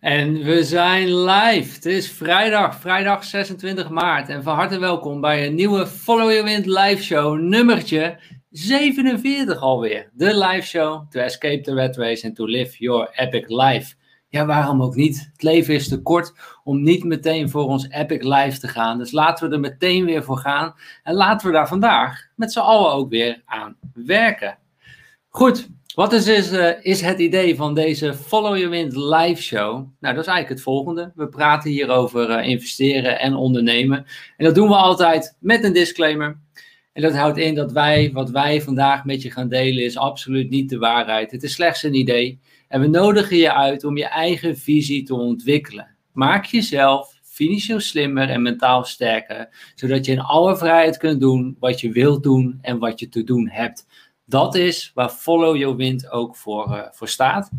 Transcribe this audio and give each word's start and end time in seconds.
En 0.00 0.42
we 0.42 0.64
zijn 0.64 1.22
live. 1.24 1.74
Het 1.74 1.86
is 1.86 2.12
vrijdag, 2.12 2.80
vrijdag 2.80 3.24
26 3.24 3.88
maart. 3.88 4.28
En 4.28 4.42
van 4.42 4.54
harte 4.54 4.78
welkom 4.78 5.20
bij 5.20 5.46
een 5.46 5.54
nieuwe 5.54 5.86
Follow 5.86 6.30
Your 6.30 6.44
Wind 6.44 6.66
live 6.66 7.02
show, 7.02 7.40
nummertje 7.40 8.18
47 8.50 9.60
alweer. 9.60 10.10
De 10.12 10.38
live 10.38 10.66
show 10.66 11.10
to 11.10 11.20
escape 11.20 11.60
the 11.60 11.74
red 11.74 11.96
race 11.96 12.26
and 12.26 12.36
to 12.36 12.44
live 12.44 12.76
your 12.78 13.10
epic 13.14 13.44
life. 13.48 13.94
Ja, 14.28 14.46
waarom 14.46 14.82
ook 14.82 14.94
niet? 14.94 15.28
Het 15.32 15.42
leven 15.42 15.74
is 15.74 15.88
te 15.88 16.02
kort 16.02 16.32
om 16.64 16.82
niet 16.82 17.04
meteen 17.04 17.50
voor 17.50 17.64
ons 17.64 17.88
epic 17.88 18.22
life 18.22 18.58
te 18.58 18.68
gaan. 18.68 18.98
Dus 18.98 19.12
laten 19.12 19.48
we 19.48 19.54
er 19.54 19.60
meteen 19.60 20.04
weer 20.04 20.24
voor 20.24 20.38
gaan. 20.38 20.74
En 21.02 21.14
laten 21.14 21.46
we 21.46 21.52
daar 21.52 21.68
vandaag 21.68 22.28
met 22.36 22.52
z'n 22.52 22.58
allen 22.58 22.92
ook 22.92 23.10
weer 23.10 23.42
aan 23.44 23.76
werken. 23.94 24.58
Goed, 25.28 25.68
wat 25.94 26.12
is, 26.12 26.26
is, 26.26 26.52
uh, 26.52 26.70
is 26.80 27.00
het 27.00 27.18
idee 27.18 27.56
van 27.56 27.74
deze 27.74 28.14
Follow 28.14 28.56
Your 28.56 28.70
Wind 28.70 28.96
live 28.96 29.42
show? 29.42 29.72
Nou, 29.72 30.14
dat 30.14 30.18
is 30.18 30.30
eigenlijk 30.30 30.48
het 30.48 30.60
volgende. 30.60 31.12
We 31.14 31.28
praten 31.28 31.70
hier 31.70 31.88
over 31.88 32.30
uh, 32.30 32.48
investeren 32.48 33.20
en 33.20 33.34
ondernemen. 33.34 34.06
En 34.36 34.44
dat 34.44 34.54
doen 34.54 34.68
we 34.68 34.74
altijd 34.74 35.36
met 35.40 35.64
een 35.64 35.72
disclaimer. 35.72 36.38
En 36.92 37.02
dat 37.02 37.14
houdt 37.14 37.38
in 37.38 37.54
dat 37.54 37.72
wij, 37.72 38.10
wat 38.12 38.30
wij 38.30 38.62
vandaag 38.62 39.04
met 39.04 39.22
je 39.22 39.30
gaan 39.30 39.48
delen, 39.48 39.84
is 39.84 39.96
absoluut 39.96 40.50
niet 40.50 40.68
de 40.68 40.78
waarheid. 40.78 41.30
Het 41.30 41.42
is 41.42 41.52
slechts 41.52 41.82
een 41.82 41.94
idee. 41.94 42.40
En 42.68 42.80
we 42.80 42.86
nodigen 42.86 43.36
je 43.36 43.54
uit 43.54 43.84
om 43.84 43.96
je 43.96 44.08
eigen 44.08 44.56
visie 44.56 45.02
te 45.02 45.14
ontwikkelen. 45.14 45.96
Maak 46.12 46.44
jezelf 46.44 47.18
financieel 47.22 47.80
slimmer 47.80 48.28
en 48.28 48.42
mentaal 48.42 48.84
sterker, 48.84 49.48
zodat 49.74 50.04
je 50.04 50.12
in 50.12 50.20
alle 50.20 50.56
vrijheid 50.56 50.96
kunt 50.96 51.20
doen 51.20 51.56
wat 51.60 51.80
je 51.80 51.92
wilt 51.92 52.22
doen 52.22 52.58
en 52.62 52.78
wat 52.78 53.00
je 53.00 53.08
te 53.08 53.24
doen 53.24 53.48
hebt. 53.48 53.86
Dat 54.30 54.54
is 54.54 54.90
waar 54.94 55.08
Follow 55.08 55.56
Your 55.56 55.76
Wind 55.76 56.10
ook 56.10 56.36
voor, 56.36 56.68
uh, 56.68 56.82
voor 56.90 57.08
staat. 57.08 57.50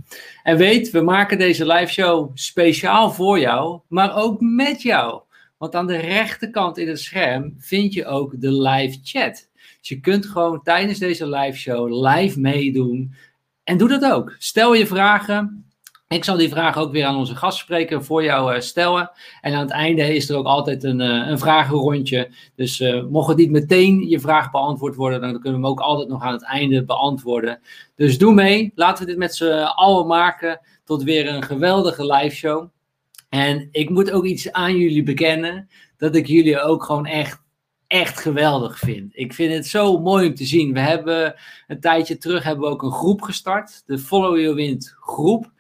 En 0.44 0.58
weet, 0.58 0.92
we 0.92 1.02
maken 1.02 1.38
deze 1.38 1.66
live 1.66 1.92
show 1.92 2.32
speciaal 2.34 3.12
voor 3.12 3.40
jou, 3.40 3.80
maar 3.88 4.16
ook 4.16 4.42
met 4.42 4.82
jou. 4.82 5.22
Want 5.58 5.76
aan 5.76 5.88
de 5.88 5.98
rechterkant 5.98 6.78
in 6.78 6.88
het 6.88 7.00
scherm 7.00 7.56
vind 7.58 7.94
je 7.94 8.06
ook 8.06 8.42
de 8.42 8.52
live 8.52 9.00
chat. 9.04 9.50
Dus 9.80 9.90
je 9.90 10.00
kunt 10.00 10.26
gewoon 10.26 10.64
tijdens 10.64 11.00
deze 11.00 11.30
live 11.30 11.58
show 11.58 12.08
live 12.08 12.40
meedoen. 12.40 13.16
En 13.64 13.78
doe 13.78 13.88
dat 13.88 14.06
ook. 14.06 14.36
Stel 14.38 14.74
je 14.74 14.88
vragen. 14.88 15.71
Ik 16.12 16.24
zal 16.24 16.38
die 16.38 16.50
vragen 16.50 16.82
ook 16.82 16.92
weer 16.92 17.06
aan 17.06 17.16
onze 17.16 17.36
gastspreker 17.36 18.04
voor 18.04 18.24
jou 18.24 18.56
uh, 18.56 18.60
stellen. 18.60 19.12
En 19.42 19.54
aan 19.54 19.62
het 19.62 19.70
einde 19.70 20.16
is 20.16 20.30
er 20.30 20.38
ook 20.38 20.46
altijd 20.46 20.84
een, 20.84 21.00
uh, 21.00 21.28
een 21.28 21.40
vragenrondje. 21.40 22.32
Dus 22.56 22.80
uh, 22.80 23.04
mocht 23.04 23.28
het 23.28 23.38
niet 23.38 23.52
meteen 23.52 24.10
je 24.10 24.20
vraag 24.20 24.52
beantwoord 24.52 24.96
worden, 24.96 25.22
dan 25.22 25.32
kunnen 25.32 25.60
we 25.60 25.66
hem 25.66 25.66
ook 25.66 25.80
altijd 25.80 26.10
nog 26.10 26.22
aan 26.22 26.34
het 26.34 26.44
einde 26.44 26.86
beantwoorden. 26.86 27.60
Dus 27.96 28.18
doe 28.18 28.34
mee. 28.34 28.72
Laten 28.76 29.06
we 29.06 29.10
dit 29.10 29.20
met 29.20 29.36
z'n 29.36 29.64
allen 29.76 30.08
maken 30.08 30.60
tot 30.84 31.04
weer 31.04 31.28
een 31.28 31.44
geweldige 31.44 32.14
live 32.14 32.36
show. 32.36 32.70
En 33.30 33.68
ik 33.72 33.90
moet 33.90 34.12
ook 34.12 34.26
iets 34.26 34.52
aan 34.52 34.78
jullie 34.78 35.04
bekennen, 35.04 35.70
dat 35.98 36.16
ik 36.16 36.28
jullie 36.28 36.62
ook 36.62 36.84
gewoon 36.84 37.06
echt, 37.06 37.42
echt 37.88 38.20
geweldig 38.20 38.80
vind. 38.80 39.12
Ik 39.14 39.34
vind 39.34 39.54
het 39.54 39.68
zo 39.68 40.00
mooi 40.00 40.28
om 40.28 40.36
te 40.36 40.46
zien. 40.46 40.74
We 40.74 40.80
hebben 40.80 41.36
een 41.68 41.80
tijdje 41.80 42.18
terug 42.18 42.44
hebben 42.44 42.66
we 42.66 42.72
ook 42.72 42.84
een 42.84 42.92
groep 42.92 43.22
gestart, 43.22 43.84
de 43.86 43.98
Follow 43.98 44.40
Your 44.40 44.56
Wind 44.56 44.96
groep. 45.00 45.52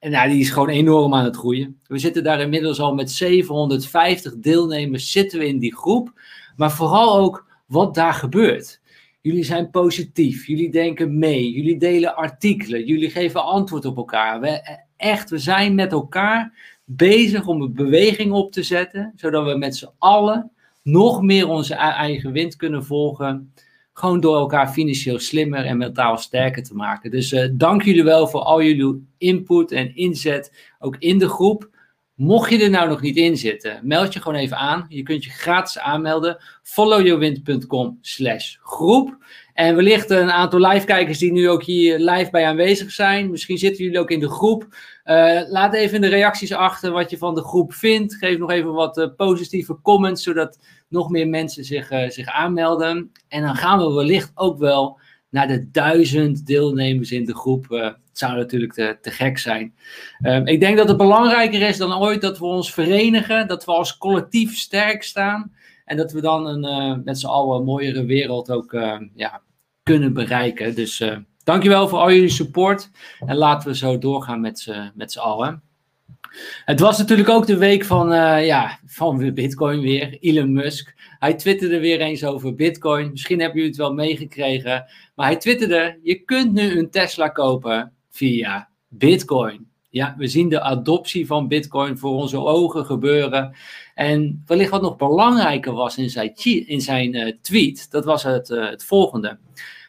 En 0.00 0.10
nou, 0.10 0.28
die 0.28 0.40
is 0.40 0.50
gewoon 0.50 0.68
enorm 0.68 1.14
aan 1.14 1.24
het 1.24 1.36
groeien. 1.36 1.80
We 1.86 1.98
zitten 1.98 2.24
daar 2.24 2.40
inmiddels 2.40 2.80
al 2.80 2.94
met 2.94 3.10
750 3.10 4.36
deelnemers 4.36 5.12
zitten 5.12 5.38
we 5.38 5.46
in 5.46 5.58
die 5.58 5.74
groep. 5.76 6.12
Maar 6.56 6.72
vooral 6.72 7.18
ook 7.18 7.46
wat 7.66 7.94
daar 7.94 8.14
gebeurt. 8.14 8.80
Jullie 9.20 9.44
zijn 9.44 9.70
positief, 9.70 10.46
jullie 10.46 10.70
denken 10.70 11.18
mee, 11.18 11.50
jullie 11.50 11.78
delen 11.78 12.16
artikelen, 12.16 12.84
jullie 12.84 13.10
geven 13.10 13.44
antwoord 13.44 13.84
op 13.84 13.96
elkaar. 13.96 14.40
We, 14.40 14.78
echt, 14.96 15.30
we 15.30 15.38
zijn 15.38 15.74
met 15.74 15.92
elkaar 15.92 16.52
bezig 16.84 17.46
om 17.46 17.62
een 17.62 17.74
beweging 17.74 18.32
op 18.32 18.52
te 18.52 18.62
zetten, 18.62 19.12
zodat 19.16 19.44
we 19.44 19.58
met 19.58 19.76
z'n 19.76 19.90
allen 19.98 20.50
nog 20.82 21.22
meer 21.22 21.48
onze 21.48 21.74
eigen 21.74 22.32
wind 22.32 22.56
kunnen 22.56 22.84
volgen. 22.84 23.52
Gewoon 24.00 24.20
door 24.20 24.36
elkaar 24.36 24.68
financieel 24.68 25.18
slimmer 25.18 25.64
en 25.64 25.76
mentaal 25.76 26.18
sterker 26.18 26.62
te 26.62 26.74
maken. 26.74 27.10
Dus 27.10 27.32
uh, 27.32 27.48
dank 27.52 27.82
jullie 27.82 28.04
wel 28.04 28.28
voor 28.28 28.40
al 28.40 28.62
jullie 28.62 29.06
input 29.18 29.72
en 29.72 29.96
inzet, 29.96 30.52
ook 30.78 30.96
in 30.98 31.18
de 31.18 31.28
groep. 31.28 31.68
Mocht 32.14 32.50
je 32.50 32.62
er 32.62 32.70
nou 32.70 32.88
nog 32.88 33.00
niet 33.00 33.16
in 33.16 33.36
zitten, 33.36 33.80
meld 33.82 34.12
je 34.12 34.20
gewoon 34.20 34.38
even 34.38 34.56
aan. 34.56 34.86
Je 34.88 35.02
kunt 35.02 35.24
je 35.24 35.30
gratis 35.30 35.78
aanmelden. 35.78 36.36
followyourwind.com 36.62 37.98
slash 38.00 38.56
groep. 38.62 39.16
En 39.54 39.76
wellicht 39.76 40.10
een 40.10 40.30
aantal 40.30 40.60
live-kijkers 40.60 41.18
die 41.18 41.32
nu 41.32 41.48
ook 41.48 41.62
hier 41.62 41.98
live 41.98 42.30
bij 42.30 42.46
aanwezig 42.46 42.90
zijn. 42.90 43.30
Misschien 43.30 43.58
zitten 43.58 43.84
jullie 43.84 43.98
ook 43.98 44.10
in 44.10 44.20
de 44.20 44.30
groep. 44.30 44.66
Uh, 45.04 45.40
laat 45.48 45.74
even 45.74 45.94
in 45.94 46.00
de 46.00 46.08
reacties 46.08 46.52
achter 46.52 46.92
wat 46.92 47.10
je 47.10 47.18
van 47.18 47.34
de 47.34 47.42
groep 47.42 47.72
vindt. 47.72 48.14
Geef 48.14 48.38
nog 48.38 48.50
even 48.50 48.72
wat 48.72 48.98
uh, 48.98 49.06
positieve 49.16 49.78
comments, 49.82 50.22
zodat 50.22 50.58
nog 50.90 51.10
meer 51.10 51.28
mensen 51.28 51.64
zich, 51.64 51.92
uh, 51.92 52.08
zich 52.08 52.26
aanmelden. 52.26 53.12
En 53.28 53.42
dan 53.42 53.54
gaan 53.54 53.78
we 53.78 53.92
wellicht 53.92 54.30
ook 54.34 54.58
wel 54.58 54.98
naar 55.30 55.48
de 55.48 55.70
duizend 55.70 56.46
deelnemers 56.46 57.12
in 57.12 57.24
de 57.24 57.34
groep. 57.34 57.68
het 57.68 57.96
zou 58.12 58.36
natuurlijk 58.36 58.72
te, 58.72 58.98
te 59.00 59.10
gek 59.10 59.38
zijn. 59.38 59.74
Ehm, 60.18 60.46
ik 60.46 60.60
denk 60.60 60.76
dat 60.76 60.88
het 60.88 60.96
belangrijker 60.96 61.62
is 61.62 61.76
dan 61.76 61.98
ooit 61.98 62.20
dat 62.20 62.38
we 62.38 62.44
ons 62.44 62.72
verenigen, 62.72 63.48
dat 63.48 63.64
we 63.64 63.72
als 63.72 63.98
collectief 63.98 64.56
sterk 64.56 65.02
staan. 65.02 65.52
En 65.84 65.96
dat 65.96 66.12
we 66.12 66.20
dan 66.20 66.46
een, 66.46 67.02
met 67.04 67.18
z'n 67.18 67.26
allen 67.26 67.58
een 67.58 67.64
mooiere 67.64 68.04
wereld 68.04 68.50
ook 68.50 68.72
ja, 69.14 69.42
kunnen 69.82 70.12
bereiken. 70.12 70.74
Dus 70.74 71.02
Dankjewel 71.44 71.88
voor 71.88 71.98
al 71.98 72.12
jullie 72.12 72.28
support. 72.28 72.90
En 73.26 73.36
laten 73.36 73.68
we 73.68 73.76
zo 73.76 73.98
doorgaan 73.98 74.40
met 74.40 74.58
z'n 74.94 75.18
allen. 75.18 75.62
Het 76.64 76.80
was 76.80 76.98
natuurlijk 76.98 77.28
ook 77.28 77.46
de 77.46 77.56
week 77.56 77.84
van, 77.84 78.12
uh, 78.12 78.46
ja, 78.46 78.78
van 78.86 79.34
Bitcoin 79.34 79.80
weer. 79.80 80.18
Elon 80.20 80.52
Musk. 80.52 80.94
Hij 81.18 81.34
twitterde 81.34 81.80
weer 81.80 82.00
eens 82.00 82.24
over 82.24 82.54
Bitcoin. 82.54 83.10
Misschien 83.10 83.40
hebben 83.40 83.56
jullie 83.56 83.70
het 83.70 83.80
wel 83.80 83.94
meegekregen. 83.94 84.84
Maar 85.14 85.26
hij 85.26 85.36
twitterde: 85.36 85.98
Je 86.02 86.24
kunt 86.24 86.52
nu 86.52 86.78
een 86.78 86.90
Tesla 86.90 87.28
kopen 87.28 87.92
via 88.10 88.68
Bitcoin. 88.88 89.68
Ja, 89.90 90.14
we 90.18 90.26
zien 90.26 90.48
de 90.48 90.60
adoptie 90.60 91.26
van 91.26 91.48
Bitcoin 91.48 91.98
voor 91.98 92.14
onze 92.14 92.38
ogen 92.38 92.84
gebeuren. 92.84 93.56
En 93.94 94.42
wellicht 94.46 94.70
wat 94.70 94.82
nog 94.82 94.96
belangrijker 94.96 95.72
was 95.72 95.98
in 95.98 96.10
zijn, 96.10 96.34
in 96.66 96.80
zijn 96.80 97.14
uh, 97.14 97.32
tweet, 97.40 97.90
dat 97.90 98.04
was 98.04 98.22
het, 98.22 98.50
uh, 98.50 98.68
het 98.70 98.84
volgende. 98.84 99.38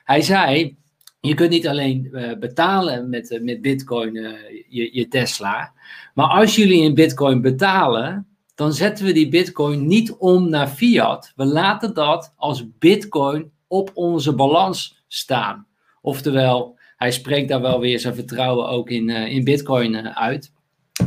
Hij 0.03 0.21
zei: 0.21 0.77
je 1.21 1.33
kunt 1.33 1.49
niet 1.49 1.67
alleen 1.67 2.09
uh, 2.11 2.37
betalen 2.37 3.09
met, 3.09 3.31
uh, 3.31 3.41
met 3.41 3.61
Bitcoin 3.61 4.15
uh, 4.15 4.31
je, 4.69 4.89
je, 4.93 5.07
Tesla. 5.07 5.73
Maar 6.13 6.27
als 6.27 6.55
jullie 6.55 6.81
in 6.81 6.93
Bitcoin 6.93 7.41
betalen, 7.41 8.27
dan 8.55 8.73
zetten 8.73 9.05
we 9.05 9.11
die 9.11 9.29
Bitcoin 9.29 9.87
niet 9.87 10.13
om 10.13 10.49
naar 10.49 10.67
fiat. 10.67 11.33
We 11.35 11.45
laten 11.45 11.93
dat 11.93 12.33
als 12.35 12.65
Bitcoin 12.79 13.51
op 13.67 13.91
onze 13.93 14.35
balans 14.35 15.03
staan. 15.07 15.67
Oftewel, 16.01 16.79
hij 16.97 17.11
spreekt 17.11 17.49
daar 17.49 17.61
wel 17.61 17.79
weer 17.79 17.99
zijn 17.99 18.15
vertrouwen 18.15 18.67
ook 18.67 18.89
in, 18.89 19.09
in 19.09 19.43
Bitcoin 19.43 20.15
uit. 20.15 20.53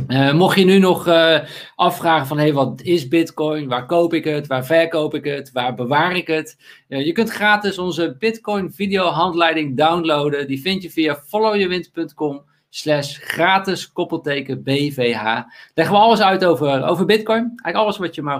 Uh, 0.07 0.33
mocht 0.33 0.59
je 0.59 0.65
nu 0.65 0.79
nog 0.79 1.07
uh, 1.07 1.39
afvragen 1.75 2.27
van 2.27 2.37
hey, 2.37 2.53
wat 2.53 2.81
is 2.81 3.07
Bitcoin? 3.07 3.67
Waar 3.67 3.85
koop 3.85 4.13
ik 4.13 4.23
het? 4.23 4.47
Waar 4.47 4.65
verkoop 4.65 5.13
ik 5.13 5.23
het? 5.23 5.51
Waar 5.51 5.73
bewaar 5.73 6.15
ik 6.15 6.27
het? 6.27 6.57
Uh, 6.87 7.05
je 7.05 7.11
kunt 7.11 7.29
gratis 7.29 7.77
onze 7.77 8.15
Bitcoin 8.19 8.73
video 8.73 9.05
handleiding 9.05 9.77
downloaden. 9.77 10.47
Die 10.47 10.61
vind 10.61 10.81
je 10.83 10.89
via 10.89 11.15
followyourwind.com 11.15 12.43
slash 12.69 13.17
gratis 13.19 13.91
koppelteken 13.91 14.63
BVH. 14.63 15.41
Leggen 15.73 15.95
we 15.95 16.01
alles 16.01 16.21
uit 16.21 16.45
over, 16.45 16.83
over 16.83 17.05
Bitcoin. 17.05 17.41
Eigenlijk 17.43 17.75
alles 17.75 17.97
wat 17.97 18.15
je 18.15 18.21
maar 18.21 18.39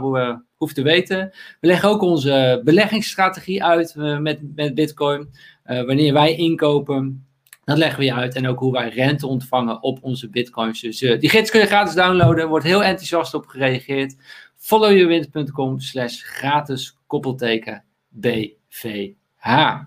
hoeft 0.56 0.76
te 0.76 0.82
weten. 0.82 1.34
We 1.60 1.68
leggen 1.68 1.90
ook 1.90 2.02
onze 2.02 2.62
beleggingsstrategie 2.64 3.64
uit 3.64 3.96
met, 4.20 4.40
met 4.56 4.76
Bitcoin. 4.76 5.30
wanneer 5.64 6.14
wij 6.14 6.36
inkopen, 6.36 7.25
dat 7.66 7.78
leggen 7.78 8.00
we 8.00 8.06
je 8.06 8.14
uit. 8.14 8.36
En 8.36 8.48
ook 8.48 8.60
hoe 8.60 8.72
wij 8.72 8.90
rente 8.90 9.28
ontvangen 9.28 9.84
op 9.84 10.00
onze 10.02 10.30
bitcoins. 10.30 10.82
Dus 10.82 11.02
uh, 11.02 11.20
die 11.20 11.30
gids 11.30 11.52
kun 11.52 11.60
je 11.60 11.66
gratis 11.66 11.94
downloaden. 11.94 12.44
Er 12.44 12.48
wordt 12.48 12.66
heel 12.66 12.84
enthousiast 12.84 13.34
op 13.34 13.46
gereageerd. 13.46 14.16
followyourwind.com 14.56 15.80
slash 15.80 16.24
gratis 16.24 16.98
koppelteken 17.08 17.84
BVH. 18.10 19.80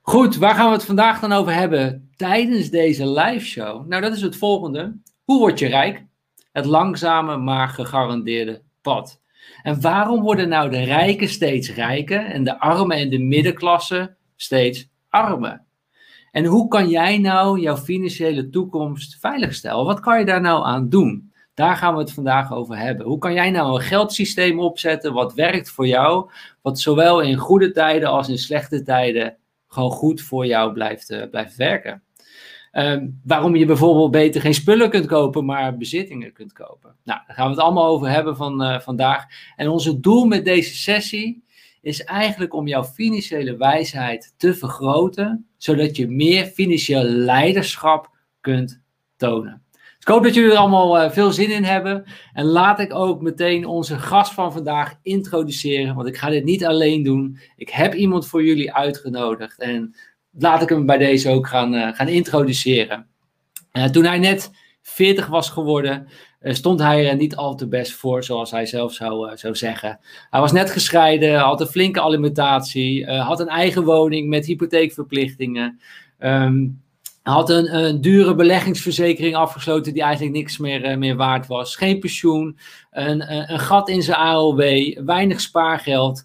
Goed, 0.00 0.36
waar 0.36 0.54
gaan 0.54 0.66
we 0.66 0.76
het 0.76 0.84
vandaag 0.84 1.20
dan 1.20 1.32
over 1.32 1.54
hebben 1.54 2.10
tijdens 2.16 2.70
deze 2.70 3.10
live 3.10 3.46
show? 3.46 3.86
Nou, 3.86 4.02
dat 4.02 4.12
is 4.12 4.22
het 4.22 4.36
volgende. 4.36 4.96
Hoe 5.24 5.38
word 5.38 5.58
je 5.58 5.66
rijk? 5.66 6.04
Het 6.52 6.64
langzame, 6.64 7.36
maar 7.36 7.68
gegarandeerde 7.68 8.62
pad. 8.82 9.20
En 9.62 9.80
waarom 9.80 10.20
worden 10.20 10.48
nou 10.48 10.70
de 10.70 10.84
rijken 10.84 11.28
steeds 11.28 11.74
rijker 11.74 12.24
en 12.24 12.44
de 12.44 12.60
armen 12.60 12.96
en 12.96 13.10
de 13.10 13.18
middenklasse 13.18 14.16
steeds 14.36 14.88
armer? 15.08 15.66
En 16.30 16.44
hoe 16.44 16.68
kan 16.68 16.88
jij 16.88 17.18
nou 17.18 17.60
jouw 17.60 17.76
financiële 17.76 18.48
toekomst 18.48 19.16
veiligstellen? 19.20 19.84
Wat 19.84 20.00
kan 20.00 20.18
je 20.18 20.24
daar 20.24 20.40
nou 20.40 20.64
aan 20.64 20.88
doen? 20.88 21.32
Daar 21.54 21.76
gaan 21.76 21.94
we 21.94 22.00
het 22.00 22.12
vandaag 22.12 22.52
over 22.52 22.78
hebben. 22.78 23.06
Hoe 23.06 23.18
kan 23.18 23.32
jij 23.32 23.50
nou 23.50 23.74
een 23.74 23.86
geldsysteem 23.86 24.60
opzetten 24.60 25.12
wat 25.12 25.34
werkt 25.34 25.70
voor 25.70 25.86
jou, 25.86 26.30
wat 26.62 26.80
zowel 26.80 27.20
in 27.20 27.36
goede 27.36 27.70
tijden 27.70 28.08
als 28.08 28.28
in 28.28 28.38
slechte 28.38 28.82
tijden 28.82 29.36
gewoon 29.68 29.90
goed 29.90 30.20
voor 30.20 30.46
jou 30.46 30.72
blijft, 30.72 31.10
uh, 31.10 31.22
blijft 31.30 31.56
werken? 31.56 32.02
Ehm, 32.70 33.08
waarom 33.24 33.56
je 33.56 33.66
bijvoorbeeld 33.66 34.10
beter 34.10 34.40
geen 34.40 34.54
spullen 34.54 34.90
kunt 34.90 35.06
kopen, 35.06 35.44
maar 35.44 35.76
bezittingen 35.76 36.32
kunt 36.32 36.52
kopen. 36.52 36.94
Nou, 37.04 37.20
daar 37.26 37.36
gaan 37.36 37.44
we 37.44 37.54
het 37.54 37.60
allemaal 37.60 37.86
over 37.86 38.08
hebben 38.08 38.36
van, 38.36 38.62
uh, 38.62 38.80
vandaag. 38.80 39.24
En 39.56 39.68
onze 39.68 40.00
doel 40.00 40.24
met 40.24 40.44
deze 40.44 40.74
sessie 40.76 41.44
is 41.80 42.04
eigenlijk 42.04 42.54
om 42.54 42.66
jouw 42.66 42.84
financiële 42.84 43.56
wijsheid 43.56 44.34
te 44.36 44.54
vergroten, 44.54 45.46
zodat 45.56 45.96
je 45.96 46.08
meer 46.08 46.46
financieel 46.46 47.02
leiderschap 47.02 48.10
kunt 48.40 48.80
tonen. 49.16 49.62
Dus 49.72 50.06
ik 50.06 50.08
hoop 50.08 50.22
dat 50.22 50.34
jullie 50.34 50.50
er 50.50 50.56
allemaal 50.56 51.04
uh, 51.04 51.10
veel 51.10 51.32
zin 51.32 51.50
in 51.50 51.64
hebben. 51.64 52.04
En 52.32 52.44
laat 52.44 52.80
ik 52.80 52.94
ook 52.94 53.22
meteen 53.22 53.66
onze 53.66 53.98
gast 53.98 54.32
van 54.32 54.52
vandaag 54.52 54.94
introduceren, 55.02 55.94
want 55.94 56.08
ik 56.08 56.16
ga 56.16 56.30
dit 56.30 56.44
niet 56.44 56.64
alleen 56.64 57.02
doen. 57.02 57.38
Ik 57.56 57.68
heb 57.68 57.94
iemand 57.94 58.26
voor 58.26 58.44
jullie 58.44 58.72
uitgenodigd 58.72 59.60
en 59.60 59.94
laat 60.30 60.62
ik 60.62 60.68
hem 60.68 60.86
bij 60.86 60.98
deze 60.98 61.30
ook 61.30 61.46
gaan, 61.46 61.74
uh, 61.74 61.94
gaan 61.94 62.08
introduceren. 62.08 63.06
Uh, 63.72 63.84
toen 63.84 64.04
hij 64.04 64.18
net 64.18 64.50
40 64.82 65.26
was 65.26 65.50
geworden, 65.50 66.08
stond 66.42 66.80
hij 66.80 67.08
er 67.08 67.16
niet 67.16 67.36
al 67.36 67.54
te 67.54 67.68
best 67.68 67.92
voor, 67.92 68.24
zoals 68.24 68.50
hij 68.50 68.66
zelf 68.66 68.92
zou, 68.92 69.36
zou 69.36 69.54
zeggen. 69.54 69.98
Hij 70.30 70.40
was 70.40 70.52
net 70.52 70.70
gescheiden, 70.70 71.38
had 71.38 71.60
een 71.60 71.66
flinke 71.66 72.00
alimentatie, 72.00 73.06
had 73.06 73.40
een 73.40 73.48
eigen 73.48 73.84
woning 73.84 74.28
met 74.28 74.46
hypotheekverplichtingen. 74.46 75.80
Um, 76.18 76.82
had 77.22 77.50
een, 77.50 77.76
een, 77.76 78.00
dure 78.00 78.34
beleggingsverzekering 78.34 79.34
afgesloten 79.34 79.92
die 79.92 80.02
eigenlijk 80.02 80.36
niks 80.36 80.58
meer, 80.58 80.98
meer 80.98 81.16
waard 81.16 81.46
was. 81.46 81.76
Geen 81.76 81.98
pensioen, 81.98 82.58
een, 82.90 83.32
een, 83.52 83.58
gat 83.58 83.88
in 83.88 84.02
zijn 84.02 84.16
AOW, 84.16 84.60
weinig 85.04 85.40
spaargeld. 85.40 86.24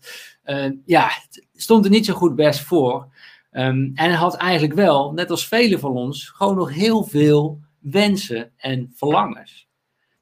ja, 0.86 1.10
stond 1.56 1.86
er 1.86 1.92
niet 1.92 2.06
zo 2.06 2.14
goed 2.14 2.36
best 2.36 2.60
voor. 2.60 3.08
Um, 3.52 3.92
en 3.96 4.14
had 4.14 4.36
eigenlijk 4.36 4.74
wel, 4.74 5.12
net 5.12 5.30
als 5.30 5.48
velen 5.48 5.80
van 5.80 5.92
ons, 5.92 6.30
gewoon 6.30 6.56
nog 6.56 6.74
heel 6.74 7.04
veel 7.04 7.60
wensen 7.80 8.52
en 8.58 8.92
verlangens. 8.96 9.63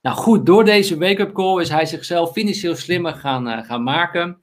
Nou 0.01 0.17
goed, 0.17 0.45
door 0.45 0.65
deze 0.65 0.97
wake-up 0.97 1.33
call 1.33 1.61
is 1.61 1.69
hij 1.69 1.85
zichzelf 1.85 2.31
financieel 2.31 2.75
slimmer 2.75 3.13
gaan, 3.13 3.47
uh, 3.47 3.63
gaan 3.63 3.83
maken. 3.83 4.41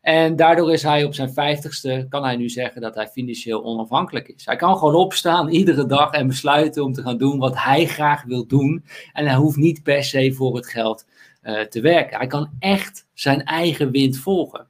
En 0.00 0.36
daardoor 0.36 0.72
is 0.72 0.82
hij 0.82 1.04
op 1.04 1.14
zijn 1.14 1.32
vijftigste, 1.32 2.06
kan 2.08 2.24
hij 2.24 2.36
nu 2.36 2.48
zeggen 2.48 2.80
dat 2.80 2.94
hij 2.94 3.08
financieel 3.08 3.64
onafhankelijk 3.64 4.28
is. 4.28 4.46
Hij 4.46 4.56
kan 4.56 4.76
gewoon 4.76 4.94
opstaan 4.94 5.48
iedere 5.48 5.86
dag 5.86 6.12
en 6.12 6.26
besluiten 6.26 6.84
om 6.84 6.92
te 6.92 7.02
gaan 7.02 7.18
doen 7.18 7.38
wat 7.38 7.56
hij 7.56 7.86
graag 7.86 8.22
wil 8.22 8.46
doen. 8.46 8.84
En 9.12 9.26
hij 9.26 9.36
hoeft 9.36 9.56
niet 9.56 9.82
per 9.82 10.04
se 10.04 10.32
voor 10.32 10.56
het 10.56 10.66
geld 10.66 11.06
uh, 11.42 11.60
te 11.60 11.80
werken. 11.80 12.18
Hij 12.18 12.26
kan 12.26 12.50
echt 12.58 13.06
zijn 13.14 13.44
eigen 13.44 13.90
wind 13.90 14.16
volgen. 14.16 14.66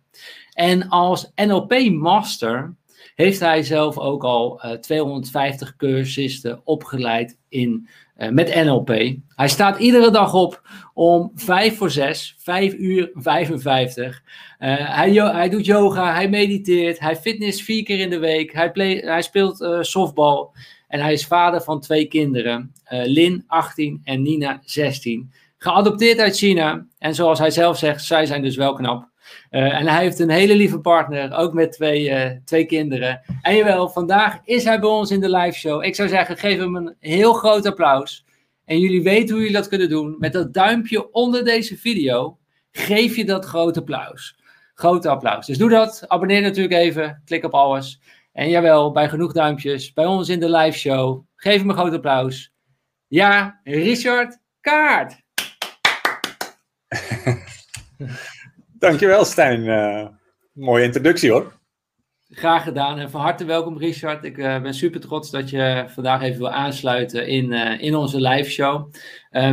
En 0.52 0.88
als 0.88 1.32
NLP-master 1.34 2.74
heeft 3.14 3.40
hij 3.40 3.62
zelf 3.62 3.98
ook 3.98 4.24
al 4.24 4.64
uh, 4.64 4.72
250 4.72 5.76
cursisten 5.76 6.60
opgeleid 6.64 7.38
in, 7.48 7.88
met 8.30 8.64
NLP. 8.64 8.88
Hij 9.28 9.48
staat 9.48 9.78
iedere 9.78 10.10
dag 10.10 10.34
op 10.34 10.68
om 10.94 11.32
5 11.34 11.76
voor 11.76 11.90
6, 11.90 12.34
5 12.38 12.74
uur 12.74 13.10
55. 13.14 14.22
Uh, 14.58 14.96
hij, 14.96 15.10
hij, 15.12 15.48
doet 15.48 15.66
yoga, 15.66 16.14
hij 16.14 16.28
mediteert, 16.28 17.00
hij 17.00 17.16
fitness 17.16 17.62
vier 17.62 17.84
keer 17.84 17.98
in 17.98 18.10
de 18.10 18.18
week, 18.18 18.52
hij, 18.52 18.70
play, 18.70 18.96
hij 18.96 19.22
speelt 19.22 19.60
uh, 19.60 19.78
softbal 19.80 20.54
en 20.88 21.00
hij 21.00 21.12
is 21.12 21.26
vader 21.26 21.60
van 21.60 21.80
twee 21.80 22.06
kinderen, 22.06 22.72
Lin 22.88 23.44
18 23.46 24.00
en 24.04 24.22
Nina 24.22 24.60
16. 24.64 25.32
Geadopteerd 25.58 26.18
uit 26.18 26.36
China 26.36 26.86
en 26.98 27.14
zoals 27.14 27.38
hij 27.38 27.50
zelf 27.50 27.78
zegt, 27.78 28.04
zij 28.04 28.26
zijn 28.26 28.42
dus 28.42 28.56
wel 28.56 28.74
knap. 28.74 29.09
Uh, 29.50 29.78
en 29.80 29.86
hij 29.86 30.02
heeft 30.02 30.18
een 30.18 30.30
hele 30.30 30.56
lieve 30.56 30.80
partner, 30.80 31.36
ook 31.36 31.52
met 31.52 31.72
twee, 31.72 32.08
uh, 32.08 32.30
twee 32.44 32.64
kinderen. 32.64 33.20
En 33.42 33.56
jawel, 33.56 33.88
vandaag 33.88 34.38
is 34.44 34.64
hij 34.64 34.80
bij 34.80 34.88
ons 34.88 35.10
in 35.10 35.20
de 35.20 35.30
live 35.30 35.58
show. 35.58 35.84
Ik 35.84 35.94
zou 35.94 36.08
zeggen, 36.08 36.36
geef 36.36 36.58
hem 36.58 36.76
een 36.76 36.96
heel 36.98 37.32
groot 37.32 37.66
applaus. 37.66 38.24
En 38.64 38.78
jullie 38.78 39.02
weten 39.02 39.28
hoe 39.28 39.38
jullie 39.38 39.56
dat 39.56 39.68
kunnen 39.68 39.88
doen. 39.88 40.16
Met 40.18 40.32
dat 40.32 40.54
duimpje 40.54 41.12
onder 41.12 41.44
deze 41.44 41.76
video 41.76 42.38
geef 42.70 43.16
je 43.16 43.24
dat 43.24 43.44
grote 43.44 43.80
applaus. 43.80 44.38
Grote 44.74 45.08
applaus. 45.08 45.46
Dus 45.46 45.58
doe 45.58 45.70
dat. 45.70 46.04
Abonneer 46.08 46.42
natuurlijk 46.42 46.74
even. 46.74 47.22
Klik 47.24 47.44
op 47.44 47.54
alles. 47.54 48.00
En 48.32 48.48
jawel, 48.48 48.92
bij 48.92 49.08
genoeg 49.08 49.32
duimpjes, 49.32 49.92
bij 49.92 50.06
ons 50.06 50.28
in 50.28 50.40
de 50.40 50.50
live 50.50 50.78
show. 50.78 51.24
Geef 51.36 51.58
hem 51.58 51.68
een 51.68 51.76
groot 51.76 51.94
applaus. 51.94 52.52
Ja, 53.06 53.60
Richard 53.64 54.38
Kaart. 54.60 55.22
Dankjewel, 58.80 59.24
Stijn. 59.24 59.64
Uh, 59.64 60.06
mooie 60.52 60.84
introductie 60.84 61.30
hoor. 61.30 61.52
Graag 62.28 62.62
gedaan 62.62 62.98
en 62.98 63.10
van 63.10 63.20
harte 63.20 63.44
welkom, 63.44 63.78
Richard. 63.78 64.24
Ik 64.24 64.36
uh, 64.36 64.62
ben 64.62 64.74
super 64.74 65.00
trots 65.00 65.30
dat 65.30 65.50
je 65.50 65.84
vandaag 65.88 66.22
even 66.22 66.38
wil 66.38 66.50
aansluiten 66.50 67.26
in, 67.26 67.52
uh, 67.52 67.82
in 67.82 67.94
onze 67.94 68.20
live 68.20 68.50
show. 68.50 68.92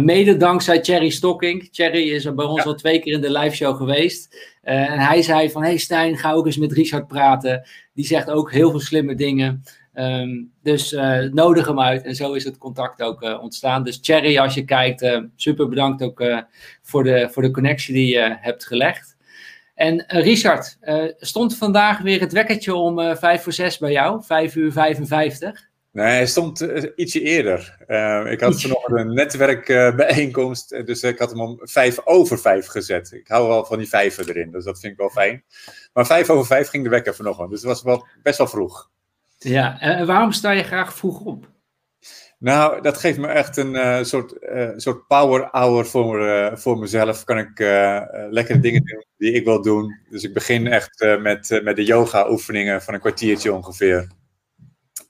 mede 0.02 0.38
dankzij 0.38 0.80
Thierry 0.80 1.10
Stocking. 1.10 1.70
Thierry 1.72 2.10
is 2.10 2.26
er 2.26 2.34
bij 2.34 2.46
ons 2.46 2.64
ja. 2.64 2.70
al 2.70 2.76
twee 2.76 3.00
keer 3.00 3.14
in 3.14 3.22
de 3.22 3.32
live 3.32 3.56
show 3.56 3.78
geweest. 3.78 4.52
en 4.62 5.00
hij 5.00 5.22
zei 5.22 5.52
van, 5.52 5.64
hey 5.64 5.78
Stijn, 5.78 6.18
ga 6.18 6.32
ook 6.32 6.46
eens 6.46 6.58
met 6.58 6.72
Richard 6.72 7.08
praten. 7.08 7.68
Die 7.94 8.06
zegt 8.06 8.30
ook 8.30 8.52
heel 8.52 8.70
veel 8.70 8.80
slimme 8.80 9.16
dingen. 9.16 9.64
Um, 9.94 10.52
dus 10.64 10.94
uh, 10.94 11.20
nodig 11.20 11.68
hem 11.68 11.80
uit. 11.80 12.04
En 12.04 12.16
zo 12.16 12.34
is 12.34 12.44
het 12.44 12.58
contact 12.58 13.02
ook 13.02 13.24
uh, 13.24 13.42
ontstaan. 13.42 13.84
Dus 13.84 14.00
Thierry, 14.00 14.38
als 14.38 14.54
je 14.54 14.66
kijkt, 14.66 15.02
uh, 15.02 15.22
super 15.36 15.70
bedankt 15.70 16.04
ook 16.04 16.24
voor, 16.82 17.04
de, 17.04 17.30
voor 17.32 17.42
de 17.42 17.52
connectie 17.52 17.94
die 17.94 18.14
je 18.14 18.38
hebt 18.40 18.66
gelegd. 18.66 19.17
En 19.78 20.04
Richard, 20.08 20.78
stond 21.20 21.58
vandaag 21.58 22.02
weer 22.02 22.20
het 22.20 22.32
wekkertje 22.32 22.76
om 22.76 23.16
vijf 23.18 23.44
voor 23.44 23.54
zes 23.54 23.78
bij 23.78 23.92
jou? 23.92 24.24
Vijf 24.24 24.56
uur 24.56 24.72
55? 24.72 25.68
Nee, 25.92 26.06
hij 26.06 26.28
stond 26.28 26.60
ietsje 26.96 27.22
eerder. 27.22 27.78
ik 28.32 28.40
had 28.40 28.62
vanochtend 28.62 29.00
een 29.00 29.14
netwerkbijeenkomst, 29.14 30.70
dus 30.86 31.04
ik 31.04 31.20
had 31.20 31.30
hem 31.30 31.42
om 31.42 31.60
vijf 31.62 32.06
over 32.06 32.40
vijf 32.40 32.68
gezet. 32.68 33.12
Ik 33.12 33.28
hou 33.28 33.48
wel 33.48 33.66
van 33.66 33.78
die 33.78 33.90
vijven 33.90 34.28
erin, 34.28 34.52
dus 34.52 34.64
dat 34.64 34.80
vind 34.80 34.92
ik 34.94 35.00
wel 35.00 35.10
fijn. 35.10 35.44
Maar 35.94 36.06
vijf 36.06 36.30
over 36.30 36.46
vijf 36.46 36.68
ging 36.68 36.84
de 36.84 36.90
wekker 36.90 37.16
vanochtend, 37.16 37.50
dus 37.50 37.60
het 37.60 37.70
was 37.70 37.84
wel, 37.84 38.08
best 38.24 38.38
wel 38.38 38.48
vroeg. 38.48 38.90
Ja, 39.38 39.80
en 39.80 40.06
waarom 40.06 40.32
sta 40.32 40.52
je 40.52 40.64
graag 40.64 40.94
vroeg 40.94 41.20
op? 41.20 41.56
Nou, 42.40 42.82
dat 42.82 42.98
geeft 42.98 43.18
me 43.18 43.28
echt 43.28 43.58
een 43.58 43.74
uh, 43.74 44.04
soort, 44.04 44.34
uh, 44.42 44.70
soort 44.76 45.08
power 45.08 45.48
hour 45.52 45.86
voor, 45.86 46.26
uh, 46.28 46.56
voor 46.56 46.78
mezelf. 46.78 47.24
Kan 47.24 47.38
ik 47.38 47.60
lekkere 48.30 48.60
dingen 48.60 48.84
doen 48.86 49.06
die 49.18 49.32
ik 49.32 49.46
wil 49.46 49.62
doen. 49.62 50.00
Dus 50.10 50.24
ik 50.24 50.34
begin 50.34 50.68
echt 50.68 51.18
met, 51.22 51.60
met 51.64 51.76
de 51.76 51.84
yoga 51.84 52.30
oefeningen 52.30 52.82
van 52.82 52.94
een 52.94 53.00
kwartiertje 53.00 53.54
ongeveer. 53.54 54.08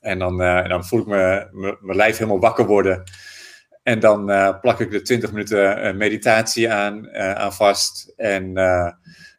En 0.00 0.18
dan, 0.18 0.38
dan 0.68 0.84
voel 0.84 1.00
ik 1.00 1.06
me, 1.06 1.48
mijn 1.80 1.96
lijf 1.96 2.16
helemaal 2.16 2.40
wakker 2.40 2.66
worden. 2.66 3.02
En 3.82 4.00
dan 4.00 4.24
plak 4.60 4.80
ik 4.80 4.90
de 4.90 5.02
20 5.02 5.32
minuten 5.32 5.96
meditatie 5.96 6.72
aan, 6.72 7.10
aan 7.14 7.52
vast. 7.52 8.12
En 8.16 8.56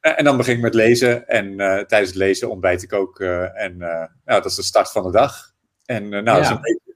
eh, 0.02 0.16
en 0.16 0.24
dan 0.24 0.38
begin 0.38 0.56
ik 0.56 0.62
met 0.62 0.74
lezen. 0.74 1.28
En 1.28 1.58
tijdens 1.58 2.10
het 2.10 2.16
lezen 2.16 2.50
ontbijt 2.50 2.84
ik 2.84 2.94
ook. 2.94 3.20
En 3.20 3.78
nou, 3.78 4.10
dat 4.26 4.46
is 4.46 4.56
de 4.56 4.64
start 4.64 4.92
van 4.92 5.04
de 5.04 5.12
dag. 5.12 5.52
En, 5.86 6.10
nou, 6.10 6.42
ja. 6.42 6.52
een 6.52 6.62
beetje... 6.62 6.89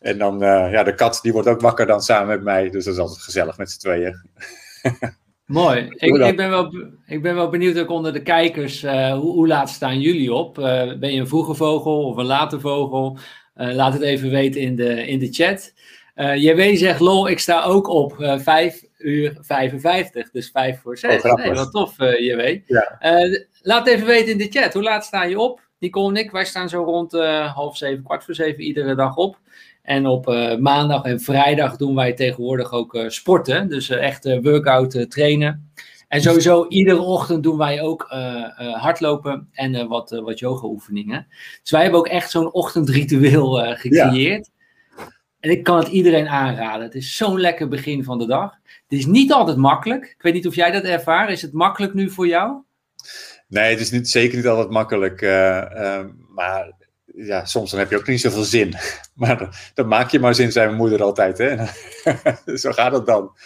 en 0.00 0.18
dan, 0.18 0.38
ja, 0.70 0.82
de 0.82 0.94
kat 0.94 1.18
die 1.22 1.32
wordt 1.32 1.48
ook 1.48 1.60
wakker 1.60 1.86
dan 1.86 2.00
samen 2.00 2.28
met 2.28 2.42
mij. 2.42 2.70
Dus 2.70 2.84
dat 2.84 2.94
is 2.94 3.00
altijd 3.00 3.20
gezellig 3.20 3.58
met 3.58 3.70
z'n 3.70 3.78
tweeën. 3.78 4.16
Mooi. 5.46 5.88
Ik, 5.90 6.16
ik, 6.16 6.36
ben 6.36 6.50
wel, 6.50 6.74
ik 7.06 7.22
ben 7.22 7.34
wel 7.34 7.48
benieuwd 7.48 7.78
ook 7.78 7.90
onder 7.90 8.12
de 8.12 8.22
kijkers. 8.22 8.82
hoe, 8.82 9.32
hoe, 9.32 9.46
laat 9.46 9.70
staan 9.70 10.00
jullie 10.00 10.32
op? 10.32 10.54
ben 10.54 11.12
je 11.12 11.20
een 11.20 11.28
vroege 11.28 11.54
vogel 11.54 12.04
of 12.04 12.16
een 12.16 12.24
late 12.24 12.60
vogel? 12.60 13.18
laat 13.54 13.92
het 13.92 14.02
even 14.02 14.30
weten 14.30 14.60
in 14.60 14.76
de, 14.76 15.06
in 15.06 15.18
de 15.18 15.32
chat. 15.32 15.72
JW 16.14 16.76
zegt, 16.76 17.00
lol, 17.00 17.28
ik 17.28 17.38
sta 17.38 17.62
ook 17.62 17.88
op 17.88 18.18
uh, 18.18 18.38
5 18.38 18.84
uur 18.98 19.36
55, 19.40 20.30
dus 20.30 20.50
5 20.50 20.80
voor 20.80 20.98
6. 20.98 21.22
Oh, 21.22 21.34
nee, 21.34 21.52
wat 21.52 21.70
tof, 21.70 21.96
JW. 21.98 22.58
Ja. 22.66 22.98
Laat 23.62 23.86
even 23.86 24.06
weten 24.06 24.32
in 24.32 24.38
de 24.38 24.48
chat, 24.50 24.72
hoe 24.72 24.82
laat 24.82 25.04
sta 25.04 25.24
je 25.24 25.38
op? 25.38 25.68
Nicole 25.78 26.08
en 26.08 26.24
ik, 26.24 26.30
wij 26.30 26.44
staan 26.44 26.68
zo 26.68 26.82
rond 26.82 27.12
half 27.54 27.76
zeven, 27.76 28.04
kwart 28.04 28.24
voor 28.24 28.34
zeven 28.34 28.62
iedere 28.62 28.94
dag 28.94 29.16
op. 29.16 29.38
En 29.82 30.06
op 30.06 30.26
maandag 30.60 31.02
en 31.02 31.20
vrijdag 31.20 31.76
doen 31.76 31.94
wij 31.94 32.12
tegenwoordig 32.12 32.72
ook 32.72 33.04
sporten, 33.06 33.68
dus 33.68 33.90
echt 33.90 34.40
workout 34.42 35.10
trainen. 35.10 35.72
En 36.08 36.22
sowieso 36.22 36.66
iedere 36.68 37.00
ochtend 37.00 37.42
doen 37.42 37.58
wij 37.58 37.82
ook 37.82 38.06
hardlopen 38.56 39.48
en 39.52 39.88
wat, 39.88 40.10
wat 40.10 40.38
yoga 40.38 40.66
oefeningen. 40.66 41.26
Dus 41.62 41.70
wij 41.70 41.82
hebben 41.82 42.00
ook 42.00 42.08
echt 42.08 42.30
zo'n 42.30 42.52
ochtendritueel 42.52 43.74
gecreëerd. 43.74 44.50
Ja. 44.52 44.58
En 45.40 45.50
ik 45.50 45.62
kan 45.62 45.78
het 45.78 45.88
iedereen 45.88 46.28
aanraden. 46.28 46.82
Het 46.82 46.94
is 46.94 47.16
zo'n 47.16 47.40
lekker 47.40 47.68
begin 47.68 48.04
van 48.04 48.18
de 48.18 48.26
dag. 48.26 48.52
Het 48.62 48.98
is 48.98 49.06
niet 49.06 49.32
altijd 49.32 49.56
makkelijk. 49.56 50.04
Ik 50.04 50.22
weet 50.22 50.34
niet 50.34 50.46
of 50.46 50.54
jij 50.54 50.70
dat 50.70 50.82
ervaart. 50.82 51.30
Is 51.30 51.42
het 51.42 51.52
makkelijk 51.52 51.94
nu 51.94 52.10
voor 52.10 52.26
jou? 52.26 52.62
Nee, 53.48 53.70
het 53.70 53.80
is 53.80 53.90
niet, 53.90 54.08
zeker 54.08 54.36
niet 54.36 54.46
altijd 54.46 54.70
makkelijk. 54.70 55.20
Maar 56.34 56.72
ja, 57.14 57.44
soms 57.44 57.70
dan 57.70 57.80
heb 57.80 57.90
je 57.90 57.96
ook 57.96 58.06
niet 58.06 58.20
zoveel 58.20 58.44
zin. 58.44 58.74
Maar 59.14 59.70
dan, 59.74 59.88
maak 59.88 60.10
je 60.10 60.20
maar 60.20 60.34
zin, 60.34 60.52
zei 60.52 60.66
mijn 60.66 60.78
moeder 60.78 61.02
altijd. 61.02 61.38
Hè? 61.38 61.56
Zo 62.56 62.72
gaat 62.72 62.92
het 62.92 63.06
dan. 63.06 63.36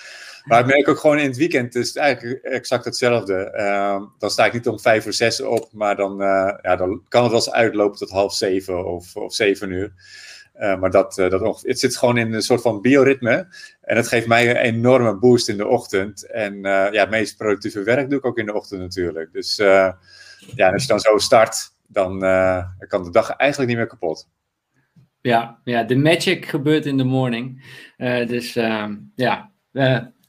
Maar 0.45 0.61
ik 0.61 0.67
merk 0.67 0.89
ook 0.89 0.99
gewoon 0.99 1.19
in 1.19 1.29
het 1.29 1.37
weekend, 1.37 1.75
is 1.75 1.97
eigenlijk 1.97 2.43
exact 2.43 2.85
hetzelfde. 2.85 3.55
Uh, 3.57 4.03
dan 4.19 4.31
sta 4.31 4.45
ik 4.45 4.53
niet 4.53 4.69
om 4.69 4.81
vijf 4.81 5.07
of 5.07 5.15
zes 5.15 5.41
op, 5.41 5.69
maar 5.73 5.97
dan, 5.97 6.17
ja, 6.63 6.77
dan 6.77 7.03
kan 7.09 7.23
het 7.23 7.31
wel 7.31 7.41
eens 7.41 7.51
uitlopen 7.51 7.99
tot 7.99 8.11
half 8.11 8.35
zeven 8.35 8.87
of, 8.87 9.17
of 9.17 9.35
zeven 9.35 9.71
uur. 9.71 9.93
maar 10.53 10.91
dat, 10.91 11.15
dat 11.15 11.63
het 11.63 11.79
zit 11.79 11.97
gewoon 11.97 12.19
in 12.19 12.33
een 12.33 12.43
soort 12.43 12.63
van 12.63 12.81
bioritme. 12.81 13.47
En 13.81 13.97
het 13.97 14.09
geeft 14.09 14.27
mij 14.27 14.51
een 14.51 14.57
enorme 14.57 15.15
boost 15.15 15.49
in 15.49 15.57
de 15.57 15.67
ochtend. 15.67 16.27
En 16.31 16.61
ja, 16.63 16.91
het 16.91 17.11
meest 17.11 17.37
productieve 17.37 17.83
werk 17.83 18.11
doe 18.11 18.19
ik 18.19 18.27
ook 18.27 18.39
in 18.39 18.47
de 18.47 18.55
ochtend 18.55 18.81
natuurlijk. 18.81 19.33
Dus 19.33 19.57
ja, 19.57 20.73
als 20.73 20.83
je 20.83 20.89
dan 20.89 21.01
zo 21.01 21.19
start, 21.19 21.74
dan 21.95 22.19
kan 22.89 23.03
de 23.03 23.11
dag 23.11 23.31
eigenlijk 23.31 23.71
niet 23.71 23.79
meer 23.79 23.89
kapot. 23.89 24.29
Ja, 25.21 25.61
ja, 25.65 25.83
de 25.83 25.97
magic 25.97 26.47
gebeurt 26.47 26.87
in 26.87 26.97
de 26.97 27.05
morning. 27.05 27.65
dus 28.27 28.57
ehm, 28.57 28.95
ja, 29.15 29.51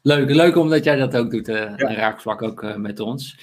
leuk, 0.01 0.29
leuk 0.29 0.55
omdat 0.55 0.83
jij 0.83 0.95
dat 0.95 1.17
ook 1.17 1.31
doet, 1.31 1.47
ja. 1.47 1.75
raakvlak 1.77 2.41
ook 2.41 2.77
met 2.77 2.99
ons. 2.99 3.37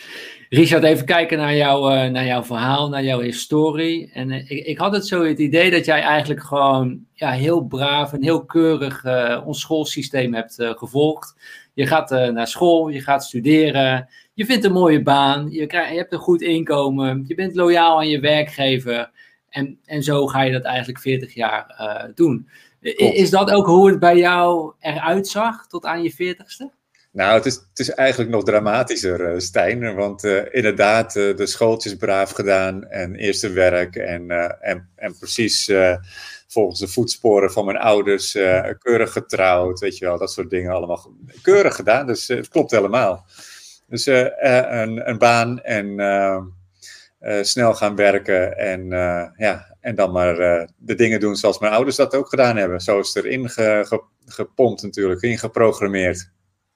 Richard, 0.48 0.82
even 0.82 1.06
kijken 1.06 1.38
naar, 1.38 1.54
jou, 1.54 2.10
naar 2.10 2.24
jouw 2.24 2.42
verhaal, 2.42 2.88
naar 2.88 3.04
jouw 3.04 3.20
historie. 3.20 4.10
En 4.12 4.30
ik, 4.30 4.48
ik, 4.48 4.78
had 4.78 4.92
het 4.92 5.06
zo 5.06 5.24
het 5.24 5.38
idee 5.38 5.70
dat 5.70 5.84
jij 5.84 6.00
eigenlijk 6.00 6.42
gewoon 6.42 7.04
ja, 7.12 7.30
heel 7.30 7.64
braaf 7.64 8.12
en 8.12 8.22
heel 8.22 8.44
keurig 8.44 9.04
ons 9.44 9.60
schoolsysteem 9.60 10.34
hebt 10.34 10.56
gevolgd. 10.58 11.36
Je 11.74 11.86
gaat 11.86 12.10
naar 12.10 12.48
school, 12.48 12.88
je 12.88 13.00
gaat 13.00 13.24
studeren, 13.24 14.08
je 14.34 14.46
vindt 14.46 14.64
een 14.64 14.72
mooie 14.72 15.02
baan, 15.02 15.50
je, 15.50 15.66
krijg, 15.66 15.90
je 15.90 15.96
hebt 15.96 16.12
een 16.12 16.18
goed 16.18 16.42
inkomen, 16.42 17.24
je 17.26 17.34
bent 17.34 17.54
loyaal 17.54 17.96
aan 17.96 18.08
je 18.08 18.20
werkgever. 18.20 19.10
En, 19.48 19.78
en 19.84 20.02
zo 20.02 20.26
ga 20.26 20.42
je 20.42 20.52
dat 20.52 20.62
eigenlijk 20.62 20.98
40 20.98 21.34
jaar 21.34 22.10
doen. 22.14 22.48
Is 22.96 23.30
dat 23.30 23.50
ook 23.50 23.66
hoe 23.66 23.90
het 23.90 23.98
bij 23.98 24.16
jou 24.16 24.72
eruit 24.80 25.28
zag 25.28 25.66
tot 25.66 25.84
aan 25.84 26.02
je 26.02 26.12
40ste? 26.12 26.80
Nou, 27.12 27.34
het 27.34 27.46
is, 27.46 27.54
het 27.54 27.78
is 27.78 27.90
eigenlijk 27.90 28.30
nog 28.30 28.44
dramatischer, 28.44 29.32
uh, 29.32 29.38
Stijn. 29.38 29.94
Want 29.94 30.24
uh, 30.24 30.42
inderdaad, 30.50 31.12
de 31.12 31.46
schooltjes 31.46 31.96
braaf 31.96 32.30
gedaan 32.30 32.84
en 32.84 33.14
eerste 33.14 33.50
werk. 33.50 33.96
En, 33.96 34.30
en, 34.60 34.88
en 34.96 35.18
precies 35.18 35.70
volgens 36.48 36.80
de 36.80 36.88
voetsporen 36.88 37.52
van 37.52 37.64
mijn 37.64 37.78
ouders 37.78 38.32
keurig 38.78 39.12
getrouwd. 39.12 39.80
Weet 39.80 39.98
je 39.98 40.04
wel, 40.04 40.18
dat 40.18 40.32
soort 40.32 40.50
dingen 40.50 40.72
allemaal 40.72 41.12
keurig 41.42 41.76
gedaan. 41.76 42.06
Dus 42.06 42.28
het 42.28 42.48
klopt 42.48 42.70
helemaal. 42.70 43.26
Dus 43.92 44.06
een, 44.06 45.08
een 45.08 45.18
baan 45.18 45.60
en 45.60 45.96
snel 47.42 47.74
gaan 47.74 47.96
werken. 47.96 48.56
En, 48.56 48.88
ja, 49.36 49.76
en 49.80 49.94
dan 49.94 50.12
maar 50.12 50.36
de 50.76 50.94
dingen 50.94 51.20
doen 51.20 51.36
zoals 51.36 51.58
mijn 51.58 51.72
ouders 51.72 51.96
dat 51.96 52.14
ook 52.14 52.28
gedaan 52.28 52.56
hebben. 52.56 52.80
Zo 52.80 52.98
is 52.98 53.14
het 53.14 53.24
erin 53.24 53.48
ge, 53.48 54.02
gepompt 54.26 54.82
natuurlijk, 54.82 55.22
ingeprogrammeerd. 55.22 56.30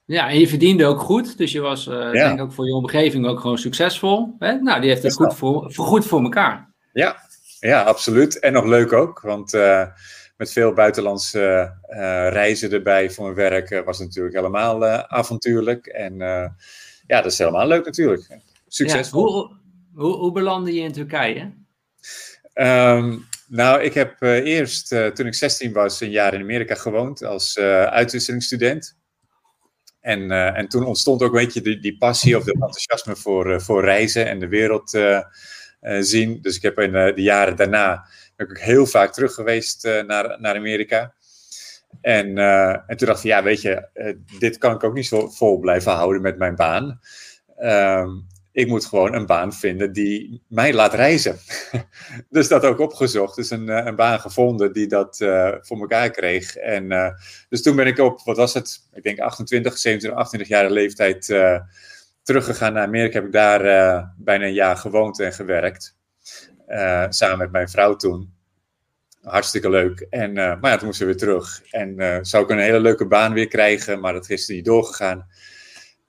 Ja, 0.05 0.29
en 0.29 0.39
je 0.39 0.49
verdiende 0.49 0.87
ook 0.87 1.01
goed. 1.01 1.39
Dus 1.39 1.53
je 1.53 1.61
was, 1.61 1.85
denk 1.85 2.33
ik 2.39 2.41
ook 2.41 2.53
voor 2.53 2.67
je 2.67 2.75
omgeving 2.75 3.27
ook 3.27 3.41
gewoon 3.41 3.59
successeil. 3.59 4.37
Hè? 4.39 4.53
Nou, 4.55 4.81
die 4.81 4.91
heeft 4.91 5.03
het 5.03 5.15
goed 5.15 5.35
voor, 5.35 5.73
goed 5.75 6.07
voor 6.07 6.23
elkaar. 6.23 6.73
Ja. 6.93 7.17
ja, 7.61 7.83
absoluut. 7.83 8.39
En 8.39 8.53
nog 8.53 8.65
leuk 8.65 8.93
ook, 8.93 9.21
want 9.21 9.53
met 10.37 10.53
veel 10.53 10.73
buitenlandse 10.73 11.75
uh, 11.89 11.97
reizen 12.29 12.73
erbij 12.73 13.11
voor 13.11 13.25
mijn 13.25 13.51
werk 13.51 13.85
was 13.85 13.99
het 13.99 14.07
natuurlijk 14.07 14.37
helemaal 14.37 14.87
avontuurlijk. 14.87 15.87
En 15.87 16.19
ja, 17.07 17.23
dat 17.23 17.33
is 17.33 17.39
helemaal 17.39 17.67
leuk 17.67 17.85
natuurlijk. 17.85 18.39
Succesvol. 18.69 19.27
Ja, 19.27 19.33
hoe, 19.33 19.57
hoe, 19.95 20.17
hoe 20.17 20.33
belandde 20.33 20.75
je 20.75 20.81
in 20.81 20.93
Turkije? 20.93 21.53
Um, 22.55 23.27
nou, 23.49 23.83
ik 23.83 23.95
heb 23.95 24.23
eerst, 24.23 24.89
toen 24.89 25.27
ik 25.27 25.35
16 25.35 25.73
was, 25.73 26.01
een 26.01 26.11
jaar 26.11 26.35
in 26.35 26.41
Amerika 26.41 26.75
gewoond 26.75 27.25
als 27.25 27.59
uitwisselingsstudent. 27.59 28.97
En, 30.07 30.21
uh, 30.21 30.59
en 30.59 30.69
toen 30.69 30.85
ontstond 30.85 31.23
ook 31.23 31.33
een 31.35 31.45
beetje 31.45 31.61
die, 31.61 31.79
die 31.79 31.97
passie 31.97 32.37
of 32.37 32.45
de 32.45 32.53
enthousiasme 32.53 33.17
voor, 33.17 33.51
uh, 33.51 33.59
voor 33.59 33.85
reizen 33.85 34.27
en 34.27 34.39
de 34.39 34.49
wereld 34.49 34.95
uh, 34.95 35.21
zien. 36.01 36.39
Dus 36.41 36.57
ik 36.57 36.63
heb 36.63 36.79
in 36.79 36.93
de 36.93 37.23
jaren 37.23 37.57
daarna 37.57 38.09
ben 38.37 38.51
ik 38.51 38.59
heel 38.59 38.87
vaak 38.87 39.13
terug 39.13 39.35
geweest 39.35 39.85
naar, 39.85 40.41
naar 40.41 40.57
Amerika. 40.57 41.15
En, 42.01 42.39
en 42.87 42.97
toen 42.97 43.07
dacht 43.07 43.19
ik, 43.19 43.31
ja, 43.31 43.43
weet 43.43 43.61
je, 43.61 43.89
dit 44.39 44.59
kan 44.59 44.75
ik 44.75 44.85
ook 44.85 44.95
niet 44.95 45.07
zo 45.07 45.29
vol 45.29 45.59
blijven 45.59 45.93
houden 45.93 46.23
met 46.23 46.39
mijn 46.39 46.55
baan. 46.55 47.01
Um, 47.59 48.27
ik 48.53 48.69
moet 48.69 48.87
gewoon 48.87 49.15
een 49.15 49.27
baan 49.27 49.53
vinden 49.53 49.93
die 49.93 50.43
mij 50.49 50.75
laat 50.75 50.95
reizen. 50.95 51.37
dus 52.31 52.49
dat 52.49 52.65
ook 52.65 52.79
opgezocht. 52.79 53.37
Dus 53.37 53.51
een, 53.51 53.69
eh, 53.69 53.87
een 53.87 53.97
baan 53.97 54.21
gevonden 54.21 54.73
die 54.73 54.87
dat 54.87 55.17
voor 55.61 55.81
elkaar 55.81 56.11
kreeg. 56.11 56.57
En 56.57 57.15
dus 57.49 57.63
toen 57.63 57.77
ben 57.77 57.87
ik 57.87 57.99
op, 57.99 58.21
wat 58.25 58.37
was 58.37 58.55
het? 58.55 58.89
Ik 58.93 59.03
denk 59.03 59.19
28, 59.19 59.79
27, 59.79 60.21
28 60.21 60.49
jaar 60.49 60.71
leeftijd 60.71 61.27
teruggegaan 62.23 62.73
naar 62.73 62.87
Amerika. 62.87 63.15
Heb 63.15 63.27
ik 63.27 63.33
daar 63.33 63.63
bijna 64.19 64.45
een 64.45 64.53
jaar 64.53 64.77
gewoond 64.77 65.21
en 65.21 65.33
gewerkt. 65.33 65.97
samen 67.09 67.39
met 67.39 67.53
mijn 67.53 67.69
vrouw 67.69 67.97
toen. 67.97 68.36
Hartstikke 69.27 69.71
leuk. 69.71 70.07
En, 70.11 70.33
maar 70.33 70.59
ja, 70.61 70.77
toen 70.77 70.87
moesten 70.87 71.07
we 71.07 71.13
weer 71.13 71.21
terug. 71.21 71.63
En 71.71 72.19
zou 72.27 72.45
ik 72.45 72.51
een 72.51 72.59
hele 72.59 72.81
leuke 72.81 73.07
baan 73.07 73.33
weer 73.33 73.49
krijgen, 73.49 74.01
maar 74.01 74.13
dat 74.13 74.31
is 74.31 74.49
niet 74.49 74.65
doorgegaan. 74.65 75.27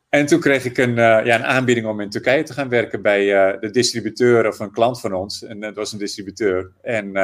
En 0.09 0.25
toen 0.25 0.39
kreeg 0.39 0.65
ik 0.65 0.77
een, 0.77 0.89
uh, 0.89 0.95
ja, 1.25 1.35
een 1.35 1.45
aanbieding 1.45 1.87
om 1.87 1.99
in 1.99 2.09
Turkije 2.09 2.43
te 2.43 2.53
gaan 2.53 2.69
werken 2.69 3.01
bij 3.01 3.25
de 3.59 3.69
distributeur 3.69 4.47
of 4.47 4.59
een 4.59 4.71
klant 4.71 4.99
van 4.99 5.13
ons. 5.13 5.43
En 5.43 5.59
dat 5.59 5.75
was 5.75 5.91
een 5.91 5.99
distributeur. 5.99 6.71
En, 6.81 7.15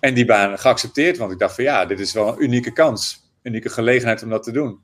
en 0.00 0.14
die 0.14 0.24
baan 0.24 0.58
geaccepteerd, 0.58 1.16
want 1.16 1.32
ik 1.32 1.38
dacht 1.38 1.54
van 1.54 1.64
ja, 1.64 1.86
dit 1.86 2.00
is 2.00 2.12
wel 2.12 2.28
een 2.28 2.42
unieke 2.42 2.72
kans. 2.72 3.32
Unieke 3.42 3.68
gelegenheid 3.68 4.22
om 4.22 4.30
dat 4.30 4.42
te 4.42 4.52
doen. 4.52 4.82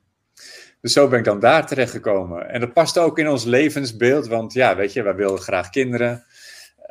Dus 0.81 0.93
zo 0.93 1.07
ben 1.07 1.19
ik 1.19 1.25
dan 1.25 1.39
daar 1.39 1.67
terechtgekomen. 1.67 2.49
En 2.49 2.59
dat 2.59 2.73
past 2.73 2.97
ook 2.97 3.19
in 3.19 3.29
ons 3.29 3.43
levensbeeld, 3.43 4.27
want 4.27 4.53
ja, 4.53 4.75
weet 4.75 4.93
je, 4.93 5.01
wij 5.01 5.15
wilden 5.15 5.41
graag 5.41 5.69
kinderen. 5.69 6.25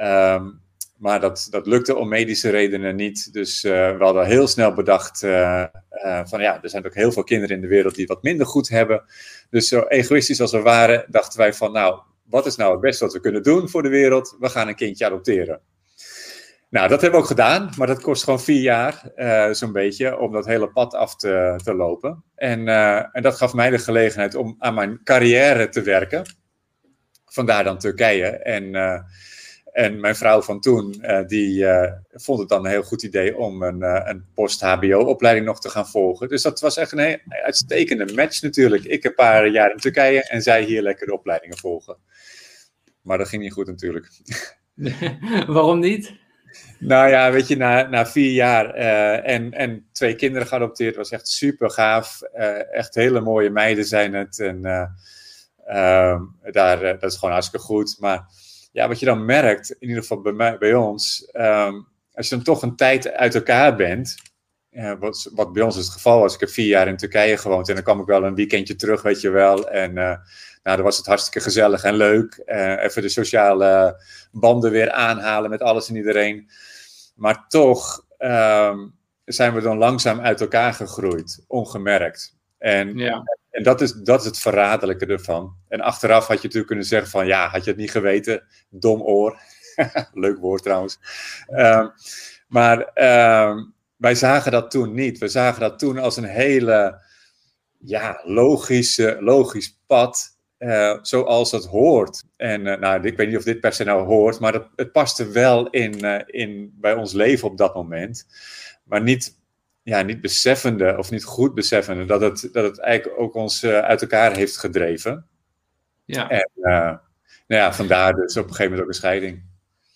Um, 0.00 0.60
maar 1.00 1.20
dat, 1.20 1.46
dat 1.50 1.66
lukte 1.66 1.96
om 1.96 2.08
medische 2.08 2.50
redenen 2.50 2.96
niet. 2.96 3.32
Dus 3.32 3.64
uh, 3.64 3.96
we 3.96 4.04
hadden 4.04 4.26
heel 4.26 4.46
snel 4.46 4.72
bedacht 4.72 5.22
uh, 5.22 5.64
uh, 6.04 6.20
van 6.24 6.40
ja, 6.40 6.62
er 6.62 6.70
zijn 6.70 6.86
ook 6.86 6.94
heel 6.94 7.12
veel 7.12 7.24
kinderen 7.24 7.56
in 7.56 7.62
de 7.62 7.68
wereld 7.68 7.94
die 7.94 8.06
wat 8.06 8.22
minder 8.22 8.46
goed 8.46 8.68
hebben. 8.68 9.04
Dus 9.50 9.68
zo 9.68 9.82
egoïstisch 9.82 10.40
als 10.40 10.52
we 10.52 10.60
waren, 10.60 11.04
dachten 11.08 11.38
wij 11.38 11.54
van 11.54 11.72
nou, 11.72 12.00
wat 12.24 12.46
is 12.46 12.56
nou 12.56 12.72
het 12.72 12.80
beste 12.80 13.04
wat 13.04 13.12
we 13.12 13.20
kunnen 13.20 13.42
doen 13.42 13.68
voor 13.68 13.82
de 13.82 13.88
wereld? 13.88 14.36
We 14.38 14.48
gaan 14.48 14.68
een 14.68 14.74
kindje 14.74 15.06
adopteren. 15.06 15.60
Nou, 16.70 16.88
dat 16.88 17.00
hebben 17.00 17.18
we 17.18 17.24
ook 17.24 17.30
gedaan, 17.30 17.70
maar 17.76 17.86
dat 17.86 18.00
kost 18.00 18.24
gewoon 18.24 18.40
vier 18.40 18.60
jaar, 18.60 19.02
zo'n 19.54 19.72
beetje, 19.72 20.18
om 20.18 20.32
dat 20.32 20.46
hele 20.46 20.70
pad 20.70 20.94
af 20.94 21.16
te, 21.16 21.60
te 21.64 21.74
lopen. 21.74 22.24
En, 22.34 22.68
en 23.12 23.22
dat 23.22 23.36
gaf 23.36 23.54
mij 23.54 23.70
de 23.70 23.78
gelegenheid 23.78 24.34
om 24.34 24.54
aan 24.58 24.74
mijn 24.74 25.00
carrière 25.04 25.68
te 25.68 25.82
werken. 25.82 26.22
Vandaar 27.24 27.64
dan 27.64 27.78
Turkije. 27.78 28.26
En 28.26 28.74
en 29.72 30.00
mijn 30.00 30.16
vrouw 30.16 30.42
van 30.42 30.60
toen, 30.60 30.94
uh, 31.02 31.26
die 31.26 31.62
uh, 31.62 31.92
vond 32.10 32.38
het 32.38 32.48
dan 32.48 32.64
een 32.64 32.70
heel 32.70 32.82
goed 32.82 33.02
idee 33.02 33.36
om 33.36 33.62
een, 33.62 33.80
uh, 33.80 34.00
een 34.04 34.24
post-HBO-opleiding 34.34 35.46
nog 35.46 35.60
te 35.60 35.68
gaan 35.70 35.88
volgen. 35.88 36.28
Dus 36.28 36.42
dat 36.42 36.60
was 36.60 36.76
echt 36.76 36.92
een 36.92 37.20
uitstekende 37.28 38.14
match 38.14 38.42
natuurlijk. 38.42 38.84
Ik 38.84 39.04
een 39.04 39.14
paar 39.14 39.48
jaar 39.48 39.70
in 39.70 39.76
Turkije 39.76 40.28
en 40.28 40.42
zij 40.42 40.62
hier 40.62 40.82
lekker 40.82 41.06
de 41.06 41.12
opleidingen 41.12 41.58
volgen. 41.58 41.96
Maar 43.02 43.18
dat 43.18 43.28
ging 43.28 43.42
niet 43.42 43.52
goed 43.52 43.66
natuurlijk. 43.66 44.08
Waarom 45.46 45.78
niet? 45.78 46.12
Nou 46.78 47.08
ja, 47.08 47.32
weet 47.32 47.48
je, 47.48 47.56
na, 47.56 47.88
na 47.88 48.06
vier 48.06 48.32
jaar 48.32 48.74
en, 49.24 49.52
en 49.52 49.88
twee 49.92 50.14
kinderen 50.14 50.46
geadopteerd 50.46 50.96
was 50.96 51.10
echt 51.10 51.28
super 51.28 51.70
gaaf. 51.70 52.22
echt 52.72 52.94
hele 52.94 53.20
mooie 53.20 53.50
meiden 53.50 53.84
zijn 53.84 54.14
het. 54.14 54.38
En 54.38 54.64
ehm, 55.64 56.22
daar, 56.50 56.98
dat 56.98 57.12
is 57.12 57.16
gewoon 57.16 57.34
hartstikke 57.34 57.66
goed. 57.66 57.96
Maar 57.98 58.26
ja, 58.70 58.88
wat 58.88 58.98
je 58.98 59.06
dan 59.06 59.24
merkt, 59.24 59.70
in 59.70 59.88
ieder 59.88 60.02
geval 60.02 60.20
bij, 60.20 60.32
mij, 60.32 60.58
bij 60.58 60.74
ons, 60.74 61.28
um, 61.32 61.88
als 62.12 62.28
je 62.28 62.34
dan 62.34 62.44
toch 62.44 62.62
een 62.62 62.76
tijd 62.76 63.12
uit 63.12 63.34
elkaar 63.34 63.76
bent, 63.76 64.16
uh, 64.72 64.92
wat, 64.98 65.30
wat, 65.34 65.52
bij 65.52 65.62
ons 65.62 65.76
het 65.76 65.88
geval 65.88 66.20
was, 66.20 66.34
ik 66.34 66.40
heb 66.40 66.48
vier 66.48 66.66
jaar 66.66 66.88
in 66.88 66.96
Turkije 66.96 67.36
gewoond 67.36 67.68
en 67.68 67.74
dan 67.74 67.84
kwam 67.84 68.00
ik 68.00 68.06
wel 68.06 68.24
een 68.24 68.34
weekendje 68.34 68.76
terug, 68.76 69.02
weet 69.02 69.20
je 69.20 69.30
wel. 69.30 69.70
En 69.70 69.90
uh, 69.90 70.16
nou, 70.62 70.76
dan 70.76 70.82
was 70.82 70.96
het 70.96 71.06
hartstikke 71.06 71.40
gezellig 71.40 71.84
en 71.84 71.94
leuk. 71.94 72.42
Uh, 72.46 72.82
even 72.82 73.02
de 73.02 73.08
sociale 73.08 74.02
banden 74.32 74.70
weer 74.70 74.90
aanhalen 74.90 75.50
met 75.50 75.62
alles 75.62 75.88
en 75.88 75.96
iedereen. 75.96 76.50
Maar 77.14 77.44
toch 77.48 78.04
um, 78.18 78.94
zijn 79.24 79.54
we 79.54 79.60
dan 79.60 79.78
langzaam 79.78 80.20
uit 80.20 80.40
elkaar 80.40 80.74
gegroeid, 80.74 81.44
ongemerkt. 81.46 82.38
En, 82.60 82.98
ja. 82.98 83.22
en 83.50 83.62
dat, 83.62 83.80
is, 83.80 83.92
dat 83.92 84.20
is 84.20 84.26
het 84.26 84.38
verraderlijke 84.38 85.06
ervan. 85.06 85.56
En 85.68 85.80
achteraf 85.80 86.26
had 86.26 86.36
je 86.36 86.42
natuurlijk 86.42 86.66
kunnen 86.66 86.84
zeggen 86.84 87.10
van 87.10 87.26
ja, 87.26 87.48
had 87.48 87.64
je 87.64 87.70
het 87.70 87.78
niet 87.78 87.90
geweten, 87.90 88.42
dom 88.68 89.02
oor. 89.02 89.38
Leuk 90.12 90.38
woord 90.38 90.62
trouwens. 90.62 90.98
Um, 91.48 91.92
maar 92.48 92.78
um, 93.48 93.74
wij 93.96 94.14
zagen 94.14 94.52
dat 94.52 94.70
toen 94.70 94.94
niet. 94.94 95.18
We 95.18 95.28
zagen 95.28 95.60
dat 95.60 95.78
toen 95.78 95.98
als 95.98 96.16
een 96.16 96.24
hele 96.24 97.02
ja, 97.78 98.20
logische, 98.24 99.16
logisch 99.20 99.80
pad. 99.86 100.38
Uh, 100.58 100.98
zoals 101.02 101.50
het 101.50 101.64
hoort. 101.64 102.24
En 102.36 102.66
uh, 102.66 102.76
nou, 102.76 103.06
ik 103.06 103.16
weet 103.16 103.28
niet 103.28 103.36
of 103.36 103.42
dit 103.42 103.60
per 103.60 103.72
se 103.72 103.84
nou 103.84 104.06
hoort, 104.06 104.40
maar 104.40 104.52
het, 104.52 104.66
het 104.76 104.92
paste 104.92 105.28
wel 105.28 105.70
in, 105.70 106.04
uh, 106.04 106.20
in, 106.26 106.74
bij 106.80 106.94
ons 106.94 107.12
leven 107.12 107.48
op 107.48 107.58
dat 107.58 107.74
moment. 107.74 108.26
Maar 108.84 109.02
niet 109.02 109.39
ja, 109.90 110.02
niet 110.02 110.20
beseffende 110.20 110.94
of 110.98 111.10
niet 111.10 111.24
goed 111.24 111.54
beseffende 111.54 112.04
dat 112.04 112.20
het, 112.20 112.48
dat 112.52 112.64
het 112.64 112.80
eigenlijk 112.80 113.20
ook 113.20 113.34
ons 113.34 113.64
uh, 113.64 113.78
uit 113.78 114.02
elkaar 114.02 114.36
heeft 114.36 114.58
gedreven. 114.58 115.26
Ja. 116.04 116.28
En 116.28 116.50
uh, 116.56 116.72
nou 116.72 117.00
ja, 117.46 117.72
vandaar 117.72 118.14
dus 118.14 118.36
op 118.36 118.42
een 118.42 118.50
gegeven 118.50 118.64
moment 118.64 118.82
ook 118.82 118.88
een 118.88 118.94
scheiding. 118.94 119.42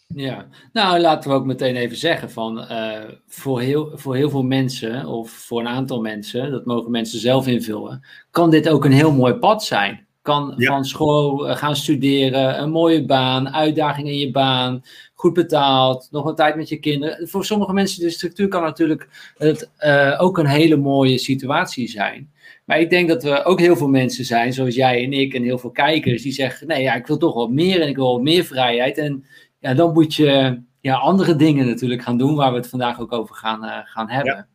Ja, 0.07 0.47
nou 0.73 0.99
laten 0.99 1.31
we 1.31 1.37
ook 1.37 1.45
meteen 1.45 1.77
even 1.77 1.97
zeggen 1.97 2.31
van 2.31 2.59
uh, 2.59 2.99
voor, 3.27 3.61
heel, 3.61 3.91
voor 3.95 4.17
heel 4.17 4.31
veel 4.31 4.43
mensen 4.43 5.07
of 5.07 5.31
voor 5.31 5.61
een 5.61 5.69
aantal 5.69 6.01
mensen, 6.01 6.51
dat 6.51 6.65
mogen 6.65 6.91
mensen 6.91 7.19
zelf 7.19 7.47
invullen, 7.47 8.05
kan 8.31 8.51
dit 8.51 8.69
ook 8.69 8.85
een 8.85 8.93
heel 8.93 9.13
mooi 9.13 9.35
pad 9.35 9.65
zijn. 9.65 10.07
Kan 10.23 10.55
van 10.57 10.85
school 10.85 11.37
gaan 11.57 11.77
studeren, 11.77 12.61
een 12.61 12.71
mooie 12.71 13.05
baan, 13.05 13.49
uitdaging 13.49 14.09
in 14.09 14.19
je 14.19 14.31
baan, 14.31 14.83
goed 15.25 15.35
betaald, 15.35 16.09
nog 16.11 16.25
een 16.25 16.35
tijd 16.35 16.57
met 16.57 16.69
je 16.69 16.77
kinderen. 16.77 17.29
Voor 17.29 17.45
sommige 17.45 17.73
mensen 17.73 18.01
de 18.01 18.11
structuur 18.11 18.49
kan 18.49 18.63
natuurlijk 18.63 19.33
het, 19.37 19.71
uh, 19.81 20.17
ook 20.19 20.39
een 20.39 20.47
hele 20.47 20.77
mooie 20.77 21.19
situatie 21.19 21.89
zijn. 21.89 22.33
Maar 22.65 22.81
ik 22.81 22.91
denk 22.91 23.09
dat 23.09 23.25
er 23.25 23.45
ook 23.45 23.61
heel 23.61 23.77
veel 23.77 23.89
mensen 23.89 24.25
zijn, 24.25 24.53
zoals 24.53 24.75
jij 24.75 25.05
en 25.05 25.13
ik 25.13 25.35
en 25.35 25.43
heel 25.43 25.59
veel 25.59 25.71
kijkers, 25.71 26.23
die 26.23 26.33
zeggen, 26.33 26.67
nee 26.67 26.83
ja, 26.83 26.95
ik 26.95 27.07
wil 27.07 27.17
toch 27.17 27.35
wat 27.35 27.51
meer 27.51 27.81
en 27.81 27.89
ik 27.89 27.97
wil 27.97 28.13
wat 28.13 28.23
meer 28.23 28.45
vrijheid 28.45 28.99
en 28.99 29.25
ja, 29.59 29.75
dan 29.75 29.93
moet 29.93 30.15
je 30.15 30.61
ja, 30.81 30.95
andere 30.95 31.37
dingen 31.37 31.67
natuurlijk 31.67 32.03
gaan 32.03 32.19
doen, 32.19 32.35
waar 32.35 32.51
we 32.51 32.57
het 32.57 32.69
vandaag 32.69 33.01
ook 33.01 33.13
over 33.13 33.35
gaan, 33.35 33.65
uh, 33.65 33.79
gaan 33.85 34.11
hebben. 34.11 34.49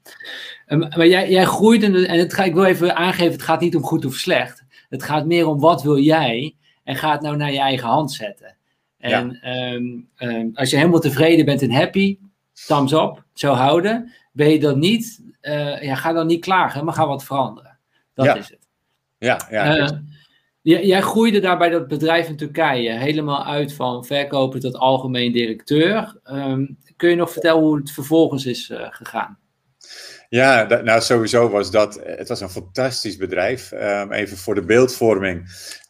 Um, 0.67 0.79
maar 0.79 1.07
jij, 1.07 1.29
jij 1.29 1.45
groeit, 1.45 1.83
en, 1.83 1.95
en 1.95 2.19
het 2.19 2.33
ga, 2.33 2.43
ik 2.43 2.53
wil 2.53 2.63
even 2.63 2.95
aangeven, 2.95 3.31
het 3.31 3.41
gaat 3.41 3.61
niet 3.61 3.75
om 3.75 3.83
goed 3.83 4.05
of 4.05 4.13
slecht. 4.13 4.63
Het 4.89 5.03
gaat 5.03 5.25
meer 5.25 5.47
om 5.47 5.59
wat 5.59 5.83
wil 5.83 5.97
jij 5.97 6.55
en 6.83 6.95
ga 6.95 7.11
het 7.11 7.21
nou 7.21 7.37
naar 7.37 7.51
je 7.51 7.59
eigen 7.59 7.87
hand 7.87 8.11
zetten. 8.11 8.57
En 8.99 9.39
ja. 9.41 9.73
um, 9.73 10.09
um, 10.17 10.51
als 10.53 10.69
je 10.69 10.77
helemaal 10.77 10.99
tevreden 10.99 11.45
bent 11.45 11.61
en 11.61 11.71
happy, 11.71 12.17
thumbs 12.67 12.91
up, 12.91 13.23
zo 13.33 13.53
houden. 13.53 14.13
Ben 14.31 14.49
je 14.49 14.59
dat 14.59 14.75
niet, 14.75 15.23
uh, 15.41 15.81
ja, 15.81 15.95
ga 15.95 16.13
dan 16.13 16.27
niet 16.27 16.41
klagen, 16.41 16.85
maar 16.85 16.93
ga 16.93 17.07
wat 17.07 17.23
veranderen. 17.23 17.77
Dat 18.13 18.25
ja. 18.25 18.35
is 18.35 18.49
het. 18.49 18.67
Ja, 19.17 19.47
ja. 19.49 19.77
Uh, 19.77 19.87
Jij 20.61 21.01
groeide 21.01 21.39
daar 21.39 21.57
bij 21.57 21.69
dat 21.69 21.87
bedrijf 21.87 22.27
in 22.27 22.35
Turkije 22.35 22.91
helemaal 22.91 23.45
uit 23.45 23.73
van 23.73 24.05
verkoper 24.05 24.59
tot 24.59 24.75
algemeen 24.75 25.31
directeur. 25.31 26.19
Um, 26.23 26.77
kun 26.95 27.09
je 27.09 27.15
nog 27.15 27.31
vertellen 27.31 27.61
hoe 27.61 27.77
het 27.77 27.91
vervolgens 27.91 28.45
is 28.45 28.69
uh, 28.69 28.87
gegaan? 28.89 29.39
Ja, 30.29 30.81
nou 30.83 31.01
sowieso 31.01 31.49
was 31.49 31.71
dat, 31.71 31.99
het 32.03 32.27
was 32.27 32.41
een 32.41 32.49
fantastisch 32.49 33.17
bedrijf. 33.17 33.71
Um, 33.71 34.11
even 34.11 34.37
voor 34.37 34.55
de 34.55 34.61
beeldvorming. 34.61 35.39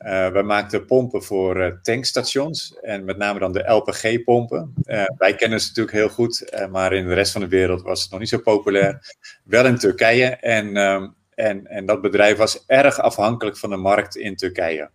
Uh, 0.05 0.31
we 0.31 0.41
maakten 0.41 0.85
pompen 0.85 1.23
voor 1.23 1.57
uh, 1.57 1.73
tankstations 1.81 2.77
en 2.81 3.05
met 3.05 3.17
name 3.17 3.39
dan 3.39 3.51
de 3.51 3.71
LPG-pompen. 3.71 4.73
wij 5.17 5.35
kennen 5.35 5.61
ze 5.61 5.67
natuurlijk 5.67 5.97
heel 5.97 6.09
goed, 6.09 6.67
maar 6.71 6.93
in 6.93 7.07
de 7.07 7.13
rest 7.13 7.31
van 7.31 7.41
de 7.41 7.47
wereld 7.47 7.81
was 7.81 8.01
het 8.01 8.11
nog 8.11 8.19
niet 8.19 8.29
zo 8.29 8.39
populair. 8.39 9.15
Wel 9.43 9.65
in 9.65 9.77
Turkije 9.77 10.25
en 10.25 10.77
um, 10.77 11.17
en, 11.39 11.67
en 11.67 11.85
dat 11.85 12.01
bedrijf 12.01 12.37
was 12.37 12.63
erg 12.67 12.99
afhankelijk 12.99 13.57
van 13.57 13.69
de 13.69 13.75
markt 13.75 14.15
in 14.15 14.35
Turkije. 14.35 14.89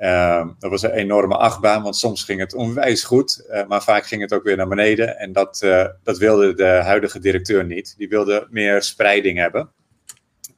Uh, 0.00 0.46
dat 0.58 0.70
was 0.70 0.82
een 0.82 0.90
enorme 0.90 1.36
achtbaan, 1.36 1.82
want 1.82 1.96
soms 1.96 2.24
ging 2.24 2.40
het 2.40 2.54
onwijs 2.54 3.04
goed, 3.04 3.44
uh, 3.50 3.66
maar 3.66 3.82
vaak 3.82 4.06
ging 4.06 4.22
het 4.22 4.32
ook 4.32 4.42
weer 4.42 4.56
naar 4.56 4.68
beneden. 4.68 5.18
En 5.18 5.32
dat, 5.32 5.60
uh, 5.64 5.86
dat 6.02 6.18
wilde 6.18 6.54
de 6.54 6.64
huidige 6.64 7.18
directeur 7.20 7.64
niet. 7.64 7.94
Die 7.96 8.08
wilde 8.08 8.46
meer 8.50 8.82
spreiding 8.82 9.38
hebben. 9.38 9.70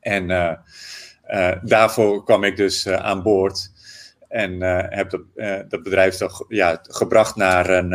En 0.01 0.31
eh, 1.23 1.53
daarvoor 1.63 2.25
kwam 2.25 2.45
ik 2.45 2.57
dus 2.57 2.89
aan 2.89 3.23
boord. 3.23 3.71
En 4.29 4.61
heb 4.95 5.11
dat, 5.11 5.23
dat 5.71 5.83
bedrijf 5.83 6.17
toch 6.17 6.45
ja, 6.49 6.79
gebracht 6.83 7.37
naar 7.37 7.71
een, 7.71 7.89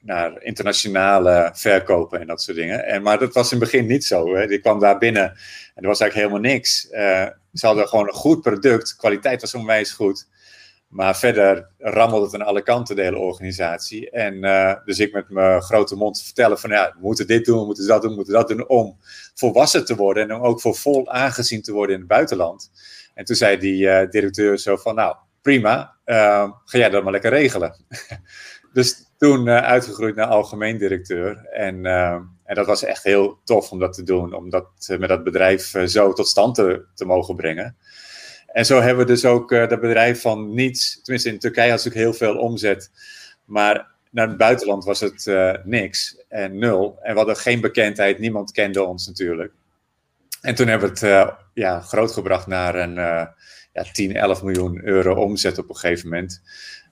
naar 0.00 0.42
internationale 0.42 1.50
verkopen 1.54 2.20
en 2.20 2.26
dat 2.26 2.42
soort 2.42 2.56
dingen. 2.56 2.84
En, 2.84 3.02
maar 3.02 3.18
dat 3.18 3.34
was 3.34 3.52
in 3.52 3.60
het 3.60 3.70
begin 3.70 3.86
niet 3.86 4.04
zo. 4.04 4.34
Hè. 4.34 4.46
Die 4.46 4.60
kwam 4.60 4.80
daar 4.80 4.98
binnen 4.98 5.24
en 5.74 5.82
er 5.82 5.88
was 5.88 6.00
eigenlijk 6.00 6.14
helemaal 6.14 6.52
niks. 6.52 6.80
Ze 7.52 7.66
hadden 7.66 7.88
gewoon 7.88 8.06
een 8.06 8.14
goed 8.14 8.42
product, 8.42 8.96
kwaliteit 8.96 9.40
was 9.40 9.54
onwijs 9.54 9.92
goed. 9.92 10.26
Maar 10.92 11.16
verder 11.16 11.70
rammelde 11.78 12.24
het 12.24 12.34
aan 12.34 12.46
alle 12.46 12.62
kanten, 12.62 12.96
de 12.96 13.02
hele 13.02 13.18
organisatie. 13.18 14.10
En 14.10 14.34
uh, 14.34 14.74
dus 14.84 14.98
ik 14.98 15.12
met 15.12 15.28
mijn 15.28 15.62
grote 15.62 15.96
mond 15.96 16.22
vertellen 16.22 16.58
van 16.58 16.70
ja, 16.70 16.92
we 16.94 17.06
moeten 17.06 17.26
dit 17.26 17.44
doen, 17.44 17.58
we 17.58 17.64
moeten 17.64 17.86
dat 17.86 18.02
doen, 18.02 18.10
we 18.10 18.16
moeten 18.16 18.34
dat 18.34 18.48
doen 18.48 18.68
om 18.68 18.96
volwassen 19.34 19.84
te 19.84 19.96
worden 19.96 20.22
en 20.22 20.34
om 20.36 20.42
ook 20.42 20.60
voor 20.60 20.74
vol 20.74 21.10
aangezien 21.10 21.62
te 21.62 21.72
worden 21.72 21.94
in 21.94 22.00
het 22.00 22.10
buitenland. 22.10 22.70
En 23.14 23.24
toen 23.24 23.36
zei 23.36 23.58
die 23.58 23.82
uh, 23.82 24.10
directeur 24.10 24.58
zo 24.58 24.76
van 24.76 24.94
nou, 24.94 25.16
prima, 25.42 25.96
ga 26.04 26.78
jij 26.78 26.90
dat 26.90 27.02
maar 27.02 27.12
lekker 27.12 27.30
regelen. 27.30 27.76
dus 28.72 29.06
toen 29.18 29.48
uitgegroeid 29.48 30.14
naar 30.14 30.26
algemeen 30.26 30.78
directeur. 30.78 31.46
En, 31.46 31.86
en 32.44 32.54
dat 32.54 32.66
was 32.66 32.84
echt 32.84 33.02
heel 33.02 33.38
tof 33.44 33.70
om 33.70 33.78
dat 33.78 33.92
te 33.92 34.02
doen, 34.02 34.34
om 34.34 34.50
dat 34.50 34.66
met 34.98 35.08
dat 35.08 35.24
bedrijf 35.24 35.74
zo 35.86 36.12
tot 36.12 36.28
stand 36.28 36.54
te, 36.54 36.84
te 36.94 37.04
mogen 37.04 37.36
brengen. 37.36 37.76
En 38.52 38.66
zo 38.66 38.80
hebben 38.80 39.06
we 39.06 39.12
dus 39.12 39.24
ook 39.24 39.48
dat 39.50 39.80
bedrijf 39.80 40.20
van 40.20 40.54
niets, 40.54 41.00
tenminste 41.02 41.28
in 41.28 41.38
Turkije 41.38 41.70
had 41.70 41.84
natuurlijk 41.84 42.04
heel 42.04 42.28
veel 42.28 42.38
omzet, 42.38 42.90
maar 43.44 43.90
naar 44.10 44.28
het 44.28 44.36
buitenland 44.36 44.84
was 44.84 45.00
het 45.00 45.30
niks 45.64 46.24
en 46.28 46.58
nul. 46.58 46.98
En 47.02 47.12
we 47.12 47.18
hadden 47.18 47.36
geen 47.36 47.60
bekendheid, 47.60 48.18
niemand 48.18 48.52
kende 48.52 48.82
ons 48.82 49.06
natuurlijk. 49.06 49.52
En 50.40 50.54
toen 50.54 50.66
hebben 50.66 50.94
we 50.94 51.06
het 51.06 51.34
ja, 51.54 51.80
grootgebracht 51.80 52.46
naar 52.46 52.74
een 52.74 52.94
ja, 53.72 53.84
10, 53.92 54.16
11 54.16 54.42
miljoen 54.42 54.80
euro 54.84 55.14
omzet 55.14 55.58
op 55.58 55.68
een 55.68 55.76
gegeven 55.76 56.08
moment. 56.08 56.42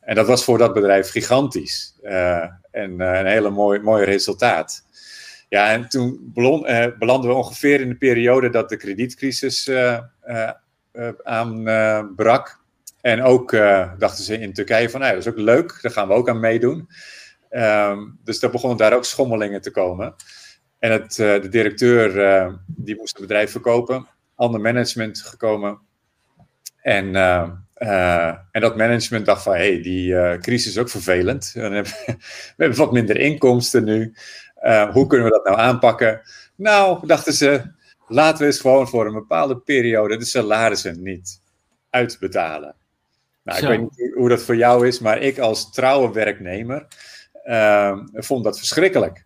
En 0.00 0.14
dat 0.14 0.26
was 0.26 0.44
voor 0.44 0.58
dat 0.58 0.74
bedrijf 0.74 1.10
gigantisch. 1.10 1.98
Uh, 2.02 2.44
en 2.70 2.90
uh, 3.00 3.18
een 3.18 3.26
hele 3.26 3.50
mooi, 3.50 3.80
mooi 3.80 4.04
resultaat. 4.04 4.84
Ja, 5.48 5.70
en 5.70 5.88
toen 5.88 6.32
uh, 6.34 6.86
belanden 6.98 7.30
we 7.30 7.36
ongeveer 7.36 7.80
in 7.80 7.88
de 7.88 7.96
periode 7.96 8.50
dat 8.50 8.68
de 8.68 8.76
kredietcrisis 8.76 9.70
aanbrak. 11.22 12.58
en 13.00 13.22
ook 13.22 13.50
dachten 13.98 14.24
ze 14.24 14.38
in 14.38 14.52
Turkije 14.52 14.90
van, 14.90 15.00
nou, 15.00 15.12
dat 15.12 15.26
is 15.26 15.32
ook 15.32 15.38
leuk, 15.38 15.78
daar 15.82 15.92
gaan 15.92 16.08
we 16.08 16.14
ook 16.14 16.28
aan 16.28 16.40
meedoen. 16.40 16.88
Um, 17.50 18.18
dus 18.24 18.40
daar 18.40 18.50
begonnen 18.50 18.78
daar 18.78 18.92
ook 18.92 19.04
schommelingen 19.04 19.60
te 19.60 19.70
komen. 19.70 20.14
En 20.78 20.92
het, 20.92 21.14
de 21.14 21.48
directeur, 21.48 22.12
die 22.66 22.96
moest 22.96 23.12
het 23.12 23.20
bedrijf 23.26 23.50
verkopen. 23.50 24.06
Ander 24.34 24.60
management 24.60 25.22
gekomen. 25.22 25.78
En 26.82 27.16
en 28.50 28.60
dat 28.60 28.76
management 28.76 29.26
dacht 29.26 29.42
van, 29.42 29.52
hé, 29.52 29.72
hey, 29.72 29.82
die 29.82 30.12
uh, 30.12 30.38
crisis 30.38 30.70
is 30.70 30.78
ook 30.78 30.88
vervelend. 30.88 31.50
We 31.54 31.60
hebben, 32.56 32.76
wat 32.76 32.92
minder 32.92 33.16
inkomsten 33.16 33.84
nu. 33.84 34.14
Hoe 34.92 35.06
kunnen 35.06 35.26
we 35.26 35.32
dat 35.32 35.44
nou 35.44 35.58
aanpakken? 35.58 36.20
Nou, 36.54 37.06
dachten 37.06 37.32
ze, 37.32 37.62
laten 38.10 38.38
we 38.38 38.46
eens 38.46 38.60
gewoon 38.60 38.88
voor 38.88 39.06
een 39.06 39.14
bepaalde 39.14 39.58
periode 39.58 40.16
de 40.16 40.24
salarissen 40.24 41.02
niet 41.02 41.40
uitbetalen. 41.90 42.74
Nou, 43.42 43.58
ik 43.58 43.68
weet 43.68 43.80
niet 43.80 44.14
hoe 44.14 44.28
dat 44.28 44.42
voor 44.42 44.56
jou 44.56 44.86
is, 44.86 44.98
maar 44.98 45.18
ik 45.18 45.38
als 45.38 45.72
trouwe 45.72 46.12
werknemer 46.12 46.86
vond 48.12 48.44
dat 48.44 48.58
verschrikkelijk. 48.58 49.24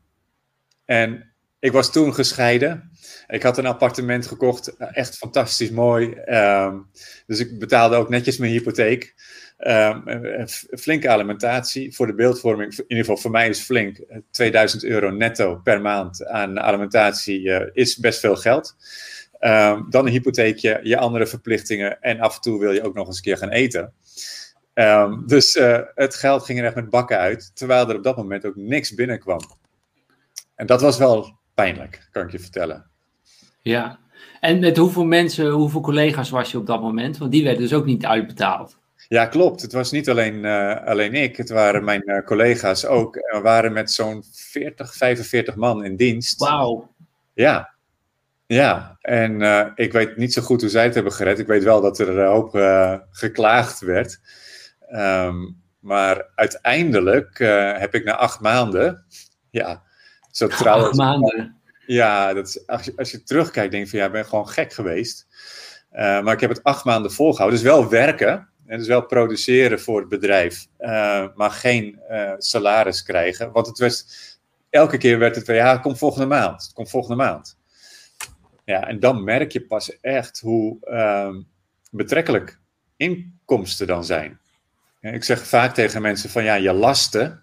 En 0.85 1.33
ik 1.59 1.73
was 1.73 1.93
toen 1.93 2.15
gescheiden. 2.15 2.91
Ik 3.27 3.43
had 3.43 3.59
een 3.59 3.67
appartement 3.67 4.27
gekocht, 4.27 4.77
echt 4.77 5.17
fantastisch 5.17 5.71
mooi. 5.71 6.15
Um, 6.27 6.91
dus 7.27 7.39
ik 7.41 7.59
betaalde 7.59 7.97
ook 7.97 8.09
netjes 8.09 8.37
mijn 8.37 8.53
hypotheek. 8.53 9.15
Um, 9.67 10.03
een 10.05 10.49
flinke 10.79 11.09
alimentatie 11.09 11.95
voor 11.95 12.07
de 12.07 12.15
beeldvorming. 12.15 12.73
In 12.77 12.85
ieder 12.89 13.05
geval 13.05 13.17
voor 13.17 13.31
mij 13.31 13.49
is 13.49 13.61
flink. 13.61 13.99
2000 14.31 14.85
euro 14.85 15.11
netto 15.11 15.57
per 15.57 15.81
maand 15.81 16.27
aan 16.27 16.61
alimentatie 16.61 17.41
uh, 17.41 17.61
is 17.73 17.97
best 17.97 18.21
veel 18.21 18.37
geld. 18.37 18.77
Um, 19.41 19.87
dan 19.91 20.07
een 20.07 20.13
hypotheekje, 20.13 20.81
je 20.83 20.99
andere 20.99 21.27
verplichtingen 21.27 22.01
en 22.01 22.21
af 22.21 22.35
en 22.35 22.41
toe 22.41 22.61
wil 22.61 22.73
je 22.73 22.83
ook 22.83 22.95
nog 22.95 23.07
eens 23.07 23.17
een 23.17 23.23
keer 23.23 23.37
gaan 23.37 23.49
eten. 23.49 23.93
Um, 24.75 25.27
dus 25.27 25.57
uh, 25.57 25.81
het 25.95 26.15
geld 26.15 26.45
ging 26.45 26.59
er 26.59 26.65
echt 26.65 26.75
met 26.75 26.91
bakken 26.91 27.19
uit, 27.19 27.51
terwijl 27.55 27.89
er 27.89 27.97
op 27.97 28.03
dat 28.03 28.17
moment 28.17 28.47
ook 28.47 28.57
niks 28.57 28.95
binnenkwam. 28.95 29.41
En 30.55 30.67
dat 30.67 30.81
was 30.81 30.99
wel 30.99 31.39
pijnlijk, 31.55 32.09
kan 32.11 32.23
ik 32.23 32.31
je 32.31 32.39
vertellen. 32.39 32.87
Ja, 33.63 33.99
en 34.41 34.61
met 34.61 34.77
hoeveel 34.77 35.05
mensen, 35.05 35.51
hoeveel 35.51 35.81
collega's 35.81 36.31
was 36.31 36.51
je 36.51 36.59
op 36.59 36.67
dat 36.67 36.81
moment? 36.81 37.19
Want 37.19 37.33
die 37.33 37.45
werden 37.45 37.63
dus 37.63 37.73
ook 37.73 37.87
niet 37.87 38.07
uitbetaald. 38.07 38.83
Ja, 39.09 39.27
klopt. 39.27 39.63
Het 39.63 39.73
was 39.73 39.91
niet 39.91 40.11
alleen, 40.11 40.45
uh, 40.45 40.87
alleen 40.87 41.15
ik, 41.15 41.37
het 41.37 41.49
waren 41.49 41.85
mijn 41.85 42.03
uh, 42.05 42.19
collega's 42.19 42.85
ook. 42.85 43.15
We 43.15 43.41
waren 43.43 43.73
met 43.73 43.91
zo'n 43.91 44.25
40, 44.33 44.95
45 44.95 45.55
man 45.55 45.85
in 45.85 45.97
dienst. 45.97 46.39
Wauw. 46.39 46.95
Ja, 47.35 47.75
ja. 48.47 48.97
En 49.01 49.41
uh, 49.41 49.67
ik 49.75 49.93
weet 49.93 50.17
niet 50.17 50.33
zo 50.33 50.43
goed 50.43 50.61
hoe 50.61 50.71
zij 50.71 50.85
het 50.85 50.95
hebben 50.95 51.13
gered. 51.13 51.39
Ik 51.39 51.47
weet 51.47 51.63
wel 51.65 51.81
dat 51.81 51.99
er 51.99 52.19
een 52.19 52.27
hoop 52.27 52.51
geklaagd 53.11 53.81
werd. 53.81 54.21
Um, 54.91 55.63
maar 55.81 56.27
uiteindelijk 56.35 57.39
heb 57.79 57.95
ik 57.95 58.05
na 58.05 58.17
acht 58.17 58.41
maanden, 58.41 59.05
ja, 59.51 59.83
zo 60.31 60.47
trouwens. 60.59 60.89
Acht 60.89 60.97
maanden. 60.97 61.61
Ja, 61.87 62.33
dat 62.33 62.47
is, 62.47 62.67
als, 62.67 62.85
je, 62.85 62.93
als 62.97 63.11
je 63.11 63.23
terugkijkt, 63.23 63.71
denk 63.71 63.85
je 63.85 63.91
van 63.91 63.99
ja, 63.99 64.07
ik 64.07 64.13
ben 64.13 64.25
gewoon 64.25 64.49
gek 64.49 64.73
geweest. 64.73 65.27
Maar 65.91 66.33
ik 66.33 66.41
heb 66.41 66.51
het 66.51 66.63
acht 66.63 66.85
maanden 66.85 67.13
volgehouden. 67.13 67.59
Dus 67.59 67.69
wel 67.69 67.89
werken. 67.89 68.49
En 68.67 68.79
dus 68.79 68.87
wel 68.87 69.07
produceren 69.07 69.81
voor 69.81 70.01
het 70.01 70.09
bedrijf. 70.09 70.67
Uh, 70.79 71.27
maar 71.35 71.51
geen 71.51 72.01
uh, 72.11 72.33
salaris 72.39 73.03
krijgen. 73.03 73.53
Want 73.53 73.67
het 73.67 73.79
was, 73.79 74.07
elke 74.71 74.97
keer 74.97 75.19
werd 75.19 75.35
het 75.35 75.45
van 75.45 75.55
ja, 75.55 75.79
komt 75.79 75.99
volgende 75.99 76.27
maand. 76.27 76.71
Komt 76.75 76.91
volgende 76.91 77.17
maand. 77.17 77.59
Ja, 78.65 78.89
en 78.89 79.01
dan 79.01 79.25
merk 79.25 79.53
je 79.53 79.67
pas 79.67 80.01
echt 80.01 80.41
hoe 80.41 80.77
ehm, 80.81 81.43
betrekkelijk 81.91 82.61
inkomsten 82.97 83.87
dan 83.87 84.05
zijn. 84.05 84.41
Ik 85.01 85.25
zeg 85.25 85.47
vaak 85.47 85.75
tegen 85.75 86.03
mensen 86.03 86.31
van 86.31 86.45
ja, 86.45 86.55
je 86.55 86.73
lasten 86.73 87.43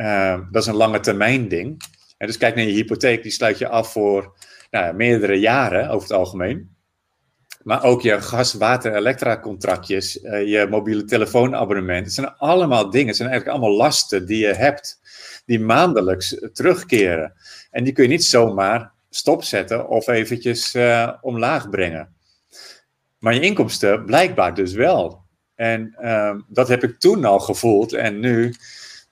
Ehm, 0.00 0.42
dat 0.50 0.62
is 0.62 0.68
een 0.68 0.74
lange 0.74 1.00
termijn 1.00 1.48
ding. 1.48 1.82
Dus 2.18 2.36
kijk 2.36 2.54
naar 2.54 2.64
je 2.64 2.72
hypotheek, 2.72 3.22
die 3.22 3.32
sluit 3.32 3.58
je 3.58 3.68
af 3.68 3.92
voor 3.92 4.36
nou, 4.70 4.94
meerdere 4.94 5.34
jaren 5.34 5.88
over 5.88 6.08
het 6.08 6.16
algemeen. 6.16 6.76
Maar 7.62 7.84
ook 7.84 8.02
je 8.02 8.20
gas, 8.20 8.54
water, 8.54 8.94
elektra 8.94 9.40
contractjes, 9.40 10.22
uh, 10.22 10.46
je 10.46 10.66
mobiele 10.70 11.04
telefoonabonnement. 11.04 12.04
Het 12.04 12.14
zijn 12.14 12.36
allemaal 12.36 12.90
dingen, 12.90 13.06
het 13.06 13.16
zijn 13.16 13.28
eigenlijk 13.28 13.58
allemaal 13.58 13.78
lasten 13.78 14.26
die 14.26 14.46
je 14.46 14.54
hebt, 14.54 15.00
die 15.46 15.60
maandelijks 15.60 16.36
terugkeren. 16.52 17.32
En 17.70 17.84
die 17.84 17.92
kun 17.92 18.02
je 18.02 18.10
niet 18.10 18.24
zomaar 18.24 18.92
stopzetten 19.10 19.88
of 19.88 20.08
eventjes 20.08 20.74
uh, 20.74 21.12
omlaag 21.20 21.70
brengen. 21.70 22.14
Maar 23.18 23.34
je 23.34 23.40
inkomsten 23.40 24.04
blijkbaar 24.04 24.54
dus 24.54 24.72
wel. 24.72 25.22
En 25.54 25.96
uh, 26.00 26.34
dat 26.48 26.68
heb 26.68 26.82
ik 26.82 26.98
toen 26.98 27.24
al 27.24 27.40
gevoeld. 27.40 27.92
En 27.92 28.20
nu 28.20 28.54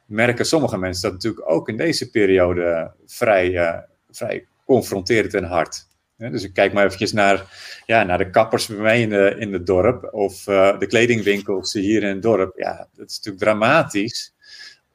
merken 0.07 0.47
sommige 0.47 0.79
mensen 0.79 1.03
dat 1.03 1.13
natuurlijk 1.13 1.51
ook 1.51 1.69
in 1.69 1.77
deze 1.77 2.11
periode 2.11 2.93
vrij, 3.07 3.51
uh, 3.51 3.79
vrij 4.11 4.47
confronterend 4.65 5.35
en 5.35 5.45
hard. 5.45 5.88
Dus 6.19 6.43
ik 6.43 6.53
kijk 6.53 6.73
maar 6.73 6.85
eventjes 6.85 7.13
naar, 7.13 7.45
ja, 7.87 8.03
naar 8.03 8.19
de 8.19 8.31
kappers 8.31 8.67
bij 8.67 8.77
mij 8.77 9.01
in, 9.01 9.09
de, 9.09 9.37
in 9.39 9.53
het 9.53 9.67
dorp. 9.67 10.09
Of 10.13 10.47
uh, 10.47 10.79
de 10.79 10.87
kledingwinkels 10.87 11.73
hier 11.73 12.03
in 12.03 12.09
het 12.09 12.23
dorp. 12.23 12.59
Ja, 12.59 12.89
dat 12.95 13.09
is 13.09 13.17
natuurlijk 13.17 13.45
dramatisch 13.45 14.35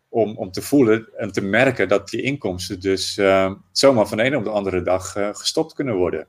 om, 0.09 0.37
om 0.37 0.51
te 0.51 0.61
voelen 0.61 1.07
en 1.17 1.31
te 1.31 1.41
merken 1.41 1.87
dat 1.87 2.09
die 2.09 2.21
inkomsten 2.21 2.79
dus 2.79 3.17
uh, 3.17 3.51
zomaar 3.71 4.07
van 4.07 4.17
de 4.17 4.23
ene 4.23 4.37
op 4.37 4.43
de 4.43 4.49
andere 4.49 4.81
dag 4.81 5.15
uh, 5.15 5.29
gestopt 5.31 5.73
kunnen 5.73 5.95
worden. 5.95 6.27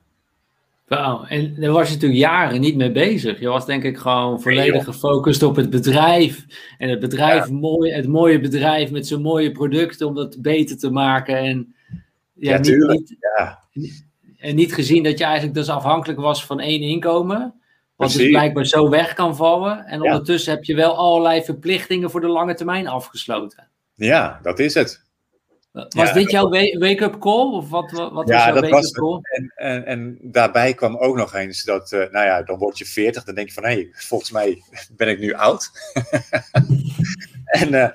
Wauw, 0.87 1.23
en 1.23 1.55
daar 1.59 1.71
was 1.71 1.87
je 1.87 1.93
natuurlijk 1.93 2.21
jaren 2.21 2.61
niet 2.61 2.75
mee 2.75 2.91
bezig. 2.91 3.39
Je 3.39 3.47
was 3.47 3.65
denk 3.65 3.83
ik 3.83 3.97
gewoon 3.97 4.41
volledig 4.41 4.83
gefocust 4.83 5.43
op 5.43 5.55
het 5.55 5.69
bedrijf. 5.69 6.45
En 6.77 6.89
het 6.89 6.99
bedrijf, 6.99 7.47
ja. 7.47 7.53
mooi, 7.53 7.91
het 7.91 8.07
mooie 8.07 8.39
bedrijf 8.39 8.91
met 8.91 9.07
zijn 9.07 9.21
mooie 9.21 9.51
producten 9.51 10.07
om 10.07 10.15
dat 10.15 10.41
beter 10.41 10.77
te 10.77 10.89
maken. 10.89 11.37
En 11.37 11.75
ja, 12.33 12.51
ja 12.51 12.57
niet, 12.57 12.87
niet, 12.87 13.15
ja. 13.19 13.59
En 14.45 14.55
niet 14.55 14.73
gezien 14.73 15.03
dat 15.03 15.17
je 15.17 15.23
eigenlijk 15.23 15.55
dus 15.55 15.69
afhankelijk 15.69 16.19
was 16.19 16.45
van 16.45 16.59
één 16.59 16.81
inkomen. 16.81 17.61
Wat 17.95 18.11
dus 18.11 18.29
blijkbaar 18.29 18.65
zo 18.65 18.89
weg 18.89 19.13
kan 19.13 19.35
vallen. 19.35 19.85
En 19.85 20.01
ondertussen 20.01 20.53
heb 20.53 20.63
je 20.63 20.75
wel 20.75 20.95
allerlei 20.95 21.43
verplichtingen 21.43 22.11
voor 22.11 22.21
de 22.21 22.27
lange 22.27 22.53
termijn 22.53 22.87
afgesloten. 22.87 23.67
Ja, 23.93 24.39
dat 24.41 24.59
is 24.59 24.73
het. 24.73 25.03
Was 25.71 25.87
ja, 25.89 26.13
dit 26.13 26.31
jouw 26.31 26.49
wake-up 26.79 27.19
call? 27.19 27.53
Of 27.53 27.69
wat, 27.69 27.91
wat 27.91 28.11
was 28.11 28.27
ja, 28.27 28.45
jouw 28.45 28.61
wake-up 28.61 28.91
call? 28.91 29.19
En, 29.21 29.53
en, 29.55 29.85
en, 29.85 30.17
daarbij 30.21 30.73
kwam 30.73 30.97
ook 30.97 31.15
nog 31.15 31.33
eens 31.33 31.63
dat, 31.63 31.91
uh, 31.91 31.99
nou 31.99 32.25
ja, 32.25 32.43
dan 32.43 32.57
word 32.57 32.77
je 32.77 32.85
40, 32.85 33.23
dan 33.23 33.35
denk 33.35 33.47
je 33.47 33.53
van, 33.53 33.63
hé, 33.63 33.73
hey, 33.73 33.89
volgens 33.91 34.31
mij 34.31 34.61
ben 34.95 35.07
ik 35.07 35.19
nu 35.19 35.33
oud. 35.33 35.69
en, 37.61 37.73
uh, 37.73 37.89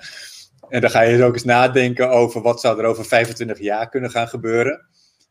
en 0.69 0.81
dan 0.81 0.91
ga 0.91 1.01
je 1.01 1.25
ook 1.25 1.35
eens 1.35 1.45
nadenken 1.45 2.11
over 2.11 2.43
wat 2.43 2.61
zou 2.61 2.79
er 2.79 2.85
over 2.85 3.05
25 3.05 3.59
jaar 3.59 3.89
kunnen 3.89 4.11
gaan 4.11 4.29
gebeuren. 4.29 4.89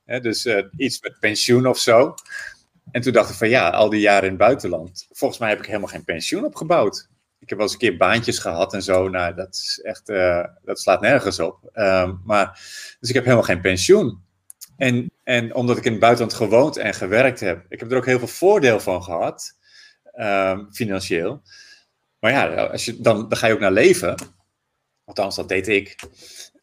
He, 0.10 0.20
dus 0.20 0.46
uh, 0.46 0.64
iets 0.78 1.02
met 1.02 1.20
pensioen 1.20 1.68
of 1.68 1.78
zo. 1.78 2.14
En 2.92 3.02
toen 3.02 3.14
dacht 3.14 3.30
ik 3.30 3.36
van, 3.36 3.50
ja, 3.50 3.70
al 3.70 3.90
die 3.90 4.00
jaren 4.00 4.24
in 4.24 4.30
het 4.30 4.38
buitenland, 4.38 5.08
volgens 5.12 5.40
mij 5.40 5.50
heb 5.50 5.60
ik 5.60 5.66
helemaal 5.66 5.88
geen 5.88 6.04
pensioen 6.04 6.46
opgebouwd 6.46 7.10
ik 7.40 7.50
heb 7.50 7.58
wel 7.58 7.68
eens 7.68 7.72
een 7.74 7.90
keer 7.90 7.98
baantjes 7.98 8.40
gehad 8.40 8.74
en 8.74 8.84
zo. 8.84 9.10
Nou, 9.10 9.36
dat 9.36 9.54
is 9.54 9.80
echt, 9.84 10.10
uh, 10.10 10.46
dat 10.64 10.80
slaat 10.80 11.02
nergens 11.02 11.40
op. 11.40 11.70
Um, 11.74 12.22
maar, 12.26 12.60
dus 13.00 13.10
ik 13.10 13.16
heb 13.16 13.24
helemaal 13.24 13.46
geen 13.46 13.62
pensioen. 13.62 14.24
En, 14.78 15.12
en 15.24 15.56
omdat 15.56 15.78
ik 15.78 15.86
in 15.86 15.92
het 15.92 16.00
buitenland 16.00 16.36
gewoond 16.38 16.78
en 16.78 16.94
gewerkt 16.94 17.40
heb, 17.40 17.66
ik 17.70 17.80
heb 17.80 17.92
er 17.92 17.98
ook 17.98 18.06
heel 18.06 18.20
veel 18.20 18.28
voordeel 18.28 18.80
van 18.80 19.04
gehad, 19.04 19.58
um, 20.20 20.68
financieel. 20.74 21.42
Maar 22.20 22.32
ja, 22.32 22.66
als 22.66 22.86
je, 22.86 23.02
dan, 23.02 23.30
dan 23.30 23.38
ga 23.38 23.48
je 23.48 23.54
ook 23.54 23.60
naar 23.60 23.72
leven. 23.72 24.16
Althans, 25.06 25.36
dat 25.36 25.50
deed 25.50 25.68
ik. 25.68 25.96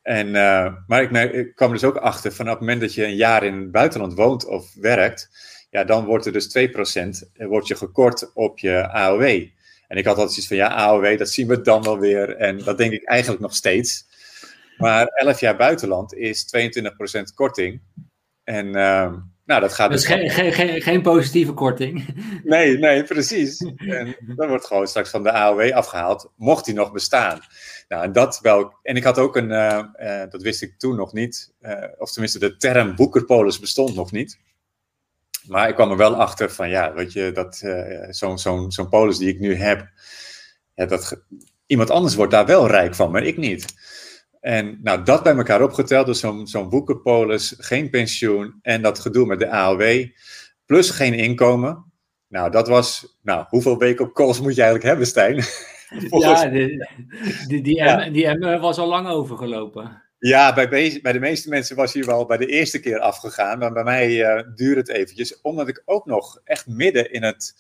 En, 0.07 0.27
uh, 0.27 0.73
maar 0.87 1.13
ik, 1.13 1.55
kwam 1.55 1.73
dus 1.73 1.85
ook 1.85 1.97
achter, 1.97 2.33
vanaf 2.33 2.53
het 2.53 2.61
moment 2.61 2.81
dat 2.81 2.95
je 2.95 3.05
een 3.05 3.17
jaar 3.17 3.45
in 3.45 3.61
het 3.61 3.71
buitenland 3.71 4.15
woont 4.15 4.47
of 4.47 4.75
werkt, 4.75 5.31
ja, 5.71 5.85
dan 5.85 6.05
wordt 6.05 6.27
er 6.27 6.33
dus 6.33 6.59
2% 6.59 7.33
wordt 7.33 7.67
je 7.67 7.77
gekort 7.77 8.31
op 8.35 8.59
je 8.59 8.89
AOW. 8.89 9.23
En 9.89 9.97
ik 9.97 10.05
had 10.05 10.17
altijd 10.17 10.33
zoiets 10.33 10.47
van, 10.47 10.57
ja, 10.57 10.69
AOW, 10.69 11.19
dat 11.19 11.31
zien 11.31 11.49
we 11.49 11.61
dan 11.61 11.83
wel 11.83 11.99
weer. 11.99 12.37
En 12.37 12.59
dat 12.59 12.79
denk 12.79 12.93
ik 12.93 13.05
eigenlijk 13.05 13.43
nog 13.43 13.55
steeds. 13.55 14.07
Maar 14.77 15.07
11 15.07 15.41
jaar 15.41 15.57
buitenland 15.57 16.15
is 16.15 16.57
22% 16.57 17.35
korting. 17.35 17.81
En 18.45 18.67
uh, 18.67 19.13
nou, 19.45 19.61
dat 19.61 19.73
gaat 19.73 19.91
dus... 19.91 20.05
dus 20.05 20.11
geen, 20.11 20.31
geen, 20.31 20.53
geen, 20.53 20.83
geen, 20.83 21.03
positieve 21.03 21.53
korting? 21.53 22.05
Nee, 22.45 22.79
nee, 22.79 23.03
precies. 23.03 23.61
En 23.77 24.17
dan 24.37 24.49
wordt 24.49 24.67
gewoon 24.67 24.87
straks 24.87 25.11
van 25.11 25.23
de 25.23 25.33
AOW 25.33 25.73
afgehaald, 25.73 26.33
mocht 26.37 26.65
die 26.65 26.75
nog 26.75 26.93
bestaan. 26.93 27.41
Nou, 27.89 28.03
en 28.03 28.13
dat 28.13 28.41
wel... 28.41 28.75
En 28.83 28.97
ik 28.97 29.05
had 29.05 29.19
ook 29.19 29.37
een... 29.37 29.51
Uh, 29.51 29.85
uh, 30.01 30.23
dat 30.31 30.43
wist 30.43 30.63
ik 30.63 30.79
toen 30.79 30.97
nog 30.97 31.13
niet. 31.13 31.53
Uh, 31.61 31.85
of 31.99 32.11
tenminste, 32.11 32.39
de 32.39 32.57
term 32.57 32.95
boekerpolis 32.95 33.59
bestond 33.59 33.95
nog 33.95 34.13
niet. 34.13 34.39
Maar 35.47 35.69
ik 35.69 35.75
kwam 35.75 35.91
er 35.91 35.97
wel 35.97 36.15
achter 36.17 36.51
van, 36.51 36.69
ja, 36.69 36.95
weet 36.95 37.13
je, 37.13 37.33
dat 37.33 37.57
zo'n 38.09 38.39
zo'n 38.39 38.73
zo'n 38.73 38.89
polis 38.89 39.19
die 39.19 39.29
ik 39.29 39.39
nu 39.39 39.55
heb, 39.55 39.89
ja, 40.75 40.87
dat 40.87 41.23
iemand 41.67 41.91
anders 41.91 42.15
wordt 42.15 42.33
daar 42.33 42.47
wel 42.47 42.67
rijk 42.67 42.95
van, 42.95 43.11
maar 43.11 43.23
ik 43.23 43.37
niet. 43.37 43.75
En 44.41 44.79
nou, 44.83 45.03
dat 45.03 45.23
bij 45.23 45.37
elkaar 45.37 45.63
opgeteld, 45.63 46.07
dus 46.07 46.21
zo'n 46.21 46.47
zo'n 46.47 46.69
boekenpolis, 46.69 47.55
geen 47.59 47.91
pensioen 47.91 48.59
en 48.63 48.83
dat 48.83 48.99
gedoe 48.99 49.27
met 49.27 49.39
de 49.39 49.51
AOW, 49.51 50.07
plus 50.67 50.91
geen 50.91 51.15
inkomen. 51.15 51.93
Nou, 52.29 52.51
dat 52.51 52.69
was, 52.69 53.17
nou, 53.23 53.45
hoeveel 53.49 53.79
weken 53.79 54.05
op 54.05 54.15
calls 54.15 54.41
moet 54.41 54.55
je 54.55 54.63
eigenlijk 54.63 54.89
hebben, 54.89 55.07
Stijn? 55.07 55.45
Ja, 56.11 56.49
die, 56.49 56.89
die, 57.49 57.63
die, 57.63 57.75
ja. 57.75 58.07
M, 58.09 58.13
die 58.13 58.27
M 58.27 58.61
was 58.61 58.79
al 58.79 58.89
lang 58.89 59.09
overgelopen. 59.09 60.05
Ja, 60.19 60.55
bij, 60.55 60.69
bij 61.03 61.13
de 61.13 61.21
meeste 61.21 61.49
mensen 61.49 61.77
was 61.77 61.93
hij 61.93 62.05
wel 62.05 62.27
bij 62.27 62.37
de 62.37 62.47
eerste 62.47 62.81
keer 62.81 62.99
afgegaan. 62.99 63.59
Maar 63.59 63.73
bij 63.73 63.85
mij 63.85 64.11
uh, 64.11 64.43
duurde 64.55 64.81
het 64.81 64.89
eventjes. 64.89 65.41
Omdat 65.41 65.69
ik 65.69 65.83
ook 65.85 66.07
nog 66.07 66.41
echt 66.45 66.67
midden 66.67 67.13
in 67.13 67.23
het, 67.23 67.55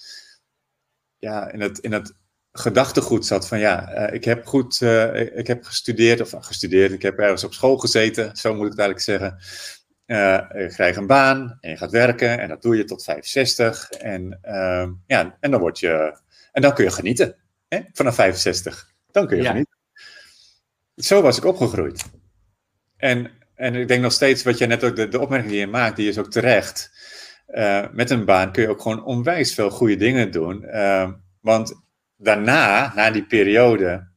ja, 1.19 1.51
in 1.51 1.61
het, 1.61 1.79
in 1.79 1.93
het 1.93 2.15
gedachtegoed 2.53 3.27
zat. 3.27 3.49
Van 3.49 3.59
ja, 3.59 4.09
uh, 4.09 4.15
ik 4.15 4.25
heb 4.25 4.47
goed 4.47 4.81
uh, 4.81 5.39
ik 5.39 5.47
heb 5.47 5.65
gestudeerd. 5.65 6.21
Of 6.21 6.35
gestudeerd, 6.39 6.93
ik 6.93 7.03
heb 7.03 7.19
ergens 7.19 7.45
op 7.45 7.55
school 7.55 7.77
gezeten. 7.77 8.37
Zo 8.37 8.55
moet 8.55 8.65
ik 8.65 8.79
het 8.79 8.81
eigenlijk 8.81 9.01
zeggen. 9.01 9.39
je 10.61 10.73
krijgt 10.75 10.99
een 10.99 11.07
baan 11.07 11.59
en 11.61 11.71
je 11.71 11.77
gaat 11.77 11.91
werken. 11.91 12.39
En 12.39 12.49
dat 12.49 12.62
doe 12.62 12.77
je 12.77 12.85
tot 12.85 13.05
65. 13.05 13.91
En, 13.91 14.39
ja, 15.07 15.37
en 15.41 15.51
dan 15.51 15.61
word 15.61 15.79
je... 15.79 16.19
En 16.53 16.62
dan 16.62 16.75
kun 16.75 16.85
je 16.85 16.91
genieten. 16.91 17.37
Hè? 17.77 17.83
Vanaf 17.93 18.15
65. 18.15 18.93
Dan 19.11 19.27
kun 19.27 19.37
je 19.37 19.43
ja. 19.43 19.51
genieten. 19.51 19.77
Zo 20.97 21.23
was 21.23 21.37
ik 21.37 21.45
opgegroeid. 21.45 22.05
En, 22.97 23.31
en 23.55 23.75
ik 23.75 23.89
denk 23.89 24.03
nog 24.03 24.12
steeds, 24.12 24.43
wat 24.43 24.59
je 24.59 24.67
net 24.67 24.85
ook, 24.85 24.97
de, 24.97 25.09
de 25.09 25.21
opmerking 25.21 25.51
die 25.51 25.61
je 25.61 25.67
maakt, 25.67 25.97
die 25.97 26.09
is 26.09 26.19
ook 26.19 26.31
terecht. 26.31 26.91
Uh, 27.49 27.87
met 27.93 28.11
een 28.11 28.25
baan 28.25 28.53
kun 28.53 28.62
je 28.62 28.69
ook 28.69 28.81
gewoon 28.81 29.05
onwijs 29.05 29.55
veel 29.55 29.71
goede 29.71 29.97
dingen 29.97 30.31
doen. 30.31 30.65
Uh, 30.65 31.11
want 31.41 31.83
daarna, 32.17 32.93
na 32.95 33.11
die 33.11 33.27
periode, 33.27 34.09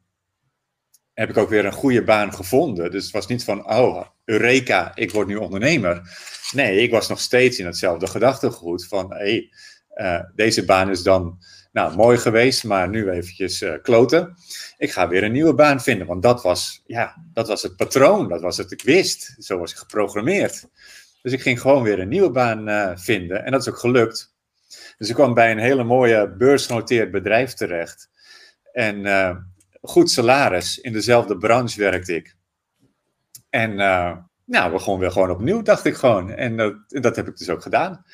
heb 1.14 1.30
ik 1.30 1.38
ook 1.38 1.50
weer 1.50 1.66
een 1.66 1.72
goede 1.72 2.04
baan 2.04 2.34
gevonden. 2.34 2.92
Dus 2.92 3.04
het 3.04 3.14
was 3.14 3.28
niet 3.28 3.44
van, 3.44 3.70
oh, 3.70 4.06
Eureka, 4.26 4.92
ik 4.96 5.12
word 5.12 5.28
nu 5.28 5.36
ondernemer. 5.36 6.02
Nee, 6.52 6.82
ik 6.82 6.92
was 6.92 7.08
nog 7.08 7.20
steeds 7.20 7.60
in 7.60 7.66
hetzelfde 7.66 8.08
gedachtegoed 8.08 8.88
van, 8.88 9.14
hé, 9.14 9.18
hey, 9.18 9.52
uh, 9.96 10.24
deze 10.36 10.66
baan 10.66 10.90
is 10.90 11.04
dan 11.04 11.40
nou, 11.72 11.96
mooi 11.96 12.18
geweest, 12.18 12.64
maar 12.64 12.90
nu 12.90 13.10
eventjes 13.10 13.62
uh, 13.62 13.74
kloten. 13.82 14.36
Ik 14.78 14.92
ga 14.92 15.08
weer 15.08 15.24
een 15.24 15.32
nieuwe 15.32 15.54
baan 15.54 15.82
vinden, 15.82 16.08
want 16.08 16.22
dat 16.22 16.42
was, 16.42 16.82
ja, 16.86 17.16
dat 17.34 17.48
was 17.48 17.62
het 17.62 17.76
patroon, 17.76 18.30
dat 18.30 18.42
was 18.42 18.58
het 18.58 18.72
ik 18.72 18.82
wist. 18.82 19.36
Zo 19.38 19.58
was 19.58 19.72
ik 19.72 19.78
geprogrammeerd. 19.78 20.68
Dus 21.22 21.34
ik 21.34 21.42
ging 21.42 21.62
gewoon 21.62 21.84
weer 21.84 22.00
een 22.00 22.08
nieuwe 22.08 22.32
baan 22.32 22.70
uh, 22.70 22.92
vinden 22.96 23.46
en 23.46 23.52
dat 23.52 23.62
is 23.62 23.70
ook 23.70 23.78
gelukt. 23.78 24.34
Dus 24.98 25.10
ik 25.10 25.16
kwam 25.16 25.34
bij 25.34 25.52
een 25.52 25.58
hele 25.58 25.84
mooie 25.84 26.30
beursgenoteerd 26.30 27.12
bedrijf 27.12 27.54
terecht. 27.54 28.10
En 28.72 29.06
uh, 29.06 29.36
goed 29.82 30.12
salaris, 30.12 30.78
in 30.78 30.94
dezelfde 30.94 31.38
branche 31.38 31.80
werkte 31.80 32.16
ik. 32.16 32.36
En 33.50 33.76
nou, 34.46 34.72
we 34.72 34.80
gewoon 34.80 35.00
weer 35.00 35.12
gewoon 35.12 35.30
opnieuw, 35.30 35.62
dacht 35.62 35.86
ik 35.86 35.96
gewoon. 35.96 36.32
En 36.32 36.86
dat 36.88 37.16
heb 37.16 37.28
ik 37.28 37.38
dus 37.38 37.50
ook 37.50 37.62
gedaan. 37.62 38.06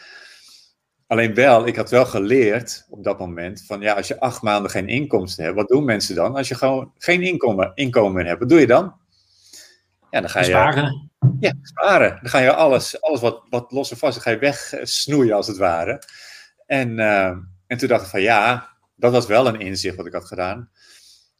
Alleen 1.08 1.34
wel, 1.34 1.68
ik 1.68 1.76
had 1.76 1.90
wel 1.90 2.06
geleerd 2.06 2.86
op 2.90 3.04
dat 3.04 3.20
moment 3.20 3.64
van 3.66 3.82
ja, 3.82 3.94
als 3.94 4.08
je 4.08 4.20
acht 4.20 4.42
maanden 4.42 4.72
geen 4.72 4.88
inkomsten 4.88 5.44
hebt, 5.44 5.56
wat 5.56 5.68
doen 5.68 5.86
mensen 5.86 6.16
dan? 6.16 6.36
Als 6.36 6.48
je 6.48 6.56
gewoon 6.56 6.92
geen 6.98 7.22
inkomen, 7.22 7.72
inkomen 7.76 8.26
hebt, 8.26 8.40
wat 8.40 8.50
doe 8.50 8.60
je 8.60 8.68
dan? 8.68 8.96
Ja, 10.10 10.22
dan 10.22 10.30
ga 10.30 10.40
je 10.40 10.46
sparen. 10.46 11.12
Ja, 11.40 11.54
sparen. 11.62 12.10
Dan 12.22 12.30
ga 12.30 12.40
je 12.40 12.54
alles, 12.54 13.02
alles 13.02 13.22
wat, 13.22 13.44
wat 13.50 13.72
los 13.72 13.92
en 13.92 13.98
vast, 13.98 14.14
dan 14.14 14.24
ga 14.24 14.30
je 14.30 14.38
wegsnoeien 14.38 15.36
als 15.36 15.48
het 15.48 15.58
ware. 15.58 16.02
En, 16.66 16.98
uh, 16.98 17.38
en 17.68 17.78
toen 17.78 17.88
dacht 17.88 18.04
ik 18.04 18.10
van 18.10 18.22
ja, 18.22 18.70
dat 18.96 19.12
was 19.12 19.26
wel 19.26 19.48
een 19.48 19.60
inzicht 19.60 19.96
wat 19.96 20.06
ik 20.06 20.14
had 20.14 20.26
gedaan. 20.26 20.70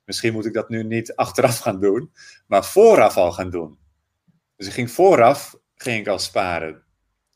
Misschien 0.04 0.34
moet 0.34 0.46
ik 0.46 0.54
dat 0.54 0.70
nu 0.70 0.84
niet 0.84 1.16
achteraf 1.16 1.58
gaan 1.58 1.80
doen, 1.80 2.12
maar 2.48 2.66
vooraf 2.66 3.18
al 3.18 3.32
gaan 3.32 3.50
doen. 3.50 3.78
Dus 4.56 4.68
ik 4.68 4.74
ging 4.74 4.92
vooraf, 4.92 5.56
ging 5.76 6.00
ik 6.00 6.08
al 6.08 6.20
sparen. 6.20 6.84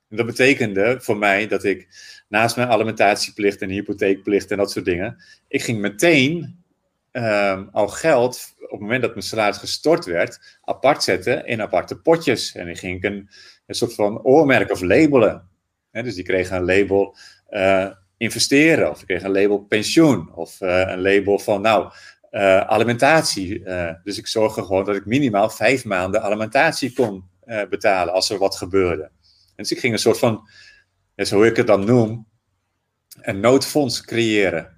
En 0.10 0.18
dat 0.18 0.26
betekende 0.26 0.98
voor 1.02 1.18
mij 1.18 1.48
dat 1.48 1.64
ik 1.64 1.88
naast 2.28 2.56
mijn 2.56 2.68
alimentatieplicht 2.68 3.62
en 3.62 3.70
hypotheekplicht 3.70 4.52
en 4.52 4.58
dat 4.58 4.72
soort 4.72 4.86
dingen, 4.86 5.24
ik 5.48 5.62
ging 5.62 5.80
meteen 5.80 6.64
ehm, 7.12 7.66
al 7.72 7.88
geld, 7.88 8.56
op 8.60 8.72
het 8.72 8.80
moment 8.80 9.02
dat 9.02 9.12
mijn 9.12 9.26
salaris 9.26 9.58
gestort 9.58 10.06
werd, 10.06 10.58
apart 10.62 11.04
zetten 11.04 11.46
in 11.46 11.62
aparte 11.62 12.00
potjes. 12.00 12.56
En 12.56 12.66
die 12.66 12.76
ging 12.76 12.98
ik 12.98 13.04
een, 13.04 13.30
soort 13.68 13.94
van 13.94 14.22
oormerk 14.22 14.72
of 14.72 14.82
labelen. 14.82 15.50
dus 15.92 16.16
die 16.16 16.24
kregen 16.24 16.56
een 16.56 16.66
label 16.66 17.18
uh, 17.50 17.92
investeren, 18.18 18.90
of 18.90 18.98
die 18.98 19.06
kregen 19.06 19.26
een 19.26 19.42
label 19.42 19.60
pensioen, 19.60 20.34
of 20.36 20.62
uh, 20.62 20.80
een 20.88 21.02
label 21.02 21.40
van, 21.40 21.62
nou, 21.62 21.92
uh, 22.32 22.60
alimentatie. 22.60 23.64
dus 24.04 24.18
ik 24.18 24.28
zorgde 24.28 24.64
gewoon 24.64 24.86
dat 24.86 24.96
ik 24.96 25.06
minimaal 25.06 25.50
vijf 25.50 25.86
maanden 25.86 26.22
alimentatie 26.22 26.94
kon 26.94 27.24
betalen 27.70 28.14
als 28.14 28.30
er 28.30 28.38
wat 28.38 28.56
gebeurde. 28.56 29.12
En 29.60 29.66
dus 29.66 29.72
ik 29.72 29.80
ging 29.80 29.94
een 29.94 30.00
soort 30.00 30.20
van, 30.20 30.50
zo 31.16 31.36
hoe 31.36 31.46
ik 31.46 31.56
het 31.56 31.68
dan 31.68 31.86
noem, 31.86 32.28
een 33.22 33.40
noodfonds 33.40 34.02
creëren. 34.02 34.78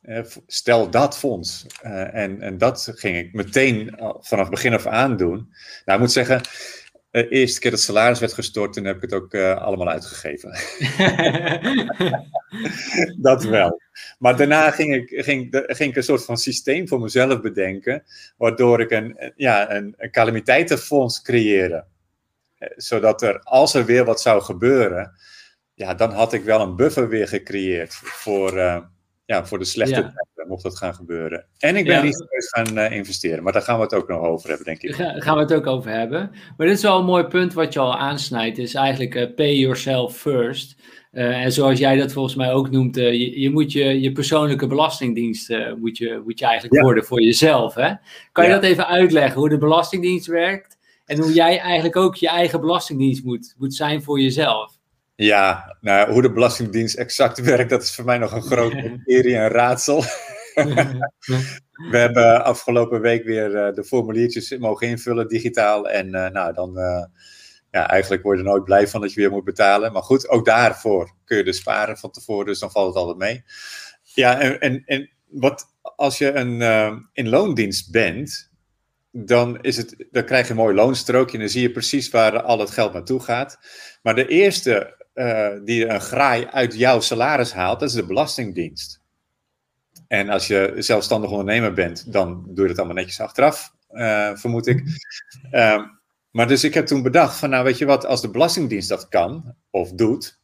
Eh, 0.00 0.24
stel 0.46 0.90
dat 0.90 1.18
fonds. 1.18 1.66
Uh, 1.84 2.14
en, 2.14 2.40
en 2.40 2.58
dat 2.58 2.92
ging 2.94 3.16
ik 3.16 3.32
meteen 3.32 3.98
vanaf 4.20 4.48
begin 4.48 4.74
af 4.74 4.86
aan 4.86 5.16
doen. 5.16 5.36
Nou, 5.84 5.98
ik 5.98 5.98
moet 5.98 6.12
zeggen, 6.12 6.40
de 7.10 7.28
eerste 7.28 7.60
keer 7.60 7.70
dat 7.70 7.78
het 7.78 7.88
salaris 7.88 8.18
werd 8.18 8.32
gestort, 8.32 8.72
toen 8.72 8.84
heb 8.84 8.96
ik 8.96 9.02
het 9.02 9.12
ook 9.12 9.34
uh, 9.34 9.56
allemaal 9.56 9.88
uitgegeven. 9.88 10.50
dat 13.28 13.44
wel. 13.44 13.80
Maar 14.18 14.36
daarna 14.36 14.70
ging 14.70 14.94
ik, 14.94 15.24
ging, 15.24 15.64
ging 15.66 15.90
ik 15.90 15.96
een 15.96 16.02
soort 16.02 16.24
van 16.24 16.36
systeem 16.36 16.88
voor 16.88 17.00
mezelf 17.00 17.40
bedenken, 17.40 18.02
waardoor 18.36 18.80
ik 18.80 18.90
een, 18.90 19.32
ja, 19.36 19.74
een, 19.74 19.94
een 19.96 20.10
calamiteitenfonds 20.10 21.22
creëerde. 21.22 21.84
Zodat 22.76 23.22
er, 23.22 23.40
als 23.42 23.74
er 23.74 23.84
weer 23.84 24.04
wat 24.04 24.20
zou 24.20 24.42
gebeuren, 24.42 25.12
ja, 25.78 25.94
dan 25.94 26.10
had 26.10 26.32
ik 26.32 26.44
wel 26.44 26.60
een 26.60 26.76
buffer 26.76 27.08
weer 27.08 27.28
gecreëerd 27.28 27.94
voor, 27.94 28.56
uh, 28.56 28.78
ja, 29.24 29.46
voor 29.46 29.58
de 29.58 29.64
slechte 29.64 29.94
ja. 29.94 30.00
tijden, 30.00 30.48
mocht 30.48 30.62
dat 30.62 30.76
gaan 30.76 30.94
gebeuren. 30.94 31.46
En 31.58 31.76
ik 31.76 31.84
ben 31.84 31.94
ja. 31.94 32.00
risicus 32.00 32.48
gaan 32.48 32.78
uh, 32.78 32.90
investeren, 32.90 33.42
maar 33.42 33.52
daar 33.52 33.62
gaan 33.62 33.76
we 33.76 33.82
het 33.82 33.94
ook 33.94 34.08
nog 34.08 34.20
over 34.20 34.48
hebben, 34.48 34.66
denk 34.66 34.82
ik. 34.82 34.96
Daar 34.96 35.22
gaan 35.22 35.34
we 35.34 35.40
het 35.40 35.52
ook 35.52 35.66
over 35.66 35.90
hebben. 35.90 36.30
Maar 36.56 36.66
dit 36.66 36.76
is 36.76 36.82
wel 36.82 36.98
een 36.98 37.04
mooi 37.04 37.24
punt 37.24 37.52
wat 37.52 37.72
je 37.72 37.78
al 37.78 37.96
aansnijdt, 37.96 38.58
is 38.58 38.74
eigenlijk 38.74 39.14
uh, 39.14 39.34
pay 39.34 39.54
yourself 39.54 40.16
first. 40.16 40.76
en 41.10 41.52
zoals 41.52 41.78
jij 41.78 41.96
dat 41.96 42.12
volgens 42.12 42.34
mij 42.34 42.52
ook 42.52 42.70
noemt, 42.70 42.96
je, 42.96 43.40
je, 43.40 43.50
moet 43.50 43.72
je, 43.72 44.00
je 44.00 44.12
persoonlijke 44.12 44.66
belastingdienst 44.66 45.48
moet 45.76 45.98
je, 45.98 46.22
moet 46.24 46.38
je 46.38 46.46
eigenlijk 46.46 46.82
worden 46.82 47.04
voor 47.04 47.22
jezelf. 47.22 47.74
Hè? 47.74 47.92
Kan 48.32 48.44
je 48.44 48.50
dat 48.50 48.62
even 48.62 48.86
uitleggen, 48.86 49.40
hoe 49.40 49.48
de 49.48 49.58
belastingdienst 49.58 50.26
werkt? 50.26 50.77
En 51.08 51.18
hoe 51.18 51.32
jij 51.32 51.58
eigenlijk 51.58 51.96
ook 51.96 52.14
je 52.14 52.28
eigen 52.28 52.60
belastingdienst 52.60 53.24
moet, 53.24 53.54
moet 53.58 53.74
zijn 53.74 54.02
voor 54.02 54.20
jezelf? 54.20 54.76
Ja, 55.14 55.76
nou, 55.80 56.12
hoe 56.12 56.22
de 56.22 56.32
Belastingdienst 56.32 56.96
exact 56.96 57.40
werkt, 57.40 57.70
dat 57.70 57.82
is 57.82 57.94
voor 57.94 58.04
mij 58.04 58.18
nog 58.18 58.32
een 58.32 58.42
groot 58.42 58.74
mysterie 58.82 59.36
en 59.36 59.48
raadsel. 59.48 60.02
We 61.90 61.96
hebben 61.96 62.44
afgelopen 62.44 63.00
week 63.00 63.24
weer 63.24 63.50
uh, 63.50 63.74
de 63.74 63.84
formuliertjes 63.84 64.58
mogen 64.58 64.88
invullen 64.88 65.28
digitaal. 65.28 65.88
En 65.88 66.06
uh, 66.06 66.28
nou, 66.28 66.52
dan, 66.52 66.78
uh, 66.78 67.04
ja, 67.70 67.88
eigenlijk 67.88 68.22
word 68.22 68.38
je 68.38 68.44
er 68.44 68.50
nooit 68.50 68.64
blij 68.64 68.88
van 68.88 69.00
dat 69.00 69.12
je 69.12 69.20
weer 69.20 69.30
moet 69.30 69.44
betalen. 69.44 69.92
Maar 69.92 70.02
goed, 70.02 70.28
ook 70.28 70.44
daarvoor 70.44 71.14
kun 71.24 71.36
je 71.36 71.44
dus 71.44 71.56
sparen 71.56 71.98
van 71.98 72.10
tevoren, 72.10 72.46
dus 72.46 72.58
dan 72.58 72.70
valt 72.70 72.86
het 72.86 72.96
altijd 72.96 73.18
mee. 73.18 73.44
Ja, 74.02 74.40
en, 74.40 74.60
en, 74.60 74.82
en 74.86 75.10
wat, 75.26 75.64
als 75.82 76.18
je 76.18 76.32
een, 76.32 76.60
in 77.12 77.28
loondienst 77.28 77.90
bent, 77.90 78.47
dan, 79.10 79.60
is 79.60 79.76
het, 79.76 80.06
dan 80.10 80.24
krijg 80.24 80.44
je 80.44 80.50
een 80.50 80.58
mooi 80.58 80.74
loonstrookje 80.74 81.34
en 81.34 81.40
dan 81.40 81.48
zie 81.48 81.62
je 81.62 81.70
precies 81.70 82.10
waar 82.10 82.42
al 82.42 82.58
het 82.58 82.70
geld 82.70 82.92
naartoe 82.92 83.20
gaat. 83.20 83.58
Maar 84.02 84.14
de 84.14 84.26
eerste 84.26 85.06
uh, 85.14 85.48
die 85.64 85.86
een 85.86 86.00
graai 86.00 86.46
uit 86.46 86.74
jouw 86.74 87.00
salaris 87.00 87.52
haalt, 87.52 87.80
dat 87.80 87.88
is 87.88 87.94
de 87.94 88.06
Belastingdienst. 88.06 89.00
En 90.08 90.28
als 90.28 90.46
je 90.46 90.74
zelfstandig 90.76 91.30
ondernemer 91.30 91.72
bent, 91.72 92.12
dan 92.12 92.44
doe 92.48 92.62
je 92.62 92.68
dat 92.68 92.78
allemaal 92.78 92.96
netjes 92.96 93.20
achteraf, 93.20 93.74
uh, 93.90 94.30
vermoed 94.34 94.66
ik. 94.66 94.82
Uh, 95.50 95.84
maar 96.30 96.48
dus 96.48 96.64
ik 96.64 96.74
heb 96.74 96.86
toen 96.86 97.02
bedacht 97.02 97.38
van, 97.38 97.50
nou 97.50 97.64
weet 97.64 97.78
je 97.78 97.86
wat, 97.86 98.06
als 98.06 98.20
de 98.20 98.30
Belastingdienst 98.30 98.88
dat 98.88 99.08
kan 99.08 99.54
of 99.70 99.92
doet, 99.92 100.38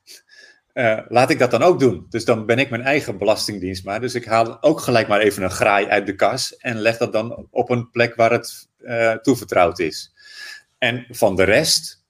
uh, 0.74 0.98
laat 1.08 1.30
ik 1.30 1.38
dat 1.38 1.50
dan 1.50 1.62
ook 1.62 1.80
doen. 1.80 2.06
Dus 2.08 2.24
dan 2.24 2.46
ben 2.46 2.58
ik 2.58 2.70
mijn 2.70 2.82
eigen 2.82 3.18
belastingdienst 3.18 3.84
maar. 3.84 4.00
Dus 4.00 4.14
ik 4.14 4.24
haal 4.24 4.62
ook 4.62 4.80
gelijk 4.80 5.08
maar 5.08 5.20
even 5.20 5.42
een 5.42 5.50
graai 5.50 5.86
uit 5.86 6.06
de 6.06 6.14
kas 6.14 6.56
en 6.56 6.78
leg 6.78 6.96
dat 6.96 7.12
dan 7.12 7.46
op 7.50 7.70
een 7.70 7.90
plek 7.90 8.14
waar 8.14 8.32
het 8.32 8.68
toevertrouwd 9.22 9.78
is. 9.78 10.12
En 10.78 11.06
van 11.10 11.36
de 11.36 11.42
rest, 11.42 12.04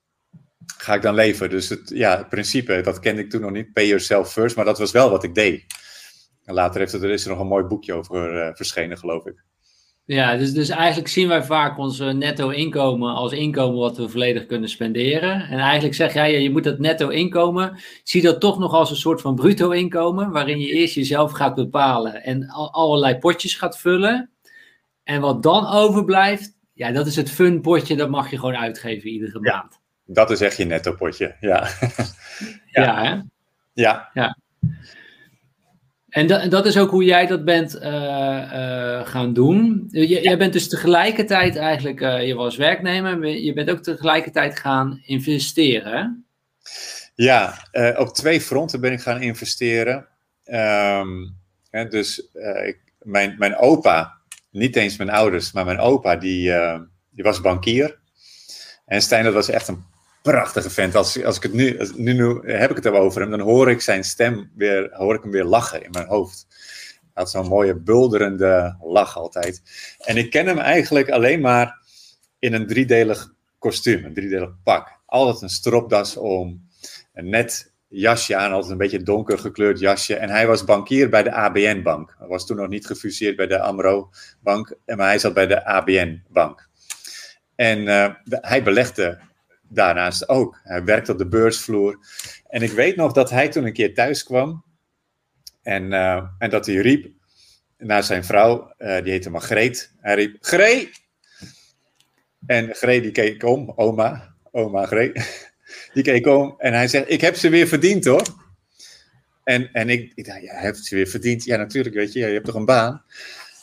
ga 0.78 0.94
ik 0.94 1.02
dan 1.02 1.14
leven? 1.14 1.50
Dus 1.50 1.68
het, 1.68 1.90
ja, 1.94 2.16
het 2.16 2.28
principe, 2.28 2.80
dat 2.80 2.98
kende 2.98 3.22
ik 3.22 3.30
toen 3.30 3.40
nog 3.40 3.50
niet, 3.50 3.72
pay 3.72 3.86
yourself 3.86 4.32
first, 4.32 4.56
maar 4.56 4.64
dat 4.64 4.78
was 4.78 4.92
wel 4.92 5.10
wat 5.10 5.24
ik 5.24 5.34
deed. 5.34 5.64
En 6.44 6.54
later 6.54 6.80
heeft 6.80 6.92
er, 6.92 7.10
is 7.10 7.24
er 7.24 7.30
nog 7.30 7.40
een 7.40 7.46
mooi 7.46 7.64
boekje 7.64 7.92
over 7.92 8.34
uh, 8.34 8.54
verschenen, 8.54 8.98
geloof 8.98 9.26
ik. 9.26 9.44
Ja, 10.06 10.36
dus, 10.36 10.52
dus 10.52 10.68
eigenlijk 10.68 11.08
zien 11.08 11.28
wij 11.28 11.42
vaak 11.42 11.78
ons 11.78 11.98
netto 11.98 12.48
inkomen 12.48 13.14
als 13.14 13.32
inkomen 13.32 13.78
wat 13.78 13.96
we 13.96 14.08
volledig 14.08 14.46
kunnen 14.46 14.68
spenderen. 14.68 15.40
En 15.48 15.58
eigenlijk 15.58 15.94
zeg 15.94 16.14
jij, 16.14 16.32
ja, 16.32 16.38
je 16.38 16.50
moet 16.50 16.64
dat 16.64 16.78
netto 16.78 17.08
inkomen, 17.08 17.78
zie 18.02 18.22
dat 18.22 18.40
toch 18.40 18.58
nog 18.58 18.72
als 18.72 18.90
een 18.90 18.96
soort 18.96 19.20
van 19.20 19.34
bruto 19.34 19.70
inkomen, 19.70 20.30
waarin 20.30 20.60
je 20.60 20.66
eerst 20.66 20.94
jezelf 20.94 21.32
gaat 21.32 21.54
bepalen 21.54 22.22
en 22.22 22.48
al, 22.48 22.72
allerlei 22.72 23.18
potjes 23.18 23.54
gaat 23.54 23.78
vullen. 23.78 24.30
En 25.04 25.20
wat 25.20 25.42
dan 25.42 25.66
overblijft, 25.66 26.56
ja, 26.72 26.90
dat 26.90 27.06
is 27.06 27.16
het 27.16 27.30
fun 27.30 27.60
potje, 27.60 27.96
dat 27.96 28.10
mag 28.10 28.30
je 28.30 28.38
gewoon 28.38 28.56
uitgeven 28.56 29.10
iedere 29.10 29.38
ja. 29.42 29.56
maand. 29.56 29.80
Dat 30.06 30.30
is 30.30 30.40
echt 30.40 30.56
je 30.56 30.64
netto 30.64 30.92
potje, 30.92 31.36
ja. 31.40 31.68
ja. 32.70 32.82
ja, 32.82 33.02
hè? 33.02 33.20
Ja. 33.72 34.10
ja. 34.14 34.38
En 36.14 36.26
dat, 36.26 36.50
dat 36.50 36.66
is 36.66 36.78
ook 36.78 36.90
hoe 36.90 37.04
jij 37.04 37.26
dat 37.26 37.44
bent 37.44 37.76
uh, 37.76 37.82
uh, 37.82 39.06
gaan 39.06 39.32
doen. 39.32 39.88
Je, 39.90 40.06
jij 40.06 40.38
bent 40.38 40.52
dus 40.52 40.68
tegelijkertijd 40.68 41.56
eigenlijk, 41.56 42.00
uh, 42.00 42.26
je 42.26 42.34
was 42.34 42.56
werknemer, 42.56 43.28
je 43.28 43.52
bent 43.52 43.70
ook 43.70 43.82
tegelijkertijd 43.82 44.58
gaan 44.58 45.00
investeren. 45.04 46.26
Ja, 47.14 47.68
op 47.96 48.14
twee 48.14 48.40
fronten 48.40 48.80
ben 48.80 48.92
ik 48.92 49.00
gaan 49.00 49.22
investeren. 49.22 50.08
Um, 50.44 51.36
hè, 51.70 51.88
dus 51.88 52.28
ik, 52.64 52.78
mijn, 52.98 53.34
mijn 53.38 53.56
opa, 53.56 54.20
niet 54.50 54.76
eens 54.76 54.96
mijn 54.96 55.10
ouders, 55.10 55.52
maar 55.52 55.64
mijn 55.64 55.78
opa, 55.78 56.16
die, 56.16 56.52
die 57.10 57.24
was 57.24 57.40
bankier. 57.40 57.98
En 58.86 59.02
Stijn, 59.02 59.24
dat 59.24 59.34
was 59.34 59.48
echt 59.48 59.68
een 59.68 59.84
prachtige 60.30 60.70
vent. 60.70 60.94
Als, 60.94 61.24
als 61.24 61.36
ik 61.36 61.42
het 61.42 61.52
nu, 61.52 61.78
nu, 61.96 62.12
nu 62.12 62.52
heb 62.52 62.70
ik 62.70 62.76
het 62.76 62.86
over 62.86 63.20
hem, 63.20 63.30
dan 63.30 63.40
hoor 63.40 63.70
ik 63.70 63.80
zijn 63.80 64.04
stem 64.04 64.50
weer, 64.54 64.90
hoor 64.92 65.14
ik 65.14 65.22
hem 65.22 65.30
weer 65.30 65.44
lachen 65.44 65.84
in 65.84 65.90
mijn 65.90 66.06
hoofd. 66.06 66.46
Hij 67.00 67.22
had 67.22 67.30
zo'n 67.30 67.48
mooie 67.48 67.74
bulderende 67.74 68.76
lach 68.82 69.16
altijd. 69.16 69.62
En 69.98 70.16
ik 70.16 70.30
ken 70.30 70.46
hem 70.46 70.58
eigenlijk 70.58 71.10
alleen 71.10 71.40
maar 71.40 71.78
in 72.38 72.52
een 72.52 72.66
driedelig 72.66 73.34
kostuum, 73.58 74.04
een 74.04 74.14
driedelig 74.14 74.50
pak. 74.62 75.00
Altijd 75.06 75.42
een 75.42 75.48
stropdas 75.48 76.16
om, 76.16 76.68
een 77.12 77.28
net 77.28 77.72
jasje 77.88 78.36
aan, 78.36 78.52
altijd 78.52 78.72
een 78.72 78.78
beetje 78.78 79.02
donker 79.02 79.38
gekleurd 79.38 79.78
jasje. 79.78 80.16
En 80.16 80.30
hij 80.30 80.46
was 80.46 80.64
bankier 80.64 81.08
bij 81.08 81.22
de 81.22 81.32
ABN-bank. 81.32 82.14
Hij 82.18 82.28
was 82.28 82.46
toen 82.46 82.56
nog 82.56 82.68
niet 82.68 82.86
gefuseerd 82.86 83.36
bij 83.36 83.46
de 83.46 83.60
AMRO-bank, 83.60 84.76
maar 84.86 85.06
hij 85.06 85.18
zat 85.18 85.34
bij 85.34 85.46
de 85.46 85.64
ABN-bank. 85.64 86.68
En 87.54 87.78
uh, 87.78 88.10
hij 88.24 88.62
belegde 88.62 89.32
daarnaast 89.68 90.28
ook. 90.28 90.60
Hij 90.62 90.84
werkte 90.84 91.12
op 91.12 91.18
de 91.18 91.28
beursvloer. 91.28 91.98
En 92.48 92.62
ik 92.62 92.70
weet 92.70 92.96
nog 92.96 93.12
dat 93.12 93.30
hij 93.30 93.48
toen 93.48 93.64
een 93.64 93.72
keer 93.72 93.94
thuis 93.94 94.22
kwam. 94.22 94.64
En, 95.62 95.92
uh, 95.92 96.22
en 96.38 96.50
dat 96.50 96.66
hij 96.66 96.76
riep 96.76 97.12
naar 97.78 98.02
zijn 98.02 98.24
vrouw, 98.24 98.74
uh, 98.78 99.02
die 99.02 99.12
heette 99.12 99.30
Margreet. 99.30 99.92
Hij 100.00 100.14
riep, 100.14 100.36
Gree! 100.40 100.90
En 102.46 102.74
Gree 102.74 103.00
die 103.00 103.10
keek 103.10 103.44
om, 103.44 103.72
oma, 103.76 104.34
oma 104.50 104.86
Gree. 104.86 105.12
Die 105.92 106.02
keek 106.02 106.26
om 106.26 106.54
en 106.58 106.72
hij 106.72 106.88
zegt, 106.88 107.10
ik 107.10 107.20
heb 107.20 107.34
ze 107.34 107.48
weer 107.48 107.66
verdiend 107.66 108.04
hoor. 108.04 108.22
En, 109.44 109.72
en 109.72 109.88
ik, 109.88 110.12
ik 110.14 110.24
dacht, 110.24 110.42
ja, 110.42 110.54
heb 110.54 110.74
ze 110.76 110.94
weer 110.94 111.06
verdiend? 111.06 111.44
Ja, 111.44 111.56
natuurlijk, 111.56 111.94
weet 111.94 112.12
je, 112.12 112.18
je 112.18 112.26
hebt 112.26 112.44
toch 112.44 112.54
een 112.54 112.64
baan? 112.64 113.04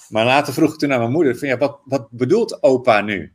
Maar 0.09 0.25
later 0.25 0.53
vroeg 0.53 0.73
ik 0.73 0.79
toen 0.79 0.93
aan 0.93 0.99
mijn 0.99 1.11
moeder, 1.11 1.37
van 1.37 1.47
ja, 1.47 1.57
wat, 1.57 1.79
wat 1.85 2.11
bedoelt 2.11 2.63
opa 2.63 3.01
nu? 3.01 3.33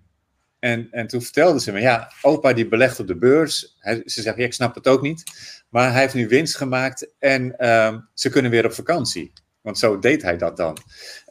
En, 0.66 0.88
en 0.90 1.06
toen 1.06 1.22
vertelde 1.22 1.60
ze 1.60 1.72
me, 1.72 1.80
ja, 1.80 2.12
opa 2.22 2.52
die 2.52 2.68
belegt 2.68 3.00
op 3.00 3.06
de 3.06 3.16
beurs. 3.16 3.76
Hij, 3.78 4.02
ze 4.04 4.22
zegt, 4.22 4.36
ja, 4.36 4.44
ik 4.44 4.52
snap 4.52 4.74
het 4.74 4.88
ook 4.88 5.02
niet. 5.02 5.22
Maar 5.68 5.92
hij 5.92 6.00
heeft 6.00 6.14
nu 6.14 6.28
winst 6.28 6.56
gemaakt 6.56 7.08
en 7.18 7.54
uh, 7.58 7.96
ze 8.14 8.28
kunnen 8.28 8.50
weer 8.50 8.64
op 8.64 8.72
vakantie. 8.72 9.32
Want 9.60 9.78
zo 9.78 9.98
deed 9.98 10.22
hij 10.22 10.36
dat 10.36 10.56
dan. 10.56 10.76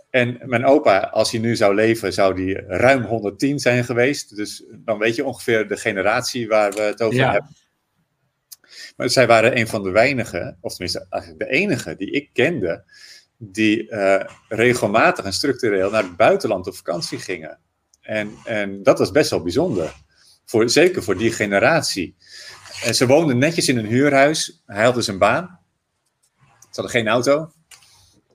En 0.10 0.40
mijn 0.44 0.66
opa, 0.66 1.00
als 1.00 1.32
hij 1.32 1.40
nu 1.40 1.56
zou 1.56 1.76
leven, 1.76 2.14
zou 2.14 2.36
die 2.36 2.62
ruim 2.68 3.04
110 3.04 3.60
zijn 3.60 3.84
geweest. 3.84 4.36
Dus 4.36 4.64
dan 4.72 4.98
weet 4.98 5.16
je 5.16 5.26
ongeveer 5.26 5.68
de 5.68 5.78
generatie 5.78 6.48
waar 6.48 6.72
we 6.72 6.82
het 6.82 7.02
over 7.02 7.20
ja. 7.20 7.32
hebben. 7.32 7.56
Maar 8.98 9.10
zij 9.10 9.28
waren 9.28 9.58
een 9.58 9.68
van 9.68 9.84
de 9.84 9.92
weinigen, 9.92 10.58
of 10.62 10.72
tenminste 10.72 11.06
eigenlijk 11.10 11.44
de 11.44 11.58
enige 11.58 11.96
die 11.96 12.12
ik 12.12 12.30
kende, 12.34 12.84
die 13.38 13.92
uh, 13.92 14.24
regelmatig 14.48 15.26
en 15.26 15.34
structureel 15.34 15.90
naar 15.90 16.04
het 16.04 16.18
buitenland 16.18 16.68
op 16.68 16.76
vakantie 16.76 17.20
gingen. 17.20 17.60
En, 18.06 18.34
en 18.44 18.84
dat 18.84 19.00
was 19.00 19.12
best 19.12 19.30
wel 19.30 19.42
bijzonder. 19.42 19.94
Voor, 20.46 20.70
zeker 20.70 21.04
voor 21.04 21.18
die 21.18 21.32
generatie. 21.32 22.16
En 22.84 22.96
ze 22.96 23.08
woonden 23.08 23.38
netjes 23.38 23.68
in 23.68 23.78
een 23.78 23.86
huurhuis. 23.86 24.62
Hij 24.66 24.84
had 24.84 24.96
dus 24.96 25.08
een 25.08 25.18
baan. 25.18 25.60
Ze 26.60 26.82
hadden 26.82 26.92
geen 26.92 27.08
auto. 27.08 27.52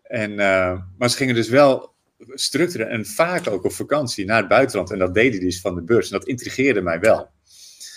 En, 0.02 0.30
uh, 0.30 0.80
maar 0.98 1.10
ze 1.10 1.16
gingen 1.16 1.34
dus 1.34 1.48
wel 1.48 1.94
structureel 2.34 2.86
en 2.86 3.06
vaak 3.06 3.48
ook 3.48 3.64
op 3.64 3.72
vakantie 3.72 4.24
naar 4.24 4.38
het 4.38 4.48
buitenland. 4.48 4.90
En 4.90 4.98
dat 4.98 5.14
deed 5.14 5.32
hij 5.32 5.40
dus 5.40 5.60
van 5.60 5.74
de 5.74 5.82
beurs. 5.82 6.10
En 6.10 6.18
dat 6.18 6.28
intrigeerde 6.28 6.80
mij 6.80 7.00
wel. 7.00 7.30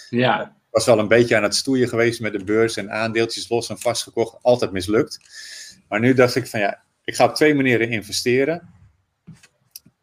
Ja. 0.10 0.42
Ik 0.42 0.80
was 0.80 0.86
wel 0.86 1.00
een 1.00 1.08
beetje 1.08 1.36
aan 1.36 1.44
het 1.44 1.56
stoeien 1.56 1.88
geweest 1.88 2.22
met 2.22 2.32
de 2.32 2.44
beurs 2.44 2.78
en 2.78 2.92
aandeeltjes 2.92 3.50
los 3.50 3.70
en 3.70 3.80
vastgekocht. 3.80 4.38
Altijd 4.42 4.72
mislukt. 4.72 5.20
Maar 5.90 6.00
nu 6.00 6.14
dacht 6.14 6.36
ik 6.36 6.48
van 6.48 6.60
ja, 6.60 6.84
ik 7.04 7.16
ga 7.16 7.26
op 7.26 7.36
twee 7.36 7.56
manieren 7.56 7.90
investeren. 7.90 8.74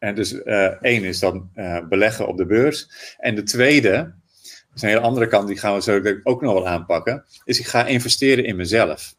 En 0.01 0.15
dus 0.15 0.33
uh, 0.33 0.83
één 0.83 1.03
is 1.03 1.19
dan 1.19 1.49
uh, 1.55 1.87
beleggen 1.87 2.27
op 2.27 2.37
de 2.37 2.45
beurs. 2.45 2.89
En 3.17 3.35
de 3.35 3.43
tweede, 3.43 3.91
dat 3.91 4.75
is 4.75 4.81
een 4.81 4.87
hele 4.87 5.01
andere 5.01 5.27
kant, 5.27 5.47
die 5.47 5.57
gaan 5.57 5.73
we 5.73 5.81
zo 5.81 6.01
ook 6.23 6.41
nog 6.41 6.53
wel 6.53 6.67
aanpakken, 6.67 7.25
is 7.43 7.59
ik 7.59 7.65
ga 7.65 7.85
investeren 7.85 8.45
in 8.45 8.55
mezelf. 8.55 9.15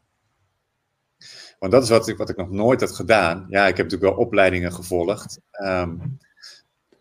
Want 1.59 1.73
dat 1.73 1.83
is 1.83 1.89
wat 1.89 2.09
ik, 2.09 2.17
wat 2.17 2.29
ik 2.29 2.37
nog 2.37 2.51
nooit 2.51 2.81
had 2.81 2.93
gedaan. 2.93 3.47
Ja, 3.49 3.67
ik 3.67 3.77
heb 3.77 3.91
natuurlijk 3.91 4.15
wel 4.15 4.25
opleidingen 4.25 4.73
gevolgd. 4.73 5.41
Um, 5.63 6.19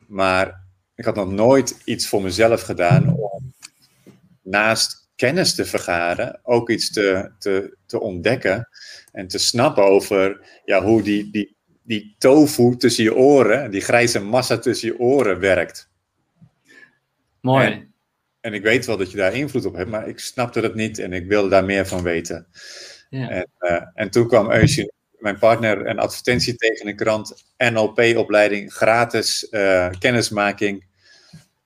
maar 0.08 0.64
ik 0.96 1.06
had 1.06 1.16
nog 1.16 1.32
nooit 1.32 1.82
iets 1.86 2.08
voor 2.08 2.22
mezelf 2.22 2.62
gedaan 2.62 3.16
om 3.16 3.54
naast 4.42 5.10
kennis 5.16 5.56
te 5.56 5.66
vergaren, 5.66 6.40
ook 6.44 6.70
iets 6.70 6.92
te, 6.92 7.32
te, 7.40 7.78
te 7.86 8.00
ontdekken 8.00 8.70
en 9.12 9.28
te 9.28 9.38
snappen 9.38 9.84
over 9.84 10.48
ja, 10.66 10.84
hoe 10.84 11.02
die, 11.02 11.32
die, 11.32 11.56
die 11.84 12.16
tofu 12.18 12.76
tussen 12.78 13.04
je 13.04 13.16
oren, 13.16 13.72
die 13.72 13.82
grijze 13.82 14.20
massa 14.20 14.58
tussen 14.58 14.88
je 14.88 15.00
oren 15.00 15.40
werkt. 15.40 15.90
Mooi. 17.42 17.66
En, 17.66 17.94
en 18.42 18.54
ik 18.54 18.64
weet 18.64 18.86
wel 18.86 18.98
dat 18.98 19.12
je 19.12 19.18
daar 19.18 19.34
invloed 19.34 19.66
op 19.66 19.76
hebt, 19.76 19.90
maar 19.90 20.08
ik 20.08 20.20
snapte 20.20 20.60
het 20.60 20.76
niet 20.76 21.00
en 21.00 21.14
ik 21.14 21.28
wilde 21.28 21.50
daar 21.50 21.66
meer 21.66 21.88
van 21.88 22.04
weten. 22.04 22.48
Ja. 23.10 23.30
En, 23.30 23.48
uh, 23.60 23.82
en 23.94 24.10
toen 24.10 24.28
kwam 24.28 24.52
Eusje, 24.52 24.92
mijn 25.20 25.40
partner, 25.40 25.88
een 25.88 26.00
advertentie 26.00 26.56
tegen 26.56 26.88
een 26.88 26.96
krant, 26.96 27.44
NLP-opleiding, 27.58 28.74
gratis 28.74 29.48
uh, 29.52 29.90
kennismaking. 30.00 30.86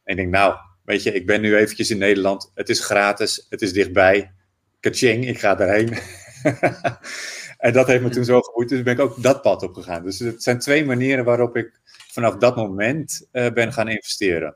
En 0.03 0.11
ik 0.11 0.15
denk, 0.15 0.29
nou, 0.29 0.55
weet 0.83 1.03
je, 1.03 1.13
ik 1.13 1.25
ben 1.25 1.41
nu 1.41 1.55
eventjes 1.55 1.89
in 1.89 1.97
Nederland, 1.97 2.51
het 2.53 2.69
is 2.69 2.79
gratis, 2.79 3.45
het 3.49 3.61
is 3.61 3.73
dichtbij. 3.73 4.31
Kaching, 4.79 5.27
ik 5.27 5.39
ga 5.39 5.55
daarheen. 5.55 5.97
en 7.65 7.73
dat 7.73 7.87
heeft 7.87 8.03
me 8.03 8.09
toen 8.09 8.25
zo 8.25 8.41
geboeid, 8.41 8.69
dus 8.69 8.83
ben 8.83 8.93
ik 8.93 8.99
ook 8.99 9.21
dat 9.21 9.41
pad 9.41 9.63
opgegaan. 9.63 10.03
Dus 10.03 10.19
het 10.19 10.43
zijn 10.43 10.59
twee 10.59 10.85
manieren 10.85 11.25
waarop 11.25 11.55
ik 11.55 11.79
vanaf 12.11 12.35
dat 12.35 12.55
moment 12.55 13.27
uh, 13.31 13.49
ben 13.49 13.73
gaan 13.73 13.87
investeren. 13.87 14.55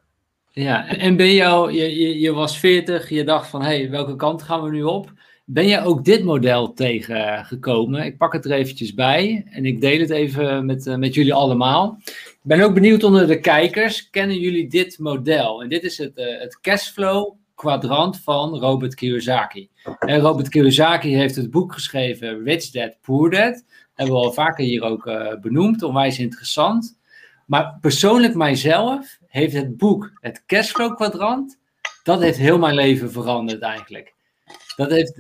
Ja, 0.52 0.88
en 0.98 1.16
ben 1.16 1.34
jou, 1.34 1.72
je, 1.72 2.00
je, 2.00 2.20
je 2.20 2.34
was 2.34 2.58
40, 2.58 3.10
je 3.10 3.24
dacht 3.24 3.50
van, 3.50 3.62
hé, 3.62 3.68
hey, 3.68 3.90
welke 3.90 4.16
kant 4.16 4.42
gaan 4.42 4.64
we 4.64 4.70
nu 4.70 4.84
op? 4.84 5.14
Ben 5.46 5.68
jij 5.68 5.84
ook 5.84 6.06
dit 6.06 6.24
model 6.24 6.74
tegengekomen? 6.74 8.06
Ik 8.06 8.18
pak 8.18 8.34
het 8.34 8.46
er 8.46 8.52
eventjes 8.52 8.94
bij 8.94 9.46
en 9.50 9.66
ik 9.66 9.82
deel 9.82 10.00
het 10.00 10.10
even 10.10 10.66
met, 10.66 10.86
uh, 10.86 10.96
met 10.96 11.14
jullie 11.14 11.34
allemaal. 11.34 11.98
Ik 12.06 12.40
ben 12.42 12.62
ook 12.62 12.74
benieuwd 12.74 13.04
onder 13.04 13.28
de 13.28 13.40
kijkers, 13.40 14.10
kennen 14.10 14.40
jullie 14.40 14.70
dit 14.70 15.00
model? 15.00 15.62
En 15.62 15.70
dit 15.70 15.84
is 15.84 15.98
het, 15.98 16.18
uh, 16.18 16.40
het 16.40 16.60
cashflow 16.62 17.39
kwadrant 17.60 18.20
van 18.24 18.60
Robert 18.60 18.96
Kiyosaki. 18.96 19.70
En 20.00 20.20
Robert 20.20 20.50
Kiyosaki 20.50 21.16
heeft 21.16 21.36
het 21.36 21.52
boek 21.52 21.74
geschreven 21.74 22.44
Rich 22.44 22.70
Dad, 22.70 22.98
Poor 23.02 23.30
Dad. 23.30 23.64
Hebben 23.94 24.16
we 24.16 24.22
al 24.22 24.34
vaker 24.34 24.66
hier 24.66 24.84
ook 24.84 25.06
uh, 25.06 25.34
benoemd, 25.42 25.84
onwijs 25.84 26.20
interessant. 26.20 26.98
Maar 27.46 27.78
persoonlijk 27.82 28.36
mijzelf 28.36 29.18
heeft 29.28 29.54
het 29.54 29.78
boek, 29.78 30.12
het 30.22 30.44
cashflow 30.46 30.96
kwadrant, 30.96 31.60
dat 32.04 32.22
heeft 32.22 32.38
heel 32.38 32.58
mijn 32.58 32.76
leven 32.76 33.12
veranderd 33.12 33.62
eigenlijk. 33.62 34.14
Dat 34.76 34.92
heeft 34.92 35.16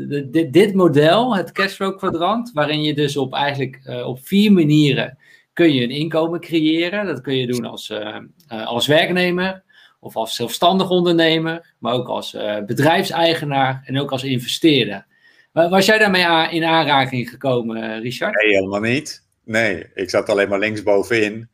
dit, 0.53 0.73
model, 0.73 1.35
het 1.35 1.51
cashflow 1.51 1.97
kwadrant, 1.97 2.51
waarin 2.53 2.81
je 2.81 2.93
dus 2.93 3.17
op 3.17 3.33
eigenlijk 3.33 3.81
uh, 3.85 4.07
op 4.07 4.19
vier 4.27 4.51
manieren 4.51 5.17
kun 5.53 5.73
je 5.73 5.83
een 5.83 5.89
inkomen 5.89 6.39
creëren. 6.39 7.05
Dat 7.05 7.21
kun 7.21 7.35
je 7.35 7.47
doen 7.47 7.65
als, 7.65 7.89
uh, 7.89 8.17
als 8.47 8.87
werknemer 8.87 9.63
of 9.99 10.15
als 10.15 10.35
zelfstandig 10.35 10.89
ondernemer, 10.89 11.73
maar 11.79 11.93
ook 11.93 12.07
als 12.07 12.31
bedrijfseigenaar 12.65 13.81
en 13.85 13.99
ook 13.99 14.11
als 14.11 14.23
investeerder. 14.23 15.05
Was 15.51 15.85
jij 15.85 15.97
daarmee 15.97 16.51
in 16.51 16.63
aanraking 16.63 17.29
gekomen, 17.29 18.01
Richard? 18.01 18.43
Nee, 18.43 18.55
helemaal 18.55 18.79
niet. 18.79 19.27
Nee, 19.43 19.89
ik 19.93 20.09
zat 20.09 20.29
alleen 20.29 20.49
maar 20.49 20.59
linksbovenin. 20.59 21.49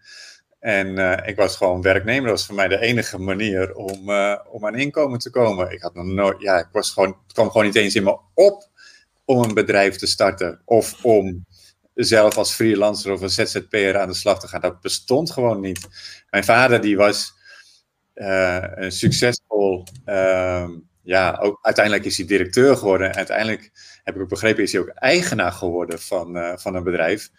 En 0.60 0.88
uh, 0.88 1.17
ik 1.25 1.36
was 1.36 1.58
gewoon 1.58 1.81
werknemer. 1.81 2.21
Dat 2.21 2.38
was 2.38 2.45
voor 2.45 2.55
mij 2.55 2.67
de 2.67 2.79
enige 2.79 3.19
manier 3.19 3.75
om, 3.75 4.12
om 4.51 4.65
aan 4.65 4.75
inkomen 4.75 5.19
te 5.19 5.29
komen. 5.29 5.71
Ik 5.71 5.81
had 5.81 5.93
nog 5.93 6.05
nooit, 6.05 6.41
ja, 6.41 6.58
ik 6.58 6.67
was 6.71 6.91
gewoon, 6.91 7.08
het 7.08 7.34
kwam 7.34 7.49
gewoon 7.49 7.65
niet 7.65 7.75
eens 7.75 7.95
in 7.95 8.03
me 8.03 8.19
op 8.34 8.69
om 9.25 9.43
een 9.43 9.53
bedrijf 9.53 9.95
te 9.95 10.08
starten. 10.08 10.62
Of 10.65 11.03
om 11.03 11.45
zelf 11.93 12.38
als 12.38 12.53
freelancer 12.53 13.12
of 13.12 13.21
een 13.21 13.29
ZZP'er 13.29 13.97
aan 13.97 14.08
de 14.08 14.13
slag 14.13 14.39
te 14.39 14.47
gaan. 14.47 14.62
Dat 14.62 14.81
bestond 14.81 15.31
gewoon 15.31 15.60
niet. 15.60 15.88
Mijn 16.29 16.43
vader 16.43 16.81
die 16.81 16.97
was 16.97 17.34
een 18.15 18.91
succesvol, 18.91 19.84
ehm, 20.06 20.71
ja, 21.01 21.38
ook, 21.41 21.60
uiteindelijk 21.62 22.06
is 22.06 22.17
hij 22.17 22.25
directeur 22.25 22.78
geworden. 22.78 23.10
En 23.10 23.15
uiteindelijk 23.15 23.71
heb 24.04 24.15
ik 24.15 24.21
ook 24.21 24.30
begrepen, 24.30 24.63
is 24.63 24.71
hij 24.71 24.82
ook 24.82 24.88
eigenaar 24.89 25.51
geworden 25.51 25.99
van, 25.99 26.60
van 26.60 26.75
een 26.75 26.84
bedrijf. 26.84 27.30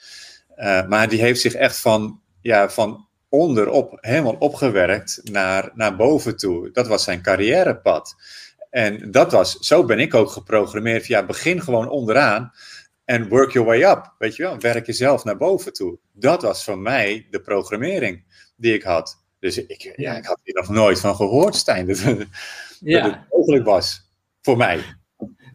maar 0.89 1.09
die 1.09 1.21
heeft 1.21 1.41
zich 1.41 1.55
echt 1.55 1.81
van, 1.81 2.21
ja, 2.41 2.71
van 2.71 3.07
onderop 3.29 3.99
helemaal 4.01 4.37
opgewerkt 4.39 5.21
naar, 5.25 5.71
naar 5.75 5.97
boven 5.97 6.37
toe. 6.37 6.71
Dat 6.71 6.87
was 6.87 7.05
zijn 7.05 7.23
carrièrepad. 7.23 8.15
En 8.71 9.11
dat 9.11 9.33
was, 9.33 9.57
zo 9.57 9.85
ben 9.85 9.99
ik 9.99 10.15
ook 10.15 10.31
geprogrammeerd. 10.31 11.07
Ja, 11.07 11.27
begin 11.27 11.63
gewoon 11.63 11.89
onderaan 11.89 12.53
en 13.05 13.29
work 13.29 13.53
your 13.53 13.69
way 13.69 13.83
up. 13.83 14.15
Weet 14.19 14.37
je 14.37 14.43
wel, 14.43 14.59
werk 14.59 14.87
jezelf 14.87 15.25
naar 15.25 15.37
boven 15.37 15.73
toe. 15.73 15.99
Dat 16.13 16.43
was 16.43 16.65
voor 16.65 16.79
mij 16.79 17.27
de 17.31 17.41
programmering 17.41 18.25
die 18.57 18.75
ik 18.75 18.83
had. 18.83 19.25
Dus 19.47 19.59
ik, 19.59 19.93
ja, 19.97 20.17
ik 20.17 20.25
had 20.25 20.41
hier 20.43 20.55
nog 20.55 20.69
nooit 20.69 21.01
van 21.01 21.15
gehoord, 21.15 21.55
Stijn, 21.55 21.87
dat, 21.87 21.99
ja. 22.81 23.03
dat 23.03 23.11
het 23.11 23.21
mogelijk 23.31 23.65
was 23.65 24.11
voor 24.43 24.57
mij. 24.57 24.81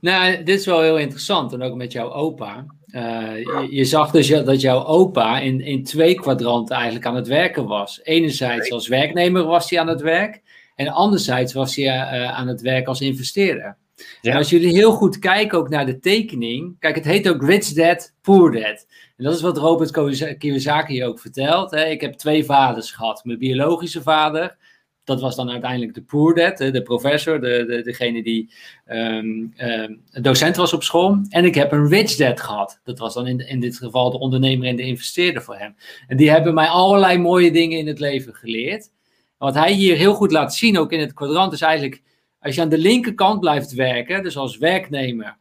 Nou, 0.01 0.43
dit 0.43 0.59
is 0.59 0.65
wel 0.65 0.81
heel 0.81 0.97
interessant. 0.97 1.53
En 1.53 1.61
ook 1.61 1.75
met 1.75 1.91
jouw 1.91 2.13
opa. 2.13 2.65
Uh, 2.87 3.37
je, 3.37 3.67
je, 3.69 3.85
zag 3.85 4.11
dus 4.11 4.27
dat 4.27 4.61
jouw 4.61 4.85
opa 4.85 5.39
in, 5.39 5.61
in 5.61 5.83
twee 5.83 6.15
kwadranten 6.15 6.75
eigenlijk 6.75 7.05
aan 7.05 7.15
het 7.15 7.27
werken 7.27 7.67
was. 7.67 7.99
Enerzijds 8.03 8.71
als 8.71 8.87
werknemer 8.87 9.43
was 9.43 9.69
hij 9.69 9.79
aan 9.79 9.87
het 9.87 10.01
werk. 10.01 10.41
En 10.75 10.87
anderzijds 10.87 11.53
was 11.53 11.75
hij 11.75 11.85
uh, 11.85 12.31
aan 12.31 12.47
het 12.47 12.61
werk 12.61 12.87
als 12.87 13.01
investeerder. 13.01 13.77
Ja. 14.21 14.31
En 14.31 14.37
als 14.37 14.49
jullie 14.49 14.73
heel 14.73 14.91
goed 14.91 15.19
kijken 15.19 15.57
ook 15.57 15.69
naar 15.69 15.85
de 15.85 15.99
tekening. 15.99 16.79
Kijk, 16.79 16.95
het 16.95 17.05
heet 17.05 17.29
ook 17.29 17.45
Rich 17.45 17.73
Dad, 17.73 18.13
Poor 18.21 18.51
Dad. 18.51 18.87
En 19.17 19.23
dat 19.23 19.35
is 19.35 19.41
wat 19.41 19.57
Robert 19.57 20.37
Kiyosaki 20.37 21.05
ook 21.05 21.19
vertelt. 21.19 21.71
Hè. 21.71 21.85
Ik 21.85 22.01
heb 22.01 22.13
twee 22.13 22.45
vaders 22.45 22.91
gehad. 22.91 23.25
Mijn 23.25 23.39
biologische 23.39 24.01
vader 24.01 24.57
dat 25.03 25.21
was 25.21 25.35
dan 25.35 25.49
uiteindelijk 25.49 25.93
de 25.93 26.01
poor 26.01 26.35
dad, 26.35 26.57
de 26.57 26.81
professor, 26.83 27.41
de, 27.41 27.65
de, 27.67 27.81
degene 27.83 28.23
die 28.23 28.53
um, 28.87 29.53
um, 29.57 30.03
docent 30.21 30.55
was 30.55 30.73
op 30.73 30.83
school. 30.83 31.21
En 31.29 31.45
ik 31.45 31.55
heb 31.55 31.71
een 31.71 31.87
rich 31.87 32.15
dad 32.15 32.41
gehad. 32.41 32.79
Dat 32.83 32.99
was 32.99 33.13
dan 33.13 33.27
in, 33.27 33.47
in 33.47 33.59
dit 33.59 33.77
geval 33.77 34.11
de 34.11 34.19
ondernemer 34.19 34.67
en 34.67 34.75
de 34.75 34.83
investeerder 34.83 35.41
voor 35.41 35.55
hem. 35.55 35.75
En 36.07 36.17
die 36.17 36.29
hebben 36.29 36.53
mij 36.53 36.67
allerlei 36.67 37.17
mooie 37.17 37.51
dingen 37.51 37.77
in 37.77 37.87
het 37.87 37.99
leven 37.99 38.33
geleerd. 38.33 38.91
En 39.37 39.45
wat 39.45 39.55
hij 39.55 39.73
hier 39.73 39.95
heel 39.95 40.13
goed 40.13 40.31
laat 40.31 40.55
zien, 40.55 40.77
ook 40.77 40.91
in 40.91 40.99
het 40.99 41.13
kwadrant, 41.13 41.53
is 41.53 41.61
eigenlijk 41.61 42.01
als 42.41 42.55
je 42.55 42.61
aan 42.61 42.69
de 42.69 42.77
linkerkant 42.77 43.39
blijft 43.39 43.73
werken, 43.73 44.23
dus 44.23 44.37
als 44.37 44.57
werknemer 44.57 45.37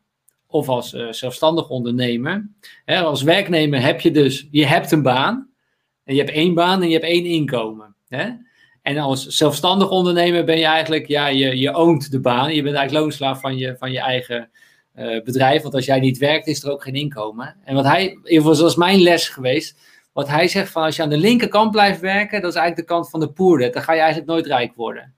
of 0.46 0.68
als 0.68 0.94
uh, 0.94 1.12
zelfstandig 1.12 1.68
ondernemer. 1.68 2.50
Hè, 2.84 3.00
als 3.00 3.22
werknemer 3.22 3.82
heb 3.82 4.00
je 4.00 4.10
dus, 4.10 4.48
je 4.50 4.66
hebt 4.66 4.92
een 4.92 5.02
baan. 5.02 5.48
En 6.04 6.14
je 6.14 6.20
hebt 6.20 6.34
één 6.34 6.54
baan 6.54 6.82
en 6.82 6.88
je 6.88 6.94
hebt 6.94 7.06
één 7.06 7.24
inkomen. 7.24 7.94
Hè? 8.08 8.28
En 8.82 8.98
als 8.98 9.26
zelfstandig 9.26 9.90
ondernemer 9.90 10.44
ben 10.44 10.58
je 10.58 10.64
eigenlijk, 10.64 11.06
ja, 11.06 11.26
je, 11.26 11.58
je 11.58 11.72
oont 11.72 12.10
de 12.10 12.20
baan. 12.20 12.54
Je 12.54 12.62
bent 12.62 12.76
eigenlijk 12.76 13.04
loonslaaf 13.04 13.40
van 13.40 13.56
je, 13.56 13.76
van 13.78 13.92
je 13.92 14.00
eigen 14.00 14.50
uh, 14.96 15.22
bedrijf. 15.22 15.62
Want 15.62 15.74
als 15.74 15.84
jij 15.84 16.00
niet 16.00 16.18
werkt, 16.18 16.46
is 16.46 16.62
er 16.62 16.70
ook 16.70 16.82
geen 16.82 16.94
inkomen. 16.94 17.56
En 17.64 17.74
wat 17.74 17.84
hij, 17.84 18.18
geval, 18.22 18.54
zoals 18.54 18.76
mijn 18.76 19.00
les 19.00 19.28
geweest. 19.28 19.78
Wat 20.12 20.28
hij 20.28 20.48
zegt 20.48 20.70
van 20.70 20.82
als 20.82 20.96
je 20.96 21.02
aan 21.02 21.08
de 21.08 21.16
linkerkant 21.16 21.70
blijft 21.70 22.00
werken, 22.00 22.40
dat 22.40 22.50
is 22.50 22.56
eigenlijk 22.56 22.88
de 22.88 22.94
kant 22.94 23.10
van 23.10 23.20
de 23.20 23.32
poeder. 23.32 23.72
Dan 23.72 23.82
ga 23.82 23.92
je 23.92 24.00
eigenlijk 24.00 24.30
nooit 24.30 24.46
rijk 24.46 24.74
worden. 24.74 25.14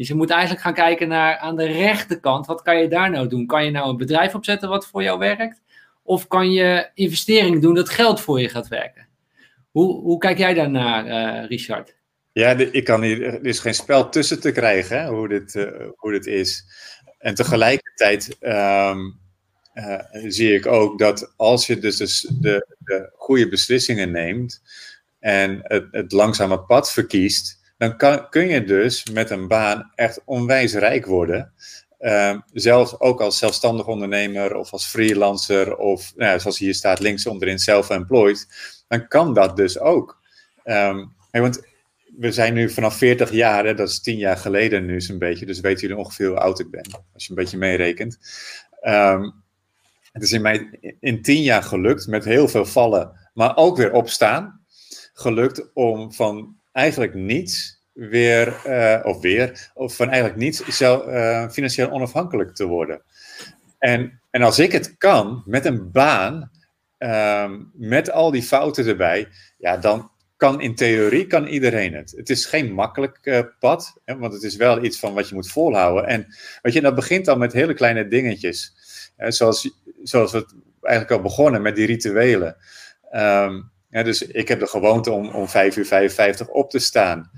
Dus 0.00 0.08
je 0.08 0.14
moet 0.14 0.30
eigenlijk 0.30 0.60
gaan 0.60 0.74
kijken 0.74 1.08
naar 1.08 1.36
aan 1.36 1.56
de 1.56 1.66
rechterkant. 1.66 2.46
Wat 2.46 2.62
kan 2.62 2.78
je 2.78 2.88
daar 2.88 3.10
nou 3.10 3.28
doen? 3.28 3.46
Kan 3.46 3.64
je 3.64 3.70
nou 3.70 3.90
een 3.90 3.96
bedrijf 3.96 4.34
opzetten 4.34 4.68
wat 4.68 4.86
voor 4.86 5.02
jou 5.02 5.18
werkt? 5.18 5.60
Of 6.02 6.28
kan 6.28 6.52
je 6.52 6.90
investeringen 6.94 7.60
doen 7.60 7.74
dat 7.74 7.88
geld 7.88 8.20
voor 8.20 8.40
je 8.40 8.48
gaat 8.48 8.68
werken? 8.68 9.08
Hoe, 9.70 10.00
hoe 10.00 10.18
kijk 10.18 10.38
jij 10.38 10.54
daarnaar, 10.54 11.06
uh, 11.06 11.48
Richard? 11.48 11.96
Ja, 12.32 12.50
ik 12.50 12.84
kan 12.84 13.02
hier, 13.02 13.24
er 13.24 13.44
is 13.46 13.58
geen 13.58 13.74
spel 13.74 14.08
tussen 14.08 14.40
te 14.40 14.52
krijgen, 14.52 15.00
hè, 15.00 15.08
hoe, 15.08 15.28
dit, 15.28 15.54
uh, 15.54 15.66
hoe 15.96 16.12
dit 16.12 16.26
is. 16.26 16.64
En 17.18 17.34
tegelijkertijd 17.34 18.36
um, 18.40 19.18
uh, 19.74 20.02
zie 20.10 20.54
ik 20.54 20.66
ook 20.66 20.98
dat 20.98 21.32
als 21.36 21.66
je 21.66 21.78
dus, 21.78 21.96
dus 21.96 22.20
de, 22.20 22.76
de 22.78 23.10
goede 23.16 23.48
beslissingen 23.48 24.10
neemt 24.10 24.62
en 25.18 25.60
het, 25.62 25.86
het 25.90 26.12
langzame 26.12 26.60
pad 26.60 26.92
verkiest, 26.92 27.59
dan 27.80 27.96
kan, 27.96 28.28
kun 28.28 28.48
je 28.48 28.64
dus 28.64 29.10
met 29.10 29.30
een 29.30 29.48
baan 29.48 29.92
echt 29.94 30.22
onwijs 30.24 30.74
rijk 30.74 31.06
worden. 31.06 31.52
Um, 32.00 32.42
zelfs 32.52 33.00
ook 33.00 33.20
als 33.20 33.38
zelfstandig 33.38 33.86
ondernemer 33.86 34.54
of 34.54 34.72
als 34.72 34.86
freelancer 34.86 35.76
of 35.76 36.12
nou, 36.16 36.40
zoals 36.40 36.58
hier 36.58 36.74
staat 36.74 37.00
links 37.00 37.26
onderin 37.26 37.58
self-employed, 37.58 38.48
dan 38.88 39.08
kan 39.08 39.34
dat 39.34 39.56
dus 39.56 39.78
ook. 39.78 40.20
Ehm, 40.64 41.06
want 41.30 41.62
we 42.16 42.32
zijn 42.32 42.54
nu 42.54 42.70
vanaf 42.70 42.96
40 42.96 43.30
jaar, 43.30 43.64
hè, 43.64 43.74
dat 43.74 43.88
is 43.88 44.00
10 44.00 44.16
jaar 44.16 44.36
geleden 44.36 44.86
nu 44.86 45.00
zo'n 45.00 45.18
beetje, 45.18 45.46
dus 45.46 45.60
weten 45.60 45.80
jullie 45.80 46.04
ongeveer 46.04 46.28
hoe 46.28 46.38
oud 46.38 46.60
ik 46.60 46.70
ben, 46.70 46.84
als 47.14 47.24
je 47.24 47.30
een 47.30 47.36
beetje 47.36 47.58
meerekent. 47.58 48.18
Um, 48.82 49.34
het 50.12 50.22
is 50.22 50.32
in 50.32 50.42
mij 50.42 50.78
in 51.00 51.22
10 51.22 51.42
jaar 51.42 51.62
gelukt, 51.62 52.06
met 52.06 52.24
heel 52.24 52.48
veel 52.48 52.66
vallen, 52.66 53.30
maar 53.34 53.56
ook 53.56 53.76
weer 53.76 53.92
opstaan, 53.92 54.60
gelukt 55.12 55.70
om 55.74 56.12
van 56.12 56.59
eigenlijk 56.72 57.14
niets 57.14 57.82
weer, 57.92 58.60
uh, 58.66 59.00
of 59.02 59.20
weer, 59.20 59.70
of 59.74 59.96
van 59.96 60.08
eigenlijk 60.08 60.38
niets 60.38 60.66
zelf, 60.66 61.06
uh, 61.06 61.48
financieel 61.48 61.90
onafhankelijk 61.90 62.54
te 62.54 62.66
worden. 62.66 63.02
En, 63.78 64.20
en 64.30 64.42
als 64.42 64.58
ik 64.58 64.72
het 64.72 64.96
kan, 64.96 65.42
met 65.46 65.64
een 65.64 65.90
baan, 65.90 66.50
um, 66.98 67.70
met 67.74 68.10
al 68.10 68.30
die 68.30 68.42
fouten 68.42 68.86
erbij, 68.86 69.28
ja, 69.58 69.76
dan 69.76 70.10
kan 70.36 70.60
in 70.60 70.74
theorie 70.74 71.26
kan 71.26 71.46
iedereen 71.46 71.94
het. 71.94 72.10
Het 72.16 72.30
is 72.30 72.46
geen 72.46 72.72
makkelijk 72.72 73.18
uh, 73.22 73.40
pad, 73.58 74.00
hè, 74.04 74.18
want 74.18 74.32
het 74.32 74.42
is 74.42 74.56
wel 74.56 74.84
iets 74.84 74.98
van 74.98 75.14
wat 75.14 75.28
je 75.28 75.34
moet 75.34 75.50
volhouden. 75.50 76.06
En 76.06 76.26
weet 76.62 76.72
je, 76.72 76.80
dat 76.80 76.94
begint 76.94 77.28
al 77.28 77.36
met 77.36 77.52
hele 77.52 77.74
kleine 77.74 78.08
dingetjes. 78.08 78.74
zoals, 79.16 79.70
zoals 80.02 80.32
we 80.32 80.46
eigenlijk 80.80 81.16
al 81.16 81.22
begonnen 81.22 81.62
met 81.62 81.76
die 81.76 81.86
rituelen. 81.86 82.56
Um, 83.12 83.69
ja, 83.90 84.02
dus 84.02 84.22
ik 84.22 84.48
heb 84.48 84.60
de 84.60 84.66
gewoonte 84.66 85.10
om 85.10 85.28
om 85.28 85.48
5 85.48 85.76
uur 85.76 85.86
55 85.86 86.48
op 86.48 86.70
te 86.70 86.78
staan. 86.78 87.30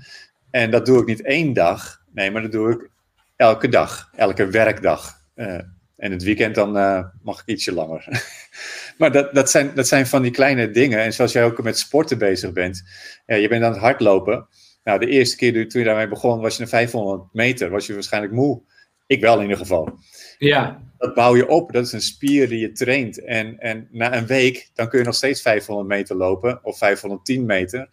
En 0.51 0.71
dat 0.71 0.85
doe 0.85 1.01
ik 1.01 1.05
niet 1.05 1.21
één 1.21 1.53
dag, 1.53 2.01
nee, 2.13 2.31
maar 2.31 2.41
dat 2.41 2.51
doe 2.51 2.71
ik 2.71 2.89
elke 3.35 3.67
dag, 3.67 4.09
elke 4.15 4.47
werkdag. 4.47 5.21
Uh, 5.35 5.59
en 5.97 6.11
het 6.11 6.23
weekend 6.23 6.55
dan 6.55 6.77
uh, 6.77 7.05
mag 7.21 7.39
ik 7.39 7.45
ietsje 7.45 7.73
langer. 7.73 8.07
maar 8.97 9.11
dat, 9.11 9.33
dat, 9.33 9.49
zijn, 9.49 9.71
dat 9.75 9.87
zijn 9.87 10.07
van 10.07 10.21
die 10.21 10.31
kleine 10.31 10.71
dingen. 10.71 10.99
En 10.99 11.13
zoals 11.13 11.31
jij 11.31 11.45
ook 11.45 11.63
met 11.63 11.77
sporten 11.77 12.17
bezig 12.17 12.53
bent. 12.53 12.83
Ja, 13.25 13.35
je 13.35 13.47
bent 13.47 13.63
aan 13.63 13.71
het 13.71 13.81
hardlopen. 13.81 14.47
Nou, 14.83 14.99
de 14.99 15.07
eerste 15.07 15.35
keer 15.35 15.69
toen 15.69 15.81
je 15.81 15.87
daarmee 15.87 16.07
begon, 16.07 16.41
was 16.41 16.55
je 16.55 16.61
een 16.61 16.67
500 16.67 17.33
meter. 17.33 17.69
Was 17.69 17.87
je 17.87 17.93
waarschijnlijk 17.93 18.33
moe. 18.33 18.61
Ik 19.05 19.21
wel 19.21 19.35
in 19.35 19.41
ieder 19.41 19.57
geval. 19.57 19.99
Ja. 20.37 20.81
Dat 20.97 21.13
bouw 21.13 21.35
je 21.35 21.47
op. 21.47 21.71
Dat 21.71 21.85
is 21.85 21.91
een 21.91 22.01
spier 22.01 22.49
die 22.49 22.59
je 22.59 22.71
traint. 22.71 23.23
En, 23.23 23.59
en 23.59 23.87
na 23.91 24.17
een 24.17 24.25
week, 24.25 24.69
dan 24.73 24.89
kun 24.89 24.99
je 24.99 25.05
nog 25.05 25.15
steeds 25.15 25.41
500 25.41 25.87
meter 25.87 26.15
lopen. 26.15 26.59
Of 26.63 26.77
510 26.77 27.45
meter. 27.45 27.89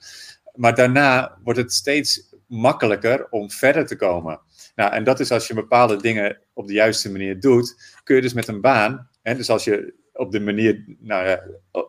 Maar 0.55 0.75
daarna 0.75 1.39
wordt 1.43 1.59
het 1.59 1.73
steeds 1.73 2.35
makkelijker 2.47 3.27
om 3.31 3.51
verder 3.51 3.87
te 3.87 3.97
komen. 3.97 4.41
Nou, 4.75 4.93
en 4.93 5.05
dat 5.05 5.21
is 5.21 5.31
als 5.31 5.47
je 5.47 5.55
bepaalde 5.55 5.97
dingen 5.97 6.39
op 6.55 6.67
de 6.67 6.73
juiste 6.73 7.11
manier 7.11 7.41
doet, 7.41 7.99
kun 8.05 8.17
je 8.17 8.23
dus 8.23 8.33
met 8.33 8.49
een 8.49 8.61
baan, 8.61 9.09
hè, 9.23 9.35
dus 9.35 9.51
als 9.51 9.65
je 9.65 9.95
op 10.13 10.33
de 10.33 10.41
manier, 10.41 10.85
nou 10.99 11.29
ja, 11.29 11.43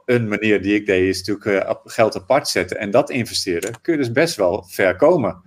een 0.06 0.28
manier 0.28 0.62
die 0.62 0.76
ik 0.76 0.86
deed, 0.86 1.10
is 1.10 1.24
natuurlijk 1.24 1.66
uh, 1.68 1.76
geld 1.84 2.16
apart 2.16 2.48
zetten 2.48 2.78
en 2.78 2.92
dat 2.92 3.10
investeren, 3.10 3.82
kun 3.82 3.94
je 3.94 4.00
dus 4.00 4.12
best 4.12 4.36
wel 4.36 4.64
ver 4.64 4.96
komen. 4.96 5.42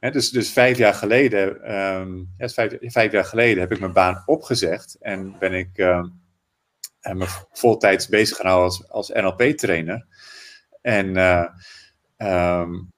Dus, 0.00 0.30
dus 0.30 0.50
vijf 0.50 0.78
jaar 0.78 0.94
geleden, 0.94 1.74
um, 1.74 2.28
ja, 2.38 2.48
vijf, 2.80 3.12
jaar 3.12 3.24
geleden 3.24 3.60
heb 3.60 3.72
ik 3.72 3.80
mijn 3.80 3.92
baan 3.92 4.22
opgezegd 4.26 4.96
en 5.00 5.38
ben 5.38 5.52
ik 5.52 5.78
uh, 5.78 6.04
me 7.12 7.26
voltijds 7.52 8.08
bezig 8.08 8.36
gehouden 8.36 8.66
als, 8.66 8.88
als 8.88 9.08
NLP-trainer. 9.08 10.06
En 10.82 11.16
uh, 11.16 11.46
um, 12.16 12.92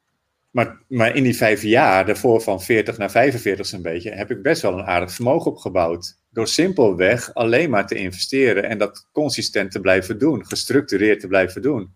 maar, 0.53 0.81
maar 0.89 1.17
in 1.17 1.23
die 1.23 1.37
vijf 1.37 1.63
jaar, 1.63 2.07
daarvoor 2.07 2.41
van 2.41 2.63
40 2.63 2.99
naar 2.99 3.11
45 3.11 3.67
zo'n 3.67 3.83
beetje, 3.83 4.11
heb 4.11 4.31
ik 4.31 4.43
best 4.43 4.63
wel 4.63 4.79
een 4.79 4.85
aardig 4.85 5.13
vermogen 5.13 5.51
opgebouwd. 5.51 6.19
Door 6.31 6.49
simpelweg 6.49 7.35
alleen 7.35 7.71
maar 7.71 7.87
te 7.87 7.95
investeren 7.95 8.69
en 8.69 8.79
dat 8.79 9.09
consistent 9.13 9.71
te 9.71 9.81
blijven 9.81 10.19
doen, 10.19 10.47
gestructureerd 10.47 11.21
te 11.21 11.27
blijven 11.27 11.63
doen. 11.63 11.95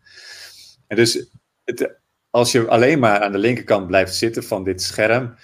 En 0.86 0.96
dus 0.96 1.28
het, 1.64 1.98
als 2.36 2.52
je 2.52 2.68
alleen 2.68 2.98
maar 2.98 3.20
aan 3.20 3.32
de 3.32 3.38
linkerkant 3.38 3.86
blijft 3.86 4.14
zitten 4.14 4.44
van 4.44 4.64
dit 4.64 4.82
scherm 4.82 5.34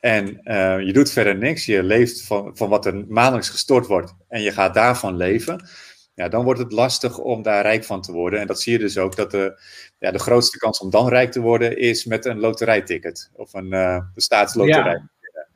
en 0.00 0.40
uh, 0.44 0.80
je 0.80 0.92
doet 0.92 1.10
verder 1.10 1.36
niks, 1.36 1.64
je 1.64 1.82
leeft 1.82 2.22
van, 2.22 2.56
van 2.56 2.68
wat 2.68 2.86
er 2.86 3.04
maandelijks 3.08 3.48
gestort 3.48 3.86
wordt 3.86 4.14
en 4.28 4.42
je 4.42 4.50
gaat 4.50 4.74
daarvan 4.74 5.16
leven, 5.16 5.68
ja, 6.14 6.28
dan 6.28 6.44
wordt 6.44 6.60
het 6.60 6.72
lastig 6.72 7.18
om 7.18 7.42
daar 7.42 7.62
rijk 7.62 7.84
van 7.84 8.02
te 8.02 8.12
worden. 8.12 8.40
En 8.40 8.46
dat 8.46 8.60
zie 8.60 8.72
je 8.72 8.78
dus 8.78 8.98
ook, 8.98 9.16
dat 9.16 9.30
de, 9.30 9.60
ja, 9.98 10.10
de 10.10 10.18
grootste 10.18 10.58
kans 10.58 10.80
om 10.80 10.90
dan 10.90 11.08
rijk 11.08 11.32
te 11.32 11.40
worden 11.40 11.78
is 11.78 12.04
met 12.04 12.24
een 12.24 12.38
loterijticket 12.38 13.30
of 13.32 13.52
een 13.54 13.72
uh, 13.72 13.98
staatsloterij. 14.14 15.02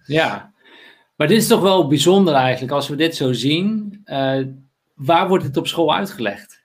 Ja. 0.07 0.53
maar 1.16 1.28
dit 1.28 1.40
is 1.40 1.47
toch 1.47 1.61
wel 1.61 1.88
bijzonder 1.88 2.34
eigenlijk, 2.34 2.72
als 2.72 2.88
we 2.88 2.97
dit 2.97 3.16
zo 3.16 3.32
zien. 3.32 4.01
Uh, 4.05 4.42
waar 4.95 5.28
wordt 5.28 5.45
het 5.45 5.57
op 5.57 5.66
school 5.66 5.95
uitgelegd? 5.95 6.64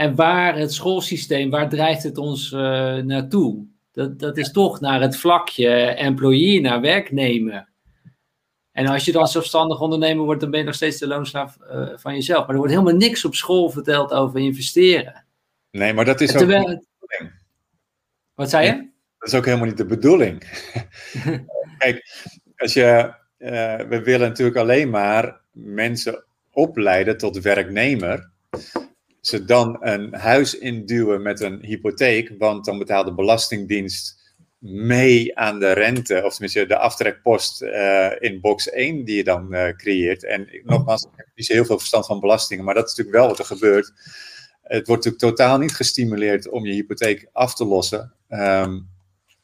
En 0.00 0.14
waar 0.14 0.56
het 0.56 0.72
schoolsysteem, 0.72 1.50
waar 1.50 1.68
drijft 1.68 2.02
het 2.02 2.18
ons 2.18 2.52
uh, 2.52 2.60
naartoe? 2.96 3.66
Dat, 3.92 4.18
dat 4.18 4.36
is 4.36 4.52
toch 4.52 4.80
naar 4.80 5.00
het 5.00 5.16
vlakje 5.16 5.68
employee, 5.84 6.60
naar 6.60 6.80
werknemer. 6.80 7.68
En 8.72 8.86
als 8.86 9.04
je 9.04 9.12
dan 9.12 9.28
zelfstandig 9.28 9.80
ondernemer 9.80 10.24
wordt, 10.24 10.40
dan 10.40 10.50
ben 10.50 10.60
je 10.60 10.66
nog 10.66 10.74
steeds 10.74 10.98
de 10.98 11.06
loonslaaf 11.06 11.56
uh, 11.60 11.88
van 11.94 12.14
jezelf. 12.14 12.40
Maar 12.40 12.50
er 12.50 12.56
wordt 12.56 12.72
helemaal 12.72 12.94
niks 12.94 13.24
op 13.24 13.34
school 13.34 13.70
verteld 13.70 14.12
over 14.12 14.40
investeren. 14.40 15.26
Nee, 15.70 15.92
maar 15.92 16.04
dat 16.04 16.20
is 16.20 16.36
ook 16.36 16.46
niet 16.46 16.48
de 16.48 16.84
bedoeling. 16.98 17.38
Wat 18.34 18.50
zei 18.50 18.66
je? 18.66 18.90
Dat 19.18 19.28
is 19.28 19.34
ook 19.34 19.44
helemaal 19.44 19.66
niet 19.66 19.76
de 19.76 19.86
bedoeling. 19.86 20.38
Kijk, 21.78 22.26
als 22.56 22.72
je, 22.72 23.14
uh, 23.38 23.76
we 23.76 24.02
willen 24.04 24.28
natuurlijk 24.28 24.56
alleen 24.56 24.90
maar 24.90 25.40
mensen 25.52 26.24
opleiden 26.50 27.16
tot 27.16 27.40
werknemer. 27.40 28.30
Ze 29.20 29.44
dan 29.44 29.76
een 29.80 30.14
huis 30.14 30.58
induwen 30.58 31.22
met 31.22 31.40
een 31.40 31.64
hypotheek, 31.64 32.34
want 32.38 32.64
dan 32.64 32.78
betaalt 32.78 33.06
de 33.06 33.14
Belastingdienst 33.14 34.20
mee 34.60 35.38
aan 35.38 35.58
de 35.58 35.72
rente, 35.72 36.22
of 36.24 36.32
tenminste 36.32 36.66
de 36.66 36.78
aftrekpost 36.78 37.62
uh, 37.62 38.10
in 38.18 38.40
box 38.40 38.70
1 38.70 39.04
die 39.04 39.16
je 39.16 39.24
dan 39.24 39.54
uh, 39.54 39.68
creëert. 39.68 40.24
En 40.24 40.48
nogmaals, 40.64 41.02
ik 41.02 41.10
heb 41.16 41.26
niet 41.34 41.48
heel 41.48 41.64
veel 41.64 41.78
verstand 41.78 42.06
van 42.06 42.20
belastingen, 42.20 42.64
maar 42.64 42.74
dat 42.74 42.84
is 42.84 42.90
natuurlijk 42.90 43.16
wel 43.16 43.28
wat 43.28 43.38
er 43.38 43.56
gebeurt. 43.56 43.92
Het 44.62 44.86
wordt 44.86 45.04
natuurlijk 45.04 45.36
totaal 45.36 45.58
niet 45.58 45.74
gestimuleerd 45.74 46.48
om 46.48 46.66
je 46.66 46.72
hypotheek 46.72 47.28
af 47.32 47.54
te 47.54 47.64
lossen, 47.64 48.12
um, 48.28 48.88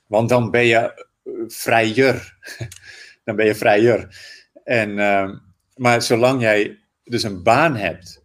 want 0.07 0.29
dan 0.29 0.51
ben 0.51 0.65
je 0.65 1.07
vrijer. 1.47 2.37
dan 3.25 3.37
ben 3.37 3.47
je 3.47 3.55
vrijer. 3.55 4.17
En, 4.65 4.99
um, 4.99 5.43
maar 5.75 6.03
zolang 6.03 6.41
jij 6.41 6.79
dus 7.05 7.23
een 7.23 7.43
baan 7.43 7.77
hebt 7.77 8.25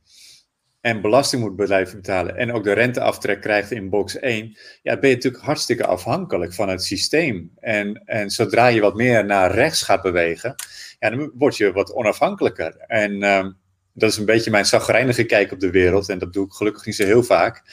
en 0.81 1.01
belasting 1.01 1.41
moet 1.41 1.55
blijven 1.55 1.95
betalen 1.95 2.37
en 2.37 2.51
ook 2.51 2.63
de 2.63 2.73
renteaftrek 2.73 3.41
krijgt 3.41 3.71
in 3.71 3.89
box 3.89 4.19
1, 4.19 4.57
ja, 4.81 4.99
ben 4.99 5.09
je 5.09 5.15
natuurlijk 5.15 5.43
hartstikke 5.43 5.85
afhankelijk 5.85 6.53
van 6.53 6.69
het 6.69 6.83
systeem. 6.83 7.51
En, 7.59 8.01
en 8.05 8.29
zodra 8.29 8.67
je 8.67 8.81
wat 8.81 8.95
meer 8.95 9.25
naar 9.25 9.51
rechts 9.51 9.81
gaat 9.81 10.01
bewegen, 10.01 10.55
ja, 10.99 11.09
dan 11.09 11.31
word 11.37 11.57
je 11.57 11.71
wat 11.71 11.93
onafhankelijker. 11.93 12.75
En 12.77 13.23
um, 13.23 13.57
dat 13.93 14.09
is 14.09 14.17
een 14.17 14.25
beetje 14.25 14.51
mijn 14.51 14.65
zagrijnige 14.65 15.23
kijk 15.23 15.51
op 15.51 15.59
de 15.59 15.71
wereld 15.71 16.09
en 16.09 16.19
dat 16.19 16.33
doe 16.33 16.45
ik 16.45 16.51
gelukkig 16.51 16.85
niet 16.85 16.95
zo 16.95 17.05
heel 17.05 17.23
vaak. 17.23 17.63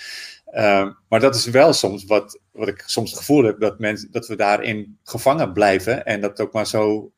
Um, 0.54 0.96
maar 1.08 1.20
dat 1.20 1.34
is 1.34 1.46
wel 1.46 1.72
soms 1.72 2.04
wat, 2.04 2.40
wat 2.52 2.68
ik 2.68 2.82
soms 2.86 3.10
het 3.10 3.18
gevoel 3.18 3.44
heb 3.44 3.60
dat, 3.60 3.78
mensen, 3.78 4.10
dat 4.10 4.26
we 4.26 4.36
daarin 4.36 4.98
gevangen 5.02 5.52
blijven 5.52 6.04
en 6.04 6.20
dat 6.20 6.40
ook 6.40 6.52
maar 6.52 6.66
zo 6.66 7.12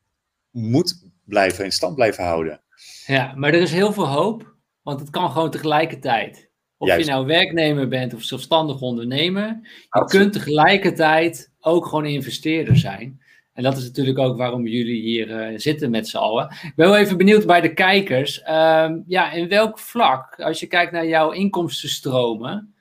moet 0.51 1.03
blijven, 1.23 1.65
in 1.65 1.71
stand 1.71 1.95
blijven 1.95 2.23
houden. 2.23 2.61
Ja, 3.05 3.33
maar 3.35 3.53
er 3.53 3.61
is 3.61 3.71
heel 3.71 3.93
veel 3.93 4.07
hoop 4.07 4.50
want 4.81 4.99
het 4.99 5.09
kan 5.09 5.31
gewoon 5.31 5.51
tegelijkertijd. 5.51 6.49
Of 6.77 6.97
je 6.97 7.05
nou 7.05 7.25
werknemer 7.25 7.87
bent 7.87 8.13
of 8.13 8.23
zelfstandig 8.23 8.81
ondernemer. 8.81 9.47
Je 9.47 9.85
Absoluut. 9.89 10.23
kunt 10.23 10.43
tegelijkertijd 10.43 11.51
ook 11.59 11.85
gewoon 11.85 12.05
investeerder 12.05 12.77
zijn. 12.77 13.21
En 13.53 13.63
dat 13.63 13.77
is 13.77 13.83
natuurlijk 13.83 14.19
ook 14.19 14.37
waarom 14.37 14.67
jullie 14.67 15.01
hier 15.01 15.51
uh, 15.51 15.59
zitten 15.59 15.89
met 15.89 16.07
z'n 16.07 16.17
allen. 16.17 16.45
Ik 16.45 16.73
ben 16.75 16.89
wel 16.89 16.97
even 16.97 17.17
benieuwd 17.17 17.45
bij 17.45 17.61
de 17.61 17.73
kijkers. 17.73 18.41
Um, 18.49 19.03
ja, 19.07 19.31
in 19.31 19.47
welk 19.47 19.79
vlak, 19.79 20.39
als 20.39 20.59
je 20.59 20.67
kijkt 20.67 20.91
naar 20.91 21.07
jouw 21.07 21.31
inkomstenstromen, 21.31 22.73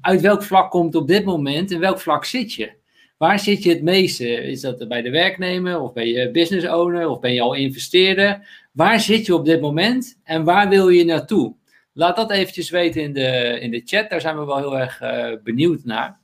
uit 0.00 0.20
welk 0.20 0.42
vlak 0.42 0.70
komt 0.70 0.94
op 0.94 1.06
dit 1.06 1.24
moment, 1.24 1.70
in 1.70 1.80
welk 1.80 2.00
vlak 2.00 2.24
zit 2.24 2.52
je? 2.52 2.80
Waar 3.22 3.38
zit 3.38 3.62
je 3.62 3.70
het 3.70 3.82
meeste? 3.82 4.28
Is 4.28 4.60
dat 4.60 4.88
bij 4.88 5.02
de 5.02 5.10
werknemer 5.10 5.80
of 5.80 5.92
ben 5.92 6.06
je 6.06 6.30
business 6.30 6.66
owner 6.66 7.08
of 7.08 7.20
ben 7.20 7.34
je 7.34 7.40
al 7.40 7.54
investeerder? 7.54 8.48
Waar 8.72 9.00
zit 9.00 9.26
je 9.26 9.34
op 9.34 9.44
dit 9.44 9.60
moment 9.60 10.20
en 10.24 10.44
waar 10.44 10.68
wil 10.68 10.88
je 10.88 11.04
naartoe? 11.04 11.54
Laat 11.92 12.16
dat 12.16 12.30
eventjes 12.30 12.70
weten 12.70 13.02
in 13.02 13.12
de, 13.12 13.58
in 13.60 13.70
de 13.70 13.82
chat, 13.84 14.10
daar 14.10 14.20
zijn 14.20 14.38
we 14.38 14.44
wel 14.44 14.56
heel 14.56 14.78
erg 14.78 15.02
uh, 15.02 15.32
benieuwd 15.44 15.84
naar. 15.84 16.20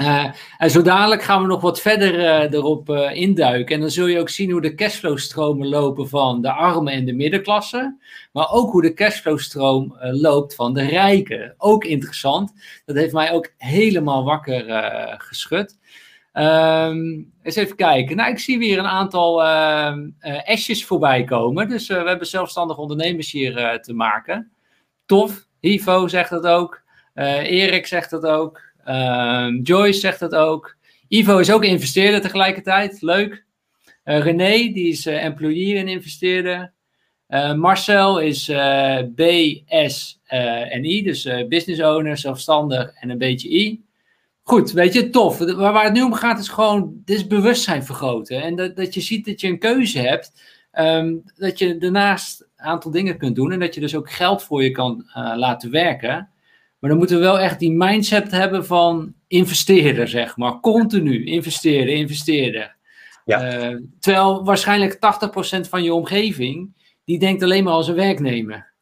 Uh, 0.00 0.32
en 0.58 0.70
zo 0.70 0.82
dadelijk 0.82 1.22
gaan 1.22 1.42
we 1.42 1.48
nog 1.48 1.60
wat 1.60 1.80
verder 1.80 2.14
uh, 2.14 2.52
erop 2.52 2.90
induiken. 3.12 3.74
En 3.74 3.80
dan 3.80 3.90
zul 3.90 4.06
je 4.06 4.20
ook 4.20 4.28
zien 4.28 4.50
hoe 4.50 4.60
de 4.60 4.74
cashflow-stromen 4.74 5.68
lopen 5.68 6.08
van 6.08 6.42
de 6.42 6.52
armen 6.52 6.92
en 6.92 7.04
de 7.04 7.14
middenklasse. 7.14 7.96
Maar 8.32 8.50
ook 8.50 8.72
hoe 8.72 8.82
de 8.82 8.94
cashflow-stroom 8.94 9.96
loopt 10.00 10.54
van 10.54 10.74
de 10.74 10.84
rijken. 10.84 11.54
Ook 11.58 11.84
interessant. 11.84 12.52
Dat 12.84 12.96
heeft 12.96 13.12
mij 13.12 13.32
ook 13.32 13.52
helemaal 13.56 14.24
wakker 14.24 14.64
geschud. 15.18 15.77
Um, 16.38 17.32
eens 17.42 17.56
even 17.56 17.76
kijken. 17.76 18.16
Nou, 18.16 18.30
ik 18.30 18.38
zie 18.38 18.58
weer 18.58 18.78
een 18.78 18.86
aantal 18.86 19.42
uh, 19.44 19.96
uh, 20.20 20.74
voorbij 20.84 21.24
komen. 21.24 21.68
Dus 21.68 21.88
uh, 21.88 22.02
we 22.02 22.08
hebben 22.08 22.26
zelfstandige 22.26 22.80
ondernemers 22.80 23.30
hier 23.30 23.58
uh, 23.58 23.74
te 23.74 23.92
maken. 23.92 24.50
Tof. 25.06 25.46
Hivo 25.60 26.08
zegt 26.08 26.30
dat 26.30 26.46
ook. 26.46 26.82
Erik 27.14 27.86
zegt 27.86 28.10
dat 28.10 28.26
ook. 28.26 28.60
Ehm, 28.84 29.56
Joyce 29.62 30.00
zegt 30.00 30.20
dat 30.20 30.34
ook. 30.34 30.76
Ivo 31.08 31.38
is 31.38 31.52
ook 31.52 31.64
investeerder 31.64 32.20
tegelijkertijd. 32.20 33.02
Leuk. 33.02 33.44
René, 34.04 34.72
die 34.72 34.88
is 34.88 35.06
employee 35.06 35.78
en 35.78 35.88
investeerder. 35.88 36.72
Marcel 37.56 38.18
is 38.18 38.46
BS 39.14 40.20
en 40.26 40.84
I, 40.84 41.02
dus 41.02 41.22
business 41.48 41.80
owner, 41.80 42.16
zelfstandig 42.16 42.92
en 42.94 43.10
een 43.10 43.18
beetje 43.18 43.48
I. 43.48 43.87
Goed, 44.48 44.72
weet 44.72 44.92
je, 44.92 45.10
tof. 45.10 45.38
Waar, 45.38 45.72
waar 45.72 45.84
het 45.84 45.92
nu 45.92 46.02
om 46.02 46.14
gaat 46.14 46.38
is 46.38 46.48
gewoon, 46.48 47.00
dit 47.04 47.16
is 47.16 47.26
bewustzijn 47.26 47.84
vergroten. 47.84 48.42
En 48.42 48.56
dat, 48.56 48.76
dat 48.76 48.94
je 48.94 49.00
ziet 49.00 49.26
dat 49.26 49.40
je 49.40 49.48
een 49.48 49.58
keuze 49.58 49.98
hebt. 49.98 50.32
Ehm, 50.70 51.16
dat 51.36 51.58
je 51.58 51.78
daarnaast 51.78 52.40
een 52.56 52.64
aantal 52.64 52.90
dingen 52.90 53.18
kunt 53.18 53.36
doen. 53.36 53.52
En 53.52 53.60
dat 53.60 53.74
je 53.74 53.80
dus 53.80 53.94
ook 53.96 54.10
geld 54.10 54.42
voor 54.42 54.62
je 54.62 54.70
kan 54.70 55.10
laten 55.14 55.70
werken. 55.70 56.30
Maar 56.78 56.90
dan 56.90 56.98
moeten 56.98 57.16
we 57.16 57.22
wel 57.22 57.38
echt 57.38 57.58
die 57.58 57.72
mindset 57.72 58.30
hebben 58.30 58.66
van 58.66 59.14
investeren, 59.26 60.08
zeg 60.08 60.36
maar. 60.36 60.60
Continu 60.60 61.24
investeren, 61.24 61.94
investeren. 61.94 62.76
Ja. 63.24 63.70
Uh, 63.70 63.80
terwijl 64.00 64.44
waarschijnlijk 64.44 64.94
80% 64.94 64.98
van 65.68 65.82
je 65.82 65.94
omgeving, 65.94 66.72
die 67.04 67.18
denkt 67.18 67.42
alleen 67.42 67.64
maar 67.64 67.72
als 67.72 67.88
een 67.88 67.94
werknemer. 67.94 68.72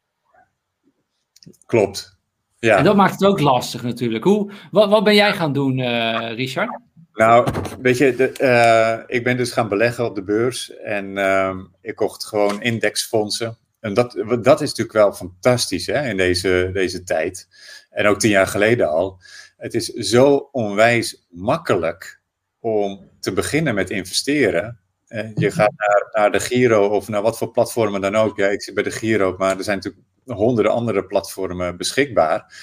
Klopt. 1.65 2.16
Ja. 2.59 2.77
En 2.77 2.83
dat 2.83 2.95
maakt 2.95 3.11
het 3.11 3.25
ook 3.25 3.39
lastig 3.39 3.83
natuurlijk. 3.83 4.23
Hoe, 4.23 4.51
wat, 4.71 4.89
wat 4.89 5.03
ben 5.03 5.15
jij 5.15 5.33
gaan 5.33 5.53
doen, 5.53 5.77
uh, 5.77 6.31
Richard? 6.35 6.79
Nou, 7.13 7.49
weet 7.81 7.97
je, 7.97 8.15
de, 8.15 8.33
uh, 8.41 9.15
ik 9.17 9.23
ben 9.23 9.37
dus 9.37 9.51
gaan 9.51 9.69
beleggen 9.69 10.05
op 10.05 10.15
de 10.15 10.23
beurs 10.23 10.75
en 10.75 11.17
ehm, 11.17 11.59
ik 11.81 11.95
kocht 11.95 12.25
gewoon 12.25 12.61
indexfondsen. 12.61 13.57
En 13.79 13.93
dat, 13.93 14.23
dat 14.41 14.61
is 14.61 14.69
natuurlijk 14.69 14.97
wel 14.97 15.13
fantastisch 15.13 15.85
hè, 15.85 16.09
in 16.09 16.17
deze, 16.17 16.69
deze 16.73 17.03
tijd. 17.03 17.47
En 17.89 18.05
ook 18.05 18.19
tien 18.19 18.29
jaar 18.29 18.47
geleden 18.47 18.89
al. 18.89 19.21
Het 19.57 19.73
is 19.73 19.85
zo 19.85 20.49
onwijs 20.51 21.25
makkelijk 21.29 22.21
om 22.59 23.09
te 23.19 23.33
beginnen 23.33 23.75
met 23.75 23.89
investeren. 23.89 24.79
Eh, 25.07 25.35
je 25.35 25.51
gaat 25.51 25.73
naar, 25.75 26.09
naar, 26.11 26.31
de 26.31 26.39
Giro 26.39 26.87
of 26.87 27.07
naar 27.07 27.21
wat 27.21 27.37
voor 27.37 27.51
platformen 27.51 28.01
dan 28.01 28.15
ook. 28.15 28.37
Ja, 28.37 28.47
ik 28.47 28.61
zit 28.61 28.73
bij 28.73 28.83
de 28.83 28.91
Giro, 28.91 29.35
maar 29.37 29.57
er 29.57 29.63
zijn 29.63 29.77
natuurlijk 29.77 30.05
honderden 30.33 30.71
andere 30.71 31.05
platformen 31.05 31.77
beschikbaar. 31.77 32.53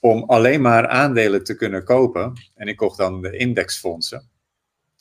Om 0.00 0.22
alleen 0.22 0.60
maar 0.60 0.88
aandelen 0.88 1.44
te 1.44 1.56
kunnen 1.56 1.84
kopen. 1.84 2.32
En 2.54 2.68
ik 2.68 2.76
kocht 2.76 2.98
dan 2.98 3.22
de 3.22 3.36
indexfondsen. 3.36 4.28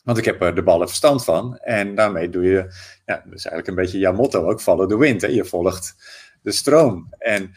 Want 0.03 0.17
ik 0.17 0.25
heb 0.25 0.41
er 0.41 0.55
de 0.55 0.63
ballen 0.63 0.87
verstand 0.87 1.23
van. 1.23 1.57
En 1.57 1.95
daarmee 1.95 2.29
doe 2.29 2.43
je, 2.43 2.73
ja, 3.05 3.23
dat 3.25 3.33
is 3.33 3.45
eigenlijk 3.45 3.67
een 3.67 3.83
beetje 3.83 3.97
jouw 3.97 4.13
motto 4.13 4.49
ook, 4.49 4.61
follow 4.61 4.89
the 4.89 4.97
wind. 4.97 5.21
Hè? 5.21 5.27
Je 5.27 5.45
volgt 5.45 5.95
de 6.41 6.51
stroom. 6.51 7.07
En 7.17 7.53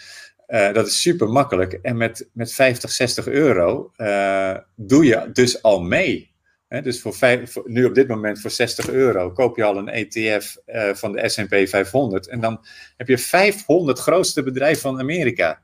uh, 0.49 0.73
dat 0.73 0.87
is 0.87 1.01
super 1.01 1.29
makkelijk. 1.29 1.73
En 1.73 1.97
met, 1.97 2.29
met 2.33 2.53
50, 2.53 2.91
60 2.91 3.27
euro 3.27 3.93
uh, 3.97 4.57
doe 4.75 5.05
je 5.05 5.31
dus 5.33 5.63
al 5.63 5.81
mee. 5.81 6.35
Dus 6.69 7.01
voor, 7.01 7.17
nu 7.65 7.85
op 7.85 7.95
dit 7.95 8.09
moment 8.09 8.41
voor 8.41 8.51
60 8.51 8.91
euro 8.91 9.33
koop 9.33 9.57
je 9.57 9.65
al 9.65 9.77
een 9.77 9.89
ETF 9.89 10.57
uh, 10.67 10.95
van 10.95 11.13
de 11.13 11.29
S&P 11.29 11.69
500. 11.69 12.29
En 12.29 12.41
dan 12.41 12.65
heb 12.97 13.09
je 13.09 13.19
500 13.19 13.99
grootste 13.99 14.43
bedrijven 14.43 14.81
van 14.81 14.99
Amerika. 14.99 15.63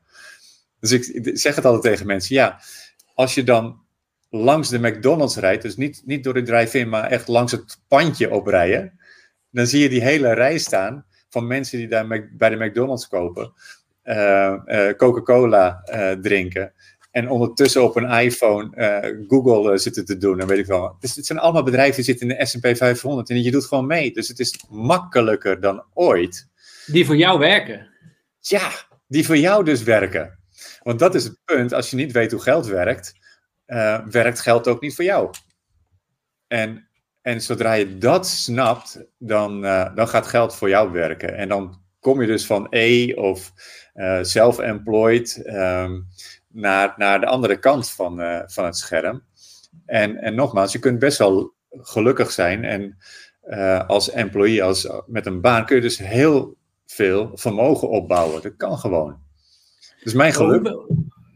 Dus 0.81 0.91
ik, 0.93 1.31
zeg 1.37 1.55
het 1.55 1.65
altijd 1.65 1.83
tegen 1.83 2.07
mensen. 2.07 2.35
Ja, 2.35 2.61
als 3.15 3.35
je 3.35 3.45
dan 3.45 3.81
langs 4.31 4.69
de 4.69 4.79
McDonald's 4.79 5.37
rijdt, 5.37 5.63
dus 5.63 5.77
niet, 5.77 6.03
niet 6.05 6.25
door 6.25 6.35
de 6.35 6.43
drive-in, 6.43 6.89
maar 6.89 7.11
echt 7.11 7.29
langs 7.29 7.53
het 7.53 7.81
pandje 7.89 8.31
oprijden. 8.31 8.99
Dan 9.51 9.67
zie 9.67 9.83
je 9.83 9.89
die 9.89 10.03
hele 10.03 10.33
rij 10.33 10.59
staan 10.59 11.07
van 11.29 11.47
mensen 11.47 11.79
die 11.79 11.89
daar 11.89 12.29
bij 12.33 12.51
de 12.51 12.65
McDonald's 12.65 13.09
kopen. 13.09 13.53
Eh, 14.03 14.89
eh, 14.89 14.97
Coca-Cola 14.97 15.83
eh, 15.85 16.13
drinken. 16.13 16.73
En 17.13 17.31
ondertussen 17.31 17.85
op 17.85 17.97
een 17.97 18.11
iPhone 18.11 18.71
Google 19.29 19.79
zitten 19.79 20.05
te 20.05 20.17
doen. 20.17 20.41
En 20.41 20.47
weet 20.47 20.59
ik 20.59 20.67
wel. 20.67 20.97
Dus 21.01 21.17
het 21.17 21.27
zijn 21.27 21.39
allemaal 21.39 21.63
bedrijven 21.63 21.95
die 21.95 22.05
zitten 22.05 22.29
in 22.29 22.37
de 22.37 22.47
SP 22.51 22.67
500. 22.77 23.31
En 23.31 23.43
je 23.43 23.51
doet 23.51 23.67
gewoon 23.67 23.87
mee. 23.87 24.13
Dus 24.13 24.29
het 24.29 24.39
is 24.39 24.65
makkelijker 24.71 25.61
dan 25.61 25.85
ooit. 25.95 26.49
Die 26.87 27.07
voor 27.07 27.17
jou 27.17 27.39
werken. 27.39 27.89
Ja, 28.41 28.71
die 29.07 29.27
voor 29.27 29.37
jou 29.37 29.65
dus 29.65 29.83
werken. 29.83 30.39
Want 30.83 30.99
dat 30.99 31.15
is 31.15 31.25
het 31.25 31.39
punt. 31.45 31.73
Als 31.73 31.91
je 31.91 31.97
niet 31.97 32.13
weet 32.13 32.31
hoe 32.31 32.41
geld 32.41 32.67
werkt, 32.67 33.15
werkt 34.11 34.41
geld 34.41 34.69
ook 34.69 34.81
niet 34.81 34.95
voor 34.95 35.05
jou. 35.05 35.31
En, 36.47 36.89
en 37.23 37.41
zodra 37.41 37.73
je 37.73 37.99
dat 37.99 38.27
snapt, 38.27 39.05
dan, 39.19 39.61
dan 39.95 40.09
gaat 40.09 40.27
geld 40.27 40.55
voor 40.55 40.69
jou 40.69 40.93
werken. 40.93 41.37
En 41.37 41.49
dan 41.49 41.83
kom 42.03 42.21
je 42.21 42.27
dus 42.27 42.47
van 42.47 42.67
E 42.71 43.15
of 43.15 43.53
uh, 43.95 44.23
self-employed 44.23 45.43
um, 45.47 46.07
naar, 46.53 46.95
naar 46.97 47.21
de 47.21 47.27
andere 47.27 47.59
kant 47.59 47.91
van, 47.91 48.21
uh, 48.21 48.41
van 48.47 48.65
het 48.65 48.77
scherm. 48.77 49.23
En, 49.87 50.17
en 50.17 50.35
nogmaals, 50.35 50.73
je 50.73 50.79
kunt 50.79 50.99
best 50.99 51.19
wel 51.19 51.55
gelukkig 51.71 52.31
zijn 52.31 52.65
en 52.65 52.97
uh, 53.45 53.89
als 53.89 54.11
employee, 54.11 54.63
als, 54.63 54.89
met 55.07 55.27
een 55.27 55.41
baan, 55.41 55.67
kun 55.67 55.77
je 55.77 55.83
dus 55.83 55.99
heel 55.99 56.57
veel 56.87 57.31
vermogen 57.35 57.89
opbouwen. 57.89 58.43
Dat 58.43 58.57
kan 58.57 58.79
gewoon. 58.79 59.21
Dus 60.03 60.13
mijn 60.15 60.33
geluk 60.33 60.75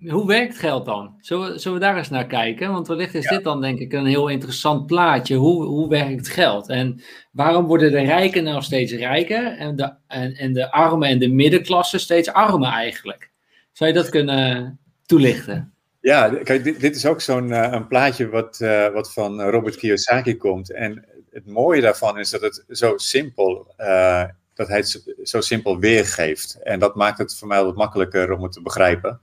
hoe 0.08 0.26
werkt 0.26 0.58
geld 0.58 0.84
dan? 0.84 1.14
Zullen, 1.20 1.60
zullen, 1.60 1.78
we 1.78 1.84
daar 1.84 1.96
eens 1.96 2.10
naar 2.10 2.26
kijken? 2.26 2.72
Want 2.72 2.86
wellicht 2.86 3.14
is 3.14 3.28
dit 3.28 3.44
dan 3.44 3.60
denk 3.60 3.78
ik 3.78 3.92
een 3.92 4.06
heel 4.06 4.28
interessant 4.28 4.86
plaatje. 4.86 5.36
Hoe, 5.36 5.64
hoe 5.64 5.88
werkt 5.88 6.28
geld? 6.28 6.68
En 6.68 7.02
waarom 7.32 7.66
worden 7.66 7.90
de 7.90 8.00
rijken 8.00 8.44
nou 8.44 8.62
steeds 8.62 8.92
rijker 8.92 9.56
en 9.58 9.76
de, 9.76 9.94
en, 10.06 10.34
en 10.34 10.52
de 10.52 10.72
armen 10.72 11.08
en 11.08 11.18
de 11.18 11.28
middenklasse 11.28 11.98
steeds 11.98 12.32
armer 12.32 12.72
eigenlijk? 12.72 13.30
Zou 13.72 13.90
je 13.90 13.96
dat 13.96 14.08
kunnen 14.08 14.78
toelichten? 15.06 15.70
Ja, 16.06 16.28
kijk, 16.28 16.64
dit, 16.64 16.80
dit 16.80 16.96
is 16.96 17.06
ook 17.06 17.20
zo'n 17.20 17.48
uh, 17.48 17.68
een 17.70 17.86
plaatje 17.86 18.28
wat, 18.28 18.58
uh, 18.62 18.88
wat 18.88 19.12
van 19.12 19.42
Robert 19.42 19.76
Kiyosaki 19.76 20.36
komt. 20.36 20.72
En 20.72 21.04
het 21.30 21.46
mooie 21.46 21.80
daarvan 21.80 22.18
is 22.18 22.30
dat 22.30 22.40
het 22.40 22.64
zo 22.68 22.96
simpel, 22.96 23.74
uh, 23.78 24.24
dat 24.54 24.68
hij 24.68 24.76
het 24.76 25.02
zo 25.22 25.40
simpel 25.40 25.78
weergeeft. 25.78 26.58
En 26.62 26.78
dat 26.78 26.94
maakt 26.94 27.18
het 27.18 27.36
voor 27.36 27.48
mij 27.48 27.64
wat 27.64 27.76
makkelijker 27.76 28.32
om 28.32 28.42
het 28.42 28.52
te 28.52 28.62
begrijpen. 28.62 29.20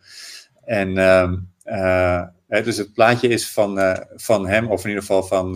En 0.66 0.90
uh, 1.66 2.24
dus 2.48 2.78
het 2.78 2.94
plaatje 2.94 3.28
is 3.28 3.50
van, 3.50 3.98
van 4.16 4.48
hem, 4.48 4.68
of 4.68 4.84
in 4.84 4.90
ieder 4.90 5.04
geval 5.04 5.24
van, 5.24 5.54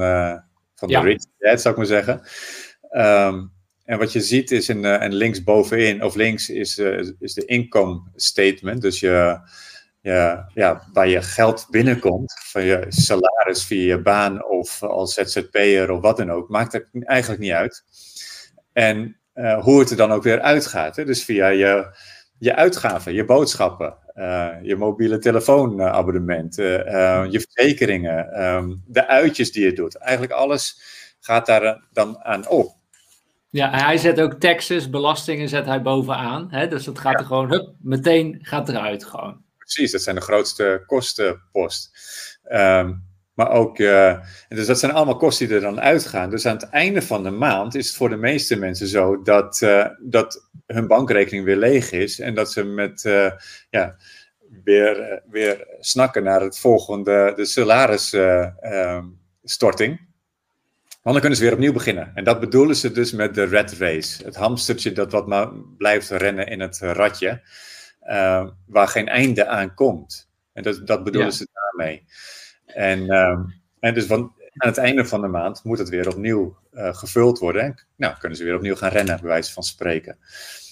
van 0.76 0.90
ja. 0.90 1.02
de 1.02 1.08
Rich 1.08 1.24
Dad, 1.38 1.62
zou 1.62 1.74
ik 1.74 1.80
maar 1.80 2.04
zeggen. 2.04 2.22
Um, 2.92 3.52
en 3.86 3.98
wat 3.98 4.12
je 4.12 4.22
ziet 4.22 4.52
is, 4.52 4.70
in, 4.70 4.86
en 4.86 5.14
links 5.14 5.44
bovenin, 5.44 6.04
of 6.04 6.16
links, 6.16 6.50
is, 6.50 6.78
is 7.20 7.34
de 7.34 7.46
income 7.46 8.02
statement. 8.16 8.82
Dus 8.82 9.00
je, 9.00 9.40
je, 10.08 10.44
ja, 10.54 10.88
waar 10.94 11.08
je 11.08 11.22
geld 11.22 11.68
binnenkomt, 11.70 12.40
van 12.44 12.64
je 12.64 12.86
salaris 12.88 13.64
via 13.64 13.96
je 13.96 14.02
baan 14.02 14.46
of 14.46 14.84
als 14.84 15.14
ZZP'er 15.14 15.92
of 15.92 16.02
wat 16.02 16.18
dan 16.18 16.32
ook, 16.32 16.50
maakt 16.50 16.74
het 16.74 16.88
eigenlijk 16.94 17.42
niet 17.42 17.52
uit. 17.52 17.84
En 18.74 19.18
hoe 19.62 19.80
het 19.80 19.90
er 19.90 19.98
dan 19.98 20.12
ook 20.12 20.24
weer 20.24 20.42
uitgaat. 20.42 20.96
Hè? 20.96 21.06
Dus 21.06 21.24
via 21.24 21.48
je, 21.48 21.96
je 22.38 22.56
uitgaven, 22.56 23.14
je 23.14 23.26
boodschappen, 23.26 23.98
uh, 24.16 24.48
je 24.62 24.76
mobiele 24.76 25.18
telefoonabonnement, 25.18 26.58
uh, 26.60 26.66
je 27.30 27.46
verzekeringen, 27.50 28.46
um, 28.46 28.84
de 28.88 29.08
uitjes 29.08 29.52
die 29.52 29.66
je 29.66 29.74
doet. 29.74 29.98
Eigenlijk 29.98 30.32
alles 30.34 30.82
gaat 31.20 31.46
daar 31.46 31.84
dan 31.92 32.24
aan 32.24 32.48
op. 32.48 32.76
Ja, 33.50 33.70
hij 33.70 33.98
zet 33.98 34.22
ook 34.22 34.34
taxes, 34.34 34.90
belastingen 34.90 35.50
zet 35.50 35.66
hij 35.66 35.82
bovenaan. 35.82 36.48
Hè? 36.52 36.68
Dus 36.68 36.84
dat 36.84 37.00
gaat 37.00 37.20
er 37.20 37.26
gewoon, 37.26 37.52
hup, 37.52 37.74
meteen 37.82 38.40
gaat 38.42 38.70
eruit 38.70 39.06
gewoon. 39.06 39.46
Precies, 39.68 39.92
dat 39.92 40.02
zijn 40.02 40.16
de 40.16 40.22
grootste 40.22 40.84
kostenpost. 40.86 41.92
Um, 42.52 43.06
maar 43.34 43.52
ook, 43.52 43.80
uh, 43.80 44.20
dus 44.50 44.66
dat 44.66 44.80
zijn 44.80 44.92
allemaal 44.92 45.18
kosten 45.18 45.48
die 45.48 45.56
er 45.56 45.62
dan 45.62 45.82
uitgaan. 45.82 46.30
Dus 46.30 46.46
aan 46.46 46.56
het 46.56 46.70
einde 46.70 47.02
van 47.02 47.24
de 47.24 47.30
maand 47.30 47.76
is 47.76 47.88
het 47.88 47.96
voor 47.96 48.10
de 48.10 48.16
meeste 48.16 48.56
mensen 48.56 48.88
zo 48.88 49.22
dat, 49.22 49.62
uh, 49.64 49.86
dat 50.00 50.50
hun 50.66 50.88
bankrekening 50.88 51.46
weer 51.46 51.56
leeg 51.56 51.92
is. 51.92 52.20
En 52.20 52.36
dat 52.36 52.52
ze 52.52 52.64
met, 52.64 53.04
uh, 53.04 53.32
ja, 53.70 53.96
weer, 54.64 55.22
weer 55.30 55.68
snakken 55.80 56.24
naar 56.24 56.42
het 56.42 56.60
volgende, 56.60 57.34
de 57.36 57.46
salarisstorting. 57.46 59.92
Ehm, 59.92 60.06
Want 61.02 61.16
dan 61.16 61.20
kunnen 61.20 61.38
ze 61.38 61.44
weer 61.44 61.54
opnieuw 61.54 61.74
beginnen. 61.74 62.12
En 62.16 62.24
dat 62.24 62.40
bedoelen 62.40 62.76
ze 62.76 62.92
dus 62.92 63.12
met 63.12 63.36
de 63.36 63.44
red 63.44 63.72
race. 63.72 64.24
Het 64.24 64.36
hamstertje 64.36 64.92
dat 64.92 65.12
wat 65.12 65.28
maar 65.28 65.50
blijft 65.78 66.10
rennen 66.10 66.48
in 66.48 66.60
het 66.60 66.80
ratje. 66.80 67.42
Waar 68.66 68.88
geen 68.88 69.08
einde 69.08 69.48
aan 69.48 69.74
komt. 69.74 70.30
En 70.54 70.64
dat, 70.64 70.88
dat 70.88 71.04
bedoelen 71.04 71.30
ja. 71.30 71.36
ze 71.36 71.48
daarmee. 71.54 72.04
En, 72.66 73.00
uh, 73.00 73.40
en 73.80 73.94
dus 73.94 74.06
van, 74.06 74.32
aan 74.58 74.70
het 74.70 74.78
einde 74.78 75.06
van 75.06 75.22
de 75.22 75.28
maand 75.28 75.64
moet 75.64 75.78
het 75.78 75.90
weer 75.90 76.10
opnieuw 76.10 76.58
uh, 76.74 76.94
gevuld 76.94 77.40
worden. 77.40 77.62
En 77.62 77.86
nou, 77.96 78.16
kunnen 78.20 78.38
ze 78.38 78.44
weer 78.44 78.56
opnieuw 78.56 78.76
gaan 78.76 78.92
rennen, 78.92 79.20
bij 79.22 79.30
wijze 79.30 79.54
van 79.54 79.64
spreken. 79.64 80.18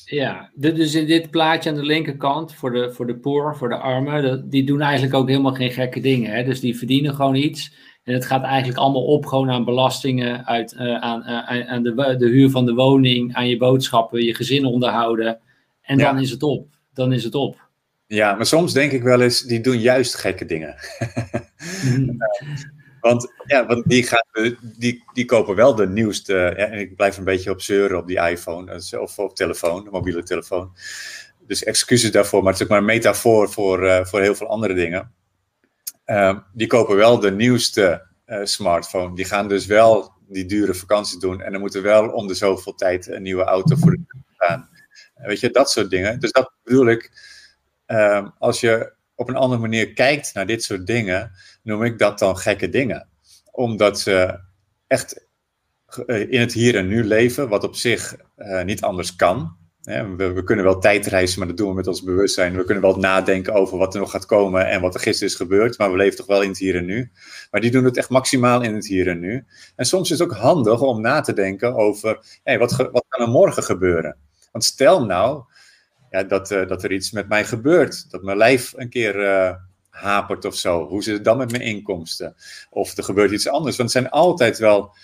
Ja, 0.05 0.51
dus 0.55 0.95
in 0.95 1.05
dit 1.05 1.29
plaatje 1.29 1.69
aan 1.69 1.75
de 1.75 1.85
linkerkant, 1.85 2.53
voor 2.53 2.71
de, 2.71 2.91
voor 2.91 3.07
de 3.07 3.15
poor, 3.15 3.55
voor 3.55 3.69
de 3.69 3.77
armen, 3.77 4.49
die 4.49 4.63
doen 4.63 4.81
eigenlijk 4.81 5.13
ook 5.13 5.27
helemaal 5.29 5.53
geen 5.53 5.71
gekke 5.71 5.99
dingen. 5.99 6.31
Hè? 6.31 6.43
Dus 6.43 6.59
die 6.59 6.77
verdienen 6.77 7.15
gewoon 7.15 7.35
iets. 7.35 7.73
En 8.03 8.13
het 8.13 8.25
gaat 8.25 8.43
eigenlijk 8.43 8.79
allemaal 8.79 9.05
op 9.05 9.25
gewoon 9.25 9.49
aan 9.49 9.65
belastingen, 9.65 10.45
uit, 10.45 10.73
uh, 10.73 11.01
aan, 11.01 11.21
uh, 11.21 11.69
aan 11.69 11.83
de, 11.83 12.15
de 12.17 12.27
huur 12.27 12.49
van 12.49 12.65
de 12.65 12.73
woning, 12.73 13.35
aan 13.35 13.47
je 13.47 13.57
boodschappen, 13.57 14.23
je 14.23 14.35
gezin 14.35 14.65
onderhouden. 14.65 15.39
En 15.81 15.97
dan 15.97 16.19
is 16.19 16.29
het 16.31 16.43
op. 16.43 16.74
Dan 16.95 17.13
is 17.13 17.23
het 17.23 17.35
op. 17.35 17.67
Ja, 18.07 18.35
maar 18.35 18.45
soms 18.45 18.73
denk 18.73 18.91
ik 18.91 19.03
wel 19.03 19.21
eens, 19.21 19.41
die 19.41 19.61
doen 19.61 19.79
juist 19.79 20.15
gekke 20.15 20.45
dingen. 20.45 20.75
Mhm. 21.83 22.17
want 22.99 23.33
ja, 23.45 23.65
want 23.65 23.89
die, 23.89 24.03
gaan, 24.03 24.57
die, 24.61 25.03
die 25.13 25.25
kopen 25.25 25.55
wel 25.55 25.75
de 25.75 25.87
nieuwste. 25.87 26.33
Ja, 26.33 26.65
en 26.65 26.79
ik 26.79 26.95
blijf 26.95 27.17
een 27.17 27.23
beetje 27.23 27.51
op 27.51 27.61
zeuren 27.61 27.97
op 27.97 28.07
die 28.07 28.29
iPhone 28.29 28.81
of 28.99 29.19
op 29.19 29.35
telefoon, 29.35 29.87
mobiele 29.91 30.23
telefoon. 30.23 30.71
Dus 31.47 31.63
excuses 31.63 32.11
daarvoor, 32.11 32.43
maar 32.43 32.51
het 32.51 32.61
is 32.61 32.63
ook 32.63 32.71
maar 32.71 32.79
een 32.79 32.85
metafoor 32.85 33.51
voor, 33.51 34.07
voor 34.07 34.21
heel 34.21 34.35
veel 34.35 34.47
andere 34.47 34.73
dingen. 34.73 35.11
Ehm, 36.05 36.39
die 36.53 36.67
kopen 36.67 36.95
wel 36.95 37.19
de 37.19 37.31
nieuwste 37.31 38.07
smartphone. 38.43 39.15
Die 39.15 39.25
gaan 39.25 39.47
dus 39.47 39.65
wel 39.65 40.11
die 40.27 40.45
dure 40.45 40.73
vakantie 40.73 41.19
doen. 41.19 41.41
En 41.41 41.51
dan 41.51 41.61
moet 41.61 41.75
er 41.75 41.81
wel 41.81 42.09
om 42.09 42.27
de 42.27 42.33
zoveel 42.33 42.75
tijd 42.75 43.07
een 43.07 43.21
nieuwe 43.21 43.43
auto 43.43 43.75
voor 43.75 43.91
de. 43.91 44.14
Weet 45.15 45.39
je, 45.39 45.49
dat 45.49 45.71
soort 45.71 45.89
dingen. 45.89 46.19
Dus 46.19 46.31
dat 46.31 46.53
bedoel 46.63 46.87
ik. 46.87 47.11
Ehm, 47.85 48.27
als 48.37 48.59
je 48.59 48.93
op 49.15 49.29
een 49.29 49.35
andere 49.35 49.61
manier 49.61 49.93
kijkt 49.93 50.33
naar 50.33 50.45
dit 50.45 50.63
soort 50.63 50.87
dingen, 50.87 51.31
noem 51.63 51.83
ik 51.83 51.99
dat 51.99 52.19
dan 52.19 52.37
gekke 52.37 52.69
dingen. 52.69 53.09
Omdat 53.51 53.99
ze 53.99 54.39
echt 54.87 55.25
eh, 56.05 56.31
in 56.31 56.39
het 56.39 56.53
hier 56.53 56.75
en 56.75 56.87
nu 56.87 57.03
leven, 57.03 57.49
wat 57.49 57.63
op 57.63 57.75
zich 57.75 58.15
uh, 58.37 58.63
niet 58.63 58.81
anders 58.81 59.15
kan. 59.15 59.63
We, 59.81 60.31
we, 60.33 60.43
kunnen 60.43 60.65
wel 60.65 60.79
tijdreizen, 60.79 61.39
maar 61.39 61.47
dat 61.47 61.57
doen 61.57 61.69
we 61.69 61.75
met 61.75 61.87
ons 61.87 62.03
bewustzijn. 62.03 62.57
We 62.57 62.63
kunnen 62.63 62.83
wel 62.83 62.95
nadenken 62.95 63.53
over 63.53 63.77
wat 63.77 63.93
er 63.93 63.99
nog 63.99 64.11
gaat 64.11 64.25
komen 64.25 64.67
en 64.67 64.81
wat 64.81 64.93
er 64.93 64.99
gisteren 64.99 65.29
is 65.29 65.35
gebeurd, 65.35 65.77
maar 65.77 65.91
we 65.91 65.97
leven 65.97 66.17
toch 66.17 66.25
wel 66.25 66.41
in 66.41 66.49
het 66.49 66.57
hier 66.57 66.75
en 66.75 66.85
nu. 66.85 67.11
Maar 67.51 67.61
die 67.61 67.71
doen 67.71 67.83
het 67.83 67.97
echt 67.97 68.09
maximaal 68.09 68.61
in 68.61 68.75
het 68.75 68.87
hier 68.87 69.07
en 69.07 69.19
nu. 69.19 69.45
En 69.75 69.85
soms 69.85 70.11
is 70.11 70.19
het 70.19 70.31
ook 70.31 70.37
handig 70.37 70.81
om 70.81 71.01
na 71.01 71.21
te 71.21 71.33
denken 71.33 71.75
over, 71.75 72.39
wat, 72.43 72.75
wat 72.75 73.05
kan 73.07 73.25
er 73.25 73.31
morgen 73.31 73.63
gebeuren? 73.63 74.17
Want 74.55 74.67
stel 74.67 75.05
nou 75.05 75.43
ja, 76.09 76.23
dat, 76.23 76.51
uh, 76.51 76.67
dat 76.67 76.83
er 76.83 76.91
iets 76.91 77.11
met 77.11 77.27
mij 77.27 77.45
gebeurt, 77.45 78.11
dat 78.11 78.23
mijn 78.23 78.37
lijf 78.37 78.73
een 78.75 78.89
keer 78.89 79.15
uh, 79.15 79.55
hapert 79.89 80.45
of 80.45 80.55
zo. 80.55 80.87
Hoe 80.87 81.03
zit 81.03 81.13
het 81.13 81.23
dan 81.23 81.37
met 81.37 81.51
mijn 81.51 81.63
inkomsten? 81.63 82.35
Of 82.69 82.97
er 82.97 83.03
gebeurt 83.03 83.31
iets 83.31 83.47
anders. 83.47 83.77
Want 83.77 83.93
het 83.93 84.01
zijn 84.01 84.13
altijd 84.13 84.57
wel 84.57 84.95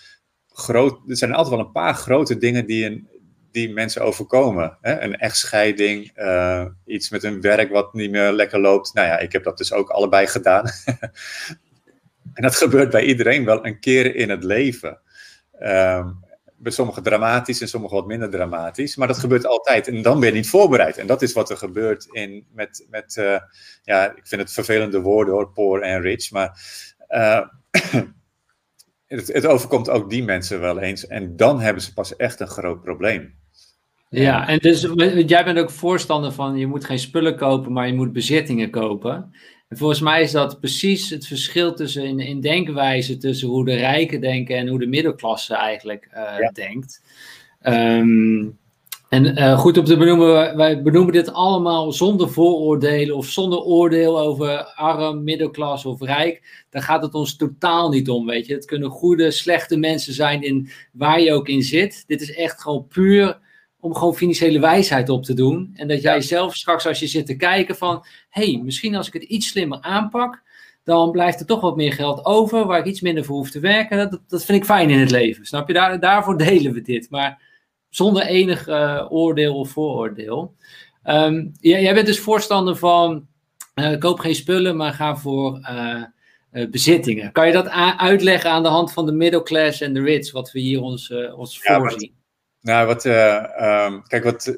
groot, 0.54 1.00
er 1.08 1.18
zijn 1.18 1.34
altijd 1.34 1.56
wel 1.56 1.66
een 1.66 1.72
paar 1.72 1.94
grote 1.94 2.38
dingen 2.38 2.66
die 2.66 2.86
een, 2.86 3.08
die 3.52 3.74
mensen 3.74 4.02
overkomen. 4.02 4.78
Hè? 4.82 5.02
Een 5.02 5.18
echtscheiding, 5.18 6.12
uh, 6.18 6.66
iets 6.86 7.10
met 7.10 7.24
een 7.24 7.42
werk 7.42 7.72
wat 7.72 7.94
niet 7.94 8.12
meer 8.12 8.32
lekker 8.32 8.60
loopt. 8.60 8.94
Nou 8.94 9.08
ja, 9.08 9.18
ik 9.18 9.32
heb 9.32 9.44
dat 9.44 9.58
dus 9.58 9.74
ook 9.74 9.90
allebei 9.90 10.28
gedaan. 10.28 10.66
en 12.34 12.44
dat 12.44 12.56
gebeurt 12.56 12.90
bij 12.90 13.04
iedereen 13.04 13.46
wel 13.46 13.66
een 13.66 13.80
keer 13.80 14.16
in 14.16 14.30
het 14.30 14.44
leven. 14.44 15.00
Um, 15.62 16.30
bij 16.62 16.72
sommigen 16.72 17.04
dramatisch 17.04 17.62
en 17.62 17.68
sommigen 17.68 17.98
wat 17.98 18.08
minder 18.08 18.30
dramatisch. 18.30 18.96
Maar 18.96 19.08
dat 19.08 19.18
gebeurt 19.18 19.46
altijd. 19.46 19.88
En 19.88 20.02
dan 20.02 20.20
ben 20.20 20.30
je 20.30 20.36
niet 20.36 20.50
voorbereid. 20.50 20.98
En 20.98 21.08
dat 21.08 21.22
is 21.22 21.34
wat 21.34 21.50
er 21.50 21.58
gebeurt 21.58 22.08
in, 22.12 22.46
met, 22.54 22.86
met 22.90 23.16
uh, 23.20 23.38
ja, 23.84 24.16
ik 24.16 24.28
vind 24.28 24.42
het 24.42 24.52
vervelende 24.52 25.02
woorden 25.02 25.34
hoor, 25.34 25.52
poor 25.52 25.82
en 25.82 26.02
rich. 26.02 26.32
Maar 26.32 26.60
uh, 27.10 27.42
het, 29.08 29.28
het 29.28 29.46
overkomt 29.46 29.90
ook 29.90 30.10
die 30.10 30.24
mensen 30.24 30.60
wel 30.60 30.80
eens. 30.80 31.08
En 31.08 31.36
dan 31.36 31.62
hebben 31.62 31.84
ze 31.84 31.94
pas 31.94 32.16
echt 32.16 32.40
een 32.40 32.48
groot 32.48 32.82
probleem. 32.82 33.40
Ja, 34.10 34.48
en 34.48 34.58
dus 34.58 34.88
jij 35.26 35.44
bent 35.44 35.58
ook 35.58 35.70
voorstander 35.70 36.32
van 36.32 36.58
je 36.58 36.68
moet 36.68 36.86
geen 36.86 37.00
spullen 37.00 37.38
kopen, 37.38 37.72
maar 37.72 37.88
je 37.88 37.94
moet 37.94 38.14
bezittingen 38.14 38.70
kopen. 38.70 39.36
En 39.72 39.78
volgens 39.78 40.00
mij 40.00 40.22
is 40.22 40.32
dat 40.32 40.60
precies 40.60 41.10
het 41.10 41.28
verschil 41.28 41.74
tussen 41.74 42.04
in, 42.04 42.20
in 42.20 42.42
denkwijze 42.42 43.18
tussen 43.18 43.48
hoe 43.48 43.66
de 43.66 43.76
rijken 43.76 44.22
denken 44.22 44.56
en 44.56 44.68
hoe 44.68 44.80
de 44.80 44.88
middelklasse 44.88 45.56
eigenlijk 45.56 46.10
uh, 46.14 46.50
denkt. 46.54 47.02
Um, 47.64 48.60
en 49.10 49.40
uh, 49.40 49.60
goed 49.60 49.78
om 49.78 49.86
te 49.86 49.98
benoemen, 49.98 50.58
wij 50.58 50.82
benoemen 50.82 51.14
dit 51.14 51.34
allemaal 51.34 51.92
zonder 51.92 52.30
vooroordelen 52.30 53.16
of 53.16 53.26
zonder 53.26 53.60
oordeel 53.60 54.20
over 54.20 54.64
arm, 54.64 55.24
middelklas 55.24 55.86
of 55.86 56.02
rijk. 56.02 56.66
Daar 56.70 56.82
gaat 56.82 57.02
het 57.02 57.14
ons 57.14 57.36
totaal 57.36 57.90
niet 57.90 58.10
om, 58.10 58.26
weet 58.26 58.46
je. 58.48 58.54
Het 58.54 58.66
kunnen 58.66 58.90
goede, 58.90 59.32
slechte 59.32 59.78
mensen 59.78 60.14
zijn 60.14 60.42
in 60.42 60.70
waar 60.92 61.22
je 61.22 61.34
ook 61.34 61.48
in 61.48 61.62
zit. 61.62 62.04
Dit 62.08 62.22
is 62.22 62.34
echt 62.34 62.62
gewoon 62.62 62.88
puur 62.88 63.40
om 63.82 63.96
gewoon 63.96 64.16
financiële 64.16 64.60
wijsheid 64.60 65.10
op 65.10 65.24
te 65.24 65.34
doen. 65.34 65.72
En 65.74 65.88
dat 65.88 66.02
jij 66.02 66.22
zelf 66.22 66.56
straks 66.56 66.88
als 66.88 67.00
je 67.00 67.08
zit 67.08 67.26
te 67.26 67.36
kijken 67.36 67.76
van, 67.76 68.06
hé, 68.30 68.52
hey, 68.52 68.62
misschien 68.64 68.96
als 68.96 69.08
ik 69.08 69.14
het 69.14 69.24
iets 69.24 69.48
slimmer 69.48 69.82
aanpak, 69.82 70.42
dan 70.84 71.12
blijft 71.12 71.40
er 71.40 71.46
toch 71.46 71.62
wat 71.62 71.76
meer 71.76 71.94
geld 71.94 72.26
over, 72.26 72.66
waar 72.66 72.80
ik 72.80 72.86
iets 72.86 73.02
minder 73.02 73.26
voor 73.26 73.36
hoef 73.36 73.52
te 73.52 73.60
werken. 73.60 73.98
Dat, 73.98 74.22
dat 74.28 74.46
vind 74.46 74.58
ik 74.58 74.66
fijn 74.66 74.90
in 74.90 75.00
het 75.00 75.12
leven, 75.12 75.46
snap 75.46 75.68
je? 75.68 75.74
Daar, 75.74 76.00
daarvoor 76.00 76.38
delen 76.48 76.74
we 76.74 76.82
dit, 76.82 77.10
maar 77.10 77.42
zonder 77.90 78.24
enig 78.24 78.68
uh, 78.68 79.06
oordeel 79.10 79.56
of 79.56 79.70
vooroordeel. 79.70 80.56
Um, 81.04 81.52
jij, 81.60 81.82
jij, 81.82 81.94
bent 81.94 82.06
dus 82.06 82.20
voorstander 82.20 82.76
van, 82.76 83.28
uh, 83.76 83.98
koop 84.00 84.20
geen 84.20 84.36
spullen, 84.36 84.76
maar 84.76 84.94
ga 84.94 85.16
voor 85.16 85.60
uh, 85.72 86.04
bezittingen. 86.70 87.32
Kan 87.32 87.48
je 87.48 87.54
dat 87.54 87.70
uitleggen 87.98 88.52
aan 88.52 88.64
de 88.64 88.70
hand 88.70 88.94
van 88.94 89.06
de 89.06 89.12
middelclass 89.12 89.82
en 89.82 89.94
de 89.94 90.02
rich, 90.02 90.32
wat 90.32 90.52
we 90.52 90.60
hier 90.60 90.82
ons, 90.82 91.14
ons 91.36 91.60
ja, 91.64 91.78
voorzien? 91.80 92.21
Nou, 92.62 92.88
wat, 92.88 93.06
uh, 93.06 93.44
um, 93.86 94.08
kijk, 94.08 94.24
wat, 94.24 94.58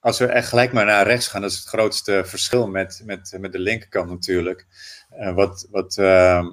als 0.00 0.18
we 0.18 0.26
echt 0.26 0.48
gelijk 0.48 0.72
maar 0.72 0.84
naar 0.84 1.06
rechts 1.06 1.28
gaan, 1.28 1.40
dat 1.40 1.50
is 1.50 1.56
het 1.56 1.66
grootste 1.68 2.22
verschil 2.24 2.68
met, 2.68 3.02
met, 3.04 3.36
met 3.40 3.52
de 3.52 3.58
linkerkant 3.58 4.10
natuurlijk. 4.10 4.66
Uh, 5.20 5.34
wat 5.34 5.66
wat 5.70 5.96
uh, 6.00 6.46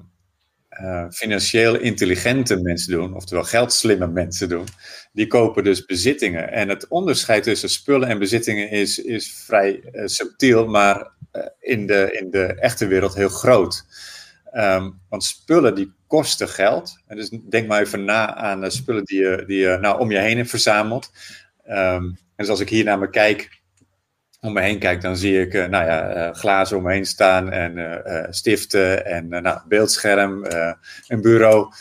financieel 1.09 1.75
intelligente 1.75 2.61
mensen 2.61 2.91
doen, 2.91 3.15
oftewel 3.15 3.43
geldslimme 3.43 4.07
mensen 4.07 4.49
doen, 4.49 4.65
die 5.11 5.27
kopen 5.27 5.63
dus 5.63 5.85
bezittingen. 5.85 6.51
En 6.51 6.69
het 6.69 6.87
onderscheid 6.87 7.43
tussen 7.43 7.69
spullen 7.69 8.07
en 8.07 8.19
bezittingen 8.19 8.69
is, 8.69 8.99
is 8.99 9.33
vrij 9.45 9.83
subtiel, 10.05 10.67
maar 10.67 11.11
in, 11.59 11.87
de, 11.87 12.17
in 12.19 12.31
de 12.31 12.45
echte 12.45 12.87
wereld 12.87 13.15
heel 13.15 13.29
groot. 13.29 13.85
Um, 14.57 15.01
want 15.09 15.23
spullen 15.23 15.75
die 15.75 15.93
kosten 16.07 16.49
geld. 16.49 17.03
En 17.07 17.15
dus 17.15 17.29
denk 17.29 17.67
maar 17.67 17.81
even 17.81 18.05
na 18.05 18.35
aan 18.35 18.61
de 18.61 18.69
spullen 18.69 19.03
die 19.03 19.19
je, 19.19 19.43
die 19.47 19.57
je 19.57 19.77
nou, 19.81 19.99
om 19.99 20.11
je 20.11 20.17
heen 20.17 20.37
hebt 20.37 20.49
verzameld. 20.49 21.11
Um, 21.67 21.73
en 21.73 22.17
dus 22.35 22.49
als 22.49 22.59
ik 22.59 22.69
hier 22.69 22.83
naar 22.83 22.99
me 22.99 23.09
kijk, 23.09 23.61
om 24.41 24.53
me 24.53 24.61
heen 24.61 24.79
kijk, 24.79 25.01
dan 25.01 25.17
zie 25.17 25.41
ik 25.41 25.53
uh, 25.53 25.65
nou 25.65 25.85
ja, 25.85 26.27
uh, 26.27 26.33
glazen 26.33 26.77
om 26.77 26.83
me 26.83 26.91
heen 26.91 27.05
staan 27.05 27.51
en 27.51 28.01
stiften 28.33 29.05
en 29.05 29.27
nou, 29.27 29.59
beeldscherm, 29.67 30.45
een 31.07 31.21
bureau. 31.21 31.73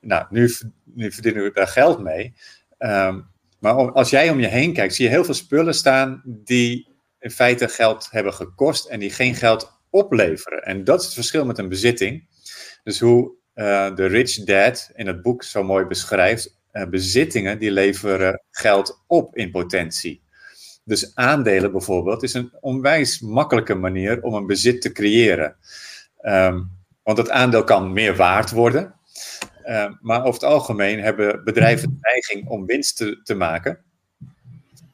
Nou, 0.00 0.26
nu, 0.30 0.50
nu 0.84 1.12
verdienen 1.12 1.42
we 1.42 1.50
daar 1.52 1.68
geld 1.68 2.00
mee. 2.00 2.34
Um, 2.78 3.26
maar 3.58 3.92
als 3.92 4.10
jij 4.10 4.30
om 4.30 4.40
je 4.40 4.46
heen 4.46 4.72
kijkt, 4.72 4.94
zie 4.94 5.04
je 5.04 5.10
heel 5.10 5.24
veel 5.24 5.34
spullen 5.34 5.74
staan 5.74 6.22
die 6.24 6.88
in 7.18 7.30
feite 7.30 7.68
geld 7.68 8.08
hebben 8.10 8.34
gekost 8.34 8.86
en 8.86 9.00
die 9.00 9.10
geen 9.10 9.34
geld 9.34 9.77
opleveren. 9.90 10.62
En 10.62 10.84
dat 10.84 10.98
is 10.98 11.04
het 11.04 11.14
verschil 11.14 11.44
met 11.44 11.58
een 11.58 11.68
bezitting. 11.68 12.26
Dus 12.84 13.00
hoe 13.00 13.32
uh, 13.54 13.94
de 13.94 14.06
Rich 14.06 14.44
Dad 14.44 14.90
in 14.94 15.06
het 15.06 15.22
boek 15.22 15.42
zo 15.42 15.62
mooi 15.62 15.84
beschrijft, 15.84 16.56
uh, 16.72 16.86
bezittingen 16.86 17.58
die 17.58 17.70
leveren 17.70 18.42
geld 18.50 19.04
op 19.06 19.36
in 19.36 19.50
potentie. 19.50 20.22
Dus 20.84 21.14
aandelen 21.14 21.72
bijvoorbeeld 21.72 22.22
is 22.22 22.34
een 22.34 22.52
onwijs 22.60 23.20
makkelijke 23.20 23.74
manier 23.74 24.22
om 24.22 24.34
een 24.34 24.46
bezit 24.46 24.80
te 24.80 24.92
creëren. 24.92 25.56
Um, 26.22 26.70
want 27.02 27.18
het 27.18 27.30
aandeel 27.30 27.64
kan 27.64 27.92
meer 27.92 28.16
waard 28.16 28.50
worden. 28.50 28.94
Uh, 29.64 29.92
maar 30.00 30.18
over 30.18 30.32
het 30.32 30.50
algemeen 30.50 31.00
hebben 31.00 31.44
bedrijven 31.44 31.88
de 31.88 31.96
neiging 32.00 32.48
om 32.48 32.66
winst 32.66 32.96
te, 32.96 33.20
te 33.22 33.34
maken. 33.34 33.78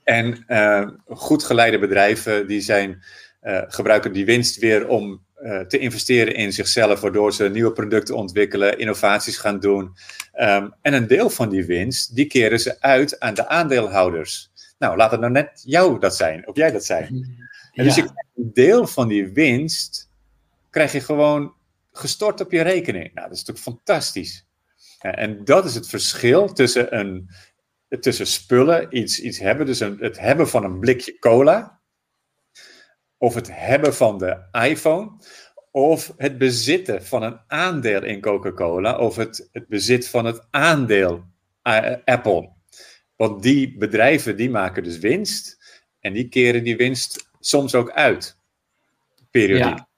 En 0.05 0.45
uh, 0.49 0.89
goed 1.07 1.45
geleide 1.45 1.79
bedrijven 1.79 2.47
die 2.47 2.61
zijn 2.61 3.03
uh, 3.45 3.63
gebruiken 3.69 4.13
die 4.13 4.25
winst 4.25 4.59
weer 4.59 4.89
om 4.89 5.25
uh, 5.43 5.61
te 5.61 5.79
investeren 5.79 6.35
in 6.35 6.53
zichzelf, 6.53 7.01
waardoor 7.01 7.33
ze 7.33 7.49
nieuwe 7.49 7.73
producten 7.73 8.17
ontwikkelen, 8.17 8.79
innovaties 8.79 9.37
gaan 9.37 9.61
doen. 9.61 9.97
Um, 10.41 10.75
en 10.83 10.95
een 10.95 11.07
deel 11.07 11.31
van 11.31 11.49
die 11.49 11.65
winst, 11.65 12.15
die 12.15 12.27
keren 12.27 12.61
ze 12.61 12.81
uit 12.81 13.21
aan 13.21 13.35
de 13.35 13.49
aandeelhouders. 13.49 14.51
Nou, 14.79 14.97
laat 14.97 15.11
het 15.11 15.21
nou 15.21 15.33
net 15.33 15.63
jou 15.65 15.99
dat 16.01 16.17
zijn, 16.17 16.49
of 16.49 16.57
jij 16.57 16.71
dat 16.71 16.85
zijn. 16.85 17.37
Ja. 17.73 17.85
Dus 17.85 17.95
je 17.95 18.03
een 18.03 18.51
deel 18.53 18.87
van 18.87 19.09
die 19.09 19.29
winst 19.33 20.09
krijg 20.71 20.93
je 20.93 21.01
gewoon 21.01 21.53
gestort 21.93 22.41
op 22.41 22.53
je 22.53 22.63
rekening. 22.63 23.15
Nou, 23.15 23.29
dat 23.29 23.37
is 23.37 23.45
natuurlijk 23.45 23.77
fantastisch. 23.77 24.47
En 24.99 25.45
dat 25.45 25.65
is 25.65 25.75
het 25.75 25.89
verschil 25.89 26.53
tussen, 26.53 26.99
een, 26.99 27.31
tussen 28.01 28.27
spullen, 28.27 28.97
iets, 28.97 29.21
iets 29.21 29.39
hebben, 29.39 29.67
dus 29.67 29.81
een, 29.81 29.97
het 30.01 30.19
hebben 30.19 30.49
van 30.49 30.65
een 30.65 30.79
blikje 30.79 31.19
cola 31.19 31.81
of 33.19 33.35
het 33.35 33.49
hebben 33.53 33.95
van 33.95 34.19
de 34.19 34.37
iPhone, 34.53 35.11
of 35.71 36.13
het 36.17 36.39
bezitten 36.39 37.05
van 37.05 37.23
een 37.23 37.41
aandeel 37.47 38.03
in 38.03 38.21
Coca-Cola, 38.21 38.99
of 38.99 39.17
het, 39.17 39.49
het 39.53 39.69
bezit 39.69 40.09
van 40.09 40.25
het 40.25 40.47
aandeel 40.51 41.25
uh, 41.63 41.95
Apple. 42.05 42.51
Want 43.17 43.43
die 43.43 43.77
bedrijven 43.79 44.37
die 44.37 44.51
maken 44.51 44.83
dus 44.83 44.99
winst 44.99 45.59
en 46.01 46.13
die 46.13 46.29
keren 46.29 46.65
die 46.65 46.77
winst 46.77 47.31
soms 47.41 47.75
ook 47.75 47.91
uit. 47.91 48.39
Periodiek. 49.31 49.79
Ja. 49.79 49.89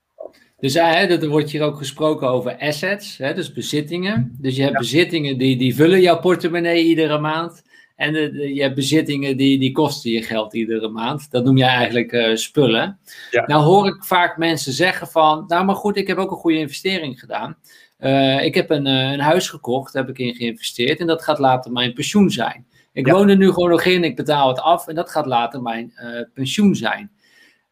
Dus 0.58 0.76
uh, 0.76 1.22
er 1.22 1.28
wordt 1.28 1.50
hier 1.50 1.62
ook 1.62 1.76
gesproken 1.76 2.28
over 2.28 2.58
assets, 2.58 3.18
hè, 3.18 3.34
dus 3.34 3.52
bezittingen. 3.52 4.36
Dus 4.38 4.56
je 4.56 4.62
hebt 4.62 4.78
bezittingen 4.78 5.38
die, 5.38 5.56
die 5.56 5.74
vullen 5.74 6.00
jouw 6.00 6.20
portemonnee 6.20 6.84
iedere 6.84 7.18
maand. 7.18 7.62
En 7.96 8.12
de, 8.12 8.54
je 8.54 8.62
hebt 8.62 8.74
bezittingen 8.74 9.36
die, 9.36 9.58
die 9.58 9.72
kosten 9.72 10.10
je 10.10 10.22
geld 10.22 10.54
iedere 10.54 10.88
maand. 10.88 11.30
Dat 11.30 11.44
noem 11.44 11.56
je 11.56 11.64
eigenlijk 11.64 12.12
uh, 12.12 12.34
spullen. 12.34 12.98
Ja. 13.30 13.46
Nou 13.46 13.62
hoor 13.64 13.86
ik 13.86 14.04
vaak 14.04 14.36
mensen 14.36 14.72
zeggen 14.72 15.06
van, 15.06 15.44
nou 15.46 15.64
maar 15.64 15.74
goed, 15.74 15.96
ik 15.96 16.06
heb 16.06 16.16
ook 16.16 16.30
een 16.30 16.36
goede 16.36 16.58
investering 16.58 17.20
gedaan. 17.20 17.56
Uh, 18.00 18.44
ik 18.44 18.54
heb 18.54 18.70
een, 18.70 18.86
uh, 18.86 19.10
een 19.12 19.20
huis 19.20 19.48
gekocht, 19.48 19.92
daar 19.92 20.06
heb 20.06 20.18
ik 20.18 20.26
in 20.26 20.34
geïnvesteerd 20.34 21.00
en 21.00 21.06
dat 21.06 21.22
gaat 21.22 21.38
later 21.38 21.72
mijn 21.72 21.92
pensioen 21.92 22.30
zijn. 22.30 22.66
Ik 22.92 23.06
Ja. 23.06 23.12
woon 23.12 23.28
er 23.28 23.36
nu 23.36 23.52
gewoon 23.52 23.70
nog 23.70 23.84
in, 23.84 24.04
ik 24.04 24.16
betaal 24.16 24.48
het 24.48 24.60
af 24.60 24.88
en 24.88 24.94
dat 24.94 25.10
gaat 25.10 25.26
later 25.26 25.62
mijn 25.62 25.92
pensioen 26.34 26.74
zijn. 26.74 27.10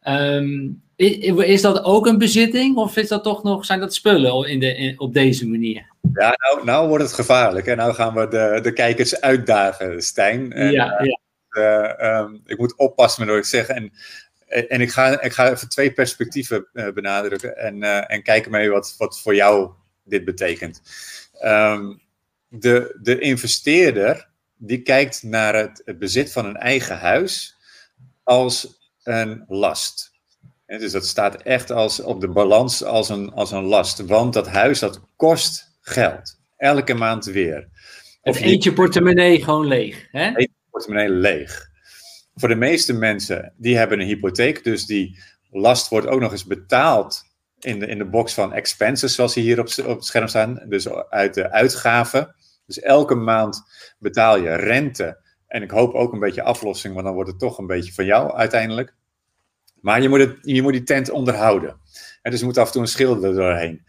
Um, 0.07 0.83
is 0.95 1.61
dat 1.61 1.83
ook 1.83 2.07
een 2.07 2.17
bezitting 2.17 2.77
of 2.77 2.97
is 2.97 3.07
dat 3.07 3.23
toch 3.23 3.43
nog, 3.43 3.65
zijn 3.65 3.79
dat 3.79 3.93
spullen 3.93 4.49
in 4.49 4.59
de, 4.59 4.75
in, 4.75 4.99
op 4.99 5.13
deze 5.13 5.47
manier? 5.47 5.93
Ja, 6.13 6.33
nou, 6.37 6.65
nou 6.65 6.87
wordt 6.87 7.03
het 7.03 7.13
gevaarlijk. 7.13 7.67
En 7.67 7.77
nou 7.77 7.93
gaan 7.93 8.13
we 8.13 8.27
de, 8.27 8.59
de 8.61 8.73
kijkers 8.73 9.21
uitdagen, 9.21 10.01
Stijn. 10.01 10.53
En, 10.53 10.71
ja, 10.71 11.01
ja. 11.03 11.19
Uh, 11.49 12.19
um, 12.19 12.41
ik 12.45 12.57
moet 12.57 12.77
oppassen 12.77 13.21
met 13.21 13.29
wat 13.29 13.43
ik 13.43 13.49
zeg. 13.49 13.67
En, 13.67 13.91
en 14.47 14.81
ik, 14.81 14.91
ga, 14.91 15.21
ik 15.21 15.33
ga 15.33 15.51
even 15.51 15.69
twee 15.69 15.91
perspectieven 15.91 16.67
uh, 16.73 16.91
benadrukken. 16.91 17.57
En, 17.57 17.83
uh, 17.83 18.11
en 18.11 18.23
kijken 18.23 18.51
mee 18.51 18.69
wat, 18.69 18.95
wat 18.97 19.21
voor 19.21 19.35
jou 19.35 19.69
dit 20.03 20.25
betekent. 20.25 20.81
Um, 21.43 22.01
de, 22.47 22.97
de 23.01 23.19
investeerder 23.19 24.27
die 24.57 24.81
kijkt 24.81 25.23
naar 25.23 25.55
het, 25.55 25.81
het 25.85 25.99
bezit 25.99 26.31
van 26.31 26.45
een 26.45 26.57
eigen 26.57 26.97
huis 26.97 27.55
als 28.23 28.79
een 29.03 29.45
last. 29.47 30.11
Dus 30.79 30.91
dat 30.91 31.05
staat 31.05 31.41
echt 31.41 31.71
als, 31.71 31.99
op 31.99 32.21
de 32.21 32.29
balans 32.29 32.83
als 32.83 33.09
een, 33.09 33.31
als 33.33 33.51
een 33.51 33.63
last. 33.63 34.05
Want 34.05 34.33
dat 34.33 34.47
huis 34.47 34.79
dat 34.79 35.01
kost 35.15 35.77
geld. 35.81 36.39
Elke 36.57 36.93
maand 36.93 37.25
weer. 37.25 37.69
Of 38.21 38.41
eet 38.41 38.63
je 38.63 38.73
portemonnee 38.73 39.43
gewoon 39.43 39.65
leeg. 39.67 40.07
Hè? 40.11 40.27
Eet 40.27 40.41
je 40.41 40.69
portemonnee 40.69 41.09
leeg. 41.09 41.69
Voor 42.35 42.49
de 42.49 42.55
meeste 42.55 42.93
mensen, 42.93 43.53
die 43.57 43.77
hebben 43.77 43.99
een 43.99 44.07
hypotheek. 44.07 44.63
Dus 44.63 44.85
die 44.85 45.19
last 45.49 45.89
wordt 45.89 46.07
ook 46.07 46.19
nog 46.19 46.31
eens 46.31 46.45
betaald 46.45 47.23
in 47.59 47.79
de, 47.79 47.87
in 47.87 47.97
de 47.97 48.05
box 48.05 48.33
van 48.33 48.53
expenses, 48.53 49.15
zoals 49.15 49.33
die 49.33 49.43
hier 49.43 49.59
op, 49.59 49.67
op 49.85 49.95
het 49.95 50.05
scherm 50.05 50.27
staan. 50.27 50.61
Dus 50.67 50.89
uit 50.89 51.33
de 51.33 51.51
uitgaven. 51.51 52.35
Dus 52.65 52.79
elke 52.79 53.15
maand 53.15 53.63
betaal 53.99 54.37
je 54.37 54.55
rente. 54.55 55.23
En 55.47 55.61
ik 55.61 55.71
hoop 55.71 55.93
ook 55.93 56.13
een 56.13 56.19
beetje 56.19 56.43
aflossing, 56.43 56.93
want 56.93 57.05
dan 57.05 57.15
wordt 57.15 57.29
het 57.29 57.39
toch 57.39 57.57
een 57.57 57.67
beetje 57.67 57.93
van 57.93 58.05
jou 58.05 58.33
uiteindelijk. 58.33 58.93
Maar 59.85 60.01
je 60.01 60.09
moet, 60.09 60.19
het, 60.19 60.37
je 60.41 60.61
moet 60.61 60.71
die 60.71 60.83
tent 60.83 61.09
onderhouden. 61.09 61.79
En 62.21 62.31
dus 62.31 62.39
er 62.39 62.45
moet 62.45 62.57
af 62.57 62.65
en 62.65 62.71
toe 62.71 62.81
een 62.81 62.87
schilder 62.87 63.35
doorheen. 63.35 63.85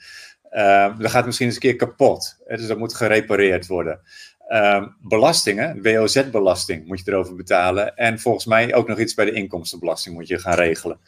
Uh, 0.52 0.98
dat 0.98 1.10
gaat 1.10 1.26
misschien 1.26 1.46
eens 1.46 1.54
een 1.54 1.60
keer 1.60 1.76
kapot. 1.76 2.36
Dus 2.46 2.66
dat 2.66 2.78
moet 2.78 2.94
gerepareerd 2.94 3.66
worden. 3.66 4.00
Uh, 4.48 4.86
belastingen, 5.00 5.82
WOZ-belasting 5.82 6.86
moet 6.86 7.04
je 7.04 7.10
erover 7.10 7.34
betalen. 7.34 7.96
En 7.96 8.20
volgens 8.20 8.44
mij 8.44 8.74
ook 8.74 8.88
nog 8.88 8.98
iets 8.98 9.14
bij 9.14 9.24
de 9.24 9.32
inkomstenbelasting 9.32 10.14
moet 10.14 10.28
je 10.28 10.38
gaan 10.38 10.54
regelen. 10.54 11.00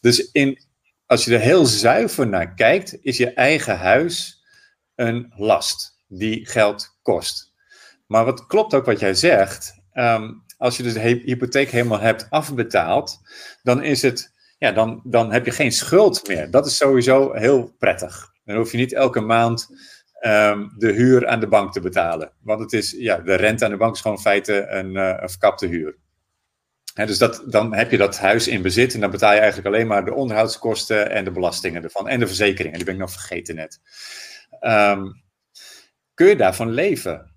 Dus 0.00 0.30
in, 0.30 0.62
als 1.06 1.24
je 1.24 1.34
er 1.34 1.40
heel 1.40 1.66
zuiver 1.66 2.28
naar 2.28 2.54
kijkt, 2.54 2.98
is 3.02 3.16
je 3.16 3.32
eigen 3.32 3.78
huis 3.78 4.44
een 4.94 5.32
last 5.36 5.98
die 6.08 6.46
geld 6.46 6.98
kost. 7.02 7.52
Maar 8.06 8.24
wat 8.24 8.46
klopt 8.46 8.74
ook 8.74 8.84
wat 8.84 9.00
jij 9.00 9.14
zegt. 9.14 9.74
Um, 9.94 10.44
als 10.60 10.76
je 10.76 10.82
dus 10.82 10.92
de 10.92 11.00
hypotheek 11.00 11.70
helemaal 11.70 12.00
hebt 12.00 12.26
afbetaald, 12.30 13.20
dan 13.62 13.82
is 13.82 14.02
het, 14.02 14.32
ja, 14.58 14.72
dan, 14.72 15.00
dan 15.04 15.32
heb 15.32 15.44
je 15.44 15.50
geen 15.50 15.72
schuld 15.72 16.28
meer. 16.28 16.50
Dat 16.50 16.66
is 16.66 16.76
sowieso 16.76 17.32
heel 17.32 17.74
prettig. 17.78 18.32
Dan 18.44 18.56
hoef 18.56 18.70
je 18.72 18.76
niet 18.76 18.92
elke 18.92 19.20
maand 19.20 19.68
um, 20.26 20.72
de 20.76 20.92
huur 20.92 21.26
aan 21.26 21.40
de 21.40 21.48
bank 21.48 21.72
te 21.72 21.80
betalen. 21.80 22.32
Want 22.42 22.60
het 22.60 22.72
is, 22.72 22.90
ja, 22.90 23.16
de 23.16 23.34
rente 23.34 23.64
aan 23.64 23.70
de 23.70 23.76
bank 23.76 23.94
is 23.94 24.00
gewoon 24.00 24.16
in 24.16 24.22
feite 24.22 24.66
een, 24.66 24.94
uh, 24.94 25.14
een 25.20 25.28
verkapte 25.28 25.66
huur. 25.66 25.96
Dus 26.94 27.18
dat, 27.18 27.42
dan 27.46 27.74
heb 27.74 27.90
je 27.90 27.96
dat 27.96 28.18
huis 28.18 28.48
in 28.48 28.62
bezit 28.62 28.94
en 28.94 29.00
dan 29.00 29.10
betaal 29.10 29.32
je 29.32 29.38
eigenlijk 29.38 29.74
alleen 29.74 29.86
maar 29.86 30.04
de 30.04 30.14
onderhoudskosten 30.14 31.10
en 31.10 31.24
de 31.24 31.30
belastingen 31.30 31.82
ervan. 31.82 32.08
En 32.08 32.20
de 32.20 32.26
verzekeringen, 32.26 32.76
die 32.76 32.84
ben 32.84 32.94
ik 32.94 33.00
nog 33.00 33.12
vergeten 33.12 33.54
net. 33.54 33.80
Um, 34.60 35.22
kun 36.14 36.26
je 36.26 36.36
daarvan 36.36 36.70
leven? 36.70 37.29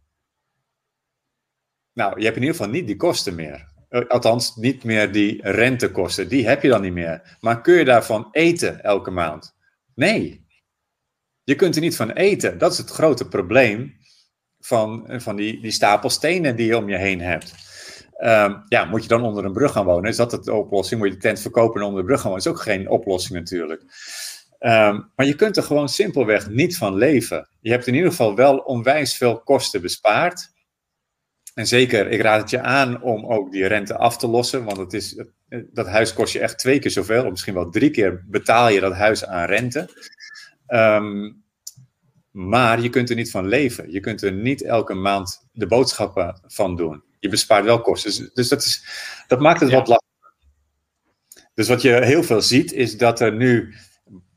Nou, 1.93 2.19
je 2.19 2.23
hebt 2.23 2.35
in 2.35 2.41
ieder 2.41 2.57
geval 2.57 2.71
niet 2.71 2.87
die 2.87 2.95
kosten 2.95 3.35
meer. 3.35 3.71
Althans, 4.07 4.55
niet 4.55 4.83
meer 4.83 5.11
die 5.11 5.39
rentekosten. 5.41 6.27
Die 6.27 6.47
heb 6.47 6.61
je 6.61 6.69
dan 6.69 6.81
niet 6.81 6.93
meer. 6.93 7.37
Maar 7.39 7.61
kun 7.61 7.73
je 7.73 7.85
daarvan 7.85 8.27
eten 8.31 8.83
elke 8.83 9.11
maand? 9.11 9.55
Nee. 9.95 10.45
Je 11.43 11.55
kunt 11.55 11.75
er 11.75 11.81
niet 11.81 11.95
van 11.95 12.11
eten. 12.11 12.57
Dat 12.57 12.71
is 12.71 12.77
het 12.77 12.89
grote 12.89 13.27
probleem 13.27 13.93
van, 14.59 15.05
van 15.07 15.35
die, 15.35 15.61
die 15.61 15.71
stapel 15.71 16.09
stenen 16.09 16.55
die 16.55 16.65
je 16.65 16.77
om 16.77 16.89
je 16.89 16.97
heen 16.97 17.21
hebt. 17.21 17.53
Um, 18.23 18.63
ja, 18.67 18.85
moet 18.85 19.01
je 19.01 19.07
dan 19.07 19.23
onder 19.23 19.45
een 19.45 19.53
brug 19.53 19.71
gaan 19.71 19.85
wonen? 19.85 20.09
Is 20.09 20.15
dat 20.15 20.43
de 20.43 20.53
oplossing? 20.53 20.99
Moet 20.99 21.09
je 21.09 21.15
de 21.15 21.21
tent 21.21 21.39
verkopen 21.39 21.81
en 21.81 21.87
onder 21.87 22.01
de 22.01 22.07
brug 22.07 22.21
gaan 22.21 22.29
wonen? 22.29 22.45
Is 22.45 22.51
ook 22.51 22.61
geen 22.61 22.89
oplossing 22.89 23.39
natuurlijk. 23.39 23.81
Um, 24.59 25.11
maar 25.15 25.25
je 25.25 25.35
kunt 25.35 25.57
er 25.57 25.63
gewoon 25.63 25.89
simpelweg 25.89 26.49
niet 26.49 26.77
van 26.77 26.95
leven. 26.95 27.49
Je 27.61 27.71
hebt 27.71 27.87
in 27.87 27.93
ieder 27.93 28.09
geval 28.09 28.35
wel 28.35 28.57
onwijs 28.57 29.17
veel 29.17 29.39
kosten 29.39 29.81
bespaard. 29.81 30.52
En 31.53 31.67
zeker, 31.67 32.09
ik 32.09 32.21
raad 32.21 32.41
het 32.41 32.49
je 32.49 32.61
aan 32.61 33.01
om 33.01 33.25
ook 33.25 33.51
die 33.51 33.67
rente 33.67 33.97
af 33.97 34.17
te 34.17 34.27
lossen, 34.27 34.63
want 34.63 34.77
het 34.77 34.93
is, 34.93 35.23
dat 35.71 35.87
huis 35.87 36.13
kost 36.13 36.33
je 36.33 36.39
echt 36.39 36.59
twee 36.59 36.79
keer 36.79 36.91
zoveel, 36.91 37.23
of 37.23 37.29
misschien 37.29 37.53
wel 37.53 37.69
drie 37.69 37.89
keer 37.89 38.23
betaal 38.27 38.69
je 38.69 38.79
dat 38.79 38.93
huis 38.93 39.25
aan 39.25 39.45
rente. 39.45 39.89
Um, 40.67 41.43
maar 42.33 42.81
je 42.81 42.89
kunt 42.89 43.09
er 43.09 43.15
niet 43.15 43.31
van 43.31 43.47
leven. 43.47 43.91
Je 43.91 43.99
kunt 43.99 44.21
er 44.21 44.31
niet 44.31 44.63
elke 44.63 44.93
maand 44.93 45.47
de 45.51 45.67
boodschappen 45.67 46.41
van 46.47 46.75
doen. 46.75 47.03
Je 47.19 47.29
bespaart 47.29 47.65
wel 47.65 47.81
kosten. 47.81 48.11
Dus, 48.11 48.33
dus 48.33 48.47
dat, 48.47 48.61
is, 48.61 48.85
dat 49.27 49.39
maakt 49.39 49.59
het 49.59 49.69
ja. 49.69 49.75
wat 49.75 49.87
lastiger. 49.87 50.33
Dus 51.53 51.67
wat 51.67 51.81
je 51.81 52.03
heel 52.03 52.23
veel 52.23 52.41
ziet, 52.41 52.71
is 52.71 52.97
dat 52.97 53.19
er 53.19 53.33
nu 53.33 53.73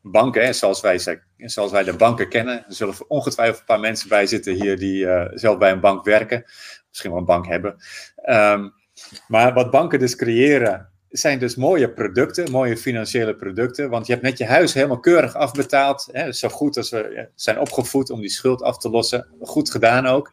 banken, 0.03 0.45
hè, 0.45 0.53
zoals, 0.53 0.81
wij, 0.81 1.23
zoals 1.37 1.71
wij 1.71 1.85
de 1.85 1.97
banken 1.97 2.29
kennen, 2.29 2.67
er 2.67 2.75
zullen 2.75 2.95
ongetwijfeld 3.09 3.59
een 3.59 3.65
paar 3.65 3.81
mensen 3.81 4.09
bij 4.09 4.27
zitten 4.27 4.55
hier 4.55 4.79
die 4.79 5.05
uh, 5.05 5.25
zelf 5.35 5.59
bij 5.59 5.73
een 5.73 5.81
bank 5.81 6.05
werken 6.05 6.45
misschien 6.97 7.11
wel 7.11 7.21
een 7.21 7.27
bank 7.27 7.47
hebben. 7.47 7.77
Um, 8.29 8.73
maar 9.29 9.55
wat 9.55 9.71
banken 9.71 9.99
dus 9.99 10.17
creëren, 10.17 10.91
zijn 11.09 11.39
dus 11.39 11.57
mooie 11.57 11.93
producten, 11.93 12.51
mooie 12.51 12.77
financiële 12.77 13.37
producten. 13.37 13.91
Want 13.91 14.07
je 14.07 14.13
hebt 14.13 14.25
net 14.25 14.39
je 14.39 14.45
huis 14.47 14.75
helemaal 14.75 15.01
keurig 15.01 15.35
afbetaald. 15.35 16.09
Hè, 16.13 16.33
zo 16.33 16.49
goed 16.49 16.77
als 16.77 16.91
we 16.91 17.29
zijn 17.35 17.59
opgevoed 17.59 18.11
om 18.11 18.21
die 18.21 18.31
schuld 18.31 18.63
af 18.63 18.79
te 18.79 18.91
lossen. 18.91 19.29
Goed 19.41 19.71
gedaan 19.71 20.07
ook. 20.07 20.33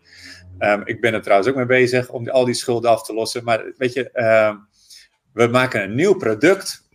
Um, 0.60 0.82
ik 0.86 1.02
ben 1.02 1.14
er 1.14 1.22
trouwens 1.22 1.50
ook 1.50 1.56
mee 1.56 1.66
bezig 1.66 2.10
om 2.10 2.30
al 2.30 2.46
die 2.46 2.54
schulden 2.54 2.90
af 2.90 3.04
te 3.04 3.14
lossen. 3.14 3.44
Maar 3.44 3.74
weet 3.78 3.94
je, 3.94 4.10
um, 4.50 4.68
we 5.34 5.48
maken 5.48 5.84
een 5.84 5.96
nieuw 5.96 6.14
product. 6.14 6.88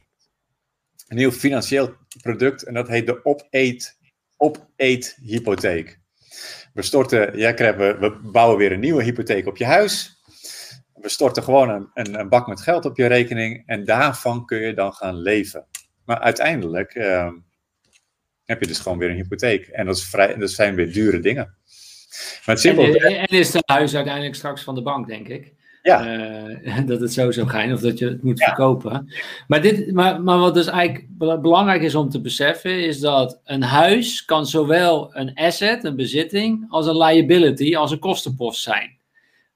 Een 1.08 1.16
nieuw 1.16 1.32
financieel 1.32 1.94
product. 2.22 2.62
En 2.62 2.74
dat 2.74 2.88
heet 2.88 3.06
de 3.06 3.24
opeet, 3.24 3.98
opeet 4.36 5.18
hypotheek. 5.22 6.00
We 6.74 6.82
storten, 6.82 7.38
ja, 7.38 7.52
krijgen, 7.52 8.00
we 8.00 8.18
bouwen 8.22 8.58
weer 8.58 8.72
een 8.72 8.80
nieuwe 8.80 9.02
hypotheek 9.02 9.46
op 9.46 9.56
je 9.56 9.64
huis. 9.64 10.22
We 10.94 11.08
storten 11.08 11.42
gewoon 11.42 11.68
een, 11.68 11.90
een, 11.94 12.18
een, 12.18 12.28
bak 12.28 12.46
met 12.46 12.60
geld 12.60 12.84
op 12.84 12.96
je 12.96 13.06
rekening 13.06 13.62
en 13.66 13.84
daarvan 13.84 14.46
kun 14.46 14.58
je 14.58 14.74
dan 14.74 14.92
gaan 14.92 15.16
leven. 15.16 15.66
Maar 16.04 16.18
uiteindelijk 16.18 16.94
uh, 16.94 17.30
heb 18.44 18.60
je 18.60 18.66
dus 18.66 18.78
gewoon 18.78 18.98
weer 18.98 19.10
een 19.10 19.16
hypotheek. 19.16 19.66
En 19.66 19.86
dat, 19.86 19.96
is 19.96 20.04
vrij, 20.04 20.36
dat 20.36 20.50
zijn 20.50 20.74
weer 20.74 20.92
dure 20.92 21.20
dingen. 21.20 21.56
Maar 22.46 22.54
het 22.54 22.60
simpel... 22.60 22.84
en, 22.84 23.18
en, 23.18 23.26
is 23.26 23.52
het 23.52 23.68
huis 23.68 23.94
uiteindelijk 23.94 24.34
straks 24.34 24.62
van 24.62 24.74
de 24.74 24.82
bank, 24.82 25.06
denk 25.06 25.28
ik. 25.28 25.54
Ja. 25.88 26.16
Uh, 26.62 26.78
dat 26.86 27.00
het 27.00 27.12
zo 27.12 27.30
zou 27.30 27.48
gaan, 27.48 27.72
of 27.72 27.80
dat 27.80 27.98
je 27.98 28.08
het 28.08 28.22
moet 28.22 28.38
ja. 28.38 28.44
verkopen. 28.44 29.14
Maar, 29.46 29.62
dit, 29.62 29.92
maar, 29.92 30.22
maar 30.22 30.38
wat 30.38 30.54
dus 30.54 30.66
eigenlijk 30.66 31.06
belangrijk 31.42 31.82
is 31.82 31.94
om 31.94 32.08
te 32.08 32.20
beseffen, 32.20 32.84
is 32.84 33.00
dat 33.00 33.40
een 33.44 33.62
huis 33.62 34.24
kan 34.24 34.46
zowel 34.46 35.16
een 35.16 35.34
asset, 35.34 35.84
een 35.84 35.96
bezitting, 35.96 36.66
als 36.68 36.86
een 36.86 36.96
liability, 36.96 37.76
als 37.76 37.90
een 37.90 37.98
kostenpost 37.98 38.62
zijn. 38.62 38.96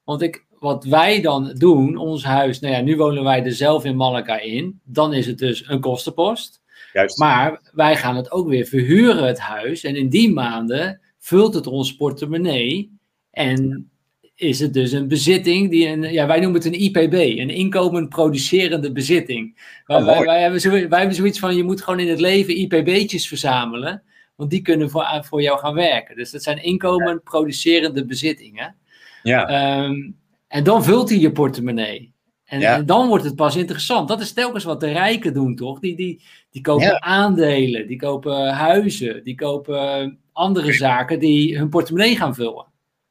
Want 0.04 0.22
ik, 0.22 0.44
wat 0.58 0.84
wij 0.84 1.20
dan 1.20 1.54
doen, 1.54 1.96
ons 1.96 2.24
huis, 2.24 2.60
nou 2.60 2.74
ja, 2.74 2.80
nu 2.80 2.96
wonen 2.96 3.24
wij 3.24 3.44
er 3.44 3.52
zelf 3.52 3.84
in 3.84 3.96
Malaga 3.96 4.40
in, 4.40 4.80
dan 4.84 5.14
is 5.14 5.26
het 5.26 5.38
dus 5.38 5.68
een 5.68 5.80
kostenpost. 5.80 6.60
Juist. 6.92 7.18
Maar 7.18 7.70
wij 7.72 7.96
gaan 7.96 8.16
het 8.16 8.30
ook 8.30 8.48
weer 8.48 8.66
verhuren, 8.66 9.26
het 9.26 9.40
huis, 9.40 9.84
en 9.84 9.96
in 9.96 10.08
die 10.08 10.32
maanden 10.32 11.00
vult 11.18 11.54
het 11.54 11.66
ons 11.66 11.96
portemonnee 11.96 12.98
en 13.30 13.91
is 14.34 14.60
het 14.60 14.74
dus 14.74 14.92
een 14.92 15.08
bezitting 15.08 15.70
die 15.70 15.88
een, 15.88 16.02
ja, 16.02 16.26
wij 16.26 16.40
noemen 16.40 16.60
het 16.62 16.74
een 16.74 16.80
IPB, 16.80 17.12
een 17.12 17.50
inkomen 17.50 18.08
producerende 18.08 18.92
bezitting. 18.92 19.58
Oh, 19.86 20.04
wij, 20.04 20.24
wij, 20.24 20.40
hebben 20.42 20.60
zo, 20.60 20.70
wij 20.70 20.98
hebben 20.98 21.14
zoiets 21.14 21.38
van, 21.38 21.56
je 21.56 21.64
moet 21.64 21.82
gewoon 21.82 22.00
in 22.00 22.08
het 22.08 22.20
leven 22.20 22.56
IPB'tjes 22.56 23.28
verzamelen, 23.28 24.02
want 24.36 24.50
die 24.50 24.62
kunnen 24.62 24.90
voor, 24.90 25.20
voor 25.24 25.42
jou 25.42 25.58
gaan 25.58 25.74
werken. 25.74 26.16
Dus 26.16 26.30
dat 26.30 26.42
zijn 26.42 26.62
inkomen 26.62 27.22
producerende 27.22 28.04
bezittingen. 28.04 28.76
Ja. 29.22 29.82
Um, 29.84 30.16
en 30.48 30.64
dan 30.64 30.84
vult 30.84 31.08
hij 31.08 31.18
je 31.18 31.32
portemonnee. 31.32 32.12
En, 32.44 32.60
Ja. 32.60 32.76
en, 32.76 32.86
dan 32.86 33.08
wordt 33.08 33.24
het 33.24 33.36
pas 33.36 33.56
interessant. 33.56 34.08
Dat 34.08 34.20
is 34.20 34.32
telkens 34.32 34.64
wat 34.64 34.80
de 34.80 34.92
rijken 34.92 35.34
doen, 35.34 35.56
toch? 35.56 35.80
Die, 35.80 35.96
die, 35.96 36.22
die 36.50 36.62
kopen 36.62 36.86
Ja. 36.86 37.00
aandelen, 37.00 37.86
die 37.86 37.96
kopen 37.96 38.48
huizen, 38.48 39.24
die 39.24 39.34
kopen 39.34 40.18
andere 40.32 40.72
zaken 40.72 41.18
die 41.18 41.58
hun 41.58 41.68
portemonnee 41.68 42.16
gaan 42.16 42.34
vullen. 42.34 42.66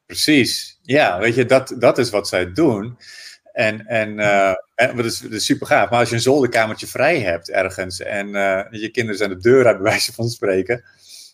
Precies. 0.05 0.70
Ja, 0.82 1.20
weet 1.20 1.36
je, 1.36 1.46
dat, 1.46 1.76
dat 1.80 1.98
is 1.98 2.10
wat 2.10 2.28
zij 2.28 2.52
doen. 2.52 2.98
En, 3.54 3.86
en, 3.86 4.20
uh, 4.20 4.54
en 4.76 4.96
dat, 4.96 5.06
is, 5.06 5.20
dat 5.20 5.32
is 5.32 5.46
super 5.46 5.68
gaaf. 5.68 5.90
Maar 5.90 6.00
als 6.00 6.10
je 6.10 6.16
een 6.16 6.22
zolderkamertje 6.22 6.88
vrij 6.88 7.20
hebt 7.20 7.50
ergens 7.50 8.00
en 8.00 8.28
uh, 8.28 8.62
je 8.70 8.90
kinderen 8.92 9.18
zijn 9.18 9.30
de 9.30 9.38
deur 9.38 9.66
uit, 9.66 9.76
bij 9.76 9.92
wijze 9.92 10.14
van 10.14 10.30
spreken. 10.30 10.84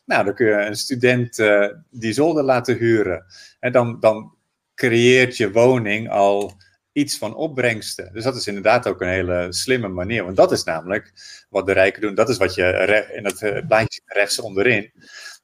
Nou, 0.06 0.26
dan 0.26 0.34
kun 0.34 0.46
je 0.46 0.54
een 0.54 0.76
student 0.76 1.38
uh, 1.38 1.68
die 1.90 2.14
zolder 2.14 2.44
laten 2.44 2.78
huren. 2.78 3.26
En 3.60 3.72
dan, 3.72 4.00
dan 4.00 4.36
creëert 4.76 5.38
je 5.38 5.52
woning 5.52 6.10
al 6.10 6.54
iets 6.92 7.18
van 7.18 7.36
opbrengsten. 7.36 8.10
Dus 8.14 8.24
dat 8.24 8.36
is 8.36 8.48
inderdaad 8.48 8.88
ook 8.88 9.02
een 9.02 9.08
hele 9.08 9.48
slimme 9.50 9.88
manier. 9.88 10.24
Want 10.24 10.36
dat 10.36 10.52
is 10.52 10.64
namelijk 10.64 11.14
wat 11.50 11.66
de 11.66 11.72
rijken 11.72 12.02
doen. 12.02 12.16
Dat 12.16 12.30
is 12.30 12.38
wat 12.38 12.56
je 12.56 13.08
in 13.14 13.26
het 13.26 13.68
plaatje 13.68 14.02
rechts 14.06 14.40
onderin. 14.40 14.92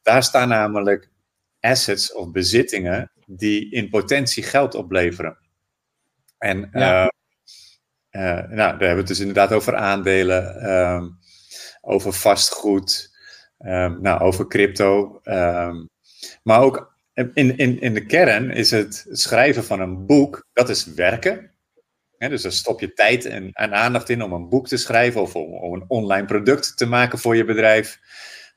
Daar 0.01 0.23
staan 0.23 0.47
namelijk 0.47 1.09
assets 1.59 2.13
of 2.13 2.31
bezittingen 2.31 3.11
die 3.35 3.71
in 3.71 3.89
potentie 3.89 4.43
geld 4.43 4.75
opleveren. 4.75 5.37
En 6.37 6.69
ja. 6.71 7.11
uh, 8.11 8.21
nou, 8.21 8.47
daar 8.47 8.69
hebben 8.69 8.89
we 8.89 8.95
het 8.95 9.07
dus 9.07 9.19
inderdaad 9.19 9.51
over 9.51 9.75
aandelen, 9.75 10.71
um, 10.71 11.19
over 11.81 12.13
vastgoed, 12.13 13.15
um, 13.59 14.01
nou, 14.01 14.21
over 14.21 14.47
crypto. 14.47 15.19
Um, 15.23 15.89
maar 16.43 16.61
ook 16.61 16.95
in, 17.13 17.57
in, 17.57 17.81
in 17.81 17.93
de 17.93 18.05
kern 18.05 18.51
is 18.51 18.71
het 18.71 19.05
schrijven 19.09 19.63
van 19.63 19.79
een 19.79 20.05
boek, 20.05 20.47
dat 20.53 20.69
is 20.69 20.85
werken. 20.85 21.51
dus 22.17 22.41
daar 22.41 22.51
stop 22.51 22.79
je 22.79 22.93
tijd 22.93 23.25
en, 23.25 23.51
en, 23.51 23.73
aandacht 23.73 24.09
in 24.09 24.23
om 24.23 24.33
een 24.33 24.49
boek 24.49 24.67
te 24.67 24.77
schrijven 24.77 25.21
of 25.21 25.35
om, 25.35 25.53
om 25.53 25.73
een 25.73 25.85
online 25.87 26.25
product 26.25 26.77
te 26.77 26.85
maken 26.85 27.19
voor 27.19 27.35
je 27.35 27.45
bedrijf. 27.45 27.99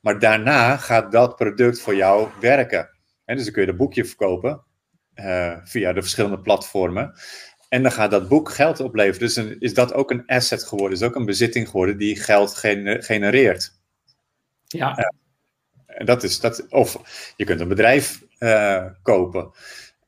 Maar 0.01 0.18
daarna 0.18 0.77
gaat 0.77 1.12
dat 1.12 1.37
product 1.37 1.81
voor 1.81 1.95
jou 1.95 2.29
werken. 2.41 2.91
dus 3.24 3.45
dan 3.45 3.53
kun 3.53 3.62
je 3.62 3.68
dat 3.68 3.77
boekje 3.77 4.05
verkopen 4.05 4.66
uh, 5.17 5.57
via 5.64 5.93
de 5.93 6.01
verschillende 6.01 6.39
platformen. 6.39 7.12
En 7.69 7.83
dan 7.83 7.93
gaat 7.93 8.11
dat 8.11 8.29
boek 8.29 8.51
geld 8.51 8.81
opleveren. 8.81 9.21
Dus 9.21 9.37
is 9.59 9.75
dat 9.75 9.95
ook 9.95 10.11
een 10.11 10.27
asset 10.27 10.64
geworden. 10.64 10.97
Is 10.99 11.05
ook 11.05 11.14
een 11.14 11.25
bezitting 11.25 11.69
geworden 11.69 11.99
die 11.99 12.21
geld 12.21 12.55
genereert. 13.01 13.73
Ja. 14.67 14.99
Uh, 14.99 16.07
dat 16.07 16.23
is 16.23 16.41
dat. 16.41 16.67
Of 16.69 17.01
je 17.37 17.45
kunt 17.45 17.61
een 17.61 17.69
bedrijf 17.69 18.23
uh, 18.39 18.85
kopen. 19.03 19.51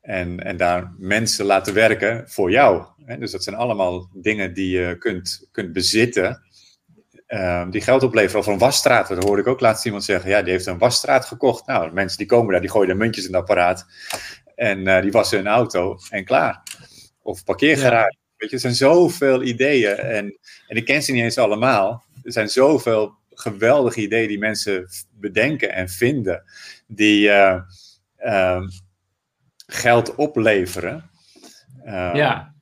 En, 0.00 0.44
en 0.44 0.56
daar 0.56 0.94
mensen 0.98 1.44
laten 1.44 1.74
werken 1.74 2.30
voor 2.30 2.50
jou. 2.50 2.84
Dus 3.18 3.30
dat 3.30 3.42
zijn 3.42 3.56
allemaal 3.56 4.10
dingen 4.12 4.54
die 4.54 4.78
je 4.78 4.98
kunt, 4.98 5.48
kunt 5.52 5.72
bezitten. 5.72 6.42
Uh, 7.28 7.70
die 7.70 7.80
geld 7.80 8.02
opleveren. 8.02 8.40
Of 8.40 8.46
een 8.46 8.58
wasstraat. 8.58 9.08
Dat 9.08 9.24
hoorde 9.24 9.42
ik 9.42 9.48
ook 9.48 9.60
laatst 9.60 9.84
iemand 9.84 10.04
zeggen. 10.04 10.30
Ja, 10.30 10.42
die 10.42 10.52
heeft 10.52 10.66
een 10.66 10.78
wasstraat 10.78 11.24
gekocht. 11.24 11.66
Nou, 11.66 11.92
mensen 11.92 12.18
die 12.18 12.26
komen 12.26 12.52
daar, 12.52 12.60
die 12.60 12.70
gooien 12.70 12.88
de 12.88 12.94
muntjes 12.94 13.26
in 13.26 13.32
het 13.32 13.40
apparaat. 13.40 13.86
En 14.58 14.78
uh, 14.86 15.00
die 15.00 15.10
wassen 15.10 15.38
hun 15.38 15.46
auto 15.46 15.98
en 16.10 16.24
klaar. 16.24 16.62
Of 17.22 17.44
parkeergarage. 17.44 18.16
Weet 18.36 18.50
je, 18.50 18.56
er 18.56 18.62
zijn 18.62 18.74
zoveel 18.74 19.42
ideeën. 19.42 19.96
En, 19.96 20.38
en 20.66 20.76
ik 20.76 20.84
ken 20.84 21.02
ze 21.02 21.12
niet 21.12 21.22
eens 21.22 21.38
allemaal. 21.38 22.04
Er 22.22 22.32
zijn 22.32 22.48
zoveel 22.48 23.14
geweldige 23.30 24.00
ideeën 24.00 24.28
die 24.28 24.38
mensen 24.38 24.88
bedenken 25.12 25.72
en 25.72 25.88
vinden. 25.88 26.42
Die 26.86 27.28
uh, 27.28 27.60
uh, 28.24 28.62
geld 29.66 30.14
opleveren. 30.14 31.10
ja. 31.84 32.54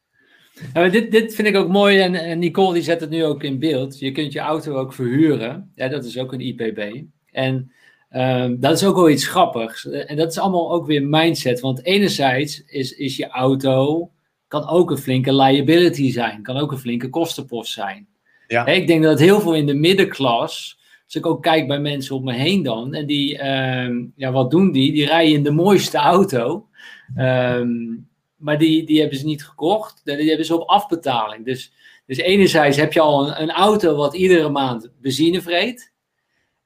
Nou, 0.72 0.90
dit, 0.90 1.10
dit 1.10 1.34
vind 1.34 1.48
ik 1.48 1.56
ook 1.56 1.68
mooi 1.68 2.00
en, 2.00 2.14
en 2.14 2.38
Nicole 2.38 2.74
die 2.74 2.82
zet 2.82 3.00
het 3.00 3.10
nu 3.10 3.24
ook 3.24 3.42
in 3.42 3.58
beeld. 3.58 3.98
Je 3.98 4.12
kunt 4.12 4.32
je 4.32 4.38
auto 4.38 4.76
ook 4.76 4.92
verhuren. 4.92 5.72
Ja, 5.74 5.88
dat 5.88 6.04
is 6.04 6.18
ook 6.18 6.32
een 6.32 6.40
IPB. 6.40 7.02
En 7.30 7.72
um, 8.10 8.60
dat 8.60 8.72
is 8.72 8.84
ook 8.84 8.96
wel 8.96 9.10
iets 9.10 9.26
grappigs. 9.26 9.88
En 9.88 10.16
dat 10.16 10.30
is 10.30 10.38
allemaal 10.38 10.72
ook 10.72 10.86
weer 10.86 11.02
mindset. 11.02 11.60
Want 11.60 11.84
enerzijds 11.84 12.64
is, 12.66 12.92
is 12.92 13.16
je 13.16 13.28
auto 13.28 14.10
kan 14.48 14.68
ook 14.68 14.90
een 14.90 14.98
flinke 14.98 15.34
liability 15.34 16.12
zijn. 16.12 16.42
Kan 16.42 16.56
ook 16.56 16.72
een 16.72 16.78
flinke 16.78 17.10
kostenpost 17.10 17.72
zijn. 17.72 18.08
Ja. 18.46 18.66
ik 18.66 18.86
denk 18.86 19.02
dat 19.02 19.18
heel 19.18 19.40
veel 19.40 19.54
in 19.54 19.66
de 19.66 19.74
middenklas, 19.74 20.78
als 21.04 21.14
ik 21.14 21.26
ook 21.26 21.42
kijk 21.42 21.66
bij 21.66 21.80
mensen 21.80 22.16
om 22.16 22.24
me 22.24 22.32
heen 22.32 22.62
dan, 22.62 22.94
en 22.94 23.06
die, 23.06 23.34
uh, 23.34 24.04
ja, 24.16 24.32
wat 24.32 24.50
doen 24.50 24.72
die? 24.72 24.92
Die 24.92 25.06
rijden 25.06 25.34
in 25.34 25.42
de 25.42 25.50
mooiste 25.50 25.98
auto, 25.98 26.68
um, 27.16 28.08
maar 28.36 28.58
die, 28.58 28.86
die 28.86 29.00
hebben 29.00 29.18
ze 29.18 29.24
niet 29.24 29.44
gekocht, 29.44 30.00
die 30.04 30.28
hebben 30.28 30.46
ze 30.46 30.60
op 30.60 30.68
afbetaling. 30.68 31.44
Dus, 31.44 31.72
dus 32.06 32.16
enerzijds 32.16 32.76
heb 32.76 32.92
je 32.92 33.00
al 33.00 33.28
een, 33.28 33.42
een 33.42 33.50
auto 33.50 33.96
wat 33.96 34.14
iedere 34.14 34.48
maand 34.48 34.90
benzine 35.00 35.42
vreet. 35.42 35.92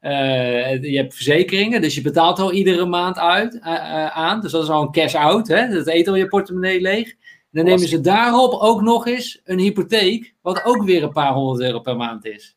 Uh, 0.02 0.82
je 0.82 0.96
hebt 0.96 1.14
verzekeringen, 1.14 1.80
dus 1.80 1.94
je 1.94 2.00
betaalt 2.00 2.38
al 2.38 2.52
iedere 2.52 2.86
maand 2.86 3.18
uit, 3.18 3.54
uh, 3.54 3.60
uh, 3.66 4.06
aan. 4.06 4.40
Dus 4.40 4.52
dat 4.52 4.62
is 4.62 4.68
al 4.68 4.82
een 4.82 4.92
cash-out, 4.92 5.46
dat 5.46 5.86
eet 5.86 6.08
al 6.08 6.14
je 6.14 6.28
portemonnee 6.28 6.80
leeg. 6.80 7.14
Dan 7.50 7.64
nemen 7.64 7.88
ze 7.88 8.00
daarop 8.00 8.52
ook 8.52 8.80
nog 8.80 9.06
eens 9.06 9.40
een 9.44 9.58
hypotheek, 9.58 10.34
wat 10.40 10.64
ook 10.64 10.84
weer 10.84 11.02
een 11.02 11.12
paar 11.12 11.32
honderd 11.32 11.60
euro 11.60 11.80
per 11.80 11.96
maand 11.96 12.24
is. 12.26 12.56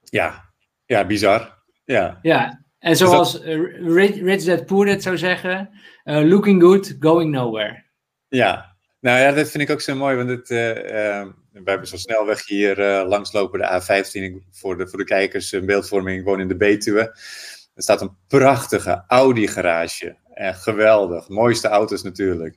Ja, 0.00 0.44
ja 0.86 1.06
bizar. 1.06 1.62
Ja, 1.84 2.18
ja. 2.22 2.64
en 2.78 2.96
zoals 2.96 3.32
dat... 3.32 3.42
Rich, 3.82 4.20
Rich 4.20 4.44
Dad 4.44 4.66
Poor 4.66 4.86
Dad 4.86 5.02
zou 5.02 5.18
zeggen, 5.18 5.70
looking 6.04 6.62
good, 6.62 6.96
going 7.00 7.30
nowhere. 7.30 7.82
Ja, 8.28 8.76
nou 9.00 9.18
ja, 9.18 9.32
dat 9.32 9.50
vind 9.50 9.62
ik 9.62 9.70
ook 9.70 9.80
zo 9.80 9.94
mooi, 9.94 10.16
want 10.16 10.28
het, 10.28 10.50
uh, 10.50 11.26
we 11.62 11.70
hebben 11.70 11.88
zo 11.88 11.96
snelweg 11.96 12.46
hier 12.46 12.78
uh, 12.78 13.08
langslopen, 13.08 13.58
de 13.58 13.80
A15, 13.80 14.48
voor 14.50 14.78
de, 14.78 14.88
voor 14.88 14.98
de 14.98 15.04
kijkers, 15.04 15.52
een 15.52 15.66
beeldvorming, 15.66 16.18
ik 16.18 16.24
woon 16.24 16.40
in 16.40 16.48
de 16.48 16.56
Betuwe. 16.56 17.00
Er 17.74 17.82
staat 17.82 18.00
een 18.00 18.16
prachtige 18.28 19.04
Audi 19.06 19.48
garage, 19.48 20.16
echt 20.34 20.62
geweldig, 20.62 21.28
mooiste 21.28 21.68
auto's 21.68 22.02
natuurlijk. 22.02 22.56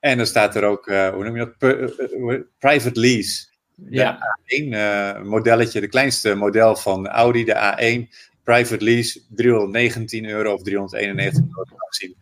En 0.00 0.16
dan 0.16 0.26
staat 0.26 0.56
er 0.56 0.64
ook, 0.64 0.86
uh, 0.86 1.08
hoe 1.08 1.24
noem 1.24 1.36
je 1.36 1.54
dat? 1.58 1.72
Uh, 1.72 2.40
private 2.58 3.00
lease. 3.00 3.46
Ja. 3.88 4.18
A1 4.18 4.64
uh, 4.68 5.22
modelletje, 5.22 5.80
de 5.80 5.88
kleinste 5.88 6.34
model 6.34 6.76
van 6.76 7.08
Audi, 7.08 7.44
de 7.44 7.54
A1. 7.54 8.14
Private 8.42 8.84
lease, 8.84 9.20
319 9.28 10.24
euro 10.24 10.52
of 10.52 10.62
391 10.62 11.42
euro 11.56 11.76
zien 11.90 12.16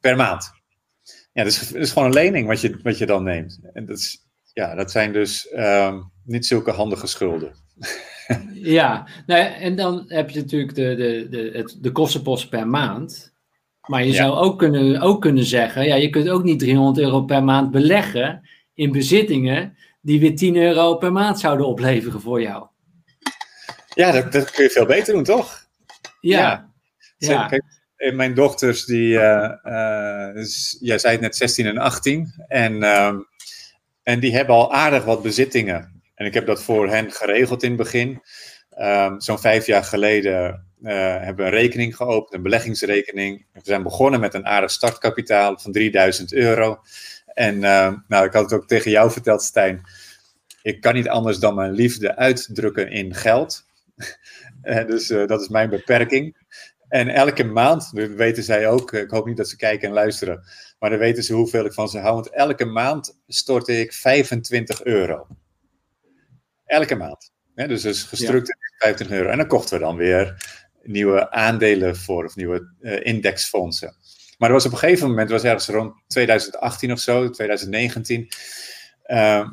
per 0.00 0.16
maand. 0.16 0.50
Ja, 1.32 1.42
dat 1.42 1.52
is, 1.52 1.68
dat 1.68 1.82
is 1.82 1.92
gewoon 1.92 2.08
een 2.08 2.14
lening 2.14 2.46
wat 2.46 2.60
je, 2.60 2.78
wat 2.82 2.98
je 2.98 3.06
dan 3.06 3.22
neemt. 3.22 3.60
En 3.72 3.86
dat, 3.86 3.98
is, 3.98 4.25
ja, 4.56 4.74
dat 4.74 4.90
zijn 4.90 5.12
dus 5.12 5.52
um, 5.56 6.10
niet 6.24 6.46
zulke 6.46 6.70
handige 6.70 7.06
schulden. 7.06 7.54
ja, 8.76 9.08
nou, 9.26 9.44
en 9.44 9.76
dan 9.76 10.04
heb 10.08 10.30
je 10.30 10.40
natuurlijk 10.40 10.74
de, 10.74 10.94
de, 10.94 11.26
de, 11.30 11.50
het, 11.52 11.76
de 11.80 11.92
kostenpost 11.92 12.48
per 12.48 12.68
maand. 12.68 13.34
Maar 13.86 14.04
je 14.04 14.12
zou 14.12 14.34
ook 14.34 14.58
kunnen, 14.58 15.00
ook 15.00 15.20
kunnen 15.20 15.44
zeggen, 15.44 15.86
ja, 15.86 15.94
je 15.94 16.10
kunt 16.10 16.28
ook 16.28 16.42
niet 16.42 16.58
300 16.58 16.98
euro 16.98 17.22
per 17.22 17.44
maand 17.44 17.70
beleggen 17.70 18.48
in 18.74 18.92
bezittingen 18.92 19.76
die 20.00 20.20
weer 20.20 20.36
10 20.36 20.56
euro 20.56 20.94
per 20.94 21.12
maand 21.12 21.40
zouden 21.40 21.66
opleveren 21.66 22.20
voor 22.20 22.42
jou. 22.42 22.66
Ja, 23.94 24.12
dat, 24.12 24.32
dat 24.32 24.50
kun 24.50 24.64
je 24.64 24.70
veel 24.70 24.86
beter 24.86 25.14
doen, 25.14 25.24
toch? 25.24 25.66
Ja. 26.20 26.38
ja. 26.38 27.28
ja. 27.28 27.46
Kijk, 27.46 28.14
mijn 28.14 28.34
dochters, 28.34 28.84
die, 28.84 29.12
uh, 29.12 29.52
uh, 29.64 30.44
jij 30.80 30.98
zei 30.98 31.12
het 31.12 31.20
net 31.20 31.36
16 31.36 31.66
en 31.66 31.78
18, 31.78 32.44
en, 32.48 32.72
uh, 32.72 33.14
en 34.06 34.20
die 34.20 34.34
hebben 34.34 34.54
al 34.54 34.72
aardig 34.72 35.04
wat 35.04 35.22
bezittingen. 35.22 36.02
En 36.14 36.26
ik 36.26 36.34
heb 36.34 36.46
dat 36.46 36.62
voor 36.62 36.88
hen 36.88 37.10
geregeld 37.10 37.62
in 37.62 37.68
het 37.68 37.78
begin. 37.78 38.22
Um, 38.78 39.20
Zo'n 39.20 39.38
vijf 39.38 39.66
jaar 39.66 39.84
geleden 39.84 40.66
uh, 40.82 40.92
hebben 41.20 41.46
een 41.46 41.52
rekening 41.52 41.96
geopend, 41.96 42.34
een 42.34 42.42
beleggingsrekening. 42.42 43.46
We 43.52 43.60
zijn 43.62 43.82
begonnen 43.82 44.20
met 44.20 44.34
een 44.34 44.46
aardig 44.46 44.70
startkapitaal 44.70 45.58
van 45.58 45.72
3000 45.72 46.32
euro. 46.32 46.80
En 47.26 47.54
uh, 47.54 47.92
nou, 48.08 48.26
ik 48.26 48.32
had 48.32 48.50
het 48.50 48.52
ook 48.52 48.66
tegen 48.66 48.90
jou 48.90 49.10
verteld, 49.10 49.42
Stijn. 49.42 49.80
Ik 50.62 50.80
kan 50.80 50.94
niet 50.94 51.08
anders 51.08 51.38
dan 51.38 51.54
mijn 51.54 51.72
liefde 51.72 52.16
uitdrukken 52.16 52.90
in 52.90 53.14
geld. 53.14 53.66
dus 54.86 55.10
uh, 55.10 55.26
dat 55.26 55.40
is 55.40 55.48
mijn 55.48 55.70
beperking. 55.70 56.36
En 56.88 57.08
elke 57.08 57.44
maand, 57.44 57.94
dat 57.94 58.08
weten 58.08 58.42
zij 58.42 58.68
ook, 58.68 58.92
ik 58.92 59.10
hoop 59.10 59.26
niet 59.26 59.36
dat 59.36 59.48
ze 59.48 59.56
kijken 59.56 59.88
en 59.88 59.94
luisteren, 59.94 60.44
maar 60.78 60.90
dan 60.90 60.98
weten 60.98 61.22
ze 61.22 61.34
hoeveel 61.34 61.64
ik 61.64 61.72
van 61.72 61.88
ze 61.88 61.98
hou. 61.98 62.14
Want 62.14 62.30
elke 62.30 62.64
maand 62.64 63.18
stortte 63.26 63.80
ik 63.80 63.92
25 63.92 64.84
euro. 64.84 65.26
Elke 66.64 66.94
maand. 66.94 67.32
Ja, 67.54 67.66
dus 67.66 67.84
is 67.84 68.02
gestructureerd 68.02 68.70
ja. 68.70 68.78
25 68.78 69.16
euro. 69.16 69.30
En 69.30 69.36
dan 69.36 69.46
kochten 69.46 69.78
we 69.78 69.84
dan 69.84 69.96
weer 69.96 70.46
nieuwe 70.82 71.30
aandelen 71.30 71.96
voor, 71.96 72.24
of 72.24 72.36
nieuwe 72.36 72.74
uh, 72.80 73.04
indexfondsen. 73.04 73.96
Maar 74.38 74.48
er 74.48 74.54
was 74.54 74.66
op 74.66 74.72
een 74.72 74.78
gegeven 74.78 75.08
moment, 75.08 75.30
was 75.30 75.44
ergens 75.44 75.68
rond 75.68 75.94
2018 76.06 76.92
of 76.92 76.98
zo, 76.98 77.30
2019, 77.30 78.28
uh, 79.06 79.48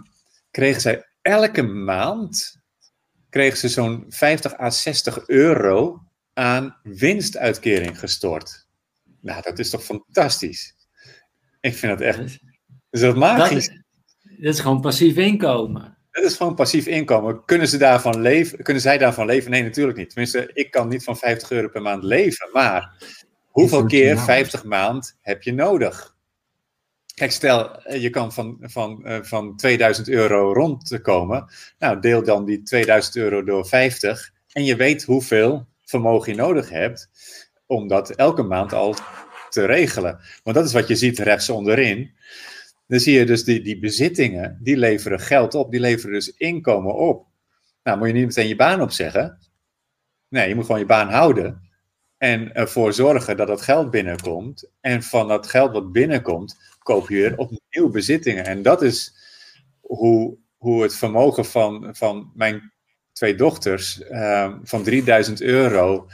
kregen 0.51 0.81
zij 0.81 1.05
elke 1.21 1.61
maand 1.61 2.61
kregen 3.33 3.57
ze 3.57 3.69
zo'n 3.69 4.05
50 4.09 4.59
à 4.59 4.69
60 4.69 5.27
euro 5.27 6.03
aan 6.33 6.77
winstuitkering 6.83 7.99
gestort. 7.99 8.67
Nou, 9.21 9.41
dat 9.41 9.59
is 9.59 9.69
toch 9.69 9.83
fantastisch? 9.83 10.72
Ik 11.63 11.75
vind 11.75 11.99
dat 11.99 12.07
echt. 12.07 12.39
Is 12.89 12.99
dat 12.99 13.15
magisch? 13.15 13.67
Dat 13.67 13.75
is, 13.75 13.81
dat 14.37 14.53
is 14.53 14.59
gewoon 14.59 14.81
passief 14.81 15.15
inkomen. 15.15 15.97
Dat 16.11 16.23
is 16.23 16.35
gewoon 16.35 16.55
passief 16.55 16.87
inkomen. 16.87 17.45
Kunnen, 17.45 17.67
ze 17.67 17.77
daarvan 17.77 18.21
leven, 18.21 18.63
kunnen 18.63 18.81
zij 18.81 18.97
daarvan 18.97 19.25
leven? 19.25 19.51
Nee, 19.51 19.63
natuurlijk 19.63 19.97
niet. 19.97 20.09
Tenminste, 20.09 20.49
ik 20.53 20.71
kan 20.71 20.87
niet 20.87 21.03
van 21.03 21.17
50 21.17 21.51
euro 21.51 21.67
per 21.67 21.81
maand 21.81 22.03
leven. 22.03 22.49
Maar 22.53 22.95
Hoeveel 23.53 23.85
keer 23.85 24.19
50 24.19 24.63
maand 24.63 25.17
heb 25.21 25.43
je 25.43 25.53
nodig? 25.53 26.15
Kijk, 27.13 27.31
stel 27.31 27.81
eh, 27.81 28.01
je 28.01 28.09
kan 28.09 28.33
van, 28.33 28.57
van, 28.61 29.01
uh, 29.05 29.17
van 29.21 29.55
2000 29.55 30.09
euro 30.09 30.53
rondkomen. 30.53 31.45
Nou, 31.79 31.99
deel 31.99 32.23
dan 32.23 32.45
die 32.45 32.63
2000 32.63 33.15
euro 33.15 33.43
door 33.43 33.65
50 33.67 34.31
en 34.51 34.63
je 34.63 34.75
weet 34.75 35.03
hoeveel 35.03 35.67
vermogen 35.85 36.31
je 36.31 36.37
nodig 36.37 36.69
hebt 36.69 37.09
om 37.65 37.87
dat 37.87 38.09
elke 38.09 38.43
maand 38.43 38.73
al 38.73 38.95
te 39.53 39.65
regelen. 39.65 40.19
Want 40.43 40.55
dat 40.55 40.65
is 40.65 40.73
wat 40.73 40.87
je 40.87 40.95
ziet 40.95 41.19
rechts 41.19 41.49
onderin. 41.49 42.13
Dan 42.87 42.99
zie 42.99 43.13
je 43.13 43.25
dus 43.25 43.43
die, 43.43 43.61
die 43.61 43.79
bezittingen, 43.79 44.59
die 44.61 44.77
leveren 44.77 45.19
geld 45.19 45.55
op, 45.55 45.71
die 45.71 45.79
leveren 45.79 46.13
dus 46.13 46.33
inkomen 46.37 46.95
op. 46.95 47.27
Nou, 47.83 47.97
moet 47.97 48.07
je 48.07 48.13
niet 48.13 48.25
meteen 48.25 48.47
je 48.47 48.55
baan 48.55 48.81
opzeggen. 48.81 49.37
Nee, 50.27 50.47
je 50.47 50.55
moet 50.55 50.65
gewoon 50.65 50.79
je 50.79 50.85
baan 50.85 51.09
houden. 51.09 51.61
En 52.17 52.53
ervoor 52.53 52.93
zorgen 52.93 53.37
dat 53.37 53.47
dat 53.47 53.61
geld 53.61 53.91
binnenkomt. 53.91 54.69
En 54.81 55.03
van 55.03 55.27
dat 55.27 55.47
geld 55.47 55.71
wat 55.71 55.91
binnenkomt, 55.91 56.57
koop 56.79 57.09
je 57.09 57.15
weer 57.15 57.37
opnieuw 57.37 57.89
bezittingen. 57.89 58.45
En 58.45 58.61
dat 58.61 58.81
is 58.81 59.13
hoe, 59.81 60.37
hoe 60.57 60.83
het 60.83 60.95
vermogen 60.95 61.45
van, 61.45 61.95
van 61.95 62.31
mijn 62.35 62.73
twee 63.11 63.35
dochters 63.35 64.01
uh, 64.09 64.53
van 64.63 64.83
3000 64.83 65.41
euro 65.41 66.07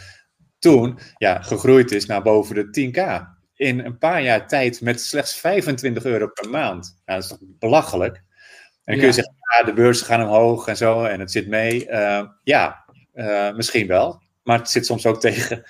toen 0.59 0.99
ja, 1.17 1.41
gegroeid 1.41 1.91
is 1.91 2.05
naar 2.05 2.21
boven 2.21 2.55
de 2.55 2.91
10k. 2.91 3.27
In 3.55 3.79
een 3.79 3.97
paar 3.97 4.21
jaar 4.21 4.47
tijd 4.47 4.81
met 4.81 5.01
slechts 5.01 5.37
25 5.37 6.03
euro 6.05 6.27
per 6.27 6.49
maand. 6.49 7.01
Nou, 7.05 7.19
dat 7.19 7.31
is 7.31 7.37
toch 7.37 7.47
belachelijk? 7.59 8.15
En 8.15 8.95
dan 8.95 8.97
kun 8.97 9.05
je 9.05 9.13
zeggen, 9.13 9.35
ja, 9.57 9.65
de 9.65 9.73
beurzen 9.73 10.05
gaan 10.05 10.23
omhoog 10.23 10.67
en 10.67 10.77
zo 10.77 11.03
en 11.03 11.19
het 11.19 11.31
zit 11.31 11.47
mee. 11.47 11.87
Uh, 11.87 12.23
ja, 12.43 12.85
uh, 13.13 13.53
misschien 13.53 13.87
wel. 13.87 14.21
Maar 14.43 14.57
het 14.57 14.69
zit 14.69 14.85
soms 14.85 15.05
ook 15.05 15.19
tegen. 15.29 15.63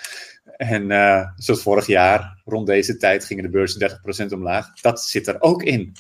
En 0.58 0.90
uh, 0.90 1.28
zoals 1.36 1.62
vorig 1.62 1.88
jaar, 1.88 2.42
rond 2.46 2.68
deze 2.68 2.98
tijd, 2.98 3.26
gingen 3.26 3.44
de 3.44 3.50
beurzen 3.50 4.00
30% 4.28 4.34
omlaag. 4.34 4.74
Dat 4.82 5.04
zit 5.04 5.28
er 5.28 5.42
ook 5.42 5.64
in. 5.64 5.96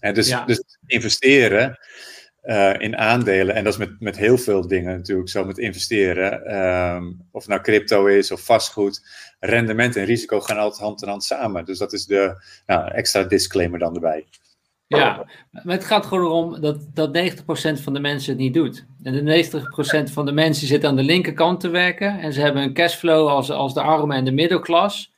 En 0.00 0.14
dus, 0.14 0.28
ja. 0.28 0.44
dus 0.44 0.62
investeren 0.86 1.78
uh, 2.44 2.74
in 2.78 2.96
aandelen, 2.96 3.54
en 3.54 3.64
dat 3.64 3.72
is 3.72 3.78
met, 3.78 4.00
met 4.00 4.16
heel 4.16 4.38
veel 4.38 4.66
dingen 4.66 4.96
natuurlijk 4.96 5.28
zo 5.28 5.44
met 5.44 5.58
investeren, 5.58 6.56
um, 6.94 7.26
of 7.30 7.46
nou 7.48 7.60
crypto 7.60 8.06
is 8.06 8.32
of 8.32 8.44
vastgoed, 8.44 9.06
rendement 9.40 9.96
en 9.96 10.04
risico 10.04 10.40
gaan 10.40 10.58
altijd 10.58 10.82
hand 10.82 11.02
in 11.02 11.08
hand 11.08 11.24
samen. 11.24 11.64
Dus 11.64 11.78
dat 11.78 11.92
is 11.92 12.06
de 12.06 12.42
nou, 12.66 12.90
extra 12.90 13.22
disclaimer 13.22 13.78
dan 13.78 13.94
erbij. 13.94 14.26
Ja, 14.86 15.26
maar 15.50 15.74
het 15.74 15.84
gaat 15.84 16.06
gewoon 16.06 16.24
erom 16.24 16.60
dat, 16.60 16.86
dat 16.94 17.18
90% 17.78 17.82
van 17.82 17.92
de 17.92 18.00
mensen 18.00 18.32
het 18.32 18.40
niet 18.40 18.54
doet. 18.54 18.86
En 19.02 19.24
de 19.24 19.44
90% 20.08 20.12
van 20.12 20.26
de 20.26 20.32
mensen 20.32 20.66
zit 20.66 20.84
aan 20.84 20.96
de 20.96 21.02
linkerkant 21.02 21.60
te 21.60 21.68
werken 21.68 22.18
en 22.18 22.32
ze 22.32 22.40
hebben 22.40 22.62
een 22.62 22.74
cashflow 22.74 23.28
als, 23.28 23.50
als 23.50 23.74
de 23.74 23.82
armen 23.82 24.16
en 24.16 24.24
de 24.24 24.32
middelklas. 24.32 25.09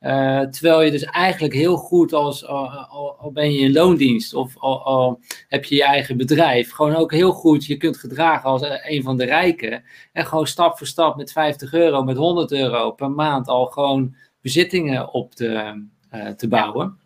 Uh, 0.00 0.40
terwijl 0.40 0.82
je 0.82 0.90
dus 0.90 1.04
eigenlijk 1.04 1.54
heel 1.54 1.76
goed 1.76 2.12
als, 2.12 2.46
al, 2.46 3.30
ben 3.32 3.52
je 3.52 3.58
in 3.58 3.72
loondienst 3.72 4.34
of 4.34 4.58
al, 4.58 5.20
heb 5.48 5.64
je 5.64 5.74
je 5.74 5.84
eigen 5.84 6.16
bedrijf, 6.16 6.70
gewoon 6.70 6.94
ook 6.94 7.12
heel 7.12 7.32
goed 7.32 7.66
je 7.66 7.76
kunt 7.76 7.96
gedragen 7.96 8.50
als 8.50 8.62
een 8.82 9.02
van 9.02 9.16
de 9.16 9.24
rijken. 9.24 9.82
En 10.12 10.26
gewoon 10.26 10.46
stap 10.46 10.78
voor 10.78 10.86
stap 10.86 11.16
met 11.16 11.32
50 11.32 11.72
euro, 11.72 12.02
met 12.02 12.16
100 12.16 12.52
euro 12.52 12.90
per 12.90 13.10
maand 13.10 13.48
al 13.48 13.66
gewoon 13.66 14.16
bezittingen 14.40 15.12
op 15.12 15.34
te, 15.34 15.82
te 16.36 16.48
bouwen. 16.48 16.98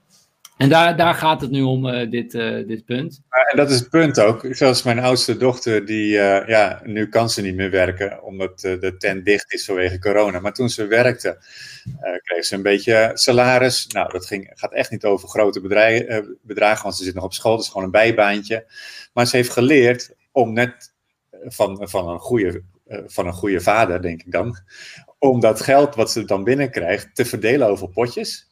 En 0.62 0.68
daar, 0.68 0.96
daar 0.96 1.14
gaat 1.14 1.40
het 1.40 1.50
nu 1.50 1.62
om, 1.62 1.86
uh, 1.86 2.10
dit, 2.10 2.34
uh, 2.34 2.66
dit 2.66 2.84
punt. 2.84 3.20
En 3.50 3.56
dat 3.56 3.70
is 3.70 3.78
het 3.78 3.90
punt 3.90 4.20
ook. 4.20 4.46
Zoals 4.50 4.82
mijn 4.82 4.98
oudste 4.98 5.36
dochter, 5.36 5.86
die, 5.86 6.14
uh, 6.14 6.46
ja, 6.46 6.80
nu 6.84 7.08
kan 7.08 7.30
ze 7.30 7.42
niet 7.42 7.54
meer 7.54 7.70
werken, 7.70 8.22
omdat 8.22 8.60
de 8.60 8.94
tent 8.98 9.24
dicht 9.24 9.52
is 9.52 9.64
vanwege 9.64 9.98
corona. 9.98 10.40
Maar 10.40 10.52
toen 10.52 10.68
ze 10.68 10.86
werkte, 10.86 11.38
kreeg 12.22 12.44
ze 12.44 12.54
een 12.54 12.62
beetje 12.62 13.10
salaris. 13.14 13.86
Nou, 13.86 14.12
dat 14.12 14.26
ging, 14.26 14.50
gaat 14.54 14.72
echt 14.72 14.90
niet 14.90 15.04
over 15.04 15.28
grote 15.28 15.60
bedragen, 16.42 16.82
want 16.82 16.96
ze 16.96 17.04
zit 17.04 17.14
nog 17.14 17.24
op 17.24 17.34
school, 17.34 17.56
dat 17.56 17.64
is 17.64 17.70
gewoon 17.70 17.84
een 17.84 17.90
bijbaantje. 17.90 18.66
Maar 19.12 19.26
ze 19.26 19.36
heeft 19.36 19.50
geleerd 19.50 20.14
om 20.32 20.52
net 20.52 20.92
van, 21.44 21.88
van, 21.88 22.08
een, 22.08 22.18
goede, 22.18 22.62
van 23.06 23.26
een 23.26 23.32
goede 23.32 23.60
vader, 23.60 24.02
denk 24.02 24.22
ik 24.22 24.32
dan, 24.32 24.58
om 25.18 25.40
dat 25.40 25.60
geld 25.60 25.94
wat 25.94 26.10
ze 26.10 26.24
dan 26.24 26.44
binnenkrijgt 26.44 27.14
te 27.14 27.24
verdelen 27.24 27.68
over 27.68 27.88
potjes. 27.88 28.50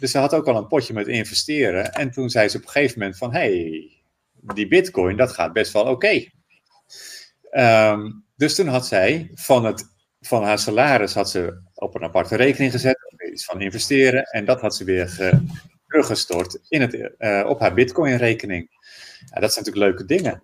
Dus 0.00 0.10
ze 0.10 0.18
had 0.18 0.34
ook 0.34 0.46
al 0.46 0.56
een 0.56 0.66
potje 0.66 0.92
met 0.92 1.06
investeren. 1.06 1.92
En 1.92 2.10
toen 2.10 2.30
zei 2.30 2.48
ze 2.48 2.56
op 2.56 2.62
een 2.62 2.68
gegeven 2.68 2.98
moment 2.98 3.18
van, 3.18 3.32
hey, 3.32 3.90
die 4.32 4.68
bitcoin, 4.68 5.16
dat 5.16 5.32
gaat 5.32 5.52
best 5.52 5.72
wel 5.72 5.84
oké. 5.84 6.24
Um, 7.52 8.24
dus 8.36 8.54
toen 8.54 8.66
had 8.66 8.86
zij 8.86 9.30
van, 9.34 9.64
het, 9.64 9.84
van 10.20 10.44
haar 10.44 10.58
salaris 10.58 11.14
had 11.14 11.30
ze 11.30 11.62
op 11.74 11.94
een 11.94 12.02
aparte 12.02 12.36
rekening 12.36 12.72
gezet, 12.72 12.98
iets 13.32 13.44
van 13.44 13.60
investeren. 13.60 14.22
En 14.24 14.44
dat 14.44 14.60
had 14.60 14.76
ze 14.76 14.84
weer 14.84 15.08
ge, 15.08 15.42
teruggestort 15.86 16.58
in 16.68 16.80
het, 16.80 17.12
uh, 17.18 17.44
op 17.46 17.60
haar 17.60 17.74
bitcoin 17.74 18.16
rekening. 18.16 18.68
Ja, 19.34 19.40
dat 19.40 19.52
zijn 19.52 19.64
natuurlijk 19.64 19.96
leuke 19.96 20.04
dingen. 20.04 20.42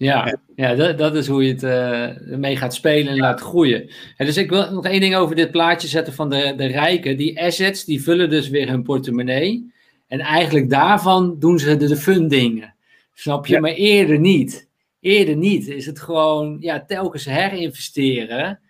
Ja, 0.00 0.38
ja 0.56 0.74
dat, 0.74 0.98
dat 0.98 1.14
is 1.14 1.26
hoe 1.26 1.44
je 1.44 1.52
het 1.52 1.62
uh, 1.62 2.36
mee 2.38 2.56
gaat 2.56 2.74
spelen 2.74 3.12
en 3.12 3.18
laat 3.18 3.40
groeien. 3.40 3.90
En 4.16 4.26
dus 4.26 4.36
ik 4.36 4.50
wil 4.50 4.72
nog 4.72 4.86
één 4.86 5.00
ding 5.00 5.14
over 5.14 5.36
dit 5.36 5.50
plaatje 5.50 5.88
zetten 5.88 6.12
van 6.12 6.30
de, 6.30 6.54
de 6.56 6.66
rijken. 6.66 7.16
Die 7.16 7.40
assets, 7.40 7.84
die 7.84 8.02
vullen 8.02 8.30
dus 8.30 8.48
weer 8.48 8.68
hun 8.68 8.82
portemonnee. 8.82 9.72
En 10.06 10.20
eigenlijk 10.20 10.70
daarvan 10.70 11.36
doen 11.38 11.58
ze 11.58 11.76
de, 11.76 11.86
de 11.86 11.96
fun 11.96 12.28
dingen. 12.28 12.74
Snap 13.14 13.46
je? 13.46 13.54
Ja. 13.54 13.60
Maar 13.60 13.70
eerder 13.70 14.18
niet. 14.18 14.68
Eerder 15.00 15.36
niet. 15.36 15.68
Is 15.68 15.86
het 15.86 16.00
gewoon 16.00 16.56
ja, 16.60 16.84
telkens 16.84 17.24
herinvesteren. 17.24 18.60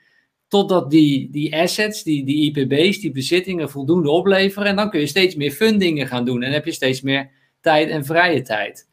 Totdat 0.49 0.91
die, 0.91 1.31
die 1.31 1.57
assets, 1.57 2.03
die, 2.03 2.25
die 2.25 2.53
IPB's, 2.53 3.01
die 3.01 3.13
bezittingen 3.13 3.71
voldoende 3.71 4.11
opleveren. 4.11 4.69
En 4.69 4.77
dan 4.77 4.91
kun 4.91 5.01
je 5.01 5.07
steeds 5.07 5.35
meer 5.35 5.51
fundingen 5.51 6.07
gaan 6.07 6.25
doen. 6.25 6.37
En 6.37 6.43
dan 6.43 6.53
heb 6.53 6.65
je 6.65 6.73
steeds 6.73 7.01
meer 7.01 7.31
tijd 7.61 7.89
en 7.89 8.05
vrije 8.05 8.43
tijd. 8.43 8.89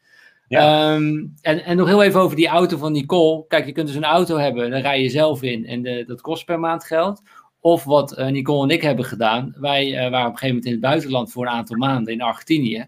Ja. 0.48 0.94
Um, 0.94 1.34
en, 1.40 1.64
en 1.64 1.76
nog 1.76 1.86
heel 1.86 2.02
even 2.02 2.20
over 2.20 2.36
die 2.36 2.48
auto 2.48 2.76
van 2.76 2.92
Nicole. 2.92 3.44
Kijk, 3.48 3.66
je 3.66 3.72
kunt 3.72 3.86
dus 3.86 3.96
een 3.96 4.04
auto 4.04 4.36
hebben, 4.36 4.70
daar 4.70 4.80
rij 4.80 5.02
je 5.02 5.08
zelf 5.08 5.42
in 5.42 5.66
en 5.66 5.82
de, 5.82 6.04
dat 6.06 6.20
kost 6.20 6.44
per 6.44 6.60
maand 6.60 6.84
geld. 6.84 7.22
Of 7.60 7.84
wat 7.84 8.18
uh, 8.18 8.26
Nicole 8.26 8.62
en 8.62 8.74
ik 8.74 8.82
hebben 8.82 9.04
gedaan. 9.04 9.54
Wij 9.60 9.88
uh, 9.88 10.10
waren 10.10 10.26
op 10.26 10.32
een 10.32 10.38
gegeven 10.38 10.46
moment 10.46 10.64
in 10.64 10.72
het 10.72 10.80
buitenland 10.80 11.32
voor 11.32 11.46
een 11.46 11.52
aantal 11.52 11.76
maanden 11.76 12.12
in 12.12 12.22
Argentinië. 12.22 12.86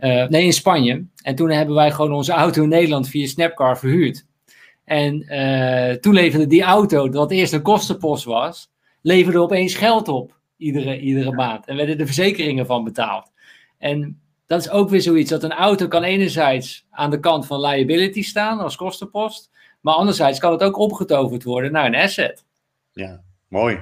Uh, 0.00 0.26
nee, 0.28 0.44
in 0.44 0.52
Spanje. 0.52 1.06
En 1.22 1.34
toen 1.34 1.50
hebben 1.50 1.74
wij 1.74 1.90
gewoon 1.90 2.12
onze 2.12 2.32
auto 2.32 2.62
in 2.62 2.68
Nederland 2.68 3.08
via 3.08 3.26
Snapcar 3.26 3.78
verhuurd. 3.78 4.26
En 4.84 5.26
toen 6.00 6.14
leverde 6.14 6.46
die 6.46 6.62
auto, 6.62 7.10
wat 7.10 7.30
eerst 7.30 7.52
een 7.52 7.62
kostenpost 7.62 8.24
was, 8.24 8.70
leverde 9.02 9.38
opeens 9.40 9.74
geld 9.74 10.08
op 10.08 10.40
iedere, 10.56 11.00
iedere 11.00 11.32
maand. 11.32 11.66
En 11.66 11.76
werden 11.76 11.98
de 11.98 12.06
verzekeringen 12.06 12.66
van 12.66 12.84
betaald. 12.84 13.30
En 13.78 14.20
dat 14.46 14.60
is 14.60 14.70
ook 14.70 14.88
weer 14.88 15.00
zoiets 15.00 15.30
dat 15.30 15.42
een 15.42 15.52
auto 15.52 15.88
kan 15.88 16.02
enerzijds 16.02 16.86
aan 16.90 17.10
de 17.10 17.20
kant 17.20 17.46
van 17.46 17.60
liability 17.60 18.22
staan 18.22 18.58
als 18.58 18.76
kostenpost, 18.76 19.50
maar 19.80 19.94
anderzijds 19.94 20.38
kan 20.38 20.52
het 20.52 20.62
ook 20.62 20.78
opgetoverd 20.78 21.42
worden 21.42 21.72
naar 21.72 21.86
een 21.86 21.94
asset. 21.94 22.44
Ja, 22.92 23.22
mooi. 23.48 23.80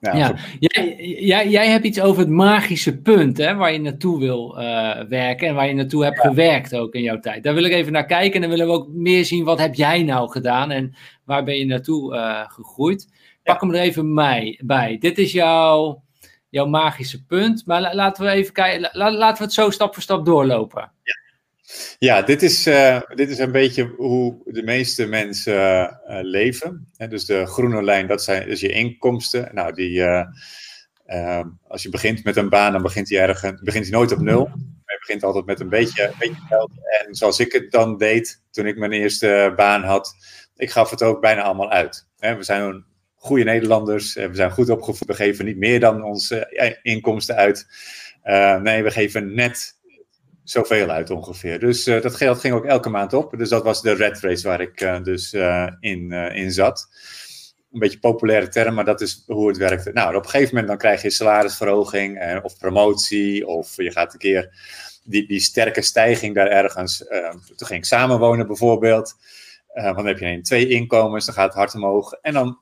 Ja, 0.00 0.16
ja. 0.16 0.34
Jij, 0.58 0.96
jij, 1.20 1.48
jij, 1.48 1.68
hebt 1.68 1.84
iets 1.84 2.00
over 2.00 2.20
het 2.20 2.30
magische 2.30 2.98
punt 2.98 3.36
hè, 3.36 3.54
waar 3.54 3.72
je 3.72 3.80
naartoe 3.80 4.18
wil 4.18 4.60
uh, 4.60 5.00
werken 5.00 5.48
en 5.48 5.54
waar 5.54 5.66
je 5.66 5.74
naartoe 5.74 6.04
hebt 6.04 6.22
ja. 6.22 6.28
gewerkt 6.28 6.74
ook 6.74 6.94
in 6.94 7.02
jouw 7.02 7.20
tijd. 7.20 7.42
Daar 7.42 7.54
wil 7.54 7.64
ik 7.64 7.72
even 7.72 7.92
naar 7.92 8.06
kijken 8.06 8.34
en 8.34 8.40
dan 8.40 8.50
willen 8.50 8.66
we 8.66 8.72
ook 8.72 8.88
meer 8.88 9.24
zien 9.24 9.44
wat 9.44 9.58
heb 9.58 9.74
jij 9.74 10.02
nou 10.02 10.30
gedaan 10.30 10.70
en 10.70 10.94
waar 11.24 11.44
ben 11.44 11.58
je 11.58 11.64
naartoe 11.64 12.14
uh, 12.14 12.44
gegroeid. 12.48 13.08
Pak 13.42 13.60
hem 13.60 13.74
er 13.74 13.80
even 13.80 14.14
mij, 14.14 14.60
bij. 14.64 14.98
Dit 14.98 15.18
is 15.18 15.32
jouw 15.32 16.02
jouw 16.50 16.66
magische 16.66 17.24
punt. 17.24 17.66
Maar 17.66 17.94
laten 17.94 18.24
we 18.24 18.30
even 18.30 18.52
kijken, 18.52 18.90
laten 18.92 19.36
we 19.36 19.44
het 19.44 19.52
zo 19.52 19.70
stap 19.70 19.94
voor 19.94 20.02
stap 20.02 20.24
doorlopen. 20.24 20.92
Ja, 21.02 21.14
ja 21.98 22.22
dit, 22.22 22.42
is, 22.42 22.66
uh, 22.66 23.00
dit 23.14 23.30
is 23.30 23.38
een 23.38 23.52
beetje 23.52 23.94
hoe 23.96 24.40
de 24.44 24.62
meeste 24.62 25.06
mensen 25.06 25.54
uh, 26.08 26.18
leven. 26.20 26.88
He, 26.96 27.08
dus 27.08 27.24
de 27.24 27.46
groene 27.46 27.82
lijn, 27.82 28.06
dat 28.06 28.22
zijn 28.22 28.48
dus 28.48 28.60
je 28.60 28.72
inkomsten. 28.72 29.50
Nou, 29.52 29.74
die, 29.74 29.98
uh, 31.06 31.44
als 31.66 31.82
je 31.82 31.88
begint 31.88 32.24
met 32.24 32.36
een 32.36 32.48
baan, 32.48 32.72
dan 32.72 32.82
begint 32.82 33.08
hij, 33.08 33.18
ergens, 33.18 33.60
begint 33.62 33.84
hij 33.84 33.94
nooit 33.94 34.12
op 34.12 34.20
nul. 34.20 34.50
Je 34.86 34.96
begint 34.98 35.24
altijd 35.24 35.46
met 35.46 35.60
een 35.60 35.68
beetje, 35.68 36.04
een 36.04 36.14
beetje 36.18 36.42
geld. 36.48 36.70
En 37.00 37.14
zoals 37.14 37.40
ik 37.40 37.52
het 37.52 37.70
dan 37.70 37.96
deed 37.96 38.42
toen 38.50 38.66
ik 38.66 38.78
mijn 38.78 38.92
eerste 38.92 39.52
baan 39.56 39.82
had, 39.82 40.14
ik 40.56 40.70
gaf 40.70 40.90
het 40.90 41.02
ook 41.02 41.20
bijna 41.20 41.42
allemaal 41.42 41.70
uit. 41.70 42.08
we 42.18 42.36
zijn 42.40 42.84
goede 43.28 43.44
Nederlanders. 43.44 44.14
we 44.14 44.28
zijn 44.32 44.50
goed 44.50 44.70
opgevoed. 44.70 45.06
We 45.06 45.14
geven 45.14 45.44
niet 45.44 45.56
meer 45.56 45.80
dan 45.80 46.02
onze 46.02 46.46
eh, 46.46 46.74
inkomsten 46.82 47.36
uit. 47.36 47.66
Uh, 48.24 48.60
nee, 48.60 48.82
we 48.82 48.90
geven 48.90 49.34
net 49.34 49.78
zoveel 50.44 50.88
uit 50.88 51.10
ongeveer. 51.10 51.58
Dus 51.58 51.84
dat 51.84 52.14
geld 52.14 52.40
ging 52.40 52.54
ook 52.54 52.64
elke 52.64 52.88
maand 52.88 53.12
op. 53.12 53.38
Dus 53.38 53.48
dat 53.48 53.62
was 53.62 53.82
de 53.82 53.92
red 53.92 54.20
race 54.20 54.48
waar 54.48 54.60
ik 54.60 55.04
dus 55.04 55.32
in, 55.80 56.12
in 56.12 56.52
zat. 56.52 56.88
Een 57.72 57.78
beetje 57.78 57.98
populaire 57.98 58.48
term, 58.48 58.74
maar 58.74 58.84
dat 58.84 59.00
is 59.00 59.24
hoe 59.26 59.48
het 59.48 59.56
werkte. 59.56 59.92
Nou, 59.92 60.16
op 60.16 60.24
een 60.24 60.30
gegeven 60.30 60.50
moment 60.50 60.68
dan 60.68 60.78
krijg 60.78 61.02
je 61.02 61.10
salarisverhoging 61.10 62.40
of 62.42 62.58
promotie. 62.58 63.46
Of 63.46 63.76
je 63.76 63.92
gaat 63.92 64.12
een 64.12 64.18
keer 64.18 64.54
die, 65.04 65.26
die 65.26 65.40
sterke 65.40 65.82
stijging 65.82 66.34
daar 66.34 66.48
ergens. 66.48 66.98
toen 67.56 67.66
ging 67.66 67.80
ik 67.80 67.84
samenwonen 67.84 68.46
bijvoorbeeld. 68.46 69.14
want 69.74 69.96
dan 69.96 70.06
heb 70.06 70.18
je 70.18 70.40
twee 70.40 70.68
inkomens, 70.68 71.26
dan 71.26 71.34
gaat 71.34 71.48
het 71.48 71.56
hard 71.56 71.74
omhoog. 71.74 72.12
En 72.12 72.32
dan 72.32 72.58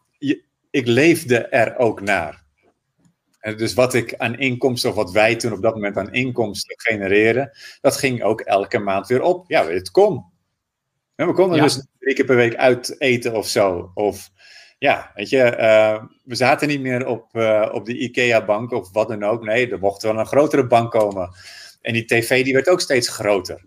ik 0.77 0.87
leefde 0.87 1.39
er 1.39 1.77
ook 1.77 2.01
naar. 2.01 2.45
En 3.41 3.57
dus 3.57 3.75
wat 3.75 3.95
ik 3.95 4.15
aan 4.17 4.39
inkomsten, 4.39 4.91
of 4.91 4.97
wat 4.97 5.13
wij 5.13 5.37
toen 5.37 5.53
op 5.53 5.63
dat 5.63 5.75
moment 5.75 5.97
aan 5.97 6.13
inkomsten 6.13 6.81
genereren, 6.81 7.51
dat 7.81 7.97
ging 7.97 8.23
ook 8.23 8.41
elke 8.41 8.79
maand 8.79 9.07
weer 9.07 9.23
op. 9.23 9.51
Ja, 9.51 9.67
het 9.67 9.91
kon. 9.91 10.25
we 11.15 11.33
konden 11.33 11.63
dus 11.63 11.87
drie 11.99 12.15
keer 12.15 12.25
per 12.25 12.37
week 12.37 12.55
uit 12.55 13.01
eten 13.01 13.35
of 13.35 13.49
zo. 13.49 13.91
Of 13.95 14.31
ja, 14.79 15.11
weet 15.15 15.29
je, 15.29 15.43
eh, 15.43 16.05
we 16.25 16.35
zaten 16.35 16.69
niet 16.69 16.81
meer 16.81 17.07
op, 17.07 17.29
uh, 17.33 17.71
op 17.73 17.85
de 17.85 17.99
IKEA-bank 17.99 18.73
of 18.73 18.93
wat 18.93 19.09
dan 19.09 19.23
ook. 19.23 19.45
Nee, 19.45 19.71
er 19.71 19.79
mocht 19.79 20.03
wel 20.03 20.19
een 20.19 20.27
grotere 20.27 20.67
bank 20.67 20.91
komen. 20.91 21.31
En 21.81 21.93
die 21.93 22.05
tv 22.05 22.45
die 22.45 22.55
werd 22.55 22.69
ook 22.69 22.81
steeds 22.81 23.09
groter. 23.09 23.65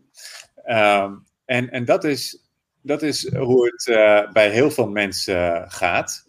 Ehm, 0.64 1.14
en 1.46 1.70
en 1.70 1.86
dat, 1.86 2.04
is, 2.04 2.50
dat 2.82 3.02
is 3.02 3.34
hoe 3.36 3.66
het 3.66 3.88
uh, 3.88 4.32
bij 4.32 4.50
heel 4.50 4.72
veel 4.72 4.90
mensen 4.90 5.72
gaat. 5.72 6.28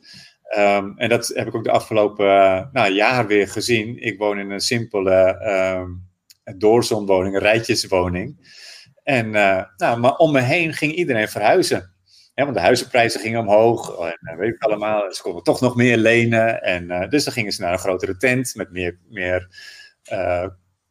Um, 0.58 0.98
en 0.98 1.08
dat 1.08 1.28
heb 1.34 1.46
ik 1.46 1.54
ook 1.54 1.64
de 1.64 1.70
afgelopen 1.70 2.26
nou, 2.72 2.92
jaar 2.92 3.26
weer 3.26 3.48
gezien. 3.48 4.02
Ik 4.02 4.18
woon 4.18 4.38
in 4.38 4.50
een 4.50 4.60
simpele 4.60 5.40
um, 5.78 6.08
doorzonwoning, 6.58 7.34
een 7.34 7.40
rijtjeswoning. 7.40 8.58
En 9.02 9.30
nou, 9.76 10.00
maar 10.00 10.16
om 10.16 10.32
me 10.32 10.40
heen 10.40 10.72
ging 10.72 10.92
iedereen 10.92 11.28
verhuizen 11.28 11.90
want 12.44 12.56
de 12.56 12.62
huizenprijzen 12.62 13.20
gingen 13.20 13.40
omhoog. 13.40 13.98
En 13.98 14.18
eh, 14.20 14.36
weet 14.36 14.54
ik 14.54 14.62
allemaal. 14.62 15.12
Ze 15.12 15.22
konden 15.22 15.42
toch 15.42 15.60
nog 15.60 15.76
meer 15.76 15.96
lenen. 15.96 16.62
En, 16.62 16.84
uh, 16.84 17.08
dus 17.08 17.24
dan 17.24 17.32
gingen 17.32 17.52
ze 17.52 17.62
naar 17.62 17.72
een 17.72 17.78
grotere 17.78 18.16
tent 18.16 18.54
met 18.54 18.70
meer, 18.70 18.98
meer 19.08 19.48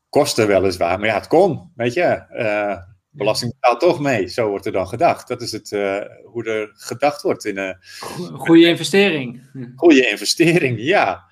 kosten 0.10 0.48
weliswaar. 0.48 1.00
Maar 1.00 1.08
ja, 1.08 1.16
het 1.16 1.28
kon, 1.28 1.72
weet 1.76 1.94
je. 1.94 2.24
belasting 3.10 3.54
betaalt 3.70 3.94
toch 3.94 4.00
mee. 4.00 4.28
Zo 4.28 4.50
wordt 4.50 4.66
er 4.66 4.72
dan 4.72 4.88
gedacht. 4.88 5.28
Dat 5.28 5.42
is 5.42 5.52
het, 5.52 5.70
hoe 6.24 6.44
er 6.44 6.72
gedacht 6.74 7.22
wordt. 7.22 7.46
In 7.46 7.58
een 7.58 7.78
goede 8.34 8.68
investering. 8.68 9.42
Goede 9.76 10.10
investering, 10.10 10.80
ja. 10.80 11.28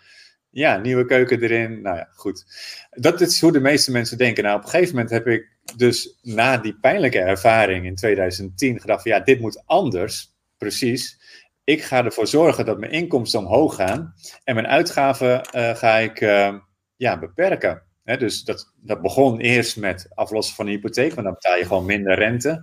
Ja, 0.49 0.77
nieuwe 0.77 1.05
keuken 1.05 1.41
erin. 1.41 1.81
Nou 1.81 1.95
ja, 1.95 2.07
goed. 2.11 2.45
Dat 2.89 3.21
is 3.21 3.41
hoe 3.41 3.51
de 3.51 3.59
meeste 3.59 3.91
mensen 3.91 4.17
denken. 4.17 4.43
Nou, 4.43 4.57
op 4.57 4.63
een 4.63 4.69
gegeven 4.69 4.95
moment 4.95 5.13
heb 5.13 5.27
ik 5.27 5.57
dus 5.75 6.19
na 6.21 6.57
die 6.57 6.77
pijnlijke 6.79 7.19
ervaring 7.19 7.85
in 7.85 7.95
2010 7.95 8.79
gedacht 8.79 9.01
van 9.01 9.11
ja, 9.11 9.19
dit 9.19 9.39
moet 9.39 9.63
anders. 9.65 10.35
Precies. 10.57 11.19
Ik 11.63 11.83
ga 11.83 12.05
ervoor 12.05 12.27
zorgen 12.27 12.65
dat 12.65 12.79
mijn 12.79 12.91
inkomsten 12.91 13.39
omhoog 13.39 13.75
gaan 13.75 14.13
en 14.43 14.55
mijn 14.55 14.67
uitgaven 14.67 15.41
uh, 15.55 15.75
ga 15.75 15.97
ik 15.97 16.21
uh, 16.21 16.53
ja, 16.95 17.19
beperken. 17.19 17.86
Dus 18.15 18.43
dat, 18.43 18.73
dat 18.75 19.01
begon 19.01 19.39
eerst 19.39 19.77
met 19.77 20.07
aflossen 20.13 20.55
van 20.55 20.65
de 20.65 20.71
hypotheek, 20.71 21.13
want 21.13 21.25
dan 21.25 21.33
betaal 21.33 21.57
je 21.57 21.65
gewoon 21.65 21.85
minder 21.85 22.15
rente. 22.15 22.61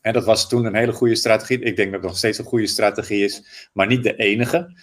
En 0.00 0.12
dat 0.12 0.24
was 0.24 0.48
toen 0.48 0.64
een 0.64 0.74
hele 0.74 0.92
goede 0.92 1.14
strategie. 1.14 1.58
Ik 1.58 1.76
denk 1.76 1.90
dat 1.92 2.00
het 2.00 2.08
nog 2.08 2.18
steeds 2.18 2.38
een 2.38 2.44
goede 2.44 2.66
strategie 2.66 3.24
is, 3.24 3.68
maar 3.72 3.86
niet 3.86 4.02
de 4.02 4.16
enige. 4.16 4.78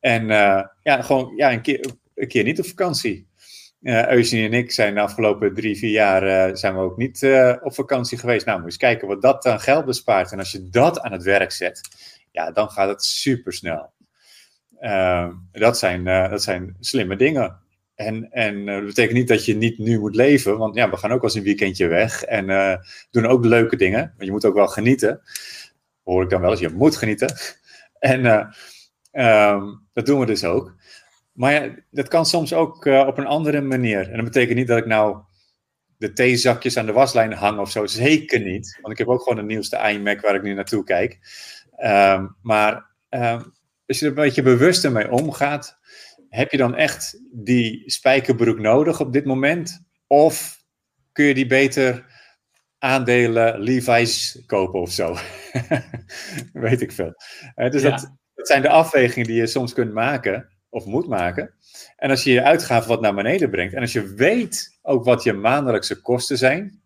En 0.00 0.22
uh, 0.22 0.62
ja, 0.82 1.02
gewoon 1.02 1.32
ja, 1.36 1.52
een, 1.52 1.62
keer, 1.62 1.90
een 2.14 2.28
keer 2.28 2.44
niet 2.44 2.58
op 2.58 2.66
vakantie. 2.66 3.30
Uh, 3.80 4.08
Eugenie 4.08 4.46
en 4.46 4.52
ik 4.52 4.72
zijn 4.72 4.94
de 4.94 5.00
afgelopen 5.00 5.54
drie, 5.54 5.76
vier 5.78 5.90
jaar 5.90 6.48
uh, 6.48 6.54
zijn 6.54 6.74
we 6.74 6.80
ook 6.80 6.96
niet 6.96 7.22
op 7.62 7.74
vakantie 7.74 8.18
geweest. 8.18 8.46
Nou, 8.46 8.58
moet 8.58 8.66
eens 8.66 8.76
kijken 8.76 9.08
wat 9.08 9.22
dat 9.22 9.46
aan 9.46 9.60
geld 9.60 9.84
bespaart. 9.84 10.32
En 10.32 10.38
als 10.38 10.52
je 10.52 10.68
dat 10.68 11.00
aan 11.00 11.12
het 11.12 11.22
werk 11.22 11.52
zet, 11.52 11.80
ja, 12.30 12.50
dan 12.50 12.70
gaat 12.70 12.88
het 12.88 13.04
super 13.04 13.52
snel. 13.52 13.92
dat, 15.52 15.78
zijn, 15.78 16.04
dat 16.04 16.42
zijn 16.42 16.76
slimme 16.80 17.16
dingen. 17.16 17.60
En, 17.94 18.30
en 18.30 18.66
dat 18.66 18.84
betekent 18.84 19.18
niet 19.18 19.28
dat 19.28 19.44
je 19.44 19.56
niet 19.56 19.78
nu 19.78 19.98
moet 19.98 20.14
leven, 20.14 20.58
want 20.58 20.74
ja, 20.74 20.90
we 20.90 20.96
gaan 20.96 21.12
ook 21.12 21.22
als 21.22 21.34
een 21.34 21.42
weekendje 21.42 21.86
weg 21.86 22.22
en 22.22 22.80
doen 23.10 23.26
ook 23.26 23.44
leuke 23.44 23.76
dingen. 23.76 24.00
Want 24.00 24.24
je 24.24 24.30
moet 24.30 24.44
ook 24.44 24.54
wel 24.54 24.68
genieten. 24.68 25.20
Hoor 26.02 26.22
ik 26.22 26.30
dan 26.30 26.40
wel 26.40 26.50
eens, 26.50 26.60
je 26.60 26.68
moet 26.68 26.96
genieten. 26.96 27.34
En 27.98 28.26
um, 29.12 29.86
dat 29.92 30.06
doen 30.06 30.20
we 30.20 30.26
dus 30.26 30.44
ook. 30.44 30.76
Maar 31.32 31.52
ja, 31.52 31.74
dat 31.90 32.08
kan 32.08 32.26
soms 32.26 32.52
ook 32.52 32.84
op 32.84 33.18
een 33.18 33.26
andere 33.26 33.60
manier. 33.60 34.10
En 34.10 34.16
dat 34.16 34.24
betekent 34.24 34.58
niet 34.58 34.66
dat 34.66 34.78
ik 34.78 34.86
nou 34.86 35.22
de 36.02 36.12
theezakjes 36.12 36.76
aan 36.76 36.86
de 36.86 36.92
waslijn 36.92 37.32
hang 37.32 37.58
of 37.58 37.70
zo. 37.70 37.86
Zeker 37.86 38.40
niet. 38.40 38.78
Want 38.80 38.92
ik 38.92 38.98
heb 38.98 39.08
ook 39.08 39.22
gewoon 39.22 39.38
de 39.38 39.52
nieuwste 39.52 39.88
iMac 39.88 40.20
waar 40.20 40.34
ik 40.34 40.42
nu 40.42 40.54
naartoe 40.54 40.84
kijk. 40.84 41.18
Um, 41.84 42.36
maar 42.42 42.86
um, 43.10 43.52
als 43.86 43.98
je 43.98 44.04
er 44.04 44.06
een 44.06 44.14
beetje 44.14 44.42
bewuster 44.42 44.92
mee 44.92 45.10
omgaat, 45.10 45.78
heb 46.32 46.50
je 46.50 46.56
dan 46.56 46.74
echt 46.74 47.18
die 47.32 47.82
spijkerbroek 47.90 48.58
nodig 48.58 49.00
op 49.00 49.12
dit 49.12 49.24
moment? 49.24 49.84
Of 50.06 50.64
kun 51.12 51.24
je 51.24 51.34
die 51.34 51.46
beter 51.46 52.06
aandelen 52.78 53.60
Levi's 53.60 54.42
kopen 54.46 54.80
of 54.80 54.90
zo? 54.90 55.16
Weet 56.52 56.80
ik 56.80 56.92
veel. 56.92 57.14
Uh, 57.56 57.70
dus 57.70 57.82
ja. 57.82 57.90
dat, 57.90 58.16
dat 58.34 58.46
zijn 58.46 58.62
de 58.62 58.68
afwegingen 58.68 59.26
die 59.26 59.36
je 59.36 59.46
soms 59.46 59.72
kunt 59.72 59.92
maken 59.92 60.48
of 60.68 60.84
moet 60.84 61.08
maken. 61.08 61.54
En 61.96 62.10
als 62.10 62.24
je 62.24 62.32
je 62.32 62.42
uitgaven 62.42 62.88
wat 62.88 63.00
naar 63.00 63.14
beneden 63.14 63.50
brengt 63.50 63.74
en 63.74 63.80
als 63.80 63.92
je 63.92 64.14
weet 64.14 64.78
ook 64.82 65.04
wat 65.04 65.22
je 65.22 65.32
maandelijkse 65.32 66.00
kosten 66.00 66.38
zijn, 66.38 66.82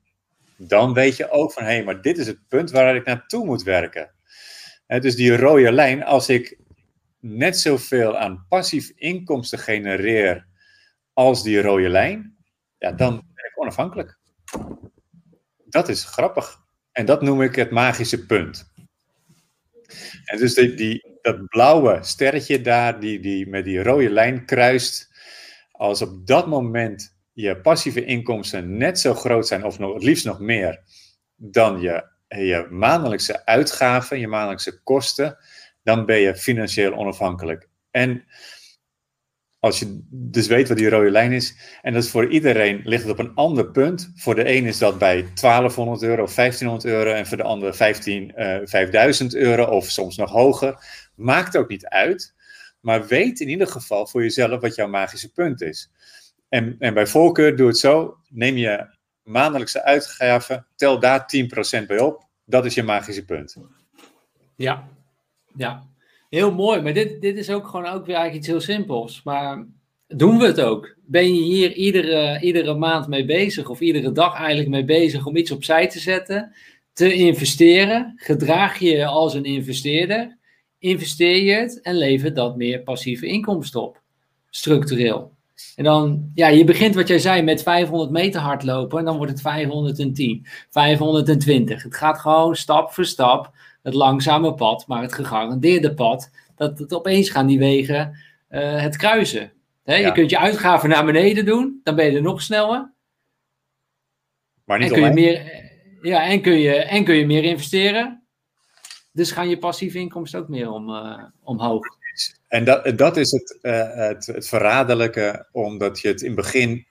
dan 0.57 0.95
weet 0.95 1.17
je 1.17 1.31
ook 1.31 1.53
van 1.53 1.63
hé, 1.63 1.73
hey, 1.73 1.85
maar 1.85 2.03
dit 2.03 2.19
is 2.19 2.27
het 2.27 2.49
punt 2.49 2.71
waar 2.71 2.97
ik 2.97 3.05
naartoe 3.05 3.45
moet 3.45 3.63
werken. 3.63 4.11
He, 4.87 5.01
dus 5.01 5.17
die 5.17 5.37
rode 5.37 5.73
lijn, 5.73 6.05
als 6.05 6.29
ik 6.29 6.59
net 7.29 7.59
zoveel 7.59 8.17
aan 8.17 8.47
passief 8.49 8.93
inkomsten 8.95 9.59
genereer 9.59 10.47
als 11.13 11.43
die 11.43 11.61
rode 11.61 11.89
lijn, 11.89 12.37
ja, 12.79 12.93
dan 12.93 13.15
ben 13.15 13.45
ik 13.45 13.61
onafhankelijk. 13.61 14.19
Dat 15.65 15.89
is 15.89 16.05
grappig. 16.05 16.65
En 16.93 17.07
dat 17.07 17.23
noem 17.23 17.43
ik 17.43 17.55
het 17.55 17.71
magische 17.71 18.27
punt. 18.27 18.73
En 20.25 20.39
dus 20.39 20.55
die, 20.55 20.75
die, 20.75 21.19
dat 21.23 21.49
blauwe 21.49 21.99
sterretje 22.03 22.61
daar, 22.61 23.01
die, 23.01 23.21
die 23.21 23.49
met 23.49 23.65
die 23.65 23.83
rode 23.83 24.11
lijn 24.11 24.45
kruist, 24.45 25.11
als 25.71 26.03
op 26.03 26.27
dat 26.27 26.47
moment 26.47 27.17
je 27.33 27.61
passieve 27.61 28.05
inkomsten 28.05 28.77
net 28.77 29.01
zo 29.01 29.15
groot 29.15 29.47
zijn, 29.47 29.65
of 29.65 29.79
nog, 29.79 29.95
het 29.95 30.03
liefst 30.03 30.25
nog 30.25 30.41
meer, 30.41 30.83
dan 31.37 31.81
je, 31.81 32.05
je 32.29 32.67
maandelijkse 32.71 33.47
uitgaven, 33.47 34.21
je 34.21 34.29
maandelijkse 34.29 34.83
kosten, 34.83 35.39
dan 35.87 36.07
ben 36.07 36.19
je 36.19 36.37
financieel 36.37 36.95
onafhankelijk. 36.95 37.69
En 37.91 38.25
als 39.59 39.79
je 39.79 40.01
dus 40.11 40.47
weet 40.47 40.69
wat 40.69 40.77
die 40.77 40.89
rode 40.89 41.11
lijn 41.11 41.33
is, 41.33 41.57
en 41.83 41.93
dat 41.93 42.03
is 42.03 42.11
voor 42.11 42.29
iedereen 42.31 42.81
ligt 42.85 43.03
het 43.03 43.13
op 43.13 43.19
een 43.19 43.35
ander 43.35 43.71
punt. 43.71 44.13
Voor 44.15 44.35
de 44.35 44.57
een 44.57 44.65
is 44.65 44.79
dat 44.79 44.99
bij 44.99 45.27
1200 45.35 46.03
euro 46.03 46.23
of 46.23 46.35
1500 46.35 46.95
euro, 46.95 47.11
en 47.11 47.27
voor 47.27 47.37
de 47.37 47.43
ander 47.43 47.75
15, 47.75 48.33
uh, 48.37 48.59
5000 48.65 49.35
euro 49.35 49.65
of 49.65 49.91
soms 49.91 50.17
nog 50.17 50.31
hoger. 50.31 50.85
Maakt 51.15 51.57
ook 51.57 51.69
niet 51.69 51.87
uit, 51.87 52.35
maar 52.81 53.07
weet 53.07 53.41
in 53.41 53.49
ieder 53.49 53.67
geval 53.67 54.07
voor 54.07 54.23
jezelf 54.23 54.61
wat 54.61 54.75
jouw 54.75 54.89
magische 54.89 55.33
punt 55.33 55.63
is. 55.63 55.91
En, 56.49 56.77
en 56.79 56.95
bij 56.95 57.07
voorkeur 57.07 57.57
doe 57.57 57.67
het 57.67 57.79
zo: 57.79 58.17
neem 58.29 58.57
je 58.57 58.87
maandelijkse 59.23 59.83
uitgaven, 59.83 60.67
tel 60.77 61.01
daar 61.01 61.27
10% 61.83 61.87
bij 61.87 61.99
op. 61.99 62.25
Dat 62.45 62.65
is 62.65 62.75
je 62.75 62.83
magische 62.83 63.25
punt. 63.25 63.57
Ja, 64.57 64.89
ja. 65.57 65.87
Heel 66.29 66.53
mooi, 66.53 66.81
maar 66.81 66.95
dit, 66.95 67.21
dit 67.21 67.37
is 67.37 67.51
ook 67.51 67.67
gewoon 67.67 67.87
ook 67.87 68.07
weer 68.07 68.17
eigenlijk 68.17 68.35
iets 68.35 68.47
heel 68.47 68.77
simpels. 68.77 69.21
Maar 69.25 69.67
doen 70.07 70.39
we 70.39 70.47
het 70.47 70.61
ook? 70.61 70.97
Ben 71.07 71.35
je 71.35 71.43
hier 71.43 71.73
iedere, 71.73 72.41
iedere 72.41 72.75
maand 72.75 73.09
mee 73.09 73.25
bezig 73.25 73.69
of 73.69 73.81
iedere 73.81 74.13
dag 74.13 74.35
eigenlijk 74.39 74.69
mee 74.69 74.85
bezig 74.85 75.27
om 75.27 75.37
iets 75.37 75.51
opzij 75.51 75.89
te 75.89 75.99
zetten, 75.99 76.55
te 76.93 77.15
investeren? 77.15 78.13
Gedraag 78.17 78.79
je 78.79 78.91
je 78.91 79.07
als 79.07 79.35
een 79.35 79.45
investeerder? 79.45 80.39
Investeer 80.79 81.43
je 81.43 81.53
het 81.53 81.81
en 81.81 81.95
lever 81.95 82.35
dat 82.35 82.57
meer 82.57 82.83
passieve 82.83 83.27
inkomsten 83.27 83.83
op, 83.83 84.03
structureel. 84.51 85.35
En 85.77 85.85
dan, 85.85 86.31
ja, 86.35 86.49
je 86.49 86.65
begint 86.65 86.95
wat 86.95 87.09
jij 87.09 87.19
zei 87.19 87.43
met 87.43 87.63
500 87.63 88.11
meter 88.11 88.41
hardlopen 88.41 88.99
en 88.99 89.05
dan 89.05 89.17
wordt 89.17 89.33
het 89.33 89.41
510, 89.41 90.47
520. 90.71 91.83
Het 91.83 91.97
gaat 91.97 92.19
gewoon 92.19 92.57
stap 92.57 92.93
voor 92.93 93.05
stap 93.05 93.55
het 93.87 93.95
langzame 93.95 94.55
pad, 94.55 94.87
maar 94.87 95.03
het 95.03 95.13
gegarandeerde 95.13 95.95
pad, 95.95 96.31
dat 96.57 96.79
het 96.79 96.95
opeens 96.95 97.31
gaan 97.31 97.47
die 97.47 97.59
wegen 97.59 98.19
uh, 98.51 98.83
het 98.83 98.97
kruisen. 98.97 99.53
Hè, 99.85 99.95
Je 99.95 100.13
kunt 100.13 100.31
je 100.31 100.39
uitgaven 100.39 100.89
naar 100.89 101.05
beneden 101.05 101.45
doen, 101.45 101.81
dan 101.83 101.97
ben 101.97 102.11
je 102.11 102.17
er 102.17 102.23
nog 102.23 102.43
sneller. 102.43 102.93
Maar 104.65 104.79
niet 104.79 104.89
en 104.89 104.95
kun 104.95 105.05
je 105.05 105.13
meer, 105.13 105.65
Ja, 106.03 106.27
en 106.27 106.41
kun, 106.43 106.59
je, 106.59 106.75
en 106.75 107.05
kun 107.05 107.15
je 107.15 107.27
meer 107.27 107.45
investeren. 107.45 108.23
Dus 109.13 109.31
gaan 109.31 109.49
je 109.49 109.59
passieve 109.59 109.99
inkomsten 109.99 110.41
ook 110.41 110.49
meer 110.49 110.71
om, 110.71 110.89
uh, 110.89 111.23
omhoog. 111.43 111.85
En 112.49 112.65
dat, 112.65 112.99
dat 112.99 113.17
is 113.17 113.31
het, 113.31 113.59
uh, 113.63 113.95
het, 113.95 114.27
het, 114.27 114.49
verraderlijke, 114.49 115.49
omdat 115.53 116.01
je 116.01 116.09
het 116.09 116.21
in 116.21 116.27
het 116.27 116.37
begin 116.37 116.87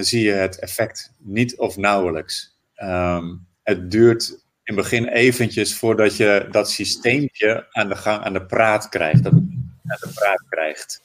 zie 0.00 0.22
je 0.22 0.32
het 0.32 0.58
effect 0.58 1.12
niet 1.18 1.58
of 1.58 1.76
nauwelijks. 1.76 2.58
Um, 2.82 3.46
het 3.62 3.90
duurt 3.90 4.39
in 4.70 4.76
het 4.76 4.84
begin 4.84 5.06
eventjes 5.08 5.76
voordat 5.76 6.16
je 6.16 6.48
dat 6.50 6.70
systeempje 6.70 7.66
aan 7.70 7.88
de 7.88 7.96
gang, 7.96 8.24
aan 8.24 8.32
de 8.32 8.46
praat 8.46 8.88
krijgt. 8.88 9.22
Dat 9.22 9.32
aan 9.32 9.98
de 10.00 10.10
praat 10.14 10.44
krijgt. 10.48 11.02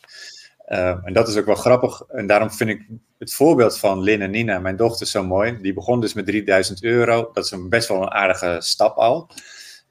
Uh, 0.67 0.97
en 1.03 1.13
dat 1.13 1.27
is 1.27 1.37
ook 1.37 1.45
wel 1.45 1.55
grappig. 1.55 2.01
En 2.01 2.27
daarom 2.27 2.51
vind 2.51 2.69
ik 2.69 2.87
het 3.17 3.33
voorbeeld 3.33 3.77
van 3.77 4.01
Lin 4.01 4.21
en 4.21 4.31
Nina, 4.31 4.59
mijn 4.59 4.75
dochter, 4.75 5.07
zo 5.07 5.23
mooi. 5.23 5.61
Die 5.61 5.73
begon 5.73 6.01
dus 6.01 6.13
met 6.13 6.25
3000 6.25 6.83
euro. 6.83 7.29
Dat 7.33 7.45
is 7.45 7.51
een 7.51 7.69
best 7.69 7.87
wel 7.87 8.01
een 8.01 8.11
aardige 8.11 8.57
stap 8.59 8.97
al. 8.97 9.29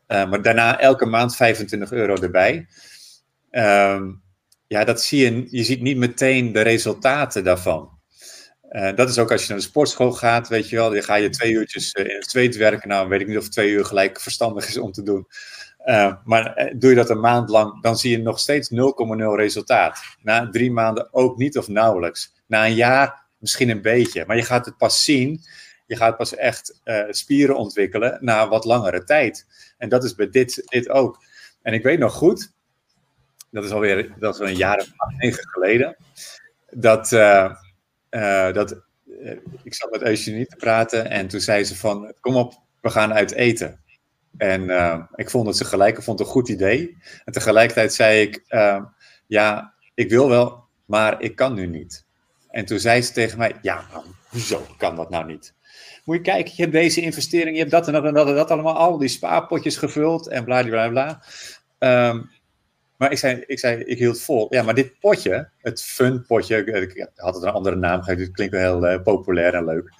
Uh, 0.08 0.30
maar 0.30 0.42
daarna 0.42 0.80
elke 0.80 1.06
maand 1.06 1.36
25 1.36 1.92
euro 1.92 2.14
erbij. 2.14 2.66
Um, 3.50 4.22
ja, 4.66 4.84
dat 4.84 5.02
zie 5.02 5.24
je, 5.24 5.46
je 5.50 5.64
ziet 5.64 5.80
niet 5.80 5.96
meteen 5.96 6.52
de 6.52 6.60
resultaten 6.60 7.44
daarvan. 7.44 7.93
Uh, 8.74 8.94
dat 8.94 9.08
is 9.08 9.18
ook 9.18 9.32
als 9.32 9.42
je 9.42 9.48
naar 9.48 9.58
de 9.58 9.64
sportschool 9.64 10.12
gaat, 10.12 10.48
weet 10.48 10.68
je 10.68 10.76
wel, 10.76 10.90
dan 10.90 11.02
ga 11.02 11.14
je 11.14 11.28
twee 11.28 11.52
uurtjes 11.52 11.94
uh, 11.94 12.04
in 12.04 12.14
het 12.14 12.30
zweet 12.30 12.56
werken. 12.56 12.88
Nou, 12.88 13.08
weet 13.08 13.20
ik 13.20 13.26
niet 13.26 13.36
of 13.36 13.48
twee 13.48 13.70
uur 13.70 13.84
gelijk 13.84 14.20
verstandig 14.20 14.68
is 14.68 14.78
om 14.78 14.92
te 14.92 15.02
doen. 15.02 15.26
Uh, 15.86 16.14
maar 16.24 16.72
doe 16.76 16.90
je 16.90 16.96
dat 16.96 17.10
een 17.10 17.20
maand 17.20 17.48
lang, 17.48 17.82
dan 17.82 17.96
zie 17.96 18.10
je 18.10 18.18
nog 18.18 18.38
steeds 18.38 18.70
0,0 18.70 18.76
resultaat. 19.34 19.98
Na 20.22 20.48
drie 20.50 20.72
maanden 20.72 21.08
ook 21.12 21.36
niet 21.36 21.58
of 21.58 21.68
nauwelijks. 21.68 22.32
Na 22.46 22.66
een 22.66 22.74
jaar 22.74 23.24
misschien 23.38 23.68
een 23.68 23.82
beetje. 23.82 24.24
Maar 24.26 24.36
je 24.36 24.42
gaat 24.42 24.66
het 24.66 24.76
pas 24.76 25.04
zien, 25.04 25.40
je 25.86 25.96
gaat 25.96 26.16
pas 26.16 26.34
echt 26.34 26.80
spieren 27.10 27.56
ontwikkelen 27.56 28.18
na 28.20 28.48
wat 28.48 28.64
langere 28.64 29.04
tijd. 29.04 29.46
En 29.78 29.88
dat 29.88 30.04
is 30.04 30.14
bij 30.14 30.30
dit, 30.30 30.62
dit 30.64 30.88
ook. 30.88 31.24
En 31.62 31.72
ik 31.72 31.82
weet 31.82 31.98
nog 31.98 32.12
goed, 32.12 32.52
dat 33.50 33.64
is 33.64 33.70
alweer 33.70 34.14
dat 34.18 34.34
is 34.34 34.48
een 34.48 34.56
jaar 34.56 34.78
of 34.78 34.88
negen 35.18 35.48
geleden, 35.48 35.96
dat, 36.70 37.12
uh, 38.14 38.52
dat 38.52 38.82
uh, 39.06 39.36
ik 39.62 39.74
zat 39.74 39.90
met 39.90 40.02
Eugenie 40.02 40.46
te 40.46 40.56
praten 40.56 41.10
en 41.10 41.28
toen 41.28 41.40
zei 41.40 41.64
ze 41.64 41.76
van, 41.76 42.14
kom 42.20 42.36
op, 42.36 42.54
we 42.80 42.90
gaan 42.90 43.12
uit 43.12 43.32
eten. 43.32 43.80
En 44.36 44.62
ik 45.14 45.30
vond 45.30 45.46
het 45.46 45.56
ze 45.56 45.64
gelijk, 45.64 45.96
ik 45.96 46.02
vond 46.02 46.18
het 46.18 46.28
een 46.28 46.34
goed 46.34 46.48
idee. 46.48 46.96
En 47.24 47.32
tegelijkertijd 47.32 47.94
zei 47.94 48.20
ik, 48.20 48.44
ja, 49.26 49.74
ik 49.94 50.10
wil 50.10 50.28
wel, 50.28 50.64
maar 50.84 51.20
ik 51.22 51.36
kan 51.36 51.54
nu 51.54 51.66
niet. 51.66 52.06
En 52.50 52.64
toen 52.64 52.78
zei 52.78 53.02
ze 53.02 53.12
tegen 53.12 53.38
mij, 53.38 53.54
ja 53.62 53.84
man, 53.92 54.04
hoezo 54.28 54.66
kan 54.76 54.96
dat 54.96 55.10
nou 55.10 55.26
niet? 55.26 55.54
Moet 56.04 56.16
je 56.16 56.22
kijken, 56.22 56.52
je 56.56 56.62
hebt 56.62 56.74
deze 56.74 57.00
investering, 57.00 57.52
je 57.52 57.58
hebt 57.58 57.70
dat 57.70 57.86
en 57.86 57.92
dat 57.92 58.04
en 58.04 58.14
dat 58.14 58.28
en 58.28 58.34
dat 58.34 58.50
allemaal, 58.50 58.76
al 58.76 58.98
die 58.98 59.08
spaarpotjes 59.08 59.76
gevuld 59.76 60.28
en 60.28 60.44
bla 60.44 60.62
bla 60.62 60.88
bla. 60.88 61.22
Um, 62.08 62.30
maar 63.04 63.12
ik 63.12 63.18
zei, 63.18 63.42
ik 63.46 63.58
zei, 63.58 63.82
ik 63.82 63.98
hield 63.98 64.20
vol. 64.20 64.46
Ja, 64.50 64.62
maar 64.62 64.74
dit 64.74 64.98
potje, 65.00 65.48
het 65.58 65.82
fun 65.82 66.26
potje, 66.26 66.56
ik 66.56 67.08
had 67.14 67.34
het 67.34 67.44
een 67.44 67.50
andere 67.50 67.76
naam 67.76 68.02
gegeven, 68.02 68.24
het 68.24 68.32
klinkt 68.32 68.54
wel 68.54 68.62
heel 68.62 68.92
uh, 68.92 69.02
populair 69.02 69.54
en 69.54 69.64
leuk. 69.64 69.92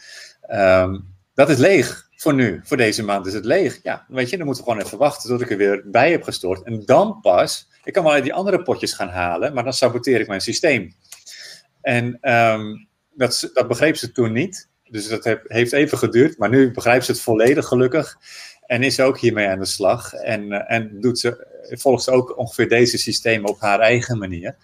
Um, 0.50 1.14
dat 1.34 1.48
is 1.48 1.56
leeg 1.56 2.08
voor 2.16 2.34
nu, 2.34 2.60
voor 2.64 2.76
deze 2.76 3.04
maand 3.04 3.26
is 3.26 3.32
het 3.34 3.44
leeg. 3.44 3.80
Ja, 3.82 4.04
weet 4.08 4.30
je, 4.30 4.36
dan 4.36 4.46
moeten 4.46 4.64
we 4.64 4.70
gewoon 4.70 4.86
even 4.86 4.98
wachten 4.98 5.28
tot 5.28 5.40
ik 5.40 5.50
er 5.50 5.56
weer 5.56 5.82
bij 5.84 6.10
heb 6.10 6.22
gestort. 6.22 6.62
En 6.62 6.82
dan 6.84 7.20
pas, 7.20 7.68
ik 7.84 7.92
kan 7.92 8.04
wel 8.04 8.22
die 8.22 8.34
andere 8.34 8.62
potjes 8.62 8.92
gaan 8.92 9.08
halen, 9.08 9.54
maar 9.54 9.64
dan 9.64 9.72
saboteer 9.72 10.20
ik 10.20 10.28
mijn 10.28 10.40
systeem. 10.40 10.94
En 11.80 12.32
um, 12.34 12.88
dat, 13.14 13.50
dat 13.52 13.68
begreep 13.68 13.96
ze 13.96 14.12
toen 14.12 14.32
niet. 14.32 14.68
Dus 14.88 15.08
dat 15.08 15.38
heeft 15.42 15.72
even 15.72 15.98
geduurd, 15.98 16.38
maar 16.38 16.48
nu 16.48 16.70
begrijpt 16.70 17.04
ze 17.04 17.12
het 17.12 17.20
volledig 17.20 17.66
gelukkig. 17.66 18.18
En 18.66 18.82
is 18.82 19.00
ook 19.00 19.18
hiermee 19.18 19.48
aan 19.48 19.58
de 19.58 19.64
slag. 19.64 20.12
En, 20.12 20.52
uh, 20.52 20.72
en 20.72 21.00
doet 21.00 21.18
ze 21.18 21.52
volgt 21.70 22.04
ze 22.04 22.10
ook 22.10 22.38
ongeveer 22.38 22.68
deze 22.68 22.98
systemen 22.98 23.50
op 23.50 23.60
haar 23.60 23.80
eigen 23.80 24.18
manier. 24.18 24.56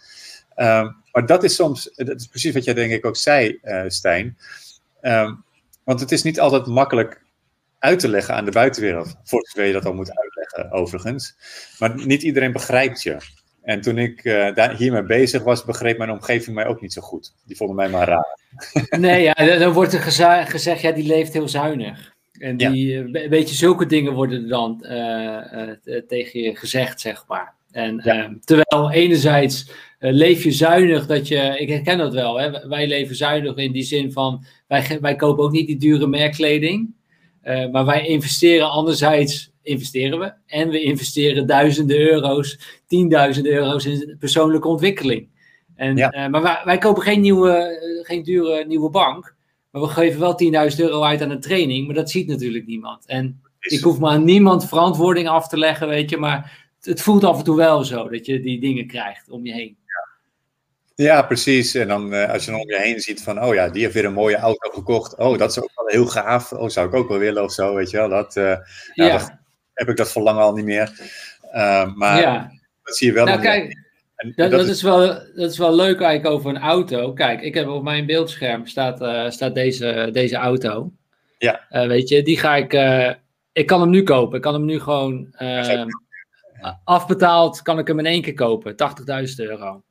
Um, 0.56 0.96
maar 1.12 1.26
dat 1.26 1.44
is 1.44 1.54
soms, 1.54 1.92
dat 1.94 2.20
is 2.20 2.26
precies 2.26 2.54
wat 2.54 2.64
jij 2.64 2.74
denk 2.74 2.92
ik 2.92 3.06
ook 3.06 3.16
zei, 3.16 3.58
uh, 3.62 3.82
Stijn. 3.86 4.38
Um, 5.02 5.44
want 5.84 6.00
het 6.00 6.12
is 6.12 6.22
niet 6.22 6.40
altijd 6.40 6.66
makkelijk 6.66 7.22
uit 7.78 7.98
te 7.98 8.08
leggen 8.08 8.34
aan 8.34 8.44
de 8.44 8.50
buitenwereld. 8.50 9.16
Voor 9.24 9.46
zover 9.46 9.66
je 9.66 9.72
dat 9.72 9.84
al 9.84 9.94
moet 9.94 10.16
uitleggen, 10.18 10.72
overigens. 10.72 11.36
Maar 11.78 12.06
niet 12.06 12.22
iedereen 12.22 12.52
begrijpt 12.52 13.02
je. 13.02 13.16
En 13.62 13.80
toen 13.80 13.98
ik 13.98 14.24
uh, 14.24 14.54
daar, 14.54 14.76
hiermee 14.76 15.02
bezig 15.02 15.42
was, 15.42 15.64
begreep 15.64 15.98
mijn 15.98 16.10
omgeving 16.10 16.56
mij 16.56 16.66
ook 16.66 16.80
niet 16.80 16.92
zo 16.92 17.00
goed. 17.00 17.34
Die 17.44 17.56
vonden 17.56 17.76
mij 17.76 17.88
maar 17.88 18.08
raar. 18.08 18.38
Nee, 18.90 19.22
ja, 19.22 19.58
dan 19.58 19.72
wordt 19.72 19.92
er 19.92 20.00
gezegd, 20.00 20.80
ja, 20.80 20.92
die 20.92 21.06
leeft 21.06 21.32
heel 21.32 21.48
zuinig. 21.48 22.18
En 22.40 22.56
die, 22.56 22.86
ja. 22.86 23.04
Eh, 23.04 23.28
weet 23.28 23.48
je, 23.48 23.54
zulke 23.54 23.86
dingen 23.86 24.12
worden 24.12 24.48
dan 24.48 24.84
uh, 24.86 25.38
uh, 25.84 26.00
tegen 26.08 26.40
je 26.40 26.56
gezegd, 26.56 27.00
zeg 27.00 27.24
maar. 27.28 27.54
En 27.70 28.00
ja. 28.04 28.34
terwijl 28.44 28.90
enerzijds 28.90 29.70
leef 29.98 30.44
je 30.44 30.50
zuinig, 30.50 31.06
dat 31.06 31.28
je, 31.28 31.54
ik 31.58 31.68
herken 31.68 31.98
dat 31.98 32.12
wel, 32.12 32.40
hè, 32.40 32.68
wij 32.68 32.86
leven 32.86 33.16
zuinig 33.16 33.56
in 33.56 33.72
die 33.72 33.82
zin 33.82 34.12
van, 34.12 34.44
wij, 34.68 34.98
wij 35.00 35.16
kopen 35.16 35.44
ook 35.44 35.52
niet 35.52 35.66
die 35.66 35.76
dure 35.76 36.06
merkkleding, 36.06 36.94
maar 37.42 37.84
wij 37.84 38.06
investeren 38.06 38.70
anderzijds, 38.70 39.52
investeren 39.62 40.18
we, 40.18 40.32
en 40.46 40.68
we 40.68 40.82
investeren 40.82 41.46
duizenden 41.46 41.98
euro's, 41.98 42.80
tienduizenden 42.86 43.52
euro's 43.52 43.86
in 43.86 44.16
persoonlijke 44.18 44.68
ontwikkeling. 44.68 45.28
En, 45.76 45.96
ja. 45.96 46.28
maar 46.28 46.42
wij, 46.42 46.60
wij, 46.64 46.78
kopen 46.78 47.02
geen, 47.02 47.20
nieuwe, 47.20 47.78
geen 48.02 48.22
dure 48.22 48.64
nieuwe 48.66 48.90
bank, 48.90 49.34
maar 49.70 49.82
we 49.82 49.88
geven 49.88 50.20
wel 50.20 50.40
10.000 50.70 50.78
euro 50.78 51.02
uit 51.02 51.22
aan 51.22 51.30
een 51.30 51.40
training, 51.40 51.86
maar 51.86 51.94
dat 51.94 52.10
ziet 52.10 52.26
natuurlijk 52.26 52.66
niemand. 52.66 53.06
En 53.06 53.42
ik 53.60 53.80
hoef 53.80 53.98
maar 53.98 54.10
aan 54.10 54.24
niemand 54.24 54.68
verantwoording 54.68 55.28
af 55.28 55.48
te 55.48 55.58
leggen, 55.58 55.88
weet 55.88 56.10
je, 56.10 56.16
maar 56.16 56.68
het 56.80 57.02
voelt 57.02 57.24
af 57.24 57.38
en 57.38 57.44
toe 57.44 57.56
wel 57.56 57.84
zo 57.84 58.08
dat 58.08 58.26
je 58.26 58.40
die 58.40 58.60
dingen 58.60 58.86
krijgt 58.86 59.30
om 59.30 59.46
je 59.46 59.52
heen. 59.52 59.78
Ja, 60.94 61.22
precies. 61.22 61.74
En 61.74 61.88
dan 61.88 62.14
uh, 62.14 62.30
als 62.30 62.44
je 62.44 62.50
dan 62.50 62.60
om 62.60 62.70
je 62.70 62.80
heen 62.80 63.00
ziet 63.00 63.22
van, 63.22 63.42
oh 63.42 63.54
ja, 63.54 63.68
die 63.68 63.82
heeft 63.82 63.94
weer 63.94 64.04
een 64.04 64.12
mooie 64.12 64.36
auto 64.36 64.70
gekocht. 64.70 65.16
Oh, 65.16 65.38
dat 65.38 65.50
is 65.50 65.58
ook 65.58 65.70
wel 65.74 65.86
heel 65.86 66.06
gaaf. 66.06 66.52
Oh, 66.52 66.68
zou 66.68 66.88
ik 66.88 66.94
ook 66.94 67.08
wel 67.08 67.18
willen 67.18 67.42
of 67.42 67.52
zo, 67.52 67.74
weet 67.74 67.90
je 67.90 67.96
wel. 67.96 68.08
Dat, 68.08 68.36
uh, 68.36 68.44
nou, 68.44 68.64
ja. 68.94 69.18
dat 69.18 69.38
heb 69.74 69.88
ik 69.88 69.96
dat 69.96 70.12
verlangen 70.12 70.42
al 70.42 70.52
niet 70.52 70.64
meer. 70.64 70.92
Uh, 71.54 71.94
maar 71.94 72.20
ja. 72.20 72.52
dat 72.82 72.96
zie 72.96 73.06
je 73.06 73.12
wel. 73.12 73.24
Nou, 73.24 73.40
kijk, 73.40 73.89
en 74.20 74.32
dat, 74.36 74.50
dat, 74.50 74.66
is, 74.66 74.82
wel, 74.82 74.98
dat 75.34 75.50
is 75.50 75.58
wel 75.58 75.74
leuk 75.74 76.00
eigenlijk 76.00 76.34
over 76.34 76.50
een 76.50 76.62
auto. 76.62 77.12
Kijk, 77.12 77.40
ik 77.40 77.54
heb 77.54 77.68
op 77.68 77.82
mijn 77.82 78.06
beeldscherm 78.06 78.66
staat, 78.66 79.00
uh, 79.02 79.30
staat 79.30 79.54
deze, 79.54 80.08
deze 80.12 80.36
auto. 80.36 80.92
Ja. 81.38 81.66
Uh, 81.70 81.86
weet 81.86 82.08
je, 82.08 82.22
die 82.22 82.38
ga 82.38 82.56
ik. 82.56 82.72
Uh, 82.72 83.10
ik 83.52 83.66
kan 83.66 83.80
hem 83.80 83.90
nu 83.90 84.02
kopen. 84.02 84.36
Ik 84.36 84.42
kan 84.42 84.54
hem 84.54 84.64
nu 84.64 84.80
gewoon. 84.80 85.34
afbetaald 86.84 87.62
kan 87.62 87.78
ik 87.78 87.86
hem 87.86 87.98
in 87.98 88.06
één 88.06 88.22
keer 88.22 88.34
kopen. 88.34 88.72
80.000 88.72 89.34
euro. 89.36 89.82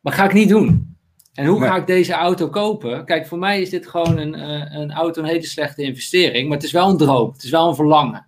Maar 0.00 0.12
ga 0.12 0.24
ik 0.24 0.32
niet 0.32 0.48
doen. 0.48 0.96
En 1.32 1.46
hoe 1.46 1.62
ga 1.62 1.76
ik 1.76 1.86
deze 1.86 2.12
auto 2.12 2.48
kopen? 2.48 3.04
Kijk, 3.04 3.26
voor 3.26 3.38
mij 3.38 3.60
is 3.60 3.70
dit 3.70 3.86
gewoon 3.86 4.18
een, 4.18 4.40
een 4.80 4.92
auto 4.92 5.22
een 5.22 5.28
hele 5.28 5.46
slechte 5.46 5.82
investering. 5.82 6.48
Maar 6.48 6.56
het 6.56 6.66
is 6.66 6.72
wel 6.72 6.88
een 6.88 6.96
droom. 6.96 7.32
Het 7.32 7.42
is 7.42 7.50
wel 7.50 7.68
een 7.68 7.74
verlangen. 7.74 8.26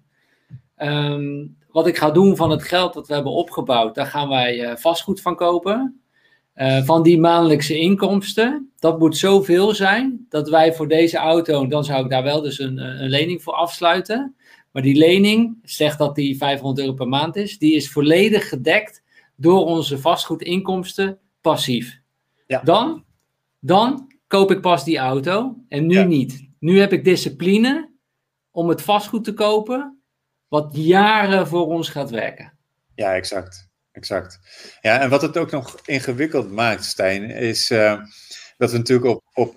Um, 0.76 1.56
wat 1.74 1.86
ik 1.86 1.96
ga 1.96 2.10
doen 2.10 2.36
van 2.36 2.50
het 2.50 2.62
geld 2.62 2.94
dat 2.94 3.06
we 3.06 3.14
hebben 3.14 3.32
opgebouwd, 3.32 3.94
daar 3.94 4.06
gaan 4.06 4.28
wij 4.28 4.58
uh, 4.60 4.76
vastgoed 4.76 5.20
van 5.20 5.36
kopen. 5.36 6.00
Uh, 6.56 6.84
van 6.84 7.02
die 7.02 7.18
maandelijkse 7.18 7.78
inkomsten, 7.78 8.72
dat 8.78 8.98
moet 8.98 9.16
zoveel 9.16 9.74
zijn 9.74 10.26
dat 10.28 10.48
wij 10.48 10.74
voor 10.74 10.88
deze 10.88 11.16
auto, 11.16 11.66
dan 11.66 11.84
zou 11.84 12.04
ik 12.04 12.10
daar 12.10 12.22
wel 12.22 12.40
dus 12.40 12.58
een, 12.58 12.78
een 12.78 13.08
lening 13.08 13.42
voor 13.42 13.52
afsluiten. 13.52 14.34
Maar 14.72 14.82
die 14.82 14.96
lening, 14.96 15.58
zegt 15.62 15.98
dat 15.98 16.14
die 16.14 16.36
500 16.36 16.80
euro 16.86 16.92
per 16.92 17.08
maand 17.08 17.36
is, 17.36 17.58
die 17.58 17.74
is 17.74 17.90
volledig 17.90 18.48
gedekt 18.48 19.02
door 19.36 19.64
onze 19.64 19.98
vastgoedinkomsten 19.98 21.18
passief. 21.40 22.00
Ja. 22.46 22.60
Dan, 22.64 23.04
dan 23.60 24.12
koop 24.26 24.50
ik 24.50 24.60
pas 24.60 24.84
die 24.84 24.98
auto 24.98 25.56
en 25.68 25.86
nu 25.86 25.94
ja. 25.94 26.04
niet. 26.04 26.48
Nu 26.58 26.80
heb 26.80 26.92
ik 26.92 27.04
discipline 27.04 27.90
om 28.50 28.68
het 28.68 28.82
vastgoed 28.82 29.24
te 29.24 29.34
kopen 29.34 29.98
wat 30.54 30.76
jaren 30.76 31.46
voor 31.46 31.66
ons 31.66 31.88
gaat 31.88 32.10
werken. 32.10 32.52
Ja, 32.94 33.14
exact. 33.14 33.68
exact. 33.92 34.40
Ja, 34.80 35.00
en 35.00 35.10
wat 35.10 35.22
het 35.22 35.36
ook 35.36 35.50
nog 35.50 35.78
ingewikkeld 35.84 36.50
maakt, 36.50 36.84
Stijn, 36.84 37.30
is 37.30 37.70
uh, 37.70 38.00
dat 38.56 38.70
we 38.70 38.76
natuurlijk 38.76 39.08
op, 39.08 39.22
op 39.32 39.56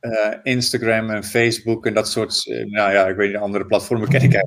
uh, 0.00 0.34
Instagram 0.42 1.10
en 1.10 1.24
Facebook 1.24 1.86
en 1.86 1.94
dat 1.94 2.08
soort, 2.08 2.46
uh, 2.46 2.64
nou 2.64 2.92
ja, 2.92 3.06
ik 3.06 3.16
weet 3.16 3.28
niet, 3.28 3.40
andere 3.40 3.66
platformen 3.66 4.08
ken 4.08 4.22
ik 4.22 4.44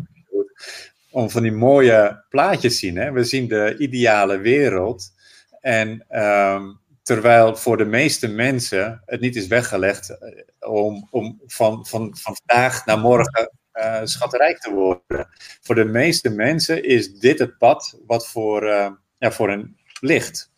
om 1.12 1.30
van 1.30 1.42
die 1.42 1.52
mooie 1.52 2.26
plaatjes 2.30 2.80
zien. 2.80 2.96
Hè? 2.96 3.12
We 3.12 3.24
zien 3.24 3.48
de 3.48 3.76
ideale 3.78 4.38
wereld 4.38 5.14
en 5.60 6.06
um, 6.22 6.80
terwijl 7.02 7.56
voor 7.56 7.78
de 7.78 7.86
meeste 7.86 8.28
mensen 8.28 9.02
het 9.06 9.20
niet 9.20 9.36
is 9.36 9.48
weggelegd 9.48 10.18
om, 10.60 11.08
om 11.12 11.42
van, 11.46 11.86
van, 11.86 12.18
van 12.18 12.36
vandaag 12.36 12.86
naar 12.86 13.00
morgen 13.00 13.52
uh, 13.82 14.00
schatrijk 14.04 14.60
te 14.60 14.72
worden. 14.74 15.28
Voor 15.62 15.76
de 15.76 15.86
meeste 15.86 16.30
mensen 16.30 16.84
is 16.84 17.14
dit 17.14 17.40
het 17.40 17.58
pad 17.58 18.00
wat 18.06 18.28
voor, 18.28 18.64
uh, 18.64 18.92
ja, 19.18 19.32
voor 19.32 19.50
hen 19.50 19.78
ligt. 20.00 20.52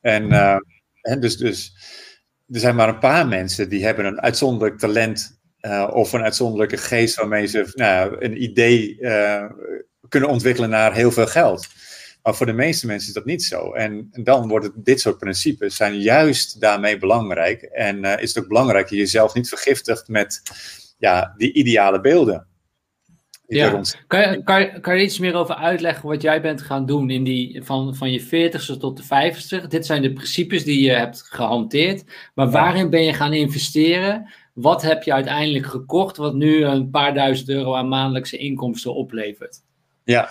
En 0.00 0.32
uh, 0.32 0.56
dus, 1.20 1.36
dus 1.36 1.72
er 2.52 2.60
zijn 2.60 2.74
maar 2.74 2.88
een 2.88 2.98
paar 2.98 3.28
mensen 3.28 3.68
die 3.68 3.84
hebben 3.84 4.04
een 4.04 4.20
uitzonderlijk 4.20 4.78
talent 4.78 5.38
of 5.90 6.12
een 6.12 6.22
uitzonderlijke 6.22 6.76
geest 6.76 7.16
waarmee 7.16 7.46
ze 7.46 7.72
nou, 7.74 8.16
een 8.18 8.42
idee 8.42 8.98
kunnen 10.08 10.28
ontwikkelen 10.28 10.70
naar 10.70 10.94
heel 10.94 11.12
veel 11.12 11.26
geld. 11.26 11.68
Maar 12.22 12.34
voor 12.34 12.46
de 12.46 12.52
meeste 12.52 12.86
mensen 12.86 13.08
is 13.08 13.14
dat 13.14 13.24
niet 13.24 13.42
zo. 13.44 13.72
En, 13.72 14.08
en 14.12 14.24
dan 14.24 14.48
worden 14.48 14.72
dit 14.74 15.00
soort 15.00 15.18
principes 15.18 15.76
zijn 15.76 16.00
juist 16.00 16.60
daarmee 16.60 16.98
belangrijk. 16.98 17.62
En 17.62 18.04
is 18.04 18.34
het 18.34 18.42
ook 18.42 18.48
belangrijk 18.48 18.82
dat 18.82 18.92
je 18.92 18.96
jezelf 18.96 19.34
niet 19.34 19.48
vergiftigt 19.48 20.08
met 20.08 20.42
ja, 21.00 21.34
die 21.36 21.52
ideale 21.52 22.00
beelden. 22.00 22.46
Ja. 23.46 23.82
Kan, 24.06 24.20
je, 24.20 24.42
kan, 24.42 24.60
je, 24.60 24.80
kan 24.80 24.96
je 24.96 25.04
iets 25.04 25.18
meer 25.18 25.34
over 25.34 25.54
uitleggen 25.54 26.08
wat 26.08 26.22
jij 26.22 26.40
bent 26.40 26.62
gaan 26.62 26.86
doen 26.86 27.10
in 27.10 27.24
die, 27.24 27.62
van, 27.64 27.96
van 27.96 28.12
je 28.12 28.22
40ste 28.22 28.78
tot 28.78 28.96
de 28.96 29.02
50ste? 29.02 29.66
Dit 29.66 29.86
zijn 29.86 30.02
de 30.02 30.12
principes 30.12 30.64
die 30.64 30.82
je 30.82 30.90
hebt 30.90 31.22
gehanteerd. 31.22 32.04
Maar 32.34 32.50
waarin 32.50 32.90
ben 32.90 33.04
je 33.04 33.12
gaan 33.12 33.32
investeren? 33.32 34.32
Wat 34.54 34.82
heb 34.82 35.02
je 35.02 35.12
uiteindelijk 35.12 35.66
gekocht, 35.66 36.16
wat 36.16 36.34
nu 36.34 36.64
een 36.64 36.90
paar 36.90 37.14
duizend 37.14 37.48
euro 37.48 37.74
aan 37.74 37.88
maandelijkse 37.88 38.36
inkomsten 38.36 38.94
oplevert? 38.94 39.56
Ja, 40.04 40.28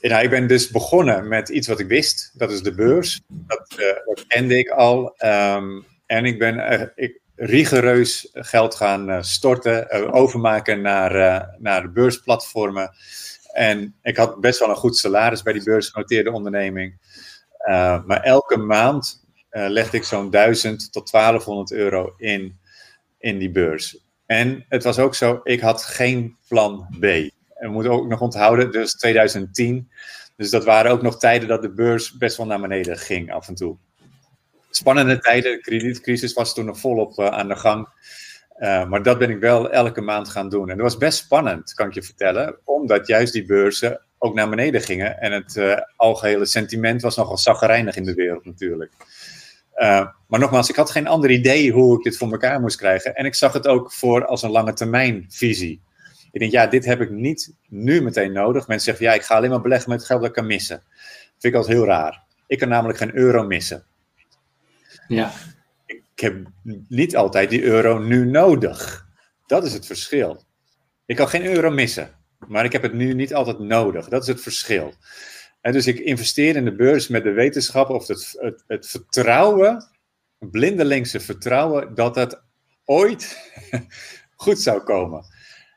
nou, 0.00 0.24
ik 0.24 0.30
ben 0.30 0.46
dus 0.46 0.70
begonnen 0.70 1.28
met 1.28 1.48
iets 1.48 1.68
wat 1.68 1.80
ik 1.80 1.88
wist. 1.88 2.32
Dat 2.34 2.50
is 2.50 2.62
de 2.62 2.74
beurs. 2.74 3.20
Dat, 3.28 3.76
uh, 3.78 3.86
dat 4.06 4.26
kende 4.26 4.58
ik 4.58 4.68
al. 4.68 5.14
Um, 5.24 5.84
en 6.06 6.24
ik 6.24 6.38
ben 6.38 6.56
uh, 6.56 6.82
ik, 6.94 7.20
rigoureus 7.42 8.28
geld 8.32 8.74
gaan 8.74 9.10
uh, 9.10 9.22
storten, 9.22 10.12
overmaken 10.12 10.80
naar, 10.80 11.48
naar 11.58 11.82
de 11.82 11.90
beursplatformen. 11.90 12.90
En 13.52 13.94
ik 14.02 14.16
had 14.16 14.40
best 14.40 14.58
wel 14.58 14.68
een 14.68 14.76
goed 14.76 14.96
salaris 14.96 15.42
bij 15.42 15.52
die 15.52 15.64
beursgenoteerde 15.64 16.32
onderneming. 16.32 16.98
maar 18.06 18.20
elke 18.22 18.56
maand 18.56 19.24
legde 19.50 19.96
ik 19.96 20.04
zo'n 20.04 20.30
1000 20.30 20.92
tot 20.92 21.10
1200 21.10 21.72
euro 21.72 22.14
in, 22.16 22.58
in 23.18 23.38
die 23.38 23.50
beurs. 23.50 23.98
En 24.26 24.64
het 24.68 24.82
was 24.82 24.98
ook 24.98 25.14
zo, 25.14 25.40
ik 25.42 25.60
had 25.60 25.82
geen 25.84 26.36
plan 26.48 26.86
B. 27.00 27.04
En 27.04 27.32
we 27.68 27.68
moeten 27.68 27.92
ook 27.92 28.08
nog 28.08 28.20
onthouden, 28.20 28.72
dus 28.72 28.92
2010. 28.92 29.90
Dus 30.36 30.50
dat 30.50 30.64
waren 30.64 30.90
ook 30.90 31.02
nog 31.02 31.18
tijden 31.18 31.48
dat 31.48 31.62
de 31.62 31.72
beurs 31.72 32.12
best 32.12 32.36
wel 32.36 32.46
naar 32.46 32.60
beneden 32.60 32.98
ging 32.98 33.32
af 33.32 33.48
en 33.48 33.54
toe. 33.54 33.76
Spannende 34.70 35.18
tijden, 35.18 35.52
de 35.52 35.60
kredietcrisis 35.60 36.32
was 36.32 36.54
toen 36.54 36.64
nog 36.64 36.78
volop 36.78 37.18
uh, 37.18 37.26
aan 37.26 37.48
de 37.48 37.56
gang. 37.56 37.88
Uh, 38.58 38.88
maar 38.88 39.02
dat 39.02 39.18
ben 39.18 39.30
ik 39.30 39.38
wel 39.38 39.70
elke 39.70 40.00
maand 40.00 40.28
gaan 40.28 40.48
doen. 40.48 40.70
En 40.70 40.76
dat 40.76 40.86
was 40.86 40.96
best 40.96 41.18
spannend, 41.18 41.74
kan 41.74 41.86
ik 41.86 41.94
je 41.94 42.02
vertellen. 42.02 42.58
Omdat 42.64 43.06
juist 43.06 43.32
die 43.32 43.44
beurzen 43.44 44.00
ook 44.18 44.34
naar 44.34 44.48
beneden 44.48 44.80
gingen. 44.80 45.20
En 45.20 45.32
het 45.32 45.56
uh, 45.56 45.76
algehele 45.96 46.44
sentiment 46.44 47.02
was 47.02 47.16
nogal 47.16 47.38
zaggerijnig 47.38 47.96
in 47.96 48.04
de 48.04 48.14
wereld 48.14 48.44
natuurlijk. 48.44 48.92
Maar 50.26 50.40
nogmaals, 50.40 50.68
ik 50.68 50.76
had 50.76 50.90
geen 50.90 51.06
ander 51.06 51.30
idee 51.30 51.72
hoe 51.72 51.96
ik 51.96 52.04
dit 52.04 52.16
voor 52.16 52.30
elkaar 52.30 52.60
moest 52.60 52.76
krijgen. 52.76 53.14
En 53.14 53.24
ik 53.24 53.34
zag 53.34 53.52
het 53.52 53.66
ook 53.66 53.92
voor 53.92 54.26
als 54.26 54.42
een 54.42 54.50
lange 54.50 54.72
termijn 54.72 55.26
visie. 55.28 55.82
Ik 56.32 56.40
denk, 56.40 56.52
ja, 56.52 56.66
dit 56.66 56.84
heb 56.84 57.00
ik 57.00 57.10
niet 57.10 57.54
nu 57.68 58.02
meteen 58.02 58.32
nodig. 58.32 58.68
Mensen 58.68 58.86
zeggen, 58.86 59.04
ja, 59.04 59.12
ik 59.14 59.22
ga 59.22 59.34
alleen 59.34 59.50
maar 59.50 59.60
beleggen 59.60 59.90
met 59.90 60.04
geld 60.04 60.20
dat 60.20 60.28
ik 60.28 60.34
kan 60.34 60.46
missen. 60.46 60.76
Dat 60.76 61.38
vind 61.38 61.54
ik 61.54 61.54
altijd 61.54 61.76
heel 61.76 61.86
raar. 61.86 62.22
Ik 62.46 62.58
kan 62.58 62.68
namelijk 62.68 62.98
geen 62.98 63.16
euro 63.16 63.42
missen. 63.46 63.84
Ja. 65.10 65.32
Ik 65.86 66.02
heb 66.14 66.36
niet 66.88 67.16
altijd 67.16 67.50
die 67.50 67.62
euro 67.62 67.98
nu 67.98 68.26
nodig. 68.26 69.06
Dat 69.46 69.64
is 69.64 69.72
het 69.72 69.86
verschil. 69.86 70.42
Ik 71.06 71.16
kan 71.16 71.28
geen 71.28 71.46
euro 71.46 71.70
missen, 71.70 72.10
maar 72.48 72.64
ik 72.64 72.72
heb 72.72 72.82
het 72.82 72.92
nu 72.92 73.14
niet 73.14 73.34
altijd 73.34 73.58
nodig. 73.58 74.08
Dat 74.08 74.22
is 74.22 74.28
het 74.28 74.40
verschil. 74.40 74.94
En 75.60 75.72
dus 75.72 75.86
ik 75.86 75.98
investeer 75.98 76.56
in 76.56 76.64
de 76.64 76.74
beurs 76.74 77.08
met 77.08 77.22
de 77.22 77.30
wetenschap 77.30 77.90
of 77.90 78.06
het, 78.06 78.54
het, 78.66 78.88
vertrouwen, 78.88 79.88
blindelingse 80.38 81.20
vertrouwen, 81.20 81.94
dat 81.94 82.14
het 82.14 82.42
ooit 82.84 83.52
goed 84.44 84.60
zou 84.60 84.82
komen. 84.82 85.24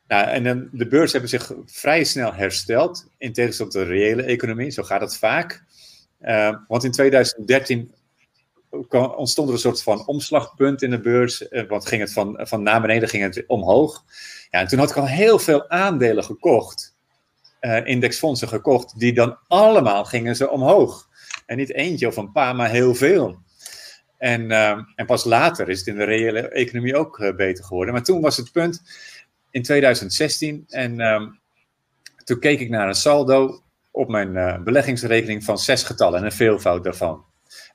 Nou, 0.07 0.27
en 0.27 0.69
de 0.71 0.87
beurs 0.87 1.11
hebben 1.11 1.29
zich 1.29 1.51
vrij 1.65 2.03
snel 2.03 2.33
hersteld, 2.33 3.07
in 3.17 3.33
tegenstelling 3.33 3.73
tot 3.73 3.83
de 3.83 3.87
reële 3.87 4.23
economie. 4.23 4.71
Zo 4.71 4.83
gaat 4.83 5.01
het 5.01 5.17
vaak. 5.17 5.63
Uh, 6.21 6.57
want 6.67 6.83
in 6.83 6.91
2013 6.91 7.93
ontstond 9.15 9.47
er 9.47 9.53
een 9.53 9.59
soort 9.59 9.83
van 9.83 10.07
omslagpunt 10.07 10.81
in 10.81 10.89
de 10.89 10.99
beurs. 10.99 11.41
Uh, 11.49 11.67
want 11.67 11.85
ging 11.85 12.01
het 12.01 12.13
van, 12.13 12.39
van 12.41 12.63
naar 12.63 12.81
beneden 12.81 13.09
ging 13.09 13.23
het 13.23 13.43
omhoog. 13.47 14.03
Ja, 14.49 14.59
en 14.59 14.67
toen 14.67 14.79
had 14.79 14.89
ik 14.89 14.97
al 14.97 15.07
heel 15.07 15.39
veel 15.39 15.69
aandelen 15.69 16.23
gekocht. 16.23 16.95
Uh, 17.61 17.85
indexfondsen 17.85 18.47
gekocht. 18.47 18.99
Die 18.99 19.13
dan 19.13 19.37
allemaal 19.47 20.05
gingen 20.05 20.35
ze 20.35 20.49
omhoog. 20.49 21.09
En 21.45 21.57
niet 21.57 21.73
eentje 21.73 22.07
of 22.07 22.17
een 22.17 22.31
paar, 22.31 22.55
maar 22.55 22.69
heel 22.69 22.95
veel. 22.95 23.41
En, 24.17 24.51
en 24.95 25.05
pas 25.05 25.23
later 25.23 25.69
is 25.69 25.79
het 25.79 25.87
in 25.87 25.95
de 25.95 26.03
reële 26.03 26.49
economie 26.49 26.95
ook 26.95 27.33
beter 27.35 27.63
geworden. 27.63 27.93
Maar 27.93 28.03
toen 28.03 28.21
was 28.21 28.37
het 28.37 28.51
punt 28.51 28.81
in 29.49 29.63
2016. 29.63 30.63
En 30.67 30.99
um, 30.99 31.39
toen 32.23 32.39
keek 32.39 32.59
ik 32.59 32.69
naar 32.69 32.87
een 32.87 32.95
saldo 32.95 33.63
op 33.91 34.09
mijn 34.09 34.63
beleggingsrekening 34.63 35.43
van 35.43 35.57
zes 35.57 35.83
getallen 35.83 36.19
en 36.19 36.25
een 36.25 36.31
veelvoud 36.31 36.83
daarvan. 36.83 37.25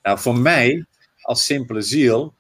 Nou, 0.02 0.18
voor 0.18 0.36
mij, 0.36 0.84
als 1.20 1.44
simpele 1.44 1.82
ziel, 1.82 2.34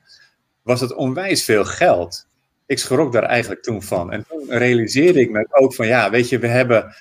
was 0.62 0.80
het 0.80 0.94
onwijs 0.94 1.44
veel 1.44 1.64
geld. 1.64 2.26
Ik 2.66 2.78
schrok 2.78 3.12
daar 3.12 3.22
eigenlijk 3.22 3.62
toen 3.62 3.82
van. 3.82 4.12
En 4.12 4.24
toen 4.28 4.44
realiseerde 4.48 5.20
ik 5.20 5.30
me 5.30 5.46
ook 5.50 5.74
van, 5.74 5.86
ja, 5.86 6.10
weet 6.10 6.28
je, 6.28 6.38
we 6.38 6.46
hebben 6.46 6.94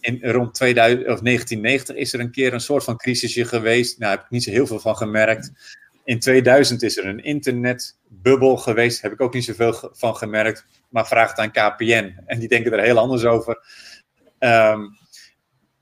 in, 0.00 0.18
rond 0.22 0.54
2000, 0.54 1.00
of 1.00 1.20
1990 1.20 1.96
is 1.96 2.12
er 2.12 2.20
een 2.20 2.30
keer 2.30 2.52
een 2.52 2.60
soort 2.60 2.84
van 2.84 2.96
crisisje 2.96 3.44
geweest. 3.44 3.98
Nou, 3.98 4.10
heb 4.10 4.24
ik 4.24 4.30
niet 4.30 4.42
zo 4.42 4.50
heel 4.50 4.66
veel 4.66 4.80
van 4.80 4.96
gemerkt. 4.96 5.52
In 6.04 6.20
2000 6.20 6.82
is 6.82 6.96
er 6.96 7.06
een 7.06 7.24
internetbubbel 7.24 8.56
geweest. 8.56 9.02
Heb 9.02 9.12
ik 9.12 9.20
ook 9.20 9.34
niet 9.34 9.44
zoveel 9.44 9.90
van 9.92 10.16
gemerkt 10.16 10.64
maar 10.92 11.06
vraag 11.06 11.30
het 11.30 11.38
aan 11.38 11.50
KPN. 11.50 12.14
En 12.26 12.38
die 12.38 12.48
denken 12.48 12.72
er 12.72 12.84
heel 12.84 12.98
anders 12.98 13.24
over. 13.24 13.58
Um, 14.38 14.98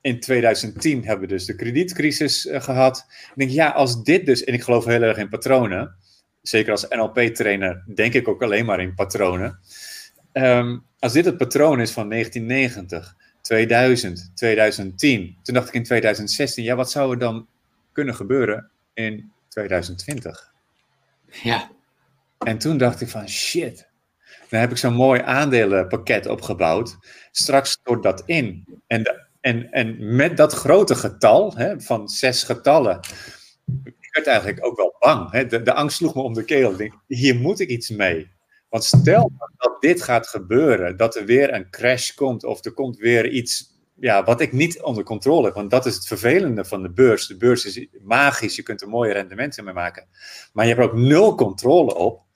in 0.00 0.20
2010 0.20 1.04
hebben 1.04 1.28
we 1.28 1.34
dus 1.34 1.44
de 1.44 1.56
kredietcrisis 1.56 2.46
uh, 2.46 2.60
gehad. 2.62 3.06
Ik 3.08 3.32
denk, 3.34 3.50
ja, 3.50 3.68
als 3.68 4.02
dit 4.02 4.26
dus, 4.26 4.44
en 4.44 4.54
ik 4.54 4.62
geloof 4.62 4.84
heel 4.84 5.02
erg 5.02 5.16
in 5.16 5.28
patronen, 5.28 5.94
zeker 6.42 6.70
als 6.70 6.88
NLP-trainer 6.88 7.84
denk 7.94 8.14
ik 8.14 8.28
ook 8.28 8.42
alleen 8.42 8.64
maar 8.64 8.80
in 8.80 8.94
patronen. 8.94 9.58
Um, 10.32 10.84
als 10.98 11.12
dit 11.12 11.24
het 11.24 11.36
patroon 11.36 11.80
is 11.80 11.90
van 11.90 12.08
1990, 12.08 13.16
2000, 13.40 14.30
2010, 14.34 15.38
toen 15.42 15.54
dacht 15.54 15.68
ik 15.68 15.74
in 15.74 15.84
2016, 15.84 16.64
ja, 16.64 16.74
wat 16.74 16.90
zou 16.90 17.12
er 17.12 17.18
dan 17.18 17.46
kunnen 17.92 18.14
gebeuren 18.14 18.70
in 18.94 19.32
2020? 19.48 20.52
Ja. 21.42 21.70
En 22.38 22.58
toen 22.58 22.78
dacht 22.78 23.00
ik 23.00 23.08
van, 23.08 23.28
shit, 23.28 23.88
dan 24.48 24.60
heb 24.60 24.70
ik 24.70 24.76
zo'n 24.76 24.94
mooi 24.94 25.20
aandelenpakket 25.20 26.26
opgebouwd. 26.26 26.98
Straks 27.30 27.70
stort 27.70 28.02
dat 28.02 28.22
in. 28.26 28.64
En, 28.86 29.19
en, 29.40 29.70
en 29.70 30.16
met 30.16 30.36
dat 30.36 30.52
grote 30.52 30.94
getal, 30.94 31.56
hè, 31.56 31.80
van 31.80 32.08
zes 32.08 32.42
getallen, 32.42 33.00
ik 33.84 34.08
werd 34.10 34.26
eigenlijk 34.26 34.64
ook 34.64 34.76
wel 34.76 34.96
bang. 34.98 35.30
Hè. 35.30 35.46
De, 35.46 35.72
angst 35.72 35.96
sloeg 35.96 36.14
me 36.14 36.22
om 36.22 36.34
de 36.34 36.44
keel. 36.44 36.76
Denk, 36.76 36.92
hier 37.06 37.34
moet 37.34 37.60
ik 37.60 37.68
iets 37.68 37.90
mee. 37.90 38.30
Want 38.68 38.84
stel 38.84 39.32
dat 39.56 39.80
dit 39.80 40.02
gaat 40.02 40.26
gebeuren, 40.26 40.96
dat 40.96 41.16
er 41.16 41.24
weer 41.24 41.54
een 41.54 41.70
crash 41.70 42.10
komt 42.14 42.44
of 42.44 42.64
er 42.64 42.72
komt 42.72 42.96
weer 42.96 43.28
iets 43.28 43.78
ja, 43.94 44.24
wat 44.24 44.40
ik 44.40 44.52
niet 44.52 44.82
onder 44.82 45.04
controle 45.04 45.44
heb. 45.44 45.54
Want 45.54 45.70
dat 45.70 45.86
is 45.86 45.94
het 45.94 46.06
vervelende 46.06 46.64
van 46.64 46.82
de 46.82 46.90
beurs. 46.90 47.26
De 47.26 47.36
beurs 47.36 47.64
is 47.64 47.86
magisch, 48.02 48.56
je 48.56 48.62
kunt 48.62 48.82
er 48.82 48.88
mooie 48.88 49.12
rendementen 49.12 49.64
mee 49.64 49.74
maken. 49.74 50.06
Maar 50.52 50.66
je 50.66 50.74
hebt 50.74 50.86
ook 50.86 50.96
nul 50.96 51.34
controle 51.34 51.94
op 51.94 52.28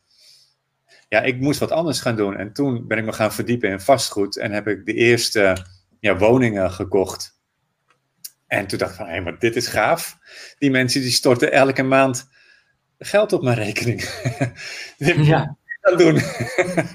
ja, 1.15 1.21
ik 1.23 1.41
moest 1.41 1.61
wat 1.61 1.71
anders 1.71 2.01
gaan 2.01 2.17
doen. 2.17 2.37
En 2.37 2.53
toen 2.53 2.87
ben 2.87 2.99
ik 2.99 3.05
me 3.05 3.13
gaan 3.13 3.33
verdiepen 3.33 3.71
in 3.71 3.81
vastgoed 3.81 4.37
en 4.37 4.53
heb 4.53 4.69
ik 4.69 4.87
de 4.87 4.95
eerste 4.95 5.67
ja, 6.05 6.17
woningen 6.17 6.71
gekocht. 6.71 7.39
En 8.47 8.67
toen 8.67 8.79
dacht 8.79 8.91
ik 8.91 8.97
van, 8.97 9.07
hé, 9.07 9.13
hey, 9.13 9.23
maar 9.23 9.39
dit 9.39 9.57
is 9.57 9.67
gaaf. 9.67 10.19
Die 10.59 10.71
mensen 10.71 11.01
die 11.01 11.11
storten 11.11 11.53
elke 11.53 11.83
maand 11.83 12.29
geld 12.99 13.33
op 13.33 13.43
mijn 13.43 13.57
rekening. 13.57 14.03
ja. 15.27 15.57
Dat 15.81 15.99
doen. 15.99 16.21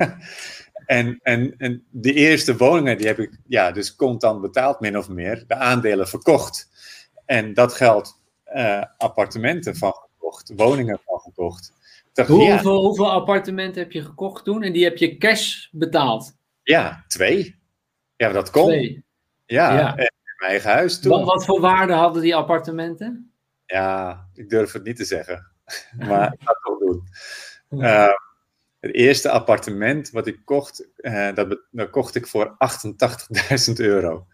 en, 0.97 1.19
en, 1.21 1.55
en 1.57 1.83
de 1.89 2.13
eerste 2.13 2.57
woningen, 2.57 2.97
die 2.97 3.07
heb 3.07 3.19
ik 3.19 3.37
ja, 3.47 3.71
dus 3.71 3.95
contant 3.95 4.41
betaald, 4.41 4.79
min 4.79 4.97
of 4.97 5.09
meer. 5.09 5.43
De 5.47 5.55
aandelen 5.55 6.07
verkocht. 6.07 6.69
En 7.25 7.53
dat 7.53 7.73
geld 7.73 8.19
uh, 8.55 8.83
appartementen 8.97 9.75
van 9.75 9.93
gekocht, 9.93 10.51
woningen 10.55 10.99
van 11.05 11.19
gekocht 11.19 11.73
hoeveel, 12.27 12.83
hoeveel 12.85 13.11
appartementen 13.11 13.81
heb 13.81 13.91
je 13.91 14.03
gekocht 14.03 14.43
toen? 14.43 14.63
En 14.63 14.73
die 14.73 14.83
heb 14.83 14.97
je 14.97 15.17
cash 15.17 15.67
betaald? 15.71 16.37
Ja, 16.63 17.03
twee. 17.07 17.58
Ja, 18.19 18.31
dat 18.31 18.49
kon. 18.49 18.65
Twee. 18.65 19.03
Ja, 19.45 19.73
ja. 19.73 19.89
in 19.89 20.11
mijn 20.37 20.51
eigen 20.51 20.71
huis 20.71 20.99
toen. 20.99 21.11
Wat, 21.11 21.23
wat, 21.23 21.45
voor 21.45 21.59
waarde 21.59 21.93
hadden 21.93 22.21
die 22.21 22.35
appartementen? 22.35 23.33
Ja, 23.65 24.27
ik 24.33 24.49
durf 24.49 24.71
het 24.71 24.83
niet 24.83 24.95
te 24.95 25.05
zeggen. 25.05 25.51
maar 26.07 26.33
ik 26.33 26.39
ga 26.41 26.51
het 26.51 26.61
toch 26.63 26.79
doen. 26.79 27.07
Uh, 27.69 28.13
het 28.79 28.93
eerste 28.93 29.29
appartement 29.29 30.09
wat 30.09 30.27
ik 30.27 30.39
kocht, 30.45 30.87
uh, 30.97 31.33
dat, 31.33 31.59
dat, 31.71 31.89
kocht 31.89 32.15
ik 32.15 32.27
voor 32.27 32.57
88.000 33.69 33.73
euro. 33.75 34.27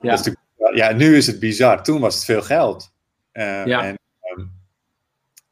Ja. 0.00 0.18
ja, 0.74 0.92
nu 0.92 1.16
is 1.16 1.26
het 1.26 1.38
bizar. 1.38 1.82
Toen 1.82 2.00
was 2.00 2.14
het 2.14 2.24
veel 2.24 2.42
geld. 2.42 2.92
Uh, 3.32 3.66
ja. 3.66 3.84
En 3.84 3.98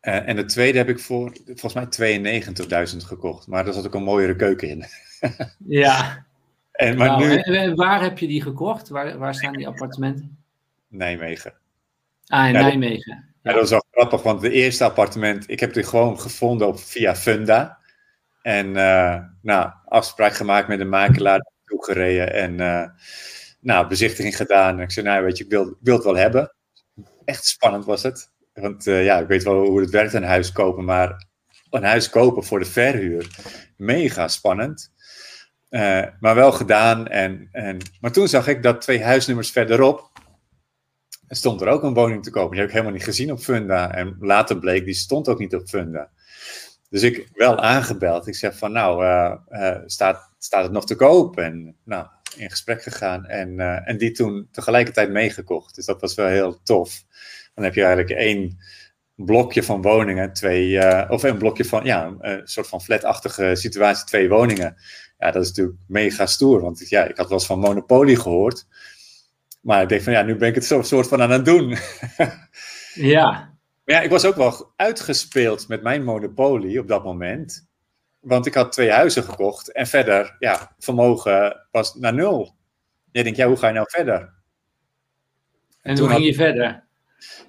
uh, 0.03 0.29
en 0.29 0.37
de 0.37 0.45
tweede 0.45 0.79
heb 0.79 0.89
ik 0.89 1.01
voor 1.01 1.33
volgens 1.55 1.99
mij 1.99 2.33
92.000 2.93 2.97
gekocht. 2.97 3.47
Maar 3.47 3.65
daar 3.65 3.75
zat 3.75 3.87
ook 3.87 3.95
een 3.95 4.03
mooiere 4.03 4.37
keuken 4.37 4.69
in. 4.69 4.85
ja. 5.83 6.26
En, 6.77 6.97
maar 6.97 7.09
nou, 7.09 7.27
nu... 7.27 7.37
en, 7.37 7.75
waar 7.75 8.03
heb 8.03 8.19
je 8.19 8.27
die 8.27 8.43
gekocht? 8.43 8.89
Waar, 8.89 9.19
waar 9.19 9.35
staan 9.35 9.53
die 9.53 9.67
appartementen? 9.67 10.39
Nijmegen. 10.89 11.53
Ah, 12.27 12.47
in 12.47 12.53
Nijmegen. 12.53 13.35
Ja. 13.43 13.53
dat 13.53 13.61
was 13.61 13.71
wel 13.71 13.85
grappig, 13.91 14.23
want 14.23 14.41
de 14.41 14.51
eerste 14.51 14.85
appartement, 14.85 15.51
ik 15.51 15.61
heb 15.61 15.73
die 15.73 15.83
gewoon 15.83 16.21
gevonden 16.21 16.67
op, 16.67 16.79
via 16.79 17.17
Funda. 17.17 17.79
En 18.43 18.67
uh, 18.67 19.19
nou, 19.43 19.71
afspraak 19.85 20.35
gemaakt 20.35 20.69
met 20.69 20.79
de 20.79 20.85
makelaar, 20.85 21.47
toegereden 21.65 22.33
en 22.33 22.53
uh, 22.53 22.89
nou, 23.61 23.89
bezichtiging 23.89 24.37
gedaan. 24.37 24.77
En 24.77 24.83
ik 24.83 24.91
zei, 24.91 25.07
nou 25.07 25.25
weet 25.25 25.39
je, 25.39 25.45
ik 25.45 25.51
wil, 25.51 25.67
ik 25.67 25.77
wil 25.81 25.95
het 25.95 26.05
wel 26.05 26.17
hebben. 26.17 26.55
Echt 27.25 27.47
spannend 27.47 27.85
was 27.85 28.03
het. 28.03 28.31
Want 28.55 28.87
uh, 28.87 29.05
ja, 29.05 29.19
ik 29.19 29.27
weet 29.27 29.43
wel 29.43 29.65
hoe 29.65 29.81
het 29.81 29.91
werkt, 29.91 30.13
een 30.13 30.23
huis 30.23 30.53
kopen, 30.53 30.85
maar 30.85 31.27
een 31.71 31.85
huis 31.85 32.11
kopen 32.11 32.45
voor 32.45 32.59
de 32.59 32.65
verhuur, 32.65 33.29
mega 33.77 34.29
spannend. 34.29 34.93
Uh, 35.77 36.05
maar 36.21 36.35
wel 36.35 36.53
gedaan. 36.53 37.07
En, 37.09 37.49
en, 37.53 37.79
maar 38.01 38.13
toen 38.13 38.29
zag 38.29 38.49
ik 38.49 38.63
dat 38.63 38.81
twee 38.81 39.05
huisnummers 39.05 39.51
verderop, 39.51 40.11
stond 41.29 41.61
er 41.61 41.69
ook 41.69 41.83
een 41.83 41.95
woning 41.95 42.23
te 42.23 42.31
kopen. 42.31 42.51
Die 42.51 42.59
heb 42.59 42.69
ik 42.69 42.75
helemaal 42.75 42.95
niet 42.95 43.05
gezien 43.05 43.33
op 43.33 43.39
Funda. 43.39 43.95
En 43.95 44.17
later 44.21 44.59
bleek, 44.59 44.85
die 44.85 44.95
stond 44.95 45.29
ook 45.29 45.39
niet 45.39 45.55
op 45.55 45.69
Funda. 45.69 46.11
Dus 46.89 47.03
ik 47.03 47.29
wel 47.35 47.61
aangebeld. 47.61 48.27
Ik 48.27 48.35
zeg 48.35 48.57
van, 48.57 48.73
nou, 48.73 49.05
uh, 49.05 49.35
uh, 49.51 49.79
staat, 49.87 50.31
staat 50.39 50.63
het 50.63 50.73
nog 50.73 50.87
te 50.87 50.97
koop? 50.97 51.39
En 51.39 51.77
nou, 51.85 52.07
in 52.37 52.51
gesprek 52.51 52.83
gegaan. 52.83 53.27
En, 53.27 53.61
en 53.85 53.99
die 53.99 54.11
toen 54.11 54.49
tegelijkertijd 54.53 55.11
meegekocht. 55.11 55.75
Dus 55.75 55.87
dat 55.87 56.01
was 56.01 56.15
wel 56.15 56.27
heel 56.27 56.63
tof. 56.63 57.05
Dan 57.55 57.65
heb 57.65 57.75
je 57.75 57.85
eigenlijk 57.85 58.21
één 58.21 58.59
blokje 59.15 59.63
van 59.63 59.83
woningen, 59.83 60.33
twee, 60.33 60.81
of 61.11 61.23
een 61.23 61.39
blokje 61.39 61.65
van, 61.65 61.85
ja, 61.85 62.15
een 62.19 62.41
soort 62.45 62.69
van 62.69 62.83
flatachtige 62.83 63.51
situatie, 63.55 64.07
twee 64.07 64.29
woningen. 64.29 64.77
Ja, 65.19 65.31
dat 65.31 65.43
is 65.43 65.49
natuurlijk 65.49 65.79
mega 65.87 66.27
stoer. 66.27 66.61
Want 66.61 66.89
ja, 66.89 67.05
ik 67.05 67.17
had 67.17 67.29
wel 67.29 67.39
eens 67.39 67.47
van 67.47 67.59
Monopoly 67.59 68.17
gehoord. 68.17 68.67
Maar 69.61 69.83
ik 69.83 69.89
denk 69.89 70.03
van 70.03 70.13
ja, 70.13 70.23
nu 70.23 70.37
ben 70.37 70.49
ik 70.49 70.55
het 70.55 70.65
zo 70.65 70.83
soort 70.83 71.09
van 71.09 71.23
aan 71.23 71.31
het 71.31 71.45
doen. 71.45 71.77
ja. 73.15 73.31
Maar 73.85 73.95
ja, 73.95 74.01
ik 74.01 74.11
was 74.11 74.25
ook 74.25 74.37
wel 74.37 74.73
uitgespeeld 74.77 75.69
met 75.69 75.83
mijn 75.83 76.05
Monopoly 76.05 76.79
op 76.79 76.89
dat 76.89 77.05
moment. 77.05 77.69
Want 78.21 78.47
ik 78.47 78.55
had 78.55 78.73
twee 78.73 78.91
huizen 78.91 79.23
gekocht 79.23 79.73
en 79.73 79.87
verder, 79.87 80.37
ja, 80.39 80.75
vermogen 80.79 81.67
was 81.71 81.95
naar 81.95 82.15
nul. 82.15 82.55
Je 83.13 83.23
denkt, 83.23 83.39
ja, 83.39 83.47
hoe 83.47 83.57
ga 83.57 83.67
je 83.67 83.75
nou 83.75 83.87
verder? 83.91 84.35
En, 85.83 85.99
hoe 85.99 86.09
ging 86.09 86.25
je 86.25 86.35
verder? 86.35 86.85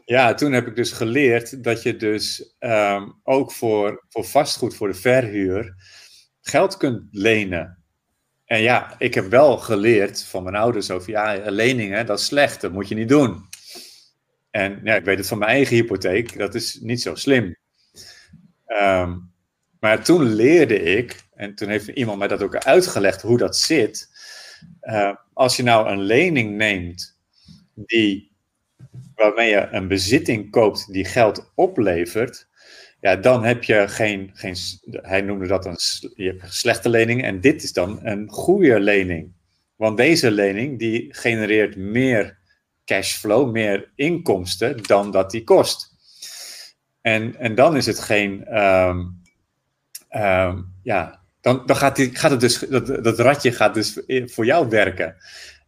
Ja, 0.05 0.33
toen 0.33 0.51
heb 0.51 0.67
ik 0.67 0.75
dus 0.75 0.91
geleerd 0.91 1.63
dat 1.63 1.83
je 1.83 1.95
dus 1.95 2.55
um, 2.59 3.19
ook 3.23 3.51
voor, 3.51 4.05
voor 4.09 4.25
vastgoed, 4.25 4.75
voor 4.75 4.87
de 4.87 4.93
verhuur, 4.93 5.75
geld 6.47 6.77
kunt 6.77 7.03
lenen. 7.11 7.77
En 8.45 8.61
ja, 8.61 8.95
ik 8.97 9.13
heb 9.13 9.29
wel 9.29 9.57
geleerd 9.57 10.23
van 10.23 10.43
mijn 10.43 10.55
ouders 10.55 10.91
over, 10.91 11.09
ja, 11.09 11.51
leningen, 11.51 12.05
dat 12.05 12.19
is 12.19 12.25
slecht, 12.25 12.61
dat 12.61 12.71
moet 12.71 12.87
je 12.87 12.95
niet 12.95 13.09
doen. 13.09 13.45
En 14.49 14.79
ja, 14.83 14.95
ik 14.95 15.05
weet 15.05 15.17
het 15.17 15.27
van 15.27 15.37
mijn 15.37 15.51
eigen 15.51 15.75
hypotheek, 15.75 16.37
dat 16.37 16.55
is 16.55 16.79
niet 16.81 17.01
zo 17.01 17.15
slim. 17.15 17.55
Um, 18.67 19.31
maar 19.79 20.03
toen 20.03 20.23
leerde 20.23 20.81
ik, 20.81 21.23
en 21.35 21.55
toen 21.55 21.69
heeft 21.69 21.87
iemand 21.87 22.17
mij 22.17 22.27
dat 22.27 22.41
ook 22.41 22.55
uitgelegd 22.55 23.21
hoe 23.21 23.37
dat 23.37 23.57
zit. 23.57 24.09
Uh, 24.81 25.15
als 25.33 25.55
je 25.55 25.63
nou 25.63 25.89
een 25.89 26.01
lening 26.01 26.55
neemt 26.55 27.19
die, 27.73 28.35
waarmee 29.15 29.49
je 29.49 29.67
een 29.71 29.87
bezitting 29.87 30.51
koopt 30.51 30.93
die 30.93 31.05
geld 31.05 31.51
oplevert, 31.55 32.46
ja, 32.99 33.15
dan 33.15 33.43
heb 33.43 33.63
je 33.63 33.87
geen, 33.87 34.31
geen 34.33 34.55
hij 34.91 35.21
noemde 35.21 35.47
dat 35.47 35.65
een, 35.65 35.77
je 36.15 36.27
hebt 36.27 36.53
slechte 36.53 36.89
lening 36.89 37.23
en 37.23 37.41
dit 37.41 37.63
is 37.63 37.73
dan 37.73 37.99
een 38.03 38.29
goede 38.29 38.79
lening. 38.79 39.35
Want 39.75 39.97
deze 39.97 40.31
lening 40.31 40.79
die 40.79 41.13
genereert 41.13 41.75
meer 41.75 42.37
cashflow, 42.85 43.51
meer 43.51 43.91
inkomsten 43.95 44.83
dan 44.83 45.11
dat 45.11 45.31
die 45.31 45.43
kost. 45.43 45.95
En, 47.01 47.35
en 47.39 47.55
dan 47.55 47.75
is 47.75 47.85
het 47.85 47.99
geen, 47.99 48.57
um, 48.61 49.25
ja, 50.83 51.21
dan, 51.41 51.63
dan 51.65 51.75
gaat, 51.75 51.95
die, 51.95 52.15
gaat 52.15 52.31
het 52.31 52.39
dus, 52.39 52.59
dat, 52.59 53.03
dat 53.03 53.19
ratje 53.19 53.51
gaat 53.51 53.73
dus 53.73 53.99
voor 54.25 54.45
jou 54.45 54.69
werken. 54.69 55.15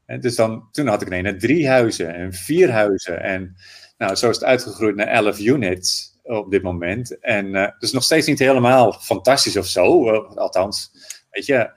En 0.06 0.20
dus 0.20 0.36
dan, 0.36 0.68
toen 0.72 0.88
had 0.88 1.02
ik 1.02 1.10
nee, 1.10 1.36
drie 1.36 1.68
huizen 1.68 2.14
en 2.14 2.34
vier 2.34 2.72
huizen. 2.72 3.24
En 3.24 3.56
nou, 3.98 4.16
zo 4.16 4.30
is 4.30 4.36
het 4.36 4.46
uitgegroeid 4.46 4.96
naar 4.96 5.08
11 5.08 5.40
units 5.40 6.09
op 6.38 6.52
dit 6.52 6.62
moment. 6.62 7.20
En 7.20 7.76
dus 7.80 7.92
nog 7.92 8.04
steeds 8.04 8.28
niet 8.28 8.40
helemaal 8.40 8.92
fantastisch 8.92 9.58
of 9.58 9.66
zo. 9.66 10.14
Uh, 10.14 10.36
althans, 10.36 10.92
weet 11.32 11.46
je, 11.46 11.70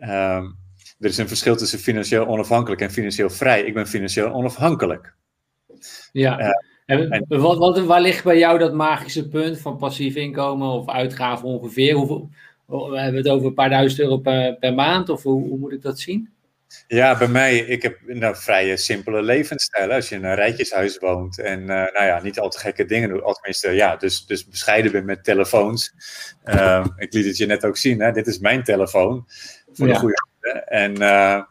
um, 0.00 0.58
er 0.98 1.08
is 1.08 1.18
een 1.18 1.28
verschil 1.28 1.56
tussen 1.56 1.78
financieel 1.78 2.26
onafhankelijk 2.26 2.80
en 2.80 2.90
financieel 2.90 3.30
vrij. 3.30 3.62
Ik 3.62 3.74
ben 3.74 3.86
financieel 3.86 4.32
onafhankelijk. 4.32 5.14
Ja. 6.12 6.40
Uh, 6.40 6.48
en, 6.86 7.10
en, 7.10 7.24
wat, 7.28 7.58
wat, 7.58 7.80
waar 7.80 8.00
ligt 8.00 8.24
bij 8.24 8.38
jou 8.38 8.58
dat 8.58 8.74
magische 8.74 9.28
punt 9.28 9.60
van 9.60 9.76
passief 9.76 10.14
inkomen 10.14 10.68
of 10.68 10.88
uitgaven 10.88 11.48
ongeveer? 11.48 11.94
Hoeveel, 11.94 12.30
we 12.66 13.00
hebben 13.00 13.22
het 13.22 13.28
over 13.28 13.46
een 13.46 13.54
paar 13.54 13.70
duizend 13.70 14.00
euro 14.00 14.16
per, 14.16 14.54
per 14.54 14.74
maand, 14.74 15.08
of 15.08 15.22
hoe, 15.22 15.48
hoe 15.48 15.58
moet 15.58 15.72
ik 15.72 15.82
dat 15.82 15.98
zien? 15.98 16.28
Ja, 16.86 17.18
bij 17.18 17.28
mij, 17.28 17.58
ik 17.58 17.82
heb 17.82 17.98
een 18.06 18.36
vrij 18.36 18.76
simpele 18.76 19.22
levensstijl. 19.22 19.92
Als 19.92 20.08
je 20.08 20.14
in 20.14 20.24
een 20.24 20.34
rijtjeshuis 20.34 20.98
woont 20.98 21.38
en 21.38 21.60
uh, 21.60 21.66
nou 21.66 22.04
ja, 22.04 22.20
niet 22.22 22.38
al 22.38 22.48
te 22.48 22.58
gekke 22.58 22.84
dingen 22.84 23.08
doet. 23.08 23.34
Tenminste, 23.34 23.70
ja, 23.70 23.96
dus, 23.96 24.26
dus 24.26 24.46
bescheiden 24.46 24.92
bent 24.92 25.04
met 25.04 25.24
telefoons. 25.24 25.94
Uh, 26.44 26.86
ik 26.96 27.12
liet 27.12 27.26
het 27.26 27.36
je 27.36 27.46
net 27.46 27.64
ook 27.64 27.76
zien, 27.76 28.00
hè? 28.00 28.12
dit 28.12 28.26
is 28.26 28.38
mijn 28.38 28.64
telefoon. 28.64 29.26
Voor 29.72 29.86
ja. 29.86 29.92
de 29.92 29.98
goede 29.98 30.16
En, 30.64 31.00
uh, 31.00 31.42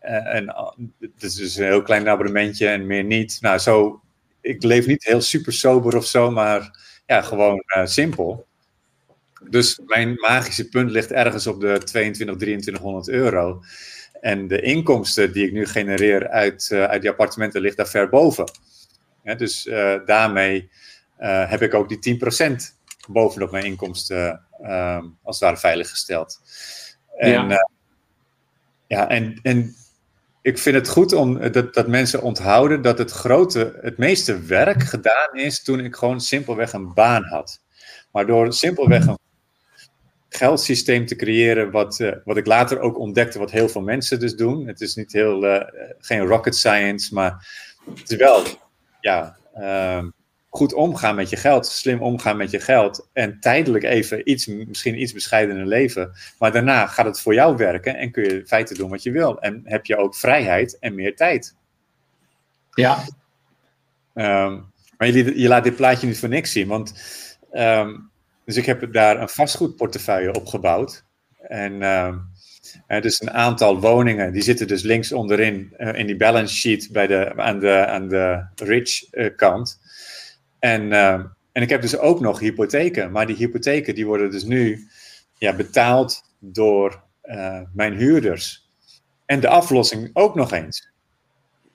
en 0.00 0.54
het 1.00 1.22
is 1.22 1.34
dus 1.34 1.56
een 1.56 1.64
heel 1.64 1.82
klein 1.82 2.08
abonnementje 2.08 2.68
en 2.68 2.86
meer 2.86 3.04
niet. 3.04 3.38
Nou, 3.40 3.58
zo, 3.58 4.00
ik 4.40 4.62
leef 4.62 4.86
niet 4.86 5.04
heel 5.04 5.20
super 5.20 5.52
sober 5.52 5.96
of 5.96 6.06
zo, 6.06 6.30
maar 6.30 6.78
ja, 7.06 7.22
gewoon 7.22 7.62
simpel. 7.84 8.46
Dus 9.48 9.80
mijn 9.86 10.14
magische 10.14 10.68
punt 10.68 10.90
ligt 10.90 11.12
ergens 11.12 11.46
op 11.46 11.60
de 11.60 11.80
22, 11.84 12.36
2300 12.36 13.08
euro. 13.08 13.62
En 14.20 14.48
de 14.48 14.60
inkomsten 14.60 15.32
die 15.32 15.46
ik 15.46 15.52
nu 15.52 15.66
genereer 15.66 16.28
uit, 16.28 16.68
uh, 16.72 16.84
uit 16.84 17.00
die 17.00 17.10
appartementen 17.10 17.60
ligt 17.60 17.76
daar 17.76 17.88
ver 17.88 18.08
boven. 18.08 18.44
Ja, 19.22 19.34
dus 19.34 19.66
uh, 19.66 19.94
daarmee 20.04 20.70
uh, 21.20 21.50
heb 21.50 21.62
ik 21.62 21.74
ook 21.74 22.02
die 22.02 22.18
10% 22.20 22.54
bovenop 23.08 23.50
mijn 23.50 23.64
inkomsten 23.64 24.46
als 25.22 25.38
het 25.38 25.48
ware 25.48 25.56
veiliggesteld. 25.56 26.40
En, 27.16 27.48
ja. 27.48 27.68
ja, 28.86 29.08
en, 29.08 29.38
en 29.42 29.74
ik 30.42 30.58
vind 30.58 30.76
het 30.76 30.88
goed 30.88 31.12
om 31.12 31.52
dat, 31.52 31.74
dat 31.74 31.86
mensen 31.86 32.22
onthouden 32.22 32.82
dat 32.82 32.98
het 32.98 33.10
grote, 33.10 33.78
het 33.82 33.98
meeste 33.98 34.40
werk 34.40 34.82
gedaan 34.82 35.28
is 35.32 35.62
toen 35.62 35.80
ik 35.80 35.96
gewoon 35.96 36.20
simpelweg 36.20 36.72
een 36.72 36.94
baan 36.94 37.24
had. 37.24 37.60
Maar 38.12 38.26
door 38.26 38.52
simpelweg 38.52 39.06
een 39.06 39.18
geldsysteem 40.28 41.06
te 41.06 41.16
creëren, 41.16 41.70
wat, 41.70 41.98
uh, 41.98 42.12
wat 42.24 42.36
ik 42.36 42.46
later 42.46 42.80
ook 42.80 42.98
ontdekte, 42.98 43.38
wat 43.38 43.50
heel 43.50 43.68
veel 43.68 43.82
mensen 43.82 44.20
dus 44.20 44.36
doen. 44.36 44.66
Het 44.66 44.80
is 44.80 44.94
niet 44.94 45.12
heel, 45.12 45.44
uh, 45.44 45.62
geen 45.98 46.26
rocket 46.26 46.56
science, 46.56 47.14
maar 47.14 47.48
het 47.94 48.10
is 48.10 48.16
wel, 48.16 48.42
ja, 49.00 49.36
uh, 49.58 50.04
goed 50.48 50.72
omgaan 50.74 51.14
met 51.14 51.30
je 51.30 51.36
geld, 51.36 51.66
slim 51.66 52.02
omgaan 52.02 52.36
met 52.36 52.50
je 52.50 52.60
geld 52.60 53.08
en 53.12 53.40
tijdelijk 53.40 53.84
even 53.84 54.30
iets, 54.30 54.46
misschien 54.46 55.00
iets 55.00 55.12
bescheidener 55.12 55.66
leven, 55.66 56.12
maar 56.38 56.52
daarna 56.52 56.86
gaat 56.86 57.06
het 57.06 57.20
voor 57.20 57.34
jou 57.34 57.56
werken 57.56 57.96
en 57.96 58.10
kun 58.10 58.22
je 58.22 58.38
in 58.38 58.46
feite 58.46 58.74
doen 58.74 58.90
wat 58.90 59.02
je 59.02 59.10
wil 59.10 59.40
en 59.40 59.60
heb 59.64 59.86
je 59.86 59.96
ook 59.96 60.16
vrijheid 60.16 60.78
en 60.78 60.94
meer 60.94 61.16
tijd. 61.16 61.56
Ja. 62.70 63.04
Um, 64.14 64.72
maar 64.96 65.08
je, 65.08 65.40
je 65.40 65.48
laat 65.48 65.64
dit 65.64 65.76
plaatje 65.76 66.06
niet 66.06 66.18
voor 66.18 66.28
niks 66.28 66.52
zien, 66.52 66.68
want 66.68 66.94
um, 67.52 68.07
dus 68.48 68.56
ik 68.56 68.66
heb 68.66 68.92
daar 68.92 69.20
een 69.20 69.28
vastgoedportefeuille 69.28 70.32
opgebouwd. 70.32 71.04
En 71.38 71.72
uh, 71.72 72.14
er 72.86 73.00
dus 73.00 73.20
een 73.20 73.30
aantal 73.30 73.80
woningen, 73.80 74.32
die 74.32 74.42
zitten 74.42 74.66
dus 74.66 74.82
links 74.82 75.12
onderin 75.12 75.74
uh, 75.78 75.94
in 75.94 76.06
die 76.06 76.16
balance 76.16 76.54
sheet 76.54 76.88
bij 76.92 77.06
de, 77.06 77.32
aan, 77.36 77.58
de, 77.58 77.86
aan 77.86 78.08
de 78.08 78.46
rich 78.56 79.14
uh, 79.14 79.36
kant. 79.36 79.80
En, 80.58 80.92
en 81.52 81.62
ik 81.62 81.68
heb 81.68 81.80
dus 81.80 81.98
ook 81.98 82.20
nog 82.20 82.38
hypotheken. 82.38 83.10
Maar 83.10 83.26
die 83.26 83.36
hypotheken 83.36 83.94
die 83.94 84.06
worden 84.06 84.30
dus 84.30 84.44
nu 84.44 84.88
ja, 85.38 85.56
betaald 85.56 86.22
door 86.38 87.02
mijn 87.72 87.94
huurders. 87.94 88.70
En 89.26 89.40
de 89.40 89.48
aflossing 89.48 90.10
ook 90.12 90.34
nog 90.34 90.52
eens. 90.52 90.90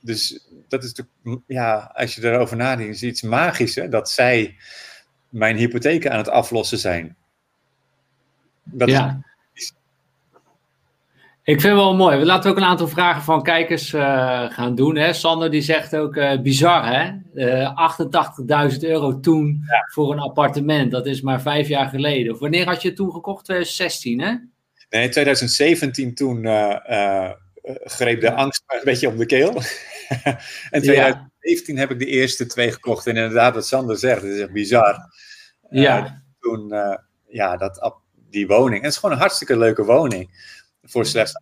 Dus 0.01 0.47
dat 0.67 0.83
is 0.83 0.93
natuurlijk, 0.93 1.43
ja, 1.47 1.91
als 1.93 2.15
je 2.15 2.23
erover 2.23 2.57
nadenkt, 2.57 2.93
is 2.95 3.03
iets 3.03 3.21
magisch. 3.21 3.75
Hè? 3.75 3.89
Dat 3.89 4.09
zij 4.09 4.55
mijn 5.33 5.55
hypotheken 5.55 6.11
aan 6.11 6.17
het 6.17 6.29
aflossen 6.29 6.77
zijn. 6.77 7.15
Dat 8.63 8.89
ja. 8.89 9.21
Is... 9.53 9.73
Ik 11.43 11.61
vind 11.61 11.73
het 11.73 11.73
wel 11.73 11.95
mooi. 11.95 12.17
We 12.17 12.25
laten 12.25 12.51
ook 12.51 12.57
een 12.57 12.63
aantal 12.63 12.87
vragen 12.87 13.21
van 13.21 13.43
kijkers 13.43 13.93
uh, 13.93 14.51
gaan 14.51 14.75
doen. 14.75 14.95
Hè? 14.95 15.13
Sander 15.13 15.51
die 15.51 15.61
zegt 15.61 15.95
ook 15.95 16.15
uh, 16.15 16.39
bizar 16.39 16.85
hè. 16.85 17.11
Uh, 17.33 18.71
88.000 18.73 18.79
euro 18.79 19.19
toen 19.19 19.63
ja. 19.67 19.87
voor 19.93 20.11
een 20.11 20.19
appartement. 20.19 20.91
Dat 20.91 21.05
is 21.05 21.21
maar 21.21 21.41
vijf 21.41 21.67
jaar 21.67 21.87
geleden. 21.87 22.33
Of 22.33 22.39
wanneer 22.39 22.65
had 22.65 22.81
je 22.81 22.87
het 22.87 22.97
toen 22.97 23.11
gekocht? 23.11 23.45
2016 23.45 24.21
hè? 24.21 24.35
Nee, 24.89 25.09
2017 25.09 26.13
toen 26.13 26.45
greep 27.83 28.21
de 28.21 28.33
angst 28.33 28.63
een 28.67 28.81
beetje 28.83 29.07
om 29.07 29.17
de 29.17 29.25
keel. 29.25 29.53
en 30.71 30.81
2017 30.81 30.93
ja. 30.93 31.31
Heb 31.65 31.91
ik 31.91 31.99
de 31.99 32.05
eerste 32.05 32.45
twee 32.45 32.71
gekocht. 32.71 33.07
En 33.07 33.15
inderdaad, 33.15 33.53
wat 33.53 33.67
Sander 33.67 33.97
zegt, 33.97 34.21
het 34.21 34.31
is 34.31 34.39
echt 34.39 34.51
bizar. 34.51 34.97
Ja. 35.69 35.99
Uh, 35.99 36.11
toen, 36.39 36.73
uh, 36.73 36.97
ja, 37.27 37.57
dat, 37.57 38.01
die 38.29 38.47
woning. 38.47 38.77
En 38.77 38.83
het 38.83 38.91
is 38.91 38.97
gewoon 38.97 39.15
een 39.15 39.21
hartstikke 39.21 39.57
leuke 39.57 39.83
woning. 39.83 40.51
Voor 40.83 41.05
slechts 41.05 41.33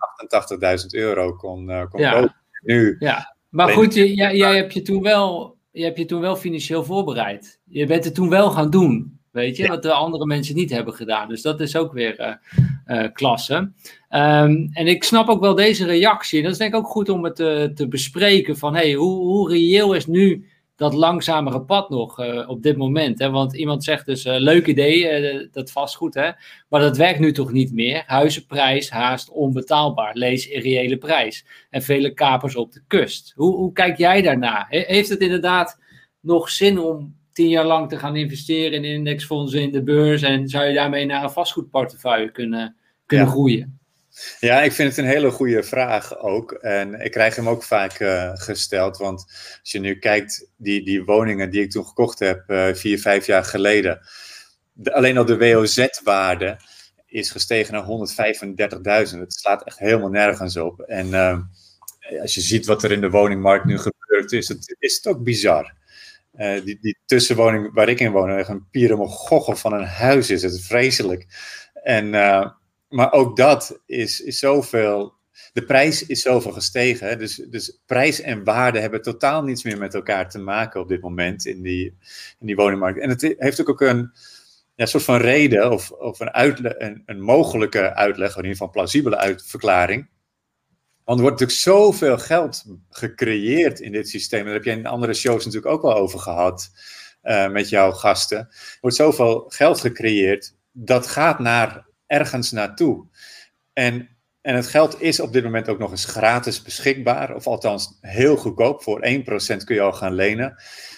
88.000 0.82 0.86
euro 0.90 1.36
kon, 1.36 1.70
uh, 1.70 1.86
kon 1.90 2.02
ja. 2.02 2.12
kopen. 2.12 2.36
Nu. 2.64 2.96
Ja, 3.00 3.36
maar 3.50 3.70
goed, 3.70 3.94
jij, 3.94 4.36
jij 4.36 4.56
hebt 4.56 4.74
je 4.74 4.82
toen 4.82 5.02
wel. 5.02 5.58
Je 5.72 5.84
hebt 5.84 5.98
je 5.98 6.06
toen 6.06 6.22
wel 6.22 6.36
financieel 6.36 6.84
voorbereid. 6.84 7.60
Je 7.66 7.86
bent 7.86 8.04
het 8.04 8.16
toen 8.16 8.30
wel 8.30 8.52
gaan 8.52 8.70
doen. 8.70 9.21
Weet 9.32 9.58
je, 9.58 9.64
ja. 9.64 9.70
wat 9.70 9.84
de 9.84 9.92
andere 9.92 10.26
mensen 10.26 10.56
niet 10.56 10.70
hebben 10.70 10.94
gedaan. 10.94 11.30
Dus 11.30 11.42
dat 11.42 11.60
is 11.60 11.76
ook 11.76 11.94
weer 11.94 12.40
klasse. 13.14 13.72
Ehm, 14.10 14.68
en 14.72 14.88
ik 14.88 15.04
snap 15.04 15.28
ook 15.28 15.42
wel 15.42 15.56
deze 15.56 15.86
reactie. 15.86 16.38
En 16.38 16.44
dat 16.44 16.52
is 16.52 16.58
denk 16.58 16.74
ik 16.74 16.80
ook 16.80 16.88
goed 16.88 17.10
om 17.10 17.24
het 17.24 17.36
te, 17.36 17.72
te 17.76 17.88
bespreken. 17.88 18.58
Van 18.58 18.76
hey, 18.76 18.94
hoe, 18.94 19.18
hoe 19.18 19.50
reëel 19.50 19.94
is 19.94 20.08
nu 20.08 20.46
dat 20.82 20.94
langzamere 20.94 21.62
pad 21.62 21.90
nog 21.90 22.20
uh, 22.20 22.50
op 22.50 22.64
dit 22.64 22.78
moment. 22.78 23.20
Hè? 23.20 23.30
Want 23.30 23.56
iemand 23.56 23.84
zegt 23.84 24.06
dus, 24.06 24.26
uh, 24.26 24.36
leuk 24.38 24.68
idee, 24.68 25.22
uh, 25.22 25.48
dat 25.52 25.72
vastgoed, 25.72 26.14
hè? 26.14 26.30
maar 26.70 26.82
dat 26.82 26.98
werkt 26.98 27.20
nu 27.20 27.32
toch 27.32 27.52
niet 27.52 27.74
meer. 27.74 28.04
Huizenprijs 28.06 28.90
haast 28.90 29.30
onbetaalbaar, 29.30 30.16
lees 30.16 30.48
irreële 30.48 30.98
prijs. 30.98 31.46
En 31.70 31.82
vele 31.82 32.14
kapers 32.14 32.56
op 32.56 32.72
de 32.72 32.82
kust. 32.88 33.34
Hoe, 33.36 33.56
hoe 33.56 33.74
kijk 33.74 33.98
jij 33.98 34.22
daarna? 34.22 34.66
He 34.70 34.84
heeft 34.88 35.10
het 35.10 35.20
inderdaad 35.20 35.80
nog 36.20 36.50
zin 36.50 36.80
om 36.80 37.16
tien 37.34 37.50
jaar 37.50 37.66
lang 37.66 37.90
te 37.90 37.98
gaan 37.98 38.16
investeren 38.16 38.84
in 38.84 38.84
indexfondsen 38.84 39.62
in 39.62 39.72
de 39.72 39.84
beurs 39.84 40.22
en 40.22 40.48
zou 40.48 40.66
je 40.66 40.74
daarmee 40.74 41.06
naar 41.06 41.24
een 41.24 41.32
vastgoedportefeuille 41.32 42.32
kunnen, 42.32 42.76
kunnen 43.06 43.26
ja. 43.26 43.32
groeien? 43.32 43.80
Ja, 44.40 44.62
ik 44.62 44.72
vind 44.72 44.90
het 44.90 44.98
een 44.98 45.12
hele 45.12 45.32
goede 45.32 45.64
vraag 45.64 46.20
ook. 46.20 46.52
En 46.52 47.02
ik 47.02 47.12
krijg 47.12 47.36
hem 47.36 47.50
ook 47.50 47.64
vaak 47.64 48.00
uh, 48.00 48.32
gesteld. 48.34 48.98
Want 48.98 49.26
als 49.62 49.72
je 49.72 49.80
nu 49.80 49.96
kijkt, 49.96 50.52
die, 50.58 50.84
die 50.84 51.04
woningen 51.04 51.50
die 51.50 51.62
ik 51.62 51.72
toen 51.72 51.86
gekocht 51.86 52.20
heb, 52.20 52.44
uh, 52.48 52.74
vier, 52.74 53.00
vijf 53.00 53.26
jaar 53.26 53.44
geleden. 53.44 54.00
De, 54.74 54.94
alleen 54.94 55.18
al 55.18 55.26
de 55.26 55.38
WOZ-waarde 55.38 56.60
is 57.06 57.32
gestegen 57.32 57.74
naar 57.74 57.84
135.000. 59.12 59.20
Het 59.20 59.34
slaat 59.34 59.64
echt 59.64 59.80
helemaal 59.80 60.10
nergens 60.10 60.58
op. 60.58 60.80
En 60.80 61.08
uh, 61.08 61.38
als 62.22 62.34
je 62.34 62.42
ziet 62.42 62.66
wat 62.66 62.84
er 62.84 62.92
in 62.92 63.02
de 63.02 63.10
woningmarkt 63.10 63.66
nu 63.66 63.78
gebeurt, 63.78 64.32
is 64.32 64.48
het, 64.48 64.76
is 64.80 64.96
het 64.96 65.08
ook 65.08 65.24
bizar. 65.24 65.74
Die, 66.64 66.78
die 66.82 66.98
tussenwoning 67.06 67.74
waar 67.74 67.90
ik 67.90 68.00
in 68.00 68.12
woon, 68.12 68.30
echt 68.30 68.50
een 68.50 68.70
pieremogochel 68.70 69.56
van 69.56 69.74
een 69.74 69.86
huis 69.86 70.30
is. 70.30 70.42
Het 70.42 70.54
is 70.54 70.68
vreselijk. 70.68 71.26
En 71.74 72.14
maar 72.92 73.12
ook 73.12 73.38
dat 73.38 73.82
is, 73.86 74.22
is 74.22 74.40
zoveel. 74.40 75.14
De 75.54 75.64
prijs 75.64 76.06
is 76.06 76.22
zoveel 76.22 76.52
gestegen. 76.52 77.20
Dus, 77.20 77.36
dus 77.36 77.80
prijs 77.86 78.22
en 78.22 78.44
waarde 78.44 78.80
hebben 78.80 79.02
totaal 79.02 79.44
niets 79.44 79.64
meer 79.64 79.78
met 79.78 79.94
elkaar 79.94 80.30
te 80.30 80.40
maken 80.40 80.82
op 80.82 80.88
dit 80.88 81.02
moment 81.02 81.46
in 81.46 81.62
die, 81.62 81.86
in 82.40 82.46
die 82.46 82.56
woningmarkt. 82.56 83.00
En 83.00 83.10
het 83.10 83.36
heeft 83.38 83.62
ook, 83.62 83.70
ook 83.70 83.82
een 83.82 84.12
ja, 84.76 84.86
soort 84.86 85.04
van 85.04 85.18
reden 85.18 85.72
of, 85.72 85.92
of 85.92 86.20
een, 86.20 87.04
een 87.06 87.22
mogelijke 87.22 87.96
uitleg, 87.96 88.30
in 88.30 88.36
ieder 88.36 88.52
geval 88.52 88.68
een 88.68 88.74
plausibele 88.74 89.18
uitverklaring. 89.18 90.10
Want 91.06 91.20
er 91.20 91.26
wordt 91.26 91.40
natuurlijk 91.40 91.60
zoveel 91.60 92.18
geld 92.18 92.64
gecreëerd 92.90 93.80
in 93.80 93.92
dit 93.92 94.10
systeem. 94.10 94.46
Daar 94.46 94.54
heb 94.54 94.64
je 94.64 94.72
in 94.72 94.86
andere 94.86 95.14
shows 95.14 95.46
natuurlijk 95.46 95.74
ook 95.74 95.82
wel 95.82 95.96
over 95.96 96.20
gehad 96.20 96.70
uh, 97.24 97.50
met 97.50 97.70
jouw 97.70 97.92
gasten. 97.92 98.38
Er 98.38 98.78
wordt 98.82 98.96
zoveel 98.96 99.46
geld 99.48 99.80
gecreëerd. 99.80 100.56
Dat 100.72 101.08
gaat 101.08 101.40
naar 101.40 101.86
ergens 102.08 102.52
naartoe. 102.52 103.06
En, 103.74 104.10
en 104.42 104.56
het 104.56 104.68
geld 104.68 105.02
is 105.02 105.20
op 105.20 105.34
dit 105.34 105.44
moment 105.44 105.70
ook 105.70 105.80
nog 105.80 105.92
eens 105.92 106.06
gratis 106.06 106.62
beschikbaar, 106.62 107.36
of 107.36 107.48
althans 107.48 107.98
heel 108.02 108.38
goedkoop. 108.38 108.84
Voor 108.84 109.06
1% 109.06 109.64
kun 109.64 109.76
je 109.76 109.82
al 109.82 109.94
gaan 109.94 110.14
lenen. 110.14 110.56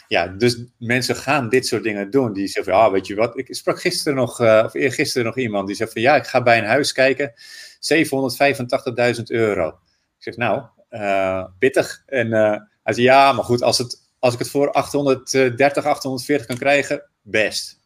Ja, 0.08 0.28
dus 0.28 0.64
mensen 0.78 1.16
gaan 1.16 1.50
dit 1.50 1.68
soort 1.68 1.84
dingen 1.84 2.10
doen. 2.10 2.34
Die 2.34 2.48
zeggen 2.48 2.74
van, 2.74 2.84
ah, 2.84 2.92
weet 2.92 3.08
je 3.08 3.16
wat, 3.16 3.38
ik 3.38 3.56
sprak 3.56 3.82
gisteren 3.82 4.18
nog, 4.18 4.42
uh, 4.42 4.64
of 4.66 4.74
eergisteren 4.74 5.26
nog 5.26 5.38
iemand 5.38 5.68
die 5.68 5.76
zei 5.76 5.90
van, 5.90 6.02
ja, 6.02 6.16
ik 6.16 6.26
ga 6.26 6.44
bij 6.44 6.58
een 6.58 6.66
huis 6.66 6.92
kijken, 6.92 7.34
785.000 7.80 9.24
euro. 9.28 9.80
Ik 10.24 10.34
zeg, 10.34 10.38
nou, 10.38 10.64
uh, 10.90 11.46
pittig. 11.60 12.04
En 12.06 12.28
uh, 12.28 12.58
hij 12.84 12.94
zei, 12.94 13.06
ja, 13.06 13.32
maar 13.32 13.44
goed, 13.44 13.62
als, 13.62 13.78
het, 13.78 14.12
als 14.20 14.34
ik 14.34 14.40
het 14.40 14.50
voor 14.50 14.72
830, 14.72 15.86
840 15.86 16.48
kan 16.48 16.58
krijgen, 16.58 17.10
best. 17.22 17.80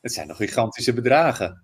Het 0.00 0.12
zijn 0.12 0.26
nog 0.26 0.36
gigantische 0.36 0.92
bedragen. 0.92 1.62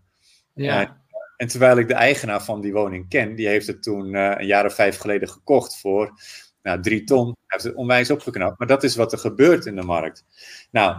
Ja. 0.55 1.03
en 1.37 1.47
terwijl 1.47 1.79
ik 1.79 1.89
de 1.89 1.95
eigenaar 1.95 2.43
van 2.43 2.61
die 2.61 2.73
woning 2.73 3.09
ken, 3.09 3.35
die 3.35 3.49
heeft 3.49 3.67
het 3.67 3.83
toen 3.83 4.15
uh, 4.15 4.35
een 4.37 4.47
jaar 4.47 4.65
of 4.65 4.75
vijf 4.75 4.97
geleden 4.97 5.29
gekocht 5.29 5.81
voor 5.81 6.21
nou, 6.63 6.83
drie 6.83 7.05
ton. 7.05 7.25
Hij 7.25 7.35
heeft 7.47 7.65
het 7.65 7.75
onwijs 7.75 8.11
opgeknapt. 8.11 8.59
Maar 8.59 8.69
dat 8.69 8.83
is 8.83 8.97
wat 8.97 9.13
er 9.13 9.19
gebeurt 9.19 9.67
in 9.67 9.77
de 9.77 9.83
markt. 9.83 10.25
Nou, 10.71 10.97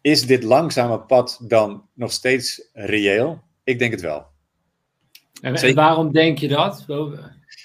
is 0.00 0.26
dit 0.26 0.42
langzame 0.42 1.00
pad 1.00 1.40
dan 1.42 1.88
nog 1.94 2.12
steeds 2.12 2.68
reëel? 2.72 3.42
Ik 3.64 3.78
denk 3.78 3.90
het 3.90 4.00
wel. 4.00 4.26
En, 5.40 5.54
en 5.54 5.74
waarom 5.74 6.12
denk 6.12 6.38
je 6.38 6.48
dat? 6.48 6.84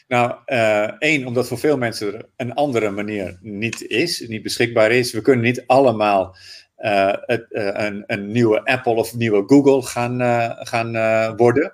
Nou, 0.07 0.35
uh, 0.45 0.83
één, 0.83 1.25
omdat 1.25 1.47
voor 1.47 1.57
veel 1.57 1.77
mensen 1.77 2.13
er 2.13 2.29
een 2.35 2.53
andere 2.53 2.89
manier 2.89 3.37
niet 3.41 3.87
is, 3.87 4.27
niet 4.27 4.43
beschikbaar 4.43 4.91
is. 4.91 5.11
We 5.11 5.21
kunnen 5.21 5.45
niet 5.45 5.63
allemaal 5.67 6.35
uh, 6.77 7.13
het, 7.19 7.45
uh, 7.49 7.69
een, 7.73 8.03
een, 8.07 8.31
nieuwe 8.31 8.65
Apple 8.65 8.93
of 8.93 9.15
nieuwe 9.15 9.43
Google 9.47 9.81
gaan, 9.81 10.19
gaan 10.65 10.91
worden. 11.35 11.73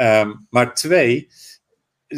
Um, 0.00 0.46
maar 0.50 0.74
twee, 0.74 1.28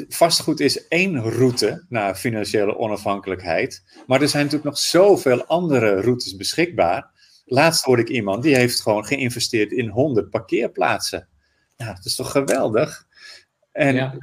vastgoed 0.08 0.60
is 0.60 0.88
één 0.88 1.20
route 1.22 1.84
naar 1.88 2.14
financiële 2.14 2.76
onafhankelijkheid. 2.76 3.82
Maar 4.06 4.22
er 4.22 4.28
zijn 4.28 4.44
natuurlijk 4.44 4.70
nog 4.70 4.80
zoveel 4.80 5.44
andere 5.44 6.00
routes 6.00 6.36
beschikbaar. 6.36 7.10
Laatst 7.44 7.84
hoorde 7.84 8.02
ik 8.02 8.08
iemand 8.08 8.42
die 8.42 8.56
heeft 8.56 8.80
gewoon 8.80 9.04
geïnvesteerd 9.04 9.72
in 9.72 9.88
100 9.88 10.30
parkeerplaatsen. 10.30 11.28
Nou, 11.76 11.94
dat 11.94 12.04
is 12.04 12.14
toch 12.14 12.30
geweldig? 12.30 13.06
En 13.72 13.94
ja. 13.94 14.18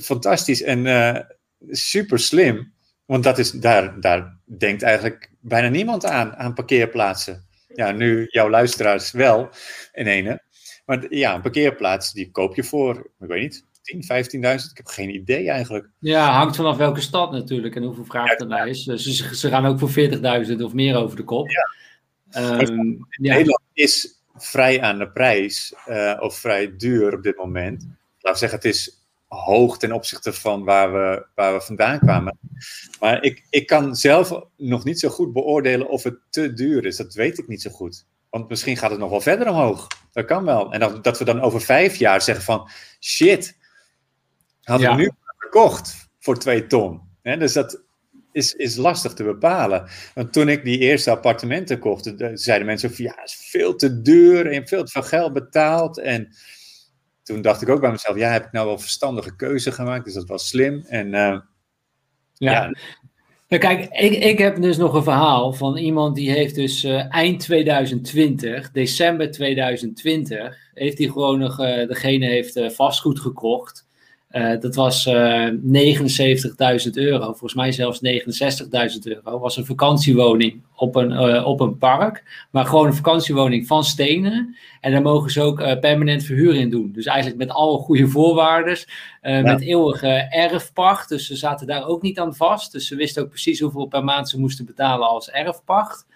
Fantastisch 0.00 0.62
en 0.62 1.26
super 1.70 2.18
slim. 2.18 2.72
Want 3.04 3.24
dat 3.24 3.38
is, 3.38 3.50
daar, 3.50 4.00
daar 4.00 4.36
denkt 4.44 4.82
eigenlijk 4.82 5.30
bijna 5.40 5.68
niemand 5.68 6.04
aan, 6.04 6.36
aan 6.36 6.54
parkeerplaatsen. 6.54 7.46
Ja, 7.74 7.90
nu 7.90 8.26
jouw 8.30 8.50
luisteraars 8.50 9.10
wel 9.10 9.48
in 9.92 10.06
ene. 10.06 10.42
Maar 10.86 11.14
ja, 11.14 11.34
een 11.34 11.40
parkeerplaats 11.40 12.12
die 12.12 12.30
koop 12.30 12.54
je 12.54 12.64
voor, 12.64 13.10
ik 13.20 13.28
weet 13.28 13.40
niet, 13.40 13.64
10, 13.82 14.02
15.000. 14.02 14.70
Ik 14.70 14.76
heb 14.76 14.86
geen 14.86 15.14
idee 15.14 15.50
eigenlijk. 15.50 15.88
Ja, 15.98 16.32
hangt 16.32 16.56
vanaf 16.56 16.76
welke 16.76 17.00
stad 17.00 17.32
natuurlijk 17.32 17.76
en 17.76 17.82
hoeveel 17.82 18.04
vraag 18.04 18.38
er 18.38 18.46
naar 18.46 18.68
is. 18.68 18.84
Dus 18.84 19.02
ze, 19.02 19.36
ze, 19.36 19.48
gaan 19.48 19.66
ook 19.66 19.78
voor 19.78 19.90
40.000 19.90 20.62
of 20.62 20.72
meer 20.72 20.96
over 20.96 21.16
de 21.16 21.24
kop. 21.24 21.48
Ja. 21.48 22.60
Um, 22.60 23.06
ja. 23.10 23.34
Nederland 23.34 23.62
is 23.72 24.22
vrij 24.34 24.80
aan 24.80 24.98
de 24.98 25.10
prijs, 25.10 25.74
uh, 25.88 26.16
of 26.20 26.38
vrij 26.38 26.76
duur 26.76 27.14
op 27.14 27.22
dit 27.22 27.36
moment. 27.36 27.82
Laten 28.18 28.32
we 28.32 28.48
zeggen, 28.48 28.58
het 28.58 28.76
is 28.76 28.97
hoog 29.28 29.78
ten 29.78 29.92
opzichte 29.92 30.32
van 30.32 30.64
waar 30.64 30.92
we, 30.92 31.26
waar 31.34 31.54
we 31.54 31.60
vandaan 31.60 31.98
kwamen. 31.98 32.38
Maar 33.00 33.22
ik, 33.22 33.44
ik 33.50 33.66
kan 33.66 33.96
zelf 33.96 34.42
nog 34.56 34.84
niet 34.84 35.00
zo 35.00 35.08
goed 35.08 35.32
beoordelen 35.32 35.88
of 35.88 36.02
het 36.02 36.18
te 36.30 36.52
duur 36.52 36.84
is. 36.84 36.96
Dat 36.96 37.14
weet 37.14 37.38
ik 37.38 37.48
niet 37.48 37.62
zo 37.62 37.70
goed. 37.70 38.06
Want 38.30 38.48
misschien 38.48 38.76
gaat 38.76 38.90
het 38.90 39.00
nog 39.00 39.10
wel 39.10 39.20
verder 39.20 39.48
omhoog. 39.48 39.86
Dat 40.12 40.24
kan 40.24 40.44
wel. 40.44 40.72
En 40.72 40.80
dat, 40.80 41.04
dat 41.04 41.18
we 41.18 41.24
dan 41.24 41.40
over 41.40 41.60
vijf 41.60 41.96
jaar 41.96 42.22
zeggen 42.22 42.44
van... 42.44 42.70
Shit, 43.00 43.56
hadden 44.62 44.90
we 44.90 44.96
nu 44.96 45.10
gekocht 45.36 46.10
voor 46.18 46.38
twee 46.38 46.66
ton. 46.66 47.00
dus 47.22 47.52
dat 47.52 47.82
is, 48.32 48.54
is 48.54 48.76
lastig 48.76 49.12
te 49.12 49.24
bepalen. 49.24 49.88
Want 50.14 50.32
toen 50.32 50.48
ik 50.48 50.64
die 50.64 50.78
eerste 50.78 51.10
appartementen 51.10 51.78
kocht... 51.78 52.14
zeiden 52.34 52.66
mensen 52.66 52.94
van... 52.94 53.04
Ja, 53.04 53.14
het 53.16 53.30
is 53.30 53.48
veel 53.50 53.74
te 53.74 54.02
duur 54.02 54.52
en 54.52 54.68
veel 54.68 54.84
te 54.84 54.90
veel 54.90 55.02
geld 55.02 55.32
betaald. 55.32 55.98
En 55.98 56.34
toen 57.28 57.42
dacht 57.42 57.62
ik 57.62 57.68
ook 57.68 57.80
bij 57.80 57.90
mezelf, 57.90 58.16
ja, 58.16 58.30
heb 58.30 58.44
ik 58.44 58.52
nou 58.52 58.66
wel 58.66 58.78
verstandige 58.78 59.36
keuze 59.36 59.72
gemaakt? 59.72 60.04
Dus 60.04 60.14
dat 60.14 60.28
was 60.28 60.48
slim. 60.48 60.84
En 60.86 61.06
uh, 61.06 61.12
ja. 61.12 61.42
ja. 62.34 62.74
Nou, 63.48 63.62
kijk, 63.62 63.88
ik, 63.90 64.12
ik 64.12 64.38
heb 64.38 64.62
dus 64.62 64.76
nog 64.76 64.94
een 64.94 65.02
verhaal 65.02 65.52
van 65.52 65.76
iemand 65.76 66.16
die 66.16 66.30
heeft 66.30 66.54
dus 66.54 66.84
uh, 66.84 67.14
eind 67.14 67.40
2020, 67.40 68.70
december 68.70 69.30
2020, 69.30 70.56
heeft 70.74 70.98
hij 70.98 71.06
gewoon 71.06 71.38
nog, 71.38 71.60
uh, 71.60 71.88
degene 71.88 72.26
heeft 72.26 72.74
vastgoed 72.74 73.20
gekocht. 73.20 73.87
Uh, 74.30 74.60
dat 74.60 74.74
was 74.74 75.06
uh, 75.06 75.48
79.000 75.48 75.54
euro, 76.92 77.24
volgens 77.24 77.54
mij 77.54 77.72
zelfs 77.72 78.00
69.000 78.04 78.08
euro. 79.02 79.38
was 79.38 79.56
een 79.56 79.64
vakantiewoning 79.64 80.62
op 80.74 80.96
een, 80.96 81.10
uh, 81.10 81.46
op 81.46 81.60
een 81.60 81.78
park, 81.78 82.46
maar 82.50 82.64
gewoon 82.64 82.86
een 82.86 82.94
vakantiewoning 82.94 83.66
van 83.66 83.84
stenen. 83.84 84.56
En 84.80 84.92
daar 84.92 85.02
mogen 85.02 85.30
ze 85.30 85.42
ook 85.42 85.80
permanent 85.80 86.24
verhuur 86.24 86.54
in 86.54 86.70
doen. 86.70 86.92
Dus 86.92 87.06
eigenlijk 87.06 87.38
met 87.38 87.50
alle 87.50 87.78
goede 87.78 88.08
voorwaarden, 88.08 88.78
ja. 89.22 89.40
met 89.40 89.60
eeuwige 89.60 90.26
erfpacht. 90.30 91.08
Dus 91.08 91.26
ze 91.26 91.36
zaten 91.36 91.66
daar 91.66 91.86
ook 91.86 92.02
niet 92.02 92.18
aan 92.18 92.34
vast. 92.34 92.72
Dus 92.72 92.86
ze 92.86 92.96
wisten 92.96 93.22
ook 93.22 93.28
precies 93.28 93.60
hoeveel 93.60 93.86
per 93.86 94.04
maand 94.04 94.28
ze 94.28 94.40
moesten 94.40 94.64
betalen 94.64 95.08
als 95.08 95.30
erfpacht. 95.30 96.06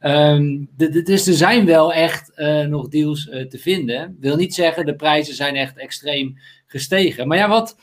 Um, 0.00 0.68
dus 1.04 1.26
er 1.26 1.34
zijn 1.34 1.66
wel 1.66 1.92
echt 1.92 2.32
nog 2.68 2.88
deals 2.88 3.24
te 3.24 3.58
vinden. 3.58 4.16
Wil 4.20 4.36
niet 4.36 4.54
zeggen, 4.54 4.86
de 4.86 4.94
prijzen 4.94 5.34
zijn 5.34 5.56
echt 5.56 5.76
extreem 5.76 6.38
gestegen. 6.66 7.28
Maar 7.28 7.38
ja, 7.38 7.48
wat, 7.48 7.76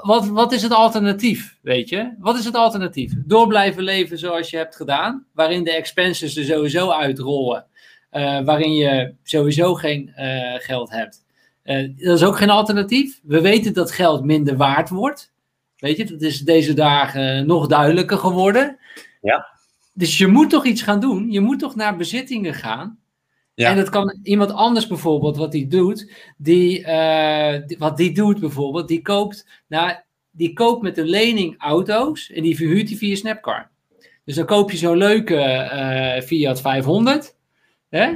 wat, 0.00 0.26
wat 0.26 0.52
is 0.52 0.62
het 0.62 0.72
alternatief, 0.72 1.58
weet 1.62 1.88
je? 1.88 2.14
Wat 2.18 2.38
is 2.38 2.44
het 2.44 2.54
alternatief? 2.54 3.12
Door 3.16 3.46
blijven 3.46 3.82
leven 3.82 4.18
zoals 4.18 4.50
je 4.50 4.56
hebt 4.56 4.76
gedaan, 4.76 5.26
waarin 5.34 5.64
de 5.64 5.72
expenses 5.72 6.36
er 6.36 6.44
sowieso 6.44 6.90
uitrollen, 6.90 7.66
uh, 8.12 8.40
waarin 8.40 8.74
je 8.74 9.14
sowieso 9.22 9.74
geen 9.74 10.12
uh, 10.16 10.54
geld 10.58 10.90
hebt. 10.90 11.24
Uh, 11.64 11.88
dat 11.96 12.18
is 12.18 12.24
ook 12.24 12.36
geen 12.36 12.50
alternatief. 12.50 13.20
We 13.22 13.40
weten 13.40 13.74
dat 13.74 13.92
geld 13.92 14.24
minder 14.24 14.56
waard 14.56 14.88
wordt. 14.88 15.32
Weet 15.76 15.96
je, 15.96 16.04
dat 16.04 16.22
is 16.22 16.40
deze 16.40 16.74
dagen 16.74 17.46
nog 17.46 17.66
duidelijker 17.66 18.18
geworden. 18.18 18.78
Ja. 19.20 19.46
Dus 19.92 20.18
je 20.18 20.26
moet 20.26 20.50
toch 20.50 20.64
iets 20.64 20.82
gaan 20.82 21.00
doen. 21.00 21.30
Je 21.30 21.40
moet 21.40 21.58
toch 21.58 21.74
naar 21.74 21.96
bezittingen 21.96 22.54
gaan 22.54 23.01
En 23.54 23.76
dat 23.76 23.88
kan 23.88 24.18
iemand 24.22 24.52
anders 24.52 24.86
bijvoorbeeld, 24.86 25.36
wat 25.36 25.52
die 25.52 25.66
doet, 25.66 26.12
die, 26.36 26.80
uh, 26.80 27.54
wat 27.78 27.96
die 27.96 28.12
doet 28.12 28.40
bijvoorbeeld, 28.40 28.88
die 28.88 29.02
koopt, 29.02 29.46
nou, 29.68 29.92
die 30.30 30.52
koopt 30.52 30.82
met 30.82 30.98
een 30.98 31.08
lening 31.08 31.54
auto's 31.58 32.30
en 32.30 32.42
die 32.42 32.56
verhuurt 32.56 32.88
die 32.88 32.96
via 32.96 33.16
Snapcar. 33.16 33.70
Dus 34.24 34.34
dan 34.34 34.46
koop 34.46 34.70
je 34.70 34.76
zo'n 34.76 34.96
leuke 34.96 35.34
uh, 35.34 36.22
Fiat 36.22 36.60
500, 36.60 37.36
hè? 37.88 38.12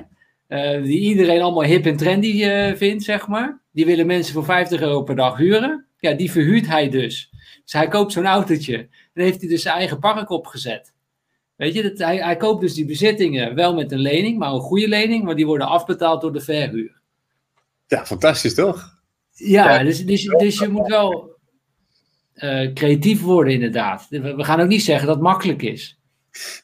Uh, 0.48 0.82
die 0.82 1.00
iedereen 1.00 1.40
allemaal 1.40 1.64
hip 1.64 1.86
en 1.86 1.96
trendy 1.96 2.44
vindt, 2.76 3.04
zeg 3.04 3.28
maar. 3.28 3.60
Die 3.72 3.86
willen 3.86 4.06
mensen 4.06 4.34
voor 4.34 4.44
50 4.44 4.80
euro 4.80 5.02
per 5.02 5.16
dag 5.16 5.36
huren. 5.36 5.86
Ja, 5.98 6.12
die 6.12 6.30
verhuurt 6.30 6.66
hij 6.66 6.88
dus. 6.88 7.30
Dus 7.62 7.72
hij 7.72 7.88
koopt 7.88 8.12
zo'n 8.12 8.26
autootje. 8.26 8.76
En 9.14 9.22
heeft 9.22 9.40
hij 9.40 9.48
dus 9.48 9.62
zijn 9.62 9.76
eigen 9.76 9.98
park 9.98 10.30
opgezet. 10.30 10.94
Weet 11.56 11.74
je, 11.74 11.82
dat, 11.82 11.98
hij, 11.98 12.16
hij 12.16 12.36
koopt 12.36 12.60
dus 12.60 12.74
die 12.74 12.86
bezittingen 12.86 13.54
wel 13.54 13.74
met 13.74 13.92
een 13.92 13.98
lening, 13.98 14.38
maar 14.38 14.52
een 14.52 14.60
goede 14.60 14.88
lening, 14.88 15.24
maar 15.24 15.36
die 15.36 15.46
worden 15.46 15.66
afbetaald 15.66 16.20
door 16.20 16.32
de 16.32 16.40
verhuur. 16.40 17.00
Ja, 17.86 18.06
fantastisch 18.06 18.54
toch? 18.54 18.94
Ja, 19.32 19.82
dus, 19.82 20.04
dus, 20.04 20.24
dus 20.24 20.58
je 20.58 20.68
moet 20.68 20.88
wel 20.88 21.38
uh, 22.34 22.72
creatief 22.72 23.22
worden 23.22 23.52
inderdaad. 23.52 24.06
We 24.08 24.44
gaan 24.44 24.60
ook 24.60 24.68
niet 24.68 24.82
zeggen 24.82 25.06
dat 25.06 25.14
het 25.14 25.24
makkelijk 25.24 25.62
is. 25.62 25.98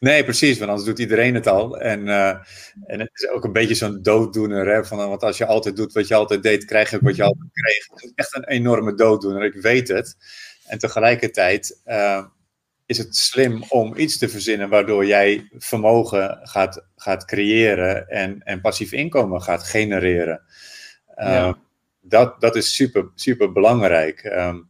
Nee, 0.00 0.24
precies, 0.24 0.58
want 0.58 0.70
anders 0.70 0.88
doet 0.88 0.98
iedereen 0.98 1.34
het 1.34 1.46
al. 1.46 1.78
En, 1.78 2.06
uh, 2.06 2.28
en 2.86 3.00
het 3.00 3.10
is 3.14 3.28
ook 3.28 3.44
een 3.44 3.52
beetje 3.52 3.74
zo'n 3.74 4.02
dooddoener. 4.02 4.68
Hè, 4.68 4.84
van, 4.84 4.98
want 4.98 5.22
als 5.22 5.38
je 5.38 5.46
altijd 5.46 5.76
doet 5.76 5.92
wat 5.92 6.08
je 6.08 6.14
altijd 6.14 6.42
deed, 6.42 6.64
krijg 6.64 6.90
je 6.90 6.96
ook 6.96 7.02
wat 7.02 7.16
je 7.16 7.22
altijd 7.22 7.48
kreeg. 7.52 7.86
Het 7.86 8.02
is 8.02 8.12
echt 8.14 8.36
een 8.36 8.48
enorme 8.48 8.94
dooddoener, 8.94 9.44
ik 9.44 9.54
weet 9.54 9.88
het. 9.88 10.16
En 10.66 10.78
tegelijkertijd 10.78 11.80
uh, 11.86 12.24
is 12.92 12.98
het 12.98 13.16
slim 13.16 13.64
om 13.68 13.96
iets 13.96 14.18
te 14.18 14.28
verzinnen 14.28 14.68
waardoor 14.68 15.06
jij 15.06 15.48
vermogen 15.58 16.38
gaat, 16.42 16.86
gaat 16.96 17.24
creëren 17.24 18.08
en, 18.08 18.42
en 18.42 18.60
passief 18.60 18.92
inkomen 18.92 19.42
gaat 19.42 19.62
genereren. 19.62 20.42
Ja. 21.16 21.58
dat, 22.00 22.40
dat 22.40 22.56
is 22.56 22.74
super, 22.74 23.10
super 23.14 23.52
belangrijk. 23.52 24.24
Um, 24.24 24.68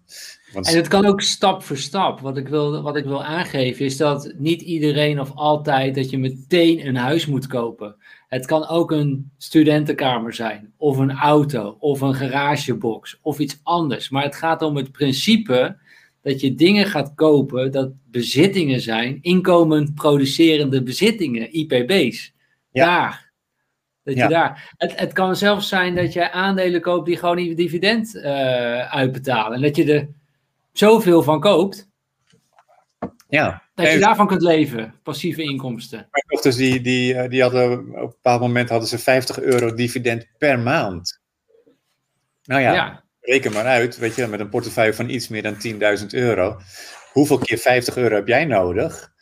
want... 0.53 0.69
En 0.69 0.77
het 0.77 0.89
kan 0.89 1.07
ook 1.07 1.21
stap 1.21 1.63
voor 1.63 1.77
stap. 1.77 2.21
Wat 2.21 2.37
ik, 2.37 2.49
wil, 2.49 2.83
wat 2.83 2.97
ik 2.97 3.05
wil 3.05 3.25
aangeven 3.25 3.85
is 3.85 3.97
dat 3.97 4.33
niet 4.37 4.63
iedereen 4.63 5.21
of 5.21 5.31
altijd 5.35 5.95
dat 5.95 6.11
je 6.11 6.19
meteen 6.19 6.87
een 6.87 6.97
huis 6.97 7.27
moet 7.27 7.47
kopen. 7.47 7.97
Het 8.29 8.47
kan 8.47 8.69
ook 8.69 8.91
een 8.91 9.31
studentenkamer 9.39 10.35
zijn, 10.35 10.73
of 10.77 10.97
een 10.97 11.13
auto, 11.13 11.77
of 11.79 12.01
een 12.01 12.15
garagebox, 12.15 13.19
of 13.23 13.39
iets 13.39 13.61
anders. 13.63 14.09
Maar 14.09 14.23
het 14.23 14.37
gaat 14.37 14.63
om 14.63 14.77
het 14.77 14.93
principe 14.93 15.77
dat 16.23 16.41
je 16.41 16.55
dingen 16.55 16.87
gaat 16.87 17.15
kopen 17.15 17.73
dat 17.73 17.93
bezittingen 18.05 18.81
zijn, 18.81 19.19
inkomend 19.21 19.95
producerende 19.95 20.83
bezittingen, 20.83 21.57
IPB's. 21.59 22.33
Ja. 22.71 22.87
Daar. 22.87 23.33
Dat 24.05 24.17
je 24.17 24.29
daar. 24.29 24.75
Het, 24.77 24.99
het 24.99 25.13
kan 25.13 25.37
zelfs 25.37 25.69
zijn 25.69 25.95
dat 25.95 26.13
je 26.13 26.31
aandelen 26.31 26.81
koopt 26.81 27.07
die 27.07 27.17
gewoon 27.17 27.39
een 27.39 27.55
dividend 27.55 28.15
uh, 28.15 28.93
uitbetalen. 28.93 29.53
En 29.53 29.63
dat 29.63 29.77
je 29.77 29.93
er 29.93 30.09
zoveel 30.73 31.23
van 31.23 31.41
koopt. 31.41 31.91
Ja. 33.29 33.63
Dat 33.75 33.93
je 33.93 33.99
daarvan 33.99 34.27
kunt 34.27 34.43
leven, 34.43 34.95
passieve 35.03 35.43
inkomsten. 35.43 35.99
Mijn 35.99 36.25
dochters 36.27 36.57
die, 36.57 36.81
die, 36.81 37.15
eh, 37.15 37.31
die 37.31 37.43
hadden 37.43 37.79
op 37.79 37.95
een 37.95 38.07
bepaald 38.07 38.41
moment 38.41 38.69
hadden 38.69 38.89
ze 38.89 38.99
50 38.99 39.41
euro 39.41 39.75
dividend 39.75 40.27
per 40.39 40.59
maand. 40.59 41.21
Nou 42.43 42.61
ja, 42.61 42.73
ja, 42.73 43.02
reken 43.23 43.53
maar 43.53 43.65
uit, 43.65 43.99
weet 43.99 44.15
je, 44.15 44.27
met 44.27 44.41
een 44.41 44.49
portefeuille 44.49 44.95
van 44.95 45.09
iets 45.09 45.29
meer 45.29 45.43
dan 45.43 45.57
10.000 46.01 46.07
euro. 46.07 46.61
Hoeveel 47.13 47.39
keer 47.39 47.59
50 47.59 47.97
euro 47.97 48.15
heb 48.15 48.27
jij 48.27 48.45
nodig? 48.45 49.13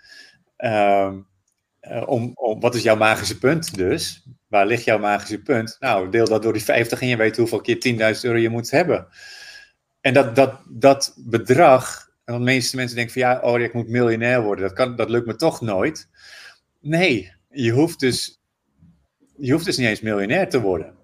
Uh, 0.59 1.15
om, 2.07 2.33
om, 2.35 2.61
wat 2.61 2.75
is 2.75 2.83
jouw 2.83 2.97
magische 2.97 3.39
punt 3.39 3.77
dus? 3.77 4.27
Waar 4.49 4.67
ligt 4.67 4.85
jouw 4.85 4.99
magische 4.99 5.43
punt? 5.43 5.77
Nou, 5.79 6.11
deel 6.11 6.29
dat 6.29 6.43
door 6.43 6.53
die 6.53 6.63
50 6.63 7.01
en 7.01 7.07
je 7.07 7.17
weet 7.17 7.37
hoeveel 7.37 7.61
keer 7.61 8.15
10.000 8.17 8.21
euro 8.21 8.39
je 8.39 8.49
moet 8.49 8.71
hebben. 8.71 9.09
En 10.01 10.15
dat, 10.15 10.37
dat, 10.37 10.61
dat 10.69 11.15
bedrag, 11.17 12.09
en 12.25 12.35
de 12.35 12.41
meeste 12.41 12.77
mensen 12.77 12.97
denken 12.97 13.13
van 13.13 13.23
ja, 13.23 13.41
oh, 13.41 13.61
ik 13.61 13.75
moet 13.75 13.89
miljonair 13.89 14.43
worden, 14.43 14.65
dat, 14.65 14.77
kan, 14.77 14.97
dat 14.97 15.11
lukt 15.11 15.27
me 15.27 15.37
toch 15.37 15.61
nooit. 15.61 16.09
Nee, 16.81 17.33
je 17.49 17.71
hoeft 17.71 18.01
dus, 18.01 18.41
je 19.37 19.53
hoeft 19.53 19.65
dus 19.65 19.77
niet 19.77 19.89
eens 19.89 20.01
miljonair 20.01 20.49
te 20.49 20.61
worden. 20.61 20.95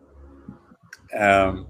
Um, 1.14 1.66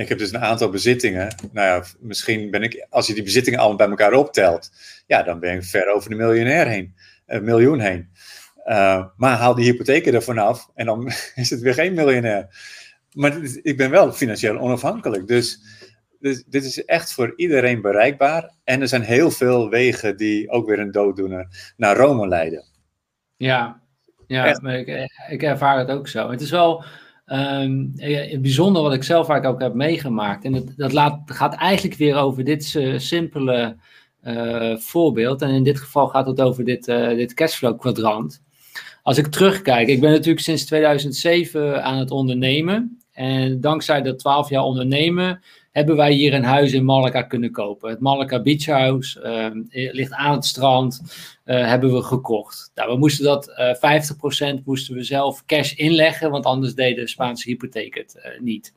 ik 0.00 0.08
heb 0.08 0.18
dus 0.18 0.32
een 0.32 0.40
aantal 0.40 0.68
bezittingen. 0.68 1.34
Nou 1.52 1.66
ja, 1.66 1.84
misschien 2.00 2.50
ben 2.50 2.62
ik, 2.62 2.86
als 2.90 3.06
je 3.06 3.14
die 3.14 3.22
bezittingen 3.22 3.58
allemaal 3.58 3.76
bij 3.76 3.88
elkaar 3.88 4.12
optelt, 4.12 4.70
ja, 5.06 5.22
dan 5.22 5.40
ben 5.40 5.54
je 5.54 5.62
ver 5.62 5.92
over 5.92 6.10
de 6.10 6.16
miljonair 6.16 6.66
heen, 6.66 6.94
een 7.26 7.44
miljoen 7.44 7.80
heen. 7.80 8.08
Uh, 8.66 9.06
maar 9.16 9.36
haal 9.36 9.54
die 9.54 9.64
hypotheken 9.64 10.14
ervan 10.14 10.38
af 10.38 10.70
en 10.74 10.86
dan 10.86 11.06
is 11.34 11.50
het 11.50 11.60
weer 11.60 11.74
geen 11.74 11.94
miljonair. 11.94 12.48
Maar 13.12 13.36
ik 13.62 13.76
ben 13.76 13.90
wel 13.90 14.12
financieel 14.12 14.58
onafhankelijk. 14.58 15.26
Dus, 15.26 15.60
dus 16.18 16.44
dit 16.46 16.64
is 16.64 16.84
echt 16.84 17.12
voor 17.12 17.32
iedereen 17.36 17.80
bereikbaar. 17.80 18.50
En 18.64 18.80
er 18.80 18.88
zijn 18.88 19.02
heel 19.02 19.30
veel 19.30 19.70
wegen 19.70 20.16
die 20.16 20.50
ook 20.50 20.66
weer 20.66 20.78
een 20.78 20.92
dooddoener 20.92 21.74
naar 21.76 21.96
Rome 21.96 22.28
leiden. 22.28 22.64
Ja, 23.36 23.80
ja 24.26 24.60
ik, 24.62 25.10
ik 25.28 25.42
ervaar 25.42 25.78
het 25.78 25.88
ook 25.88 26.08
zo. 26.08 26.30
Het 26.30 26.40
is 26.40 26.50
wel 26.50 26.84
Um, 27.26 27.92
het 27.96 28.42
bijzondere 28.42 28.84
wat 28.84 28.94
ik 28.94 29.02
zelf 29.02 29.26
vaak 29.26 29.44
ook 29.44 29.60
heb 29.60 29.74
meegemaakt, 29.74 30.44
en 30.44 30.52
dat, 30.52 30.92
dat 30.92 31.20
gaat 31.24 31.54
eigenlijk 31.54 31.96
weer 31.96 32.16
over 32.16 32.44
dit 32.44 32.74
uh, 32.74 32.98
simpele 32.98 33.76
uh, 34.24 34.76
voorbeeld. 34.76 35.42
En 35.42 35.50
in 35.50 35.62
dit 35.62 35.80
geval 35.80 36.08
gaat 36.08 36.26
het 36.26 36.40
over 36.40 36.64
dit, 36.64 36.88
uh, 36.88 37.08
dit 37.08 37.34
cashflow 37.34 37.78
kwadrant. 37.78 38.42
Als 39.02 39.18
ik 39.18 39.26
terugkijk, 39.26 39.88
ik 39.88 40.00
ben 40.00 40.10
natuurlijk 40.10 40.40
sinds 40.40 40.64
2007 40.64 41.84
aan 41.84 41.98
het 41.98 42.10
ondernemen. 42.10 42.98
En 43.12 43.60
dankzij 43.60 44.02
dat 44.02 44.18
12 44.18 44.48
jaar 44.48 44.62
ondernemen 44.62 45.42
hebben 45.72 45.96
wij 45.96 46.12
hier 46.12 46.34
een 46.34 46.44
huis 46.44 46.72
in 46.72 46.84
Malaga 46.84 47.22
kunnen 47.22 47.50
kopen. 47.50 47.90
Het 47.90 48.00
Malaga 48.00 48.42
Beach 48.42 48.64
House 48.66 49.20
uh, 49.70 49.92
ligt 49.92 50.12
aan 50.12 50.34
het 50.34 50.44
strand, 50.44 51.02
uh, 51.44 51.66
hebben 51.66 51.92
we 51.92 52.02
gekocht. 52.02 52.70
Nou, 52.74 52.92
we 52.92 52.98
moesten 52.98 53.24
dat 53.24 53.48
uh, 53.48 53.82
eh, 53.82 54.02
50% 54.60 54.64
moesten 54.64 54.94
we 54.94 55.02
zelf 55.02 55.44
cash 55.44 55.72
inleggen, 55.72 56.30
want 56.30 56.44
anders 56.44 56.74
deed 56.74 56.96
de 56.96 57.08
Spaanse 57.08 57.48
hypotheek 57.48 57.94
het 57.94 58.14
uh, 58.16 58.40
niet. 58.40 58.74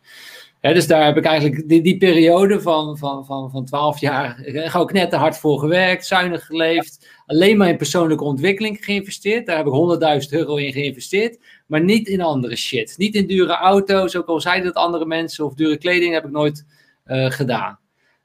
dus 0.61 0.87
daar 0.87 1.05
heb 1.05 1.17
ik 1.17 1.25
eigenlijk 1.25 1.69
die, 1.69 1.81
die 1.81 1.97
periode 1.97 2.61
van, 2.61 2.97
van, 2.97 3.25
van, 3.25 3.51
van 3.51 3.65
12 3.65 3.99
jaar 3.99 4.43
ook 4.73 4.93
net 4.93 5.09
te 5.09 5.15
hard 5.15 5.37
voor 5.37 5.59
gewerkt, 5.59 6.05
zuinig 6.05 6.45
geleefd, 6.45 7.07
alleen 7.25 7.57
maar 7.57 7.69
in 7.69 7.77
persoonlijke 7.77 8.23
ontwikkeling 8.23 8.85
geïnvesteerd. 8.85 9.45
Daar 9.45 9.57
heb 9.57 9.65
ik 9.65 10.23
100.000 10.23 10.29
euro 10.29 10.55
in 10.55 10.71
geïnvesteerd, 10.71 11.39
maar 11.67 11.83
niet 11.83 12.07
in 12.07 12.21
andere 12.21 12.55
shit. 12.55 12.93
Niet 12.97 13.15
in 13.15 13.27
dure 13.27 13.57
auto's, 13.57 14.15
ook 14.15 14.27
al 14.27 14.41
zeiden 14.41 14.73
dat 14.73 14.83
andere 14.83 15.05
mensen, 15.05 15.45
of 15.45 15.53
dure 15.53 15.77
kleding 15.77 16.13
heb 16.13 16.25
ik 16.25 16.31
nooit 16.31 16.65
gedaan. 17.09 17.79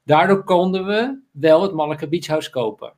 Daardoor 0.04 0.44
konden 0.44 0.86
we 0.86 1.18
wel 1.32 1.62
het 1.62 1.72
Malacca 1.72 2.06
Beach 2.06 2.26
House 2.26 2.50
kopen. 2.50 2.92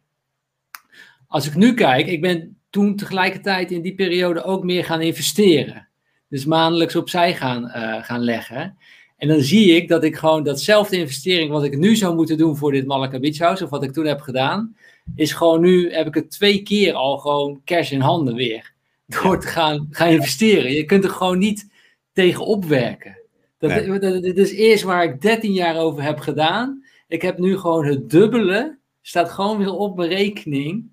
Als 1.27 1.47
ik 1.47 1.55
nu 1.55 1.75
kijk, 1.75 2.07
ik 2.07 2.21
ben 2.21 2.57
toen 2.71 2.97
tegelijkertijd 2.97 3.71
in 3.71 3.83
die 3.83 3.95
periode 3.95 4.43
ook 4.43 4.65
meer 4.65 4.85
gaan 4.85 5.01
investeren. 5.01 5.89
Dus 6.29 6.45
maandelijks 6.45 6.97
opzij 6.97 7.35
gaan, 7.35 7.65
uh, 7.65 8.05
gaan 8.05 8.21
leggen. 8.21 8.77
En 9.17 9.29
dan 9.29 9.41
zie 9.41 9.77
ik 9.77 9.89
dat 9.89 10.05
ik 10.05 10.17
gewoon 10.17 10.43
datzelfde 10.43 10.97
investering 10.97 11.51
wat 11.51 11.65
ik 11.65 11.77
nu 11.77 11.97
zou 11.97 12.15
moeten 12.15 12.39
doen 12.39 12.57
voor 12.57 12.73
dit 12.73 12.87
Malacca 12.87 13.19
Beach 13.19 13.39
House, 13.39 13.65
of 13.65 13.71
wat 13.71 13.83
ik 13.83 13.93
toen 13.93 14.07
heb 14.07 14.21
gedaan, 14.21 14.77
is 15.15 15.33
gewoon 15.33 15.61
nu 15.61 15.93
heb 15.93 16.07
ik 16.07 16.15
het 16.15 16.31
twee 16.31 16.63
keer 16.63 16.93
al 16.93 17.19
gewoon 17.19 17.61
cash 17.65 17.91
in 17.93 18.01
handen 18.01 18.35
weer. 18.35 18.73
Door 19.07 19.41
te 19.41 19.47
gaan, 19.47 19.87
gaan 19.91 20.09
investeren. 20.09 20.73
Je 20.73 20.85
kunt 20.85 21.05
er 21.05 21.11
gewoon 21.11 21.39
niet 21.39 21.69
tegen 22.13 22.47
opwerken. 22.47 23.19
Dat, 23.59 24.01
dat, 24.01 24.37
is 24.37 24.53
eerst 24.53 24.83
waar 24.83 25.05
ik 25.05 25.21
13 25.21 25.53
jaar 25.53 25.77
over 25.77 26.03
heb 26.03 26.19
gedaan. 26.19 26.85
Ik 27.09 27.23
heb 27.23 27.39
nu 27.39 27.59
gewoon 27.59 27.87
het 27.87 28.11
dubbele. 28.11 28.79
Staat 29.03 29.31
gewoon 29.31 29.59
weer 29.59 29.73
op 29.73 29.97
mijn 29.97 30.09
rekening. 30.09 30.93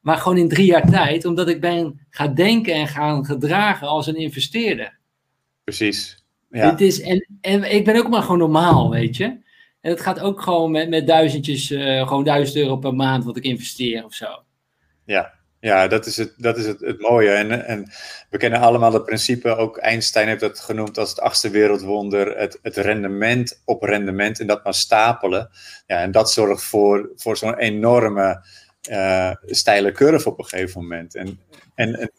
Maar 0.00 0.16
gewoon 0.16 0.38
in 0.38 0.48
drie 0.48 0.66
jaar 0.66 0.90
tijd. 0.90 1.24
Omdat 1.24 1.48
ik 1.48 1.60
ben 1.60 2.06
gaan 2.10 2.34
denken 2.34 2.74
en 2.74 2.88
gaan 2.88 3.24
gedragen 3.24 3.88
als 3.88 4.06
een 4.06 4.16
investeerder. 4.16 4.98
Precies. 5.64 6.24
Ja. 6.50 6.70
Dit 6.70 6.80
is, 6.80 7.00
en, 7.00 7.28
en 7.40 7.74
ik 7.74 7.84
ben 7.84 7.96
ook 7.96 8.08
maar 8.08 8.22
gewoon 8.22 8.38
normaal, 8.38 8.90
weet 8.90 9.16
je. 9.16 9.24
En 9.80 9.90
het 9.90 10.00
gaat 10.00 10.20
ook 10.20 10.40
gewoon 10.40 10.70
met, 10.70 10.88
met 10.88 11.06
duizendjes, 11.06 11.70
uh, 11.70 12.08
gewoon 12.08 12.24
duizend 12.24 12.56
euro 12.56 12.76
per 12.76 12.94
maand 12.94 13.24
wat 13.24 13.36
ik 13.36 13.44
investeer 13.44 14.04
of 14.04 14.14
zo. 14.14 14.26
Ja, 15.04 15.32
ja, 15.60 15.88
dat 15.88 16.06
is 16.06 16.16
het, 16.16 16.34
dat 16.36 16.56
is 16.56 16.66
het, 16.66 16.80
het 16.80 17.00
mooie. 17.00 17.30
En, 17.30 17.66
en 17.66 17.90
we 18.30 18.36
kennen 18.36 18.60
allemaal 18.60 18.92
het 18.92 19.04
principe, 19.04 19.56
ook 19.56 19.76
Einstein 19.76 20.28
heeft 20.28 20.40
dat 20.40 20.60
genoemd 20.60 20.98
als 20.98 21.10
het 21.10 21.20
achtste 21.20 21.50
wereldwonder, 21.50 22.38
het, 22.38 22.58
het 22.62 22.76
rendement 22.76 23.62
op 23.64 23.82
rendement 23.82 24.40
en 24.40 24.46
dat 24.46 24.64
maar 24.64 24.74
stapelen. 24.74 25.50
Ja, 25.86 26.00
en 26.00 26.10
dat 26.10 26.30
zorgt 26.30 26.62
voor, 26.62 27.10
voor 27.16 27.36
zo'n 27.36 27.58
enorme 27.58 28.44
uh, 28.90 29.32
steile 29.46 29.92
curve 29.92 30.28
op 30.28 30.38
een 30.38 30.44
gegeven 30.44 30.80
moment. 30.80 31.14
En, 31.14 31.40
en 31.74 32.10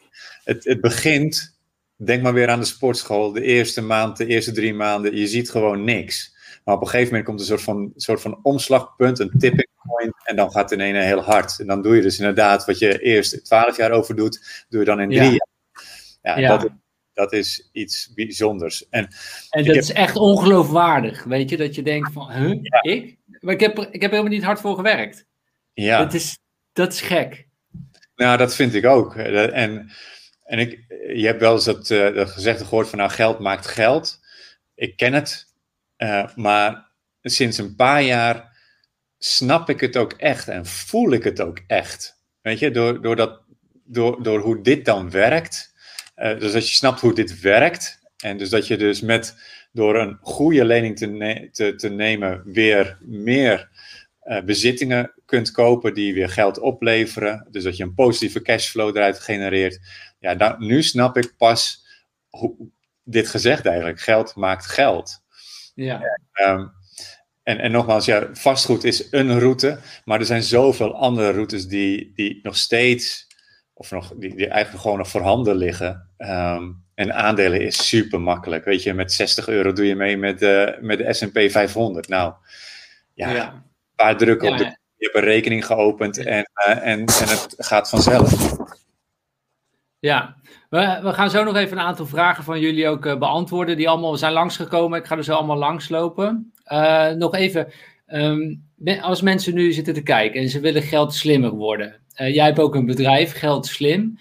het, 0.43 0.63
het 0.63 0.81
begint, 0.81 1.59
denk 1.95 2.23
maar 2.23 2.33
weer 2.33 2.49
aan 2.49 2.59
de 2.59 2.65
sportschool, 2.65 3.31
de 3.31 3.41
eerste 3.41 3.81
maand, 3.81 4.17
de 4.17 4.25
eerste 4.25 4.51
drie 4.51 4.73
maanden, 4.73 5.15
je 5.15 5.27
ziet 5.27 5.49
gewoon 5.49 5.83
niks. 5.83 6.39
Maar 6.63 6.75
op 6.75 6.81
een 6.81 6.87
gegeven 6.87 7.09
moment 7.09 7.25
komt 7.25 7.39
een 7.39 7.45
soort 7.45 7.61
van, 7.61 7.91
soort 7.95 8.21
van 8.21 8.39
omslagpunt, 8.43 9.19
een 9.19 9.31
tipping 9.37 9.67
point, 9.83 10.13
en 10.23 10.35
dan 10.35 10.51
gaat 10.51 10.69
het 10.69 10.79
in 10.79 10.95
een 10.95 11.01
heel 11.01 11.21
hard. 11.21 11.59
En 11.59 11.67
dan 11.67 11.81
doe 11.81 11.95
je 11.95 12.01
dus 12.01 12.19
inderdaad 12.19 12.65
wat 12.65 12.79
je 12.79 12.99
eerst 12.99 13.45
twaalf 13.45 13.77
jaar 13.77 13.91
over 13.91 14.15
doet, 14.15 14.65
doe 14.69 14.79
je 14.79 14.85
dan 14.85 14.99
in 14.99 15.09
drie 15.09 15.39
jaar. 16.21 16.39
Ja, 16.39 16.57
Dat, 16.57 16.69
dat 17.13 17.33
is 17.33 17.69
iets 17.71 18.11
bijzonders. 18.13 18.89
En, 18.89 19.07
en 19.49 19.65
dat 19.65 19.75
is 19.75 19.91
echt 19.91 20.15
ongeloofwaardig, 20.15 21.23
weet 21.23 21.49
je, 21.49 21.57
dat 21.57 21.75
je 21.75 21.81
denkt 21.81 22.11
van, 22.11 22.31
huh, 22.31 22.59
ik? 22.81 23.17
Maar 23.39 23.53
ik 23.53 23.59
heb, 23.59 23.79
ik 23.79 24.01
heb 24.01 24.11
helemaal 24.11 24.31
niet 24.31 24.43
hard 24.43 24.59
voor 24.59 24.75
gewerkt. 24.75 25.25
Ja. 25.73 25.97
Dat 25.97 26.13
is, 26.13 26.37
dat 26.73 26.93
is 26.93 27.01
gek. 27.01 27.47
Nou, 28.15 28.37
dat 28.37 28.55
vind 28.55 28.73
ik 28.73 28.85
ook. 28.85 29.15
En, 29.15 29.91
en 30.43 30.59
ik, 30.59 30.85
je 31.13 31.25
hebt 31.25 31.39
wel 31.39 31.53
eens 31.53 31.65
dat, 31.65 31.89
uh, 31.89 32.15
dat 32.15 32.29
gehoord 32.29 32.89
van, 32.89 32.97
nou, 32.97 33.11
geld 33.11 33.39
maakt 33.39 33.67
geld. 33.67 34.19
Ik 34.75 34.97
ken 34.97 35.13
het, 35.13 35.45
uh, 35.97 36.35
maar 36.35 36.89
sinds 37.21 37.57
een 37.57 37.75
paar 37.75 38.01
jaar 38.01 38.57
snap 39.17 39.69
ik 39.69 39.79
het 39.79 39.97
ook 39.97 40.13
echt 40.13 40.47
en 40.47 40.65
voel 40.65 41.11
ik 41.11 41.23
het 41.23 41.41
ook 41.41 41.59
echt. 41.67 42.19
Weet 42.41 42.59
je, 42.59 42.71
door, 42.71 43.01
door, 43.01 43.15
dat, 43.15 43.41
door, 43.83 44.23
door 44.23 44.39
hoe 44.39 44.61
dit 44.61 44.85
dan 44.85 45.11
werkt. 45.11 45.73
Uh, 46.15 46.39
dus 46.39 46.53
als 46.53 46.69
je 46.69 46.75
snapt 46.75 46.99
hoe 46.99 47.13
dit 47.13 47.39
werkt. 47.39 47.99
En 48.17 48.37
dus 48.37 48.49
dat 48.49 48.67
je 48.67 48.77
dus 48.77 49.01
met, 49.01 49.35
door 49.71 49.95
een 49.95 50.17
goede 50.21 50.65
lening 50.65 50.97
te, 50.97 51.05
ne 51.05 51.49
te, 51.51 51.75
te 51.75 51.89
nemen 51.89 52.41
weer 52.45 52.97
meer 53.01 53.69
bezittingen 54.45 55.13
kunt 55.25 55.51
kopen 55.51 55.93
die 55.93 56.13
weer 56.13 56.29
geld 56.29 56.59
opleveren. 56.59 57.47
Dus 57.51 57.63
dat 57.63 57.77
je 57.77 57.83
een 57.83 57.93
positieve 57.93 58.41
cashflow 58.41 58.97
eruit 58.97 59.19
genereert. 59.19 59.79
Ja, 60.19 60.35
dan, 60.35 60.55
nu 60.57 60.83
snap 60.83 61.17
ik 61.17 61.33
pas 61.37 61.85
hoe 62.29 62.55
dit 63.03 63.27
gezegd 63.27 63.65
eigenlijk. 63.65 63.99
Geld 63.99 64.35
maakt 64.35 64.65
geld. 64.65 65.21
Ja. 65.75 66.01
Um, 66.33 66.71
en, 67.43 67.59
en 67.59 67.71
nogmaals, 67.71 68.05
ja, 68.05 68.27
vastgoed 68.33 68.83
is 68.83 69.07
een 69.11 69.39
route, 69.39 69.79
maar 70.05 70.19
er 70.19 70.25
zijn 70.25 70.43
zoveel 70.43 70.95
andere 70.95 71.31
routes 71.31 71.67
die, 71.67 72.11
die 72.15 72.39
nog 72.43 72.57
steeds, 72.57 73.27
of 73.73 73.91
nog, 73.91 74.13
die, 74.17 74.35
die 74.35 74.47
eigenlijk 74.47 74.83
gewoon 74.83 74.97
nog 74.97 75.09
voorhanden 75.09 75.55
liggen. 75.55 76.09
Um, 76.17 76.83
en 76.95 77.13
aandelen 77.13 77.61
is 77.61 77.87
super 77.87 78.21
makkelijk. 78.21 78.65
Weet 78.65 78.83
je, 78.83 78.93
met 78.93 79.13
60 79.13 79.47
euro 79.47 79.73
doe 79.73 79.85
je 79.85 79.95
mee 79.95 80.17
met 80.17 80.39
de, 80.39 80.77
met 80.81 80.97
de 80.97 81.13
SP 81.17 81.37
500. 81.49 82.07
Nou, 82.07 82.33
ja, 83.13 83.29
ja. 83.29 83.63
Paar 84.01 84.17
drukken 84.17 84.47
ja, 84.47 84.53
op 84.53 84.59
de. 84.59 84.79
Je 84.95 85.07
hebt 85.07 85.15
een 85.15 85.31
rekening 85.31 85.65
geopend 85.65 86.17
en, 86.17 86.45
uh, 86.67 86.75
en, 86.75 86.99
en 86.99 87.05
het 87.05 87.55
gaat 87.57 87.89
vanzelf. 87.89 88.55
Ja, 89.99 90.35
we, 90.69 90.99
we, 91.03 91.13
gaan 91.13 91.29
zo 91.29 91.43
nog 91.43 91.55
even 91.55 91.77
een 91.77 91.83
aantal 91.83 92.05
vragen 92.05 92.43
van 92.43 92.59
jullie 92.59 92.87
ook 92.87 93.05
uh, 93.05 93.17
beantwoorden, 93.17 93.77
die 93.77 93.89
allemaal 93.89 94.17
zijn 94.17 94.33
langsgekomen. 94.33 94.99
Ik 94.99 95.05
ga 95.05 95.17
er 95.17 95.23
zo 95.23 95.33
allemaal 95.33 95.57
langslopen. 95.57 96.53
Uh, 96.71 97.09
nog 97.09 97.35
even, 97.35 97.71
um, 98.07 98.63
als 99.01 99.21
mensen 99.21 99.53
nu 99.53 99.71
zitten 99.71 99.93
te 99.93 100.03
kijken 100.03 100.41
en 100.41 100.49
ze 100.49 100.59
willen 100.59 100.81
geld 100.81 101.13
slimmer 101.13 101.51
worden. 101.51 101.99
Jij 102.15 102.45
hebt 102.45 102.59
ook 102.59 102.75
een 102.75 102.85
bedrijf, 102.85 103.33
Geld 103.33 103.65
Slim. 103.65 104.17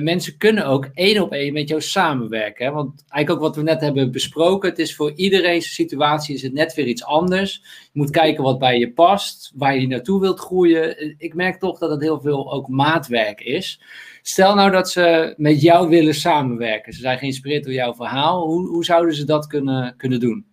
Mensen 0.00 0.36
kunnen 0.36 0.66
ook 0.66 0.88
één 0.94 1.22
op 1.22 1.32
één 1.32 1.52
met 1.52 1.68
jou 1.68 1.80
samenwerken. 1.80 2.66
Hè? 2.66 2.72
Want 2.72 3.04
eigenlijk 3.08 3.30
ook 3.30 3.48
wat 3.48 3.56
we 3.56 3.70
net 3.70 3.80
hebben 3.80 4.10
besproken, 4.10 4.68
het 4.68 4.78
is 4.78 4.94
voor 4.94 5.12
iedereen 5.14 5.62
zijn 5.62 5.74
situatie 5.74 6.34
is 6.34 6.42
het 6.42 6.52
net 6.52 6.74
weer 6.74 6.86
iets 6.86 7.04
anders. 7.04 7.62
Je 7.92 8.00
moet 8.00 8.10
kijken 8.10 8.42
wat 8.42 8.58
bij 8.58 8.78
je 8.78 8.92
past, 8.92 9.52
waar 9.54 9.76
je 9.76 9.86
naartoe 9.86 10.20
wilt 10.20 10.40
groeien. 10.40 11.14
Ik 11.18 11.34
merk 11.34 11.60
toch 11.60 11.78
dat 11.78 11.90
het 11.90 12.00
heel 12.00 12.20
veel 12.20 12.52
ook 12.52 12.68
maatwerk 12.68 13.40
is. 13.40 13.82
Stel 14.22 14.54
nou 14.54 14.70
dat 14.70 14.90
ze 14.90 15.34
met 15.36 15.60
jou 15.60 15.88
willen 15.88 16.14
samenwerken. 16.14 16.92
Ze 16.92 17.00
zijn 17.00 17.18
geïnspireerd 17.18 17.64
door 17.64 17.72
jouw 17.72 17.94
verhaal. 17.94 18.46
Hoe, 18.46 18.68
hoe 18.68 18.84
zouden 18.84 19.14
ze 19.14 19.24
dat 19.24 19.46
kunnen, 19.46 19.94
kunnen 19.96 20.20
doen? 20.20 20.46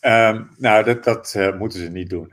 Um, 0.00 0.50
nou, 0.56 0.84
dat, 0.84 1.04
dat 1.04 1.34
uh, 1.36 1.58
moeten 1.58 1.80
ze 1.80 1.90
niet 1.90 2.10
doen. 2.10 2.32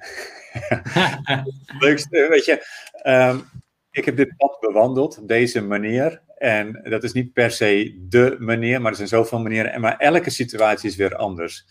Leukste, 1.79 2.27
weet 2.29 2.45
je, 2.45 2.65
um, 3.03 3.43
ik 3.91 4.05
heb 4.05 4.17
dit 4.17 4.37
pad 4.37 4.57
bewandeld 4.59 5.27
deze 5.27 5.61
manier. 5.61 6.21
En 6.37 6.81
dat 6.83 7.03
is 7.03 7.13
niet 7.13 7.33
per 7.33 7.51
se 7.51 7.97
de 8.09 8.35
manier, 8.39 8.81
maar 8.81 8.91
er 8.91 8.97
zijn 8.97 9.07
zoveel 9.07 9.39
manieren. 9.39 9.71
En 9.71 9.81
maar 9.81 9.97
elke 9.97 10.29
situatie 10.29 10.89
is 10.89 10.95
weer 10.95 11.15
anders. 11.15 11.65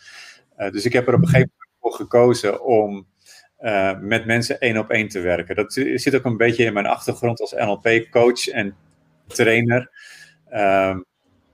Uh, 0.58 0.70
dus 0.70 0.84
ik 0.84 0.92
heb 0.92 1.06
er 1.06 1.14
op 1.14 1.20
een 1.20 1.28
gegeven 1.28 1.52
moment 1.52 1.78
voor 1.80 1.92
gekozen 1.92 2.64
om 2.64 3.06
uh, 3.60 3.98
met 3.98 4.26
mensen 4.26 4.60
één 4.60 4.78
op 4.78 4.90
één 4.90 5.08
te 5.08 5.20
werken. 5.20 5.56
Dat 5.56 5.72
zit 5.72 6.14
ook 6.14 6.24
een 6.24 6.36
beetje 6.36 6.64
in 6.64 6.72
mijn 6.72 6.86
achtergrond 6.86 7.40
als 7.40 7.52
NLP-coach 7.52 8.48
en 8.48 8.76
trainer. 9.26 9.90
Uh, 10.52 10.96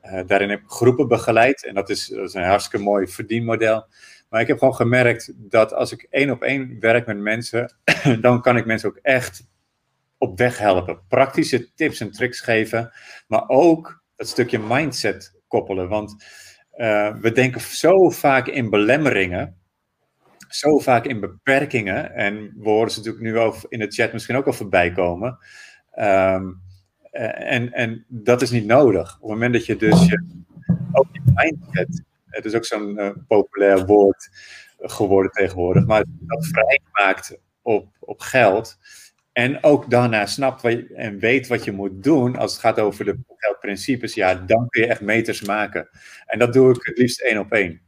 uh, 0.02 0.20
daarin 0.26 0.51
heb 0.51 0.60
ik 0.60 0.70
groepen 0.70 1.09
begeleid 1.09 1.64
en 1.64 1.74
dat 1.74 1.90
is, 1.90 2.06
dat 2.06 2.28
is 2.28 2.34
een 2.34 2.43
hartstikke 2.43 2.84
mooi 2.84 3.06
verdienmodel. 3.06 3.86
Maar 4.28 4.40
ik 4.40 4.47
heb 4.47 4.59
gewoon 4.59 4.74
gemerkt 4.74 5.32
dat 5.36 5.72
als 5.72 5.93
ik 5.93 6.06
één 6.10 6.30
op 6.30 6.43
één 6.43 6.80
werk 6.80 7.06
met 7.06 7.18
mensen, 7.18 7.76
dan 8.20 8.43
kan 8.43 8.56
ik 8.56 8.66
mensen 8.66 8.88
ook 8.88 8.98
echt 9.02 9.47
op 10.18 10.38
weg 10.38 10.59
helpen. 10.59 11.01
Praktische 11.09 11.74
tips 11.74 12.01
en 12.01 12.10
tricks 12.10 12.40
geven, 12.40 12.93
maar 13.26 13.48
ook 13.48 14.02
dat 14.16 14.28
stukje 14.28 14.59
mindset 14.59 15.40
koppelen. 15.48 15.88
Want 15.88 16.24
uh, 16.76 17.16
we 17.20 17.32
denken 17.32 17.60
zo 17.60 18.10
vaak 18.10 18.47
in 18.47 18.70
belemmeringen 18.70 19.56
zo 20.48 20.78
vaak 20.78 21.05
in 21.05 21.20
beperkingen. 21.20 22.14
En 22.14 22.52
we 22.56 22.68
horen 22.68 22.90
ze 22.90 22.98
natuurlijk 22.98 23.24
nu 23.24 23.38
ook 23.38 23.56
in 23.68 23.78
de 23.78 23.90
chat 23.90 24.12
misschien 24.12 24.36
ook 24.36 24.47
al 24.47 24.52
voorbij 24.52 24.93
komen. 24.93 25.38
Um, 25.98 26.60
en, 27.10 27.72
en 27.72 28.05
dat 28.09 28.43
is 28.43 28.51
niet 28.51 28.66
nodig. 28.66 29.14
Op 29.14 29.20
het 29.20 29.30
moment 29.30 29.52
dat 29.52 29.66
je 29.66 29.76
dus 29.76 30.06
je, 30.06 30.24
ook 30.93 31.06
je 31.12 31.20
mindset, 31.24 32.02
het 32.26 32.44
is 32.44 32.55
ook 32.55 32.64
zo'n 32.64 32.98
uh, 32.98 33.10
populair 33.28 33.86
woord 33.86 34.30
geworden 34.78 35.30
tegenwoordig, 35.30 35.86
maar 35.86 36.05
dat 36.20 36.47
vrij 36.47 36.80
maakt 36.93 37.38
op, 37.62 37.88
op 38.01 38.20
geld. 38.20 38.78
En 39.36 39.62
ook 39.62 39.90
daarna 39.90 40.26
snapt 40.26 40.62
wat 40.62 40.78
en 40.94 41.18
weet 41.18 41.46
wat 41.46 41.64
je 41.64 41.72
moet 41.72 42.02
doen 42.02 42.36
als 42.36 42.52
het 42.52 42.60
gaat 42.60 42.80
over 42.80 43.04
de 43.04 43.18
geldprincipes, 43.36 44.14
ja, 44.14 44.34
dan 44.34 44.68
kun 44.68 44.82
je 44.82 44.88
echt 44.88 45.00
meters 45.00 45.42
maken. 45.42 45.88
En 46.26 46.38
dat 46.38 46.52
doe 46.52 46.70
ik 46.70 46.86
het 46.86 46.98
liefst 46.98 47.20
één 47.20 47.38
op 47.38 47.52
één. 47.52 47.80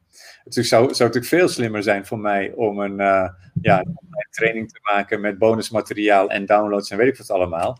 Het 0.45 0.55
zou, 0.55 0.67
zou 0.67 0.85
natuurlijk 0.89 1.25
veel 1.25 1.49
slimmer 1.49 1.83
zijn 1.83 2.07
voor 2.07 2.19
mij 2.19 2.53
om 2.53 2.79
een, 2.79 3.01
uh, 3.01 3.29
ja, 3.61 3.79
een 3.79 4.29
training 4.31 4.69
te 4.71 4.79
maken 4.93 5.21
met 5.21 5.39
bonusmateriaal 5.39 6.31
en 6.31 6.47
downloads 6.47 6.91
en 6.91 6.97
weet 6.97 7.09
ik 7.09 7.17
wat 7.17 7.31
allemaal. 7.31 7.79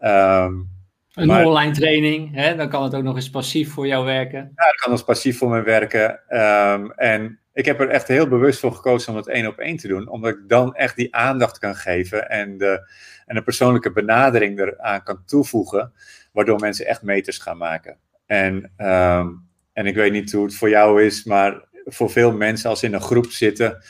Um, 0.00 0.68
een 1.12 1.26
maar, 1.26 1.44
online 1.44 1.72
training, 1.72 2.34
hè? 2.34 2.56
dan 2.56 2.68
kan 2.68 2.82
het 2.82 2.94
ook 2.94 3.02
nog 3.02 3.16
eens 3.16 3.30
passief 3.30 3.72
voor 3.72 3.86
jou 3.86 4.04
werken. 4.04 4.40
Ja, 4.40 4.64
dat 4.64 4.74
kan 4.74 4.92
als 4.92 5.04
passief 5.04 5.38
voor 5.38 5.50
me 5.50 5.62
werken. 5.62 6.20
Um, 6.28 6.92
en 6.92 7.40
ik 7.56 7.64
heb 7.64 7.80
er 7.80 7.88
echt 7.88 8.08
heel 8.08 8.28
bewust 8.28 8.60
voor 8.60 8.72
gekozen 8.72 9.12
om 9.12 9.16
het 9.16 9.28
één 9.28 9.46
op 9.46 9.58
één 9.58 9.76
te 9.76 9.88
doen, 9.88 10.08
omdat 10.08 10.30
ik 10.30 10.48
dan 10.48 10.74
echt 10.74 10.96
die 10.96 11.14
aandacht 11.14 11.58
kan 11.58 11.74
geven 11.74 12.28
en 12.28 12.58
de, 12.58 12.90
en 13.26 13.36
een 13.36 13.44
persoonlijke 13.44 13.92
benadering 13.92 14.58
eraan 14.58 15.02
kan 15.02 15.24
toevoegen, 15.24 15.92
waardoor 16.32 16.60
mensen 16.60 16.86
echt 16.86 17.02
meters 17.02 17.38
gaan 17.38 17.56
maken. 17.56 17.98
En, 18.26 18.72
um, 18.78 19.48
en 19.72 19.86
ik 19.86 19.94
weet 19.94 20.12
niet 20.12 20.32
hoe 20.32 20.44
het 20.44 20.54
voor 20.54 20.68
jou 20.68 21.02
is, 21.02 21.24
maar 21.24 21.64
voor 21.84 22.10
veel 22.10 22.32
mensen, 22.32 22.70
als 22.70 22.80
ze 22.80 22.86
in 22.86 22.94
een 22.94 23.00
groep 23.00 23.30
zitten, 23.30 23.84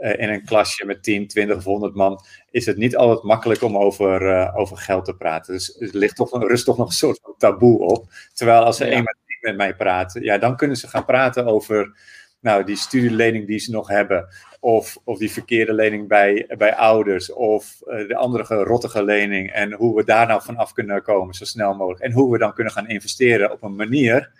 uh, 0.00 0.18
in 0.18 0.28
een 0.28 0.44
klasje 0.44 0.86
met 0.86 1.02
10, 1.02 1.28
20 1.28 1.56
of 1.56 1.64
100 1.64 1.94
man, 1.94 2.24
is 2.50 2.66
het 2.66 2.76
niet 2.76 2.96
altijd 2.96 3.22
makkelijk 3.22 3.62
om 3.62 3.76
over, 3.76 4.22
uh, 4.22 4.56
over 4.56 4.76
geld 4.76 5.04
te 5.04 5.16
praten. 5.16 5.54
Dus 5.54 5.80
er 5.80 5.88
ligt 5.92 6.16
toch, 6.16 6.32
er 6.32 6.48
rust 6.48 6.64
toch 6.64 6.78
nog 6.78 6.86
een 6.86 6.92
soort 6.92 7.20
van 7.22 7.34
taboe 7.38 7.78
op. 7.78 8.12
Terwijl 8.34 8.62
als 8.62 8.76
ze 8.76 8.84
ja. 8.84 8.90
eenmaal 8.90 9.14
met 9.40 9.56
mij 9.56 9.76
praten, 9.76 10.22
ja, 10.22 10.38
dan 10.38 10.56
kunnen 10.56 10.76
ze 10.76 10.88
gaan 10.88 11.04
praten 11.04 11.46
over 11.46 11.96
nou, 12.42 12.64
die 12.64 12.76
studielening 12.76 13.46
die 13.46 13.58
ze 13.58 13.70
nog 13.70 13.88
hebben. 13.88 14.28
Of, 14.60 14.98
of 15.04 15.18
die 15.18 15.30
verkeerde 15.30 15.72
lening 15.72 16.08
bij, 16.08 16.48
bij 16.58 16.74
ouders. 16.74 17.32
Of 17.32 17.80
uh, 17.86 18.08
de 18.08 18.16
andere 18.16 18.54
rottige 18.54 19.04
lening. 19.04 19.50
En 19.50 19.72
hoe 19.72 19.96
we 19.96 20.04
daar 20.04 20.26
nou 20.26 20.42
vanaf 20.42 20.72
kunnen 20.72 21.02
komen 21.02 21.34
zo 21.34 21.44
snel 21.44 21.74
mogelijk. 21.74 22.02
En 22.02 22.12
hoe 22.12 22.32
we 22.32 22.38
dan 22.38 22.54
kunnen 22.54 22.72
gaan 22.72 22.88
investeren 22.88 23.52
op 23.52 23.62
een 23.62 23.76
manier 23.76 24.32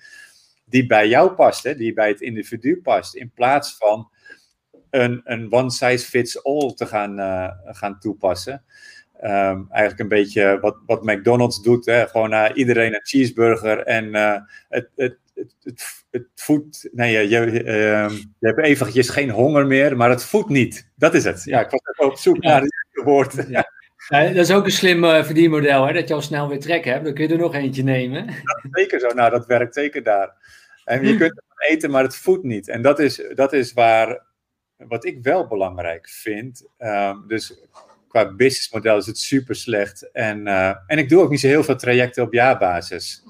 die 0.64 0.86
bij 0.86 1.08
jou 1.08 1.30
past, 1.30 1.64
hè, 1.64 1.74
die 1.74 1.92
bij 1.92 2.08
het 2.08 2.20
individu 2.20 2.80
past, 2.82 3.14
in 3.14 3.30
plaats 3.34 3.76
van 3.76 4.10
een, 4.90 5.20
een 5.24 5.52
one 5.52 5.70
size 5.70 6.06
fits 6.06 6.44
all 6.44 6.74
te 6.74 6.86
gaan, 6.86 7.18
uh, 7.18 7.48
gaan 7.64 7.98
toepassen. 7.98 8.64
Um, 9.24 9.66
eigenlijk 9.70 9.98
een 9.98 10.08
beetje 10.08 10.58
wat, 10.60 10.76
wat 10.86 11.04
McDonald's 11.04 11.62
doet, 11.62 11.86
hè, 11.86 12.06
gewoon 12.06 12.30
naar 12.30 12.56
iedereen 12.56 12.94
een 12.94 13.06
cheeseburger 13.06 13.78
en 13.78 14.14
het, 14.68 14.88
het, 14.96 15.18
het, 15.34 15.54
het, 15.62 16.04
het 16.10 16.26
voedt, 16.34 16.88
nee, 16.92 17.12
je, 17.12 17.28
je, 17.28 17.64
uh, 17.64 18.18
je 18.38 18.46
hebt 18.46 18.58
eventjes 18.58 19.08
geen 19.08 19.30
honger 19.30 19.66
meer, 19.66 19.96
maar 19.96 20.10
het 20.10 20.24
voedt 20.24 20.48
niet. 20.48 20.90
Dat 20.96 21.14
is 21.14 21.24
het. 21.24 21.44
Ja, 21.44 21.60
ik 21.60 21.70
was 21.70 21.80
even 21.92 22.10
op 22.10 22.18
zoek 22.18 22.42
ja. 22.42 22.48
naar 22.48 22.60
het 22.60 23.04
woord. 23.04 23.34
Ja. 23.48 23.70
Ja, 24.08 24.26
dat 24.26 24.36
is 24.36 24.50
ook 24.50 24.64
een 24.64 24.70
slim 24.70 25.04
uh, 25.04 25.24
verdienmodel, 25.24 25.86
hè? 25.86 25.92
dat 25.92 26.08
je 26.08 26.14
al 26.14 26.22
snel 26.22 26.48
weer 26.48 26.60
trek 26.60 26.84
hebt. 26.84 27.04
Dan 27.04 27.14
kun 27.14 27.26
je 27.26 27.32
er 27.32 27.38
nog 27.38 27.54
eentje 27.54 27.82
nemen. 27.82 28.26
Dat 28.42 28.60
is 28.62 28.70
zeker 28.70 29.00
zo. 29.00 29.08
Nou, 29.08 29.30
dat 29.30 29.46
werkt 29.46 29.74
zeker 29.74 30.02
daar. 30.02 30.34
En 30.84 31.06
je 31.06 31.16
kunt 31.16 31.30
het 31.30 31.70
eten, 31.70 31.90
maar 31.90 32.02
het 32.02 32.16
voedt 32.16 32.44
niet. 32.44 32.68
En 32.68 32.82
dat 32.82 32.98
is, 32.98 33.22
dat 33.34 33.52
is 33.52 33.72
waar, 33.72 34.22
wat 34.76 35.04
ik 35.04 35.18
wel 35.22 35.46
belangrijk 35.46 36.08
vind. 36.08 36.66
Um, 36.78 37.24
dus 37.28 37.60
qua 38.08 38.34
businessmodel 38.34 38.96
is 38.96 39.06
het 39.06 39.18
super 39.18 39.54
slecht. 39.54 40.10
En, 40.10 40.46
uh, 40.46 40.74
en 40.86 40.98
ik 40.98 41.08
doe 41.08 41.22
ook 41.22 41.30
niet 41.30 41.40
zo 41.40 41.46
heel 41.46 41.64
veel 41.64 41.76
trajecten 41.76 42.22
op 42.22 42.32
jaarbasis 42.32 43.22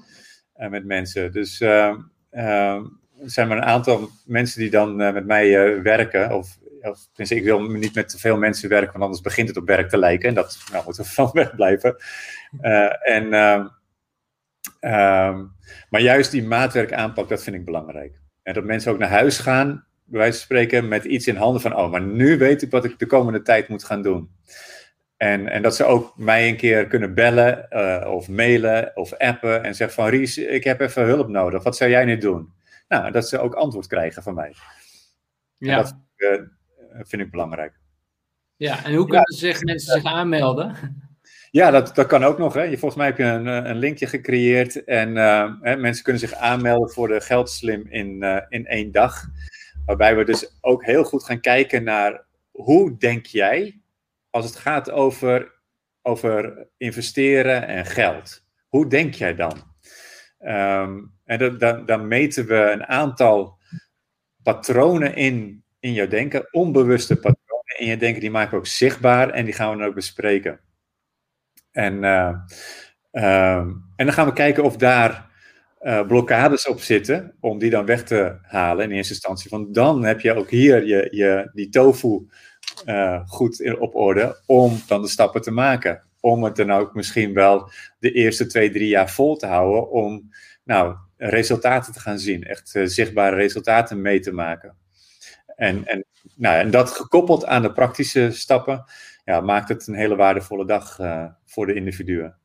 met 0.57 0.85
mensen. 0.85 1.33
Dus 1.33 1.61
uh, 1.61 1.97
er 2.31 2.91
zijn 3.25 3.49
maar 3.49 3.57
een 3.57 3.63
aantal 3.63 4.09
mensen 4.27 4.61
die 4.61 4.71
dan 4.71 4.97
met 4.97 5.27
mij 5.27 5.83
werken. 5.83 6.31
Of, 6.31 6.59
of 6.81 7.09
ik 7.17 7.45
wil 7.45 7.61
niet 7.61 7.95
met 7.95 8.09
te 8.09 8.19
veel 8.19 8.37
mensen 8.37 8.69
werken, 8.69 8.93
want 8.93 9.05
anders 9.05 9.23
begint 9.23 9.49
het 9.49 9.57
op 9.57 9.67
werk 9.67 9.89
te 9.89 9.99
lijken. 9.99 10.29
En 10.29 10.35
dat 10.35 10.59
nou, 10.73 10.85
moet 10.85 10.99
er 10.99 11.05
van 11.19 11.31
weg 11.33 11.55
blijven. 11.55 11.97
en 13.03 13.33
Ehm, 14.83 15.45
maar 15.91 16.01
juist 16.01 16.31
die 16.31 16.43
maatwerk 16.43 16.93
aanpak, 16.93 17.29
dat 17.29 17.43
vind 17.43 17.57
ik 17.57 17.65
belangrijk. 17.65 18.21
En 18.43 18.55
dat 18.55 18.65
mensen 18.65 18.93
ook 18.93 18.99
naar 18.99 19.09
huis 19.09 19.39
gaan, 19.39 19.87
bij 20.05 20.19
wijze 20.19 20.37
van 20.37 20.45
spreken, 20.45 20.89
met 20.89 21.05
iets 21.05 21.27
in 21.27 21.37
handen 21.37 21.61
van, 21.61 21.77
oh, 21.77 21.91
maar 21.91 22.03
nu 22.03 22.39
weet 22.39 22.63
ik 22.63 22.71
wat 22.71 22.85
ik 22.85 22.99
de 22.99 23.07
komende 23.07 23.43
tijd 23.43 23.69
moet 23.69 23.85
gaan 23.85 24.03
doen. 24.03 24.31
En, 25.23 25.49
en 25.49 25.63
dat 25.63 25.77
ze 25.77 25.85
ook 25.85 26.13
mij 26.17 26.49
een 26.49 26.57
keer 26.57 26.87
kunnen 26.87 27.15
bellen 27.15 27.67
uh, 27.71 28.13
of 28.13 28.29
mailen 28.29 28.97
of 28.97 29.13
appen 29.13 29.65
en 29.65 29.75
zeggen 29.75 30.03
van 30.03 30.11
Ries, 30.11 30.39
ik 30.39 30.65
heb 30.65 30.81
even 30.81 31.05
hulp 31.05 31.29
nodig. 31.29 31.63
Wat 31.63 31.77
zou 31.77 31.91
jij 31.91 32.05
nu 32.05 32.19
doen? 32.19 32.53
Nou, 32.89 33.11
dat 33.11 33.29
ze 33.29 33.39
ook 33.39 33.55
antwoord 33.55 33.87
krijgen 33.87 34.23
van 34.23 34.35
mij. 34.35 34.55
Ja. 35.57 35.77
dat 35.77 35.97
uh, 36.17 36.41
vind 36.99 37.23
ik 37.23 37.31
belangrijk. 37.31 37.81
Ja, 38.57 38.85
en 38.85 38.95
hoe 38.95 39.07
kunnen 39.07 39.27
ja, 39.31 39.37
zich, 39.37 39.63
mensen 39.63 39.93
zich 39.93 40.13
aanmelden? 40.13 40.77
Ja, 41.51 41.71
dat, 41.71 41.95
dat 41.95 42.07
kan 42.07 42.25
ook 42.25 42.39
nog. 42.39 42.55
Hè. 42.55 42.69
Volgens 42.69 42.95
mij 42.95 43.07
heb 43.07 43.19
je 43.19 43.25
een, 43.25 43.47
een 43.47 43.79
linkje 43.79 44.07
gecreëerd 44.07 44.85
en 44.85 45.17
uh, 45.17 45.51
hè, 45.61 45.77
mensen 45.77 46.05
kunnen 46.05 46.23
zich 46.23 46.35
aanmelden 46.35 46.91
voor 46.91 47.09
de 47.09 47.21
Geldslim 47.21 47.87
in, 47.89 48.23
in 48.49 48.67
één 48.67 48.93
dag. 48.93 49.25
Waarbij 49.87 50.17
we 50.17 50.25
dus 50.25 50.59
ook 50.61 50.85
heel 50.85 51.05
goed 51.05 51.25
gaan 51.25 51.41
kijken 51.41 51.85
naar 51.85 52.25
hoe 52.51 52.97
denk 52.97 53.27
jij 53.27 53.82
als 54.33 54.45
het 54.45 54.57
gaat 54.57 54.91
over, 54.91 55.61
over 56.03 56.67
investeren 56.77 57.67
en 57.67 57.87
geld. 57.87 58.45
Hoe 58.69 58.89
denk 58.89 59.15
jij 59.15 59.35
dan? 59.35 59.71
Um, 60.41 61.15
en 61.25 61.59
dan, 61.59 61.87
dan 61.87 62.09
meten 62.09 62.47
we 62.47 62.55
een 62.55 62.87
aantal 62.87 63.59
patronen 64.43 65.15
in, 65.15 65.65
in 65.81 65.93
jouw 65.93 66.09
denken, 66.09 66.49
onbewuste 66.51 67.15
patronen 67.15 67.79
in 67.79 67.87
je 67.87 67.97
denken, 67.97 68.21
die 68.21 68.31
maken 68.31 68.51
we 68.51 68.57
ook 68.57 68.67
zichtbaar 68.67 69.31
en 69.31 69.45
die 69.45 69.55
gaan 69.55 69.71
we 69.71 69.79
dan 69.79 69.87
ook 69.87 69.95
bespreken. 69.95 70.61
En, 71.71 72.03
uh, 72.03 72.39
um, 73.11 73.85
en 73.97 74.07
dan 74.07 74.13
gaan 74.13 74.27
we 74.27 74.33
kijken 74.33 74.65
of 74.65 74.77
daar 74.77 75.31
uh, 75.81 76.07
blokkades 76.07 76.67
op 76.67 76.81
zitten, 76.81 77.37
om 77.41 77.59
die 77.59 77.71
dan 77.71 77.87
weg 77.87 78.05
te 78.05 78.39
halen 78.43 78.85
in 78.85 78.91
eerste 78.91 79.13
instantie. 79.13 79.51
Want 79.51 79.75
dan 79.75 80.05
heb 80.05 80.21
je 80.21 80.35
ook 80.35 80.51
hier 80.51 80.87
je, 80.87 81.09
je, 81.11 81.51
die 81.53 81.69
tofu 81.69 82.27
uh, 82.87 83.29
goed 83.29 83.79
op 83.79 83.95
orde 83.95 84.41
om 84.47 84.81
dan 84.87 85.03
de 85.03 85.09
stappen 85.09 85.43
te 85.43 85.51
maken. 85.51 86.03
Om 86.21 86.45
het 86.45 86.57
dan 86.57 86.71
ook 86.71 86.95
misschien 86.95 87.35
wel 87.35 87.71
de 87.99 88.13
eerste 88.13 88.47
twee, 88.47 88.71
drie 88.71 88.89
jaar 88.89 89.11
vol 89.11 89.37
te 89.37 89.47
houden. 89.47 89.91
Om 89.91 90.31
nou, 90.65 90.97
resultaten 91.17 91.93
te 91.93 92.01
gaan 92.01 92.19
zien. 92.19 92.45
Echt 92.45 92.75
uh, 92.75 92.87
zichtbare 92.87 93.37
resultaten 93.37 94.01
mee 94.01 94.21
te 94.21 94.33
maken. 94.33 94.77
En, 95.57 95.87
en, 95.87 96.05
nou, 96.37 96.59
en 96.59 96.71
dat 96.71 96.91
gekoppeld 96.91 97.47
aan 97.47 97.63
de 97.63 97.73
praktische 97.73 98.31
stappen, 98.31 98.85
ja, 99.25 99.41
maakt 99.41 99.69
het 99.69 99.87
een 99.87 99.95
hele 99.95 100.17
waardevolle 100.17 100.67
dag 100.67 100.99
uh, 100.99 101.27
voor 101.47 101.67
de 101.67 101.75
individuen. 101.75 102.37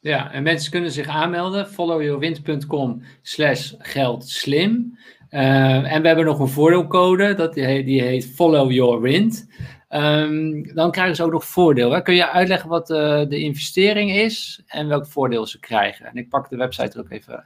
Ja, 0.00 0.32
en 0.32 0.42
mensen 0.42 0.70
kunnen 0.70 0.90
zich 0.90 1.06
aanmelden. 1.06 1.68
followyourwind.com 1.68 3.02
slash 3.22 3.72
geldslim. 3.78 4.98
Uh, 5.32 5.92
en 5.92 6.02
we 6.02 6.06
hebben 6.06 6.24
nog 6.24 6.38
een 6.38 6.48
voordeelcode, 6.48 7.34
dat 7.34 7.54
die 7.54 8.02
heet, 8.02 8.26
Follow 8.26 8.70
Your 8.70 9.00
Wind. 9.00 9.48
Um, 9.88 10.74
dan 10.74 10.90
krijgen 10.90 11.16
ze 11.16 11.24
ook 11.24 11.32
nog 11.32 11.44
voordeel. 11.44 12.02
Kun 12.02 12.14
je 12.14 12.30
uitleggen 12.30 12.68
wat 12.68 12.90
uh, 12.90 12.96
de 13.28 13.38
investering 13.38 14.10
is 14.10 14.62
en 14.66 14.88
welk 14.88 15.06
voordeel 15.06 15.46
ze 15.46 15.60
krijgen? 15.60 16.06
En 16.06 16.16
ik 16.16 16.28
pak 16.28 16.48
de 16.48 16.56
website 16.56 16.98
er 16.98 17.04
ook 17.04 17.10
even 17.10 17.44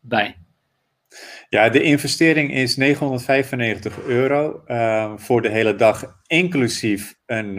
bij. 0.00 0.36
Ja, 1.48 1.68
de 1.68 1.82
investering 1.82 2.54
is 2.54 2.76
995 2.76 4.02
euro 4.02 4.62
uh, 4.66 5.12
voor 5.16 5.42
de 5.42 5.50
hele 5.50 5.74
dag, 5.74 6.20
inclusief 6.26 7.14
een, 7.26 7.58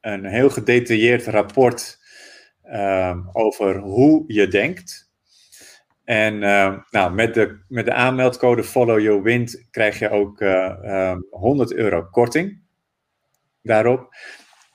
een 0.00 0.24
heel 0.24 0.50
gedetailleerd 0.50 1.26
rapport 1.26 1.98
over 3.32 3.78
hoe 3.78 4.24
je 4.26 4.48
denkt. 4.48 5.09
En 6.10 6.38
nou, 6.90 7.12
met, 7.12 7.34
de, 7.34 7.58
met 7.68 7.84
de 7.84 7.92
aanmeldcode 7.92 8.64
Follow 8.64 9.00
Your 9.00 9.22
Wind 9.22 9.66
krijg 9.70 9.98
je 9.98 10.10
ook 10.10 10.44
100 11.30 11.72
euro 11.72 12.02
korting 12.02 12.60
daarop. 13.62 14.08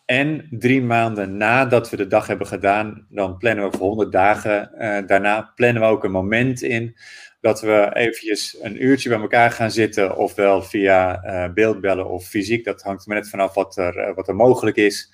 En 0.05 0.47
drie 0.49 0.81
maanden 0.81 1.37
nadat 1.37 1.89
we 1.89 1.97
de 1.97 2.07
dag 2.07 2.27
hebben 2.27 2.47
gedaan, 2.47 3.05
dan 3.09 3.37
plannen 3.37 3.71
we 3.71 3.77
voor 3.77 3.87
100 3.87 4.11
dagen. 4.11 4.71
Uh, 4.77 5.07
daarna 5.07 5.51
plannen 5.55 5.81
we 5.81 5.87
ook 5.87 6.03
een 6.03 6.11
moment 6.11 6.61
in 6.61 6.95
dat 7.41 7.61
we 7.61 7.89
eventjes 7.93 8.57
een 8.61 8.83
uurtje 8.83 9.09
bij 9.09 9.19
elkaar 9.19 9.51
gaan 9.51 9.71
zitten, 9.71 10.17
ofwel 10.17 10.61
via 10.61 11.25
uh, 11.25 11.53
beeldbellen 11.53 12.09
of 12.09 12.27
fysiek. 12.27 12.65
Dat 12.65 12.81
hangt 12.81 13.05
er 13.05 13.13
net 13.13 13.29
vanaf 13.29 13.53
wat 13.53 13.77
er, 13.77 13.97
uh, 13.97 14.15
wat 14.15 14.27
er 14.27 14.35
mogelijk 14.35 14.77
is. 14.77 15.09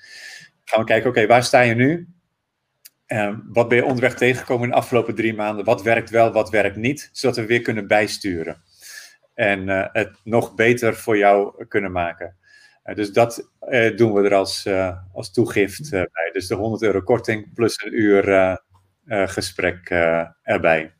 Gaan 0.63 0.79
we 0.79 0.85
kijken, 0.85 1.09
oké, 1.09 1.27
waar 1.27 1.43
sta 1.43 1.61
je 1.61 1.75
nu? 1.75 2.07
Wat 3.51 3.67
ben 3.67 3.77
je 3.77 3.85
onderweg 3.85 4.15
tegengekomen 4.15 4.63
in 4.63 4.69
de 4.69 4.75
afgelopen 4.75 5.15
drie 5.15 5.33
maanden? 5.33 5.65
Wat 5.65 5.83
werkt 5.83 6.09
wel, 6.09 6.31
wat 6.31 6.49
werkt 6.49 6.75
niet? 6.75 7.09
Zodat 7.11 7.35
we 7.35 7.45
weer 7.45 7.61
kunnen 7.61 7.87
bijsturen. 7.87 8.61
En 9.33 9.67
het 9.91 10.11
nog 10.23 10.55
beter 10.55 10.95
voor 10.95 11.17
jou 11.17 11.65
kunnen 11.67 11.91
maken. 11.91 12.35
Uh, 12.85 12.95
dus 12.95 13.11
dat 13.11 13.51
uh, 13.69 13.97
doen 13.97 14.13
we 14.13 14.23
er 14.23 14.33
als, 14.33 14.67
als 15.13 15.31
toegift 15.31 15.89
bij. 15.91 16.29
Dus 16.31 16.47
de 16.47 16.55
100 16.55 16.81
euro 16.81 17.01
korting 17.01 17.53
plus 17.53 17.83
een 17.83 18.01
uur 18.01 18.57
gesprek 19.05 19.89
erbij. 20.43 20.93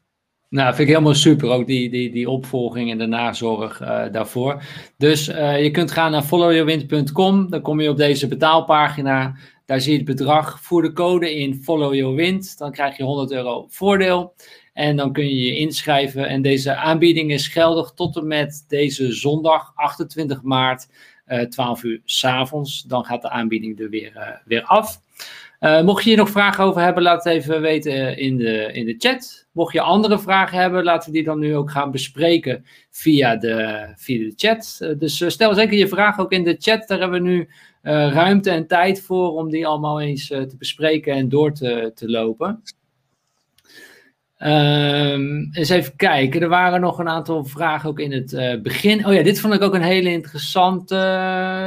Nou, 0.49 0.67
vind 0.67 0.88
ik 0.88 0.93
helemaal 0.93 1.13
super, 1.13 1.49
ook 1.49 1.67
die, 1.67 1.89
die, 1.89 2.11
die 2.11 2.29
opvolging 2.29 2.91
en 2.91 2.97
de 2.97 3.05
nazorg 3.05 3.77
daarvoor. 4.11 4.63
Dus 4.97 5.25
je 5.25 5.69
kunt 5.71 5.91
gaan 5.91 6.11
naar 6.11 6.23
followyourwind.com, 6.23 7.49
dan 7.49 7.61
kom 7.61 7.81
je 7.81 7.89
op 7.89 7.97
deze 7.97 8.27
betaalpagina. 8.27 9.35
Daar 9.72 9.81
zie 9.81 9.91
je 9.91 9.98
het 9.98 10.07
bedrag, 10.07 10.61
voer 10.61 10.81
de 10.81 10.93
code 10.93 11.35
in 11.35 11.56
Follow 11.56 11.93
Your 11.93 12.15
Wind, 12.15 12.57
dan 12.57 12.72
krijg 12.72 12.98
je 12.98 13.03
100 13.03 13.31
euro 13.31 13.65
voordeel. 13.69 14.34
En 14.73 14.95
dan 14.95 15.14
kun 15.14 15.27
je 15.27 15.35
je 15.35 15.56
inschrijven. 15.56 16.27
En 16.27 16.41
deze 16.41 16.76
aanbieding 16.76 17.31
is 17.31 17.48
geldig 17.48 17.91
tot 17.95 18.15
en 18.15 18.27
met 18.27 18.65
deze 18.68 19.14
zondag, 19.14 19.72
28 19.76 20.41
maart. 20.41 20.88
12 21.49 21.84
eh, 21.84 21.89
uur 21.89 22.02
s'avonds. 22.06 22.81
Dan 22.81 23.06
gaat 23.06 23.22
de 23.22 23.30
aanbieding 23.30 23.80
er 23.80 23.89
weer, 23.89 24.15
eh, 24.15 24.27
weer 24.45 24.64
af. 24.64 24.99
Uh, 25.60 25.81
mocht 25.81 26.03
je 26.03 26.10
hier 26.10 26.18
nog 26.18 26.30
vragen 26.30 26.64
over 26.64 26.81
hebben, 26.81 27.03
laat 27.03 27.23
het 27.23 27.34
even 27.34 27.61
weten 27.61 28.18
in 28.18 28.38
de, 28.38 28.69
in 28.73 28.85
de 28.85 28.95
chat. 28.98 29.48
Mocht 29.52 29.73
je 29.73 29.81
andere 29.81 30.19
vragen 30.19 30.57
hebben, 30.57 30.84
laten 30.84 31.10
we 31.10 31.15
die 31.15 31.26
dan 31.26 31.39
nu 31.39 31.56
ook 31.56 31.72
gaan 31.72 31.91
bespreken 31.91 32.65
via 32.89 33.35
de, 33.35 33.85
via 33.95 34.18
de 34.18 34.34
chat. 34.35 34.95
Dus 34.98 35.23
stel 35.27 35.53
zeker 35.53 35.77
je 35.77 35.88
vragen 35.88 36.23
ook 36.23 36.31
in 36.31 36.43
de 36.43 36.56
chat. 36.60 36.88
Daar 36.88 36.99
hebben 36.99 37.22
we 37.22 37.30
nu 37.30 37.49
ruimte 37.81 38.49
en 38.49 38.67
tijd 38.67 39.01
voor 39.01 39.31
om 39.31 39.49
die 39.49 39.67
allemaal 39.67 40.01
eens 40.01 40.27
te 40.27 40.55
bespreken 40.57 41.13
en 41.13 41.29
door 41.29 41.53
te, 41.53 41.91
te 41.95 42.09
lopen. 42.09 42.61
Um, 44.43 45.49
eens 45.51 45.69
even 45.69 45.95
kijken. 45.95 46.41
Er 46.41 46.49
waren 46.49 46.81
nog 46.81 46.99
een 46.99 47.09
aantal 47.09 47.45
vragen 47.45 47.89
ook 47.89 47.99
in 47.99 48.11
het 48.11 48.31
uh, 48.31 48.61
begin. 48.61 49.05
Oh 49.05 49.13
ja, 49.13 49.23
dit 49.23 49.39
vond 49.39 49.53
ik 49.53 49.61
ook 49.61 49.73
een 49.73 49.81
hele 49.81 50.09
interessante. 50.09 50.95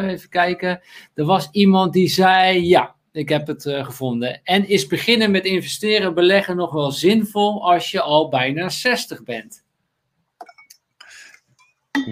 Even 0.06 0.28
kijken. 0.28 0.80
Er 1.14 1.24
was 1.24 1.48
iemand 1.52 1.92
die 1.92 2.08
zei: 2.08 2.66
Ja, 2.66 2.94
ik 3.12 3.28
heb 3.28 3.46
het 3.46 3.62
gevonden. 3.62 4.40
En 4.44 4.68
is 4.68 4.86
beginnen 4.86 5.30
met 5.30 5.44
investeren, 5.44 6.14
beleggen 6.14 6.56
nog 6.56 6.72
wel 6.72 6.90
zinvol 6.90 7.72
als 7.72 7.90
je 7.90 8.00
al 8.00 8.28
bijna 8.28 8.68
60 8.68 9.22
bent? 9.22 9.64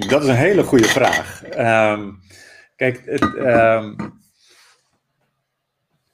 Dat 0.08 0.22
is 0.22 0.28
een 0.28 0.34
hele 0.34 0.62
goede 0.62 0.88
vraag. 0.88 1.42
Um, 1.58 2.20
kijk, 2.82 3.02
het, 3.04 3.22
um, 3.22 3.96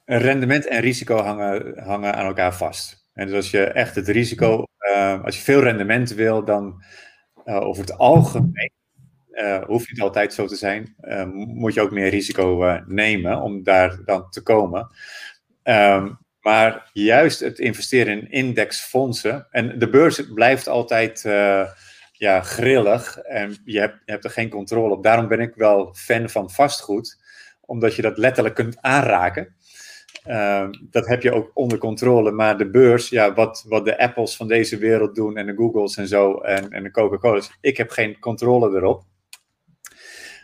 rendement 0.05 0.67
en 0.67 0.81
risico 0.81 1.17
hangen, 1.17 1.79
hangen 1.83 2.15
aan 2.15 2.25
elkaar 2.25 2.55
vast. 2.55 3.07
En 3.13 3.27
dus 3.27 3.35
als 3.35 3.51
je 3.51 3.63
echt 3.63 3.95
het 3.95 4.07
risico, 4.07 4.63
uh, 4.95 5.23
als 5.23 5.35
je 5.35 5.41
veel 5.43 5.63
rendement 5.63 6.13
wil, 6.13 6.45
dan 6.45 6.83
uh, 7.45 7.61
over 7.61 7.81
het 7.81 7.97
algemeen, 7.97 8.71
uh, 9.31 9.63
hoeft 9.63 9.91
niet 9.91 10.01
altijd 10.01 10.33
zo 10.33 10.47
te 10.47 10.55
zijn, 10.55 10.95
moet 11.33 11.73
je 11.73 11.81
ook 11.81 11.91
meer 11.91 12.09
risico 12.09 12.79
nemen 12.87 13.41
om 13.41 13.63
daar 13.63 13.99
dan 14.05 14.29
te 14.29 14.43
komen. 14.43 14.87
Maar 16.39 16.89
juist 16.93 17.39
het 17.39 17.59
investeren 17.59 18.21
in 18.21 18.31
indexfondsen, 18.31 19.47
en 19.51 19.79
de 19.79 19.89
beurs 19.89 20.33
blijft 20.33 20.67
altijd 20.67 21.21
ja, 22.19 22.41
grillig 22.41 23.17
en 23.17 23.57
je 23.65 23.79
hebt, 23.79 24.01
je 24.05 24.11
hebt 24.11 24.23
er 24.23 24.29
geen 24.29 24.49
controle 24.49 24.93
op. 24.93 25.03
Daarom 25.03 25.27
ben 25.27 25.39
ik 25.39 25.55
wel 25.55 25.93
fan 25.93 26.29
van 26.29 26.51
vastgoed, 26.51 27.17
omdat 27.61 27.95
je 27.95 28.01
dat 28.01 28.17
letterlijk 28.17 28.55
kunt 28.55 28.81
aanraken. 28.81 29.55
Ehm, 30.23 30.71
dat 30.89 31.07
heb 31.07 31.21
je 31.21 31.33
ook 31.33 31.51
onder 31.53 31.77
controle. 31.77 32.31
Maar 32.31 32.57
de 32.57 32.69
beurs, 32.69 33.09
ja, 33.09 33.33
wat, 33.33 33.65
wat 33.67 33.85
de 33.85 33.99
Apples 33.99 34.35
van 34.35 34.47
deze 34.47 34.77
wereld 34.77 35.15
doen 35.15 35.37
en 35.37 35.45
de 35.45 35.55
Googles 35.55 35.97
en 35.97 36.07
zo 36.07 36.33
en, 36.37 36.69
en 36.69 36.83
de 36.83 36.91
Coca-Cola's, 36.91 37.57
ik 37.61 37.77
heb 37.77 37.89
geen 37.89 38.19
controle 38.19 38.75
erop. 38.75 39.03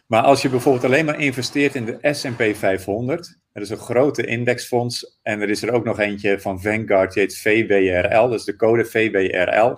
Maar 0.07 0.21
als 0.21 0.41
je 0.41 0.49
bijvoorbeeld 0.49 0.85
alleen 0.85 1.05
maar 1.05 1.19
investeert 1.19 1.75
in 1.75 1.85
de 1.85 2.13
SP 2.19 2.41
500, 2.53 3.39
dat 3.53 3.63
is 3.63 3.69
een 3.69 3.77
grote 3.77 4.25
indexfonds, 4.25 5.19
en 5.23 5.41
er 5.41 5.49
is 5.49 5.63
er 5.63 5.71
ook 5.71 5.83
nog 5.83 5.99
eentje 5.99 6.39
van 6.39 6.61
Vanguard, 6.61 7.13
die 7.13 7.21
heet 7.21 7.37
VWRL, 7.37 8.27
dus 8.27 8.43
de 8.43 8.55
code 8.55 8.85
VWRL. 8.85 9.77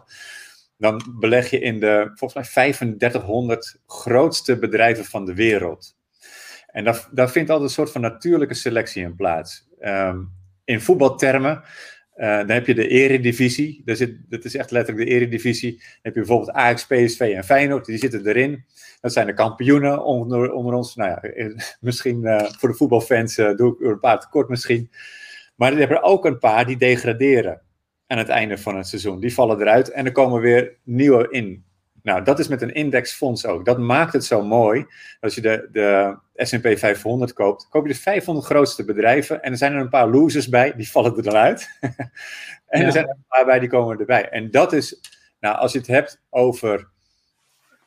Dan 0.78 1.16
beleg 1.20 1.50
je 1.50 1.60
in 1.60 1.80
de 1.80 2.12
volgens 2.14 2.34
mij 2.34 2.44
3500 2.44 3.80
grootste 3.86 4.60
bedrijven 4.60 5.06
van 5.06 5.26
de 5.26 5.34
wereld. 5.34 5.96
En 6.68 6.84
daar, 7.12 7.32
vindt 7.32 7.50
altijd 7.50 7.70
een 7.70 7.76
soort 7.76 7.92
van 7.92 8.02
natuurlijke 8.02 8.54
selectie 8.54 9.04
in 9.04 9.16
plaats. 9.16 9.68
Um, 9.80 10.32
in 10.64 10.82
voetbaltermen 10.82 11.64
Uh, 12.18 12.38
dan 12.38 12.50
heb 12.50 12.68
je 12.68 12.76
de 12.76 12.88
eredivisie. 12.88 13.82
Daar 13.86 13.96
zit, 13.96 14.16
dat 14.30 14.46
is 14.46 14.56
echt 14.56 14.72
letterlijk 14.72 15.08
de 15.08 15.14
eredivisie. 15.14 15.72
Dan 15.72 15.82
heb 16.02 16.14
je 16.14 16.20
bijvoorbeeld 16.20 16.52
Ajax, 16.52 16.86
PSV 16.86 17.20
en 17.20 17.44
Feyenoord. 17.44 17.86
Die 17.86 17.98
zitten 17.98 18.28
erin. 18.28 18.66
Dat 19.02 19.14
zijn 19.14 19.26
de 19.26 19.34
kampioenen 19.34 20.04
onder, 20.04 20.52
onder 20.52 20.74
ons. 20.74 20.96
Nou 20.96 21.10
ja, 21.10 21.22
eh, 21.22 21.56
misschien 21.80 22.22
uh, 22.24 22.44
voor 22.44 22.70
de 22.70 22.76
voetbalfans 22.76 23.36
doe 23.36 23.74
ik 23.74 23.82
er 23.82 23.92
een 23.92 24.00
paar 24.00 24.20
tekort 24.20 24.50
misschien. 24.50 24.92
Maar 25.56 25.72
er 25.72 25.78
hebben 25.78 25.98
er 25.98 26.04
ook 26.04 26.26
een 26.26 26.40
paar 26.40 26.66
die 26.66 26.78
degraderen 26.78 27.62
aan 28.08 28.18
het 28.18 28.30
einde 28.30 28.58
van 28.58 28.78
het 28.78 28.88
seizoen. 28.88 29.20
Die 29.20 29.34
vallen 29.34 29.62
eruit 29.62 29.92
en 29.92 30.06
er 30.06 30.12
komen 30.12 30.42
weer 30.42 30.76
nieuwe 30.84 31.28
in. 31.30 31.66
Nou, 32.02 32.24
dat 32.24 32.40
is 32.40 32.48
met 32.48 32.62
een 32.62 32.74
indexfonds 32.74 33.46
ook. 33.46 33.66
Dat 33.66 33.78
maakt 33.78 34.14
het 34.14 34.26
zo 34.26 34.44
mooi. 34.44 34.86
Als 35.22 35.36
je 35.36 35.42
de, 35.42 35.70
de 35.72 36.18
S&P 36.36 36.78
500 36.78 37.34
koopt, 37.34 37.68
koop 37.70 37.88
je 37.88 37.94
de 37.94 38.00
500 38.00 38.46
grootste 38.46 38.86
bedrijven. 38.86 39.42
En 39.42 39.52
er 39.52 39.58
zijn 39.58 39.74
er 39.74 39.80
een 39.80 39.90
paar 39.90 40.10
losers 40.10 40.50
bij, 40.50 40.74
die 40.76 40.92
vallen 40.92 41.18
er 41.18 41.24
dan 41.24 41.36
uit. 41.36 41.70
en 42.68 42.86
er 42.86 42.92
zijn 42.92 43.06
er 43.06 43.16
een 43.16 43.26
paar 43.28 43.46
bij, 43.46 43.60
die 43.60 43.70
komen 43.70 44.00
erbij. 44.00 44.30
En 44.30 44.52
dat 44.52 44.74
is, 44.74 45.02
nou, 45.40 45.58
als 45.58 45.72
je 45.72 45.78
het 45.78 45.88
hebt 45.88 46.22
over 46.30 46.88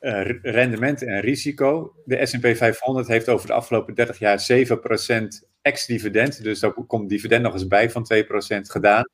uh, 0.01 0.21
rendement 0.43 1.03
en 1.03 1.21
risico. 1.21 1.95
De 2.05 2.27
S&P 2.27 2.57
500 2.57 3.09
heeft 3.09 3.29
over 3.29 3.47
de 3.47 3.53
afgelopen 3.53 3.95
30 3.95 4.19
jaar 4.19 4.47
7% 4.53 5.50
ex-dividend, 5.63 6.43
dus 6.43 6.61
daar 6.61 6.73
komt 6.73 7.09
dividend 7.09 7.43
nog 7.43 7.53
eens 7.53 7.67
bij 7.67 7.91
van 7.91 8.07
2% 8.15 8.17
gedaan, 8.61 9.09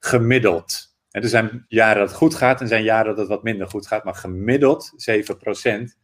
gemiddeld. 0.00 0.96
En 1.10 1.22
er 1.22 1.28
zijn 1.28 1.64
jaren 1.68 1.98
dat 1.98 2.08
het 2.08 2.18
goed 2.18 2.34
gaat 2.34 2.60
en 2.60 2.68
zijn 2.68 2.82
jaren 2.82 3.06
dat 3.06 3.18
het 3.18 3.28
wat 3.28 3.42
minder 3.42 3.68
goed 3.68 3.86
gaat, 3.86 4.04
maar 4.04 4.14
gemiddeld 4.14 4.92
7%. 5.10 5.96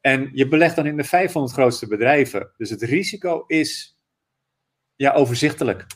En 0.00 0.30
je 0.32 0.48
belegt 0.48 0.76
dan 0.76 0.86
in 0.86 0.96
de 0.96 1.04
500 1.04 1.54
grootste 1.54 1.86
bedrijven. 1.86 2.52
Dus 2.56 2.70
het 2.70 2.82
risico 2.82 3.44
is 3.46 3.98
ja, 4.96 5.12
overzichtelijk. 5.12 5.86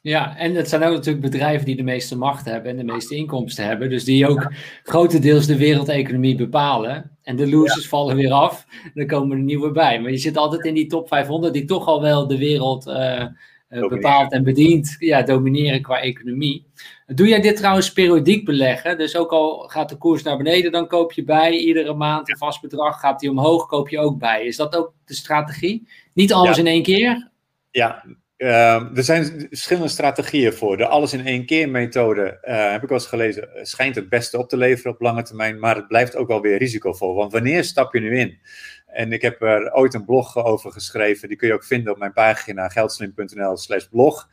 Ja, 0.00 0.36
en 0.36 0.54
het 0.54 0.68
zijn 0.68 0.82
ook 0.82 0.92
natuurlijk 0.92 1.24
bedrijven 1.24 1.66
die 1.66 1.76
de 1.76 1.82
meeste 1.82 2.16
macht 2.16 2.44
hebben 2.44 2.70
en 2.70 2.76
de 2.76 2.92
meeste 2.92 3.14
inkomsten 3.14 3.64
hebben. 3.64 3.90
Dus 3.90 4.04
die 4.04 4.26
ook 4.26 4.52
grotendeels 4.82 5.46
de 5.46 5.56
wereldeconomie 5.56 6.36
bepalen. 6.36 7.18
En 7.22 7.36
de 7.36 7.48
losers 7.48 7.88
vallen 7.88 8.16
weer 8.16 8.32
af. 8.32 8.66
En 8.84 8.90
dan 8.94 9.06
komen 9.06 9.36
er 9.36 9.42
nieuwe 9.42 9.70
bij. 9.70 10.00
Maar 10.00 10.10
je 10.10 10.16
zit 10.16 10.36
altijd 10.36 10.64
in 10.64 10.74
die 10.74 10.86
top 10.86 11.08
500 11.08 11.52
die 11.52 11.64
toch 11.64 11.86
al 11.86 12.00
wel 12.00 12.26
de 12.26 12.38
wereld 12.38 12.86
uh, 12.86 13.26
bepaalt 13.68 14.32
en 14.32 14.44
bedient. 14.44 14.96
Ja, 14.98 15.22
domineren 15.22 15.82
qua 15.82 16.00
economie. 16.00 16.66
Doe 17.06 17.28
jij 17.28 17.40
dit 17.40 17.56
trouwens 17.56 17.92
periodiek 17.92 18.44
beleggen? 18.44 18.98
Dus 18.98 19.16
ook 19.16 19.30
al 19.30 19.58
gaat 19.58 19.88
de 19.88 19.96
koers 19.96 20.22
naar 20.22 20.36
beneden, 20.36 20.72
dan 20.72 20.86
koop 20.86 21.12
je 21.12 21.24
bij. 21.24 21.56
Iedere 21.56 21.94
maand 21.94 22.28
een 22.28 22.36
vast 22.36 22.60
bedrag. 22.60 23.00
Gaat 23.00 23.20
die 23.20 23.30
omhoog, 23.30 23.66
koop 23.66 23.88
je 23.88 23.98
ook 23.98 24.18
bij. 24.18 24.44
Is 24.44 24.56
dat 24.56 24.76
ook 24.76 24.92
de 25.04 25.14
strategie? 25.14 25.88
Niet 26.12 26.32
alles 26.32 26.58
in 26.58 26.66
één 26.66 26.82
keer? 26.82 27.30
Ja, 27.70 28.04
uh, 28.38 28.96
er 28.96 29.04
zijn 29.04 29.46
verschillende 29.48 29.88
strategieën 29.88 30.52
voor. 30.52 30.76
De 30.76 30.86
alles 30.86 31.12
in 31.12 31.26
één 31.26 31.46
keer 31.46 31.68
methode, 31.68 32.38
uh, 32.42 32.70
heb 32.70 32.82
ik 32.82 32.88
wel 32.88 32.98
eens 32.98 33.06
gelezen, 33.06 33.48
schijnt 33.62 33.94
het 33.94 34.08
beste 34.08 34.38
op 34.38 34.48
te 34.48 34.56
leveren 34.56 34.92
op 34.92 35.00
lange 35.00 35.22
termijn, 35.22 35.58
maar 35.58 35.76
het 35.76 35.88
blijft 35.88 36.16
ook 36.16 36.28
wel 36.28 36.40
weer 36.40 36.58
risicovol. 36.58 37.14
Want 37.14 37.32
wanneer 37.32 37.64
stap 37.64 37.94
je 37.94 38.00
nu 38.00 38.18
in? 38.18 38.38
En 38.86 39.12
ik 39.12 39.22
heb 39.22 39.42
er 39.42 39.72
ooit 39.72 39.94
een 39.94 40.04
blog 40.04 40.36
over 40.36 40.72
geschreven, 40.72 41.28
die 41.28 41.36
kun 41.36 41.48
je 41.48 41.54
ook 41.54 41.64
vinden 41.64 41.92
op 41.92 41.98
mijn 41.98 42.12
pagina 42.12 42.68
geldslim.nl/slash 42.68 43.84
blog. 43.84 44.28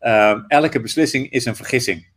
Uh, 0.00 0.38
elke 0.48 0.80
beslissing 0.80 1.30
is 1.30 1.44
een 1.44 1.56
vergissing. 1.56 2.08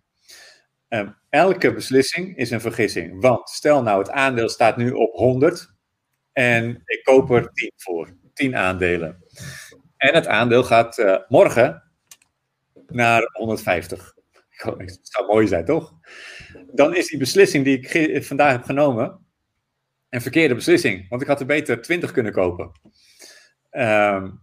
Ehm, 0.88 1.08
elke 1.30 1.74
beslissing 1.74 2.38
is 2.38 2.52
een 2.52 2.62
vergissing. 2.62 3.22
Want 3.22 3.50
stel 3.50 3.84
nou, 3.84 4.00
het 4.00 4.10
aandeel 4.10 4.50
staat 4.50 4.78
nu 4.78 4.92
op 4.92 5.14
100 5.14 5.74
en 6.34 6.82
ik 6.86 7.04
koop 7.04 7.32
er 7.32 7.52
10 7.54 7.72
voor, 7.76 8.16
10 8.34 8.56
aandelen. 8.56 9.24
En 10.04 10.14
het 10.14 10.28
aandeel 10.28 10.64
gaat 10.64 10.98
uh, 10.98 11.18
morgen 11.28 11.84
naar 12.88 13.30
150. 13.34 14.14
Het 14.50 15.00
zou 15.02 15.28
mooi 15.28 15.48
zijn, 15.48 15.66
toch? 15.66 15.94
Dan 16.72 16.96
is 16.96 17.08
die 17.08 17.20
beslissing 17.20 17.64
die 17.66 17.80
ik 17.80 18.24
vandaag 18.24 18.52
heb 18.52 18.64
genomen 18.64 19.26
een 20.10 20.22
verkeerde 20.22 20.56
beslissing. 20.56 21.10
Want 21.10 21.22
ik 21.22 21.28
had 21.28 21.40
er 21.40 21.46
beter 21.46 21.82
20 21.82 22.12
kunnen 22.12 22.32
kopen. 22.32 22.72
Um, 23.72 24.42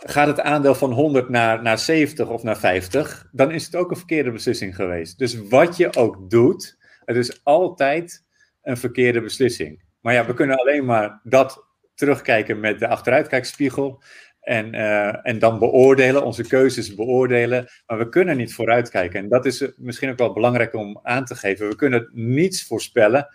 gaat 0.00 0.26
het 0.26 0.40
aandeel 0.40 0.74
van 0.74 0.92
100 0.92 1.28
naar, 1.28 1.62
naar 1.62 1.78
70 1.78 2.28
of 2.28 2.42
naar 2.42 2.58
50, 2.58 3.28
dan 3.32 3.50
is 3.50 3.64
het 3.64 3.76
ook 3.76 3.90
een 3.90 3.96
verkeerde 3.96 4.30
beslissing 4.30 4.74
geweest. 4.74 5.18
Dus 5.18 5.48
wat 5.48 5.76
je 5.76 5.96
ook 5.96 6.30
doet, 6.30 6.78
het 7.04 7.16
is 7.16 7.44
altijd 7.44 8.24
een 8.62 8.76
verkeerde 8.76 9.20
beslissing. 9.20 9.82
Maar 10.00 10.14
ja, 10.14 10.26
we 10.26 10.34
kunnen 10.34 10.58
alleen 10.58 10.84
maar 10.84 11.20
dat 11.22 11.64
terugkijken 11.94 12.60
met 12.60 12.78
de 12.78 12.88
achteruitkijkspiegel. 12.88 14.02
En, 14.42 14.74
uh, 14.74 15.26
en 15.26 15.38
dan 15.38 15.58
beoordelen, 15.58 16.24
onze 16.24 16.46
keuzes 16.46 16.94
beoordelen. 16.94 17.68
Maar 17.86 17.98
we 17.98 18.08
kunnen 18.08 18.36
niet 18.36 18.54
vooruitkijken. 18.54 19.20
En 19.20 19.28
dat 19.28 19.46
is 19.46 19.72
misschien 19.76 20.10
ook 20.10 20.18
wel 20.18 20.32
belangrijk 20.32 20.74
om 20.74 21.00
aan 21.02 21.24
te 21.24 21.34
geven. 21.34 21.68
We 21.68 21.76
kunnen 21.76 22.10
niets 22.12 22.66
voorspellen. 22.66 23.28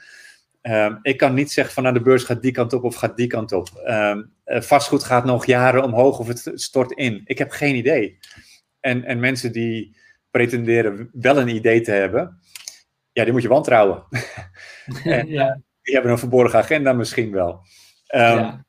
Um, 0.61 0.99
ik 1.01 1.17
kan 1.17 1.34
niet 1.34 1.51
zeggen 1.51 1.73
van 1.73 1.84
nou, 1.84 1.95
de 1.95 2.01
beurs 2.01 2.23
gaat 2.23 2.41
die 2.41 2.51
kant 2.51 2.73
op 2.73 2.84
of 2.84 2.95
gaat 2.95 3.17
die 3.17 3.27
kant 3.27 3.51
op. 3.51 3.69
Um, 3.85 4.34
vastgoed 4.45 5.03
gaat 5.03 5.25
nog 5.25 5.45
jaren 5.45 5.84
omhoog 5.84 6.19
of 6.19 6.27
het 6.27 6.51
stort 6.53 6.91
in. 6.91 7.21
Ik 7.25 7.38
heb 7.38 7.51
geen 7.51 7.75
idee. 7.75 8.17
En, 8.79 9.03
en 9.03 9.19
mensen 9.19 9.51
die 9.51 9.97
pretenderen 10.31 11.09
wel 11.13 11.38
een 11.38 11.47
idee 11.55 11.81
te 11.81 11.91
hebben, 11.91 12.39
ja, 13.11 13.23
die 13.23 13.34
moet 13.34 13.41
je 13.41 13.47
wantrouwen. 13.47 14.03
en, 15.03 15.27
ja. 15.27 15.61
Die 15.81 15.93
hebben 15.93 16.11
een 16.11 16.17
verborgen 16.17 16.59
agenda 16.59 16.93
misschien 16.93 17.31
wel. 17.31 17.51
Um, 18.15 18.21
ja. 18.21 18.65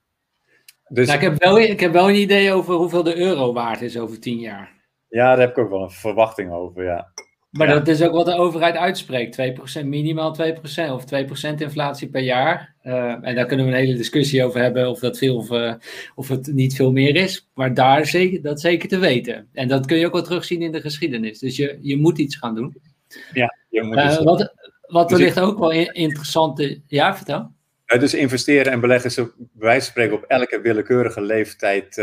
Dus... 0.89 1.07
Nou, 1.07 1.19
ik, 1.19 1.25
heb 1.25 1.43
wel, 1.43 1.59
ik 1.59 1.81
heb 1.81 1.93
wel 1.93 2.09
een 2.09 2.21
idee 2.21 2.53
over 2.53 2.75
hoeveel 2.75 3.03
de 3.03 3.17
euro 3.17 3.53
waard 3.53 3.83
is 3.83 3.99
over 3.99 4.21
tien 4.21 4.39
jaar. 4.39 4.77
Ja, 5.09 5.29
daar 5.29 5.41
heb 5.41 5.51
ik 5.51 5.59
ook 5.59 5.71
wel 5.71 5.83
een 5.83 5.91
verwachting 5.91 6.53
over, 6.53 6.85
ja. 6.85 7.13
Maar 7.51 7.67
dat 7.67 7.89
is 7.89 8.03
ook 8.03 8.13
wat 8.13 8.27
de 8.27 8.35
overheid 8.35 8.77
uitspreekt. 8.77 9.39
2%, 9.83 9.85
minimaal 9.85 10.37
2% 10.37 10.93
of 10.93 11.05
2% 11.51 11.55
inflatie 11.57 12.09
per 12.09 12.23
jaar. 12.23 12.75
Uh, 12.83 13.27
en 13.27 13.35
daar 13.35 13.47
kunnen 13.47 13.67
we 13.67 13.73
een 13.73 13.79
hele 13.79 13.97
discussie 13.97 14.45
over 14.45 14.61
hebben 14.61 14.89
of 14.89 14.99
dat 14.99 15.19
veel 15.19 15.37
of, 15.37 15.51
uh, 15.51 15.75
of 16.15 16.29
het 16.29 16.47
niet 16.47 16.75
veel 16.75 16.93
meer 16.93 17.17
is. 17.17 17.49
Maar 17.55 17.75
daar 17.75 18.07
zeker, 18.07 18.43
dat 18.43 18.61
zeker 18.61 18.89
te 18.89 18.99
weten. 18.99 19.49
En 19.53 19.69
dat 19.69 19.87
kun 19.87 19.99
je 19.99 20.07
ook 20.07 20.13
wel 20.13 20.23
terugzien 20.23 20.63
in 20.63 20.73
de 20.73 20.81
geschiedenis. 20.81 21.39
Dus 21.39 21.57
je, 21.57 21.79
je 21.81 21.97
moet 21.97 22.19
iets 22.19 22.37
gaan 22.37 22.55
doen. 22.55 22.77
Ja, 23.33 23.57
je 23.69 23.83
moet 23.83 23.97
uh, 23.97 24.17
wat, 24.17 24.55
wat 24.81 25.09
dus 25.09 25.19
wellicht 25.19 25.41
ook 25.41 25.59
wel 25.59 25.71
interessant 25.93 26.81
Ja, 26.87 27.17
vertel. 27.17 27.51
Dus 27.89 28.15
investeren 28.15 28.73
en 28.73 28.81
beleggen 28.81 29.11
is 29.11 29.17
bij 29.17 29.27
wijze 29.53 29.81
van 29.81 29.91
spreken 29.91 30.17
op 30.17 30.23
elke 30.23 30.61
willekeurige 30.61 31.21
leeftijd 31.21 31.95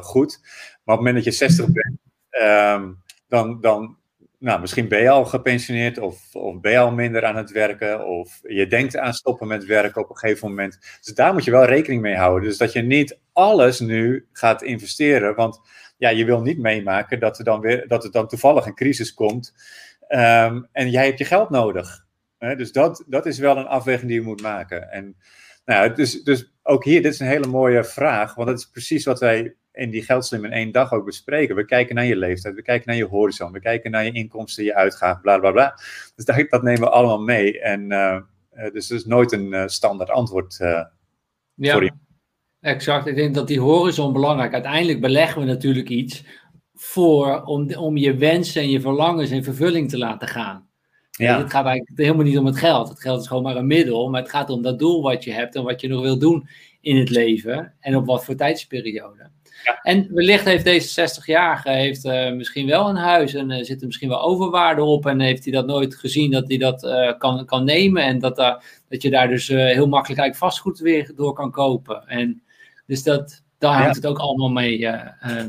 goed. 0.00 0.38
Maar 0.84 0.96
op 0.96 1.04
het 1.04 1.06
moment 1.06 1.14
dat 1.14 1.24
je 1.24 1.30
60 1.30 1.66
bent, 1.66 1.98
ehm, 2.30 2.92
dan, 3.28 3.60
dan 3.60 3.96
nou, 4.42 4.60
misschien 4.60 4.88
ben 4.88 5.00
je 5.02 5.10
al 5.10 5.24
gepensioneerd 5.24 5.98
of, 5.98 6.34
of 6.34 6.60
ben 6.60 6.72
je 6.72 6.78
al 6.78 6.92
minder 6.92 7.24
aan 7.24 7.36
het 7.36 7.50
werken 7.50 8.06
of 8.06 8.40
je 8.42 8.66
denkt 8.66 8.96
aan 8.96 9.14
stoppen 9.14 9.48
met 9.48 9.64
werken 9.64 10.02
op 10.02 10.10
een 10.10 10.16
gegeven 10.16 10.48
moment. 10.48 10.78
Dus 11.02 11.14
daar 11.14 11.32
moet 11.32 11.44
je 11.44 11.50
wel 11.50 11.64
rekening 11.64 12.02
mee 12.02 12.16
houden. 12.16 12.48
Dus 12.48 12.58
dat 12.58 12.72
je 12.72 12.82
niet 12.82 13.18
alles 13.32 13.80
nu 13.80 14.28
gaat 14.32 14.62
investeren, 14.62 15.34
want 15.34 15.60
ja, 15.96 16.08
je 16.08 16.24
wil 16.24 16.40
niet 16.40 16.58
meemaken 16.58 17.20
dat 17.20 17.38
er 17.38 17.44
dan, 17.44 17.60
weer, 17.60 17.88
dat 17.88 18.04
er 18.04 18.10
dan 18.10 18.28
toevallig 18.28 18.66
een 18.66 18.74
crisis 18.74 19.14
komt 19.14 19.54
um, 20.08 20.68
en 20.72 20.90
jij 20.90 21.06
hebt 21.06 21.18
je 21.18 21.24
geld 21.24 21.50
nodig. 21.50 22.04
Dus 22.56 22.72
dat, 22.72 23.04
dat 23.06 23.26
is 23.26 23.38
wel 23.38 23.56
een 23.56 23.66
afweging 23.66 24.08
die 24.08 24.20
je 24.20 24.26
moet 24.26 24.42
maken. 24.42 24.90
En 24.90 25.16
nou, 25.64 25.94
dus, 25.94 26.22
dus 26.22 26.52
ook 26.62 26.84
hier, 26.84 27.02
dit 27.02 27.12
is 27.12 27.20
een 27.20 27.26
hele 27.26 27.46
mooie 27.46 27.84
vraag, 27.84 28.34
want 28.34 28.48
dat 28.48 28.58
is 28.58 28.66
precies 28.66 29.04
wat 29.04 29.20
wij 29.20 29.54
in 29.72 29.90
die 29.90 30.02
geldslim 30.02 30.44
in 30.44 30.52
één 30.52 30.72
dag 30.72 30.92
ook 30.92 31.04
bespreken. 31.04 31.56
We 31.56 31.64
kijken 31.64 31.94
naar 31.94 32.04
je 32.04 32.16
leeftijd, 32.16 32.54
we 32.54 32.62
kijken 32.62 32.88
naar 32.88 32.96
je 32.96 33.06
horizon, 33.06 33.52
we 33.52 33.60
kijken 33.60 33.90
naar 33.90 34.04
je 34.04 34.12
inkomsten, 34.12 34.64
je 34.64 34.74
uitgaven, 34.74 35.22
bla 35.22 35.38
bla 35.38 35.50
bla. 35.50 35.74
Dus 36.14 36.24
dat, 36.24 36.46
dat 36.48 36.62
nemen 36.62 36.80
we 36.80 36.90
allemaal 36.90 37.20
mee. 37.20 37.60
En 37.60 37.90
uh, 37.90 38.18
dus 38.72 38.90
er 38.90 38.96
is 38.96 39.04
nooit 39.04 39.32
een 39.32 39.52
uh, 39.52 39.66
standaard 39.66 40.10
antwoord 40.10 40.58
uh, 40.62 40.82
ja, 41.54 41.72
voor 41.72 41.84
je. 41.84 41.92
Exact, 42.60 43.06
ik 43.06 43.14
denk 43.14 43.34
dat 43.34 43.46
die 43.46 43.60
horizon 43.60 44.12
belangrijk. 44.12 44.52
Uiteindelijk 44.52 45.00
beleggen 45.00 45.40
we 45.40 45.46
natuurlijk 45.46 45.88
iets 45.88 46.24
voor 46.74 47.42
om, 47.42 47.74
om 47.74 47.96
je 47.96 48.16
wensen 48.16 48.62
en 48.62 48.70
je 48.70 48.80
verlangens 48.80 49.30
in 49.30 49.44
vervulling 49.44 49.88
te 49.88 49.98
laten 49.98 50.28
gaan. 50.28 50.68
Ja. 51.18 51.38
Het 51.38 51.50
gaat 51.50 51.66
eigenlijk 51.66 51.98
helemaal 51.98 52.24
niet 52.24 52.38
om 52.38 52.46
het 52.46 52.56
geld. 52.56 52.88
Het 52.88 53.00
geld 53.00 53.20
is 53.20 53.26
gewoon 53.26 53.42
maar 53.42 53.56
een 53.56 53.66
middel, 53.66 54.10
maar 54.10 54.20
het 54.20 54.30
gaat 54.30 54.50
om 54.50 54.62
dat 54.62 54.78
doel 54.78 55.02
wat 55.02 55.24
je 55.24 55.32
hebt 55.32 55.54
en 55.54 55.62
wat 55.62 55.80
je 55.80 55.88
nog 55.88 56.02
wil 56.02 56.18
doen 56.18 56.48
in 56.80 56.96
het 56.96 57.10
leven 57.10 57.74
en 57.80 57.96
op 57.96 58.06
wat 58.06 58.24
voor 58.24 58.34
tijdsperiode. 58.34 59.30
En 59.82 60.14
wellicht 60.14 60.44
heeft 60.44 60.64
deze 60.64 61.08
60-jarige 61.08 61.70
heeft, 61.70 62.04
uh, 62.04 62.32
misschien 62.32 62.66
wel 62.66 62.88
een 62.88 62.96
huis 62.96 63.34
en 63.34 63.50
uh, 63.50 63.64
zit 63.64 63.80
er 63.80 63.86
misschien 63.86 64.08
wel 64.08 64.22
overwaarde 64.22 64.82
op. 64.82 65.06
En 65.06 65.20
heeft 65.20 65.44
hij 65.44 65.52
dat 65.52 65.66
nooit 65.66 65.94
gezien 65.94 66.30
dat 66.30 66.48
hij 66.48 66.58
dat 66.58 66.84
uh, 66.84 67.12
kan, 67.18 67.44
kan 67.44 67.64
nemen. 67.64 68.02
En 68.02 68.18
dat, 68.18 68.36
dat 68.88 69.02
je 69.02 69.10
daar 69.10 69.28
dus 69.28 69.48
heel 69.48 69.88
makkelijk 69.88 70.20
eigenlijk 70.20 70.36
vastgoed 70.36 70.78
weer 70.78 71.12
door 71.16 71.32
kan 71.32 71.50
kopen. 71.50 72.08
En 72.08 72.42
dus 72.86 73.02
dat, 73.02 73.42
daar 73.58 73.82
hangt 73.82 73.96
het 73.96 74.06
ook 74.06 74.18
allemaal 74.18 74.50
mee, 74.50 74.88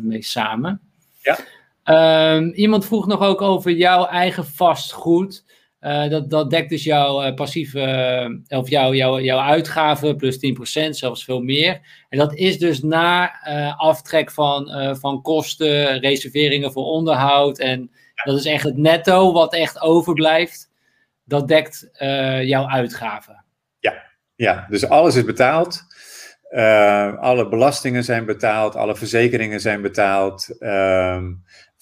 mee 0.01 0.23
samen. 0.23 0.81
Ja. 1.21 1.37
Um, 2.35 2.51
iemand 2.51 2.85
vroeg 2.85 3.07
nog 3.07 3.21
ook 3.21 3.41
over 3.41 3.71
jouw 3.71 4.05
eigen 4.05 4.45
vastgoed. 4.45 5.43
Uh, 5.83 6.09
dat, 6.09 6.29
dat 6.29 6.49
dekt 6.49 6.69
dus 6.69 6.83
jouw 6.83 7.25
uh, 7.25 7.33
passieve, 7.33 7.79
uh, 8.47 8.59
of 8.59 8.69
jouw, 8.69 8.93
jouw, 8.93 9.19
jouw 9.19 9.39
uitgaven 9.39 10.15
plus 10.17 10.35
10%, 10.35 10.89
zelfs 10.89 11.23
veel 11.23 11.41
meer. 11.41 11.81
En 12.09 12.17
dat 12.17 12.33
is 12.33 12.59
dus 12.59 12.81
na 12.81 13.31
aftrek 13.77 14.31
van, 14.31 14.69
van 14.99 15.21
kosten, 15.21 15.99
reserveringen 15.99 16.71
voor 16.71 16.85
onderhoud 16.85 17.59
en 17.59 17.91
Dat 18.23 18.37
is 18.37 18.45
echt 18.45 18.63
het 18.63 18.77
netto 18.77 19.33
wat 19.33 19.53
echt 19.53 19.81
overblijft. 19.81 20.71
Dat 21.23 21.47
dekt 21.47 21.89
jouw 22.43 22.67
uitgaven. 22.67 23.43
Ja, 23.79 24.03
ja, 24.35 24.65
dus 24.69 24.87
alles 24.87 25.15
is 25.15 25.25
betaald. 25.25 25.81
Alle 27.19 27.49
belastingen 27.49 28.03
zijn 28.03 28.25
betaald, 28.25 28.75
alle 28.75 28.95
verzekeringen 28.95 29.59
zijn 29.59 29.81
betaald. 29.81 30.55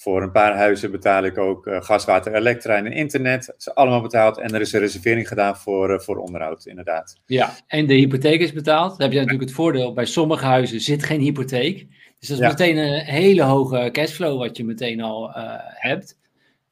Voor 0.02 0.22
een 0.22 0.32
paar 0.32 0.56
huizen 0.56 0.92
betaal 0.92 1.24
ik 1.24 1.38
ook 1.38 1.68
uh, 1.68 1.82
gas, 1.82 2.06
water, 2.06 2.34
elektra 2.36 2.76
en 2.76 2.92
internet. 2.92 3.46
Dat 3.46 3.56
is 3.58 3.76
allemaal 3.76 4.02
betaald. 4.02 4.40
En 4.40 4.54
er 4.54 4.62
is 4.62 4.74
een 4.74 4.80
reservering 4.80 5.28
gedaan 5.28 5.58
voor, 5.58 5.92
uh, 5.92 6.00
voor 6.00 6.18
onderhoud, 6.18 6.66
inderdaad. 6.66 7.22
Ja, 7.26 7.52
en 7.68 7.88
de 7.88 7.94
hypotheek 7.94 8.40
is 8.42 8.54
betaald. 8.54 8.90
Dan 8.90 9.02
heb 9.02 9.12
je 9.12 9.18
natuurlijk 9.18 9.46
het 9.46 9.54
voordeel, 9.54 9.94
bij 9.94 10.06
sommige 10.06 10.46
huizen 10.46 10.80
zit 10.80 11.04
geen 11.04 11.20
hypotheek. 11.20 11.88
Dus 12.20 12.28
dat 12.28 12.38
is 12.38 12.44
ja. 12.44 12.50
meteen 12.50 12.78
een 12.78 13.00
hele 13.00 13.42
hoge 13.42 13.90
cashflow 13.92 14.40
wat 14.40 14.58
je 14.58 14.66
meteen 14.66 15.02
al 15.02 15.30
uh, 15.30 15.54
hebt. 15.58 16.18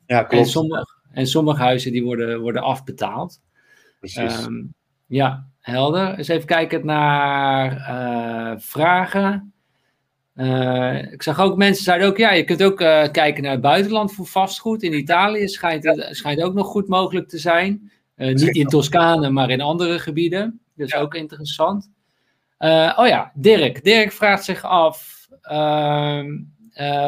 Ja, 0.05 0.23
klopt. 0.23 0.43
En 0.43 0.49
sommige, 0.49 0.87
en 1.11 1.27
sommige 1.27 1.61
huizen 1.61 1.91
die 1.91 2.03
worden, 2.03 2.41
worden 2.41 2.61
afbetaald. 2.61 3.41
Precies. 3.99 4.45
Um, 4.45 4.73
ja, 5.07 5.47
helder. 5.59 6.17
Eens 6.17 6.27
even 6.27 6.47
kijken 6.47 6.85
naar 6.85 8.61
vragen. 8.61 9.53
Uh, 10.39 11.11
ik 11.11 11.23
zag 11.23 11.39
ook 11.39 11.57
mensen 11.57 11.83
zeiden 11.83 12.07
ook, 12.07 12.17
ja, 12.17 12.31
je 12.31 12.43
kunt 12.43 12.63
ook 12.63 12.81
uh, 12.81 13.03
kijken 13.11 13.43
naar 13.43 13.51
het 13.51 13.61
buitenland 13.61 14.13
voor 14.13 14.25
vastgoed. 14.25 14.83
In 14.83 14.93
Italië 14.93 15.47
schijnt 15.47 15.83
het 15.83 16.07
schijnt 16.11 16.41
ook 16.41 16.53
nog 16.53 16.67
goed 16.67 16.87
mogelijk 16.87 17.29
te 17.29 17.37
zijn. 17.37 17.91
Uh, 18.17 18.33
niet 18.33 18.55
in 18.55 18.67
Toscane, 18.67 19.29
maar 19.29 19.49
in 19.49 19.61
andere 19.61 19.99
gebieden. 19.99 20.59
Dus 20.75 20.91
ja. 20.91 20.99
ook 20.99 21.15
interessant. 21.15 21.89
oh 22.57 23.07
ja, 23.07 23.31
Dirk. 23.35 23.83
Dirk 23.83 24.11
vraagt 24.11 24.43
zich 24.43 24.63
af, 24.63 25.27
ehm, 25.41 26.37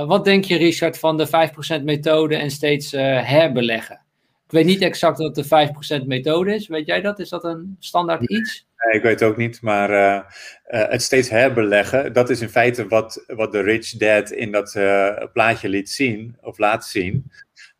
wat 0.05 0.25
denk 0.25 0.43
je 0.43 0.57
Richard 0.57 0.99
van 0.99 1.17
de 1.17 1.27
5% 1.27 1.83
methode 1.83 2.35
en 2.35 2.51
steeds 2.51 2.91
herbeleggen? 2.91 4.01
Ik 4.45 4.51
weet 4.51 4.65
niet 4.65 4.81
exact 4.81 5.17
wat 5.17 5.35
de 5.35 6.01
5% 6.01 6.05
methode 6.05 6.55
is. 6.55 6.67
Weet 6.67 6.85
jij 6.85 7.01
dat? 7.01 7.19
Is 7.19 7.29
dat 7.29 7.43
een 7.43 7.75
standaard 7.79 8.29
iets? 8.29 8.65
Nee, 8.85 8.93
ik 8.95 9.01
weet 9.01 9.23
ook 9.23 9.37
niet, 9.37 9.61
maar 9.61 9.89
uh, 9.89 9.97
uh, 9.97 10.89
het 10.89 11.01
steeds 11.01 11.29
herbeleggen, 11.29 12.13
dat 12.13 12.29
is 12.29 12.41
in 12.41 12.49
feite 12.49 12.87
wat, 12.87 13.23
wat 13.27 13.51
de 13.51 13.61
Rich 13.61 13.89
Dad 13.89 14.31
in 14.31 14.51
dat 14.51 14.75
uh, 14.75 15.23
plaatje 15.33 15.69
liet 15.69 15.89
zien, 15.89 16.37
of 16.41 16.57
laat 16.57 16.85
zien. 16.85 17.31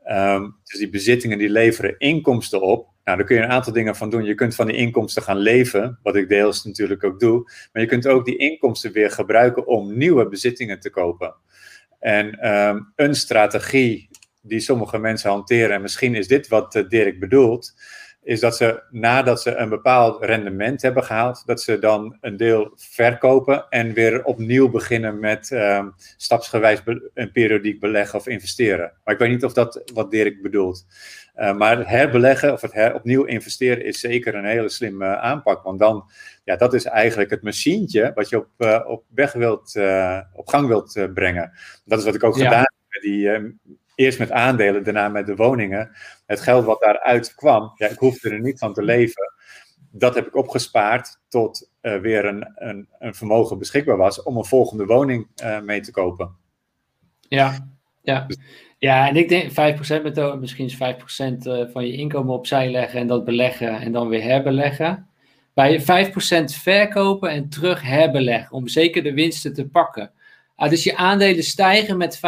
Um, 0.09 0.55
dus 0.63 0.79
die 0.79 0.89
bezittingen 0.89 1.37
die 1.37 1.49
leveren 1.49 1.97
inkomsten 1.97 2.61
op. 2.61 2.89
Nou, 3.03 3.17
daar 3.17 3.25
kun 3.25 3.35
je 3.35 3.41
een 3.41 3.49
aantal 3.49 3.73
dingen 3.73 3.95
van 3.95 4.09
doen. 4.09 4.23
Je 4.23 4.35
kunt 4.35 4.55
van 4.55 4.67
die 4.67 4.75
inkomsten 4.75 5.23
gaan 5.23 5.37
leven, 5.37 5.99
wat 6.03 6.15
ik 6.15 6.29
deels 6.29 6.63
natuurlijk 6.63 7.03
ook 7.03 7.19
doe. 7.19 7.51
Maar 7.71 7.81
je 7.81 7.87
kunt 7.87 8.07
ook 8.07 8.25
die 8.25 8.37
inkomsten 8.37 8.91
weer 8.91 9.11
gebruiken 9.11 9.67
om 9.67 9.97
nieuwe 9.97 10.27
bezittingen 10.27 10.79
te 10.79 10.89
kopen. 10.89 11.35
En 11.99 12.51
um, 12.51 12.93
een 12.95 13.15
strategie 13.15 14.09
die 14.41 14.59
sommige 14.59 14.97
mensen 14.97 15.29
hanteren, 15.29 15.75
en 15.75 15.81
misschien 15.81 16.15
is 16.15 16.27
dit 16.27 16.47
wat 16.47 16.85
Dirk 16.87 17.19
bedoelt, 17.19 17.73
is 18.23 18.39
dat 18.39 18.57
ze 18.57 18.83
nadat 18.89 19.41
ze 19.41 19.55
een 19.55 19.69
bepaald 19.69 20.23
rendement 20.23 20.81
hebben 20.81 21.03
gehaald, 21.03 21.43
dat 21.45 21.61
ze 21.61 21.79
dan 21.79 22.17
een 22.21 22.37
deel 22.37 22.71
verkopen 22.75 23.65
en 23.69 23.93
weer 23.93 24.23
opnieuw 24.23 24.69
beginnen 24.69 25.19
met 25.19 25.49
uh, 25.49 25.85
stapsgewijs 26.17 26.81
een 27.13 27.31
periodiek 27.31 27.79
beleggen 27.79 28.19
of 28.19 28.27
investeren. 28.27 28.93
Maar 29.03 29.13
ik 29.13 29.19
weet 29.19 29.29
niet 29.29 29.45
of 29.45 29.53
dat 29.53 29.91
wat 29.93 30.11
Dirk 30.11 30.41
bedoelt. 30.41 30.85
Uh, 31.37 31.57
maar 31.57 31.77
het 31.77 31.87
herbeleggen 31.87 32.53
of 32.53 32.61
het 32.61 32.73
her, 32.73 32.93
opnieuw 32.93 33.23
investeren 33.23 33.85
is 33.85 33.99
zeker 33.99 34.35
een 34.35 34.45
hele 34.45 34.69
slimme 34.69 35.17
aanpak. 35.17 35.63
Want 35.63 35.79
dan, 35.79 36.09
ja, 36.43 36.55
dat 36.55 36.73
is 36.73 36.85
eigenlijk 36.85 37.29
het 37.29 37.41
machientje 37.41 38.11
wat 38.15 38.29
je 38.29 38.37
op, 38.37 38.47
uh, 38.57 38.79
op 38.87 39.03
weg 39.13 39.33
wilt, 39.33 39.75
uh, 39.75 40.19
op 40.33 40.47
gang 40.47 40.67
wilt 40.67 41.07
brengen. 41.13 41.51
Dat 41.85 41.99
is 41.99 42.05
wat 42.05 42.15
ik 42.15 42.23
ook 42.23 42.37
ja. 42.37 42.43
gedaan 42.43 42.59
heb 42.59 42.73
met 42.87 43.01
die 43.01 43.29
eerst 44.01 44.19
met 44.19 44.31
aandelen, 44.31 44.83
daarna 44.83 45.09
met 45.09 45.25
de 45.25 45.35
woningen. 45.35 45.91
Het 46.25 46.41
geld 46.41 46.65
wat 46.65 46.81
daaruit 46.81 47.35
kwam, 47.35 47.71
ja, 47.75 47.87
ik 47.87 47.97
hoefde 47.97 48.29
er 48.29 48.41
niet 48.41 48.59
van 48.59 48.73
te 48.73 48.83
leven. 48.83 49.33
Dat 49.91 50.15
heb 50.15 50.27
ik 50.27 50.35
opgespaard 50.35 51.19
tot 51.27 51.69
uh, 51.81 51.99
weer 51.99 52.25
een, 52.25 52.51
een, 52.55 52.87
een, 52.99 53.15
vermogen 53.15 53.57
beschikbaar 53.57 53.97
was 53.97 54.23
om 54.23 54.37
een 54.37 54.45
volgende 54.45 54.85
woning 54.85 55.27
uh, 55.43 55.61
mee 55.61 55.81
te 55.81 55.91
kopen. 55.91 56.35
Ja, 57.19 57.67
ja. 58.01 58.27
ja, 58.77 59.07
en 59.07 59.15
ik 59.15 59.29
denk 59.29 59.51
5% 59.51 59.53
methode, 60.03 60.37
misschien 60.37 60.65
is 60.65 60.75
5% 60.75 60.77
uh, 60.77 61.63
van 61.71 61.87
je 61.87 61.93
inkomen 61.93 62.33
opzij 62.33 62.71
leggen 62.71 62.99
en 62.99 63.07
dat 63.07 63.25
beleggen 63.25 63.79
en 63.79 63.91
dan 63.91 64.07
weer 64.07 64.23
herbeleggen. 64.23 65.09
Bij 65.53 65.81
5% 65.81 65.83
verkopen 66.45 67.29
en 67.29 67.49
terug 67.49 67.81
herbeleggen 67.81 68.55
om 68.55 68.67
zeker 68.67 69.03
de 69.03 69.13
winsten 69.13 69.53
te 69.53 69.67
pakken. 69.67 70.11
Ah, 70.55 70.69
dus 70.69 70.83
je 70.83 70.95
aandelen 70.95 71.43
stijgen 71.43 71.97
met 71.97 72.17
5%. 72.17 72.19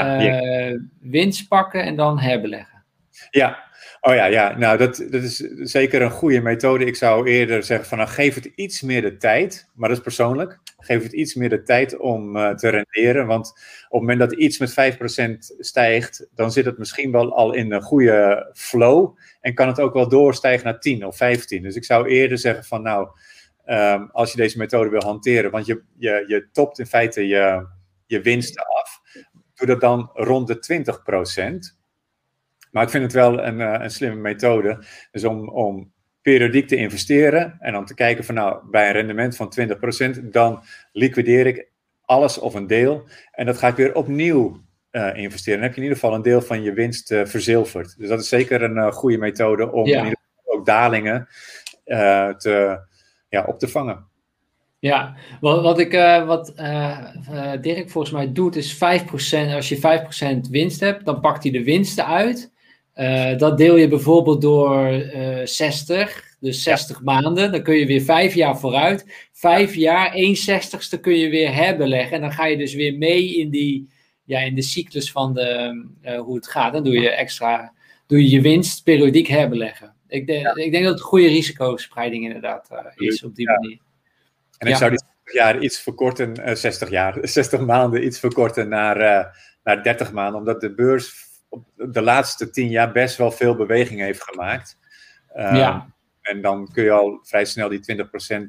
Ah, 0.00 0.24
uh, 0.24 0.80
winst 1.00 1.48
pakken 1.48 1.82
en 1.82 1.96
dan 1.96 2.18
herbeleggen. 2.18 2.84
Ja, 3.30 3.64
oh 4.00 4.14
ja, 4.14 4.24
ja. 4.24 4.58
nou 4.58 4.78
dat, 4.78 4.96
dat 4.96 5.22
is 5.22 5.36
zeker 5.60 6.02
een 6.02 6.10
goede 6.10 6.40
methode. 6.40 6.84
Ik 6.84 6.96
zou 6.96 7.28
eerder 7.28 7.62
zeggen 7.62 7.88
van 7.88 7.98
nou 7.98 8.10
geef 8.10 8.34
het 8.34 8.44
iets 8.44 8.82
meer 8.82 9.02
de 9.02 9.16
tijd, 9.16 9.68
maar 9.74 9.88
dat 9.88 9.98
is 9.98 10.04
persoonlijk. 10.04 10.58
Geef 10.78 11.02
het 11.02 11.12
iets 11.12 11.34
meer 11.34 11.48
de 11.48 11.62
tijd 11.62 11.96
om 11.96 12.36
uh, 12.36 12.54
te 12.54 12.68
renderen, 12.68 13.26
want 13.26 13.48
op 13.88 14.00
het 14.00 14.00
moment 14.00 14.18
dat 14.18 14.32
iets 14.32 14.58
met 14.58 14.96
5% 14.96 15.36
stijgt, 15.58 16.28
dan 16.34 16.52
zit 16.52 16.64
het 16.64 16.78
misschien 16.78 17.12
wel 17.12 17.34
al 17.34 17.52
in 17.52 17.72
een 17.72 17.82
goede 17.82 18.50
flow 18.54 19.16
en 19.40 19.54
kan 19.54 19.68
het 19.68 19.80
ook 19.80 19.94
wel 19.94 20.08
doorstijgen 20.08 20.64
naar 20.64 20.80
10 20.80 21.06
of 21.06 21.16
15. 21.16 21.62
Dus 21.62 21.76
ik 21.76 21.84
zou 21.84 22.08
eerder 22.08 22.38
zeggen 22.38 22.64
van 22.64 22.82
nou, 22.82 23.08
um, 23.66 24.08
als 24.12 24.30
je 24.30 24.36
deze 24.36 24.58
methode 24.58 24.90
wil 24.90 25.02
hanteren, 25.02 25.50
want 25.50 25.66
je, 25.66 25.82
je, 25.98 26.24
je 26.26 26.48
topt 26.52 26.78
in 26.78 26.86
feite 26.86 27.26
je, 27.26 27.66
je 28.06 28.20
winsten 28.20 28.66
af 28.66 29.00
doe 29.56 29.66
dat 29.66 29.80
dan 29.80 30.10
rond 30.14 30.46
de 30.46 30.84
20%. 31.72 31.76
Maar 32.70 32.82
ik 32.82 32.90
vind 32.90 33.02
het 33.02 33.12
wel 33.12 33.42
een, 33.42 33.60
uh, 33.60 33.76
een 33.78 33.90
slimme 33.90 34.20
methode. 34.20 34.84
Dus 35.10 35.24
om, 35.24 35.48
om 35.48 35.92
periodiek 36.22 36.68
te 36.68 36.76
investeren 36.76 37.56
en 37.60 37.72
dan 37.72 37.86
te 37.86 37.94
kijken 37.94 38.24
van 38.24 38.34
nou, 38.34 38.70
bij 38.70 38.86
een 38.86 38.92
rendement 38.92 39.36
van 39.36 39.52
20%, 40.18 40.22
dan 40.22 40.62
liquideer 40.92 41.46
ik 41.46 41.68
alles 42.04 42.38
of 42.38 42.54
een 42.54 42.66
deel. 42.66 43.08
En 43.32 43.46
dat 43.46 43.58
ga 43.58 43.68
ik 43.68 43.76
weer 43.76 43.94
opnieuw 43.94 44.60
uh, 44.92 45.16
investeren. 45.16 45.58
Dan 45.58 45.66
heb 45.66 45.76
je 45.76 45.82
in 45.82 45.86
ieder 45.86 45.98
geval 45.98 46.14
een 46.14 46.22
deel 46.22 46.40
van 46.42 46.62
je 46.62 46.72
winst 46.72 47.10
uh, 47.10 47.24
verzilverd. 47.24 47.98
Dus 47.98 48.08
dat 48.08 48.20
is 48.20 48.28
zeker 48.28 48.62
een 48.62 48.92
goede 48.92 49.18
methode 49.18 49.72
om 49.72 49.86
ja. 49.86 49.98
in 49.98 50.04
ieder 50.04 50.18
geval 50.36 50.58
ook 50.58 50.66
dalingen 50.66 51.28
te, 52.38 52.80
ja, 53.28 53.44
op 53.44 53.58
te 53.58 53.68
vangen. 53.68 54.06
Ja, 54.78 55.16
wat, 55.40 55.62
wat, 55.62 55.78
ik, 55.78 55.92
uh, 55.92 56.26
wat 56.26 56.52
uh, 56.60 56.98
uh, 57.30 57.52
Dirk 57.60 57.90
volgens 57.90 58.12
mij 58.12 58.32
doet 58.32 58.56
is 58.56 58.74
5%. 58.74 58.78
Als 59.54 59.68
je 59.68 60.40
5% 60.46 60.50
winst 60.50 60.80
hebt, 60.80 61.04
dan 61.04 61.20
pakt 61.20 61.42
hij 61.42 61.52
de 61.52 61.64
winsten 61.64 62.06
uit. 62.06 62.52
dat 63.38 63.58
deel 63.58 63.76
je 63.76 63.88
bijvoorbeeld 63.88 64.40
door 64.40 65.02
60, 65.44 66.36
dus 66.40 66.62
60 66.62 66.96
ja. 66.96 67.02
maanden. 67.04 67.52
Dan 67.52 67.62
kun 67.62 67.74
je 67.74 67.86
weer 67.86 68.02
5 68.02 68.34
jaar 68.34 68.58
vooruit. 68.58 69.28
5 69.32 69.74
jaar, 69.74 70.12
1 70.12 70.36
zestigste 70.36 71.00
kun 71.00 71.16
je 71.16 71.28
weer 71.28 71.54
herbeleggen. 71.54 72.16
En 72.16 72.20
dan 72.20 72.32
ga 72.32 72.46
je 72.46 72.56
dus 72.56 72.74
weer 72.74 72.98
mee 72.98 73.36
in, 73.36 73.50
die, 73.50 73.88
ja, 74.24 74.40
in 74.40 74.54
de 74.54 74.62
cyclus 74.62 75.12
van 75.12 75.34
de, 75.34 75.84
hoe 76.24 76.36
het 76.36 76.48
gaat. 76.48 76.72
Dan 76.72 76.84
doe 76.84 77.00
je 77.00 77.10
extra, 77.10 77.72
doe 78.06 78.22
je 78.22 78.30
je 78.30 78.40
winst 78.40 78.84
periodiek 78.84 79.26
herbeleggen. 79.26 79.94
Ik, 80.08 80.30
ja. 80.30 80.54
ik 80.54 80.72
denk 80.72 80.84
dat 80.84 80.92
het 80.92 81.02
goede 81.02 81.26
risicospreiding 81.28 82.24
inderdaad 82.24 82.68
is 82.96 83.24
op 83.24 83.34
die 83.34 83.46
manier. 83.46 83.84
En 84.58 84.66
ik 84.66 84.72
ja. 84.72 84.78
zou 84.78 84.90
die 84.90 84.98
60 85.24 85.32
jaar 85.32 85.58
iets 85.58 85.80
verkorten, 85.80 86.48
uh, 86.48 86.54
60 86.54 86.90
jaar, 86.90 87.18
60 87.28 87.60
maanden 87.60 88.04
iets 88.04 88.18
verkorten 88.18 88.68
naar, 88.68 89.00
uh, 89.00 89.24
naar 89.64 89.82
30 89.82 90.12
maanden, 90.12 90.38
omdat 90.38 90.60
de 90.60 90.74
beurs 90.74 91.24
op 91.48 91.64
de 91.74 92.02
laatste 92.02 92.50
10 92.50 92.68
jaar 92.68 92.92
best 92.92 93.16
wel 93.16 93.30
veel 93.30 93.56
beweging 93.56 94.00
heeft 94.00 94.22
gemaakt. 94.22 94.78
Uh, 95.36 95.56
ja. 95.56 95.94
En 96.20 96.40
dan 96.40 96.68
kun 96.72 96.84
je 96.84 96.90
al 96.90 97.18
vrij 97.22 97.44
snel 97.44 97.68
die 97.68 98.06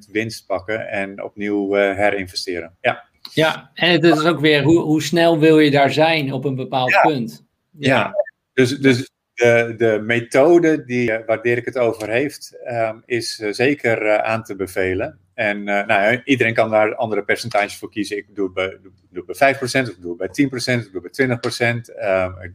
20% 0.07 0.11
winst 0.11 0.45
pakken 0.45 0.87
en 0.87 1.23
opnieuw 1.23 1.77
uh, 1.77 1.95
herinvesteren. 1.95 2.77
Ja. 2.81 3.03
ja, 3.33 3.71
en 3.73 3.91
het 3.91 4.03
is 4.03 4.23
ook 4.23 4.39
weer 4.39 4.63
hoe, 4.63 4.79
hoe 4.79 5.01
snel 5.01 5.39
wil 5.39 5.59
je 5.59 5.71
daar 5.71 5.91
zijn 5.91 6.33
op 6.33 6.45
een 6.45 6.55
bepaald 6.55 6.91
ja. 6.91 7.01
punt. 7.01 7.45
Ja, 7.71 7.95
ja. 7.97 8.13
dus, 8.53 8.77
dus 8.77 9.09
de, 9.33 9.73
de 9.77 9.99
methode 10.03 10.85
die, 10.85 11.19
waar 11.25 11.41
Dirk 11.41 11.65
het 11.65 11.77
over 11.77 12.09
heeft, 12.09 12.57
um, 12.69 13.03
is 13.05 13.35
zeker 13.35 14.05
uh, 14.05 14.17
aan 14.17 14.43
te 14.43 14.55
bevelen. 14.55 15.19
En 15.37 15.57
uh, 15.57 15.85
nou, 15.85 16.21
iedereen 16.23 16.53
kan 16.53 16.69
daar 16.69 16.95
andere 16.95 17.23
percentages 17.23 17.77
voor 17.77 17.91
kiezen. 17.91 18.17
Ik 18.17 18.35
doe 18.35 18.45
het 18.45 18.53
bij, 18.53 18.77
doe, 18.81 18.91
doe 19.11 19.23
het 19.27 19.37
bij 19.37 19.55
5%, 19.55 19.59
of 19.59 19.95
ik 19.95 20.01
doe 20.01 20.15
het 20.17 20.35
bij 20.35 20.45
10%, 20.45 20.79
of 20.79 20.85
ik 20.85 20.91
doe 20.91 21.01
het 21.03 21.17
bij 21.17 21.75
20%. 21.75 21.75
Um, 22.33 22.41
ik 22.41 22.53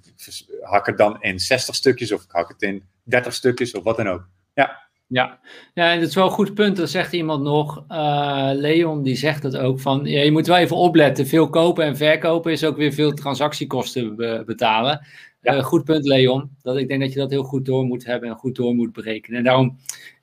hak 0.61 0.87
het 0.87 0.99
dan 0.99 1.23
in 1.23 1.41
60 1.41 1.75
stukjes, 1.75 2.13
of 2.13 2.23
ik 2.23 2.31
hak 2.31 2.49
het 2.49 2.63
in 2.63 2.83
30 3.03 3.35
stukjes, 3.35 3.73
of 3.73 3.83
wat 3.83 3.97
dan 3.97 4.09
ook. 4.09 4.29
Ja. 4.55 4.91
Ja, 5.07 5.39
ja 5.75 5.93
en 5.93 6.01
dat 6.01 6.09
is 6.09 6.15
wel 6.15 6.25
een 6.25 6.31
goed 6.31 6.55
punt. 6.55 6.77
Dat 6.77 6.91
zegt 6.91 7.13
iemand 7.13 7.43
nog. 7.43 7.85
Uh, 7.89 8.51
Leon 8.55 9.03
die 9.03 9.17
zegt 9.17 9.43
het 9.43 9.57
ook 9.57 9.81
van. 9.81 10.05
Ja, 10.05 10.23
je 10.23 10.33
moet 10.33 10.47
wel 10.47 10.57
even 10.57 10.77
opletten. 10.77 11.27
Veel 11.27 11.51
kopen 11.51 11.85
en 11.85 11.97
verkopen 11.97 12.53
is 12.53 12.65
ook 12.65 12.77
weer 12.77 12.93
veel 12.93 13.13
transactiekosten 13.13 14.17
be 14.17 14.43
betalen. 14.47 15.07
Ja. 15.41 15.57
Uh, 15.57 15.63
goed 15.63 15.85
punt, 15.85 16.07
Leon. 16.07 16.51
Dat, 16.63 16.77
ik 16.77 16.89
denk 16.89 17.01
dat 17.01 17.13
je 17.13 17.19
dat 17.19 17.31
heel 17.31 17.43
goed 17.43 17.65
door 17.65 17.85
moet 17.85 18.05
hebben 18.05 18.29
en 18.29 18.35
goed 18.35 18.57
door 18.57 18.75
moet 18.75 18.93
berekenen. 18.93 19.39
En 19.39 19.45
daarom 19.45 19.79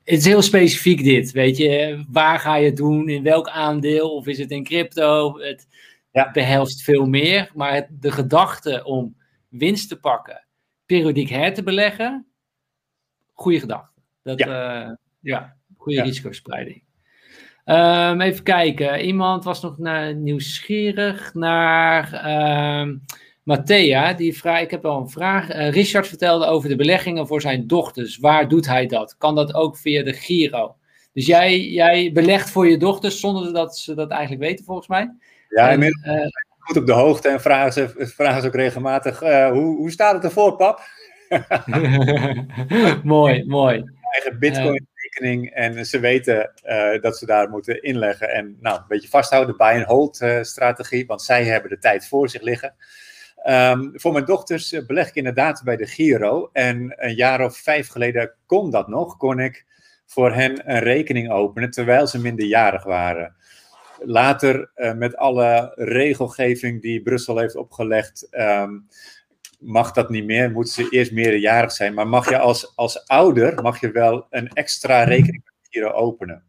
het 0.10 0.20
is 0.20 0.26
heel 0.26 0.42
specifiek 0.42 1.04
dit, 1.04 1.32
weet 1.32 1.58
je. 1.58 2.04
Waar 2.12 2.40
ga 2.40 2.56
je 2.56 2.66
het 2.66 2.78
doen? 2.78 3.10
In 3.10 3.24
welk 3.24 3.50
aandeel? 3.50 4.16
Of 4.16 4.28
is 4.28 4.38
het 4.38 4.52
in 4.52 4.64
crypto? 4.64 5.40
Het, 5.40 5.68
ja. 6.12 6.32
behelst 6.32 6.84
veel 6.84 7.06
meer. 7.06 7.52
Maar 7.54 7.88
de 7.90 8.12
gedachte 8.12 8.84
om 8.84 9.16
winst 9.50 9.90
te 9.90 10.00
pakken, 10.00 10.46
periodiek 10.86 11.30
her 11.30 11.54
te 11.54 11.64
beleggen, 11.64 12.28
goede 13.34 13.60
gedachte. 13.60 14.02
Dat, 14.24 14.40
ja, 14.40 14.88
uh, 14.88 14.96
ja 15.20 15.58
goede 15.78 16.02
risicospreiding. 16.02 16.84
Um, 17.66 18.22
even 18.22 18.44
kijken. 18.44 19.06
Iemand 19.06 19.44
was 19.44 19.62
nog 19.62 19.78
naar, 19.78 20.16
nieuwsgierig 20.16 21.34
naar 21.34 22.14
uh, 22.14 22.96
Matthea. 23.50 24.14
Die 24.14 24.38
vraag, 24.38 24.62
ik 24.62 24.72
heb 24.72 24.82
wel 24.82 24.98
een 24.98 25.10
vraag. 25.10 25.56
Uh, 25.56 25.72
Richard 25.72 26.08
vertelde 26.08 26.46
over 26.46 26.70
de 26.70 26.76
beleggingen 26.76 27.28
voor 27.28 27.42
zijn 27.42 27.68
dochters. 27.68 28.18
Waar 28.18 28.48
doet 28.48 28.68
hij 28.68 28.86
dat? 28.86 29.18
Kan 29.18 29.36
dat 29.36 29.54
ook 29.54 29.78
via 29.78 30.04
de 30.04 30.14
Giro? 30.14 30.76
Dus 31.14 31.26
jij, 31.26 31.60
jij 31.60 32.12
belegt 32.14 32.50
voor 32.50 32.68
je 32.68 32.78
dochters 32.78 33.20
zonder 33.20 33.54
dat 33.54 33.78
ze 33.78 33.96
dat 33.96 34.12
eigenlijk 34.12 34.42
weten, 34.42 34.66
volgens 34.66 34.88
mij. 34.88 35.16
Ja, 35.50 35.70
inmiddels 35.70 36.06
uh, 36.06 36.26
goed 36.60 36.78
op 36.78 36.86
de 36.86 36.94
hoogte 36.94 37.28
en 37.30 37.42
vragen 37.42 37.74
ze, 37.74 38.12
vragen 38.16 38.42
ze 38.42 38.48
ook 38.48 38.56
regelmatig: 38.56 39.24
uh, 39.24 39.52
hoe, 39.52 39.78
hoe 39.78 39.92
staat 39.92 40.14
het 40.14 40.24
ervoor, 40.24 40.56
pap? 40.56 40.82
mooi, 43.04 43.46
mooi. 43.46 43.84
Eigen 44.12 44.40
Bitcoin 44.40 44.88
rekening 44.94 45.50
en 45.50 45.86
ze 45.86 46.00
weten 46.00 46.52
uh, 46.66 47.02
dat 47.02 47.18
ze 47.18 47.26
daar 47.26 47.50
moeten 47.50 47.82
inleggen. 47.82 48.30
En 48.30 48.58
nou, 48.60 48.78
een 48.78 48.86
beetje 48.88 49.10
vasthouden, 49.10 49.58
buy 49.58 49.76
and 49.76 49.86
hold 49.86 50.26
strategie, 50.42 51.06
want 51.06 51.22
zij 51.22 51.44
hebben 51.44 51.70
de 51.70 51.78
tijd 51.78 52.08
voor 52.08 52.30
zich 52.30 52.42
liggen. 52.42 52.76
Um, 53.48 53.92
voor 53.94 54.14
mijn 54.14 54.26
dochters 54.26 54.86
beleg 54.88 55.08
ik 55.08 55.16
inderdaad 55.16 55.62
bij 55.64 55.76
de 55.76 55.86
Giro. 55.86 56.50
En 56.54 56.94
een 56.96 57.16
jaar 57.16 57.46
of 57.46 57.58
vijf 57.58 57.88
geleden 57.88 58.34
kon 58.46 58.72
dat 58.72 58.88
nog, 58.88 59.18
kon 59.18 59.40
ik 59.40 59.66
voor 60.06 60.34
hen 60.34 60.72
een 60.72 60.80
rekening 60.80 61.32
openen 61.32 61.72
terwijl 61.72 62.08
ze 62.08 62.22
minderjarig 62.22 62.84
waren. 62.84 63.36
Later, 64.00 64.72
uh, 64.76 64.94
met 64.94 65.16
alle 65.16 65.72
regelgeving 65.76 66.82
die 66.82 67.02
Brussel 67.02 67.38
heeft 67.38 67.56
opgelegd, 67.56 68.28
um, 68.32 68.88
mag 69.60 69.92
dat 69.92 70.10
niet 70.10 70.26
meer. 70.26 70.52
Moeten 70.52 70.74
ze 70.74 70.90
eerst 70.90 71.12
meerderjarig 71.12 71.72
zijn. 71.72 71.94
Maar 71.94 72.08
mag 72.08 72.30
je 72.30 72.38
als, 72.38 72.76
als 72.76 73.08
ouder 73.08 73.62
mag 73.62 73.80
je 73.80 73.92
wel 73.92 74.28
een 74.30 74.50
extra 74.54 75.04
rekening 75.04 75.44
bij 75.44 75.54
de 75.62 75.68
Giro 75.70 75.92
openen. 75.92 76.44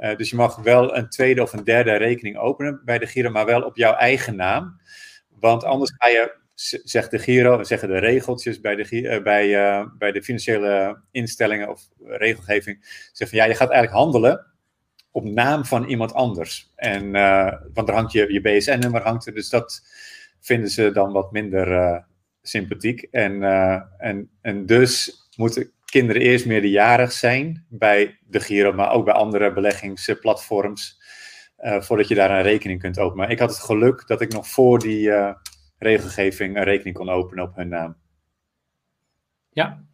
Uh, 0.00 0.16
dus 0.16 0.30
je 0.30 0.36
mag 0.36 0.56
wel 0.56 0.96
een 0.96 1.08
tweede 1.08 1.42
of 1.42 1.52
een 1.52 1.64
derde 1.64 1.96
rekening 1.96 2.38
openen 2.38 2.80
bij 2.84 2.98
de 2.98 3.06
Giro, 3.06 3.30
maar 3.30 3.46
wel 3.46 3.62
op 3.62 3.76
jouw 3.76 3.94
eigen 3.94 4.36
naam. 4.36 4.80
Want 5.40 5.64
anders 5.64 5.92
ga 5.96 6.08
je 6.08 6.44
zegt 6.84 7.10
de 7.10 7.18
Giro, 7.18 7.64
zeggen 7.64 7.88
de 7.88 7.98
regeltjes 7.98 8.60
bij 8.60 8.74
de, 8.74 8.86
uh, 8.90 9.22
bij, 9.22 9.48
uh, 9.48 9.86
bij 9.98 10.12
de 10.12 10.22
financiële 10.22 11.02
instellingen 11.10 11.68
of 11.68 11.82
regelgeving, 12.04 12.78
zeggen 13.12 13.28
van 13.28 13.38
ja, 13.38 13.44
je 13.44 13.54
gaat 13.54 13.70
eigenlijk 13.70 14.02
handelen 14.02 14.46
op 15.10 15.24
naam 15.24 15.64
van 15.64 15.84
iemand 15.84 16.14
anders. 16.14 16.72
En, 16.74 17.14
uh, 17.14 17.52
want 17.72 17.88
er 17.88 17.94
hangt 17.94 18.12
je, 18.12 18.32
je 18.32 18.40
BSN-nummer 18.40 19.02
hangt 19.02 19.26
er, 19.26 19.34
dus 19.34 19.48
dat 19.48 19.82
vinden 20.40 20.70
ze 20.70 20.90
dan 20.90 21.12
wat 21.12 21.32
minder 21.32 22.04
sympathiek. 22.42 23.02
En, 23.02 23.42
en, 23.98 24.30
en 24.40 24.66
dus 24.66 25.12
moeten 25.36 25.72
kinderen 25.84 26.22
eerst 26.22 26.46
meerderjarig 26.46 27.12
zijn 27.12 27.66
bij 27.68 28.18
de 28.26 28.40
Giro, 28.40 28.72
maar 28.72 28.92
ook 28.92 29.04
bij 29.04 29.14
andere 29.14 29.52
beleggingsplatforms, 29.52 31.02
voordat 31.58 32.08
je 32.08 32.14
daar 32.14 32.30
een 32.30 32.42
rekening 32.42 32.80
kunt 32.80 32.98
openen. 32.98 33.16
Maar 33.16 33.30
ik 33.30 33.38
had 33.38 33.50
het 33.50 33.58
geluk 33.58 34.06
dat 34.06 34.20
ik 34.20 34.32
nog 34.32 34.48
voor 34.48 34.78
die 34.78 35.10
regelgeving 35.78 36.56
een 36.56 36.64
rekening 36.64 36.96
kon 36.96 37.08
openen 37.08 37.44
op 37.44 37.56
hun 37.56 37.68
naam. 37.68 37.96
Ja. 39.50 39.84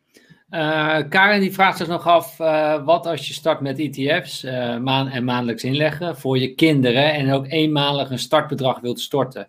Uh, 0.51 1.09
Karen 1.09 1.40
die 1.40 1.52
vraagt 1.52 1.78
zich 1.78 1.86
nog 1.86 2.06
af, 2.06 2.36
wat 2.84 3.06
als 3.06 3.28
je 3.28 3.34
start 3.34 3.60
met 3.60 3.78
ETF's 3.78 4.43
uh, 4.44 4.74
eh, 4.74 4.80
maan 4.80 5.09
en 5.09 5.24
maandelijks 5.24 5.64
inleggen 5.64 6.16
voor 6.16 6.39
je 6.39 6.55
kinderen 6.55 7.12
en 7.12 7.32
ook 7.32 7.47
eenmalig 7.48 8.10
een 8.10 8.18
startbedrag 8.18 8.80
wilt 8.80 9.01
storten. 9.01 9.48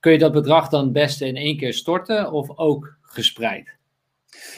Kun 0.00 0.12
je 0.12 0.18
dat 0.18 0.32
bedrag 0.32 0.68
dan 0.68 0.84
het 0.84 0.92
beste 0.92 1.26
in 1.26 1.36
één 1.36 1.56
keer 1.56 1.72
storten 1.72 2.32
of 2.32 2.58
ook 2.58 2.96
gespreid? 3.02 3.76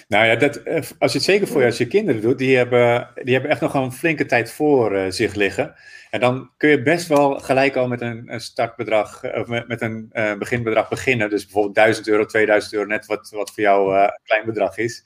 Nou 0.09 0.27
ja, 0.27 0.37
dat, 0.37 0.65
als 0.99 1.13
je 1.13 1.19
het 1.19 1.23
zeker 1.23 1.47
voor 1.47 1.61
je, 1.61 1.67
als 1.67 1.79
je 1.79 1.87
kinderen 1.87 2.21
doet, 2.21 2.39
die 2.39 2.57
hebben, 2.57 3.09
die 3.23 3.33
hebben 3.33 3.51
echt 3.51 3.61
nog 3.61 3.75
een 3.75 3.93
flinke 3.93 4.27
tijd 4.27 4.53
voor 4.53 5.13
zich 5.13 5.35
liggen. 5.35 5.75
En 6.11 6.21
dan 6.21 6.51
kun 6.57 6.71
je 6.71 6.83
best 6.83 7.07
wel 7.07 7.39
gelijk 7.39 7.77
al 7.77 7.89
met 7.89 8.01
een, 8.01 8.33
een 8.33 8.41
startbedrag, 8.41 9.25
of 9.35 9.47
met, 9.47 9.81
een 9.81 10.11
uh, 10.13 10.35
beginbedrag 10.35 10.89
beginnen. 10.89 11.31
Dus 11.31 11.45
bijvoorbeeld 11.45 11.75
1000 11.75 12.09
euro, 12.09 12.25
2000 12.25 12.73
euro, 12.73 12.87
net 12.87 13.07
wat, 13.07 13.31
wat 13.31 13.51
voor 13.55 13.63
jou 13.63 13.95
uh, 13.95 14.03
een 14.03 14.21
klein 14.25 14.45
bedrag 14.45 14.79
is. 14.79 15.05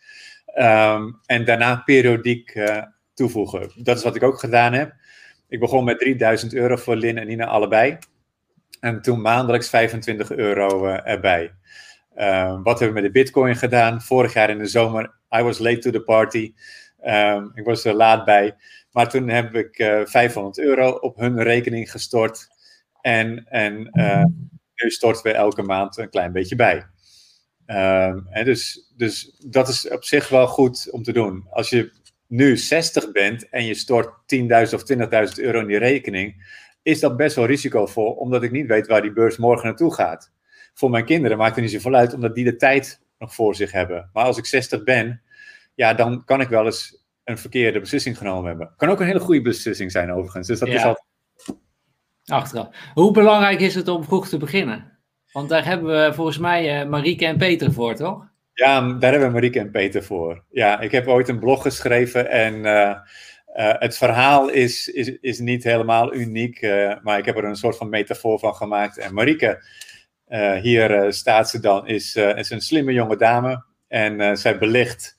Um, 0.58 1.20
en 1.26 1.44
daarna 1.44 1.76
periodiek 1.76 2.60
toevoegen. 3.14 3.70
Dat 3.74 3.96
is 3.96 4.02
wat 4.02 4.16
ik 4.16 4.22
ook 4.22 4.38
gedaan 4.38 4.72
heb. 4.72 4.94
Ik 5.48 5.60
begon 5.60 5.84
met 5.84 5.98
3000 5.98 6.54
euro 6.54 6.76
voor 6.76 6.96
Lin 6.96 7.18
en 7.18 7.26
Nina 7.26 7.46
allebei. 7.46 7.98
En 8.80 9.02
toen 9.02 9.20
maandelijks 9.20 9.68
25 9.68 10.30
euro 10.30 10.86
erbij. 10.86 11.54
Um, 12.16 12.62
wat 12.62 12.78
hebben 12.78 12.96
we 12.96 13.02
met 13.02 13.12
de 13.12 13.20
Bitcoin 13.20 13.56
gedaan? 13.56 14.02
Vorig 14.02 14.32
jaar 14.32 14.50
in 14.50 14.58
de 14.58 14.66
zomer, 14.66 15.14
I 15.36 15.42
was 15.42 15.58
late 15.58 15.78
to 15.78 15.90
the 15.90 16.00
party. 16.00 16.54
Um, 17.06 17.50
ik 17.54 17.64
was 17.64 17.84
er 17.84 17.94
laat 17.94 18.24
bij. 18.24 18.56
Maar 18.94 19.08
toen 19.08 19.28
heb 19.28 19.54
ik 19.54 19.78
uh, 19.78 20.00
eh, 20.00 20.06
500 20.06 20.58
euro 20.58 20.90
op 20.90 21.16
hun 21.16 21.42
rekening 21.42 21.90
gestort. 21.90 22.48
En, 23.00 23.46
en 23.48 23.90
uh, 23.92 24.24
nu 24.74 24.90
storten 24.90 25.22
we 25.22 25.32
elke 25.32 25.62
maand 25.62 25.96
een 25.96 26.10
klein 26.10 26.32
beetje 26.32 26.56
bij. 26.56 26.86
En 27.66 28.44
dus, 28.44 28.92
dus 28.96 29.36
dat 29.48 29.68
is 29.68 29.88
op 29.88 30.04
zich 30.04 30.28
wel 30.28 30.46
goed 30.46 30.90
om 30.90 31.02
te 31.02 31.12
doen. 31.12 31.46
Als 31.50 31.70
je 31.70 31.92
nu 32.26 32.56
60 32.56 33.12
bent 33.12 33.48
en 33.48 33.64
je 33.64 33.74
stort 33.74 34.06
10.000 34.06 34.46
of 34.74 34.82
20.000 34.92 35.44
euro 35.44 35.60
in 35.60 35.66
die 35.66 35.78
rekening, 35.78 36.46
is 36.82 37.00
dat 37.00 37.16
best 37.16 37.36
wel 37.36 37.46
risicovol, 37.46 38.10
omdat 38.10 38.42
ik 38.42 38.50
niet 38.50 38.66
weet 38.66 38.86
waar 38.86 39.02
die 39.02 39.12
beurs 39.12 39.36
morgen 39.36 39.66
naartoe 39.66 39.94
gaat. 39.94 40.32
Voor 40.74 40.90
mijn 40.90 41.04
kinderen 41.04 41.38
maakt 41.38 41.54
het 41.54 41.64
niet 41.64 41.72
zoveel 41.72 41.94
uit, 41.94 42.14
omdat 42.14 42.34
die 42.34 42.44
de 42.44 42.56
tijd 42.56 43.00
nog 43.18 43.34
voor 43.34 43.54
zich 43.54 43.72
hebben. 43.72 44.10
Maar 44.12 44.24
als 44.24 44.38
ik 44.38 44.46
60 44.46 44.82
ben, 44.82 45.22
ja, 45.74 45.94
dan 45.94 46.24
kan 46.24 46.40
ik 46.40 46.48
wel 46.48 46.64
eens 46.64 47.03
een 47.24 47.38
verkeerde 47.38 47.80
beslissing 47.80 48.18
genomen 48.18 48.48
hebben. 48.48 48.72
Kan 48.76 48.88
ook 48.88 49.00
een 49.00 49.06
hele 49.06 49.20
goede 49.20 49.42
beslissing 49.42 49.92
zijn 49.92 50.12
overigens. 50.12 50.46
Dus 50.46 50.58
dat 50.58 50.68
is 50.68 50.82
altijd... 50.82 51.04
Achteraf. 52.24 52.68
Hoe 52.94 53.12
belangrijk 53.12 53.60
is 53.60 53.74
het 53.74 53.88
om 53.88 54.04
vroeg 54.04 54.28
te 54.28 54.36
beginnen? 54.36 54.98
Want 55.32 55.48
daar 55.48 55.64
hebben 55.64 56.04
we 56.04 56.14
volgens 56.14 56.38
mij 56.38 56.82
uh, 56.82 56.88
Marieke 56.88 57.26
en 57.26 57.36
Peter 57.36 57.72
voor, 57.72 57.94
toch? 57.94 58.28
Ja, 58.52 58.80
daar 58.80 59.10
hebben 59.10 59.28
we 59.28 59.34
Marieke 59.34 59.58
en 59.58 59.70
Peter 59.70 60.04
voor. 60.04 60.44
Ja, 60.50 60.80
ik 60.80 60.90
heb 60.90 61.06
ooit 61.06 61.28
een 61.28 61.38
blog 61.38 61.62
geschreven 61.62 62.30
en 62.30 62.54
uh, 62.54 62.96
uh, 63.56 63.74
het 63.78 63.96
verhaal 63.96 64.48
is, 64.48 64.88
is, 64.88 65.08
is 65.20 65.38
niet 65.38 65.64
helemaal 65.64 66.14
uniek, 66.14 66.60
maar 67.02 67.18
ik 67.18 67.24
heb 67.24 67.36
er 67.36 67.44
een 67.44 67.56
soort 67.56 67.76
van 67.76 67.88
metafoor 67.88 68.38
van 68.38 68.54
gemaakt. 68.54 68.98
En 68.98 69.14
Marieke, 69.14 69.62
hier 70.60 71.12
staat 71.12 71.50
ze 71.50 71.60
dan, 71.60 71.86
is, 71.86 72.16
is 72.16 72.50
een 72.50 72.60
slimme 72.60 72.92
jonge 72.92 73.16
dame 73.16 73.64
en 73.88 74.38
zij 74.38 74.58
belicht 74.58 75.18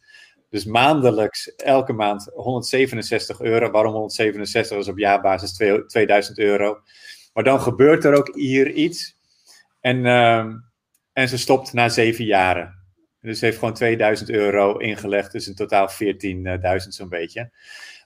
dus 0.55 0.65
maandelijks, 0.65 1.55
elke 1.55 1.93
maand 1.93 2.29
167 2.33 3.41
euro. 3.41 3.71
Waarom 3.71 3.93
167? 3.93 4.77
Dat 4.77 4.85
is 4.85 4.91
op 4.91 4.97
jaarbasis 4.97 5.51
2000 5.87 6.39
euro. 6.39 6.79
Maar 7.33 7.43
dan 7.43 7.61
gebeurt 7.61 8.03
er 8.03 8.13
ook 8.13 8.35
hier 8.35 8.71
iets. 8.71 9.17
En, 9.81 9.97
uh, 9.97 10.45
en 11.13 11.29
ze 11.29 11.37
stopt 11.37 11.73
na 11.73 11.89
zeven 11.89 12.25
jaren. 12.25 12.83
Dus 13.21 13.39
ze 13.39 13.45
heeft 13.45 13.57
gewoon 13.57 13.73
2000 13.73 14.29
euro 14.29 14.77
ingelegd. 14.77 15.31
Dus 15.31 15.47
in 15.47 15.55
totaal 15.55 15.89
14.000 15.89 16.87
zo'n 16.87 17.09
beetje. 17.09 17.51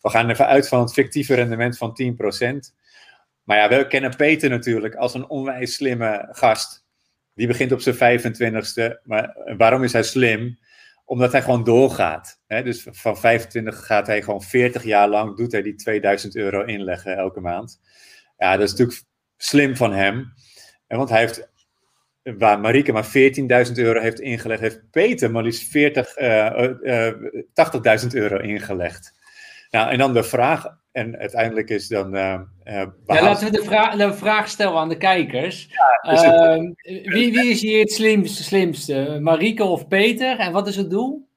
We 0.02 0.10
gaan 0.10 0.30
even 0.30 0.48
uit 0.48 0.68
van 0.68 0.80
het 0.80 0.94
fictieve 0.94 1.34
rendement 1.34 1.78
van 1.78 1.94
10%. 1.94 2.74
Maar 3.44 3.58
ja, 3.58 3.70
we 3.70 3.88
kennen 3.88 4.16
Peter 4.16 4.50
natuurlijk 4.50 4.96
als 4.96 5.14
een 5.14 5.30
onwijs 5.30 5.74
slimme 5.74 6.28
gast. 6.32 6.86
Die 7.34 7.48
begint 7.48 7.72
op 7.72 7.82
zijn 7.82 8.22
25ste. 8.22 9.02
Maar 9.04 9.38
waarom 9.58 9.84
is 9.84 9.94
hij 9.94 10.04
slim? 10.04 10.58
Omdat 11.10 11.31
hij 11.31 11.41
gewoon 11.41 11.64
doorgaat. 11.64 12.41
Hè? 12.48 12.64
Dus 12.64 12.88
van 12.91 13.18
25 13.18 13.86
gaat 13.86 14.07
hij 14.07 14.22
gewoon 14.22 14.41
40 14.41 14.84
jaar 14.84 15.07
lang, 15.07 15.38
doet 15.38 15.52
hij 15.52 15.61
die 15.61 15.76
2000 15.76 16.36
euro 16.36 16.64
inleggen 16.64 17.18
elke 17.18 17.40
maand. 17.40 17.80
Ja, 18.38 18.57
dat 18.57 18.65
is 18.65 18.72
natuurlijk 18.72 19.02
slim 19.38 19.76
van 19.76 19.94
hem. 19.94 20.34
En 20.88 20.98
want 20.98 21.10
hij 21.10 21.19
heeft, 21.19 21.49
waar 22.23 22.60
Marieke 22.60 22.91
maar 22.91 23.07
14.000 23.68 23.73
euro 23.73 23.99
heeft 23.99 24.19
ingelegd, 24.19 24.61
heeft 24.61 24.91
Peter 24.91 25.31
maar 25.31 25.44
liefst 25.44 25.72
40, 25.72 26.18
uh, 26.18 26.69
uh, 26.81 27.14
80.000 28.03 28.07
euro 28.10 28.38
ingelegd. 28.38 29.14
Nou, 29.69 29.91
en 29.91 29.98
dan 29.98 30.14
de 30.14 30.23
vraag, 30.23 30.65
en 30.91 31.18
uiteindelijk 31.18 31.70
is 31.70 31.88
dan. 31.88 32.16
Uh, 32.16 32.41
ja, 32.64 32.94
laten 33.06 33.52
we 33.52 33.57
de, 33.57 33.64
vraag, 33.64 33.95
de 33.95 34.14
vraag 34.14 34.49
stellen 34.49 34.78
aan 34.78 34.90
de 34.90 34.98
kijkers. 34.98 35.70
Ja, 35.70 36.11
dus 36.11 36.24
uh, 36.24 37.14
wie, 37.14 37.32
wie 37.34 37.49
is 37.49 37.61
hier 37.61 37.80
het 37.80 37.91
slimste, 37.91 38.44
slimste? 38.44 39.18
Marieke 39.22 39.64
of 39.64 39.88
Peter? 39.88 40.40
En 40.40 40.52
wat 40.52 40.68
is 40.68 40.76
het 40.76 40.90
doel? 40.90 41.28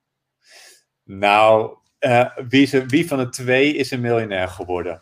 Nou, 1.05 1.77
uh, 2.01 2.37
wie, 2.49 2.62
is, 2.62 2.70
wie 2.70 3.07
van 3.07 3.19
de 3.19 3.29
twee 3.29 3.74
is 3.74 3.91
een 3.91 4.01
miljonair 4.01 4.49
geworden? 4.49 5.01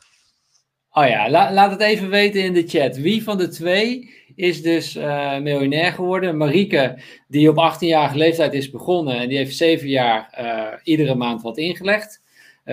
Oh 0.90 1.06
ja, 1.06 1.30
la, 1.30 1.52
laat 1.52 1.70
het 1.70 1.80
even 1.80 2.08
weten 2.08 2.42
in 2.42 2.52
de 2.52 2.68
chat. 2.68 2.96
Wie 2.96 3.22
van 3.22 3.38
de 3.38 3.48
twee 3.48 4.14
is 4.34 4.62
dus 4.62 4.96
uh, 4.96 5.38
miljonair 5.38 5.92
geworden? 5.92 6.36
Marieke, 6.36 6.98
die 7.28 7.48
op 7.48 7.74
18-jarige 7.74 8.16
leeftijd 8.16 8.52
is 8.52 8.70
begonnen 8.70 9.16
en 9.16 9.28
die 9.28 9.38
heeft 9.38 9.56
zeven 9.56 9.88
jaar 9.88 10.80
iedere 10.82 11.14
maand 11.14 11.42
wat 11.42 11.58
ingelegd. 11.58 12.22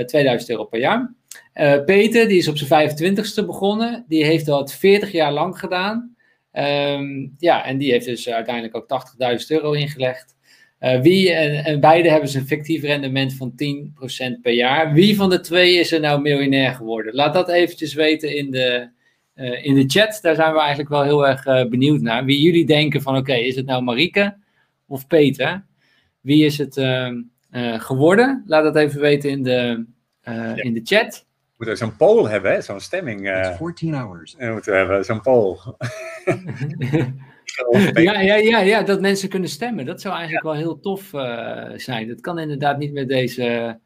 2000 0.06 0.49
euro 0.49 0.66
per 0.66 0.80
jaar. 0.80 1.16
Uh, 1.56 1.84
Peter, 1.84 2.28
die 2.28 2.38
is 2.38 2.48
op 2.48 2.58
zijn 2.58 2.90
25ste 2.90 3.46
begonnen. 3.46 4.06
Die 4.08 4.26
heeft 4.26 4.46
dat 4.46 4.74
40 4.74 5.12
jaar 5.12 5.32
lang 5.32 5.60
gedaan. 5.60 6.16
Ehm, 6.52 7.28
ja, 7.38 7.66
en 7.66 7.78
die 7.78 7.92
heeft 7.92 8.06
dus 8.06 8.30
uiteindelijk 8.30 8.76
ook 8.76 8.88
80.000 8.88 9.48
euro 9.48 9.72
ingelegd. 9.72 10.36
Uh, 10.80 11.02
wie, 11.02 11.34
en, 11.34 11.66
en, 11.66 11.80
beide 11.80 12.10
hebben 12.10 12.30
ze 12.30 12.38
een 12.38 12.48
fictief 12.48 12.82
rendement 12.82 13.34
van 13.34 13.52
10% 13.52 14.42
per 14.42 14.54
jaar. 14.54 14.94
Wie 14.94 15.16
van 15.16 15.30
de 15.30 15.40
twee 15.40 15.76
is 15.76 15.92
er 15.92 16.00
nou 16.00 16.22
miljonair 16.22 16.74
geworden? 16.74 17.16
Laat 17.16 17.34
dat 17.34 17.50
eventjes 17.50 17.94
weten 17.94 18.36
in 18.36 18.52
de, 18.52 18.90
uh, 19.36 19.66
in 19.66 19.76
de 19.76 19.84
chat. 19.88 20.20
Daar 20.22 20.36
zijn 20.36 20.54
we 20.54 20.60
eigenlijk 20.60 20.90
wel 20.90 21.04
heel 21.04 21.28
erg 21.28 21.46
uh, 21.46 21.66
benieuwd 21.66 22.02
naar. 22.02 22.26
Wie 22.26 22.42
jullie 22.42 22.66
denken 22.66 23.02
van, 23.02 23.18
oké, 23.18 23.34
is 23.34 23.56
het 23.56 23.66
nou 23.66 23.84
Marieke 23.84 24.38
of 24.88 25.08
Peter? 25.08 25.66
Wie 26.22 26.46
is 26.46 26.58
het 26.58 26.78
ehm, 26.78 27.22
geworden? 27.78 28.44
Laat 28.46 28.64
dat 28.64 28.76
even 28.76 29.02
weten 29.02 29.30
in 29.30 29.44
de, 29.44 29.86
ja. 30.22 30.56
in 30.56 30.74
de 30.74 30.82
chat. 30.84 31.27
We 31.58 31.66
moeten 31.66 31.88
zo'n 31.88 31.96
poll 31.96 32.30
hebben, 32.30 32.64
zo'n 32.64 32.80
stemming. 32.80 33.54
14 33.58 33.94
hours. 33.94 34.36
We 34.38 34.52
moeten 34.52 34.78
hebben 34.78 35.06
zo'n 35.06 35.22
poll. 35.22 35.58
ja, 37.94 38.20
ja, 38.20 38.36
ja, 38.36 38.60
ja, 38.60 38.84
dat 38.84 39.02
mensen 39.02 39.30
kunnen 39.30 39.50
stemmen. 39.50 39.86
Dat 39.86 40.02
zou 40.02 40.14
eigenlijk 40.16 40.46
wel 40.46 40.56
heel 40.56 40.80
tof 40.80 41.14
uh, 41.14 41.70
zijn. 41.76 42.08
Dat 42.08 42.22
kan 42.22 42.40
inderdaad 42.40 42.78
niet 42.78 42.94
met 42.94 43.08
deze. 43.08 43.80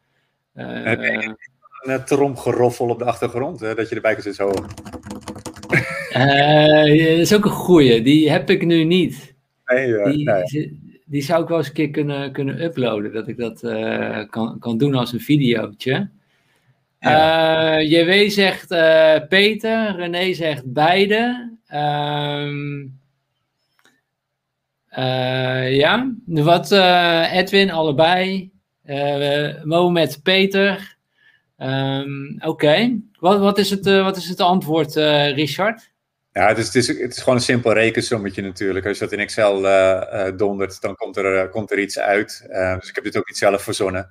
Uh, 0.56 0.84
Heb 0.84 1.02
je 1.02 1.36
een 1.82 2.04
tromgeroffel 2.04 2.90
op 2.90 3.00
de 3.00 3.06
achtergrond, 3.06 3.60
hè, 3.60 3.76
dat 3.76 3.90
je 3.90 3.96
erbij 3.96 4.14
kunt 4.14 4.24
zitten 4.24 4.46
zo. 4.46 4.64
Uh, 6.18 7.10
dat 7.10 7.20
is 7.20 7.36
ook 7.36 7.46
een 7.46 7.52
goeie. 7.52 8.02
Die 8.02 8.32
heb 8.32 8.50
ik 8.50 8.66
nu 8.66 8.84
niet. 8.84 9.36
Nee, 9.66 10.04
die, 10.04 10.24
nee. 10.24 10.80
die, 11.06 11.22
zou 11.22 11.44
ik 11.44 11.50
wel 11.50 11.58
eens 11.58 11.68
een 11.68 11.74
keer 11.74 11.90
kunnen, 11.90 12.32
kunnen 12.32 12.64
uploaden. 12.64 13.14
Dat 13.14 13.28
ik 13.28 13.38
dat 13.38 13.60
kan, 14.30 14.60
kan 14.60 14.78
doen 14.78 14.96
als 14.96 15.14
een 15.14 15.20
videootje. 15.20 16.10
Ja. 17.04 17.82
JW 17.82 18.30
zegt 18.30 18.68
Peter, 19.28 19.96
René 19.96 20.34
zegt 20.34 20.74
beide. 20.74 21.52
Ehm 21.68 23.00
uh, 24.98 25.76
ja, 25.76 26.14
wat 26.26 26.72
Edwin, 27.32 27.72
allebei. 27.72 28.52
Mo 29.64 29.90
met 29.90 30.20
Peter. 30.24 30.98
Um, 31.58 32.36
Oké, 32.36 32.48
okay. 32.48 33.02
wat, 33.20 33.40
wat, 33.40 33.58
is 33.58 33.70
het, 33.70 33.86
wat 33.86 34.18
is 34.18 34.28
het 34.28 34.40
antwoord, 34.40 34.96
Richard? 35.36 35.90
Ja, 36.34 36.48
het 36.48 36.58
is, 36.58 36.66
het, 36.66 36.76
is, 36.76 36.88
het 36.88 37.12
is 37.12 37.20
gewoon 37.20 37.36
een 37.36 37.42
simpel 37.42 37.74
rekensommetje 37.74 38.42
natuurlijk. 38.42 38.86
Als 38.86 38.98
je 38.98 39.04
dat 39.04 39.14
in 39.14 39.20
Excel 39.20 39.62
dondert, 40.38 40.82
dan 40.82 40.96
komt 40.96 41.18
er, 41.18 41.50
komt 41.50 41.72
er 41.72 41.80
iets 41.80 42.00
uit. 42.00 42.48
dus 42.80 42.90
ik 42.90 42.96
heb 42.96 43.04
dit 43.04 43.18
ook 43.18 43.28
niet 43.28 43.38
zelf 43.38 43.62
verzonnen. 43.62 44.10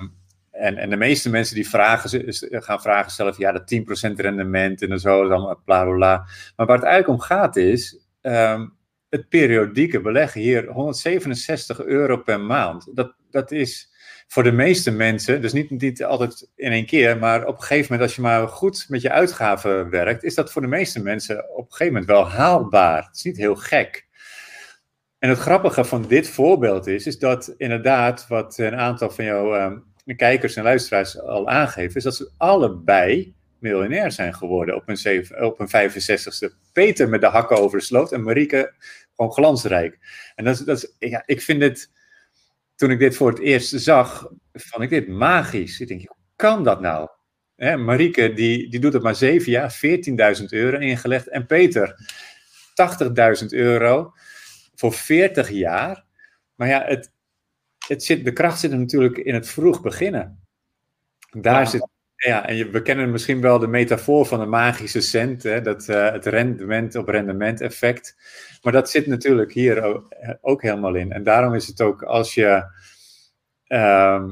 Um, 0.00 0.12
en, 0.58 0.76
en 0.76 0.90
de 0.90 0.96
meeste 0.96 1.30
mensen 1.30 1.54
die 1.54 1.68
vragen, 1.68 2.24
gaan 2.62 2.80
vragen 2.80 3.12
zelf, 3.12 3.38
ja, 3.38 3.52
dat 3.52 3.74
10% 4.10 4.14
rendement 4.16 4.82
en 4.82 5.00
zo, 5.00 5.28
dan 5.28 5.58
bla 5.64 5.84
bla 5.84 5.94
bla. 5.94 6.26
Maar 6.56 6.66
waar 6.66 6.76
het 6.76 6.86
eigenlijk 6.86 7.20
om 7.20 7.26
gaat 7.26 7.56
is, 7.56 7.98
um, 8.22 8.76
het 9.08 9.28
periodieke 9.28 10.00
beleggen 10.00 10.40
hier 10.40 10.66
167 10.66 11.84
euro 11.84 12.16
per 12.16 12.40
maand. 12.40 12.96
Dat, 12.96 13.14
dat 13.30 13.50
is 13.50 13.96
voor 14.26 14.42
de 14.42 14.52
meeste 14.52 14.90
mensen, 14.90 15.42
dus 15.42 15.52
niet, 15.52 15.70
niet 15.70 16.04
altijd 16.04 16.50
in 16.54 16.72
één 16.72 16.86
keer, 16.86 17.18
maar 17.18 17.46
op 17.46 17.54
een 17.54 17.62
gegeven 17.62 17.92
moment, 17.92 18.02
als 18.02 18.16
je 18.16 18.22
maar 18.22 18.48
goed 18.48 18.86
met 18.88 19.02
je 19.02 19.10
uitgaven 19.10 19.90
werkt, 19.90 20.24
is 20.24 20.34
dat 20.34 20.52
voor 20.52 20.62
de 20.62 20.68
meeste 20.68 21.02
mensen 21.02 21.50
op 21.50 21.64
een 21.64 21.72
gegeven 21.72 21.92
moment 21.92 22.10
wel 22.10 22.28
haalbaar. 22.28 23.04
Het 23.04 23.16
is 23.16 23.22
niet 23.22 23.36
heel 23.36 23.56
gek. 23.56 24.06
En 25.18 25.28
het 25.28 25.38
grappige 25.38 25.84
van 25.84 26.02
dit 26.02 26.28
voorbeeld 26.28 26.86
is, 26.86 27.06
is 27.06 27.18
dat 27.18 27.54
inderdaad, 27.56 28.26
wat 28.28 28.58
een 28.58 28.76
aantal 28.76 29.10
van 29.10 29.24
jouw 29.24 29.64
um, 29.64 29.84
kijkers 30.16 30.56
en 30.56 30.62
luisteraars 30.62 31.20
al 31.20 31.48
aangeven, 31.48 31.96
is 31.96 32.02
dat 32.02 32.16
ze 32.16 32.30
allebei 32.36 33.34
miljonair 33.58 34.12
zijn 34.12 34.34
geworden 34.34 34.74
op 34.76 34.82
zeven, 34.92 35.44
op 35.44 35.58
hun 35.58 35.90
65ste. 35.90 36.54
Peter 36.72 37.08
met 37.08 37.20
de 37.20 37.26
hakken 37.26 37.58
over 37.58 37.78
de 37.78 37.84
sloot 37.84 38.12
en 38.12 38.22
Marieke 38.22 38.74
gewoon 39.16 39.32
glansrijk. 39.32 39.98
En 40.34 40.44
dat 40.44 40.62
dat 40.64 40.94
ja, 40.98 41.22
ik 41.26 41.42
vind 41.42 41.62
het, 41.62 41.90
toen 42.74 42.90
ik 42.90 42.98
dit 42.98 43.16
voor 43.16 43.30
het 43.30 43.38
eerst 43.38 43.80
zag, 43.80 44.28
vond 44.52 44.82
ik 44.82 44.90
dit 44.90 45.08
magisch. 45.08 45.80
Ik 45.80 45.88
denk, 45.88 46.00
hoe 46.00 46.16
kan 46.36 46.64
dat 46.64 46.80
nou? 46.80 47.08
Hè, 47.56 47.76
Marieke, 47.76 48.32
die, 48.32 48.70
die 48.70 48.80
doet 48.80 48.92
het 48.92 49.02
maar 49.02 49.14
zeven 49.14 49.50
jaar, 49.50 49.80
14.000 50.40 50.44
euro 50.48 50.78
ingelegd. 50.78 51.28
En 51.28 51.46
Peter, 51.46 51.94
80.000 53.42 53.46
euro 53.48 54.12
voor 54.74 54.92
40 54.92 55.50
jaar. 55.50 56.04
Maar 56.54 56.68
ja, 56.68 56.84
het, 56.84 57.12
het 57.88 58.04
zit, 58.04 58.24
de 58.24 58.32
kracht 58.32 58.60
zit 58.60 58.70
natuurlijk 58.70 59.18
in 59.18 59.34
het 59.34 59.48
vroeg 59.48 59.80
beginnen. 59.80 60.40
Daar 61.30 61.66
zit 61.66 61.88
ja, 62.18 62.46
en 62.46 62.56
je, 62.56 62.70
we 62.70 62.82
kennen 62.82 63.10
misschien 63.10 63.40
wel 63.40 63.58
de 63.58 63.66
metafoor 63.66 64.26
van 64.26 64.40
de 64.40 64.46
magische 64.46 65.00
cent, 65.00 65.42
hè, 65.42 65.60
dat, 65.60 65.88
uh, 65.88 66.10
het 66.10 66.26
rendement 66.26 66.94
op 66.94 67.08
rendement 67.08 67.60
effect. 67.60 68.16
Maar 68.62 68.72
dat 68.72 68.90
zit 68.90 69.06
natuurlijk 69.06 69.52
hier 69.52 69.82
ook, 69.82 70.14
ook, 70.40 70.62
helemaal 70.62 70.94
in. 70.94 71.12
En 71.12 71.22
daarom 71.22 71.54
is 71.54 71.66
het 71.66 71.80
ook 71.80 72.02
als 72.02 72.34
je, 72.34 72.64
uh, 73.68 74.24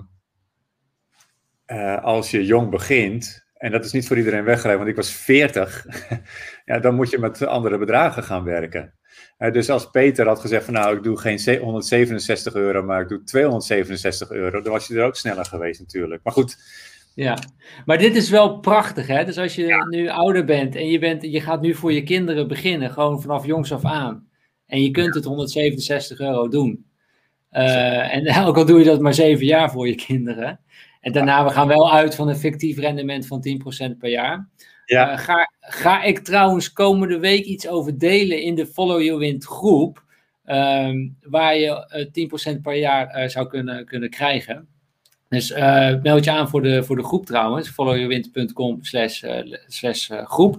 uh, 1.67 2.05
als 2.05 2.31
je 2.31 2.45
jong 2.45 2.71
begint, 2.71 3.47
en 3.55 3.71
dat 3.71 3.85
is 3.85 3.93
niet 3.93 4.07
voor 4.07 4.17
iedereen 4.17 4.45
weggelegd, 4.45 4.79
want 4.79 4.91
ik 4.91 4.97
was 4.97 5.13
40, 5.13 5.87
ja, 6.65 6.79
dan 6.79 6.95
moet 6.95 7.11
je 7.11 7.19
met 7.19 7.47
andere 7.47 7.79
bedragen 7.79 8.23
gaan 8.23 8.45
werken. 8.45 8.95
Dus 9.39 9.71
als 9.71 9.91
Peter 9.91 10.27
had 10.27 10.41
gezegd 10.41 10.65
van 10.65 10.75
nou, 10.75 10.97
ik 10.97 11.03
doe 11.03 11.19
geen 11.19 11.59
167 11.59 12.55
euro, 12.55 12.83
maar 12.83 13.03
ik 13.03 13.09
doe 13.09 13.23
267 13.23 14.31
euro, 14.31 14.63
dan 14.63 14.73
was 14.73 14.87
je 14.87 14.95
er 14.95 15.05
ook 15.05 15.17
sneller 15.17 15.45
geweest 15.45 15.81
natuurlijk. 15.81 16.21
Maar 16.25 16.33
goed, 16.33 16.57
ja, 17.15 17.39
maar 17.85 17.99
dit 17.99 18.17
is 18.17 18.31
wel 18.31 18.59
prachtig, 18.59 19.07
hè? 19.07 19.25
Dus 19.25 19.39
als 19.39 19.55
je 19.55 19.87
nu 19.91 20.09
ouder 20.09 20.45
bent 20.45 20.75
en 20.75 20.89
je, 20.89 20.99
bent, 20.99 21.23
je 21.23 21.41
gaat 21.41 21.61
nu 21.61 21.75
voor 21.75 21.93
je 21.93 22.03
kinderen 22.03 22.49
beginnen, 22.49 22.91
gewoon 22.91 23.21
vanaf 23.21 23.47
jongs 23.47 23.73
af 23.73 23.85
aan. 23.85 24.29
En 24.67 24.83
je 24.83 24.91
kunt 24.91 25.15
het 25.15 25.25
167 25.25 26.21
euro 26.21 26.49
doen. 26.49 26.87
Uh, 27.53 28.15
en 28.15 28.45
ook 28.47 28.57
al 28.57 28.67
doe 28.67 28.79
je 28.79 28.85
dat 28.85 29.01
maar 29.01 29.15
zeven 29.15 29.47
jaar 29.47 29.71
voor 29.71 29.89
je 29.89 29.95
kinderen. 29.95 30.61
En 31.01 31.13
daarna, 31.13 31.45
we 31.45 31.51
gaan 31.51 31.69
wel 31.69 31.93
uit 31.93 32.15
van 32.15 32.29
een 32.29 32.37
fictief 32.37 32.79
rendement 32.79 33.27
van 33.27 33.45
10% 33.95 33.99
per 33.99 34.11
jaar. 34.11 34.49
Ja. 34.87 35.13
Uh, 35.13 35.19
ga, 35.19 35.51
ga 35.61 36.03
ik 36.03 36.19
trouwens 36.19 36.73
komende 36.73 37.19
week 37.19 37.45
iets 37.45 37.69
over 37.69 37.99
delen 37.99 38.43
in 38.43 38.55
de 38.55 38.67
Follow 38.67 39.03
Your 39.03 39.19
Wind 39.19 39.45
groep. 39.45 40.05
Um, 40.47 41.17
waar 41.21 41.57
je 41.57 42.11
uh, 42.13 42.55
10% 42.57 42.61
per 42.61 42.75
jaar 42.75 43.31
zou 43.31 43.47
kunnen, 43.47 43.87
kunnen 43.87 44.11
krijgen. 44.11 44.69
Dus 45.29 45.53
meld 46.03 46.25
je 46.25 46.31
aan 46.31 46.49
voor 46.49 46.63
de, 46.63 46.83
voor 46.83 46.97
de 46.97 47.05
groep 47.05 47.27
trouwens, 47.27 47.69
followyourwind.com 47.69 48.79
slash, 48.85 49.23
slash 49.67 50.11
groep. 50.25 50.55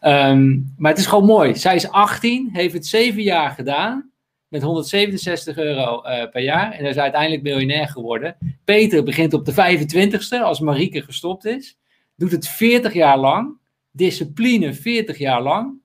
Um, 0.00 0.74
maar 0.76 0.90
het 0.90 1.00
is 1.00 1.06
gewoon 1.06 1.24
mooi. 1.24 1.56
Zij 1.56 1.74
is 1.74 1.90
18, 1.90 2.48
heeft 2.52 2.74
het 2.74 2.86
7 2.86 3.22
jaar 3.22 3.50
gedaan, 3.50 4.10
met 4.48 4.62
167 4.62 5.56
euro 5.56 6.00
per 6.30 6.42
jaar. 6.42 6.72
En 6.72 6.84
is 6.84 6.98
uiteindelijk 6.98 7.42
miljonair 7.42 7.88
geworden. 7.88 8.36
Peter 8.64 9.02
begint 9.02 9.34
op 9.34 9.44
de 9.44 9.52
25ste, 9.52 10.42
als 10.42 10.60
Marieke 10.60 11.02
gestopt 11.02 11.44
is. 11.44 11.76
Doet 12.16 12.32
het 12.32 12.48
40 12.48 12.92
jaar 12.92 13.18
lang. 13.18 13.60
Discipline 13.92 14.74
40 14.74 15.18
jaar 15.18 15.42
lang. 15.42 15.80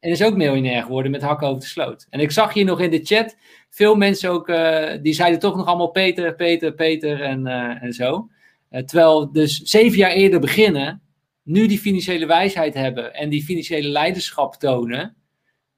En 0.00 0.10
is 0.10 0.22
ook 0.22 0.36
miljonair 0.36 0.82
geworden 0.82 1.10
met 1.10 1.22
hakken 1.22 1.48
over 1.48 1.60
de 1.60 1.66
sloot. 1.66 2.06
En 2.10 2.20
ik 2.20 2.30
zag 2.30 2.52
hier 2.52 2.64
nog 2.64 2.80
in 2.80 2.90
de 2.90 3.04
chat 3.04 3.36
veel 3.70 3.94
mensen 3.94 4.30
ook, 4.30 4.48
uh, 4.48 4.92
die 5.02 5.12
zeiden 5.12 5.40
toch 5.40 5.56
nog 5.56 5.66
allemaal 5.66 5.90
Peter, 5.90 6.34
Peter, 6.34 6.74
Peter 6.74 7.20
en, 7.20 7.46
uh, 7.46 7.82
en 7.82 7.92
zo. 7.92 8.30
Uh, 8.70 8.82
terwijl 8.82 9.32
dus 9.32 9.60
zeven 9.60 9.98
jaar 9.98 10.10
eerder 10.10 10.40
beginnen, 10.40 11.02
nu 11.42 11.66
die 11.66 11.78
financiële 11.78 12.26
wijsheid 12.26 12.74
hebben 12.74 13.14
en 13.14 13.28
die 13.28 13.44
financiële 13.44 13.88
leiderschap 13.88 14.54
tonen, 14.54 15.16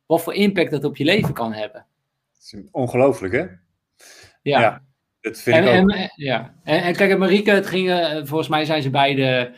wat 0.07 0.23
voor 0.23 0.35
impact 0.35 0.71
dat 0.71 0.85
op 0.85 0.97
je 0.97 1.05
leven 1.05 1.35
kan 1.35 1.53
hebben. 1.53 1.87
ongelooflijk, 2.71 3.33
hè? 3.33 3.45
Ja. 4.43 4.61
ja. 4.61 4.83
Dat 5.21 5.39
vind 5.41 5.57
en, 5.57 5.63
ik 5.63 5.83
ook. 5.83 5.91
En, 5.91 6.13
ja. 6.15 6.55
En, 6.65 6.83
en 6.83 6.97
kijk, 6.97 7.19
Marieke, 7.19 7.51
het 7.51 7.67
ging, 7.67 7.91
volgens 8.25 8.49
mij 8.49 8.65
zijn 8.65 8.83
ze 8.83 8.91
beide 8.91 9.55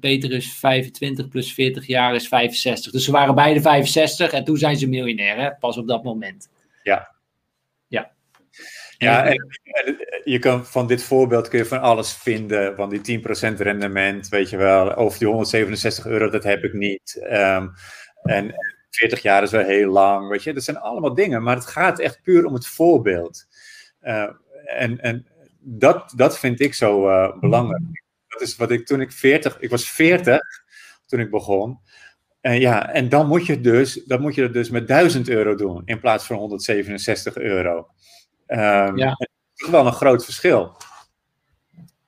Peter 0.00 0.32
is 0.32 0.52
25 0.52 1.28
plus 1.28 1.52
40 1.52 1.86
jaar 1.86 2.14
is 2.14 2.28
65. 2.28 2.92
Dus 2.92 3.04
ze 3.04 3.10
waren 3.10 3.34
beide 3.34 3.60
65 3.60 4.32
en 4.32 4.44
toen 4.44 4.56
zijn 4.56 4.76
ze 4.76 4.88
miljonair, 4.88 5.36
hè? 5.36 5.54
pas 5.54 5.76
op 5.76 5.88
dat 5.88 6.02
moment. 6.02 6.48
Ja. 6.82 7.14
Ja. 7.86 8.12
Ja, 8.98 9.24
en, 9.24 9.52
je 10.24 10.38
kan 10.38 10.66
van 10.66 10.86
dit 10.86 11.02
voorbeeld 11.02 11.48
kun 11.48 11.58
je 11.58 11.64
van 11.64 11.80
alles 11.80 12.12
vinden, 12.12 12.76
van 12.76 12.88
die 12.88 13.20
10% 13.20 13.22
rendement, 13.56 14.28
weet 14.28 14.50
je 14.50 14.56
wel, 14.56 14.88
of 14.88 15.18
die 15.18 15.28
167 15.28 16.06
euro, 16.06 16.28
dat 16.28 16.44
heb 16.44 16.64
ik 16.64 16.72
niet. 16.72 17.26
Um, 17.30 17.72
en 18.22 18.54
40 18.90 19.22
jaar 19.22 19.42
is 19.42 19.50
wel 19.50 19.64
heel 19.64 19.90
lang, 19.90 20.28
weet 20.28 20.42
je, 20.42 20.52
dat 20.52 20.62
zijn 20.62 20.78
allemaal 20.78 21.14
dingen, 21.14 21.42
maar 21.42 21.54
het 21.54 21.66
gaat 21.66 21.98
echt 21.98 22.22
puur 22.22 22.44
om 22.44 22.54
het 22.54 22.66
voorbeeld. 22.66 23.46
Uh, 24.02 24.30
en 24.64 25.00
en 25.00 25.26
dat, 25.58 26.12
dat 26.16 26.38
vind 26.38 26.60
ik 26.60 26.74
zo 26.74 27.08
uh, 27.08 27.40
belangrijk 27.40 28.01
dat 28.32 28.48
is 28.48 28.56
wat 28.56 28.70
ik 28.70 28.86
toen 28.86 29.00
ik 29.00 29.12
40, 29.12 29.60
ik 29.60 29.70
was 29.70 29.90
40 29.90 30.40
toen 31.06 31.20
ik 31.20 31.30
begon. 31.30 31.78
En 32.40 32.60
ja, 32.60 32.92
en 32.92 33.08
dan 33.08 33.26
moet 33.26 33.46
je 33.46 33.60
dus, 33.60 34.04
dan 34.04 34.20
moet 34.20 34.34
je 34.34 34.42
het 34.42 34.52
dus 34.52 34.70
met 34.70 34.88
1000 34.88 35.28
euro 35.28 35.54
doen 35.54 35.82
in 35.84 36.00
plaats 36.00 36.24
van 36.24 36.36
167 36.36 37.36
euro. 37.36 37.88
Um, 38.46 38.96
ja. 38.96 39.08
Dat 39.08 39.28
is 39.54 39.68
wel 39.68 39.86
een 39.86 39.92
groot 39.92 40.24
verschil. 40.24 40.76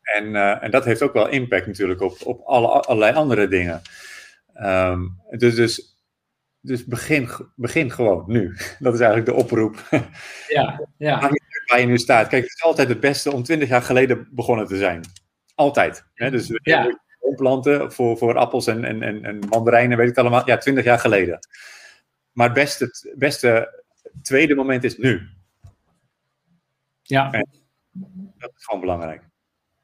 En, 0.03 0.27
uh, 0.27 0.63
en 0.63 0.71
dat 0.71 0.85
heeft 0.85 1.03
ook 1.03 1.13
wel 1.13 1.29
impact 1.29 1.67
natuurlijk 1.67 2.01
op, 2.01 2.17
op 2.25 2.41
alle, 2.41 2.69
allerlei 2.69 3.15
andere 3.15 3.49
dingen. 3.49 3.83
Um, 4.63 5.21
dus, 5.31 5.55
dus 5.55 5.95
dus 6.65 6.85
begin, 6.85 7.29
begin 7.57 7.91
gewoon 7.91 8.25
nu. 8.27 8.57
Dat 8.79 8.95
is 8.95 9.01
eigenlijk 9.01 9.27
de 9.27 9.35
oproep. 9.35 9.89
Ja, 10.49 10.89
ja. 10.99 11.31
Waar 11.67 11.81
je 11.81 11.87
nu 11.87 11.99
staat. 11.99 12.29
Kijk, 12.29 12.43
het 12.43 12.53
is 12.53 12.63
altijd 12.63 12.89
het 12.89 13.01
beste 13.01 13.33
om 13.33 13.43
20 13.43 13.69
jaar 13.69 13.83
geleden 13.83 14.29
begonnen 14.31 14.67
te 14.67 14.77
zijn. 14.77 15.01
Altijd. 15.55 16.07
Hè? 16.15 16.31
Dus 16.31 16.51
ja. 16.63 16.99
planten 17.37 17.93
voor, 17.93 18.19
voor 18.19 18.37
appels 18.37 18.67
en, 18.67 18.85
en, 18.85 19.03
en, 19.03 19.25
en 19.25 19.39
mandarijnen, 19.49 19.97
weet 19.97 20.09
ik 20.09 20.17
het 20.17 20.25
allemaal. 20.25 20.47
Ja, 20.47 20.57
20 20.57 20.85
jaar 20.85 20.99
geleden. 20.99 21.39
Maar 22.33 22.47
het 22.47 22.55
beste, 22.55 22.85
het 22.85 23.13
beste 23.15 23.83
tweede 24.23 24.55
moment 24.55 24.85
is 24.85 24.97
nu. 24.97 25.29
Ja. 27.03 27.31
dat 28.39 28.51
is 28.57 28.65
gewoon 28.65 28.81
belangrijk. 28.81 29.23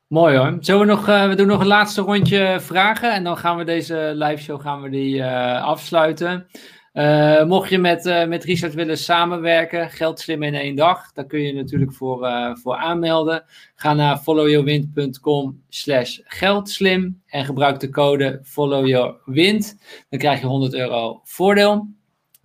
Mooi 0.07 0.37
hoor. 0.37 0.57
Zullen 0.61 0.81
we 0.81 0.87
nog, 0.87 1.09
uh, 1.09 1.29
we 1.29 1.35
doen 1.35 1.47
nog 1.47 1.61
een 1.61 1.67
laatste 1.67 2.03
rondje 2.03 2.61
vragen 2.61 3.13
en 3.13 3.25
dan 3.25 3.37
gaan 3.37 3.57
we 3.57 3.65
deze 3.65 4.13
live 4.15 4.43
show 4.43 4.61
gaan 4.61 4.83
we 4.83 4.91
die, 4.91 5.17
uh, 5.17 5.63
afsluiten. 5.63 6.47
Uh, 6.93 7.45
mocht 7.45 7.71
je 7.71 7.79
met, 7.79 8.25
met 8.29 8.45
Richard 8.45 8.75
willen 8.75 8.99
samenwerken, 8.99 9.91
geld 9.91 10.21
slim 10.21 10.43
in 10.43 10.55
één 10.55 10.77
dag, 10.77 11.13
dan 11.13 11.27
kun 11.27 11.41
je 11.41 11.55
natuurlijk 11.55 11.93
voor, 11.93 12.29
voor 12.63 12.77
aanmelden. 12.77 13.45
Ga 13.75 13.95
naar 13.95 14.19
followyourwind.com 14.19 15.63
slash 15.69 16.19
geldslim 16.25 17.23
en 17.27 17.45
gebruik 17.45 17.81
de 17.81 17.91
code 17.91 18.41
followyourwind. 18.43 19.79
Dan 20.09 20.19
krijg 20.19 20.41
je 20.41 20.47
100 20.47 20.75
euro 20.75 21.21
voordeel. 21.25 21.89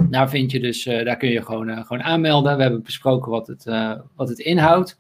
Daar, 0.10 0.30
vind 0.30 0.52
je 0.52 0.60
dus, 0.60 0.84
daar 0.84 1.18
kun 1.18 1.30
je 1.30 1.44
gewoon, 1.44 1.86
gewoon 1.86 2.04
aanmelden. 2.04 2.56
We 2.56 2.62
hebben 2.62 2.84
besproken 2.84 3.32
wat 3.32 3.48
het, 3.48 3.64
wat 4.16 4.30
het 4.30 4.40
inhoudt. 4.40 4.98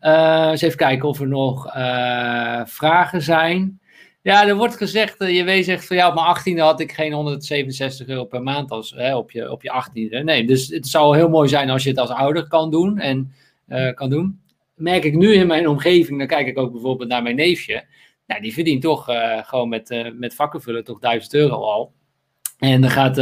Uh, 0.00 0.48
eens 0.50 0.62
even 0.62 0.76
kijken 0.76 1.08
of 1.08 1.20
er 1.20 1.28
nog 1.28 1.76
uh, 1.76 2.60
vragen 2.64 3.22
zijn. 3.22 3.79
Ja, 4.22 4.46
er 4.46 4.56
wordt 4.56 4.76
gezegd, 4.76 5.20
uh, 5.22 5.36
je 5.36 5.44
weet 5.44 5.64
zegt 5.64 5.86
van 5.86 5.96
ja, 5.96 6.08
op 6.08 6.14
mijn 6.14 6.56
18e 6.56 6.60
had 6.60 6.80
ik 6.80 6.92
geen 6.92 7.12
167 7.12 8.06
euro 8.06 8.24
per 8.24 8.42
maand 8.42 8.70
als, 8.70 8.90
hè, 8.96 9.16
op, 9.16 9.30
je, 9.30 9.50
op 9.50 9.62
je 9.62 9.84
18e. 9.84 10.24
Nee, 10.24 10.46
dus 10.46 10.68
het 10.68 10.86
zou 10.86 11.16
heel 11.16 11.28
mooi 11.28 11.48
zijn 11.48 11.70
als 11.70 11.82
je 11.82 11.88
het 11.88 11.98
als 11.98 12.10
ouder 12.10 12.48
kan 12.48 12.70
doen. 12.70 12.98
En 12.98 13.34
kan 13.94 14.10
doen. 14.10 14.40
Merk 14.74 15.04
ik 15.04 15.16
nu 15.16 15.34
in 15.34 15.46
mijn 15.46 15.68
omgeving, 15.68 16.18
dan 16.18 16.26
kijk 16.26 16.46
ik 16.46 16.58
ook 16.58 16.72
bijvoorbeeld 16.72 17.08
naar 17.08 17.22
mijn 17.22 17.36
neefje. 17.36 17.84
Nou, 18.26 18.40
die 18.40 18.52
verdient 18.52 18.82
toch 18.82 19.04
gewoon 19.42 19.68
met, 19.68 20.12
met 20.14 20.34
vakken 20.34 20.62
vullen 20.62 20.84
toch 20.84 20.98
1000 20.98 21.34
euro 21.34 21.54
al. 21.54 21.92
En 22.58 22.84
er 22.84 22.90
gaat, 22.90 23.20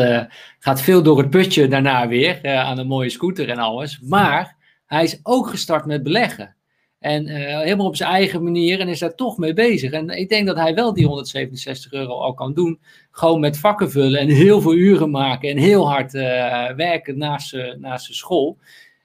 gaat 0.59 0.81
veel 0.81 1.03
door 1.03 1.19
het 1.19 1.31
putje 1.31 1.69
daarna 1.69 2.09
weer 2.09 2.57
aan 2.57 2.79
een 2.79 2.87
mooie 2.87 3.11
scooter 3.11 3.49
en 3.49 3.59
alles. 3.59 4.01
Maar 4.01 4.57
hij 4.87 5.05
is 5.05 5.21
ook 5.23 5.49
gestart 5.49 5.85
met 5.87 6.03
beleggen. 6.03 6.57
En 6.99 7.27
uh, 7.27 7.61
helemaal 7.61 7.87
op 7.87 7.97
zijn 7.97 8.11
eigen 8.11 8.43
manier 8.43 8.81
en 8.81 8.89
is 8.89 8.99
daar 8.99 9.15
toch 9.15 9.39
mee 9.39 9.53
bezig. 9.53 9.93
En 9.93 10.09
ik 10.09 10.29
denk 10.29 10.47
dat 10.47 10.57
hij 10.57 10.75
wel 10.75 10.95
die 10.95 11.07
167 11.07 11.93
euro 11.93 12.13
al 12.13 12.35
kan 12.35 12.55
doen. 12.55 12.81
Gewoon 13.11 13.41
met 13.41 13.59
vakken 13.59 13.91
vullen 13.91 14.21
en 14.21 14.29
heel 14.29 14.61
veel 14.61 14.75
uren 14.75 15.11
maken 15.11 15.51
en 15.51 15.57
heel 15.57 15.89
hard 15.89 16.15
uh, 16.15 16.71
werken 16.71 17.19
naast, 17.19 17.57
naast 17.79 18.05
zijn 18.05 18.17
school. 18.17 18.59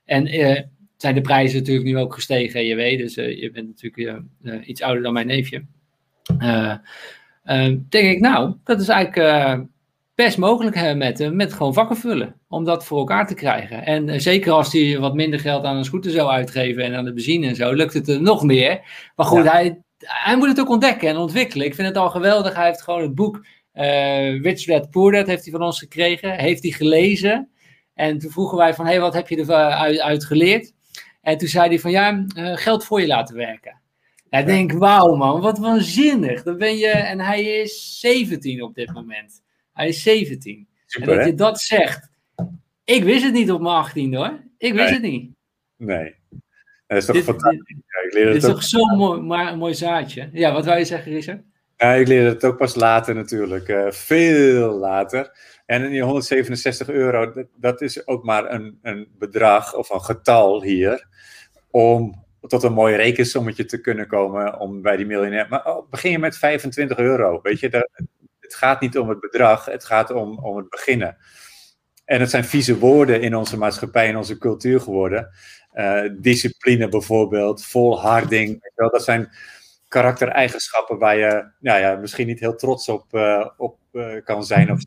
En 0.06 0.28
zijn 0.98 1.16
de 1.16 1.22
prijzen 1.22 1.58
natuurlijk 1.60 1.86
nu 1.86 1.98
ook 1.98 2.14
gestegen, 2.14 2.66
je 2.66 2.76
weet. 2.76 2.98
Dus 2.98 3.16
je 3.16 3.50
bent 3.54 3.68
natuurlijk 3.68 4.24
iets 4.66 4.82
ouder 4.82 5.04
dan 5.04 5.14
mijn 5.14 5.28
neefje. 5.28 5.64
denk 7.90 8.08
ik, 8.08 8.20
nou, 8.20 8.56
dat 8.64 8.82
is 8.82 8.88
eigenlijk 8.88 9.68
best 10.16 10.38
mogelijk 10.38 10.76
hebben 10.76 10.98
met 10.98 11.18
hem, 11.18 11.36
met 11.36 11.54
gewoon 11.54 11.74
vakken 11.74 11.98
vullen. 11.98 12.40
Om 12.48 12.64
dat 12.64 12.86
voor 12.86 12.98
elkaar 12.98 13.28
te 13.28 13.34
krijgen. 13.34 13.86
En 13.86 14.08
uh, 14.08 14.20
zeker 14.20 14.52
als 14.52 14.74
hij 14.74 15.00
wat 15.00 15.14
minder 15.14 15.40
geld 15.40 15.64
aan 15.64 15.78
een 15.78 15.86
scooter 15.86 16.12
zou 16.12 16.30
uitgeven 16.30 16.84
en 16.84 16.96
aan 16.96 17.06
de 17.06 17.14
benzine 17.14 17.48
en 17.48 17.56
zo, 17.56 17.74
lukt 17.74 17.94
het 17.94 18.10
er 18.10 18.22
nog 18.22 18.44
meer. 18.44 18.82
Maar 19.16 19.26
goed, 19.26 19.52
hij, 19.52 19.82
hij 19.98 20.38
moet 20.38 20.48
het 20.48 20.60
ook 20.60 20.70
ontdekken 20.70 21.10
en 21.10 21.18
ontwikkelen. 21.18 21.66
Ik 21.66 21.76
vind 21.76 21.88
het 21.88 21.98
al 21.98 22.10
geweldig. 22.10 22.56
Hij 22.56 22.66
heeft 22.66 22.82
gewoon 22.82 23.02
het 23.02 23.16
boek 23.16 23.46
uh, 23.74 24.42
Rich 24.42 24.66
Dad 24.66 24.90
Poor 24.90 25.12
Dad 25.12 25.28
heeft 25.28 25.44
hij 25.44 25.52
van 25.52 25.64
ons 25.64 25.80
gekregen. 25.80 26.32
Heeft 26.32 26.64
hij 26.64 26.72
gelezen. 26.72 27.50
En 27.94 28.18
toen 28.18 28.32
vroegen 28.32 28.58
wij 28.58 28.74
van, 28.74 28.86
hé, 28.86 28.92
hey, 28.92 29.00
wat 29.00 29.14
heb 29.14 29.28
je 29.28 29.40
eruit 29.40 30.00
uit 30.00 30.26
geleerd? 30.26 30.74
En 31.22 31.38
toen 31.38 31.48
zei 31.48 31.68
hij 31.68 31.80
van, 31.80 31.92
ja, 31.92 32.26
uh, 32.38 32.58
geld 32.58 32.86
voor 32.86 33.02
je 33.02 33.08
laten 33.08 33.36
werken. 33.36 33.82
Ja, 34.30 34.40
ik 34.40 34.46
denk, 34.46 34.72
wauw 34.72 35.16
man, 35.16 35.42
wat 35.42 35.58
waanzinnig. 35.58 36.44
Dan 36.44 36.58
ben 36.58 36.78
je, 36.78 36.88
en 36.88 37.20
hij 37.20 37.44
is 37.44 38.00
17 38.00 38.64
op 38.64 38.76
dit 38.76 38.94
moment. 38.94 39.42
Hij 39.74 39.88
is 39.88 40.04
17. 40.04 40.68
Super, 40.86 41.10
en 41.10 41.18
dat 41.18 41.26
je 41.26 41.36
dat 41.36 41.60
zegt. 41.60 42.10
Ik 42.84 43.04
wist 43.04 43.24
het 43.24 43.34
niet 43.34 43.52
op 43.52 43.62
mijn 43.62 43.76
18 43.76 44.16
hoor. 44.16 44.40
Ik 44.58 44.74
wist 44.74 44.90
het 44.90 45.02
niet. 45.02 45.32
Nee. 45.78 46.16
Dat 46.88 46.98
is 46.98 47.06
toch 47.06 47.16
dit, 47.16 47.24
fantastisch. 47.24 47.78
Ja, 48.10 48.24
dit 48.24 48.36
is 48.36 48.44
toch 48.44 48.64
zo'n 48.64 48.98
mooi, 48.98 49.22
maar, 49.22 49.58
mooi 49.58 49.74
zaadje. 49.74 50.30
Ja, 50.34 50.52
wat 50.52 50.66
wou 50.66 50.78
je 50.78 50.86
zeggen, 50.86 51.12
Richard? 51.12 51.42
Ja, 51.78 51.94
ik 51.94 52.08
leerde 52.08 52.30
het 52.30 52.44
ook 52.44 52.58
pas 52.58 52.76
later 52.76 53.16
natuurlijk. 53.16 53.68
Uh, 53.68 53.92
veel 53.92 54.72
later. 54.72 55.38
En 55.66 55.90
die 55.90 56.04
167 56.04 56.90
euro, 56.90 57.32
dat, 57.32 57.48
dat, 57.56 57.82
is 57.82 58.08
ook 58.08 58.24
maar 58.24 58.52
een, 58.52 58.80
een 58.82 59.08
bedrag 59.18 59.76
of 59.76 59.90
een 59.90 60.02
getal 60.02 60.64
hier. 60.64 61.08
Om 61.72 62.24
tot 62.42 62.64
een 62.64 62.74
mooi 62.74 62.96
rekensommetje 62.96 63.66
te 63.66 63.82
kunnen 63.82 64.08
komen 64.08 64.60
om 64.60 64.82
bij 64.82 64.98
die 64.98 65.06
miljonair. 65.06 65.48
Maar 65.50 65.66
oh, 65.66 65.90
begin 65.90 66.12
je 66.12 66.20
met 66.20 66.38
25 66.38 66.98
euro. 66.98 67.40
Weet 67.42 67.60
je, 67.60 67.70
dat, 67.70 67.90
het 68.44 68.56
gaat 68.56 68.82
niet 68.82 68.98
om 68.98 69.10
het 69.10 69.20
bedrag, 69.20 69.66
het 69.66 69.86
gaat 69.86 70.12
om, 70.12 70.38
om 70.38 70.58
het 70.58 70.70
beginnen. 70.70 71.18
En 72.06 72.20
het 72.20 72.30
zijn 72.30 72.46
vieze 72.46 72.78
woorden 72.78 73.22
in 73.22 73.36
onze 73.36 73.58
maatschappij, 73.58 74.08
in 74.08 74.18
onze 74.18 74.38
cultuur 74.38 74.80
geworden. 74.80 75.30
Uh, 75.74 76.02
discipline 76.20 76.90
bijvoorbeeld, 76.90 77.66
volharding. 77.66 78.72
Dat 78.76 79.04
zijn 79.04 79.30
karaktereigenschappen 79.88 80.98
waar 80.98 81.18
je 81.18 81.52
nou 81.60 81.80
ja, 81.80 81.96
misschien 81.96 82.28
niet 82.28 82.40
heel 82.40 82.56
trots 82.56 82.90
op, 82.90 83.06
uh, 83.12 83.48
op 83.58 83.78
uh, 83.92 84.24
kan 84.24 84.46
zijn. 84.46 84.72
Of, 84.72 84.80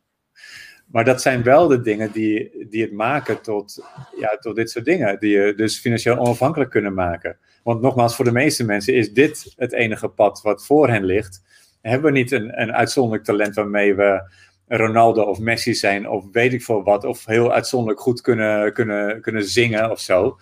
maar 0.86 1.04
dat 1.04 1.22
zijn 1.22 1.42
wel 1.42 1.68
de 1.68 1.80
dingen 1.80 2.12
die, 2.12 2.66
die 2.70 2.82
het 2.82 2.92
maken 2.92 3.40
tot, 3.40 3.84
ja, 4.16 4.36
tot 4.40 4.56
dit 4.56 4.70
soort 4.70 4.84
dingen. 4.84 5.20
Die 5.20 5.38
je 5.38 5.54
dus 5.54 5.78
financieel 5.78 6.18
onafhankelijk 6.18 6.70
kunnen 6.70 6.94
maken. 6.94 7.38
Want 7.62 7.80
nogmaals, 7.80 8.16
voor 8.16 8.24
de 8.24 8.32
meeste 8.32 8.64
mensen 8.64 8.94
is 8.94 9.12
dit 9.12 9.52
het 9.56 9.72
enige 9.72 10.08
pad 10.08 10.42
wat 10.42 10.66
voor 10.66 10.88
hen 10.88 11.04
ligt 11.04 11.42
hebben 11.88 12.12
we 12.12 12.18
niet 12.18 12.32
een, 12.32 12.60
een 12.60 12.72
uitzonderlijk 12.72 13.24
talent 13.24 13.54
waarmee 13.54 13.94
we 13.94 14.30
Ronaldo 14.68 15.22
of 15.22 15.38
Messi 15.38 15.74
zijn, 15.74 16.08
of 16.08 16.24
weet 16.32 16.52
ik 16.52 16.62
veel 16.62 16.82
wat, 16.82 17.04
of 17.04 17.24
heel 17.24 17.52
uitzonderlijk 17.52 18.00
goed 18.00 18.20
kunnen, 18.20 18.72
kunnen, 18.72 19.20
kunnen 19.20 19.44
zingen 19.44 19.90
of 19.90 20.00
zo. 20.00 20.38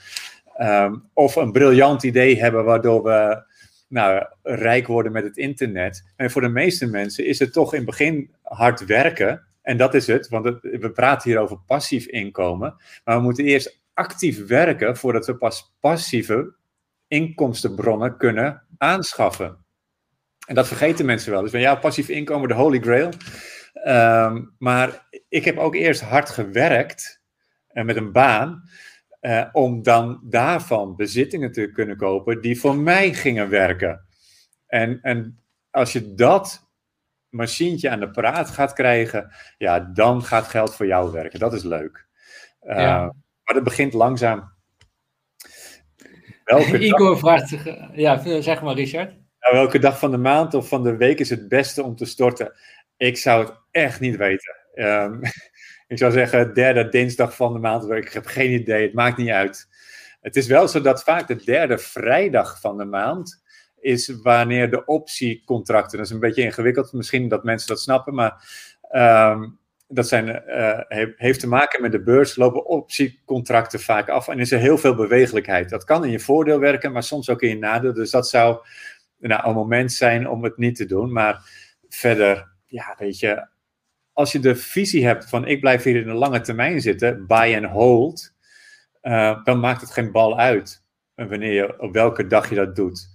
Ehm, 0.57 0.95
of 1.12 1.37
een 1.37 1.53
briljant 1.53 2.03
idee 2.03 2.41
hebben 2.41 2.65
waardoor 2.65 3.03
we 3.03 3.43
nou, 3.89 4.27
rijk 4.43 4.87
worden 4.87 5.12
met 5.12 5.25
het 5.25 5.37
internet. 5.37 6.12
En 6.16 6.31
voor 6.31 6.41
de 6.41 6.49
meeste 6.49 6.87
mensen 6.87 7.27
is 7.27 7.39
het 7.39 7.53
toch 7.53 7.73
in 7.73 7.79
het 7.79 7.87
begin 7.87 8.31
hard 8.43 8.85
werken. 8.85 9.47
En 9.62 9.77
dat 9.77 9.95
is 9.95 10.07
het, 10.07 10.29
want 10.29 10.45
we 10.62 10.91
praten 10.95 11.31
hier 11.31 11.41
over 11.41 11.59
passief 11.66 12.07
inkomen. 12.07 12.77
Maar 13.05 13.16
we 13.16 13.23
moeten 13.23 13.45
eerst 13.45 13.83
actief 13.95 14.47
werken 14.47 14.97
voordat 14.97 15.27
we 15.27 15.37
pas 15.37 15.75
passieve 15.81 16.55
inkomstenbronnen 17.09 18.16
kunnen 18.16 18.62
aanschaffen. 18.79 19.64
En 20.47 20.55
dat 20.55 20.66
vergeten 20.66 21.07
mensen 21.07 21.33
wel. 21.33 21.43
Dus 21.43 21.51
van 21.51 21.61
ja, 21.61 21.75
passief 21.75 22.09
inkomen, 22.09 22.49
de 22.49 22.55
holy 22.55 22.81
grail. 22.81 23.11
Ehm, 23.73 24.45
maar 24.59 25.09
ik 25.29 25.45
heb 25.45 25.59
ook 25.59 25.75
eerst 25.75 26.01
hard 26.01 26.31
gewerkt 26.31 27.23
uh, 27.73 27.85
met 27.85 27.97
een 27.97 28.12
baan. 28.12 28.62
Uh, 29.21 29.45
om 29.53 29.83
dan 29.83 30.21
daarvan 30.25 30.97
bezittingen 30.97 31.53
te 31.53 31.71
kunnen 31.71 31.97
kopen 31.97 32.41
die 32.41 32.61
voor 32.61 32.77
mij 32.77 33.12
gingen 33.12 33.49
werken. 33.49 34.07
En, 34.66 34.99
en 35.03 35.43
als 35.71 35.93
je 35.93 36.15
dat 36.15 36.71
machientje 37.29 37.91
aan 37.91 38.01
de 38.01 38.11
praat 38.11 38.51
gaat 38.51 38.73
krijgen, 38.73 39.33
ja, 39.59 39.81
dan 39.81 40.23
gaat 40.23 40.47
geld 40.47 40.75
voor 40.75 40.87
jou 40.87 41.12
werken. 41.12 41.39
Dat 41.39 41.53
is 41.53 41.62
leuk. 41.62 42.07
Uh, 42.62 42.77
ja. 42.77 42.99
Maar 43.45 43.55
dat 43.55 43.65
begint 43.65 43.93
langzaam. 43.93 44.53
Welke 46.45 46.79
Igor 46.87 47.19
vraagt 47.19 47.49
zich, 47.49 47.66
ja, 47.93 48.41
zeg 48.43 48.62
maar 48.62 48.75
Richard. 48.75 49.24
Nou, 49.45 49.57
welke 49.57 49.79
dag 49.79 49.99
van 49.99 50.11
de 50.11 50.16
maand 50.16 50.55
of 50.55 50.69
van 50.69 50.83
de 50.83 50.97
week 50.97 51.21
is 51.21 51.31
het 51.31 51.49
beste 51.49 51.83
om 51.83 51.97
te 51.97 52.05
storten? 52.05 52.53
Ik 52.97 53.16
zou 53.16 53.45
het 53.45 53.55
echt 53.71 54.01
niet 54.01 54.16
weten. 54.16 54.57
Um, 54.75 55.21
ik 55.93 55.99
zou 55.99 56.12
zeggen 56.12 56.55
derde 56.55 56.89
dinsdag 56.89 57.37
van 57.37 57.53
de 57.53 57.59
maand. 57.59 57.91
Ik 57.91 58.12
heb 58.12 58.27
geen 58.27 58.51
idee, 58.51 58.83
het 58.83 58.95
maakt 58.95 59.16
niet 59.16 59.31
uit. 59.31 59.69
Het 60.21 60.37
is 60.37 60.47
wel 60.47 60.69
zo 60.69 60.81
dat 60.81 61.03
vaak 61.03 61.29
de 61.29 61.45
derde 61.45 61.79
vrijdag 61.79 62.61
van 62.61 62.79
de 62.79 62.85
maand 62.85 63.43
is 63.81 64.19
wanneer 64.23 64.71
de 64.71 64.85
optiecontracten, 64.85 65.99
dat 65.99 66.07
is 66.07 66.12
een 66.12 66.21
beetje 66.21 66.43
ingewikkeld, 66.43 66.93
misschien 66.93 67.29
dat 67.29 67.45
mensen 67.45 67.69
dat 67.69 67.81
snappen, 67.81 68.15
maar 68.15 68.45
um, 68.93 69.59
dat 69.89 70.09
zijn, 70.09 70.43
uh, 70.47 71.09
heeft 71.16 71.41
te 71.41 71.49
maken 71.49 71.83
met 71.83 71.93
de 71.93 72.03
beurs, 72.03 72.37
lopen 72.37 72.66
optiecontracten 72.66 73.81
vaak 73.81 74.09
af 74.09 74.29
en 74.29 74.39
is 74.39 74.53
er 74.53 74.59
heel 74.59 74.79
veel 74.79 74.95
bewegelijkheid. 74.95 75.71
Dat 75.71 75.85
kan 75.85 76.05
in 76.05 76.11
je 76.11 76.21
voordeel 76.21 76.59
werken, 76.59 76.93
maar 76.93 77.03
soms 77.03 77.31
ook 77.31 77.43
in 77.43 77.49
je 77.49 77.59
nadeel. 77.59 77.93
Dus 77.93 78.11
dat 78.11 78.29
zou 78.29 78.59
nou, 79.19 79.49
een 79.49 79.55
moment 79.55 79.93
zijn 79.93 80.28
om 80.28 80.45
het 80.45 80.57
niet 80.57 80.77
te 80.77 80.86
doen. 80.86 81.12
Maar 81.12 81.51
verder, 81.89 82.53
ja, 82.66 82.95
weet 82.99 83.19
je, 83.19 83.49
als 84.12 84.32
je 84.32 84.39
de 84.39 84.57
visie 84.57 85.07
hebt 85.07 85.28
van 85.28 85.47
ik 85.47 85.61
blijf 85.61 85.82
hier 85.82 85.97
in 85.97 86.07
de 86.07 86.12
lange 86.12 86.41
termijn 86.41 86.81
zitten, 86.81 87.27
buy 87.27 87.55
and 87.57 87.73
hold, 87.73 88.35
uh, 89.03 89.45
dan 89.45 89.61
maakt 89.61 89.81
het 89.81 89.91
geen 89.91 90.12
bal 90.12 90.39
uit 90.39 90.82
wanneer 91.15 91.53
je, 91.53 91.81
op 91.81 91.93
welke 91.93 92.27
dag 92.27 92.49
je 92.49 92.55
dat 92.55 92.77
doet. 92.77 93.12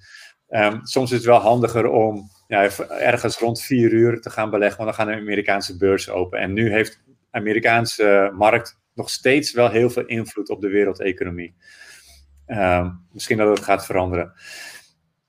Um, 0.49 0.85
soms 0.85 1.11
is 1.11 1.17
het 1.17 1.26
wel 1.26 1.39
handiger 1.39 1.88
om 1.88 2.30
ja, 2.47 2.69
ergens 2.89 3.38
rond 3.38 3.61
vier 3.61 3.91
uur 3.91 4.21
te 4.21 4.30
gaan 4.30 4.49
beleggen, 4.49 4.84
want 4.84 4.95
dan 4.95 5.05
gaan 5.05 5.15
de 5.15 5.21
Amerikaanse 5.21 5.77
beurs 5.77 6.09
open. 6.09 6.39
En 6.39 6.53
nu 6.53 6.71
heeft 6.71 7.01
Amerikaanse 7.31 8.31
markt 8.38 8.80
nog 8.93 9.09
steeds 9.09 9.51
wel 9.51 9.69
heel 9.69 9.89
veel 9.89 10.05
invloed 10.05 10.49
op 10.49 10.61
de 10.61 10.69
wereldeconomie. 10.69 11.55
Ehm, 12.45 12.89
misschien 13.11 13.38
dat 13.38 13.57
het 13.57 13.65
gaat 13.65 13.85
veranderen. 13.85 14.34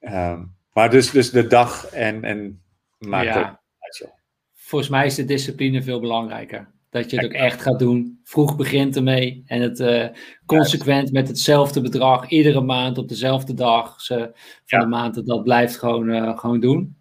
Ehm, 0.00 0.44
maar 0.72 0.90
dus, 0.90 1.10
dus 1.10 1.30
de 1.30 1.46
dag 1.46 1.86
en, 1.86 2.24
en 2.24 2.62
maakt 2.98 3.24
ja. 3.24 3.60
het 3.78 4.08
Volgens 4.52 4.90
mij 4.90 5.06
is 5.06 5.14
de 5.14 5.24
discipline 5.24 5.82
veel 5.82 6.00
belangrijker. 6.00 6.68
Dat 6.90 7.10
je 7.10 7.16
het 7.16 7.24
ook 7.24 7.32
echt 7.32 7.62
gaat 7.62 7.78
doen. 7.78 8.20
Vroeg 8.24 8.56
begint 8.56 8.96
ermee. 8.96 9.42
En 9.46 9.60
het 9.60 9.80
uh, 9.80 10.06
consequent 10.46 11.12
met 11.12 11.28
hetzelfde 11.28 11.80
bedrag. 11.80 12.28
Iedere 12.28 12.60
maand 12.60 12.98
op 12.98 13.08
dezelfde 13.08 13.54
dag 13.54 14.00
ze, 14.00 14.30
van 14.66 14.80
de 14.80 14.86
maand. 14.86 15.14
Dat, 15.14 15.26
dat 15.26 15.42
blijft 15.42 15.76
gewoon, 15.76 16.08
uh, 16.08 16.38
gewoon 16.38 16.60
doen. 16.60 16.96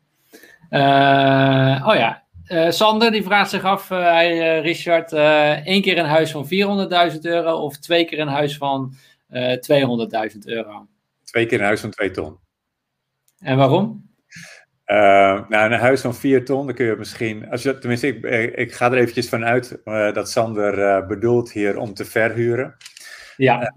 Uh, 0.69 1.85
oh 1.87 1.95
ja. 1.95 2.23
Sander 2.71 3.11
die 3.11 3.23
vraagt 3.23 3.49
zich 3.49 3.63
af. 3.63 3.89
Richard. 4.61 5.13
één 5.63 5.81
keer 5.81 5.97
een 5.97 6.05
huis 6.05 6.31
van 6.31 6.45
400.000 7.13 7.19
euro. 7.21 7.57
Of 7.57 7.77
twee 7.77 8.05
keer 8.05 8.19
een 8.19 8.27
huis 8.27 8.57
van 8.57 8.93
200.000 9.33 9.37
euro. 10.45 10.87
Twee 11.23 11.45
keer 11.45 11.59
een 11.59 11.65
huis 11.65 11.81
van 11.81 11.89
2 11.89 12.11
ton. 12.11 12.37
En 13.39 13.57
waarom? 13.57 14.09
Uh, 14.85 15.49
nou, 15.49 15.71
een 15.71 15.79
huis 15.79 16.01
van 16.01 16.15
4 16.15 16.45
ton, 16.45 16.65
dan 16.65 16.75
kun 16.75 16.85
je 16.85 16.95
misschien, 16.95 17.49
als 17.49 17.63
je, 17.63 17.77
tenminste, 17.77 18.07
ik, 18.07 18.55
ik 18.55 18.73
ga 18.73 18.91
er 18.91 18.97
eventjes 18.97 19.29
vanuit 19.29 19.79
uh, 19.85 20.13
dat 20.13 20.29
Sander 20.29 20.79
uh, 20.79 21.07
bedoelt 21.07 21.51
hier 21.51 21.77
om 21.77 21.93
te 21.93 22.05
verhuren. 22.05 22.75
Ja. 23.37 23.75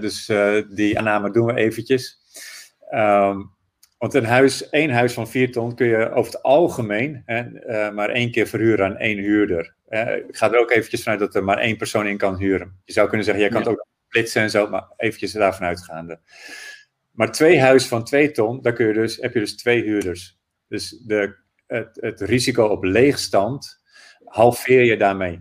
dus 0.00 0.26
die 0.68 0.98
aanname 0.98 1.30
doen 1.30 1.46
we 1.46 1.54
eventjes. 1.54 2.18
Um, 2.94 3.52
want 3.98 4.14
een 4.14 4.24
huis, 4.24 4.68
één 4.70 4.90
huis 4.90 5.12
van 5.12 5.28
4 5.28 5.52
ton 5.52 5.74
kun 5.74 5.86
je 5.86 6.10
over 6.10 6.32
het 6.32 6.42
algemeen 6.42 7.22
maar 7.94 8.08
één 8.08 8.30
keer 8.30 8.46
verhuren 8.46 8.86
aan 8.86 8.96
één 8.96 9.18
huurder. 9.18 9.74
ik 10.28 10.36
ga 10.36 10.52
er 10.52 10.60
ook 10.60 10.70
eventjes 10.70 11.02
vanuit 11.02 11.20
dat 11.20 11.34
er 11.34 11.44
maar 11.44 11.58
één 11.58 11.76
persoon 11.76 12.06
in 12.06 12.16
kan 12.16 12.36
huren. 12.36 12.80
Je 12.84 12.92
zou 12.92 13.08
kunnen 13.08 13.26
zeggen, 13.26 13.42
jij 13.42 13.52
kan 13.52 13.62
ja. 13.62 13.68
het 13.68 13.78
ook 13.78 13.86
splitsen 14.08 14.42
en 14.42 14.50
zo, 14.50 14.68
maar 14.68 14.84
eventjes 14.96 15.32
daarvan 15.32 15.66
uitgaande. 15.66 16.20
Maar 17.14 17.32
twee 17.32 17.60
huizen 17.60 17.88
van 17.88 18.04
2 18.04 18.30
ton, 18.30 18.62
daar 18.62 18.72
kun 18.72 18.86
je 18.86 18.92
dus, 18.92 19.16
heb 19.16 19.34
je 19.34 19.40
dus 19.40 19.56
twee 19.56 19.82
huurders. 19.82 20.38
Dus 20.68 20.90
de, 20.90 21.36
het, 21.66 21.98
het 22.00 22.20
risico 22.20 22.66
op 22.66 22.84
leegstand 22.84 23.82
halveer 24.24 24.84
je 24.84 24.96
daarmee. 24.96 25.40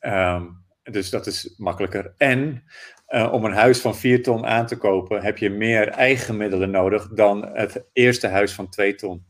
Um, 0.00 0.64
dus 0.82 1.10
dat 1.10 1.26
is 1.26 1.54
makkelijker. 1.56 2.14
En 2.16 2.64
uh, 3.08 3.32
om 3.32 3.44
een 3.44 3.52
huis 3.52 3.80
van 3.80 3.96
4 3.96 4.22
ton 4.22 4.46
aan 4.46 4.66
te 4.66 4.76
kopen, 4.76 5.22
heb 5.22 5.38
je 5.38 5.50
meer 5.50 5.88
eigen 5.88 6.36
middelen 6.36 6.70
nodig 6.70 7.08
dan 7.08 7.48
het 7.52 7.84
eerste 7.92 8.26
huis 8.26 8.52
van 8.52 8.68
2 8.68 8.94
ton. 8.94 9.26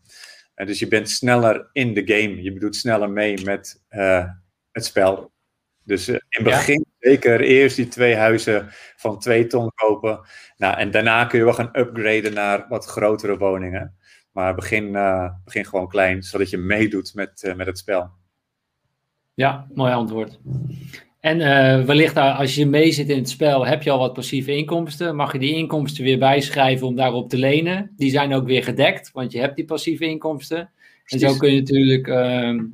Uh, 0.56 0.66
dus 0.66 0.78
je 0.78 0.88
bent 0.88 1.10
sneller 1.10 1.68
in 1.72 1.94
de 1.94 2.02
game. 2.06 2.42
Je 2.42 2.58
doet 2.58 2.76
sneller 2.76 3.10
mee 3.10 3.44
met 3.44 3.82
uh, 3.90 4.24
het 4.72 4.84
spel. 4.84 5.32
Dus 5.84 6.08
in 6.08 6.20
het 6.28 6.44
begin. 6.44 6.91
Zeker 7.02 7.40
eerst 7.40 7.76
die 7.76 7.88
twee 7.88 8.14
huizen 8.14 8.66
van 8.96 9.18
2 9.18 9.46
ton 9.46 9.72
kopen. 9.74 10.20
Nou, 10.56 10.78
en 10.78 10.90
daarna 10.90 11.24
kun 11.24 11.38
je 11.38 11.44
wel 11.44 11.54
gaan 11.54 11.70
upgraden 11.72 12.34
naar 12.34 12.66
wat 12.68 12.84
grotere 12.84 13.38
woningen. 13.38 13.96
Maar 14.32 14.54
begin, 14.54 14.84
uh, 14.84 15.30
begin 15.44 15.64
gewoon 15.64 15.88
klein, 15.88 16.22
zodat 16.22 16.50
je 16.50 16.58
meedoet 16.58 17.14
met, 17.14 17.42
uh, 17.42 17.54
met 17.54 17.66
het 17.66 17.78
spel. 17.78 18.10
Ja, 19.34 19.66
mooi 19.74 19.92
antwoord. 19.92 20.40
En 21.20 21.40
uh, 21.40 21.84
wellicht 21.84 22.16
als 22.16 22.54
je 22.54 22.66
mee 22.66 22.92
zit 22.92 23.08
in 23.08 23.18
het 23.18 23.28
spel, 23.28 23.66
heb 23.66 23.82
je 23.82 23.90
al 23.90 23.98
wat 23.98 24.12
passieve 24.12 24.56
inkomsten. 24.56 25.16
Mag 25.16 25.32
je 25.32 25.38
die 25.38 25.54
inkomsten 25.54 26.04
weer 26.04 26.18
bijschrijven 26.18 26.86
om 26.86 26.96
daarop 26.96 27.28
te 27.28 27.38
lenen. 27.38 27.92
Die 27.96 28.10
zijn 28.10 28.34
ook 28.34 28.46
weer 28.46 28.64
gedekt, 28.64 29.10
want 29.12 29.32
je 29.32 29.38
hebt 29.38 29.56
die 29.56 29.64
passieve 29.64 30.04
inkomsten. 30.04 30.70
Precies. 31.04 31.26
En 31.26 31.32
zo 31.32 31.38
kun 31.38 31.52
je 31.52 31.58
natuurlijk 31.60 32.06
ehm, 32.06 32.64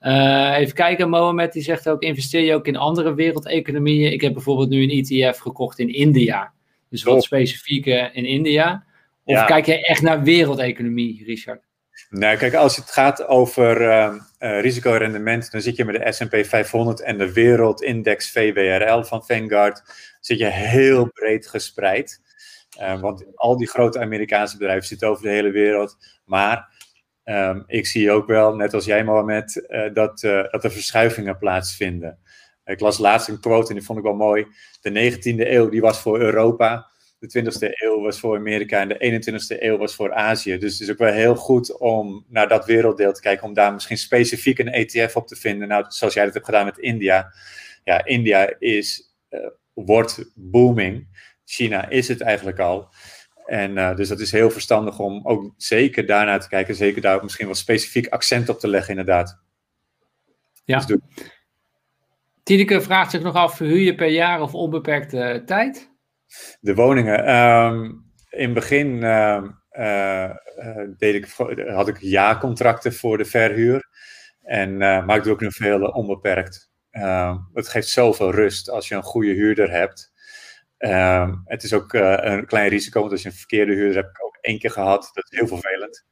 doorgroeien. 0.00 0.54
even 0.54 0.74
kijken, 0.74 1.08
Mohamed 1.08 1.52
die 1.52 1.62
zegt 1.62 1.88
ook, 1.88 2.02
investeer 2.02 2.40
je 2.40 2.54
ook 2.54 2.66
in 2.66 2.76
andere 2.76 3.14
wereldeconomieën? 3.14 4.12
Ik 4.12 4.20
heb 4.20 4.32
bijvoorbeeld 4.32 4.68
nu 4.68 4.82
een 4.82 5.04
ETF 5.04 5.38
gekocht 5.38 5.78
in 5.78 5.94
India. 5.94 6.52
Dus 6.88 7.02
wat 7.02 7.22
specifieker 7.22 8.14
in 8.14 8.24
India. 8.24 8.84
Of 9.24 9.34
ja. 9.34 9.44
kijk 9.44 9.66
je 9.66 9.86
echt 9.86 10.02
naar 10.02 10.22
wereldeconomie, 10.22 11.24
Richard? 11.24 11.68
Nee, 12.10 12.36
kijk, 12.36 12.54
als 12.54 12.76
het 12.76 12.90
gaat 12.90 13.26
over 13.26 13.82
uh, 13.82 14.14
uh, 14.40 14.60
risicorendement, 14.60 15.50
dan 15.50 15.60
zit 15.60 15.76
je 15.76 15.84
met 15.84 15.94
de 15.94 16.12
S&P 16.12 16.46
500 16.46 17.00
en 17.00 17.18
de 17.18 17.32
wereldindex 17.32 18.30
VWRL 18.30 19.02
van 19.02 19.24
Vanguard, 19.24 19.82
zit 20.20 20.38
je 20.38 20.46
heel 20.46 21.10
breed 21.12 21.48
gespreid. 21.48 22.20
Uh, 22.80 23.00
want 23.00 23.24
al 23.34 23.56
die 23.56 23.68
grote 23.68 24.00
Amerikaanse 24.00 24.56
bedrijven 24.56 24.86
zitten 24.86 25.08
over 25.08 25.22
de 25.22 25.30
hele 25.30 25.50
wereld. 25.50 25.96
Maar 26.24 26.79
um, 27.30 27.64
ik 27.66 27.86
zie 27.86 28.10
ook 28.10 28.26
wel, 28.26 28.54
net 28.54 28.74
als 28.74 28.84
jij 28.84 29.04
Mohamed, 29.04 29.66
dat, 29.92 30.20
dat 30.50 30.64
er 30.64 30.70
verschuivingen 30.70 31.38
plaatsvinden. 31.38 32.18
Ik 32.64 32.80
las 32.80 32.98
laatst 32.98 33.28
een 33.28 33.40
quote 33.40 33.68
en 33.68 33.74
die 33.74 33.84
vond 33.84 33.98
ik 33.98 34.04
wel 34.04 34.14
mooi. 34.14 34.46
De 34.80 34.90
19e 34.90 35.48
eeuw 35.48 35.68
die 35.68 35.80
was 35.80 36.00
voor 36.00 36.20
Europa 36.20 36.90
de 37.20 37.42
20e 37.42 37.68
eeuw 37.70 38.00
was 38.00 38.20
voor 38.20 38.36
Amerika 38.36 38.80
en 38.80 38.88
de 38.88 39.22
21e 39.22 39.62
eeuw 39.62 39.76
was 39.76 39.94
voor 39.94 40.12
Azië. 40.12 40.58
Dus 40.58 40.72
het 40.72 40.80
is 40.80 40.90
ook 40.90 40.98
wel 40.98 41.12
heel 41.12 41.34
goed 41.34 41.78
om 41.78 42.24
naar 42.28 42.48
dat 42.48 42.66
werelddeel 42.66 43.12
te 43.12 43.20
kijken, 43.20 43.46
om 43.46 43.54
daar 43.54 43.72
misschien 43.72 43.98
specifiek 43.98 44.58
een 44.58 44.72
ETF 44.72 45.16
op 45.16 45.26
te 45.26 45.36
vinden. 45.36 45.68
Nou, 45.68 45.84
zoals 45.88 46.14
jij 46.14 46.24
dat 46.24 46.34
hebt 46.34 46.46
gedaan 46.46 46.64
met 46.64 46.78
India. 46.78 47.32
Ja, 47.84 48.04
India 48.04 48.54
is, 48.58 49.14
uh, 49.30 49.46
wordt 49.74 50.30
booming. 50.34 51.08
China 51.44 51.88
is 51.88 52.08
het 52.08 52.20
eigenlijk 52.20 52.58
al. 52.58 52.88
En 53.50 53.76
uh, 53.76 53.96
dus 53.96 54.08
dat 54.08 54.20
is 54.20 54.32
heel 54.32 54.50
verstandig 54.50 54.98
om 54.98 55.26
ook 55.26 55.54
zeker 55.56 56.06
daarnaar 56.06 56.40
te 56.40 56.48
kijken. 56.48 56.74
Zeker 56.74 57.02
daar 57.02 57.22
misschien 57.22 57.46
wel 57.46 57.54
specifiek 57.54 58.08
accent 58.08 58.48
op 58.48 58.58
te 58.58 58.68
leggen, 58.68 58.90
inderdaad. 58.90 59.42
Ja. 60.64 60.78
Dus 60.78 60.98
Tineke 62.42 62.80
vraagt 62.80 63.10
zich 63.10 63.22
nog 63.22 63.34
af: 63.34 63.56
verhuur 63.56 63.80
je 63.80 63.94
per 63.94 64.08
jaar 64.08 64.40
of 64.40 64.54
onbeperkte 64.54 65.42
tijd? 65.46 65.90
De 66.60 66.74
woningen. 66.74 67.34
Um, 67.36 68.12
in 68.30 68.44
het 68.44 68.54
begin 68.54 68.86
uh, 69.02 70.30
deed 70.96 71.14
ik, 71.14 71.28
had 71.66 71.88
ik 71.88 71.98
jaarcontracten 72.00 72.94
voor 72.94 73.18
de 73.18 73.24
verhuur. 73.24 73.88
En, 74.42 74.76
maar 74.76 75.16
ik 75.16 75.22
doe 75.22 75.32
ook 75.32 75.40
nu 75.40 75.52
veel 75.52 75.82
onbeperkt. 75.82 76.70
Ehm, 76.90 77.36
het 77.52 77.68
geeft 77.68 77.88
zoveel 77.88 78.30
rust 78.30 78.70
als 78.70 78.88
je 78.88 78.94
een 78.94 79.02
goede 79.02 79.32
huurder 79.32 79.70
hebt. 79.70 80.09
Het 81.44 81.62
is 81.62 81.72
ook 81.72 81.92
een 81.92 82.46
klein 82.46 82.68
risico, 82.68 83.00
want 83.00 83.12
als 83.12 83.22
je 83.22 83.28
een 83.28 83.34
verkeerde 83.34 83.72
huurder 83.72 83.94
hebt, 83.94 84.06
heb 84.06 84.16
ik 84.16 84.24
ook 84.24 84.38
één 84.40 84.58
keer 84.58 84.70
gehad. 84.70 85.10
Dat 85.12 85.24
is 85.30 85.38
heel 85.38 85.46
vervelend. 85.46 86.04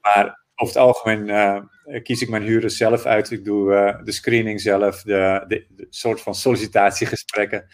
Maar 0.00 0.44
over 0.54 0.74
het 0.74 0.84
algemeen 0.84 1.68
kies 2.02 2.22
ik 2.22 2.28
mijn 2.28 2.42
huurders 2.42 2.76
zelf 2.76 3.04
uit. 3.04 3.30
Ik 3.30 3.44
doe 3.44 4.00
de 4.04 4.12
screening 4.12 4.60
zelf, 4.60 5.02
de, 5.02 5.44
de, 5.46 5.86
soort 5.90 6.20
van 6.20 6.34
sollicitatiegesprekken 6.34 7.66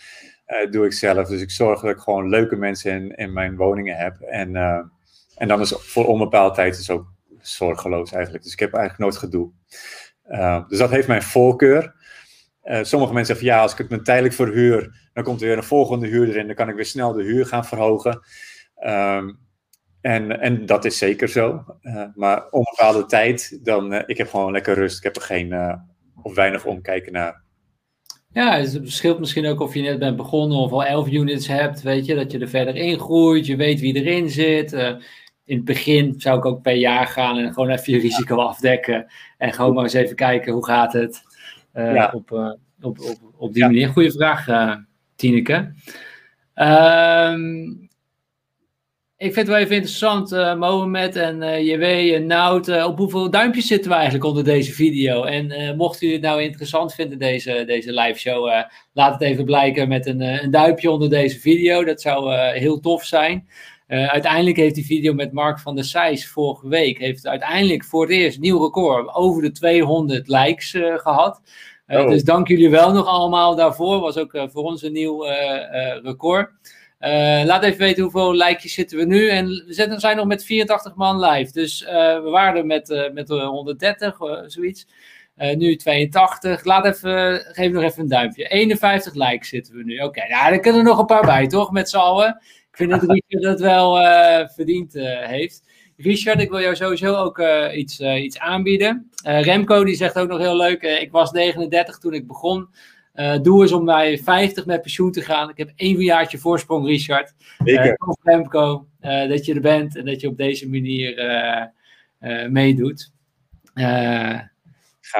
doe 0.70 0.84
ik 0.84 0.92
zelf. 0.92 1.28
Dus 1.28 1.40
ik 1.40 1.50
zorg 1.50 1.80
dat 1.80 1.90
ik 1.90 1.98
gewoon 1.98 2.28
leuke 2.28 2.56
mensen 2.56 2.92
in, 2.92 3.10
in 3.10 3.32
mijn 3.32 3.56
woningen 3.56 3.96
heb. 3.96 4.20
En, 4.20 4.56
en 5.36 5.48
dan 5.48 5.60
is 5.60 5.74
voor 5.76 6.06
onbepaalde 6.06 6.54
tijd 6.54 6.78
is 6.78 6.90
ook 6.90 7.14
zorgeloos 7.40 8.12
eigenlijk. 8.12 8.44
Dus 8.44 8.52
ik 8.52 8.58
heb 8.58 8.74
eigenlijk 8.74 9.02
nooit 9.02 9.16
gedoe. 9.16 9.50
Uh, 10.28 10.68
dus 10.68 10.78
dat 10.78 10.90
heeft 10.90 11.08
mijn 11.08 11.22
voorkeur. 11.22 11.94
Sommige 12.82 13.12
mensen 13.12 13.36
zeggen 13.36 13.54
ja, 13.54 13.62
als 13.62 13.72
ik 13.72 13.78
het 13.78 13.88
me 13.88 14.02
tijdelijk 14.02 14.34
verhuur, 14.34 15.08
dan 15.12 15.24
komt 15.24 15.40
er 15.40 15.46
weer 15.46 15.56
een 15.56 15.62
volgende 15.62 16.06
huurder 16.06 16.36
in. 16.36 16.46
Dan 16.46 16.56
kan 16.56 16.68
ik 16.68 16.74
weer 16.74 16.84
snel 16.84 17.12
de 17.12 17.22
huur 17.22 17.46
gaan 17.46 17.64
verhogen. 17.64 18.20
Um, 18.86 19.38
en, 20.00 20.40
en 20.40 20.66
dat 20.66 20.84
is 20.84 20.98
zeker 20.98 21.28
zo. 21.28 21.64
maar 22.14 22.48
onbepaalde 22.50 23.06
tijd, 23.06 23.64
dan 23.64 23.92
ik 23.92 24.16
heb 24.16 24.28
gewoon 24.28 24.52
lekker 24.52 24.74
rust. 24.74 24.96
Ik 24.96 25.02
heb 25.02 25.16
er 25.16 25.22
geen 25.22 25.80
of 26.22 26.34
weinig 26.34 26.64
omkijken 26.64 27.12
naar. 27.12 27.44
Ja, 28.36 28.58
het 28.58 28.70
verschilt 28.70 29.18
misschien 29.18 29.46
ook 29.46 29.60
of 29.60 29.74
je 29.74 29.82
net 29.82 29.98
bent 29.98 30.16
begonnen 30.16 30.58
of 30.58 30.72
al 30.72 30.84
11 30.84 31.10
units 31.10 31.46
hebt, 31.46 31.82
weet 31.82 32.06
je, 32.06 32.14
dat 32.14 32.32
je 32.32 32.38
er 32.38 32.48
verder 32.48 32.76
in 32.76 32.98
groeit, 32.98 33.46
je 33.46 33.56
weet 33.56 33.80
wie 33.80 33.94
erin 33.94 34.30
zit. 34.30 34.72
Uh, 34.72 34.88
in 35.44 35.56
het 35.56 35.64
begin 35.64 36.14
zou 36.16 36.38
ik 36.38 36.44
ook 36.44 36.62
per 36.62 36.74
jaar 36.74 37.06
gaan 37.06 37.38
en 37.38 37.52
gewoon 37.52 37.70
even 37.70 37.92
je 37.92 37.98
risico 37.98 38.36
afdekken 38.36 39.06
en 39.38 39.52
gewoon 39.52 39.74
maar 39.74 39.82
eens 39.82 39.92
even 39.92 40.16
kijken 40.16 40.52
hoe 40.52 40.64
gaat 40.64 40.92
het 40.92 41.14
uh, 41.14 41.25
ja. 41.76 42.10
op, 42.14 42.30
uh, 42.30 42.52
op, 42.80 43.00
op, 43.00 43.18
op 43.36 43.52
die 43.52 43.62
ja. 43.62 43.68
manier. 43.68 43.88
Goeie 43.88 44.12
vraag, 44.12 44.46
Tineke. 45.16 45.72
Um, 46.54 47.88
ik 49.18 49.32
vind 49.32 49.36
het 49.36 49.46
wel 49.46 49.56
even 49.56 49.74
interessant, 49.74 50.32
uh, 50.32 50.54
Mohamed 50.54 51.16
en 51.16 51.42
uh, 51.42 51.66
JW 51.66 52.14
en 52.14 52.26
Nout. 52.26 52.68
Uh, 52.68 52.86
op 52.86 52.98
hoeveel 52.98 53.30
duimpjes 53.30 53.66
zitten 53.66 53.90
we 53.90 53.96
eigenlijk 53.96 54.24
onder 54.24 54.44
deze 54.44 54.72
video? 54.72 55.24
En 55.24 55.76
mocht 55.76 56.02
u 56.02 56.12
het 56.12 56.20
nou 56.20 56.42
interessant 56.42 56.94
vinden, 56.94 57.18
deze, 57.18 57.64
deze 57.66 57.92
live 57.92 58.18
show, 58.18 58.64
laat 58.92 59.12
het 59.12 59.22
even 59.22 59.44
blijken 59.44 59.88
met 59.88 60.06
een, 60.06 60.20
een 60.20 60.50
duimpje 60.50 60.90
onder 60.90 61.10
deze 61.10 61.38
video. 61.38 61.84
Dat 61.84 62.00
zou 62.00 62.34
heel 62.36 62.80
tof 62.80 63.04
zijn. 63.04 63.48
Uiteindelijk 63.86 64.56
heeft 64.56 64.74
die 64.74 64.86
video 64.86 65.14
met 65.14 65.32
Mark 65.32 65.58
van 65.58 65.74
der 65.74 65.84
Seijs 65.84 66.28
vorige 66.28 66.68
week 66.68 66.98
heeft 66.98 67.26
uiteindelijk 67.26 67.84
voor 67.84 68.02
het 68.02 68.10
eerst 68.10 68.40
nieuw 68.40 68.62
record 68.62 69.14
over 69.14 69.42
de 69.42 69.50
200 69.50 70.28
likes 70.28 70.70
gehad. 70.96 71.40
Oh. 71.86 72.08
Dus 72.08 72.24
dank 72.24 72.48
jullie 72.48 72.70
wel 72.70 72.92
nog 72.92 73.06
allemaal 73.06 73.56
daarvoor. 73.56 74.00
Was 74.00 74.16
ook 74.16 74.46
voor 74.52 74.62
ons 74.62 74.82
een 74.82 74.92
nieuw 74.92 75.24
record. 76.02 76.50
Laat 77.44 77.62
even 77.62 77.78
weten 77.78 78.02
hoeveel 78.02 78.34
likejes 78.34 78.74
zitten 78.74 78.98
we 78.98 79.04
nu. 79.04 79.28
En 79.28 79.46
we 79.46 79.72
zitten, 79.72 80.00
zijn 80.00 80.16
nog 80.16 80.26
met 80.26 80.44
84 80.44 80.94
man 80.94 81.20
live. 81.20 81.52
Dus 81.52 81.80
we 82.22 82.28
waren 82.30 82.56
er 82.56 82.66
met, 82.66 83.10
met 83.12 83.28
130, 83.28 84.18
zoiets. 84.46 84.86
nu 85.36 85.76
82. 85.76 86.64
Laat 86.64 86.84
even, 86.84 87.40
geef 87.40 87.72
nog 87.72 87.82
even 87.82 88.02
een 88.02 88.08
duimpje. 88.08 88.48
51 88.48 89.14
likes 89.14 89.48
zitten 89.48 89.74
we 89.74 89.84
nu. 89.84 89.94
Oké, 89.96 90.04
okay, 90.04 90.28
nou, 90.28 90.52
er 90.52 90.60
kunnen 90.60 90.80
er 90.80 90.86
nog 90.86 90.98
een 90.98 91.06
paar 91.06 91.26
bij, 91.26 91.46
toch? 91.46 91.70
Met 91.70 91.90
z'n 91.90 91.96
allen. 91.96 92.40
Ik 92.76 92.88
vind 92.88 93.00
dat 93.00 93.10
Richard 93.10 93.42
dat 93.42 93.60
wel 93.60 93.94
verdiend 94.48 94.92
heeft. 95.20 95.62
Richard, 95.96 96.40
ik 96.40 96.50
wil 96.50 96.60
jou 96.60 96.76
sowieso 96.76 97.14
ook 97.14 97.42
iets, 97.74 98.00
iets 98.00 98.38
aanbieden. 98.38 99.10
Remco, 99.22 99.84
die 99.84 99.94
zegt 99.94 100.18
ook 100.18 100.28
nog 100.28 100.38
heel 100.38 100.56
leuk. 100.56 100.82
ik 100.82 101.10
was 101.10 101.30
39 101.30 101.98
toen 101.98 102.14
ik 102.14 102.26
begon. 102.26 102.68
Doe 103.42 103.62
eens 103.62 103.72
om 103.72 103.84
bij 103.84 104.18
50 104.18 104.66
met 104.66 104.82
pensioen 104.82 105.12
te 105.12 105.20
gaan. 105.20 105.50
Ik 105.50 105.56
heb 105.56 105.72
één 105.76 106.00
jaartje 106.00 106.38
voorsprong, 106.38 106.86
Richard. 106.86 107.34
Zeker. 107.64 107.98
Remco, 108.22 108.86
dat 109.00 109.44
je 109.44 109.54
er 109.54 109.60
bent 109.60 109.96
en 109.96 110.04
dat 110.04 110.20
je 110.20 110.28
op 110.28 110.36
deze 110.36 110.68
manier 110.68 111.14
meedoet. 112.50 113.12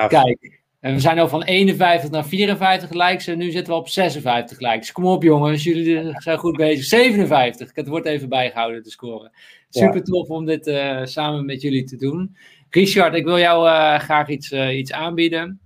Kijk, 0.09 0.56
we 0.95 1.01
zijn 1.01 1.19
al 1.19 1.29
van 1.29 1.43
51 1.43 2.11
naar 2.11 2.27
54 2.27 2.91
likes 2.91 3.27
en 3.27 3.39
nu 3.39 3.51
zitten 3.51 3.73
we 3.73 3.79
op 3.79 3.89
56 3.89 4.61
likes. 4.61 4.93
Kom 4.93 5.05
op 5.05 5.23
jongens, 5.23 5.65
jullie 5.65 6.15
zijn 6.17 6.39
goed 6.39 6.57
bezig. 6.57 6.85
57, 6.85 7.71
het 7.75 7.89
wordt 7.89 8.07
even 8.07 8.29
bijgehouden, 8.29 8.83
de 8.83 8.91
score. 8.91 9.31
Super 9.71 10.05
tof 10.05 10.29
om 10.29 10.45
dit 10.45 10.65
samen 11.03 11.45
met 11.45 11.63
jullie 11.63 11.85
te 11.85 11.97
doen. 11.97 12.37
Richard, 12.71 13.15
ik 13.15 13.25
wil 13.25 13.39
jou 13.39 13.69
graag 13.99 14.29
iets, 14.29 14.53
iets 14.53 14.93
aanbieden. 14.93 15.61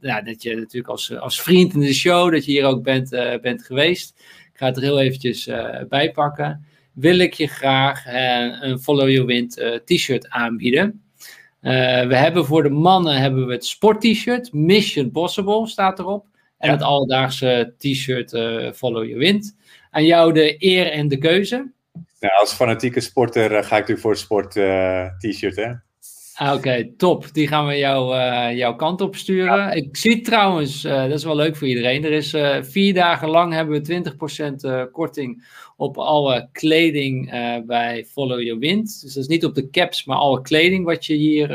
Ja, 0.00 0.20
dat 0.24 0.42
je 0.42 0.54
natuurlijk 0.54 0.88
als, 0.88 1.16
als 1.18 1.42
vriend 1.42 1.74
in 1.74 1.80
de 1.80 1.94
show, 1.94 2.32
dat 2.32 2.44
je 2.44 2.52
hier 2.52 2.64
ook 2.64 2.82
bent, 2.82 3.10
bent 3.40 3.64
geweest. 3.64 4.14
Ik 4.52 4.58
ga 4.58 4.66
het 4.66 4.76
er 4.76 4.82
heel 4.82 5.00
eventjes 5.00 5.50
bij 5.88 6.10
pakken. 6.10 6.66
Wil 6.92 7.18
ik 7.18 7.34
je 7.34 7.46
graag 7.46 8.04
een 8.62 8.78
Follow 8.78 9.08
Your 9.08 9.26
Wind 9.26 9.62
t-shirt 9.84 10.28
aanbieden. 10.28 11.00
We 12.08 12.16
hebben 12.16 12.44
voor 12.44 12.62
de 12.62 12.70
mannen 12.70 13.16
hebben 13.16 13.46
we 13.46 13.52
het 13.52 13.66
sport 13.66 14.00
t-shirt. 14.00 14.52
Mission 14.52 15.10
Possible 15.10 15.66
staat 15.66 15.98
erop. 15.98 16.26
En 16.58 16.70
het 16.70 16.82
alledaagse 16.82 17.74
t-shirt 17.78 18.30
Follow 18.76 19.04
Your 19.04 19.18
Wind. 19.18 19.56
Aan 19.90 20.04
jou 20.04 20.32
de 20.32 20.54
eer 20.58 20.90
en 20.90 21.08
de 21.08 21.18
keuze. 21.18 21.72
Nou, 22.20 22.34
als 22.40 22.52
fanatieke 22.52 23.00
sporter 23.00 23.50
ga 23.50 23.58
ik 23.58 23.70
natuurlijk 23.70 24.00
voor 24.00 24.10
het 24.10 24.20
sport 24.20 24.50
t-shirt, 25.18 25.56
hè? 25.56 25.72
Ah, 26.38 26.54
Oké, 26.54 26.92
top. 26.96 27.32
Die 27.32 27.48
gaan 27.48 27.66
we 27.66 27.76
jou, 27.76 28.16
uh, 28.16 28.56
jouw 28.56 28.76
kant 28.76 29.00
op 29.00 29.16
sturen. 29.16 29.76
Ik 29.76 29.96
zie 29.96 30.20
trouwens, 30.20 30.84
uh, 30.84 31.02
dat 31.02 31.12
is 31.12 31.24
wel 31.24 31.36
leuk 31.36 31.56
voor 31.56 31.68
iedereen. 31.68 32.04
Er 32.04 32.12
is 32.12 32.34
uh, 32.34 32.56
vier 32.62 32.94
dagen 32.94 33.28
lang 33.28 33.52
hebben 33.52 33.82
we 33.82 34.84
20% 34.88 34.90
korting 34.92 35.44
op 35.76 35.98
alle 35.98 36.48
kleding 36.52 37.30
bij 37.66 38.04
Follow 38.04 38.40
Your 38.40 38.58
Wind. 38.58 39.00
Dus 39.02 39.14
dat 39.14 39.22
is 39.22 39.28
niet 39.28 39.44
op 39.44 39.54
de 39.54 39.70
caps, 39.70 40.04
maar 40.04 40.16
alle 40.16 40.40
kleding 40.40 40.84
wat 40.84 41.06
je 41.06 41.14
hier 41.14 41.48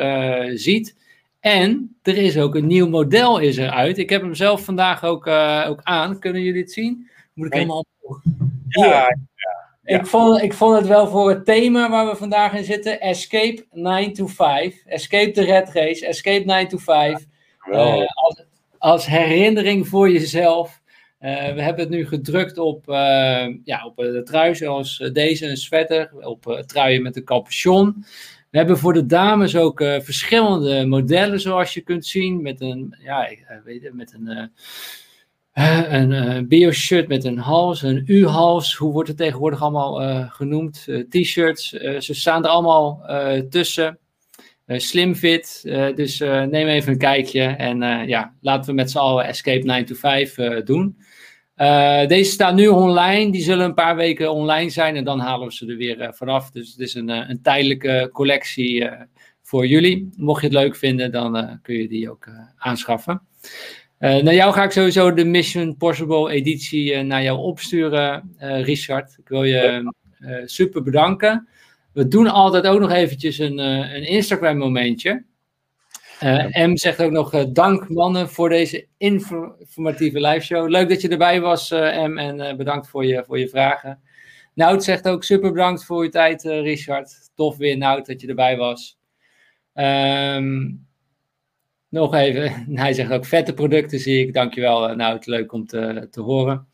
ziet. 0.58 0.96
En 1.40 1.98
er 2.02 2.18
is 2.18 2.38
ook 2.38 2.56
een 2.56 2.68
nieuw 2.68 2.88
model 2.88 3.40
is 3.40 3.58
eruit. 3.58 3.98
Ik 3.98 4.10
heb 4.10 4.22
hem 4.22 4.36
zelf 4.36 4.64
vandaag 4.64 5.04
ook, 5.04 5.28
ook 5.68 5.80
aan. 5.84 6.20
Kunnen 6.20 6.42
jullie 6.42 6.62
het 6.62 6.72
zien? 6.72 7.10
Moet 7.34 7.48
ik 7.48 7.54
helemaal... 7.54 7.86
Ja, 8.68 9.18
ja. 9.36 9.62
Ik, 9.84 10.06
vond, 10.06 10.42
ik 10.42 10.54
vond 10.54 10.78
het 10.78 10.88
wel 10.88 11.08
voor 11.08 11.30
het 11.30 11.46
thema 11.46 11.90
waar 11.90 12.08
we 12.08 12.16
vandaag 12.16 12.54
in 12.54 12.64
zitten. 12.64 13.02
Escape 13.02 13.66
9 13.72 14.14
to 14.14 14.28
5. 14.28 14.84
Escape 14.86 15.32
de 15.32 15.44
red 15.44 15.70
race. 15.74 16.06
Escape 16.06 16.46
9 16.46 16.68
to 16.68 16.78
5. 16.78 17.26
Uh, 17.70 18.06
als, 18.14 18.44
als, 18.78 19.06
herinnering 19.06 19.88
voor 19.88 20.12
jezelf. 20.12 20.81
Uh, 21.22 21.54
we 21.54 21.62
hebben 21.62 21.84
het 21.84 21.90
nu 21.90 22.08
gedrukt 22.08 22.58
op, 22.58 22.90
uh, 22.90 22.96
ja, 23.64 23.86
op 23.86 23.96
de 23.96 24.22
trui 24.24 24.56
zoals 24.56 25.10
deze, 25.14 25.48
een 25.48 25.58
sweater. 25.58 26.12
Op 26.20 26.64
truien 26.66 27.02
met 27.02 27.16
een 27.16 27.24
capuchon. 27.24 28.06
We 28.50 28.58
hebben 28.58 28.78
voor 28.78 28.94
de 28.94 29.06
dames 29.06 29.56
ook 29.56 29.80
verschillende 29.80 30.86
modellen 30.86 31.40
zoals 31.40 31.74
je 31.74 31.82
kunt 31.82 32.06
zien. 32.06 32.42
Met 32.42 32.62
een, 32.62 32.96
ja, 33.00 33.30
weet 33.64 33.82
je, 33.82 33.92
met 33.94 34.14
een 34.14 34.52
een 35.94 36.48
bio-shirt 36.48 37.08
met 37.08 37.24
een 37.24 37.38
hals, 37.38 37.82
een 37.82 38.04
U-hals, 38.06 38.76
hoe 38.76 38.92
wordt 38.92 39.08
het 39.08 39.18
tegenwoordig 39.18 39.62
allemaal 39.62 40.28
genoemd? 40.30 40.88
T-shirts, 41.10 41.70
ze 42.00 42.14
staan 42.14 42.44
er 42.44 42.50
allemaal 42.50 43.06
tussen. 43.50 44.00
slim 44.68 45.16
fit, 45.16 45.62
dus 45.96 46.20
neem 46.20 46.68
even 46.68 46.92
een 46.92 46.98
kijkje 46.98 47.44
en 47.44 48.08
ja, 48.08 48.34
laten 48.42 48.70
we 48.70 48.76
met 48.76 48.92
z'n 48.92 48.98
allen 48.98 49.26
Escape 49.26 49.66
9 49.66 49.86
to 49.86 49.96
5 49.96 50.36
doen. 50.64 50.98
Deze 52.08 52.32
staan 52.32 52.56
nu 52.56 52.68
online, 52.68 53.32
die 53.32 53.44
zullen 53.44 53.66
een 53.66 53.74
paar 53.74 53.96
weken 53.96 54.32
online 54.32 54.70
zijn 54.70 54.96
en 54.96 55.04
dan 55.04 55.20
halen 55.20 55.48
we 55.48 55.54
ze 55.54 55.66
er 55.68 55.78
weer 55.78 56.14
vanaf. 56.14 56.50
Dus 56.50 56.72
het 56.72 56.80
is 56.80 56.94
een, 56.94 57.10
een 57.10 57.42
tijdelijke 57.42 58.10
collectie 58.14 58.90
voor 59.42 59.68
jullie. 59.68 60.10
Mocht 60.16 60.42
je 60.42 60.48
het 60.48 60.56
leuk 60.56 60.76
vinden, 60.76 61.12
dan 61.12 61.60
kun 61.62 61.76
je 61.76 61.88
die 61.88 62.12
ook 62.12 62.28
aanschaffen. 62.58 63.22
Uh, 64.02 64.22
naar 64.22 64.34
jou 64.34 64.54
ga 64.54 64.64
ik 64.64 64.72
sowieso 64.72 65.14
de 65.14 65.26
Mission 65.26 65.78
Possible 65.78 66.32
editie 66.32 66.94
uh, 66.94 67.02
naar 67.02 67.24
jou 67.24 67.40
opsturen, 67.40 68.36
uh, 68.40 68.64
Richard. 68.64 69.18
Ik 69.20 69.28
wil 69.28 69.44
je 69.44 69.94
super 70.46 70.84
bedanken. 70.84 71.48
We 71.94 72.08
doen 72.08 72.28
altijd 72.28 72.68
ook 72.68 72.80
nog 72.80 72.92
eventjes 72.92 73.38
een, 73.38 73.58
een 73.58 74.08
Instagram 74.08 74.58
momentje. 74.58 75.24
M 76.52 76.76
zegt 76.76 77.02
ook 77.02 77.12
nog 77.12 77.52
dank 77.52 77.90
mannen 77.90 78.30
voor 78.30 78.50
deze 78.50 78.88
informatieve 78.98 80.22
live 80.22 80.46
show. 80.46 80.70
Leuk 80.70 80.90
dat 80.90 81.02
je 81.02 81.10
erbij 81.10 81.42
was 81.42 81.70
M 81.70 82.18
en 82.18 82.58
bedankt 82.58 82.88
voor 82.88 83.06
je, 83.06 83.24
voor 83.26 83.40
je 83.40 83.50
vragen. 83.50 84.02
Nout 84.54 84.84
zegt 84.84 85.08
ook 85.08 85.24
super 85.24 85.52
bedankt 85.52 85.86
voor 85.86 86.04
je 86.04 86.10
tijd 86.10 86.44
Richard. 86.44 87.32
Tof 87.36 87.58
weer 87.58 87.78
Nout 87.78 88.06
dat 88.06 88.22
je 88.22 88.28
erbij 88.28 88.58
was. 88.58 89.00
Um, 89.74 90.88
nog 91.90 92.14
even, 92.14 92.66
hij 92.84 92.94
zegt 92.94 93.12
ook 93.12 93.26
vette 93.26 93.54
producten 93.54 94.00
zie 94.00 94.26
ik. 94.26 94.34
Dankjewel, 94.34 94.90
eh, 94.90 94.96
nou 94.96 95.14
het 95.14 95.26
leuk 95.26 95.54
om 95.54 95.66
te, 95.66 96.08
te 96.12 96.22
horen. 96.22 96.68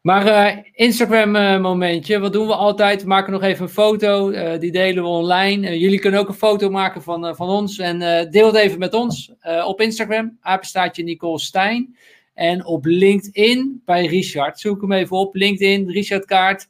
Maar 0.00 0.26
uh, 0.26 0.62
Instagram 0.72 1.36
uh, 1.36 1.60
momentje, 1.60 2.18
wat 2.18 2.32
doen 2.32 2.46
we 2.46 2.54
altijd? 2.54 3.02
We 3.02 3.08
maken 3.08 3.32
nog 3.32 3.42
even 3.42 3.62
een 3.62 3.70
foto, 3.70 4.30
uh, 4.30 4.58
die 4.58 4.72
delen 4.72 5.02
we 5.02 5.08
online. 5.08 5.78
jullie 5.78 5.98
kunnen 5.98 6.20
ook 6.20 6.28
een 6.28 6.34
foto 6.34 6.70
maken 6.70 7.02
van, 7.02 7.36
van 7.36 7.48
ons 7.48 7.78
en 7.78 8.30
deel 8.30 8.46
het 8.46 8.56
even 8.56 8.78
met 8.78 8.94
ons 8.94 9.32
op 9.64 9.80
Instagram, 9.80 10.38
apenstaatje 10.40 11.02
Nicole 11.02 11.38
Stijn. 11.38 11.96
En 12.34 12.64
op 12.64 12.84
LinkedIn 12.84 13.82
bij 13.84 14.06
Richard, 14.06 14.60
zoek 14.60 14.80
hem 14.80 14.92
even 14.92 15.16
op, 15.16 15.34
LinkedIn, 15.34 15.90
Richard 15.90 16.24
Kaart. 16.24 16.68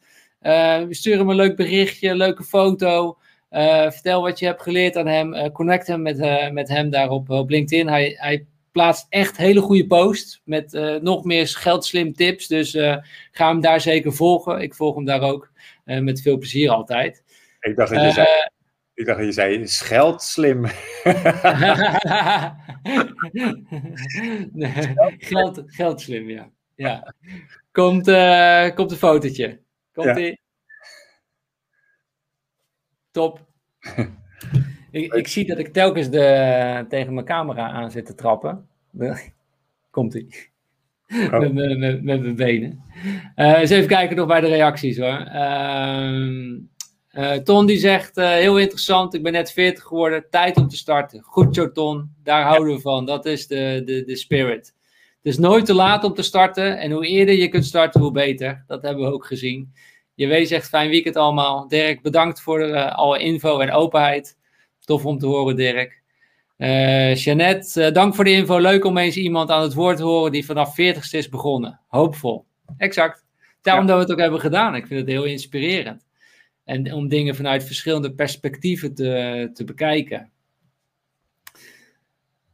sturen 0.91 1.18
hem 1.18 1.28
een 1.28 1.36
leuk 1.36 1.57
berichtje, 1.57 2.17
leuke 2.17 2.44
foto. 2.44 3.18
Vertel 3.89 4.23
wat 4.23 4.39
je 4.39 4.47
hebt 4.47 4.62
geleerd 4.62 4.97
aan 4.97 5.07
hem. 5.07 5.52
Connect 5.52 5.86
hem 5.86 6.02
met, 6.02 6.52
met 6.52 6.68
hem 6.68 6.91
daarop 6.91 7.31
op 7.31 7.50
LinkedIn. 7.50 7.89
Hij, 7.89 8.15
hij 8.18 8.47
plaatst 8.73 9.07
echt 9.08 9.36
hele 9.36 9.60
goede 9.60 9.86
posts 9.86 10.42
met 10.44 10.73
nog 11.02 11.24
meer 11.24 11.49
geldslim 11.49 12.12
tips. 12.12 12.47
Dus 12.47 12.70
ga 13.31 13.49
hem 13.49 13.60
daar 13.60 13.81
zeker 13.81 14.12
volgen. 14.12 14.60
Ik 14.60 14.74
volg 14.74 14.94
hem 14.94 15.05
daar 15.05 15.23
ook 15.23 15.50
met 15.84 16.20
veel 16.20 16.39
plezier 16.39 16.70
altijd. 16.70 17.24
Ik 17.60 17.76
dacht 17.76 17.94
dat 17.94 18.02
je 18.02 18.10
zei, 18.10 18.26
ik 18.94 19.07
dacht 19.07 19.18
dat 19.18 19.26
je 19.26 19.32
zei 19.32 19.66
scheldslim. 19.66 20.60
nee, 24.52 24.94
geld, 25.18 25.62
geldslim, 25.66 26.31
ja. 26.31 26.50
ja. 26.74 27.15
Komt, 27.73 28.05
komt 28.74 28.90
een 28.90 28.97
fotootje. 28.97 29.60
Komt 29.92 30.18
ja. 30.18 30.36
Top. 33.10 33.47
ik, 34.91 35.15
ik, 35.15 35.28
zie 35.28 35.47
dat 35.47 35.59
ik 35.59 35.73
telkens 35.73 36.10
de, 36.10 36.86
tegen 36.89 37.15
mijn 37.15 37.27
camera 37.27 37.70
aan 37.70 37.91
zit 37.91 38.07
te 38.07 38.15
trappen. 38.15 38.69
Komt 39.91 40.15
ie. 40.15 40.49
Oh. 41.10 41.39
met, 41.39 41.52
met, 41.52 42.02
met, 42.02 42.20
mijn 42.20 42.36
benen. 42.36 42.83
Uh, 43.36 43.59
eens 43.59 43.70
even 43.70 43.89
kijken 43.89 44.17
nog 44.17 44.27
bij 44.27 44.41
de 44.41 44.47
reacties 44.47 44.99
hoor. 44.99 45.28
Uh, 45.35 46.57
uh, 47.12 47.33
Ton 47.33 47.67
die 47.67 47.78
zegt, 47.78 48.19
uh, 48.19 48.31
heel 48.31 48.59
interessant, 48.59 49.15
ik 49.15 49.23
ben 49.23 49.33
net 49.33 49.52
40 49.52 49.83
geworden, 49.83 50.27
tijd 50.31 50.57
om 50.57 50.69
te 50.69 50.77
starten. 50.77 51.23
Goed 51.23 51.55
zo 51.55 51.73
Ton, 51.73 52.15
daar 52.23 52.43
houden 52.43 52.75
we 52.75 52.81
van. 52.81 53.07
Dat 53.07 53.27
is 53.27 53.47
de, 53.47 53.83
de, 53.85 54.05
de 54.05 54.17
spirit. 54.17 54.75
Het 55.23 55.33
is 55.33 55.39
nooit 55.39 55.67
te 55.67 55.75
laat 55.75 56.05
om 56.05 56.15
te 56.15 56.23
starten 56.23 56.78
en 56.78 56.91
hoe 56.91 57.07
eerder 57.07 57.35
je 57.35 57.49
kunt 57.49 57.65
starten, 57.65 58.01
hoe 58.01 58.12
beter. 58.12 58.65
Dat 58.67 58.83
hebben 58.83 59.05
we 59.05 59.12
ook 59.12 59.27
gezien. 59.27 59.73
Je 60.15 60.27
weet 60.27 60.49
zegt 60.49 60.69
fijn 60.69 60.91
weekend 60.91 61.17
allemaal. 61.17 61.69
Dirk, 61.69 62.02
bedankt 62.02 62.41
voor 62.41 62.75
alle 62.75 63.19
info 63.19 63.59
en 63.59 63.73
openheid. 63.73 64.36
Tof 64.91 65.07
om 65.07 65.19
te 65.19 65.27
horen, 65.27 65.57
Dirk. 65.57 66.02
Uh, 66.59 67.15
Jeannette, 67.15 67.86
uh, 67.86 67.93
dank 67.93 68.15
voor 68.15 68.25
de 68.25 68.31
info. 68.31 68.59
Leuk 68.59 68.85
om 68.85 68.99
eens 68.99 69.17
iemand 69.17 69.51
aan 69.51 69.62
het 69.62 69.75
woord 69.75 69.97
te 69.97 70.02
horen 70.02 70.33
die 70.33 70.44
vanaf 70.44 70.70
40ste 70.70 71.10
is 71.10 71.28
begonnen. 71.28 71.81
Hoopvol. 71.86 72.44
Exact. 72.77 73.25
Daarom 73.62 73.86
dat 73.86 73.97
we 73.97 74.02
het 74.02 74.12
ook 74.12 74.19
hebben 74.19 74.41
gedaan. 74.41 74.75
Ik 74.75 74.86
vind 74.86 75.01
het 75.01 75.09
heel 75.09 75.25
inspirerend. 75.25 76.07
En 76.65 76.93
om 76.93 77.09
dingen 77.09 77.35
vanuit 77.35 77.65
verschillende 77.65 78.12
perspectieven 78.12 78.94
te, 78.94 79.51
te 79.55 79.65
bekijken. 79.65 80.31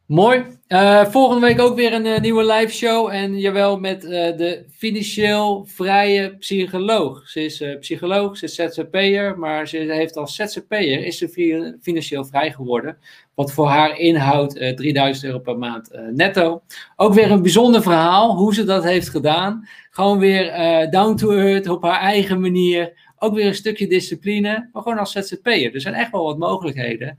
Mooi. 0.07 0.45
Uh, 0.69 1.05
volgende 1.05 1.47
week 1.47 1.61
ook 1.61 1.77
weer 1.77 1.93
een 1.93 2.07
uh, 2.07 2.19
nieuwe 2.19 2.45
live 2.45 2.73
show. 2.73 3.09
En 3.13 3.39
jawel, 3.39 3.79
met 3.79 4.05
uh, 4.05 4.11
de 4.11 4.65
financieel 4.71 5.65
vrije 5.65 6.37
psycholoog. 6.37 7.29
Ze 7.29 7.45
is 7.45 7.65
psycholoog, 7.81 8.37
ze 8.37 8.45
is 8.45 8.55
ZZP'er, 8.55 9.39
maar 9.39 9.69
ze 9.69 9.77
heeft 9.77 10.17
als 10.17 10.35
ZZP'er 10.35 11.05
is 11.05 11.19
ze 11.19 11.77
financieel 11.83 12.25
vrij 12.25 12.53
geworden. 12.53 12.99
Wat 13.35 13.53
voor 13.53 13.67
haar 13.67 13.99
inhoudt 13.99 14.55
3000 14.77 15.25
euro 15.27 15.39
per 15.39 15.59
maand 15.59 15.91
netto. 16.13 16.63
Ook 16.97 17.15
weer 17.15 17.31
een 17.31 17.43
bijzonder 17.43 17.83
verhaal, 17.83 18.37
hoe 18.37 18.55
ze 18.55 18.65
dat 18.65 18.85
heeft 18.85 19.09
gedaan. 19.09 19.69
Gewoon 19.91 20.19
weer 20.19 20.51
down 20.91 21.17
to 21.17 21.31
earth, 21.31 21.69
op 21.69 21.83
haar 21.83 22.01
eigen 22.01 22.41
manier. 22.41 22.93
Ook 23.19 23.35
weer 23.35 23.47
een 23.47 23.55
stukje 23.55 23.87
discipline, 23.87 24.69
maar 24.73 24.83
gewoon 24.83 24.99
als 24.99 25.13
ZZP'er. 25.13 25.75
Er 25.75 25.81
zijn 25.81 25.95
echt 25.95 26.11
wel 26.11 26.25
wat 26.25 26.39
mogelijkheden 26.39 27.19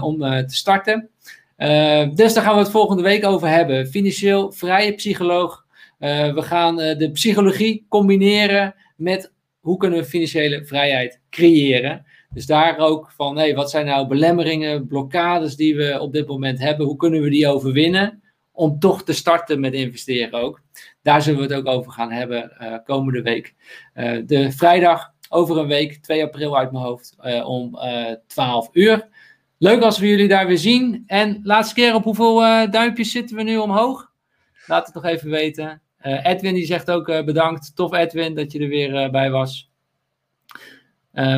om 0.00 0.18
te 0.18 0.44
starten. 0.54 1.10
Uh, 1.62 2.08
dus 2.14 2.34
daar 2.34 2.44
gaan 2.44 2.54
we 2.54 2.60
het 2.60 2.70
volgende 2.70 3.02
week 3.02 3.24
over 3.24 3.48
hebben. 3.48 3.86
Financieel 3.86 4.52
vrije 4.52 4.94
psycholoog. 4.94 5.64
Uh, 5.98 6.34
we 6.34 6.42
gaan 6.42 6.80
uh, 6.80 6.98
de 6.98 7.10
psychologie 7.10 7.86
combineren 7.88 8.74
met 8.96 9.32
hoe 9.60 9.76
kunnen 9.76 9.98
we 9.98 10.04
financiële 10.04 10.64
vrijheid 10.64 11.20
creëren. 11.30 12.06
Dus 12.34 12.46
daar 12.46 12.78
ook 12.78 13.12
van, 13.16 13.36
hey, 13.36 13.54
wat 13.54 13.70
zijn 13.70 13.86
nou 13.86 14.06
belemmeringen, 14.06 14.86
blokkades 14.86 15.56
die 15.56 15.76
we 15.76 16.00
op 16.00 16.12
dit 16.12 16.26
moment 16.26 16.58
hebben? 16.58 16.86
Hoe 16.86 16.96
kunnen 16.96 17.22
we 17.22 17.30
die 17.30 17.48
overwinnen 17.48 18.22
om 18.52 18.78
toch 18.78 19.04
te 19.04 19.12
starten 19.12 19.60
met 19.60 19.72
investeren 19.72 20.40
ook? 20.40 20.62
Daar 21.02 21.22
zullen 21.22 21.40
we 21.40 21.54
het 21.54 21.54
ook 21.54 21.74
over 21.74 21.92
gaan 21.92 22.10
hebben 22.10 22.52
komende 22.84 23.22
week. 23.22 23.54
de 24.26 24.52
vrijdag 24.52 25.12
over 25.28 25.58
een 25.58 25.66
week, 25.66 25.96
2 25.96 26.22
april 26.22 26.56
uit 26.58 26.72
mijn 26.72 26.84
hoofd, 26.84 27.16
om 27.44 27.78
12 28.26 28.68
uur. 28.72 29.08
Leuk 29.62 29.82
als 29.82 29.98
we 29.98 30.08
jullie 30.08 30.28
daar 30.28 30.46
weer 30.46 30.58
zien. 30.58 31.04
En 31.06 31.40
laatste 31.42 31.74
keer, 31.74 31.94
op 31.94 32.04
hoeveel 32.04 32.42
uh, 32.42 32.70
duimpjes 32.70 33.10
zitten 33.10 33.36
we 33.36 33.42
nu 33.42 33.56
omhoog? 33.56 34.12
Laat 34.66 34.86
het 34.86 34.94
nog 34.94 35.04
even 35.04 35.30
weten. 35.30 35.82
Uh, 36.06 36.24
Edwin 36.24 36.54
die 36.54 36.66
zegt 36.66 36.90
ook 36.90 37.08
uh, 37.08 37.24
bedankt. 37.24 37.76
Tof 37.76 37.92
Edwin 37.92 38.34
dat 38.34 38.52
je 38.52 38.58
er 38.58 38.68
weer 38.68 39.10
bij 39.10 39.30
was. 39.30 39.70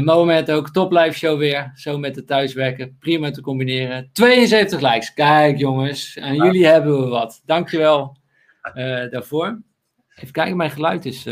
Moment 0.00 0.50
ook, 0.50 0.70
top 0.70 0.92
live 0.92 1.18
show 1.18 1.38
weer. 1.38 1.72
Zo 1.74 1.98
met 1.98 2.14
de 2.14 2.24
thuiswerken. 2.24 2.96
Prima 2.98 3.30
te 3.30 3.40
combineren. 3.40 4.10
72 4.12 4.80
likes. 4.80 5.14
Kijk 5.14 5.58
jongens, 5.58 6.18
aan 6.20 6.34
jullie 6.34 6.66
hebben 6.66 7.00
we 7.00 7.06
wat. 7.06 7.42
Dankjewel 7.44 8.16
daarvoor. 9.10 9.62
Even 10.14 10.32
kijken, 10.32 10.56
mijn 10.56 10.70
geluid 10.70 11.04
is 11.04 11.26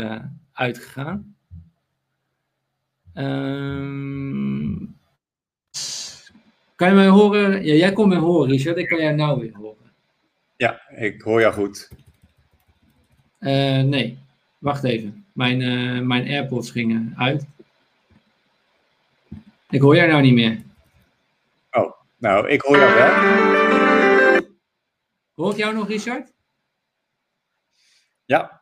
uitgegaan. 0.51 1.35
Ehm... 3.13 4.91
Kan 6.75 6.89
je 6.89 6.95
mij 6.95 7.07
horen? 7.07 7.65
Ja, 7.65 7.73
jij 7.73 7.93
kon 7.93 8.09
mij 8.09 8.17
horen, 8.17 8.49
Richard. 8.49 8.77
Ik 8.77 8.87
kan 8.87 8.97
jij 8.97 9.13
nou 9.13 9.39
weer 9.39 9.55
horen. 9.55 9.91
Ja, 10.57 10.81
ik 10.89 11.21
hoor 11.21 11.41
jou 11.41 11.53
goed. 11.53 11.89
Uh, 13.39 13.81
nee, 13.81 14.17
wacht 14.57 14.83
even. 14.83 15.25
Mijn, 15.33 15.61
uh, 15.61 15.99
mijn 15.99 16.27
AirPods 16.27 16.71
gingen 16.71 17.13
uit. 17.17 17.45
Ik 19.69 19.81
hoor 19.81 19.95
jou 19.95 20.09
nou 20.09 20.21
niet 20.21 20.33
meer. 20.33 20.61
Oh, 21.71 21.91
nou, 22.17 22.49
ik 22.49 22.61
hoor 22.61 22.77
jou 22.77 22.93
wel. 22.93 24.41
Hoor 25.35 25.51
ik 25.51 25.57
jou 25.57 25.75
nog, 25.75 25.87
Richard? 25.87 26.31
Ja, 28.25 28.61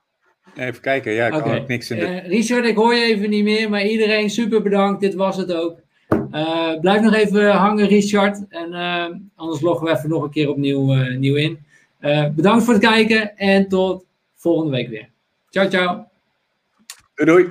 even 0.56 0.81
kijken. 0.81 1.11
Ja, 1.11 1.27
ik 1.27 1.33
okay. 1.33 1.49
kan 1.49 1.61
ook 1.61 1.67
niks 1.67 1.91
in 1.91 1.99
de... 1.99 2.06
Uh, 2.06 2.27
Richard, 2.27 2.65
ik 2.65 2.75
hoor 2.75 2.93
je 2.93 3.03
even 3.03 3.30
niet 3.30 3.43
meer, 3.43 3.69
maar 3.69 3.85
iedereen 3.85 4.30
super 4.30 4.61
bedankt. 4.61 5.01
Dit 5.01 5.14
was 5.14 5.38
het 5.38 5.53
ook. 5.53 5.80
Uh, 6.33 6.79
blijf 6.79 7.01
nog 7.01 7.13
even 7.13 7.51
hangen, 7.51 7.87
Richard. 7.87 8.47
En 8.49 8.71
uh, 8.71 9.05
anders 9.35 9.61
loggen 9.61 9.85
we 9.85 9.91
even 9.91 10.09
nog 10.09 10.23
een 10.23 10.29
keer 10.31 10.49
opnieuw 10.49 10.95
uh, 10.95 11.17
nieuw 11.17 11.35
in. 11.35 11.59
bedankt 12.35 12.63
voor 12.63 12.73
het 12.73 12.83
kijken 12.83 13.37
en 13.37 13.67
tot 13.67 14.05
volgende 14.35 14.71
week 14.71 14.89
weer. 14.89 15.09
Ciao, 15.49 15.69
ciao. 15.69 16.07
Doei. 17.15 17.49